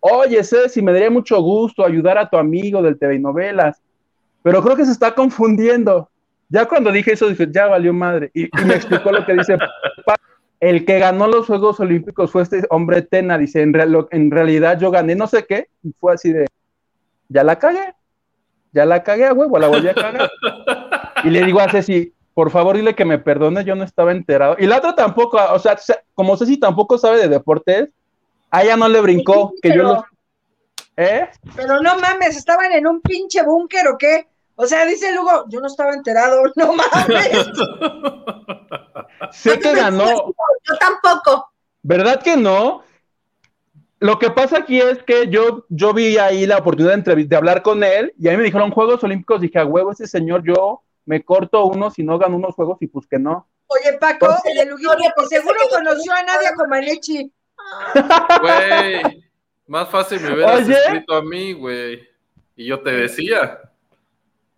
oye, 0.00 0.42
Ceci, 0.42 0.80
me 0.82 0.92
daría 0.92 1.10
mucho 1.10 1.40
gusto 1.42 1.84
ayudar 1.84 2.18
a 2.18 2.28
tu 2.28 2.36
amigo 2.36 2.82
del 2.82 2.98
TV 2.98 3.18
Novelas, 3.18 3.80
pero 4.42 4.62
creo 4.62 4.76
que 4.76 4.84
se 4.84 4.92
está 4.92 5.14
confundiendo. 5.14 6.08
Ya 6.48 6.66
cuando 6.66 6.92
dije 6.92 7.12
eso, 7.12 7.28
dije, 7.28 7.48
ya 7.50 7.66
valió 7.66 7.92
madre. 7.92 8.30
Y, 8.32 8.44
y 8.44 8.64
me 8.64 8.74
explicó 8.74 9.10
lo 9.10 9.26
que 9.26 9.34
dice. 9.34 9.58
"Pa, 10.04 10.14
El 10.60 10.84
que 10.84 10.98
ganó 11.00 11.26
los 11.26 11.46
Juegos 11.46 11.80
Olímpicos 11.80 12.30
fue 12.30 12.42
este 12.42 12.62
hombre 12.70 13.02
Tena. 13.02 13.36
Dice, 13.36 13.62
en, 13.62 13.74
en 14.12 14.30
realidad 14.30 14.78
yo 14.78 14.90
gané 14.92 15.16
no 15.16 15.26
sé 15.26 15.44
qué. 15.44 15.68
Y 15.82 15.92
fue 15.98 16.14
así 16.14 16.32
de, 16.32 16.46
ya 17.28 17.42
la 17.42 17.58
cagué. 17.58 17.94
Ya 18.76 18.84
la 18.84 19.02
cagué 19.02 19.24
a 19.26 19.32
huevo, 19.32 19.58
la 19.58 19.68
volví 19.68 19.88
a 19.88 19.94
cagar. 19.94 20.30
Y 21.24 21.30
le 21.30 21.42
digo 21.44 21.60
a 21.60 21.70
Ceci, 21.70 22.12
por 22.34 22.50
favor 22.50 22.76
dile 22.76 22.94
que 22.94 23.06
me 23.06 23.18
perdone, 23.18 23.64
yo 23.64 23.74
no 23.74 23.84
estaba 23.84 24.12
enterado. 24.12 24.54
Y 24.58 24.66
la 24.66 24.76
otra 24.76 24.94
tampoco, 24.94 25.38
o 25.50 25.58
sea, 25.58 25.78
se- 25.78 25.98
como 26.14 26.36
Ceci 26.36 26.58
tampoco 26.58 26.98
sabe 26.98 27.16
de 27.18 27.28
deportes, 27.28 27.88
a 28.50 28.62
ella 28.62 28.76
no 28.76 28.86
le 28.88 29.00
brincó 29.00 29.54
que 29.62 29.74
yo 29.74 29.82
los... 29.82 30.04
¿Eh? 30.98 31.26
Pero 31.56 31.80
no 31.80 31.96
mames, 31.98 32.36
¿estaban 32.36 32.70
en 32.72 32.86
un 32.86 33.00
pinche 33.00 33.42
búnker 33.42 33.88
o 33.88 33.96
qué? 33.96 34.26
O 34.56 34.66
sea, 34.66 34.84
dice 34.84 35.14
Lugo, 35.14 35.46
yo 35.48 35.60
no 35.60 35.66
estaba 35.68 35.94
enterado, 35.94 36.42
no 36.56 36.74
mames. 36.74 37.48
Sé 39.32 39.58
que 39.58 39.74
ganó, 39.74 40.06
Yo 40.06 40.76
tampoco. 40.78 41.50
¿Verdad 41.82 42.22
que 42.22 42.36
no? 42.36 42.82
Lo 43.98 44.18
que 44.18 44.30
pasa 44.30 44.58
aquí 44.58 44.80
es 44.80 45.02
que 45.04 45.28
yo, 45.28 45.64
yo 45.70 45.94
vi 45.94 46.18
ahí 46.18 46.46
la 46.46 46.58
oportunidad 46.58 46.98
de, 46.98 47.24
de 47.24 47.36
hablar 47.36 47.62
con 47.62 47.82
él 47.82 48.12
y 48.18 48.28
ahí 48.28 48.36
me 48.36 48.42
dijeron 48.44 48.70
Juegos 48.70 49.02
Olímpicos. 49.02 49.40
Dije, 49.40 49.58
a 49.58 49.64
huevo, 49.64 49.92
ese 49.92 50.06
señor, 50.06 50.42
yo 50.44 50.82
me 51.06 51.24
corto 51.24 51.64
uno 51.64 51.90
si 51.90 52.02
no 52.02 52.18
gano 52.18 52.36
unos 52.36 52.54
juegos 52.54 52.76
y 52.80 52.86
pues 52.88 53.06
que 53.06 53.18
no. 53.18 53.48
Oye, 53.68 53.96
Paco, 53.98 54.26
Entonces, 54.26 54.52
el 54.60 54.68
que 54.68 55.10
¿por 55.16 55.28
qué 55.28 55.36
seguro 55.36 55.56
conoció 55.70 56.12
a 56.12 56.22
Nadia 56.22 56.52
Comaneci. 56.54 57.32
Güey, 58.40 59.24
más 59.66 59.88
fácil 59.88 60.20
me 60.20 60.34
hubieras 60.34 60.60
Oye. 60.62 60.74
escrito 60.74 61.14
a 61.14 61.22
mí, 61.22 61.52
güey. 61.52 62.06
Y 62.54 62.66
yo 62.66 62.80
te 62.80 62.90
decía. 62.92 63.60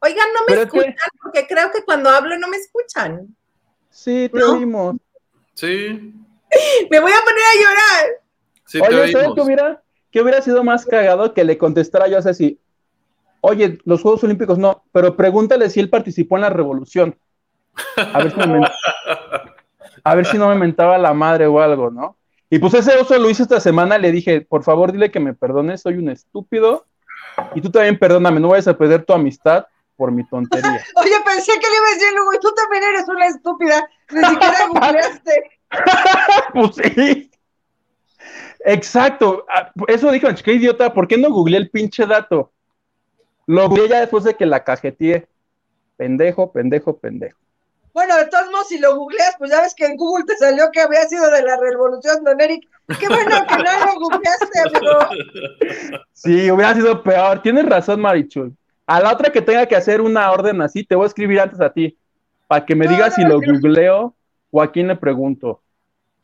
Oigan, 0.00 0.28
no 0.34 0.40
me 0.40 0.46
Pero 0.48 0.62
es 0.62 0.70
que- 0.70 0.78
escuchan, 0.78 1.08
porque 1.22 1.46
creo 1.46 1.70
que 1.72 1.84
cuando 1.84 2.10
hablo 2.10 2.36
no 2.38 2.48
me 2.48 2.56
escuchan. 2.56 3.34
Sí, 3.90 4.28
te 4.32 4.38
¿No? 4.38 4.52
oímos. 4.52 4.96
Sí, 5.54 6.14
Me 6.90 7.00
voy 7.00 7.12
a 7.12 7.20
poner 7.24 7.42
a 7.42 7.60
llorar. 7.60 8.20
Sí 8.68 8.80
te 8.80 8.86
Oye, 8.86 9.12
¿sabes 9.12 9.30
qué 9.34 9.40
hubiera, 9.40 9.82
qué 10.12 10.20
hubiera 10.20 10.42
sido 10.42 10.62
más 10.62 10.86
cagado 10.86 11.34
que 11.34 11.42
le 11.42 11.58
contestara 11.58 12.06
yo 12.06 12.16
a 12.18 12.20
así? 12.20 12.60
Oye, 13.40 13.78
los 13.84 14.02
Juegos 14.02 14.22
Olímpicos 14.24 14.58
no, 14.58 14.84
pero 14.92 15.16
pregúntale 15.16 15.70
si 15.70 15.80
él 15.80 15.90
participó 15.90 16.36
en 16.36 16.42
la 16.42 16.50
revolución. 16.50 17.16
A 17.96 18.18
ver 18.18 18.32
si, 18.32 18.48
me 18.48 18.60
a 20.04 20.14
ver 20.14 20.26
si 20.26 20.38
no 20.38 20.48
me 20.48 20.56
mentaba 20.56 20.98
la 20.98 21.14
madre 21.14 21.46
o 21.46 21.60
algo, 21.60 21.90
¿no? 21.90 22.16
Y 22.50 22.58
pues 22.58 22.74
ese 22.74 22.96
oso 22.96 23.18
lo 23.18 23.30
hice 23.30 23.42
esta 23.42 23.60
semana, 23.60 23.98
le 23.98 24.10
dije, 24.10 24.40
por 24.40 24.64
favor 24.64 24.92
dile 24.92 25.10
que 25.10 25.20
me 25.20 25.34
perdones, 25.34 25.82
soy 25.82 25.94
un 25.94 26.08
estúpido. 26.08 26.86
Y 27.54 27.60
tú 27.60 27.70
también 27.70 27.98
perdóname, 27.98 28.40
no 28.40 28.48
vayas 28.48 28.68
a 28.68 28.76
perder 28.76 29.04
tu 29.04 29.12
amistad. 29.12 29.66
por 29.96 30.12
mi 30.12 30.24
tontería. 30.24 30.80
Oye, 30.94 31.16
pensé 31.24 31.52
que 31.52 31.68
le 31.68 31.76
iba 31.76 31.86
a 31.86 31.94
decir, 31.94 32.12
Lugo, 32.16 32.34
y 32.34 32.38
tú 32.38 32.54
también 32.54 32.82
eres 32.84 33.08
una 33.08 33.26
estúpida. 33.26 33.88
Ni 34.10 34.24
siquiera 34.24 34.58
googleaste. 34.68 35.50
pues 36.54 36.76
sí. 36.76 37.30
Exacto. 38.64 39.46
Ah, 39.48 39.70
Eso 39.86 40.10
dijo, 40.10 40.28
qué 40.44 40.52
idiota, 40.54 40.92
¿por 40.92 41.06
qué 41.08 41.16
no 41.16 41.30
googleé 41.30 41.58
el 41.58 41.70
pinche 41.70 42.06
dato? 42.06 42.52
Lo 43.46 43.68
googleé 43.68 43.88
ya 43.88 44.00
después 44.00 44.24
de 44.24 44.34
que 44.34 44.46
la 44.46 44.62
cajeteé. 44.62 45.26
Pendejo, 45.96 46.52
pendejo, 46.52 46.96
pendejo. 46.96 47.38
Bueno, 47.92 48.16
de 48.16 48.26
todos 48.26 48.46
modos, 48.52 48.68
si 48.68 48.78
lo 48.78 48.94
googleas, 48.94 49.34
pues 49.38 49.50
ya 49.50 49.60
ves 49.60 49.74
que 49.74 49.84
en 49.84 49.96
Google 49.96 50.24
te 50.24 50.36
salió 50.36 50.70
que 50.72 50.80
había 50.80 51.02
sido 51.08 51.28
de 51.30 51.42
la 51.42 51.56
revolución, 51.56 52.22
don 52.22 52.40
Eric. 52.40 52.68
Qué 53.00 53.08
bueno 53.08 53.44
que 53.48 53.56
no 53.56 53.86
lo 53.86 54.00
googleaste, 54.00 54.60
amigo. 54.60 56.04
Sí, 56.12 56.50
hubiera 56.50 56.74
sido 56.74 57.02
peor. 57.02 57.42
Tienes 57.42 57.66
razón, 57.66 58.00
Marichul. 58.00 58.56
A 58.86 59.00
la 59.00 59.12
otra 59.12 59.32
que 59.32 59.42
tenga 59.42 59.66
que 59.66 59.76
hacer 59.76 60.00
una 60.00 60.30
orden 60.30 60.62
así, 60.62 60.84
te 60.84 60.94
voy 60.94 61.04
a 61.04 61.08
escribir 61.08 61.40
antes 61.40 61.60
a 61.60 61.72
ti, 61.72 61.98
para 62.46 62.64
que 62.64 62.74
me 62.74 62.86
No, 62.86 62.92
digas 62.92 63.10
no, 63.10 63.14
si 63.16 63.22
lo 63.24 63.40
googleo 63.40 64.14
o 64.50 64.62
a 64.62 64.70
quién 64.70 64.88
le 64.88 64.96
pregunto. 64.96 65.60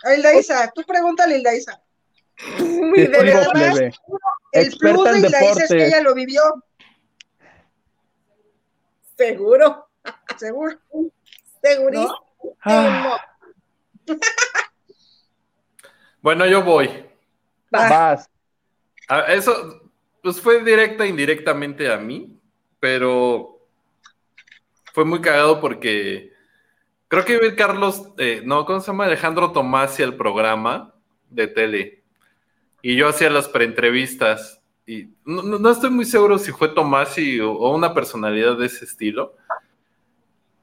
A 0.04 0.14
Hilda 0.14 0.34
Isa, 0.34 0.70
tú 0.74 0.82
pregúntale 0.86 1.34
a 1.34 1.38
Hilda 1.38 1.54
Isa. 1.54 1.80
Uy, 2.60 3.00
de 3.06 3.08
verdad. 3.08 3.46
plebe. 3.52 3.92
El 4.52 4.66
Experta 4.66 4.94
plus 5.02 5.08
en 5.08 5.16
Hilda 5.16 5.28
Isa 5.28 5.38
es 5.38 5.42
que 5.44 5.62
deportes. 5.64 5.70
ella 5.88 6.02
lo 6.02 6.14
vivió, 6.14 6.42
Seguro, 9.16 9.88
seguro. 10.38 10.76
segurísimo. 11.62 12.26
Ah, 12.64 13.20
Bueno, 16.20 16.46
yo 16.46 16.62
voy. 16.62 16.88
Va. 17.74 17.88
vas. 17.88 18.30
Ah, 19.08 19.20
Eso, 19.28 19.90
pues 20.22 20.40
fue 20.40 20.62
directa 20.64 21.04
e 21.04 21.08
indirectamente 21.08 21.92
a 21.92 21.98
mí, 21.98 22.40
pero 22.80 23.68
fue 24.92 25.04
muy 25.04 25.20
cagado 25.20 25.60
porque 25.60 26.32
creo 27.08 27.24
que 27.24 27.54
Carlos, 27.54 28.08
eh, 28.18 28.40
no, 28.44 28.64
¿cómo 28.64 28.80
se 28.80 28.86
llama? 28.88 29.04
Alejandro 29.04 29.52
Tomasi 29.52 30.02
al 30.02 30.16
programa 30.16 30.94
de 31.28 31.46
tele. 31.48 32.03
Y 32.86 32.96
yo 32.96 33.08
hacía 33.08 33.30
las 33.30 33.48
preentrevistas. 33.48 34.60
Y 34.86 35.08
no, 35.24 35.42
no- 35.42 35.70
estoy 35.70 35.88
muy 35.88 36.04
seguro 36.04 36.36
si 36.38 36.52
fue 36.52 36.68
Tomasi 36.68 37.40
o, 37.40 37.52
o 37.52 37.74
una 37.74 37.94
personalidad 37.94 38.58
de 38.58 38.66
ese 38.66 38.84
estilo. 38.84 39.34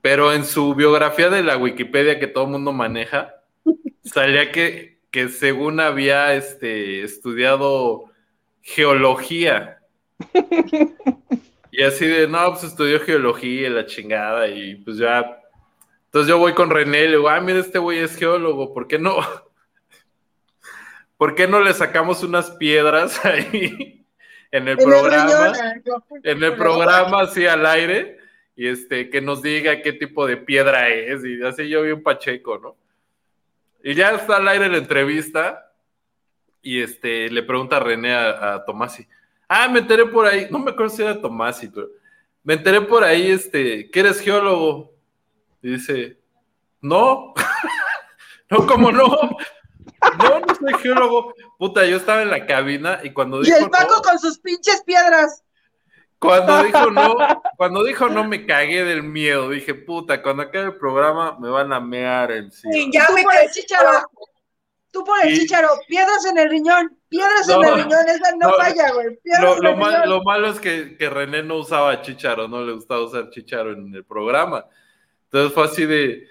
Pero 0.04 0.32
en 0.32 0.46
su 0.46 0.76
biografía 0.76 1.32
de 1.32 1.42
la 1.42 1.58
Wikipedia 1.58 2.20
que 2.20 2.28
todo 2.28 2.44
el 2.46 2.52
mundo 2.52 2.74
maneja, 2.74 3.34
salía 4.04 4.52
que, 4.52 5.00
que 5.10 5.30
según 5.30 5.80
había 5.80 6.36
este, 6.36 7.02
estudiado 7.04 8.06
geología. 8.62 9.80
Y 11.74 11.84
así 11.84 12.06
de, 12.06 12.28
no, 12.28 12.50
pues 12.52 12.66
estudió 12.66 13.00
geología 13.00 13.68
y 13.68 13.70
la 13.70 13.86
chingada, 13.86 14.46
y 14.50 14.76
pues 14.76 14.98
ya. 14.98 15.40
Entonces 16.08 16.28
yo 16.30 16.38
voy 16.38 16.54
con 16.54 16.70
René 16.70 17.00
y 17.06 17.08
le 17.08 17.10
digo, 17.18 17.30
ah, 17.30 17.40
mira, 17.40 17.60
este 17.60 17.80
güey 17.80 18.00
es 18.00 18.18
geólogo, 18.18 18.74
¿por 18.74 18.88
qué 18.90 19.00
no? 19.00 19.16
¿Por 21.22 21.36
qué 21.36 21.48
no 21.48 21.60
le 21.60 21.72
sacamos 21.76 22.24
unas 22.24 22.50
piedras 22.50 23.24
ahí 23.26 24.04
en 24.50 24.68
el 24.68 24.80
En 24.80 24.90
programa? 24.90 25.54
en 26.24 26.44
el 26.44 26.56
programa 26.56 27.22
así 27.22 27.46
al 27.46 27.64
aire 27.64 28.18
y 28.56 28.68
este 28.68 29.08
que 29.12 29.22
nos 29.22 29.44
diga 29.44 29.84
qué 29.84 29.94
tipo 29.94 30.26
de 30.26 30.38
piedra 30.38 30.90
es 30.90 31.24
y 31.24 31.40
así 31.44 31.70
yo 31.70 31.84
vi 31.84 31.92
un 31.92 32.02
pacheco, 32.02 32.58
¿no? 32.58 32.76
Y 33.84 33.94
ya 33.94 34.16
está 34.16 34.38
al 34.38 34.48
aire 34.48 34.68
la 34.68 34.80
entrevista 34.80 35.72
y 36.60 36.82
este 36.82 37.30
le 37.30 37.44
pregunta 37.44 37.78
a 37.78 37.82
René 37.82 38.16
a, 38.16 38.56
a 38.56 38.66
Tomasi, 38.66 39.08
ah, 39.48 39.70
me 39.70 39.78
enteré 39.78 40.08
por 40.08 40.26
ahí, 40.26 40.48
no 40.50 40.58
me 40.58 40.72
acuerdo 40.72 40.96
si 40.96 41.04
era 41.04 41.22
Tomasi, 41.22 41.68
pero 41.68 41.88
me 42.42 42.56
enteré 42.56 42.82
por 42.82 43.04
ahí, 43.04 43.30
este, 43.30 43.92
que 43.92 44.00
eres 44.00 44.20
geólogo. 44.22 44.92
Y 45.62 45.74
dice, 45.74 46.18
no, 46.82 47.36
no, 48.50 48.66
¿cómo 48.66 48.92
no? 48.92 49.38
No, 50.18 50.40
no 50.40 50.56
soy 50.56 50.74
geólogo. 50.82 51.34
Puta, 51.58 51.86
yo 51.86 51.98
estaba 51.98 52.22
en 52.22 52.30
la 52.32 52.46
cabina 52.46 53.00
y 53.04 53.12
cuando 53.12 53.42
Y 53.42 53.46
dijo 53.46 53.58
el 53.58 53.70
Paco 53.70 53.96
no, 53.98 54.02
con 54.02 54.20
sus 54.20 54.40
pinches 54.40 54.82
piedras. 54.84 55.44
cuando 56.20 56.64
dijo 56.64 56.92
no, 56.92 57.16
cuando 57.58 57.84
dijo 57.84 58.10
no 58.10 58.24
me 58.28 58.46
cagué 58.46 58.84
del 58.84 59.04
miedo. 59.04 59.50
Dije, 59.50 59.74
puta, 59.74 60.22
cuando 60.22 60.44
acabe 60.44 60.66
el 60.66 60.76
programa 60.76 61.38
me 61.40 61.50
van 61.50 61.72
a 61.74 61.80
mear 61.80 62.32
encima. 62.32 62.74
Sí, 62.74 62.90
ya 62.92 63.08
tú 63.08 63.14
me 63.14 63.24
por 63.24 63.32
quedé 63.34 63.44
el 63.46 63.52
chicharo. 63.52 63.90
Tú 64.92 65.04
por 65.06 65.26
el 65.26 65.34
Y- 65.34 65.40
chicharo. 65.40 65.70
Piedras 65.88 66.26
en 66.26 66.38
el 66.38 66.50
riñón. 66.50 66.98
Piedras 67.08 67.48
No, 67.48 67.64
en 67.64 67.70
el 67.70 67.76
riñón. 67.84 68.08
Esa 68.10 68.32
no, 68.36 68.50
no, 68.50 68.56
falla, 68.58 68.92
güey. 68.92 69.16
Piedras 69.24 69.44
Lo, 69.44 69.56
en 69.56 69.64
lo 69.64 69.70
el 69.70 69.76
mal- 69.78 69.92
riñón. 69.94 70.10
lo 70.10 70.24
malo 70.24 70.48
es 70.50 70.60
que, 70.60 70.98
que 70.98 71.10
René 71.10 71.44
no 71.44 71.56
usaba 71.56 72.02
chicharo, 72.02 72.48
no 72.50 72.62
le 72.64 72.74
gustaba 72.74 73.02
usar 73.02 73.30
chicharo 73.30 73.72
en 73.72 73.96
el 73.96 74.04
programa. 74.04 74.66
Entonces 75.26 75.54
fue 75.54 75.64
así 75.64 75.86
de, 75.86 76.28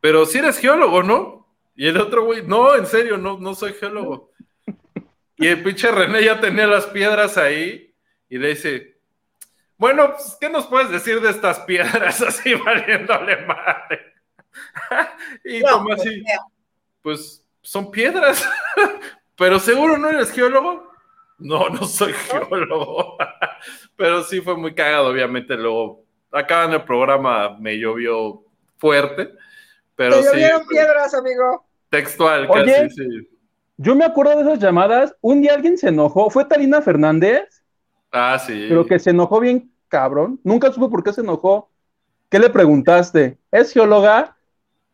pero 0.00 0.26
si 0.26 0.36
eres 0.38 0.58
geólogo, 0.58 1.02
¿no? 1.02 1.43
Y 1.76 1.88
el 1.88 1.96
otro 2.00 2.24
güey, 2.24 2.42
no, 2.42 2.74
en 2.74 2.86
serio, 2.86 3.16
no, 3.16 3.38
no 3.38 3.54
soy 3.54 3.72
geólogo. 3.74 4.30
Y 5.36 5.48
el 5.48 5.64
pinche 5.64 5.90
René 5.90 6.22
ya 6.22 6.40
tenía 6.40 6.64
las 6.68 6.86
piedras 6.86 7.36
ahí 7.36 7.92
y 8.28 8.38
le 8.38 8.50
dice, 8.50 9.00
bueno, 9.76 10.12
pues, 10.12 10.36
¿qué 10.40 10.48
nos 10.48 10.66
puedes 10.68 10.90
decir 10.90 11.20
de 11.20 11.30
estas 11.30 11.58
piedras 11.60 12.22
así 12.22 12.54
valiéndole 12.54 13.44
madre? 13.44 14.14
y 15.44 15.58
No, 15.58 15.72
como 15.72 15.84
pues, 15.86 16.00
así, 16.00 16.10
mira. 16.10 16.38
pues 17.02 17.44
son 17.62 17.90
piedras, 17.90 18.48
pero 19.36 19.58
seguro 19.58 19.98
no 19.98 20.08
eres 20.10 20.30
geólogo. 20.30 20.92
No, 21.38 21.68
no 21.68 21.84
soy 21.84 22.12
geólogo. 22.12 23.18
Pero 23.96 24.22
sí 24.22 24.40
fue 24.40 24.56
muy 24.56 24.72
cagado, 24.74 25.08
obviamente. 25.08 25.56
Luego, 25.56 26.04
acá 26.30 26.64
en 26.64 26.74
el 26.74 26.84
programa 26.84 27.56
me 27.58 27.76
llovió 27.76 28.44
fuerte, 28.76 29.32
pero 29.96 30.16
Te 30.16 30.22
sí, 30.22 30.28
llovieron 30.28 30.66
piedras, 30.68 31.12
amigo. 31.14 31.63
Textual 31.98 32.46
Oye. 32.50 32.72
casi, 32.72 32.90
sí. 32.90 33.28
Yo 33.76 33.94
me 33.94 34.04
acuerdo 34.04 34.36
de 34.36 34.42
esas 34.42 34.58
llamadas. 34.58 35.14
Un 35.20 35.40
día 35.42 35.54
alguien 35.54 35.76
se 35.78 35.88
enojó. 35.88 36.30
¿Fue 36.30 36.44
Tarina 36.44 36.80
Fernández? 36.82 37.62
Ah, 38.12 38.38
sí. 38.38 38.66
Pero 38.68 38.86
que 38.86 38.98
se 38.98 39.10
enojó 39.10 39.40
bien 39.40 39.70
cabrón. 39.88 40.40
Nunca 40.44 40.70
supe 40.72 40.88
por 40.88 41.02
qué 41.02 41.12
se 41.12 41.20
enojó. 41.22 41.70
¿Qué 42.30 42.38
le 42.38 42.50
preguntaste? 42.50 43.38
¿Es 43.50 43.72
geóloga? 43.72 44.36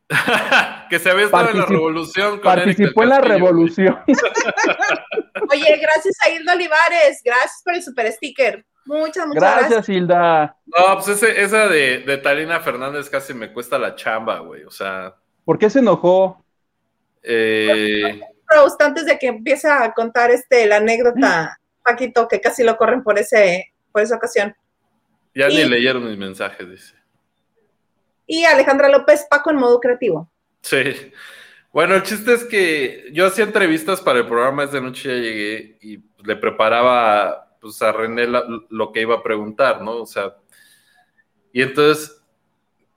que 0.91 0.99
se 0.99 1.11
había 1.11 1.27
estado 1.27 1.51
en 1.51 1.59
la 1.59 1.67
revolución 1.67 2.31
con 2.33 2.43
Participó 2.43 3.03
en 3.05 3.09
la 3.11 3.17
Castillo. 3.21 3.35
revolución. 3.37 3.99
Oye, 5.53 5.77
gracias 5.81 6.17
a 6.27 6.31
Hilda 6.31 6.53
Olivares, 6.55 7.21
gracias 7.25 7.63
por 7.65 7.75
el 7.75 7.83
super 7.83 8.11
sticker. 8.13 8.65
Muchas, 8.87 9.27
muchas 9.27 9.43
gracias. 9.43 9.71
Gracias, 9.71 9.89
Hilda. 9.89 10.57
No, 10.67 10.95
pues 10.95 11.09
ese- 11.09 11.41
esa 11.43 11.69
de, 11.69 11.99
de 11.99 12.17
Talina 12.19 12.61
Fernández 12.61 13.09
casi 13.09 13.35
me 13.35 13.53
cuesta 13.53 13.79
la 13.79 13.95
chamba, 13.95 14.41
güey. 14.41 14.65
O 14.65 14.71
sea, 14.71 15.15
¿Por 15.45 15.59
qué 15.59 15.71
se 15.71 15.79
enojó? 15.81 16.45
Eh, 17.23 18.21
Proust, 18.49 18.81
antes 18.83 19.07
de 19.07 19.19
que 19.19 19.29
empiece 19.29 19.69
a 19.69 19.93
contar 19.93 20.31
este 20.31 20.67
la 20.67 20.77
anécdota, 20.77 21.59
Paquito, 21.85 22.27
que 22.29 22.41
casi 22.41 22.63
lo 22.65 22.77
corren 22.77 23.03
por 23.03 23.19
ese, 23.19 23.73
por 23.93 24.03
esa 24.03 24.17
ocasión. 24.17 24.55
ya 25.35 25.49
ni 25.49 25.65
leyeron 25.65 26.09
mis 26.09 26.19
mensajes, 26.19 26.69
dice. 26.69 26.95
Y 28.27 28.45
Alejandra 28.45 28.89
López, 28.89 29.27
Paco 29.29 29.51
en 29.51 29.57
modo 29.57 29.81
creativo. 29.81 30.31
Sí. 30.63 31.13
Bueno, 31.73 31.95
el 31.95 32.03
chiste 32.03 32.33
es 32.35 32.45
que 32.45 33.09
yo 33.13 33.27
hacía 33.27 33.45
entrevistas 33.45 34.01
para 34.01 34.19
el 34.21 34.27
programa 34.27 34.65
esta 34.65 34.81
noche, 34.81 35.09
ya 35.09 35.15
llegué 35.23 35.79
y 35.81 35.99
pues, 35.99 36.27
le 36.27 36.37
preparaba 36.37 37.57
pues, 37.61 37.81
a 37.83 37.93
René 37.93 38.27
la- 38.27 38.45
lo 38.69 38.93
que 38.93 39.01
iba 39.03 39.17
a 39.17 39.23
preguntar, 39.23 39.81
¿no? 39.83 39.99
O 39.99 40.07
sea, 40.07 40.35
y 41.53 41.63
entonces 41.63 42.21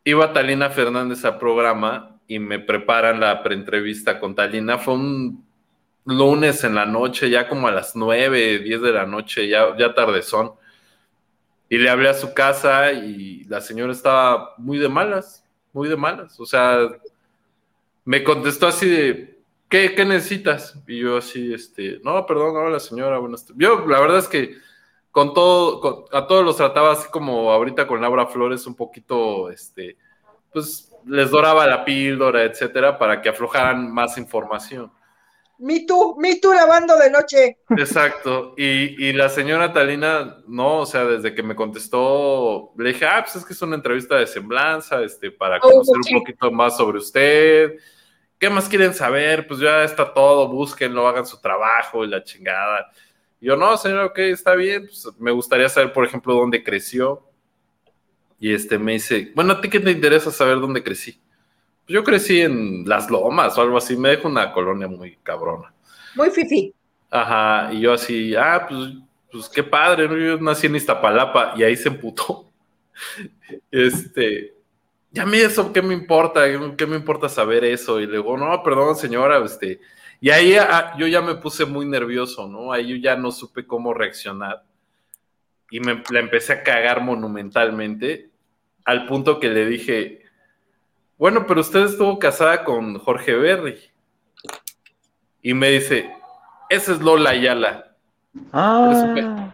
iba 0.04 0.34
Talina 0.34 0.70
Fernández 0.70 1.24
al 1.26 1.38
programa 1.38 2.13
y 2.28 2.40
me 2.40 2.60
preparan 2.60 3.20
la 3.20 3.44
preentrevista 3.44 4.20
con 4.20 4.36
Talina. 4.36 4.78
Fue 4.78 4.94
un 4.96 5.46
lunes 6.06 6.64
en 6.64 6.76
la 6.76 6.86
noche, 6.86 7.30
ya 7.30 7.48
como 7.48 7.68
a 7.68 7.72
las 7.72 7.96
nueve, 7.96 8.60
diez 8.60 8.82
de 8.82 8.92
la 8.92 9.06
noche, 9.06 9.48
ya, 9.48 9.76
ya 9.78 9.94
tardezón. 9.94 10.54
Y 11.70 11.78
le 11.78 11.90
hablé 11.90 12.10
a 12.10 12.14
su 12.14 12.34
casa 12.34 12.92
y 12.92 13.44
la 13.46 13.60
señora 13.62 13.92
estaba 13.94 14.54
muy 14.58 14.78
de 14.78 14.90
malas, 14.90 15.46
muy 15.72 15.90
de 15.90 15.96
malas. 15.96 16.40
O 16.40 16.46
sea, 16.46 16.88
me 18.06 18.24
contestó 18.24 18.68
así 18.68 18.88
de, 18.88 19.40
¿qué, 19.70 19.96
qué 19.96 20.06
necesitas? 20.06 20.78
Y 20.88 21.00
yo 21.00 21.18
así, 21.18 21.54
este, 21.54 22.00
no, 22.04 22.26
perdón, 22.26 22.56
hola 22.56 22.80
señora, 22.80 23.18
buenas 23.18 23.46
tardes. 23.46 23.58
Yo, 23.60 23.88
la 23.88 24.00
verdad 24.00 24.20
es 24.20 24.28
que 24.28 24.56
con 25.10 25.34
todo, 25.34 25.80
con- 25.80 26.06
a 26.12 26.28
todos 26.28 26.44
los 26.46 26.58
trataba 26.58 26.92
así 26.92 27.10
como 27.12 27.52
ahorita 27.52 27.88
con 27.88 28.02
Laura 28.02 28.28
Flores, 28.28 28.68
un 28.68 28.76
poquito, 28.76 29.50
este, 29.50 29.98
pues 30.52 30.93
les 31.06 31.30
doraba 31.30 31.68
la 31.68 31.84
píldora, 31.86 32.44
etcétera, 32.44 32.98
para 32.98 33.22
que 33.22 33.30
aflojaran 33.30 33.92
más 33.92 34.18
información. 34.18 34.92
Me 35.60 35.86
too, 35.86 36.16
me 36.18 36.40
too 36.40 36.54
lavando 36.54 36.98
de 36.98 37.10
noche. 37.10 37.60
Exacto. 37.78 38.54
Y, 38.58 39.08
y 39.08 39.14
la 39.14 39.30
señora 39.30 39.72
Talina, 39.72 40.38
no, 40.48 40.80
o 40.80 40.86
sea, 40.86 41.06
desde 41.06 41.34
que 41.34 41.44
me 41.44 41.56
contestó, 41.56 42.74
le 42.78 42.90
dije, 42.90 43.06
ah, 43.06 43.22
pues 43.24 43.36
es 43.38 43.46
que 43.46 43.54
es 43.54 43.62
una 43.62 43.76
entrevista 43.76 44.16
de 44.16 44.28
semblanza, 44.28 45.02
este, 45.02 45.32
para 45.32 45.58
Oh, 45.58 45.70
conocer 45.70 45.96
un 46.16 46.20
poquito 46.20 46.52
más 46.52 46.76
sobre 46.76 46.98
usted. 46.98 47.76
¿Qué 48.40 48.50
más 48.50 48.68
quieren 48.68 48.94
saber? 48.94 49.48
Pues 49.48 49.60
ya 49.60 49.84
está 49.84 50.14
todo, 50.14 50.50
búsquenlo, 50.50 51.08
hagan 51.08 51.26
su 51.26 51.40
trabajo 51.40 52.04
y 52.04 52.08
la 52.10 52.24
chingada. 52.24 52.92
Y 53.40 53.46
yo, 53.46 53.56
no, 53.56 53.78
señora, 53.78 54.08
ok, 54.08 54.18
está 54.20 54.56
bien. 54.56 54.86
Pues 54.86 55.08
me 55.18 55.32
gustaría 55.32 55.70
saber, 55.70 55.94
por 55.94 56.04
ejemplo, 56.04 56.34
dónde 56.34 56.64
creció. 56.64 57.30
Y 58.44 58.54
este 58.54 58.78
me 58.78 58.92
dice, 58.92 59.32
bueno, 59.34 59.54
¿a 59.54 59.62
ti 59.62 59.70
qué 59.70 59.80
te 59.80 59.90
interesa 59.90 60.30
saber 60.30 60.60
dónde 60.60 60.84
crecí? 60.84 61.14
Pues 61.86 61.96
yo 61.96 62.04
crecí 62.04 62.42
en 62.42 62.84
Las 62.86 63.10
Lomas 63.10 63.58
o 63.58 63.62
algo 63.62 63.78
así, 63.78 63.96
me 63.96 64.10
dejo 64.10 64.28
una 64.28 64.52
colonia 64.52 64.86
muy 64.86 65.16
cabrona. 65.24 65.74
Muy 66.14 66.30
fifi. 66.30 66.74
Ajá, 67.10 67.72
y 67.72 67.80
yo 67.80 67.94
así, 67.94 68.36
ah, 68.36 68.66
pues, 68.68 68.96
pues 69.32 69.48
qué 69.48 69.64
padre, 69.64 70.10
¿no? 70.10 70.18
Yo 70.18 70.38
nací 70.44 70.68
en 70.68 70.76
Iztapalapa 70.76 71.54
y 71.56 71.64
ahí 71.64 71.78
se 71.78 71.88
emputó. 71.88 72.52
Este, 73.72 74.54
ya 75.10 75.24
a 75.24 75.26
mí 75.26 75.38
eso, 75.38 75.72
¿qué 75.72 75.82
me 75.82 75.94
importa? 75.94 76.44
¿Qué 76.76 76.86
me 76.86 76.98
importa 76.98 77.30
saber 77.30 77.64
eso? 77.64 78.02
Y 78.02 78.08
le 78.08 78.18
digo, 78.18 78.38
no, 78.38 78.62
perdón, 78.62 78.98
señora, 78.98 79.42
este, 79.46 79.80
y 80.20 80.32
ahí 80.32 80.56
ah, 80.56 80.96
yo 80.98 81.08
ya 81.08 81.22
me 81.22 81.36
puse 81.36 81.64
muy 81.64 81.86
nervioso, 81.86 82.46
¿no? 82.46 82.74
Ahí 82.74 82.90
yo 82.90 82.96
ya 82.98 83.16
no 83.16 83.32
supe 83.32 83.66
cómo 83.66 83.94
reaccionar. 83.94 84.66
Y 85.72 85.80
me 85.80 86.04
la 86.10 86.20
empecé 86.20 86.52
a 86.52 86.64
cagar 86.64 87.02
monumentalmente, 87.02 88.33
al 88.86 89.06
punto 89.06 89.40
que 89.40 89.50
le 89.50 89.66
dije, 89.66 90.22
bueno, 91.18 91.46
pero 91.48 91.62
usted 91.62 91.86
estuvo 91.86 92.20
casada 92.20 92.64
con 92.64 92.98
Jorge 93.00 93.34
Berry. 93.34 93.80
Y 95.42 95.54
me 95.54 95.70
dice, 95.70 96.14
esa 96.70 96.94
es 96.94 97.00
Lola 97.02 97.32
Ayala. 97.32 97.96
Ah. 98.52 99.54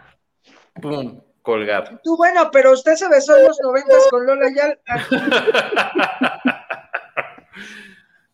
Pum, 0.82 1.22
colgar. 1.42 2.00
Tú, 2.04 2.16
bueno, 2.16 2.50
pero 2.52 2.72
usted 2.72 2.96
se 2.96 3.10
besó 3.10 3.38
en 3.38 3.48
los 3.48 3.60
noventas 3.62 4.08
con 4.10 4.26
Lola 4.26 4.48
ya. 4.56 4.78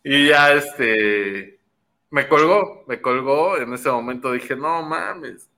y 0.03 0.27
ya 0.27 0.53
este 0.53 1.56
me 2.15 2.27
colgó, 2.30 2.85
me 2.88 3.01
colgó. 3.01 3.57
En 3.57 3.74
ese 3.74 3.90
momento 3.90 4.32
dije, 4.32 4.56
no 4.56 4.82
mames. 4.83 5.49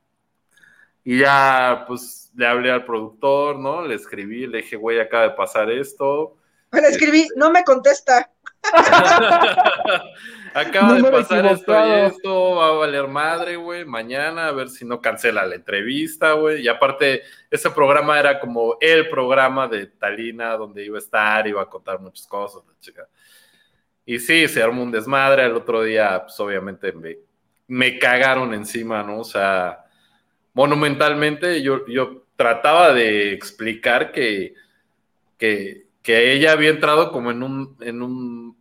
Y 1.03 1.19
ya, 1.19 1.85
pues, 1.87 2.26
le 2.37 2.45
hablé 2.45 2.71
al 2.71 2.85
productor, 2.85 3.57
¿no? 3.57 3.81
Le 3.81 3.95
escribí, 3.95 4.45
le 4.45 4.59
dije, 4.59 4.75
güey, 4.75 4.99
acaba 4.99 5.23
de 5.23 5.31
pasar 5.31 5.71
esto. 5.71 6.37
Le 6.71 6.87
escribí, 6.87 7.27
no 7.35 7.49
me 7.49 7.63
contesta. 7.63 8.29
Acaba 10.53 10.95
de 10.95 11.03
pasar 11.03 11.45
esto 11.47 11.71
y 11.71 11.91
esto, 12.07 12.55
va 12.55 12.67
a 12.67 12.71
valer 12.71 13.07
madre, 13.07 13.55
güey. 13.55 13.85
Mañana 13.85 14.47
a 14.47 14.51
ver 14.51 14.69
si 14.69 14.85
no 14.85 15.01
cancela 15.01 15.45
la 15.45 15.55
entrevista, 15.55 16.33
güey. 16.33 16.61
Y 16.61 16.67
aparte, 16.67 17.23
ese 17.49 17.71
programa 17.71 18.19
era 18.19 18.39
como 18.39 18.77
el 18.81 19.09
programa 19.09 19.67
de 19.67 19.87
Talina, 19.87 20.57
donde 20.57 20.85
iba 20.85 20.97
a 20.97 20.99
estar, 20.99 21.47
iba 21.47 21.61
a 21.61 21.69
contar 21.69 21.99
muchas 21.99 22.27
cosas, 22.27 22.63
la 22.67 22.73
chica. 22.79 23.07
Y 24.05 24.19
sí, 24.19 24.47
se 24.47 24.61
armó 24.61 24.83
un 24.83 24.91
desmadre. 24.91 25.45
El 25.45 25.55
otro 25.55 25.81
día, 25.83 26.23
pues 26.23 26.39
obviamente 26.39 26.91
me, 26.91 27.17
me 27.67 27.97
cagaron 27.97 28.53
encima, 28.53 29.01
¿no? 29.03 29.19
O 29.19 29.25
sea, 29.25 29.85
monumentalmente 30.53 31.61
yo, 31.61 31.85
yo 31.87 32.26
trataba 32.37 32.93
de 32.93 33.33
explicar 33.33 34.13
que, 34.13 34.53
que, 35.37 35.87
que 36.01 36.31
ella 36.31 36.53
había 36.53 36.69
entrado 36.69 37.11
como 37.11 37.31
en 37.31 37.43
un, 37.43 37.75
en 37.81 38.01
un 38.01 38.57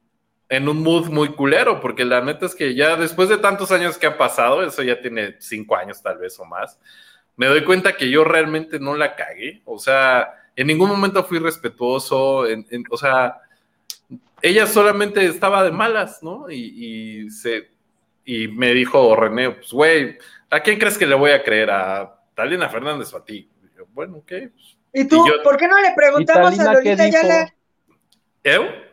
en 0.49 0.69
un 0.69 0.83
mood 0.83 1.09
muy 1.09 1.31
culero, 1.31 1.81
porque 1.81 2.05
la 2.05 2.21
neta 2.21 2.47
es 2.47 2.55
que 2.55 2.75
ya 2.75 2.97
después 2.97 3.29
de 3.29 3.39
tantos 3.39 3.73
años 3.73 3.99
que 3.99 4.07
ha 4.07 4.17
pasado, 4.17 4.63
eso 4.63 4.83
ya 4.83 5.01
tiene 5.01 5.37
cinco 5.41 5.77
años 5.77 6.03
tal 6.03 6.19
vez 6.19 6.39
o 6.39 6.45
más, 6.45 6.79
me 7.37 7.47
doy 7.47 7.65
cuenta 7.65 7.97
que 7.97 8.09
yo 8.11 8.25
realmente 8.25 8.79
no 8.79 8.97
la 8.97 9.17
cagué, 9.17 9.63
o 9.65 9.79
sea, 9.79 10.33
en 10.55 10.69
ningún 10.69 10.89
momento 10.89 11.25
fui 11.25 11.39
respetuoso, 11.39 12.45
o 12.91 12.97
sea, 12.97 13.39
ella 14.41 14.67
solamente 14.67 15.27
estaba 15.27 15.65
de 15.65 15.73
malas, 15.73 16.23
¿no? 16.23 16.51
Y, 16.51 17.29
se, 17.31 17.69
y 18.25 18.49
me 18.49 18.73
dijo 18.73 19.17
René, 19.17 19.51
pues, 19.51 19.73
güey, 19.73 20.19
¿a 20.49 20.61
quién 20.61 20.79
crees 20.79 20.97
que 20.97 21.07
le 21.07 21.15
voy 21.15 21.33
a 21.33 21.43
creer? 21.43 21.71
¿A 21.71 22.21
Talina 22.35 22.69
Fernández 22.69 23.13
o 23.13 23.19
a 23.19 23.25
ti? 23.25 23.49
Bueno, 23.97 24.19
ok. 24.19 24.29
Pues". 24.29 24.77
¿Y 24.93 25.09
tú? 25.09 25.25
¿Por 25.43 25.57
qué 25.57 25.67
no 25.67 25.81
le 25.81 25.93
preguntamos 25.97 26.59
a 26.61 26.73
Lolita 26.75 27.09
Yala? 27.09 27.55
¿Eh? 28.45 28.87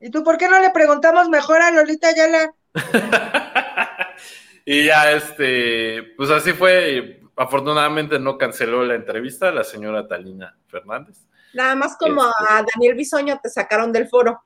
¿Y 0.00 0.10
tú 0.10 0.22
por 0.24 0.38
qué 0.38 0.48
no 0.48 0.60
le 0.60 0.70
preguntamos 0.70 1.28
mejor 1.28 1.60
a 1.60 1.70
Lolita 1.70 2.08
Ayala? 2.08 2.54
y 4.64 4.86
ya, 4.86 5.12
este, 5.12 6.14
pues 6.16 6.30
así 6.30 6.52
fue. 6.52 7.20
Afortunadamente 7.36 8.18
no 8.18 8.38
canceló 8.38 8.84
la 8.84 8.94
entrevista 8.94 9.50
la 9.50 9.64
señora 9.64 10.06
Talina 10.06 10.56
Fernández. 10.68 11.26
Nada 11.52 11.74
más 11.74 11.96
como 11.98 12.22
a 12.22 12.32
este. 12.60 12.72
Daniel 12.74 12.94
Bisoño 12.94 13.40
te 13.42 13.48
sacaron 13.48 13.92
del 13.92 14.08
foro. 14.08 14.42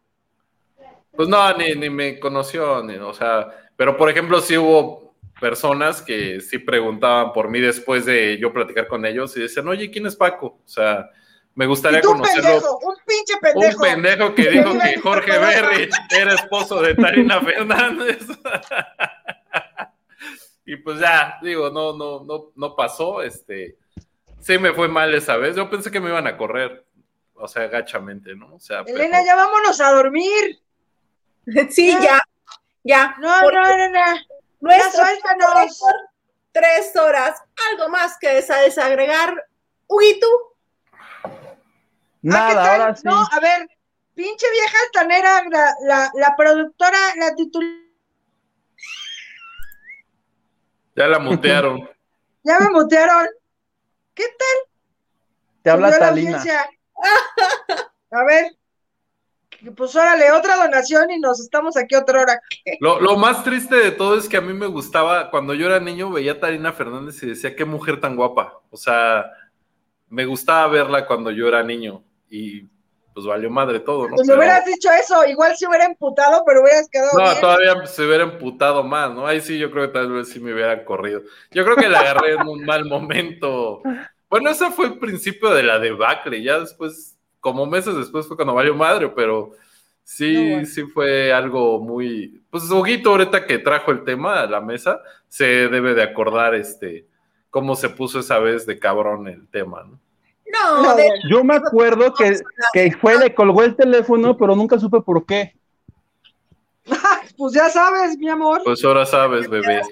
Pues 1.15 1.29
no, 1.29 1.57
ni, 1.57 1.75
ni 1.75 1.91
me 1.91 2.19
conoció, 2.19 2.83
ni, 2.83 2.97
o 2.97 3.13
sea, 3.13 3.49
pero 3.77 3.97
por 3.97 4.11
ejemplo, 4.11 4.41
sí 4.41 4.57
hubo 4.57 5.04
personas 5.41 6.03
que 6.03 6.41
sí 6.41 6.59
preguntaban 6.59 7.33
por 7.33 7.49
mí 7.49 7.61
después 7.61 8.07
de 8.07 8.39
yo 8.39 8.53
platicar 8.53 8.87
con 8.87 9.05
ellos 9.05 9.37
y 9.37 9.41
decían, 9.41 9.69
oye, 9.69 9.91
¿quién 9.91 10.07
es 10.07 10.17
Paco? 10.17 10.61
O 10.65 10.69
sea, 10.69 11.11
me 11.55 11.67
gustaría 11.67 12.01
conocerlo. 12.01 12.79
un 12.83 12.97
pinche 13.07 13.35
pendejo. 13.41 13.77
Un 13.77 13.83
pendejo 13.83 14.35
que 14.35 14.51
dijo 14.51 14.73
que 14.73 14.99
Jorge 15.03 15.39
Berry 15.39 15.89
era 16.11 16.35
esposo 16.35 16.83
de 16.83 16.95
Tarina 16.95 17.41
Fernández. 17.41 18.27
y 20.67 20.77
pues 20.77 20.99
ya, 20.99 21.39
digo, 21.43 21.71
no, 21.71 21.97
no, 21.97 22.25
no, 22.25 22.53
no 22.57 22.75
pasó. 22.75 23.23
Este, 23.23 23.79
sí 24.41 24.59
me 24.59 24.73
fue 24.73 24.89
mal 24.89 25.15
esa 25.15 25.37
vez. 25.37 25.55
Yo 25.55 25.71
pensé 25.71 25.91
que 25.91 26.01
me 26.01 26.11
iban 26.11 26.27
a 26.27 26.37
correr. 26.37 26.85
O 27.35 27.49
sea, 27.49 27.67
gachamente, 27.67 28.35
¿no? 28.35 28.55
O 28.55 28.61
sea, 28.61 28.83
Elena, 28.87 29.25
ya 29.25 29.35
vámonos 29.35 29.81
a 29.81 29.93
dormir. 29.93 30.61
Sí, 31.69 31.95
ya, 32.01 32.23
ya. 32.83 33.17
No, 33.21 33.43
no, 33.43 33.51
no, 33.51 33.89
no. 33.91 34.01
Nuestro 34.65 35.05
tres 36.53 36.97
horas. 36.97 37.43
Algo 37.71 37.91
más 37.91 38.17
que 38.19 38.29
desagregar. 38.29 39.47
Huguito. 39.87 40.27
Nada, 42.23 42.73
ahora 42.73 42.97
sí. 42.97 43.03
No, 43.05 43.27
a 43.31 43.41
ver, 43.41 43.69
pinche 44.15 44.47
vieja 44.51 44.77
altanera, 44.87 45.45
la, 45.51 45.75
la, 45.83 46.11
la 46.15 46.37
productora, 46.37 46.99
la 47.17 47.35
titular. 47.35 47.71
Ya 50.97 51.09
la 51.09 51.19
mutearon. 51.19 51.91
ya 52.45 52.59
me 52.61 52.71
mutearon. 52.71 53.29
¿Qué 54.15 54.25
tal? 54.25 54.73
Te 55.63 55.71
habla 55.71 55.99
Talina. 55.99 56.43
A 58.13 58.25
ver. 58.25 58.57
Pues 59.77 59.95
órale, 59.97 60.33
otra 60.33 60.57
donación 60.57 61.11
y 61.11 61.19
nos 61.19 61.41
estamos 61.41 61.77
aquí 61.77 61.95
otra 61.95 62.23
hora. 62.23 62.41
Lo, 62.81 63.01
lo, 63.01 63.17
más 63.17 63.45
triste 63.45 63.77
de 63.77 63.91
todo 63.91 64.17
es 64.17 64.29
que 64.29 64.37
a 64.37 64.41
mí 64.41 64.53
me 64.53 64.67
gustaba, 64.67 65.31
cuando 65.31 65.55
yo 65.55 65.67
era 65.67 65.81
niño, 65.81 66.11
veía 66.11 66.33
a 66.33 66.41
Talina 66.41 66.73
Fernández 66.73 67.23
y 67.23 67.27
decía, 67.27 67.57
qué 67.57 67.65
mujer 67.65 68.01
tan 68.01 68.17
guapa. 68.17 68.61
O 68.71 68.77
sea, 68.77 69.27
me 70.09 70.27
gustaba 70.27 70.69
verla 70.69 71.07
cuando 71.07 71.31
yo 71.31 71.49
era 71.49 71.63
niño 71.63 72.03
y 72.29 72.69
pues 73.15 73.27
valió 73.27 73.49
madre 73.49 73.79
todo, 73.79 74.09
¿no? 74.09 74.17
Pues 74.17 74.27
me 74.27 74.35
hubieras 74.35 74.65
dicho 74.65 74.89
eso, 74.91 75.25
igual 75.25 75.57
se 75.57 75.69
hubiera 75.69 75.85
emputado, 75.85 76.43
pero 76.45 76.63
hubieras 76.63 76.89
quedado. 76.91 77.17
No, 77.17 77.41
todavía 77.41 77.87
se 77.87 78.05
hubiera 78.05 78.25
emputado 78.25 78.83
más, 78.83 79.13
¿no? 79.13 79.25
Ahí 79.27 79.41
sí 79.41 79.57
yo 79.57 79.71
creo 79.71 79.87
que 79.87 79.93
tal 79.93 80.11
vez 80.11 80.29
sí 80.29 80.41
me 80.41 80.53
hubiera 80.53 80.85
corrido. 80.85 81.23
Yo 81.53 81.65
creo 81.65 81.77
que 81.77 81.89
la 81.89 82.01
agarré 82.01 82.35
en 82.35 82.49
un 82.49 82.65
mal 82.65 82.85
momento. 82.87 83.83
Bueno, 84.29 84.51
ese 84.51 84.69
fue 84.73 84.87
el 84.87 84.99
principio 84.99 85.51
de 85.51 85.63
la 85.63 85.79
debacle, 85.79 86.43
ya 86.43 86.59
después, 86.59 87.14
como 87.45 87.67
meses 87.67 87.95
después 87.95 88.27
fue 88.27 88.37
cuando 88.37 88.55
valió 88.55 88.75
madre, 88.75 89.07
pero 89.11 89.51
sí, 90.03 90.65
sí 90.65 90.85
fue 90.85 91.31
algo 91.31 91.79
muy. 91.79 92.43
Pues 92.49 92.71
Huguito, 92.71 93.11
ahorita 93.11 93.45
que 93.45 93.59
trajo 93.59 93.91
el 93.91 94.03
tema 94.03 94.41
a 94.41 94.47
la 94.47 94.63
mesa, 94.63 95.03
se 95.29 95.69
debe 95.69 95.93
de 95.93 96.03
acordar 96.03 96.55
este 96.55 97.07
cómo 97.51 97.77
se 97.77 97.91
puso 97.91 98.21
esa 98.21 98.39
vez 98.39 98.65
de 98.65 98.79
cabrón 98.79 99.29
el 99.29 99.47
tema, 99.49 99.85
¿no? 99.85 100.01
No, 100.51 100.97
yo 101.29 101.45
me 101.45 101.57
acuerdo 101.57 102.15
que, 102.15 102.35
que 102.73 102.93
fue, 102.93 103.19
le 103.19 103.35
colgó 103.35 103.63
el 103.63 103.77
teléfono, 103.77 104.39
pero 104.39 104.57
nunca 104.57 104.79
supe 104.79 105.03
por 105.03 105.27
qué. 105.27 105.55
pues 107.37 107.53
ya 107.53 107.69
sabes, 107.69 108.17
mi 108.17 108.31
amor. 108.31 108.63
Pues 108.65 108.83
ahora 108.83 109.05
sabes, 109.05 109.51
bebé. 109.51 109.83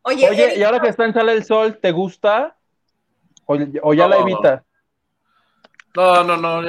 Oye, 0.00 0.54
y 0.56 0.62
ahora 0.62 0.80
que 0.80 0.88
está 0.88 1.04
en 1.04 1.12
Sala 1.12 1.32
del 1.32 1.44
Sol, 1.44 1.76
¿te 1.76 1.92
gusta? 1.92 2.56
¿O, 3.44 3.92
ya 3.92 4.08
la 4.08 4.16
evitas? 4.16 4.62
No, 5.96 6.22
no, 6.24 6.36
no, 6.36 6.60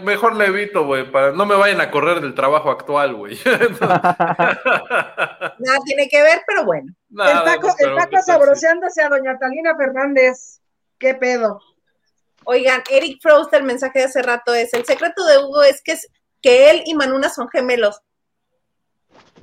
mejor 0.00 0.34
la 0.34 0.46
evito, 0.46 0.84
güey, 0.84 1.08
para 1.08 1.30
no 1.30 1.46
me 1.46 1.54
vayan 1.54 1.80
a 1.80 1.92
correr 1.92 2.20
del 2.20 2.34
trabajo 2.34 2.68
actual, 2.68 3.14
güey. 3.14 3.38
Nada 3.80 4.18
tiene 5.84 6.08
que 6.08 6.20
ver, 6.20 6.42
pero 6.44 6.64
bueno. 6.64 6.92
el 7.10 7.44
taco, 7.44 7.72
el 7.78 7.94
taco 7.94 8.20
sabroseándose 8.26 9.00
a 9.00 9.08
doña 9.08 9.38
Talina 9.38 9.76
Fernández. 9.76 10.60
¿Qué 10.98 11.14
pedo? 11.14 11.60
Oigan, 12.42 12.82
Eric 12.90 13.20
Frost, 13.22 13.54
el 13.54 13.62
mensaje 13.62 14.00
de 14.00 14.06
hace 14.06 14.20
rato 14.20 14.52
es, 14.52 14.74
el 14.74 14.84
secreto 14.84 15.24
de 15.26 15.38
Hugo 15.38 15.62
es 15.62 15.80
que, 15.80 15.92
es, 15.92 16.08
que 16.40 16.70
él 16.70 16.82
y 16.84 16.94
Manuna 16.94 17.28
son 17.28 17.48
gemelos. 17.50 18.00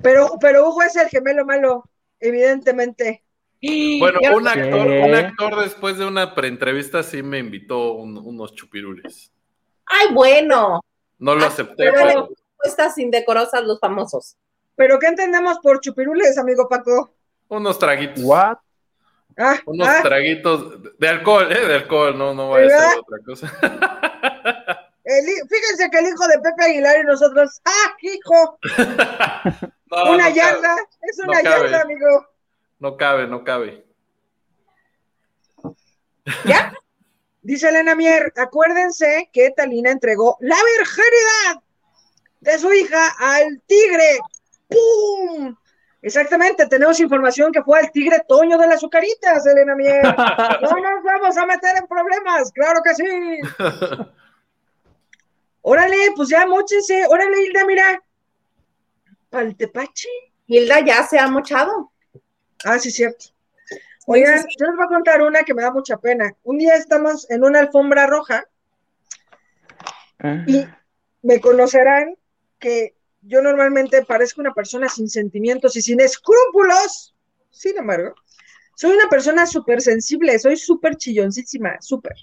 Pero, 0.01 0.38
pero 0.42 0.68
Hugo 0.68 0.82
es 0.82 0.98
el 0.98 1.08
gemelo 1.08 1.45
malo, 1.45 1.85
evidentemente. 2.19 3.24
Bueno, 3.61 4.19
un 4.35 4.47
actor, 4.47 4.88
un 4.88 5.15
actor 5.15 5.61
después 5.61 5.97
de 5.97 6.05
una 6.05 6.33
preentrevista 6.33 7.03
sí 7.03 7.21
me 7.21 7.39
invitó 7.39 7.93
unos 7.93 8.53
chupirules. 8.55 9.31
Ay, 9.85 10.13
bueno. 10.13 10.81
No 11.17 11.35
lo 11.35 11.45
acepté, 11.45 11.91
pero... 11.91 12.29
Respuestas 12.61 12.97
indecorosas 12.97 13.63
los 13.63 13.79
famosos. 13.79 14.38
¿Pero 14.75 14.99
qué 14.99 15.07
entendemos 15.07 15.59
por 15.59 15.79
chupirules, 15.79 16.38
amigo 16.38 16.67
Paco? 16.69 17.13
Unos 17.49 17.79
traguitos. 17.79 18.23
¿What? 18.23 18.57
Ah, 19.38 19.57
Unos 19.65 19.88
ah. 19.88 20.01
traguitos 20.03 20.97
de 20.97 21.07
alcohol, 21.07 21.51
¿eh? 21.51 21.65
De 21.65 21.75
alcohol, 21.75 22.17
no, 22.17 22.33
no 22.33 22.49
vaya 22.49 22.67
a 22.67 22.89
ser 22.89 22.99
otra 22.99 23.17
cosa. 23.25 24.85
El 25.03 25.25
fíjense 25.25 25.89
que 25.89 25.97
el 25.97 26.07
hijo 26.07 26.27
de 26.27 26.39
Pepe 26.39 26.65
Aguilar 26.65 26.99
y 26.99 27.03
nosotros, 27.03 27.61
¡ah, 27.65 27.95
hijo! 28.01 28.59
No, 29.91 30.11
una 30.13 30.29
no 30.29 30.35
yarda, 30.35 30.61
cabe, 30.61 30.81
es 31.01 31.17
no 31.17 31.31
una 31.31 31.41
cabe. 31.41 31.63
yarda, 31.71 31.81
amigo. 31.81 32.27
No 32.80 32.98
cabe, 32.98 33.27
no 33.27 33.43
cabe. 33.43 33.85
¿Ya? 36.45 36.74
Dice 37.41 37.69
Elena 37.69 37.95
Mier, 37.95 38.33
acuérdense 38.35 39.30
que 39.32 39.51
Talina 39.51 39.91
entregó 39.91 40.38
la 40.41 40.58
virginidad 40.77 41.64
de 42.41 42.58
su 42.58 42.72
hija 42.74 43.16
al 43.19 43.61
tigre. 43.66 44.19
¡Pum! 44.67 45.56
Exactamente, 46.01 46.66
tenemos 46.67 46.99
información 46.99 47.51
que 47.51 47.61
fue 47.61 47.80
al 47.80 47.91
tigre 47.91 48.24
Toño 48.27 48.58
de 48.58 48.67
las 48.67 48.77
Azucaritas, 48.77 49.45
Elena 49.45 49.75
Mier. 49.75 50.01
No 50.61 50.69
nos 50.69 51.03
vamos 51.03 51.38
a 51.38 51.45
meter 51.45 51.77
en 51.77 51.88
problemas, 51.88 52.51
claro 52.53 52.82
que 52.83 52.95
sí. 52.95 53.40
Órale, 55.61 56.14
pues 56.16 56.30
ya 56.30 56.48
mochense. 56.48 57.06
Órale, 57.08 57.43
Hilda, 57.43 57.66
mira. 57.66 58.03
Pal 59.30 59.56
tepache. 59.56 60.09
Hilda 60.48 60.80
ya 60.80 61.03
se 61.03 61.19
ha 61.19 61.27
mochado. 61.27 61.91
Ah, 62.65 62.79
sí, 62.79 62.91
cierto. 62.91 63.25
Oigan, 64.05 64.39
Sí, 64.39 64.45
sí, 64.49 64.55
yo 64.59 64.67
les 64.67 64.75
voy 64.75 64.85
a 64.85 64.89
contar 64.89 65.21
una 65.21 65.43
que 65.43 65.53
me 65.53 65.61
da 65.61 65.71
mucha 65.71 65.97
pena. 65.97 66.35
Un 66.43 66.57
día 66.57 66.75
estamos 66.75 67.29
en 67.29 67.43
una 67.43 67.59
alfombra 67.59 68.07
roja 68.07 68.45
y 70.47 70.65
me 71.21 71.39
conocerán 71.39 72.15
que 72.57 72.95
yo 73.21 73.41
normalmente 73.41 74.03
parezco 74.05 74.41
una 74.41 74.53
persona 74.53 74.89
sin 74.89 75.09
sentimientos 75.09 75.75
y 75.75 75.81
sin 75.81 76.01
escrúpulos. 76.01 77.15
Sin 77.51 77.77
embargo, 77.77 78.15
soy 78.75 78.91
una 78.91 79.09
persona 79.09 79.45
súper 79.45 79.81
sensible, 79.81 80.38
soy 80.39 80.57
súper 80.57 80.95
chilloncísima, 80.95 81.77
súper. 81.81 82.15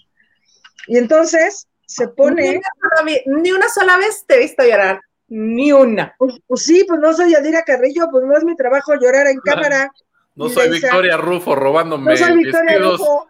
Y 0.89 0.99
entonces 0.99 1.69
se 1.87 2.07
Ni 2.07 2.13
pone, 2.13 2.51
una, 2.51 2.69
sola, 2.99 3.21
ni 3.27 3.53
una 3.53 3.69
sola 3.69 3.97
vez 3.99 4.25
te 4.27 4.37
he 4.37 4.41
visto 4.41 4.65
llorar. 4.65 5.01
Ni 5.29 5.73
una. 5.73 6.15
pues, 6.19 6.35
pues 6.47 6.63
sí, 6.63 6.85
pues 6.87 7.01
no 7.01 7.13
soy 7.13 7.35
Adira 7.35 7.63
Carrillo, 7.63 8.09
pues 8.11 8.25
no 8.25 8.37
es 8.37 8.45
mi 8.45 8.55
trabajo 8.57 8.95
llorar 8.95 9.27
en 9.27 9.39
cámara. 9.41 9.93
No 10.37 10.49
soy 10.51 10.69
Victoria 10.71 11.17
Rufo 11.17 11.55
robándome 11.55 12.13
No 12.13 12.17
soy 12.17 12.37
Victoria 12.37 12.73
vestidos. 12.73 13.01
Rufo. 13.01 13.27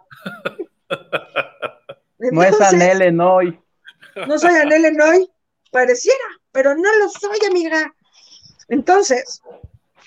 No 2.33 2.43
es 2.43 2.61
Anel 2.61 3.03
Enoy. 3.03 3.59
No 4.27 4.39
soy 4.39 4.55
Anel 4.55 4.87
Enoy, 4.87 5.31
pareciera, 5.71 6.25
pero 6.51 6.75
no 6.75 6.95
lo 6.99 7.09
soy, 7.09 7.39
amiga. 7.49 7.95
Entonces, 8.69 9.41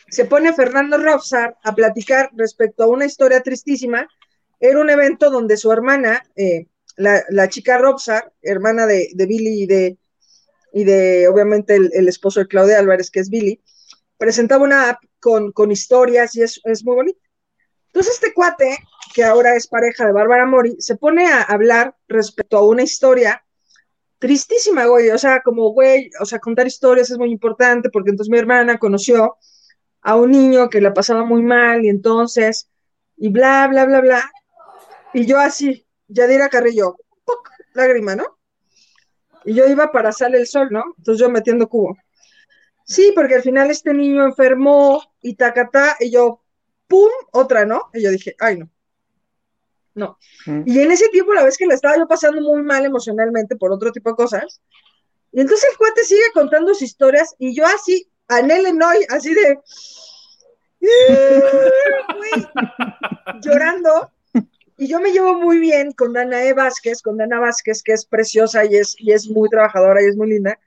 se 0.10 0.26
pone 0.26 0.54
Fernando 0.54 0.98
Robsar 0.98 1.56
a 1.64 1.74
platicar 1.74 2.30
respecto 2.36 2.84
a 2.84 2.88
una 2.88 3.06
historia 3.06 3.42
tristísima. 3.42 4.08
Era 4.60 4.80
un 4.82 4.90
evento 4.90 5.30
donde 5.30 5.56
su 5.56 5.72
hermana, 5.72 6.26
eh, 6.36 6.68
la, 6.98 7.24
la 7.30 7.48
chica 7.48 7.78
Robsar, 7.78 8.34
hermana 8.42 8.86
de, 8.86 9.10
de 9.14 9.26
Billy 9.26 9.64
y 9.64 9.68
de, 9.68 9.98
y 10.74 10.84
de 10.84 11.28
obviamente 11.30 11.76
el, 11.76 11.92
el 11.94 12.10
esposo 12.10 12.42
de 12.42 12.48
Claudia 12.48 12.80
Álvarez, 12.80 13.10
que 13.10 13.22
es 13.22 13.30
Billy, 13.30 13.62
presentaba 14.18 14.64
una 14.64 14.90
app 14.90 15.04
con, 15.20 15.52
con 15.52 15.72
historias 15.72 16.36
y 16.36 16.42
es, 16.42 16.62
es 16.64 16.84
muy 16.86 16.96
bonito. 16.96 17.20
Entonces, 17.88 18.16
este 18.16 18.34
cuate, 18.34 18.78
que 19.14 19.24
ahora 19.24 19.56
es 19.56 19.68
pareja 19.68 20.06
de 20.06 20.12
Bárbara 20.12 20.46
Mori, 20.46 20.76
se 20.80 20.96
pone 20.96 21.28
a 21.28 21.42
hablar 21.42 21.96
respecto 22.08 22.58
a 22.58 22.68
una 22.68 22.84
historia 22.84 23.44
tristísima, 24.20 24.86
güey. 24.86 25.10
O 25.10 25.18
sea, 25.18 25.42
como, 25.42 25.72
güey, 25.72 26.12
o 26.20 26.26
sea, 26.26 26.40
contar 26.40 26.68
historias 26.68 27.10
es 27.10 27.18
muy 27.18 27.32
importante 27.32 27.90
porque 27.90 28.12
entonces 28.12 28.32
mi 28.32 28.38
hermana 28.38 28.78
conoció 28.78 29.38
a 30.02 30.16
un 30.16 30.32
niño 30.32 30.70
que 30.70 30.82
la 30.82 30.94
pasaba 30.94 31.26
muy 31.26 31.42
mal 31.42 31.84
y 31.84 31.90
entonces, 31.90 32.70
y 33.18 33.30
bla, 33.30 33.68
bla, 33.68 33.86
bla, 33.86 34.02
bla. 34.02 34.32
Y 35.14 35.26
yo 35.26 35.40
así, 35.40 35.86
Yadira 36.08 36.50
Carrillo, 36.50 36.96
¡puc! 37.26 37.50
lágrima, 37.74 38.16
¿no? 38.16 38.38
Y 39.46 39.54
yo 39.54 39.68
iba 39.68 39.92
para 39.92 40.12
Sale 40.12 40.38
el 40.38 40.48
Sol, 40.48 40.68
¿no? 40.70 40.84
Entonces 40.98 41.20
yo 41.20 41.30
metiendo 41.30 41.68
cubo. 41.68 41.98
Sí, 42.86 43.12
porque 43.16 43.36
al 43.36 43.42
final 43.42 43.72
este 43.72 43.94
niño 43.94 44.26
enfermó 44.26 45.02
y 45.22 45.36
tacatá, 45.36 45.98
y 46.00 46.12
yo, 46.12 46.42
¡pum! 46.88 47.10
Otra, 47.32 47.66
¿no? 47.66 47.90
Y 47.94 48.04
yo 48.04 48.12
dije, 48.12 48.36
ay, 48.40 48.58
no. 48.58 48.70
No. 49.96 50.18
Mm. 50.46 50.64
Y 50.66 50.80
en 50.80 50.92
ese 50.92 51.10
tiempo, 51.10 51.34
la 51.34 51.44
vez 51.44 51.58
que 51.58 51.66
la 51.66 51.74
estaba 51.74 51.98
yo 51.98 52.08
pasando 52.08 52.42
muy 52.42 52.64
mal 52.64 52.86
emocionalmente 52.86 53.56
por 53.56 53.72
otro 53.72 53.92
tipo 53.92 54.10
de 54.10 54.16
cosas, 54.16 54.62
y 55.32 55.42
entonces 55.42 55.70
el 55.70 55.78
cuate 55.78 56.04
sigue 56.04 56.32
contando 56.34 56.74
sus 56.74 56.84
historias, 56.84 57.36
y 57.38 57.56
yo 57.56 57.66
así, 57.66 58.10
Anel 58.28 58.78
Noy, 58.78 59.06
así 59.10 59.34
de. 59.34 59.60
güey, 60.80 62.48
llorando. 63.42 64.12
Y 64.78 64.88
yo 64.88 65.02
me 65.02 65.12
llevo 65.12 65.34
muy 65.34 65.60
bien 65.60 65.92
con 65.92 66.14
Danae 66.14 66.54
Vázquez, 66.54 67.02
con 67.02 67.18
Dana 67.18 67.38
Vázquez, 67.38 67.84
que 67.84 67.92
es 67.92 68.06
preciosa 68.06 68.64
y 68.64 68.78
es, 68.78 68.96
y 68.98 69.12
es 69.12 69.28
muy 69.28 69.50
trabajadora 69.50 70.02
y 70.02 70.06
es 70.06 70.16
muy 70.16 70.30
linda. 70.30 70.58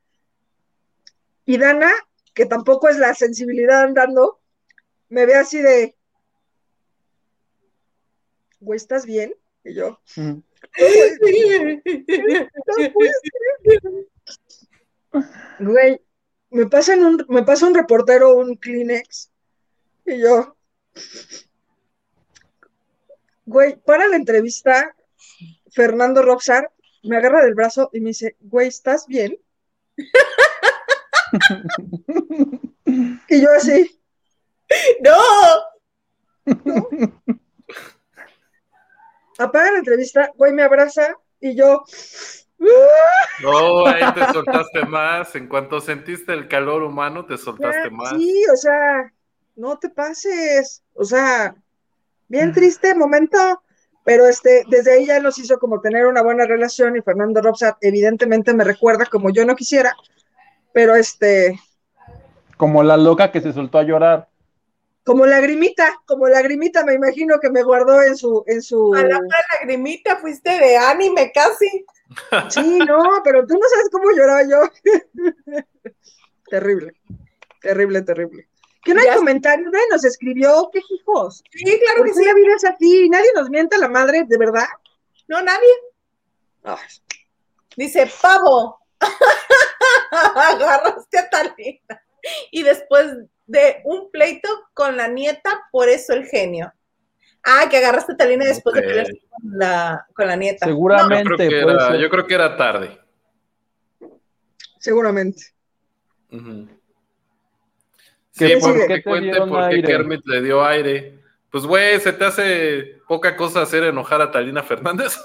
Y 1.47 1.57
Dana, 1.57 1.91
que 2.35 2.45
tampoco 2.45 2.91
es 2.91 2.99
la 2.99 3.15
sensibilidad 3.15 3.85
andando, 3.85 4.42
me 5.13 5.27
ve 5.27 5.35
así 5.35 5.61
de. 5.61 5.95
Güey, 8.61 8.79
¿estás 8.79 9.05
bien? 9.05 9.35
Y 9.63 9.75
yo. 9.75 10.01
Güey, 15.61 16.01
me 16.49 16.67
pasan 16.67 17.05
un, 17.05 17.27
me 17.29 17.43
pasa 17.43 17.67
un 17.67 17.75
reportero 17.75 18.37
un 18.37 18.57
Kleenex 18.57 19.31
y 20.07 20.19
yo, 20.19 20.57
güey, 23.45 23.77
para 23.77 24.09
la 24.09 24.17
entrevista, 24.17 24.97
Fernando 25.71 26.23
Roxar 26.23 26.73
me 27.03 27.19
agarra 27.19 27.45
del 27.45 27.55
brazo 27.55 27.91
y 27.93 28.01
me 28.01 28.09
dice, 28.11 28.37
güey, 28.41 28.69
¿estás 28.69 29.07
bien? 29.07 29.39
y 33.29 33.43
yo 33.43 33.53
así, 33.53 34.02
¡No! 35.03 35.13
apaga 39.39 39.73
la 39.73 39.79
entrevista, 39.79 40.31
güey, 40.37 40.53
me 40.53 40.63
abraza 40.63 41.17
y 41.41 41.55
yo, 41.57 41.85
No, 43.43 43.87
ahí 43.87 44.03
te 44.15 44.25
soltaste 44.33 44.85
más. 44.87 45.35
En 45.35 45.49
cuanto 45.49 45.81
sentiste 45.81 46.33
el 46.33 46.49
calor 46.49 46.83
humano, 46.83 47.25
te 47.25 47.37
soltaste 47.37 47.85
Ya, 47.85 47.91
más. 47.91 48.11
Sí, 48.11 48.45
o 48.53 48.57
sea, 48.57 49.13
no 49.57 49.79
te 49.79 49.89
pases. 49.89 50.83
O 50.95 51.05
sea, 51.05 51.55
bien 52.29 52.53
triste 52.53 52.95
momento, 52.95 53.63
pero 54.05 54.27
este, 54.27 54.65
desde 54.69 54.95
ahí 54.95 55.07
ya 55.07 55.21
nos 55.21 55.39
hizo 55.39 55.59
como 55.59 55.81
tener 55.81 56.07
una 56.07 56.23
buena 56.23 56.47
relación 56.47 56.97
y 56.97 57.03
Fernando 57.03 57.41
Robsat 57.43 57.77
evidentemente 57.81 58.55
me 58.55 58.65
recuerda 58.65 59.07
como 59.07 59.31
yo 59.31 59.45
no 59.45 59.57
quisiera, 59.57 59.97
pero 60.73 60.95
este, 60.95 61.59
Como 62.57 62.83
la 62.83 62.97
loca 62.97 63.33
que 63.33 63.41
se 63.41 63.53
soltó 63.53 63.79
a 63.79 63.83
llorar. 63.83 64.29
Como 65.05 65.27
lagrimita, 65.27 66.01
como 66.07 66.29
lagrimita 66.29 66.85
me 66.85 66.95
imagino 66.95 67.41
que 67.41 67.51
me 67.51 67.63
guardó 67.63 68.03
en 68.03 68.17
su, 68.17 68.45
en 68.47 68.63
su, 68.63 68.95
A 68.95 69.03
la 69.03 69.21
lagrimita 69.55 70.17
fuiste 70.17 70.51
de 70.51 70.77
anime 70.77 71.33
casi. 71.33 71.85
sí, 72.51 72.79
no, 72.79 73.21
pero 73.25 73.47
tú 73.47 73.55
no 73.55 73.69
sabes 73.69 73.89
cómo 73.91 74.11
lloraba 74.13 74.43
yo. 74.45 74.61
terrible, 76.51 76.95
terrible, 77.61 78.03
terrible. 78.03 78.49
Que 78.85 78.95
no 78.95 79.01
hay 79.01 79.17
comentarios, 79.17 79.71
nadie 79.73 79.87
nos 79.91 80.05
escribió, 80.05 80.69
qué 80.73 80.81
hijos. 80.91 81.43
Sí, 81.51 81.65
claro 81.65 81.99
¿Por 81.99 82.07
que 82.07 82.15
sí. 82.15 82.25
la 82.25 82.35
vida 82.35 82.55
es 82.57 82.65
así? 82.65 83.09
Nadie 83.09 83.29
nos 83.35 83.49
mienta 83.49 83.79
la 83.79 83.89
madre, 83.89 84.25
¿de 84.27 84.39
verdad? 84.39 84.67
No, 85.29 85.41
nadie. 85.41 85.69
Ay, 86.65 86.79
Dice, 87.77 88.11
pavo. 88.21 88.81
Agarraste 90.11 91.19
a 91.19 91.31
Talina. 91.31 92.03
Y 92.51 92.63
después 92.63 93.07
de 93.47 93.83
un 93.85 94.11
pleito 94.11 94.49
con 94.75 94.97
la 94.97 95.09
nieta, 95.09 95.63
por 95.71 95.89
eso 95.89 96.13
el 96.15 96.27
genio. 96.27 96.73
Ah, 97.45 97.67
que 97.69 97.77
agarraste 97.77 98.13
a 98.13 98.17
Talina 98.17 98.45
después 98.45 98.75
de 98.75 98.83
pelearse 98.83 99.21
con 99.29 99.59
la, 99.59 100.07
con 100.15 100.27
la 100.29 100.37
nieta. 100.37 100.67
Seguramente. 100.67 101.45
era, 101.59 101.89
ser. 101.89 102.01
yo 102.01 102.09
creo 102.09 102.27
que 102.27 102.35
era 102.35 102.57
tarde. 102.57 102.99
seguramente. 104.79 105.47
Ujú. 106.31 106.69
¿Qué- 108.37 108.49
Sí, 108.49 108.57
por 108.61 108.71
porque 108.73 108.87
qué 108.87 108.95
te 108.95 109.03
cuente 109.03 109.39
por 109.39 109.49
qué 109.69 109.75
aire? 109.77 109.89
Kermit 109.89 110.25
le 110.27 110.41
dio 110.41 110.65
aire. 110.65 111.19
Pues, 111.51 111.67
güey, 111.67 112.01
¿se 112.01 112.13
te 112.15 112.25
hace 112.25 113.01
poca 113.07 113.37
cosa 113.37 113.61
hacer 113.63 113.85
enojar 113.85 114.23
a 114.23 114.31
Talina 114.31 114.63
Fernández? 114.63 115.19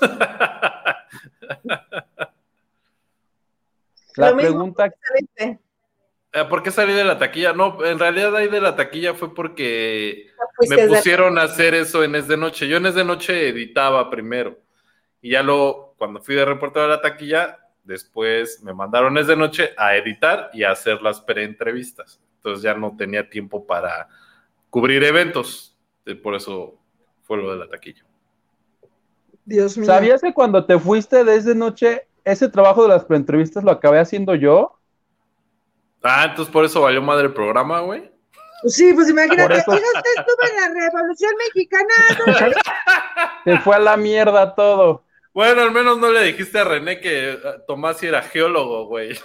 La 4.15 4.31
Lo 4.31 4.35
mismo 4.35 4.49
pregunta, 4.73 4.91
¿Viste? 5.19 5.59
Eh, 6.33 6.43
¿Por 6.49 6.61
qué 6.61 6.71
salí 6.71 6.93
de 6.93 7.03
la 7.05 7.17
taquilla? 7.17 7.53
No, 7.53 7.83
en 7.85 7.97
realidad 7.97 8.35
ahí 8.35 8.47
de 8.47 8.61
la 8.61 8.75
taquilla 8.75 9.13
fue 9.13 9.33
porque 9.33 10.27
Fuiste 10.55 10.75
me 10.75 10.81
de- 10.83 10.87
pusieron 10.89 11.37
a 11.37 11.43
hacer 11.43 11.73
eso 11.73 12.03
en 12.03 12.15
Es 12.15 12.27
de 12.27 12.37
Noche. 12.37 12.67
Yo 12.67 12.77
en 12.77 12.85
Es 12.85 12.95
de 12.95 13.05
Noche 13.05 13.49
editaba 13.49 14.09
primero. 14.09 14.57
Y 15.21 15.31
ya 15.31 15.41
luego, 15.43 15.95
cuando 15.97 16.21
fui 16.21 16.35
de 16.35 16.45
reportero 16.45 16.85
a 16.85 16.89
la 16.89 17.01
taquilla, 17.01 17.57
después 17.83 18.61
me 18.63 18.73
mandaron 18.73 19.17
Es 19.17 19.27
de 19.27 19.35
Noche 19.37 19.71
a 19.77 19.95
editar 19.95 20.49
y 20.53 20.63
a 20.63 20.71
hacer 20.71 21.01
las 21.01 21.21
pre-entrevistas. 21.21 22.19
Entonces 22.37 22.61
ya 22.63 22.73
no 22.73 22.95
tenía 22.97 23.29
tiempo 23.29 23.65
para 23.65 24.07
cubrir 24.69 25.03
eventos. 25.03 25.77
Eh, 26.05 26.15
Por 26.15 26.35
eso 26.35 26.75
fue 27.23 27.37
lo 27.37 27.51
de 27.51 27.57
la 27.59 27.67
taquilla. 27.69 28.03
Dios 29.45 29.77
mío. 29.77 29.85
¿sabías 29.87 30.21
que 30.21 30.33
cuando 30.33 30.65
te 30.65 30.77
fuiste 30.77 31.23
desde 31.23 31.55
noche, 31.55 32.05
ese 32.25 32.49
trabajo 32.49 32.83
de 32.83 32.89
las 32.89 33.05
preentrevistas 33.05 33.63
lo 33.63 33.71
acabé 33.71 33.99
haciendo 33.99 34.35
yo. 34.35 34.76
Ah, 36.03 36.25
entonces 36.29 36.51
por 36.51 36.65
eso 36.65 36.81
valió 36.81 37.01
madre 37.01 37.25
el 37.25 37.33
programa, 37.33 37.81
güey. 37.81 38.11
Pues 38.61 38.75
sí, 38.75 38.91
pues 38.93 39.09
imagínate. 39.09 39.63
"Oiga, 39.67 39.85
usted 39.95 40.11
estuvo 40.17 40.47
en 40.49 40.75
la 40.75 40.81
Revolución 40.81 41.31
Mexicana. 41.37 41.93
¿no?" 42.25 43.43
Se 43.43 43.59
fue 43.59 43.75
a 43.75 43.79
la 43.79 43.97
mierda 43.97 44.55
todo. 44.55 45.03
Bueno, 45.33 45.61
al 45.61 45.71
menos 45.71 45.99
no 45.99 46.11
le 46.11 46.23
dijiste 46.23 46.57
a 46.59 46.63
René 46.63 46.99
que 46.99 47.33
eh, 47.33 47.39
Tomás 47.67 47.97
sí 47.97 48.07
era 48.07 48.23
geólogo, 48.23 48.87
güey. 48.87 49.17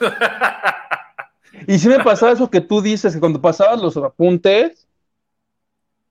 Y 1.67 1.78
sí 1.78 1.89
me 1.89 2.02
pasaba 2.02 2.33
eso 2.33 2.51
que 2.51 2.60
tú 2.60 2.83
dices, 2.83 3.15
que 3.15 3.20
cuando 3.20 3.41
pasabas 3.41 3.81
los 3.81 3.97
apuntes, 3.97 4.86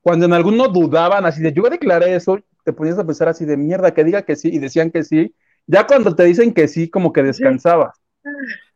cuando 0.00 0.26
en 0.26 0.32
alguno 0.32 0.68
dudaban 0.68 1.24
así 1.24 1.40
de 1.40 1.52
yo 1.52 1.62
declaré 1.64 2.14
eso, 2.14 2.40
te 2.64 2.72
ponías 2.72 2.98
a 2.98 3.06
pensar 3.06 3.28
así 3.28 3.44
de 3.44 3.56
mierda, 3.56 3.94
que 3.94 4.04
diga 4.04 4.22
que 4.22 4.36
sí, 4.36 4.48
y 4.52 4.58
decían 4.58 4.90
que 4.90 5.04
sí. 5.04 5.34
Ya 5.66 5.86
cuando 5.86 6.14
te 6.14 6.24
dicen 6.24 6.52
que 6.52 6.66
sí, 6.68 6.88
como 6.90 7.12
que 7.12 7.22
descansabas. 7.22 8.01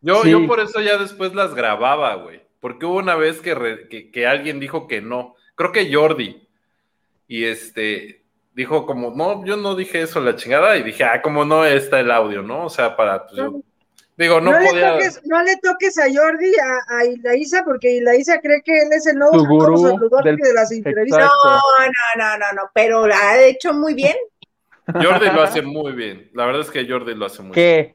Yo, 0.01 0.23
Sí. 0.23 0.31
yo 0.31 0.47
por 0.47 0.61
eso 0.61 0.81
ya 0.81 0.97
después 0.99 1.35
las 1.35 1.55
grababa, 1.55 2.15
güey. 2.17 2.41
Porque 2.61 2.87
hubo 2.87 2.97
una 2.97 3.15
vez 3.15 3.41
que, 3.41 3.55
re- 3.55 3.89
que, 3.89 4.11
que 4.11 4.27
alguien 4.27 4.59
dijo 4.61 4.87
que 4.89 5.01
no. 5.01 5.35
Creo 5.55 5.73
que 5.73 5.93
Jordi. 5.93 6.49
Y 7.29 7.45
este 7.45 8.23
dijo 8.55 8.87
como, 8.87 9.11
no, 9.11 9.45
yo 9.45 9.57
no 9.57 9.75
dije 9.75 10.03
eso, 10.03 10.21
la 10.21 10.37
chingada. 10.37 10.77
Y 10.77 10.83
dije, 10.83 11.05
ah, 11.05 11.21
como 11.23 11.45
no 11.45 11.65
está 11.65 12.01
el 12.01 12.11
audio, 12.11 12.43
¿no? 12.43 12.65
O 12.67 12.71
sea, 12.71 12.97
para, 12.97 13.25
pues, 13.27 13.37
yo- 13.37 13.61
digo, 14.17 14.41
no, 14.41 14.53
No, 14.53 14.59
le 14.61 14.69
podía. 14.71 14.93
toques, 14.95 15.21
no 15.27 15.43
le 15.43 15.57
toques 15.59 15.99
a 15.99 16.05
Jordi, 16.13 16.53
a, 16.59 16.97
a 16.99 17.05
Ilaísa, 17.05 17.65
porque 17.65 17.93
Ilaísa 17.97 18.41
cree 18.41 18.63
que 18.63 18.79
él 18.83 18.89
es 18.93 19.07
el 19.07 19.19
nuevo 19.19 19.45
gurú 19.47 20.01
del- 20.25 20.37
de 20.37 20.53
las 20.55 20.73
entrevistas. 20.73 21.21
No, 21.21 21.27
Exacto. 21.27 21.61
no, 22.17 22.25
no, 22.25 22.39
no, 22.39 22.53
no, 22.63 22.71
pero 22.75 23.07
la 23.07 23.19
ha 23.31 23.43
hecho 23.43 23.75
muy 23.75 23.95
bien. 23.95 24.17
Jordi 24.93 25.27
lo 25.27 25.43
hace 25.43 25.63
muy 25.63 25.93
bien. 25.93 26.31
La 26.33 26.47
verdad 26.47 26.63
es 26.63 26.71
que 26.71 26.89
Jordi 26.89 27.15
lo 27.15 27.27
hace 27.27 27.43
muy 27.43 27.55
bien. 27.55 27.95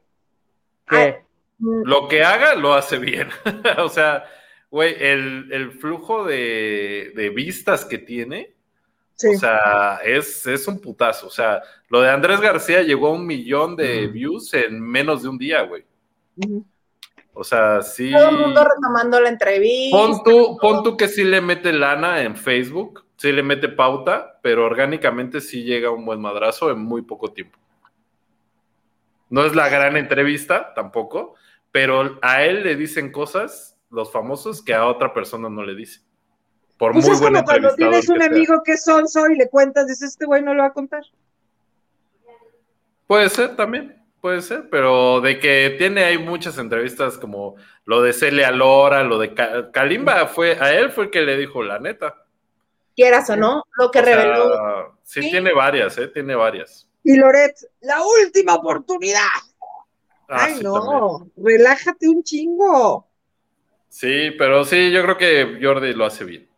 ¿Qué? 0.88 1.22
Lo 1.62 2.08
que 2.08 2.24
haga, 2.24 2.56
lo 2.56 2.74
hace 2.74 2.98
bien. 2.98 3.28
o 3.78 3.88
sea, 3.88 4.24
güey, 4.70 4.96
el, 4.98 5.48
el 5.52 5.70
flujo 5.70 6.24
de, 6.24 7.12
de 7.14 7.30
vistas 7.30 7.84
que 7.84 7.98
tiene. 7.98 8.54
Sí. 9.14 9.28
O 9.28 9.38
sea, 9.38 10.00
es, 10.04 10.44
es 10.46 10.66
un 10.66 10.80
putazo. 10.80 11.28
O 11.28 11.30
sea, 11.30 11.62
lo 11.88 12.00
de 12.00 12.10
Andrés 12.10 12.40
García 12.40 12.82
llegó 12.82 13.08
a 13.08 13.12
un 13.12 13.26
millón 13.26 13.76
de 13.76 14.08
views 14.08 14.52
en 14.54 14.80
menos 14.80 15.22
de 15.22 15.28
un 15.28 15.38
día, 15.38 15.62
güey. 15.62 15.84
O 17.32 17.44
sea, 17.44 17.80
sí. 17.82 18.10
Todo 18.10 18.30
el 18.30 18.38
mundo 18.38 18.64
retomando 18.64 19.20
la 19.20 19.28
entrevista. 19.28 19.96
Pon 19.96 20.22
tú, 20.24 20.58
pon 20.60 20.82
tú 20.82 20.96
que 20.96 21.06
sí 21.06 21.22
le 21.22 21.40
mete 21.40 21.72
lana 21.72 22.22
en 22.22 22.36
Facebook, 22.36 23.04
sí 23.16 23.30
le 23.30 23.42
mete 23.42 23.68
pauta, 23.68 24.38
pero 24.42 24.66
orgánicamente 24.66 25.40
sí 25.40 25.62
llega 25.62 25.90
un 25.90 26.04
buen 26.04 26.20
madrazo 26.20 26.70
en 26.70 26.80
muy 26.80 27.02
poco 27.02 27.32
tiempo. 27.32 27.58
No 29.30 29.46
es 29.46 29.54
la 29.54 29.68
gran 29.70 29.96
entrevista 29.96 30.74
tampoco, 30.74 31.36
pero 31.72 32.18
a 32.22 32.44
él 32.44 32.62
le 32.62 32.76
dicen 32.76 33.10
cosas, 33.10 33.76
los 33.90 34.12
famosos, 34.12 34.62
que 34.62 34.74
a 34.74 34.86
otra 34.86 35.12
persona 35.12 35.48
no 35.48 35.64
le 35.64 35.74
dicen. 35.74 36.04
Por 36.78 36.92
Pues 36.92 37.04
muy 37.06 37.14
es 37.14 37.20
como 37.20 37.44
cuando 37.44 37.74
tienes 37.74 38.08
un 38.08 38.18
que 38.18 38.24
sea. 38.24 38.32
amigo 38.32 38.62
que 38.64 38.72
es 38.72 38.84
sonso 38.84 39.28
y 39.28 39.36
le 39.36 39.48
cuentas, 39.48 39.86
dices, 39.86 40.10
este 40.10 40.26
güey 40.26 40.42
no 40.42 40.54
lo 40.54 40.62
va 40.62 40.68
a 40.68 40.72
contar. 40.72 41.02
Puede 43.06 43.28
ser 43.28 43.56
también, 43.56 44.02
puede 44.20 44.40
ser, 44.42 44.68
pero 44.70 45.20
de 45.20 45.38
que 45.38 45.74
tiene 45.78 46.04
hay 46.04 46.18
muchas 46.18 46.58
entrevistas 46.58 47.18
como 47.18 47.56
lo 47.84 48.00
de 48.02 48.12
Celia 48.12 48.50
Lora, 48.50 49.02
lo 49.04 49.18
de 49.18 49.34
Ka- 49.34 49.70
Kalimba 49.70 50.26
fue, 50.28 50.56
a 50.58 50.72
él 50.74 50.90
fue 50.90 51.04
el 51.04 51.10
que 51.10 51.20
le 51.22 51.36
dijo 51.36 51.62
la 51.62 51.78
neta. 51.78 52.14
Quieras 52.96 53.28
o 53.30 53.36
no, 53.36 53.64
lo 53.78 53.90
que 53.90 54.00
O 54.00 54.04
sea, 54.04 54.16
reveló. 54.16 54.98
sí, 55.02 55.22
Sí. 55.22 55.30
tiene 55.30 55.52
varias, 55.52 55.96
eh, 55.98 56.08
tiene 56.08 56.34
varias. 56.34 56.88
Y 57.04 57.16
Loret, 57.16 57.54
la 57.80 57.96
última 58.02 58.54
oportunidad. 58.54 59.20
Ah, 60.34 60.44
Ay, 60.46 60.54
sí, 60.56 60.64
no, 60.64 60.80
también. 60.80 61.32
relájate 61.36 62.08
un 62.08 62.22
chingo. 62.22 63.06
Sí, 63.88 64.30
pero 64.38 64.64
sí, 64.64 64.90
yo 64.90 65.02
creo 65.02 65.18
que 65.18 65.58
Jordi 65.60 65.92
lo 65.92 66.06
hace 66.06 66.24
bien. 66.24 66.48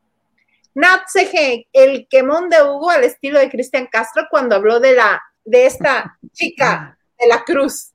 Nat 0.74 1.02
CG, 1.08 1.66
el 1.72 2.06
quemón 2.08 2.48
de 2.48 2.62
Hugo 2.62 2.90
al 2.90 3.02
estilo 3.02 3.40
de 3.40 3.50
Cristian 3.50 3.88
Castro 3.90 4.26
cuando 4.30 4.54
habló 4.54 4.78
de 4.78 4.94
la 4.94 5.20
de 5.44 5.66
esta 5.66 6.18
chica 6.32 6.96
de 7.18 7.26
la 7.26 7.42
cruz. 7.44 7.92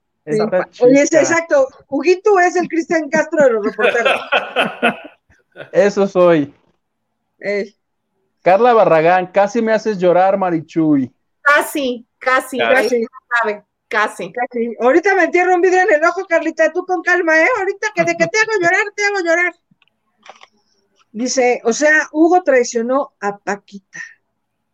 Oye, 0.82 1.02
es 1.02 1.14
exacto. 1.14 1.68
Huguito 1.88 2.38
es 2.40 2.56
el 2.58 2.68
Cristian 2.68 3.10
Castro 3.10 3.46
de 3.46 3.52
los 3.52 3.66
reporteros. 3.66 4.22
Eso 5.72 6.08
soy. 6.08 6.54
Ey, 7.40 7.74
Carla 8.42 8.74
Barragán, 8.74 9.28
casi 9.28 9.62
me 9.62 9.72
haces 9.72 9.98
llorar, 9.98 10.38
Marichuy. 10.38 11.12
Casi, 11.42 12.06
casi, 12.18 12.58
casi, 12.58 13.06
sabe, 13.42 13.64
casi. 13.90 14.32
casi. 14.32 14.76
Ahorita 14.80 15.14
me 15.16 15.26
entierro 15.26 15.56
un 15.56 15.62
vidrio 15.62 15.82
en 15.82 15.94
el 15.96 16.04
ojo, 16.06 16.26
Carlita, 16.28 16.72
tú 16.72 16.86
con 16.86 17.02
calma, 17.02 17.38
¿eh? 17.38 17.48
Ahorita 17.58 17.88
que 17.94 18.04
de 18.06 18.16
que 18.16 18.28
te 18.28 18.38
hago 18.40 18.52
llorar, 18.62 18.86
te 18.96 19.04
hago 19.06 19.20
llorar. 19.26 19.54
Dice, 21.12 21.62
o 21.66 21.74
sea, 21.74 22.08
Hugo 22.12 22.44
traicionó 22.44 23.14
a 23.20 23.38
Paquita. 23.38 24.00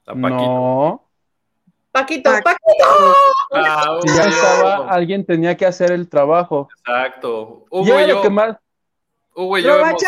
A 0.05 0.13
Paquito. 0.13 0.29
No. 0.29 1.01
Paquito, 1.91 2.29
Pac- 2.29 2.43
Paquito. 2.43 3.15
Ah, 3.53 3.99
Si 4.05 4.13
ya 4.15 4.25
estaba, 4.25 4.89
alguien 4.91 5.25
tenía 5.25 5.55
que 5.55 5.65
hacer 5.65 5.91
el 5.93 6.09
trabajo. 6.09 6.67
Exacto. 6.79 7.65
Hugo 7.71 7.99
y 8.01 8.07
yo, 8.09 8.21
que 8.21 8.29
más. 8.29 8.57
Hugo 9.33 9.57
y 9.57 9.63
yo 9.63 9.77
hemos 9.79 10.03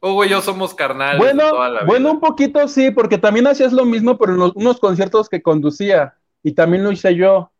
Hugo 0.00 0.24
y 0.24 0.28
yo 0.28 0.40
somos 0.40 0.74
carnales 0.74 1.20
de 1.20 1.24
Bueno, 1.24 1.50
toda 1.50 1.68
la 1.68 1.80
vida. 1.80 1.86
bueno, 1.86 2.10
un 2.12 2.20
poquito 2.20 2.66
sí, 2.68 2.90
porque 2.92 3.18
también 3.18 3.46
hacías 3.48 3.72
lo 3.72 3.84
mismo, 3.84 4.16
pero 4.18 4.32
en 4.32 4.38
los- 4.38 4.52
unos 4.56 4.78
conciertos 4.80 5.28
que 5.28 5.40
conducía. 5.42 6.14
Y 6.42 6.52
también 6.52 6.84
lo 6.84 6.92
hice 6.92 7.14
yo. 7.14 7.50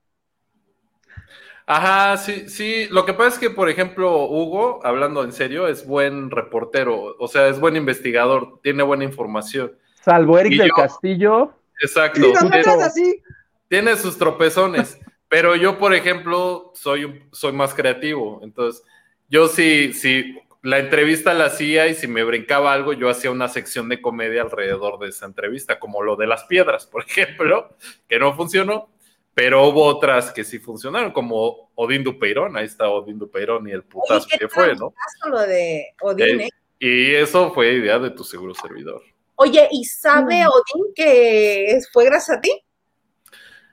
Ajá, 1.66 2.16
sí, 2.16 2.48
sí. 2.48 2.86
Lo 2.90 3.04
que 3.04 3.12
pasa 3.12 3.28
es 3.34 3.38
que, 3.38 3.50
por 3.50 3.68
ejemplo, 3.68 4.24
Hugo, 4.26 4.80
hablando 4.84 5.22
en 5.22 5.32
serio, 5.32 5.68
es 5.68 5.86
buen 5.86 6.30
reportero, 6.30 7.14
o 7.18 7.28
sea, 7.28 7.48
es 7.48 7.60
buen 7.60 7.76
investigador, 7.76 8.58
tiene 8.62 8.82
buena 8.82 9.04
información. 9.04 9.72
Salvo 10.00 10.38
Eric 10.38 10.52
Y 10.54 10.58
del 10.58 10.68
yo- 10.68 10.74
Castillo. 10.74 11.52
Exacto. 11.82 12.20
Sí, 12.20 12.32
no 12.32 12.48
tiene- 12.50 12.64
seas 12.64 12.80
así. 12.82 13.22
tiene 13.68 13.96
sus 13.96 14.16
tropezones, 14.16 14.98
pero 15.28 15.56
yo, 15.56 15.76
por 15.78 15.92
ejemplo, 15.94 16.72
soy, 16.74 17.22
soy 17.32 17.52
más 17.52 17.74
creativo. 17.74 18.40
Entonces, 18.42 18.82
yo 19.28 19.46
sí, 19.46 19.92
sí, 19.92 20.38
la 20.62 20.78
entrevista 20.78 21.34
la 21.34 21.46
hacía 21.46 21.86
y 21.86 21.94
si 21.94 22.08
me 22.08 22.24
brincaba 22.24 22.72
algo, 22.72 22.92
yo 22.92 23.08
hacía 23.08 23.30
una 23.30 23.48
sección 23.48 23.88
de 23.88 24.00
comedia 24.02 24.42
alrededor 24.42 24.98
de 24.98 25.08
esa 25.08 25.26
entrevista, 25.26 25.78
como 25.78 26.02
lo 26.02 26.16
de 26.16 26.26
las 26.26 26.44
piedras, 26.44 26.86
por 26.86 27.04
ejemplo, 27.06 27.76
que 28.08 28.18
no 28.18 28.34
funcionó, 28.34 28.90
pero 29.34 29.66
hubo 29.68 29.84
otras 29.84 30.32
que 30.32 30.42
sí 30.44 30.58
funcionaron, 30.58 31.12
como 31.12 31.70
Odín 31.76 32.02
Dupeirón, 32.02 32.56
ahí 32.56 32.66
está 32.66 32.88
Odín 32.88 33.18
Dupeirón 33.18 33.68
y 33.68 33.72
el 33.72 33.84
putazo 33.84 34.26
Oye, 34.26 34.26
¿qué 34.32 34.38
que 34.38 34.48
fue, 34.48 34.74
¿no? 34.74 34.92
Lo 35.30 35.40
de 35.46 35.94
Odín, 36.00 36.40
Eh, 36.40 36.44
¿eh? 36.44 36.48
Y 36.80 37.14
eso 37.14 37.52
fue 37.52 37.72
idea 37.72 37.98
de 38.00 38.10
tu 38.10 38.24
seguro 38.24 38.54
servidor. 38.54 39.02
Oye, 39.36 39.68
¿y 39.70 39.84
sabe 39.84 40.42
Mm. 40.44 40.48
Odín 40.48 40.92
que 40.94 41.66
es- 41.72 41.88
fue 41.92 42.04
gracias 42.04 42.38
a 42.38 42.40
ti? 42.40 42.50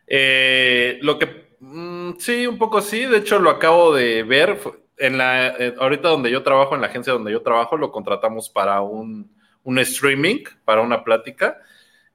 Eh, 0.08 1.00
lo 1.02 1.18
que 1.18 1.56
mm, 1.60 2.14
sí, 2.20 2.46
un 2.48 2.58
poco 2.58 2.82
sí. 2.82 3.06
De 3.06 3.18
hecho, 3.18 3.40
lo 3.40 3.50
acabo 3.50 3.94
de 3.94 4.24
ver 4.24 4.58
fue- 4.58 4.74
en 4.98 5.18
la 5.18 5.48
eh, 5.48 5.76
ahorita 5.78 6.10
donde 6.10 6.32
yo 6.32 6.44
trabajo, 6.44 6.76
en 6.76 6.82
la 6.82 6.88
agencia 6.88 7.14
donde 7.14 7.32
yo 7.32 7.42
trabajo, 7.42 7.78
lo 7.78 7.92
contratamos 7.92 8.50
para 8.50 8.82
un, 8.82 9.32
un 9.64 9.80
streaming, 9.80 10.44
para 10.64 10.82
una 10.82 11.04
plática. 11.04 11.60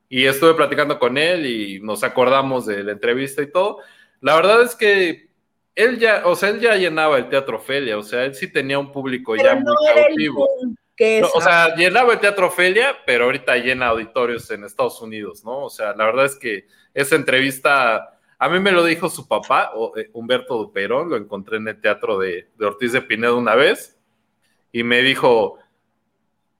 Y 0.08 0.26
estuve 0.26 0.54
platicando 0.54 0.98
con 0.98 1.18
él 1.18 1.46
y 1.46 1.80
nos 1.80 2.02
acordamos 2.02 2.66
de 2.66 2.82
la 2.82 2.92
entrevista 2.92 3.42
y 3.42 3.50
todo. 3.50 3.78
La 4.20 4.34
verdad 4.34 4.62
es 4.62 4.74
que 4.74 5.30
él 5.74 5.98
ya, 5.98 6.22
o 6.26 6.34
sea, 6.34 6.50
él 6.50 6.60
ya 6.60 6.76
llenaba 6.76 7.16
el 7.16 7.28
Teatro 7.28 7.56
Ofelia, 7.56 7.96
o 7.96 8.02
sea, 8.02 8.24
él 8.24 8.34
sí 8.34 8.52
tenía 8.52 8.78
un 8.78 8.92
público 8.92 9.36
ya 9.36 9.42
Pero 9.42 9.56
muy 9.56 9.64
no 9.64 9.90
era 9.90 10.00
el 10.00 10.06
cautivo. 10.08 10.48
que. 10.96 11.20
No, 11.20 11.28
o 11.32 11.40
sea, 11.40 11.74
llenaba 11.76 12.12
el 12.12 12.20
Teatro 12.20 12.48
Ofelia, 12.48 12.96
pero 13.06 13.24
ahorita 13.24 13.56
llena 13.56 13.86
auditorios 13.88 14.50
en 14.50 14.64
Estados 14.64 15.00
Unidos, 15.00 15.44
¿no? 15.44 15.64
O 15.64 15.70
sea, 15.70 15.94
la 15.94 16.04
verdad 16.06 16.26
es 16.26 16.36
que 16.36 16.66
esa 16.92 17.16
entrevista, 17.16 18.18
a 18.42 18.48
mí 18.48 18.58
me 18.58 18.72
lo 18.72 18.82
dijo 18.84 19.08
su 19.08 19.28
papá, 19.28 19.70
eh, 19.96 20.08
Humberto 20.14 20.56
Duperón, 20.56 21.10
lo 21.10 21.16
encontré 21.16 21.58
en 21.58 21.68
el 21.68 21.80
teatro 21.80 22.18
de, 22.18 22.48
de 22.56 22.66
Ortiz 22.66 22.92
de 22.92 23.02
Pinedo 23.02 23.36
una 23.38 23.54
vez, 23.54 23.98
y 24.72 24.82
me 24.82 25.02
dijo, 25.02 25.58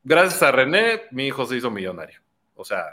gracias 0.05 0.43
a 0.43 0.53
René, 0.53 1.03
mi 1.11 1.27
hijo 1.27 1.47
se 1.47 1.57
hizo 1.57 1.71
millonario. 1.71 2.21
O 2.55 2.65
sea, 2.65 2.85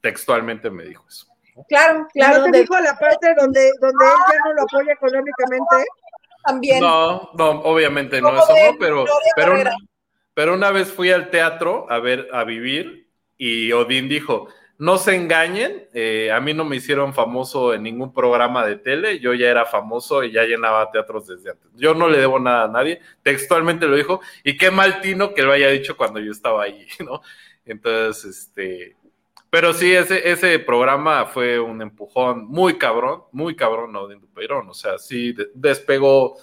textualmente 0.00 0.68
me 0.70 0.84
dijo 0.84 1.04
eso. 1.08 1.26
claro, 1.68 2.06
Claro, 2.12 2.38
¿No 2.38 2.44
te 2.44 2.50
de- 2.52 2.60
dijo 2.60 2.78
la 2.78 2.98
parte 2.98 3.34
donde, 3.34 3.70
donde 3.80 4.04
él 4.04 4.12
ya 4.30 4.38
no 4.44 4.52
lo 4.54 4.62
apoya 4.62 4.92
económicamente? 4.92 5.76
también. 6.44 6.80
No, 6.80 7.30
no, 7.38 7.50
obviamente 7.62 8.20
no, 8.20 8.36
eso 8.36 8.52
no, 8.52 8.76
pero, 8.78 9.06
pero 10.34 10.52
una 10.52 10.70
vez 10.70 10.92
fui 10.92 11.10
al 11.10 11.30
teatro 11.30 11.86
a 11.90 11.98
ver, 12.00 12.28
a 12.32 12.44
vivir, 12.44 13.08
y 13.38 13.72
Odín 13.72 14.10
dijo, 14.10 14.48
no 14.78 14.98
se 14.98 15.14
engañen, 15.14 15.88
eh, 15.94 16.32
a 16.32 16.40
mí 16.40 16.52
no 16.52 16.64
me 16.64 16.76
hicieron 16.76 17.14
famoso 17.14 17.74
en 17.74 17.82
ningún 17.84 18.12
programa 18.12 18.66
de 18.66 18.76
tele, 18.76 19.20
yo 19.20 19.32
ya 19.34 19.48
era 19.48 19.64
famoso 19.64 20.24
y 20.24 20.32
ya 20.32 20.42
llenaba 20.44 20.90
teatros 20.90 21.26
desde 21.28 21.50
antes. 21.50 21.70
Yo 21.74 21.94
no 21.94 22.08
le 22.08 22.18
debo 22.18 22.38
nada 22.40 22.64
a 22.64 22.68
nadie, 22.68 23.00
textualmente 23.22 23.86
lo 23.86 23.96
dijo, 23.96 24.20
y 24.42 24.56
qué 24.56 24.70
mal 24.70 25.00
tino 25.00 25.32
que 25.32 25.42
lo 25.42 25.52
haya 25.52 25.68
dicho 25.68 25.96
cuando 25.96 26.18
yo 26.20 26.32
estaba 26.32 26.64
ahí, 26.64 26.86
¿no? 27.04 27.22
Entonces, 27.64 28.24
este, 28.36 28.96
Pero 29.50 29.72
sí, 29.72 29.92
ese, 29.94 30.28
ese 30.28 30.58
programa 30.58 31.26
fue 31.26 31.60
un 31.60 31.80
empujón 31.80 32.46
muy 32.46 32.76
cabrón, 32.76 33.22
muy 33.32 33.54
cabrón. 33.54 33.92
De 34.08 34.16
Dupeirón. 34.16 34.68
O 34.68 34.74
sea, 34.74 34.98
sí 34.98 35.32
de- 35.32 35.48
despegó 35.54 36.36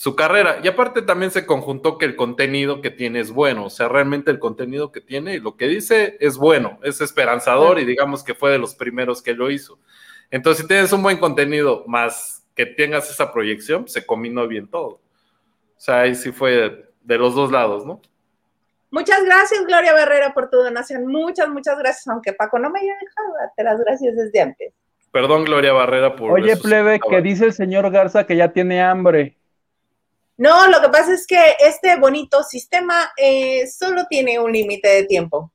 su 0.00 0.16
carrera. 0.16 0.60
Y 0.64 0.68
aparte 0.68 1.02
también 1.02 1.30
se 1.30 1.44
conjuntó 1.44 1.98
que 1.98 2.06
el 2.06 2.16
contenido 2.16 2.80
que 2.80 2.88
tiene 2.88 3.20
es 3.20 3.32
bueno. 3.32 3.66
O 3.66 3.68
sea, 3.68 3.86
realmente 3.86 4.30
el 4.30 4.38
contenido 4.38 4.92
que 4.92 5.02
tiene 5.02 5.34
y 5.34 5.40
lo 5.40 5.58
que 5.58 5.68
dice 5.68 6.16
es 6.20 6.38
bueno, 6.38 6.78
es 6.82 7.02
esperanzador 7.02 7.78
y 7.78 7.84
digamos 7.84 8.24
que 8.24 8.34
fue 8.34 8.50
de 8.50 8.56
los 8.56 8.74
primeros 8.74 9.20
que 9.20 9.34
lo 9.34 9.50
hizo. 9.50 9.78
Entonces, 10.30 10.62
si 10.62 10.68
tienes 10.68 10.90
un 10.94 11.02
buen 11.02 11.18
contenido 11.18 11.84
más 11.86 12.46
que 12.54 12.64
tengas 12.64 13.10
esa 13.10 13.30
proyección, 13.30 13.88
se 13.88 14.06
combinó 14.06 14.48
bien 14.48 14.68
todo. 14.68 14.88
O 14.88 15.00
sea, 15.76 16.00
ahí 16.00 16.14
sí 16.14 16.32
fue 16.32 16.90
de 17.02 17.18
los 17.18 17.34
dos 17.34 17.52
lados, 17.52 17.84
¿no? 17.84 18.00
Muchas 18.90 19.22
gracias, 19.22 19.66
Gloria 19.66 19.92
Barrera, 19.92 20.32
por 20.32 20.48
tu 20.48 20.56
donación. 20.56 21.08
Muchas, 21.08 21.50
muchas 21.50 21.78
gracias, 21.78 22.08
aunque 22.08 22.32
Paco 22.32 22.58
no 22.58 22.70
me 22.70 22.80
haya 22.80 22.94
dejado 22.94 23.34
darte 23.38 23.64
las 23.64 23.78
gracias 23.78 24.16
desde 24.16 24.40
antes. 24.40 24.72
Perdón, 25.12 25.44
Gloria 25.44 25.74
Barrera, 25.74 26.16
por 26.16 26.32
Oye, 26.32 26.56
plebe, 26.56 27.00
que 27.00 27.20
dice 27.20 27.44
el 27.44 27.52
señor 27.52 27.90
Garza 27.90 28.24
que 28.24 28.36
ya 28.36 28.48
tiene 28.50 28.80
hambre. 28.80 29.36
No, 30.40 30.68
lo 30.68 30.80
que 30.80 30.88
pasa 30.88 31.12
es 31.12 31.26
que 31.26 31.38
este 31.58 31.98
bonito 31.98 32.42
sistema 32.42 33.12
eh, 33.18 33.66
solo 33.66 34.06
tiene 34.08 34.38
un 34.38 34.50
límite 34.50 34.88
de 34.88 35.04
tiempo. 35.04 35.52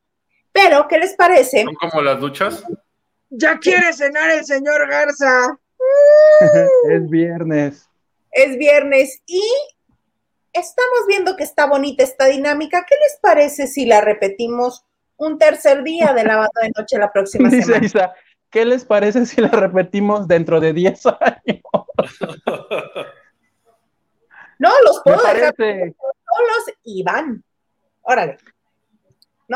Pero, 0.52 0.88
¿qué 0.88 1.00
les 1.00 1.16
parece? 1.16 1.64
¿Son 1.64 1.74
como 1.74 2.04
las 2.04 2.20
duchas? 2.20 2.64
Ya 3.32 3.58
quiere 3.58 3.92
cenar 3.94 4.30
el 4.30 4.46
señor 4.46 4.88
Garza. 4.88 5.58
es 6.92 7.10
viernes. 7.10 7.90
Es 8.30 8.60
viernes 8.60 9.24
y 9.26 9.42
estamos 10.54 11.08
viendo 11.08 11.36
que 11.36 11.46
está 11.46 11.66
bonita 11.66 12.04
esta 12.04 12.28
dinámica. 12.28 12.86
¿Qué 12.88 12.96
les 13.02 13.18
parece 13.20 13.66
si 13.66 13.88
la 13.88 14.02
repetimos 14.02 14.86
un 15.18 15.40
tercer 15.40 15.82
día 15.82 16.14
de 16.14 16.26
lavado 16.26 16.52
de 16.62 16.72
noche 16.78 17.00
la 17.00 17.12
próxima 17.12 17.50
Dice 17.50 17.64
semana? 17.64 17.86
Isa, 17.88 18.14
¿qué 18.52 18.66
les 18.66 18.86
parece 18.86 19.26
si 19.26 19.42
la 19.42 19.50
repetimos 19.50 20.28
dentro 20.28 20.60
de 20.60 20.74
10 20.74 21.06
años? 21.08 21.64
No, 24.60 24.70
los 24.84 25.02
puedo 25.04 25.18
dejar 25.18 25.56
solos 25.56 26.78
y 26.84 27.04
van. 27.04 27.44
Órale. 28.02 28.38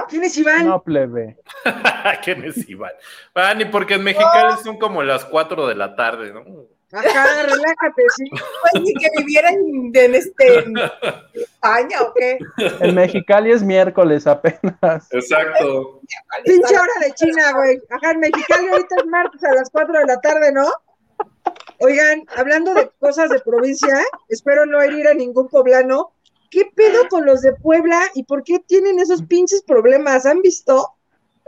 ¿Quién 0.08 0.24
es 0.24 0.38
Iván? 0.38 0.68
No, 0.68 0.84
plebe. 0.84 1.38
¿Quién 2.24 2.44
es 2.44 2.68
Iván? 2.69 2.92
Ah, 3.34 3.53
ni 3.53 3.66
porque 3.66 3.95
en 3.95 4.03
Mexicali 4.03 4.56
son 4.64 4.78
como 4.78 5.03
las 5.03 5.26
4 5.26 5.68
de 5.68 5.76
la 5.76 5.95
tarde, 5.95 6.34
¿no? 6.34 6.44
Ajá, 6.92 7.44
relájate, 7.44 8.03
sí. 8.16 8.30
Pues 8.30 8.84
ni 8.84 8.94
que 8.94 9.08
viviera 9.18 9.50
en, 9.50 9.92
en 9.94 10.16
este, 10.16 10.60
en 10.60 10.76
España 11.34 12.02
o 12.02 12.14
qué. 12.14 12.40
En 12.80 12.95
Mexicali 12.95 13.52
es 13.52 13.61
miércoles 13.64 14.26
apenas. 14.26 15.08
Exacto. 15.11 16.02
Pinche 16.44 16.76
hora 16.76 16.94
de 17.02 17.14
China, 17.14 17.53
güey. 17.53 17.80
Ajá, 17.90 18.11
en 18.11 18.19
Mexicali 18.19 18.68
ahorita 18.68 18.95
es 18.98 19.06
martes 19.06 19.44
a 19.44 19.53
las 19.53 19.69
4 19.69 20.00
de 20.00 20.06
la 20.06 20.19
tarde, 20.22 20.52
¿no? 20.52 20.66
Oigan, 21.80 22.25
hablando 22.35 22.74
de 22.74 22.90
cosas 22.99 23.30
de 23.30 23.40
provincia, 23.40 23.95
espero 24.27 24.66
no 24.66 24.82
herir 24.82 25.08
a 25.08 25.14
ningún 25.14 25.48
poblano. 25.48 26.11
¿Qué 26.51 26.69
pedo 26.75 27.08
con 27.09 27.25
los 27.25 27.41
de 27.41 27.53
Puebla 27.53 28.01
y 28.16 28.24
por 28.24 28.43
qué 28.43 28.59
tienen 28.59 28.99
esos 28.99 29.22
pinches 29.24 29.61
problemas? 29.64 30.25
¿Han 30.25 30.41
visto? 30.41 30.90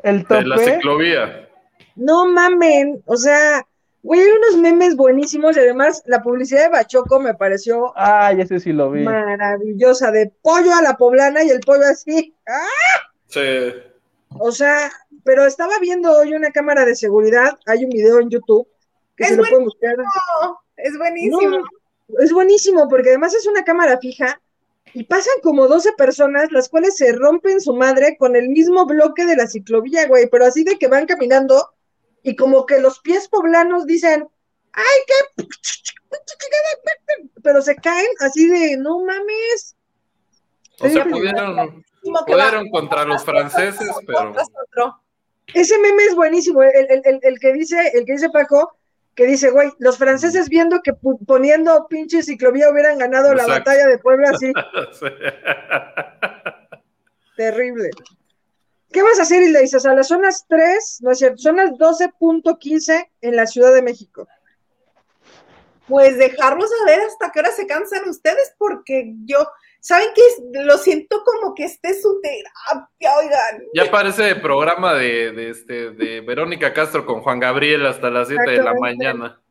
El 0.04 0.24
De 0.24 0.44
la 0.44 0.56
tope. 0.56 0.76
ciclovía. 0.76 1.50
No 1.96 2.28
mamen, 2.28 3.02
o 3.06 3.18
sea, 3.18 3.66
güey, 4.04 4.22
hay 4.22 4.30
unos 4.32 4.62
memes 4.62 4.96
buenísimos 4.96 5.58
y 5.58 5.60
además 5.60 6.02
la 6.06 6.22
publicidad 6.24 6.64
de 6.64 6.70
Bachoco 6.70 7.20
me 7.20 7.34
pareció 7.34 7.92
Ay, 7.96 8.42
ese 8.42 8.60
sí 8.60 8.72
lo 8.72 8.90
vi. 8.92 9.04
maravillosa, 9.04 10.12
de 10.12 10.32
pollo 10.42 10.74
a 10.74 10.82
la 10.82 10.96
poblana 10.98 11.44
y 11.44 11.50
el 11.50 11.60
pollo 11.60 11.84
así. 11.84 12.34
¡Ah! 12.48 13.12
Sí. 13.28 13.74
O 14.40 14.52
sea, 14.52 14.92
pero 15.24 15.46
estaba 15.46 15.74
viendo 15.82 16.16
hoy 16.16 16.34
una 16.34 16.52
cámara 16.52 16.86
de 16.86 16.96
seguridad, 16.96 17.60
hay 17.66 17.84
un 17.84 17.90
video 17.90 18.20
en 18.20 18.30
YouTube 18.30 18.68
Es 19.24 19.30
se 19.30 19.36
lo 19.38 19.44
pueden 19.44 19.64
buscar. 19.66 19.96
No, 19.98 20.60
es 20.78 20.98
buenísimo. 20.98 21.42
No, 21.42 22.20
es 22.20 22.32
buenísimo 22.34 22.88
porque 22.90 23.10
además 23.10 23.34
es 23.34 23.46
una 23.48 23.64
cámara 23.64 23.98
fija 24.00 24.42
y 24.94 25.04
pasan 25.06 25.36
como 25.44 25.68
12 25.68 25.94
personas, 25.94 26.52
las 26.52 26.68
cuales 26.70 26.98
se 26.98 27.14
rompen 27.14 27.62
su 27.62 27.74
madre 27.74 28.18
con 28.18 28.36
el 28.36 28.50
mismo 28.50 28.86
bloque 28.86 29.26
de 29.26 29.36
la 29.38 29.48
ciclovía, 29.48 30.08
güey, 30.08 30.28
pero 30.30 30.46
así 30.46 30.64
de 30.64 30.78
que 30.78 30.88
van 30.88 31.06
caminando 31.06 31.70
y 32.24 32.36
como 32.36 32.66
que 32.66 32.80
los 32.80 33.00
pies 33.00 33.28
poblanos 33.30 33.86
dicen, 33.86 34.28
¡ay, 34.74 34.84
qué! 35.08 35.46
Pero 37.44 37.62
se 37.62 37.76
caen 37.76 38.08
así 38.20 38.48
de, 38.48 38.78
no 38.78 39.00
mames. 39.00 39.76
O 40.80 40.90
sea, 40.90 41.04
pudieron, 41.06 41.56
Buenísimo 41.56 42.26
pudieron 42.26 42.70
contra 42.70 43.06
los 43.06 43.24
franceses, 43.24 43.90
pero. 44.06 44.34
Ese 45.54 45.78
meme 45.80 46.06
es 46.06 46.16
buenísimo, 46.16 46.64
el, 46.64 46.72
el- 46.90 47.02
el- 47.04 47.20
el 47.22 47.40
que 47.40 47.52
dice, 47.54 47.92
el 47.94 48.06
que 48.06 48.14
dice 48.14 48.30
Paco, 48.30 48.74
que 49.16 49.26
dice, 49.26 49.52
güey, 49.52 49.72
los 49.80 49.98
franceses 49.98 50.48
viendo 50.50 50.82
que 50.82 50.94
poniendo 51.26 51.88
pinche 51.88 52.24
ciclovía 52.24 52.70
hubieran 52.70 52.98
ganado 52.98 53.34
la 53.34 53.46
batalla 53.46 53.88
de 53.88 53.98
Puebla, 53.98 54.30
así, 54.32 54.54
Sí. 55.00 55.06
terrible. 57.36 57.90
¿Qué 58.92 59.02
vas 59.04 59.20
a 59.20 59.24
hacer, 59.24 59.42
Hilda? 59.42 59.60
Dices, 59.62 59.86
a 59.86 59.94
las 59.94 60.08
zonas 60.10 60.46
3, 60.50 61.00
no 61.02 61.12
es 61.12 61.20
cierto, 61.20 61.38
son 61.38 61.58
las 61.58 61.72
12.15 61.72 63.10
en 63.22 63.36
la 63.36 63.48
Ciudad 63.48 63.74
de 63.74 63.82
México. 63.82 64.28
Pues 65.88 66.18
dejarlos 66.18 66.70
a 66.82 66.86
ver 66.86 67.00
hasta 67.02 67.32
qué 67.32 67.40
hora 67.40 67.52
se 67.52 67.68
cansan 67.68 68.08
ustedes, 68.08 68.54
porque 68.58 69.14
yo, 69.26 69.48
¿saben 69.82 70.08
qué? 70.16 70.22
Lo 70.64 70.78
siento 70.78 71.22
como 71.26 71.54
que 71.54 71.66
esté 71.66 72.00
su 72.00 72.22
terapia, 72.22 73.18
oigan. 73.20 73.64
Ya 73.74 73.92
parece 73.92 74.36
programa 74.36 74.94
de, 74.94 75.34
de, 75.34 75.50
este, 75.50 75.92
de 75.92 76.22
Verónica 76.22 76.74
Castro 76.74 77.06
con 77.06 77.22
Juan 77.22 77.40
Gabriel 77.40 77.86
hasta 77.86 78.10
las 78.10 78.30
7 78.30 78.50
de 78.50 78.64
la 78.64 78.74
mañana. 78.76 79.42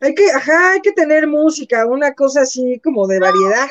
Hay 0.00 0.14
que, 0.14 0.30
ajá, 0.30 0.72
hay 0.72 0.80
que 0.80 0.92
tener 0.92 1.26
música, 1.26 1.86
una 1.86 2.12
cosa 2.12 2.42
así 2.42 2.78
como 2.84 3.06
de 3.06 3.20
variedad. 3.20 3.68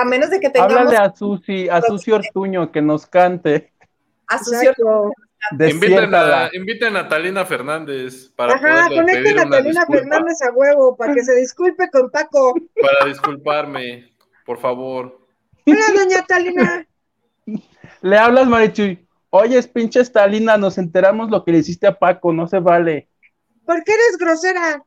A 0.00 0.04
menos 0.04 0.30
de 0.30 0.38
que 0.38 0.48
tengamos 0.48 0.76
Háblale 0.76 0.96
a 0.96 1.12
Susi, 1.14 1.68
a 1.68 1.82
Susi 1.82 2.12
Ortuño 2.12 2.70
que 2.70 2.80
nos 2.80 3.06
cante. 3.06 3.72
asociación. 4.28 4.76
Exacto. 4.76 5.12
Inviten 5.50 5.80
Despiértala. 5.80 6.44
a, 6.44 6.50
inviten 6.56 6.96
a 6.96 7.08
Talina 7.08 7.44
Fernández 7.44 8.30
para 8.36 8.54
Ajá, 8.54 8.88
conecten 8.88 9.40
a 9.40 9.50
Talina 9.50 9.84
Fernández 9.86 10.40
a 10.40 10.52
huevo 10.52 10.96
para 10.96 11.12
que 11.14 11.24
se 11.24 11.34
disculpe 11.34 11.90
con 11.90 12.10
Paco. 12.10 12.54
para 12.80 13.06
disculparme, 13.06 14.14
por 14.46 14.58
favor. 14.58 15.21
Hola, 15.66 15.84
doña 15.94 16.22
Talina. 16.26 16.86
Le 18.02 18.18
hablas, 18.18 18.46
Marichuy. 18.46 19.06
Oye, 19.30 19.62
pinche 19.62 20.04
Stalina, 20.04 20.56
nos 20.58 20.76
enteramos 20.76 21.30
lo 21.30 21.42
que 21.42 21.52
le 21.52 21.58
hiciste 21.58 21.86
a 21.86 21.98
Paco, 21.98 22.32
no 22.32 22.46
se 22.46 22.58
vale. 22.58 23.08
¿Por 23.64 23.82
qué 23.82 23.92
eres 23.92 24.18
grosera? 24.18 24.82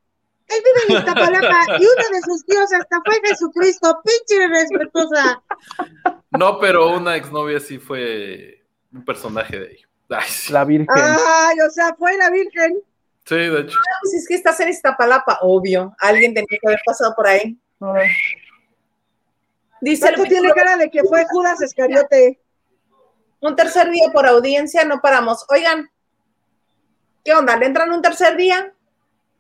Él 0.48 0.64
vive 0.64 1.00
en 1.00 1.00
Iztapalapa 1.00 1.80
y 1.80 1.84
uno 1.84 2.10
de 2.12 2.22
sus 2.22 2.46
tíos 2.46 2.72
hasta 2.72 3.02
fue 3.04 3.20
Jesucristo, 3.24 4.00
pinche 4.04 4.44
irrespetuosa. 4.44 5.42
No, 6.38 6.60
pero 6.60 6.96
una 6.96 7.16
exnovia 7.16 7.60
sí 7.60 7.80
fue 7.80 8.64
un 8.94 9.04
personaje 9.04 9.60
de 9.60 9.68
ahí. 9.68 9.78
Ay. 10.10 10.30
La 10.50 10.64
Virgen. 10.66 10.90
Ay, 10.96 11.60
o 11.68 11.70
sea, 11.72 11.96
fue 11.96 12.16
la 12.18 12.30
Virgen. 12.30 12.84
Sí, 13.26 13.36
de 13.36 13.62
hecho. 13.62 13.80
Pues 14.02 14.14
es 14.14 14.28
que 14.28 14.36
estás 14.36 14.60
en 14.60 14.70
Iztapalapa, 14.70 15.40
obvio. 15.42 15.96
Alguien 16.00 16.36
tenía 16.36 16.60
que 16.62 16.68
haber 16.68 16.82
pasado 16.86 17.16
por 17.16 17.26
ahí. 17.26 17.58
Ay, 17.80 18.10
Dice 19.86 20.08
el 20.10 20.16
Paco 20.16 20.28
tiene 20.28 20.52
cara 20.52 20.78
de 20.78 20.90
que 20.90 21.04
fue 21.04 21.26
Judas 21.30 21.62
Escariote. 21.62 22.40
un 23.40 23.56
tercer 23.56 23.92
día 23.92 24.10
por 24.12 24.26
audiencia, 24.26 24.84
no 24.84 25.00
paramos. 25.00 25.46
Oigan, 25.50 25.92
¿qué 27.24 27.34
onda? 27.34 27.56
¿Le 27.56 27.68
entran 27.68 27.92
un 27.92 28.02
tercer 28.02 28.36
día? 28.36 28.74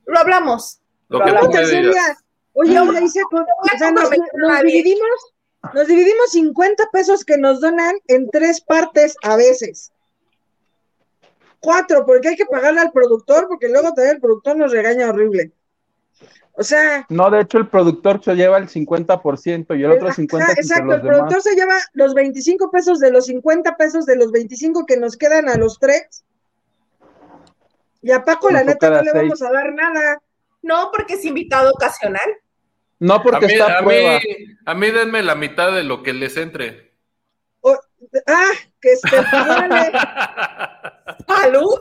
Lo 0.06 0.20
hablamos. 0.20 0.80
Lo 1.10 1.24
que 1.26 1.32
tercer 1.52 1.82
digas. 1.82 1.96
día. 1.96 2.18
Oye, 2.54 2.74
No, 2.76 2.92
le 2.92 3.02
hice 3.04 3.22
con- 3.24 3.44
voy 3.44 3.70
a 3.72 3.76
o 3.76 3.78
sea, 3.80 3.92
nos, 3.92 4.08
nos 4.36 4.62
dividimos, 4.62 5.34
nos 5.74 5.88
dividimos 5.88 6.30
50 6.32 6.84
pesos 6.92 7.26
que 7.26 7.40
nos 7.40 7.60
donan 7.60 7.96
en 8.08 8.30
tres 8.30 8.62
partes 8.62 9.16
a 9.24 9.36
veces. 9.36 9.92
Cuatro, 11.60 12.06
porque 12.06 12.28
hay 12.30 12.36
que 12.36 12.46
pagarle 12.46 12.82
al 12.82 12.92
productor, 12.92 13.48
porque 13.48 13.68
luego 13.68 13.88
también 13.96 14.18
el 14.18 14.22
productor 14.22 14.58
nos 14.58 14.72
regaña 14.72 15.10
horrible. 15.10 15.52
O 16.58 16.64
sea, 16.64 17.06
No, 17.10 17.30
de 17.30 17.42
hecho, 17.42 17.58
el 17.58 17.68
productor 17.68 18.24
se 18.24 18.34
lleva 18.36 18.58
el 18.58 18.70
50% 18.70 19.78
y 19.78 19.84
el 19.84 19.92
otro 19.92 20.08
Ajá, 20.08 20.16
50% 20.16 20.50
entre 20.50 20.62
exacto, 20.62 20.86
los 20.86 20.96
el 20.96 21.02
productor 21.02 21.30
demás. 21.30 21.44
se 21.44 21.56
lleva 21.56 21.76
los 21.94 22.14
25 22.14 22.72
pesos 22.72 23.00
de 23.00 23.12
los 23.12 23.26
50 23.26 23.76
pesos 23.76 24.06
de 24.06 24.16
los 24.16 24.32
25 24.32 24.86
que 24.86 24.98
nos 24.98 25.18
quedan 25.18 25.50
a 25.50 25.58
los 25.58 25.80
tres. 25.80 26.24
Y 28.02 28.12
a 28.12 28.24
Paco, 28.24 28.50
la 28.52 28.64
neta, 28.64 28.90
no 28.90 28.96
le 29.02 29.12
seis. 29.12 29.16
vamos 29.16 29.42
a 29.42 29.52
dar 29.52 29.74
nada. 29.74 30.22
No, 30.62 30.92
porque 30.96 31.16
es 31.16 31.26
invitado 31.26 31.72
ocasional. 31.72 32.30
No, 33.00 33.16
A 33.16 33.24
porque 33.24 33.48
mí, 33.48 33.54
está 33.54 33.76
a 33.76 33.80
a, 33.80 33.84
prueba. 33.84 34.20
mí, 34.20 34.24
a 34.66 34.74
mí 34.76 34.92
denme 34.92 35.24
la 35.24 35.36
mitad 35.36 35.74
de 35.74 35.84
lo 35.84 36.04
que 36.04 36.14
les 36.14 36.38
entre. 36.38 36.94
O- 37.62 37.78
ah, 38.28 38.52
que 38.80 38.94
este, 38.94 39.10
Salud. 41.28 41.80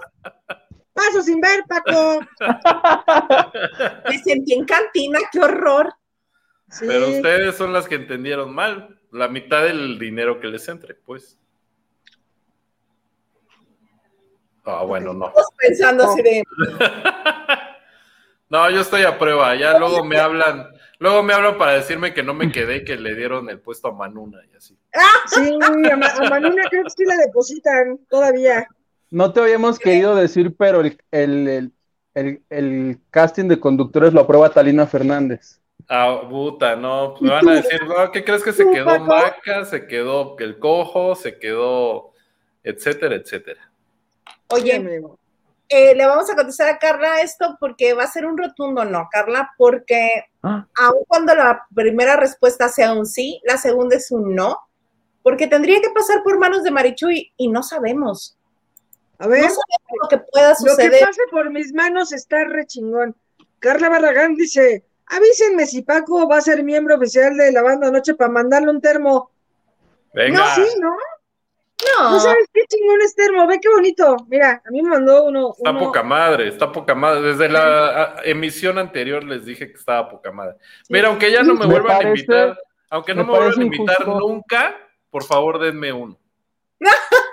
Paso 0.95 1.23
sin 1.23 1.41
ver, 1.41 1.65
Paco. 1.69 2.21
Me 4.09 4.19
sentí 4.19 4.55
en 4.55 4.65
cantina, 4.65 5.19
qué 5.31 5.41
horror. 5.41 5.93
Sí. 6.71 6.87
Pero 6.89 7.09
ustedes 7.09 7.57
son 7.57 7.73
las 7.73 7.87
que 7.87 7.97
entendieron 7.97 8.55
mal. 8.55 8.99
La 9.13 9.29
mitad 9.29 9.63
del 9.65 9.99
dinero 9.99 10.41
que 10.41 10.47
les 10.49 10.67
entre, 10.69 10.95
pues. 10.95 11.39
Ah, 14.65 14.83
bueno, 14.85 15.13
no. 15.13 15.31
Todos 15.31 15.49
pensando 15.59 16.05
así 16.05 16.23
de. 16.23 16.43
No, 18.51 18.71
yo 18.71 18.83
estoy 18.83 19.03
a 19.03 19.19
prueba. 19.19 19.57
Ya 19.57 19.77
luego 19.79 20.05
me 20.05 20.17
hablan, 20.19 20.69
luego 20.99 21.23
me 21.25 21.33
hablan 21.33 21.59
para 21.59 21.73
decirme 21.73 22.15
que 22.15 22.23
no 22.23 22.35
me 22.35 22.53
quedé, 22.53 22.77
y 22.77 22.85
que 22.85 22.97
le 22.97 23.15
dieron 23.17 23.49
el 23.51 23.59
puesto 23.59 23.89
a 23.89 23.93
Manuna 23.93 24.39
y 24.53 24.55
así. 24.55 24.79
Sí, 25.27 25.59
a, 25.91 25.97
Ma- 25.97 26.07
a 26.07 26.31
Manuna 26.31 26.63
creo 26.71 26.85
que 26.85 26.91
sí 26.91 27.05
la 27.05 27.17
depositan 27.17 27.99
todavía. 28.09 28.69
No 29.15 29.33
te 29.33 29.41
habíamos 29.41 29.79
querido 29.79 30.17
decir, 30.17 30.57
pero 30.57 30.81
el, 30.81 30.99
el, 31.13 31.47
el, 31.49 31.73
el- 32.15 32.43
el 32.51 32.99
casting 33.11 33.47
de 33.47 33.61
conductores 33.61 34.13
lo 34.13 34.23
aprueba 34.23 34.51
Talina 34.51 34.89
Fernández. 34.89 35.61
Ah, 35.89 36.21
puta, 36.29 36.75
no. 36.75 37.15
Me 37.21 37.31
van 37.31 37.49
a 37.49 37.55
decir, 37.55 37.81
no, 37.87 38.11
¿qué 38.11 38.25
crees 38.25 38.43
que 38.43 38.53
se 38.53 38.65
¿Tú, 38.65 38.73
quedó? 38.73 38.99
Maca? 38.99 39.65
Se 39.67 39.87
quedó 39.87 40.37
el 40.41 40.59
cojo, 40.59 41.15
se 41.15 41.39
quedó, 41.39 42.11
etcétera, 42.65 43.15
etcétera. 43.15 43.71
Oye, 44.49 45.01
eh, 45.69 45.95
le 45.95 46.07
vamos 46.07 46.29
a 46.29 46.35
contestar 46.35 46.69
a 46.69 46.79
Carla 46.79 47.21
esto 47.21 47.57
porque 47.61 47.95
va 47.95 48.03
a 48.03 48.09
ser 48.09 48.27
un 48.27 48.37
rotundo 48.37 48.85
no, 48.85 49.09
Carla, 49.13 49.53
porque 49.57 50.25
Ah. 50.43 50.67
aun 50.77 51.05
cuando 51.07 51.37
la 51.37 51.63
primera 51.73 52.17
respuesta 52.17 52.69
sea 52.69 52.93
un 52.95 53.07
sí, 53.07 53.41
la 53.45 53.59
segunda 53.59 53.95
es 53.95 54.11
un 54.11 54.35
no, 54.35 54.59
porque 55.23 55.47
tendría 55.47 55.81
que 55.81 55.91
pasar 55.91 56.25
por 56.25 56.37
manos 56.39 56.65
de 56.65 56.73
Marichuy 56.73 57.33
y 57.37 57.47
no 57.49 57.63
sabemos. 57.63 58.37
A 59.19 59.27
ver, 59.29 59.43
No 59.43 59.49
sabemos 59.49 59.99
lo 60.03 60.09
que 60.09 60.19
pueda 60.19 60.49
lo 60.51 60.55
que 60.55 60.71
suceder. 60.71 61.05
pase 61.07 61.21
por 61.31 61.51
mis 61.51 61.73
manos 61.73 62.13
está 62.13 62.45
re 62.45 62.67
chingón. 62.67 63.15
Carla 63.59 63.89
Barragán 63.89 64.35
dice, 64.35 64.85
avísenme 65.07 65.67
si 65.67 65.83
Paco 65.83 66.29
va 66.29 66.39
a 66.39 66.41
ser 66.43 66.63
miembro 66.65 66.97
oficial 66.97 67.37
de 67.37 67.53
la 67.53 67.63
banda 67.63 67.91
Noche 67.91 68.15
para 68.15 68.31
mandarle 68.31 68.71
un 68.71 68.81
termo. 68.81 69.31
Venga, 70.13 70.39
No, 70.41 70.55
sí, 70.55 70.63
¿no? 70.81 70.97
No, 71.99 72.11
¿No 72.13 72.21
sabes 72.21 72.47
qué 72.53 72.63
chingón 72.69 73.01
es 73.03 73.15
termo? 73.15 73.47
Ve 73.47 73.59
qué 73.61 73.69
bonito. 73.69 74.17
Mira, 74.29 74.63
a 74.65 74.71
mí 74.71 74.81
me 74.83 74.91
mandó 74.91 75.25
uno. 75.25 75.55
está 75.57 75.71
uno- 75.71 75.81
poca 75.81 76.03
madre, 76.03 76.49
está 76.49 76.73
poca 76.73 76.95
madre. 76.95 77.21
Desde 77.23 77.49
la 77.49 78.17
emisión 78.25 78.79
anterior 78.79 79.23
les 79.25 79.45
dije 79.45 79.69
que 79.69 79.75
estaba 79.79 80.09
poca 80.09 80.31
madre. 80.33 80.57
Mira, 80.89 81.09
aunque 81.09 81.31
ya 81.31 81.43
no 81.43 81.55
me, 81.55 81.67
Me 81.67 81.73
vuelvan 81.73 82.07
a 82.07 82.09
invitar, 82.09 82.59
aunque 82.91 83.15
no 83.15 83.25
me 83.25 83.33
me 83.33 83.39
vuelvan 83.39 83.61
a 83.61 83.65
invitar 83.65 83.97
injusto. 84.01 84.19
nunca, 84.21 84.77
por 85.11 85.25
favor 85.25 85.59
denme 85.61 85.93
uno. 85.93 86.19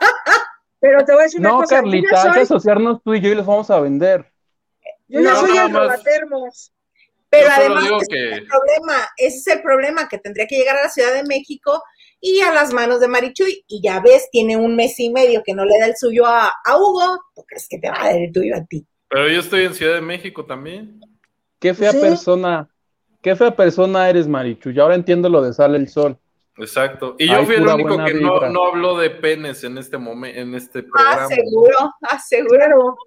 Pero 0.81 1.05
te 1.05 1.13
voy 1.13 1.21
a 1.21 1.23
decir 1.25 1.39
una 1.39 1.49
No, 1.49 1.59
cosa. 1.59 1.75
yo 1.75 1.81
Carlita, 1.83 2.09
ya 2.11 2.21
hay 2.23 2.27
que 2.27 2.33
soy, 2.33 2.41
asociarnos 2.43 3.01
tú 3.03 3.13
y 3.13 3.21
yo 3.21 3.29
y 3.29 3.35
los 3.35 3.45
vamos 3.45 3.69
a 3.69 3.79
vender. 3.79 4.25
yo 5.07 5.21
ya 5.21 5.29
No, 5.33 5.39
soy 5.39 5.57
el 5.57 5.71
robatermos. 5.73 6.73
pero 7.29 7.49
además 7.49 7.85
ese 8.01 8.07
que- 8.09 8.31
es 8.31 8.37
el 8.39 8.47
problema, 8.47 9.07
ese 9.17 9.37
es 9.37 9.47
el 9.47 9.61
problema 9.61 10.09
que 10.09 10.17
tendría 10.17 10.47
que 10.47 10.57
llegar 10.57 10.75
a 10.77 10.83
la 10.83 10.89
Ciudad 10.89 11.13
de 11.13 11.23
México 11.23 11.81
y 12.19 12.41
a 12.41 12.51
las 12.51 12.73
manos 12.73 12.99
de 12.99 13.07
Marichuy 13.07 13.63
y 13.67 13.81
ya 13.81 13.99
ves, 14.01 14.27
tiene 14.31 14.57
un 14.57 14.75
mes 14.75 14.99
y 14.99 15.11
medio 15.11 15.41
que 15.45 15.53
no 15.53 15.63
le 15.65 15.77
da 15.79 15.85
el 15.85 15.95
suyo 15.95 16.25
a, 16.25 16.51
a 16.65 16.77
Hugo, 16.77 17.19
¿tú 17.35 17.43
crees 17.47 17.67
que 17.69 17.77
te 17.79 17.89
va 17.89 18.01
a 18.01 18.05
dar 18.07 18.17
el 18.17 18.31
tuyo 18.33 18.55
a 18.57 18.65
ti? 18.65 18.85
Pero 19.07 19.29
yo 19.29 19.39
estoy 19.39 19.65
en 19.65 19.73
Ciudad 19.75 19.93
de 19.95 20.01
México 20.01 20.45
también. 20.45 20.99
Qué 21.59 21.73
fea 21.73 21.91
Sí. 21.91 21.99
persona, 21.99 22.67
qué 23.21 23.35
fea 23.35 23.55
persona 23.55 24.09
eres, 24.09 24.27
Marichu. 24.27 24.71
Y 24.71 24.79
ahora 24.79 24.95
entiendo 24.95 25.29
lo 25.29 25.41
de 25.41 25.53
Sale 25.53 25.77
el 25.77 25.87
Sol. 25.89 26.17
Exacto. 26.57 27.15
Y 27.17 27.27
yo 27.27 27.37
Ay, 27.37 27.45
fui 27.45 27.55
el 27.55 27.67
único 27.67 28.03
que 28.03 28.13
no, 28.13 28.49
no 28.49 28.65
habló 28.67 28.97
de 28.97 29.09
penes 29.09 29.63
en 29.63 29.77
este 29.77 29.97
momento, 29.97 30.39
en 30.39 30.53
este 30.55 30.79
Ah, 30.79 30.83
programa. 30.91 31.27
seguro, 31.27 31.77
ah, 32.03 32.19
seguro. 32.19 32.55
Claro. 32.57 32.97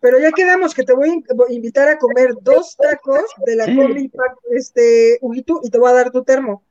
Pero 0.00 0.18
ya 0.18 0.32
quedamos 0.32 0.74
que 0.74 0.82
te 0.82 0.92
voy 0.94 1.08
a 1.10 1.12
in- 1.14 1.24
invitar 1.50 1.88
a 1.88 1.96
comer 1.98 2.34
dos 2.40 2.76
tacos 2.76 3.22
de 3.46 3.56
la 3.56 3.66
pa- 3.66 4.34
este, 4.50 5.18
Huguito, 5.20 5.60
y 5.62 5.70
te 5.70 5.78
voy 5.78 5.90
a 5.90 5.94
dar 5.94 6.10
tu 6.10 6.24
termo. 6.24 6.64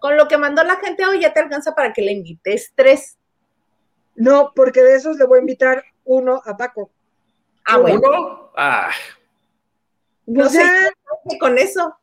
Con 0.00 0.16
lo 0.16 0.28
que 0.28 0.38
mandó 0.38 0.62
la 0.62 0.76
gente 0.76 1.04
hoy 1.04 1.20
ya 1.20 1.32
te 1.34 1.40
alcanza 1.40 1.74
para 1.74 1.92
que 1.92 2.02
le 2.02 2.12
invites 2.12 2.72
tres. 2.76 3.18
No, 4.14 4.52
porque 4.54 4.80
de 4.82 4.94
esos 4.94 5.16
le 5.18 5.26
voy 5.26 5.38
a 5.38 5.40
invitar 5.40 5.84
uno 6.04 6.40
a 6.44 6.56
Paco. 6.56 6.90
Ah, 7.66 7.78
bueno, 7.78 7.98
¿Uno? 7.98 8.52
Ah, 8.56 8.90
no 10.26 10.46
O 10.46 10.48
sé, 10.48 10.62
sea, 10.62 10.72
con 11.40 11.58
eso. 11.58 11.94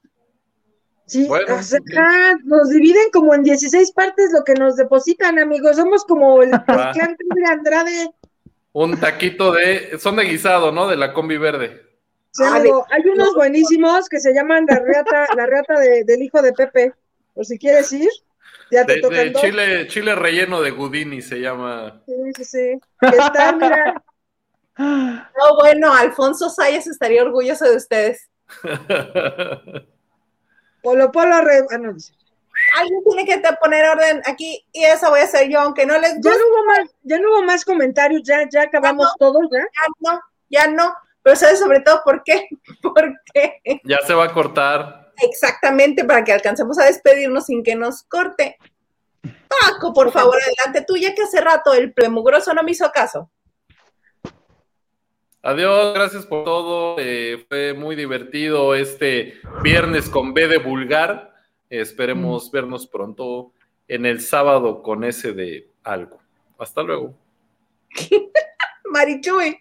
Sí, 1.05 1.27
Bueno, 1.27 1.55
o 1.55 1.61
sea, 1.63 1.79
nos 2.43 2.69
dividen 2.69 3.09
como 3.13 3.33
en 3.33 3.43
16 3.43 3.91
partes 3.91 4.31
lo 4.33 4.43
que 4.43 4.53
nos 4.55 4.75
depositan, 4.75 5.39
amigos. 5.39 5.75
Somos 5.75 6.03
como 6.05 6.41
el, 6.43 6.49
el 6.53 6.59
clan 6.65 7.15
de 7.17 7.45
Andrade. 7.51 8.11
un 8.73 8.99
taquito 8.99 9.51
de. 9.51 9.97
Son 9.99 10.15
de 10.15 10.23
guisado, 10.25 10.71
¿no? 10.71 10.87
De 10.87 10.97
la 10.97 11.13
combi 11.13 11.37
verde. 11.37 11.83
Sí, 12.31 12.43
Ah, 12.45 12.57
amigo, 12.57 12.85
hay 12.89 13.01
unos 13.09 13.33
buenísimos 13.33 14.09
que 14.09 14.19
se 14.19 14.33
llaman 14.33 14.65
la 14.67 14.79
reata, 14.79 15.27
la 15.37 15.45
reata 15.45 15.79
de- 15.79 16.03
del 16.03 16.21
hijo 16.21 16.41
de 16.41 16.51
Pepe. 16.51 16.93
Por 17.33 17.45
si 17.45 17.57
quieres 17.57 17.91
ir, 17.93 18.09
ya 18.71 18.85
te 18.85 18.95
De, 18.95 19.01
tocan 19.01 19.17
de 19.19 19.29
dos. 19.31 19.41
chile, 19.41 19.87
chile 19.87 20.15
relleno 20.15 20.61
de 20.61 20.71
Gudini 20.71 21.21
se 21.21 21.39
llama. 21.39 22.01
Sí, 22.05 22.13
sí, 22.35 22.43
sí. 22.43 22.79
Que 22.99 23.17
están, 23.17 23.57
mira, 23.57 24.03
No, 24.77 25.55
bueno, 25.61 25.93
Alfonso 25.93 26.49
Sayas 26.49 26.87
estaría 26.87 27.23
orgulloso 27.23 27.63
de 27.69 27.77
ustedes. 27.77 28.29
Polo 30.85 31.11
Polo 31.11 31.41
Re... 31.41 31.65
ah, 31.71 31.77
no, 31.77 31.93
dice. 31.93 32.13
Alguien 32.79 33.03
tiene 33.03 33.25
que 33.25 33.37
te- 33.39 33.53
poner 33.57 33.83
orden 33.89 34.21
aquí 34.25 34.65
y 34.71 34.85
eso 34.85 35.09
voy 35.09 35.19
a 35.19 35.23
hacer 35.23 35.49
yo, 35.49 35.59
aunque 35.59 35.85
no 35.85 35.97
les 35.99 36.13
Ya 36.13 36.17
guste, 36.17 36.29
no 36.39 36.47
hubo 36.47 36.65
más, 36.65 36.89
ya 37.03 37.19
no 37.19 37.29
hubo 37.31 37.43
más 37.43 37.65
comentarios, 37.65 38.21
ya, 38.23 38.47
ya 38.49 38.61
acabamos 38.63 39.13
todos, 39.19 39.43
ya. 39.51 39.59
ya 39.59 39.85
no, 40.13 40.21
ya 40.49 40.67
no. 40.67 40.95
Pero 41.21 41.35
sabes 41.35 41.59
sobre 41.59 41.81
todo 41.81 42.01
por 42.05 42.23
qué, 42.23 42.47
porque 42.81 43.81
ya 43.83 43.97
se 44.07 44.13
va 44.13 44.25
a 44.25 44.33
cortar. 44.33 45.11
exactamente 45.21 46.05
para 46.05 46.23
que 46.23 46.31
alcancemos 46.31 46.79
a 46.79 46.85
despedirnos 46.85 47.45
sin 47.47 47.61
que 47.63 47.75
nos 47.75 48.03
corte. 48.03 48.57
Paco, 49.21 49.93
por 49.93 50.11
favor, 50.11 50.37
adelante 50.41 50.85
tú, 50.87 50.95
ya 50.97 51.13
que 51.13 51.23
hace 51.23 51.41
rato 51.41 51.73
el 51.73 51.93
premugroso 51.93 52.53
no 52.53 52.63
me 52.63 52.71
hizo 52.71 52.89
caso. 52.91 53.29
Adiós, 55.47 55.93
gracias 55.93 56.25
por 56.25 56.43
todo. 56.43 56.95
eh, 56.97 57.45
fue 57.47 57.75
muy 57.75 57.95
divertido 57.95 58.73
este 58.73 59.35
viernes 59.61 60.09
con 60.09 60.33
B 60.33 60.47
de 60.47 60.57
vulgar. 60.57 61.35
Esperemos 61.69 62.49
vernos 62.49 62.87
pronto 62.87 63.51
en 63.87 64.07
el 64.07 64.21
sábado 64.21 64.81
con 64.81 65.03
ese 65.03 65.33
de 65.33 65.69
algo. 65.83 66.19
Hasta 66.57 66.81
luego. 66.81 67.13
Marichuy, 68.85 69.59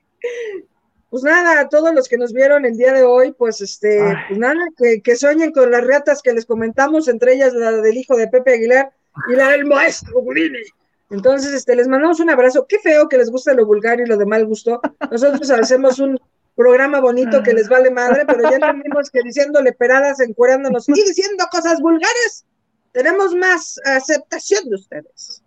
Pues 1.10 1.22
nada, 1.22 1.60
a 1.60 1.68
todos 1.68 1.94
los 1.94 2.08
que 2.08 2.16
nos 2.16 2.32
vieron 2.32 2.64
el 2.64 2.78
día 2.78 2.94
de 2.94 3.02
hoy, 3.02 3.32
pues 3.32 3.60
este, 3.60 4.00
Ay. 4.00 4.16
pues 4.28 4.38
nada, 4.38 4.60
que, 4.78 5.02
que 5.02 5.16
sueñen 5.16 5.52
con 5.52 5.70
las 5.70 5.84
reatas 5.84 6.22
que 6.22 6.32
les 6.32 6.46
comentamos, 6.46 7.08
entre 7.08 7.34
ellas 7.34 7.52
la 7.52 7.72
del 7.72 7.98
hijo 7.98 8.16
de 8.16 8.28
Pepe 8.28 8.54
Aguilar 8.54 8.90
y 9.30 9.36
la 9.36 9.50
del 9.50 9.66
maestro 9.66 10.18
Gudini. 10.22 10.62
Entonces, 11.10 11.52
este, 11.52 11.76
les 11.76 11.88
mandamos 11.88 12.20
un 12.20 12.30
abrazo. 12.30 12.66
Qué 12.68 12.78
feo 12.78 13.08
que 13.08 13.18
les 13.18 13.30
guste 13.30 13.54
lo 13.54 13.66
vulgar 13.66 14.00
y 14.00 14.06
lo 14.06 14.16
de 14.16 14.26
mal 14.26 14.46
gusto. 14.46 14.80
Nosotros 15.10 15.50
hacemos 15.50 15.98
un 15.98 16.18
programa 16.56 17.00
bonito 17.00 17.42
que 17.42 17.52
les 17.52 17.68
vale 17.68 17.90
madre, 17.90 18.24
pero 18.26 18.42
ya 18.42 18.56
entendimos 18.56 19.10
que 19.10 19.22
diciéndole 19.22 19.72
peradas, 19.72 20.20
encuerándonos 20.20 20.88
y 20.88 20.92
diciendo 20.92 21.44
cosas 21.50 21.80
vulgares, 21.80 22.44
tenemos 22.92 23.34
más 23.34 23.80
aceptación 23.84 24.68
de 24.68 24.76
ustedes. 24.76 25.42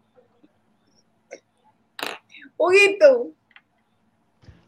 Huguito, 2.58 3.32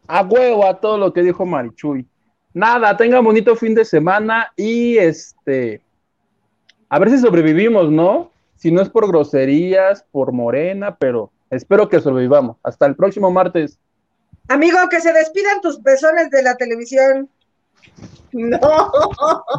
A 0.06 0.22
huevo 0.22 0.64
a 0.64 0.80
todo 0.80 0.96
lo 0.96 1.12
que 1.12 1.22
dijo 1.22 1.44
Marichuy. 1.44 2.06
Nada, 2.54 2.96
tengan 2.96 3.24
bonito 3.24 3.54
fin 3.54 3.74
de 3.74 3.84
semana 3.84 4.52
y 4.56 4.96
este. 4.96 5.82
A 6.88 6.98
ver 6.98 7.10
si 7.10 7.18
sobrevivimos, 7.18 7.90
¿no? 7.90 8.30
Si 8.60 8.70
no 8.70 8.82
es 8.82 8.90
por 8.90 9.08
groserías, 9.08 10.04
por 10.12 10.32
morena, 10.32 10.94
pero 10.94 11.32
espero 11.48 11.88
que 11.88 11.98
sobrevivamos. 11.98 12.58
Hasta 12.62 12.84
el 12.84 12.94
próximo 12.94 13.30
martes. 13.30 13.78
Amigo, 14.48 14.76
que 14.90 15.00
se 15.00 15.14
despidan 15.14 15.62
tus 15.62 15.78
pezones 15.78 16.28
de 16.30 16.42
la 16.42 16.56
televisión. 16.56 17.30
no. 18.32 18.92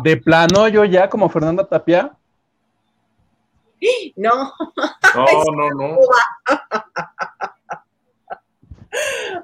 De 0.04 0.18
plano, 0.18 0.68
yo 0.68 0.86
ya 0.86 1.10
como 1.10 1.30
Fernanda 1.30 1.68
Tapia. 1.68 2.16
No, 4.16 4.54
No, 5.16 5.26
no, 5.56 5.70
no. 5.72 5.98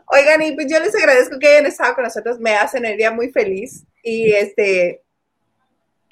Oigan, 0.05 0.43
y 0.43 0.51
pues 0.51 0.71
yo 0.71 0.79
les 0.79 0.93
agradezco 0.95 1.39
que 1.39 1.47
hayan 1.47 1.65
estado 1.65 1.95
con 1.95 2.03
nosotros, 2.03 2.39
me 2.39 2.53
hacen 2.53 2.85
el 2.85 2.95
día 2.95 3.09
muy 3.09 3.31
feliz 3.31 3.87
y 4.03 4.33
este, 4.33 5.01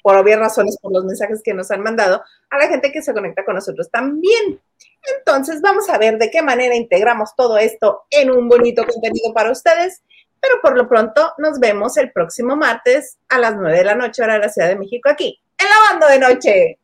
por 0.06 0.16
obvias 0.16 0.38
razones, 0.38 0.78
por 0.80 0.92
los 0.92 1.04
mensajes 1.04 1.42
que 1.42 1.52
nos 1.52 1.72
han 1.72 1.82
mandado, 1.82 2.22
a 2.50 2.58
la 2.58 2.68
gente 2.68 2.92
que 2.92 3.02
se 3.02 3.12
conecta 3.12 3.44
con 3.44 3.56
nosotros 3.56 3.90
también. 3.90 4.60
Entonces, 5.18 5.60
vamos 5.60 5.90
a 5.90 5.98
ver 5.98 6.16
de 6.16 6.30
qué 6.30 6.42
manera 6.42 6.76
integramos 6.76 7.34
todo 7.34 7.58
esto 7.58 8.04
en 8.10 8.30
un 8.30 8.48
bonito 8.48 8.86
contenido 8.86 9.34
para 9.34 9.50
ustedes, 9.50 10.04
pero 10.40 10.60
por 10.62 10.76
lo 10.76 10.88
pronto 10.88 11.32
nos 11.38 11.58
vemos 11.58 11.96
el 11.96 12.12
próximo 12.12 12.54
martes 12.54 13.18
a 13.28 13.40
las 13.40 13.56
9 13.56 13.78
de 13.78 13.84
la 13.84 13.96
noche, 13.96 14.22
hora 14.22 14.34
de 14.34 14.38
la 14.38 14.48
Ciudad 14.48 14.68
de 14.68 14.78
México, 14.78 15.08
aquí, 15.08 15.40
en 15.58 15.68
la 15.68 15.90
banda 15.90 16.08
de 16.08 16.18
noche. 16.20 16.78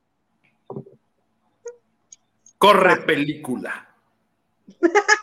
Corre 2.58 2.96
película. 3.02 3.88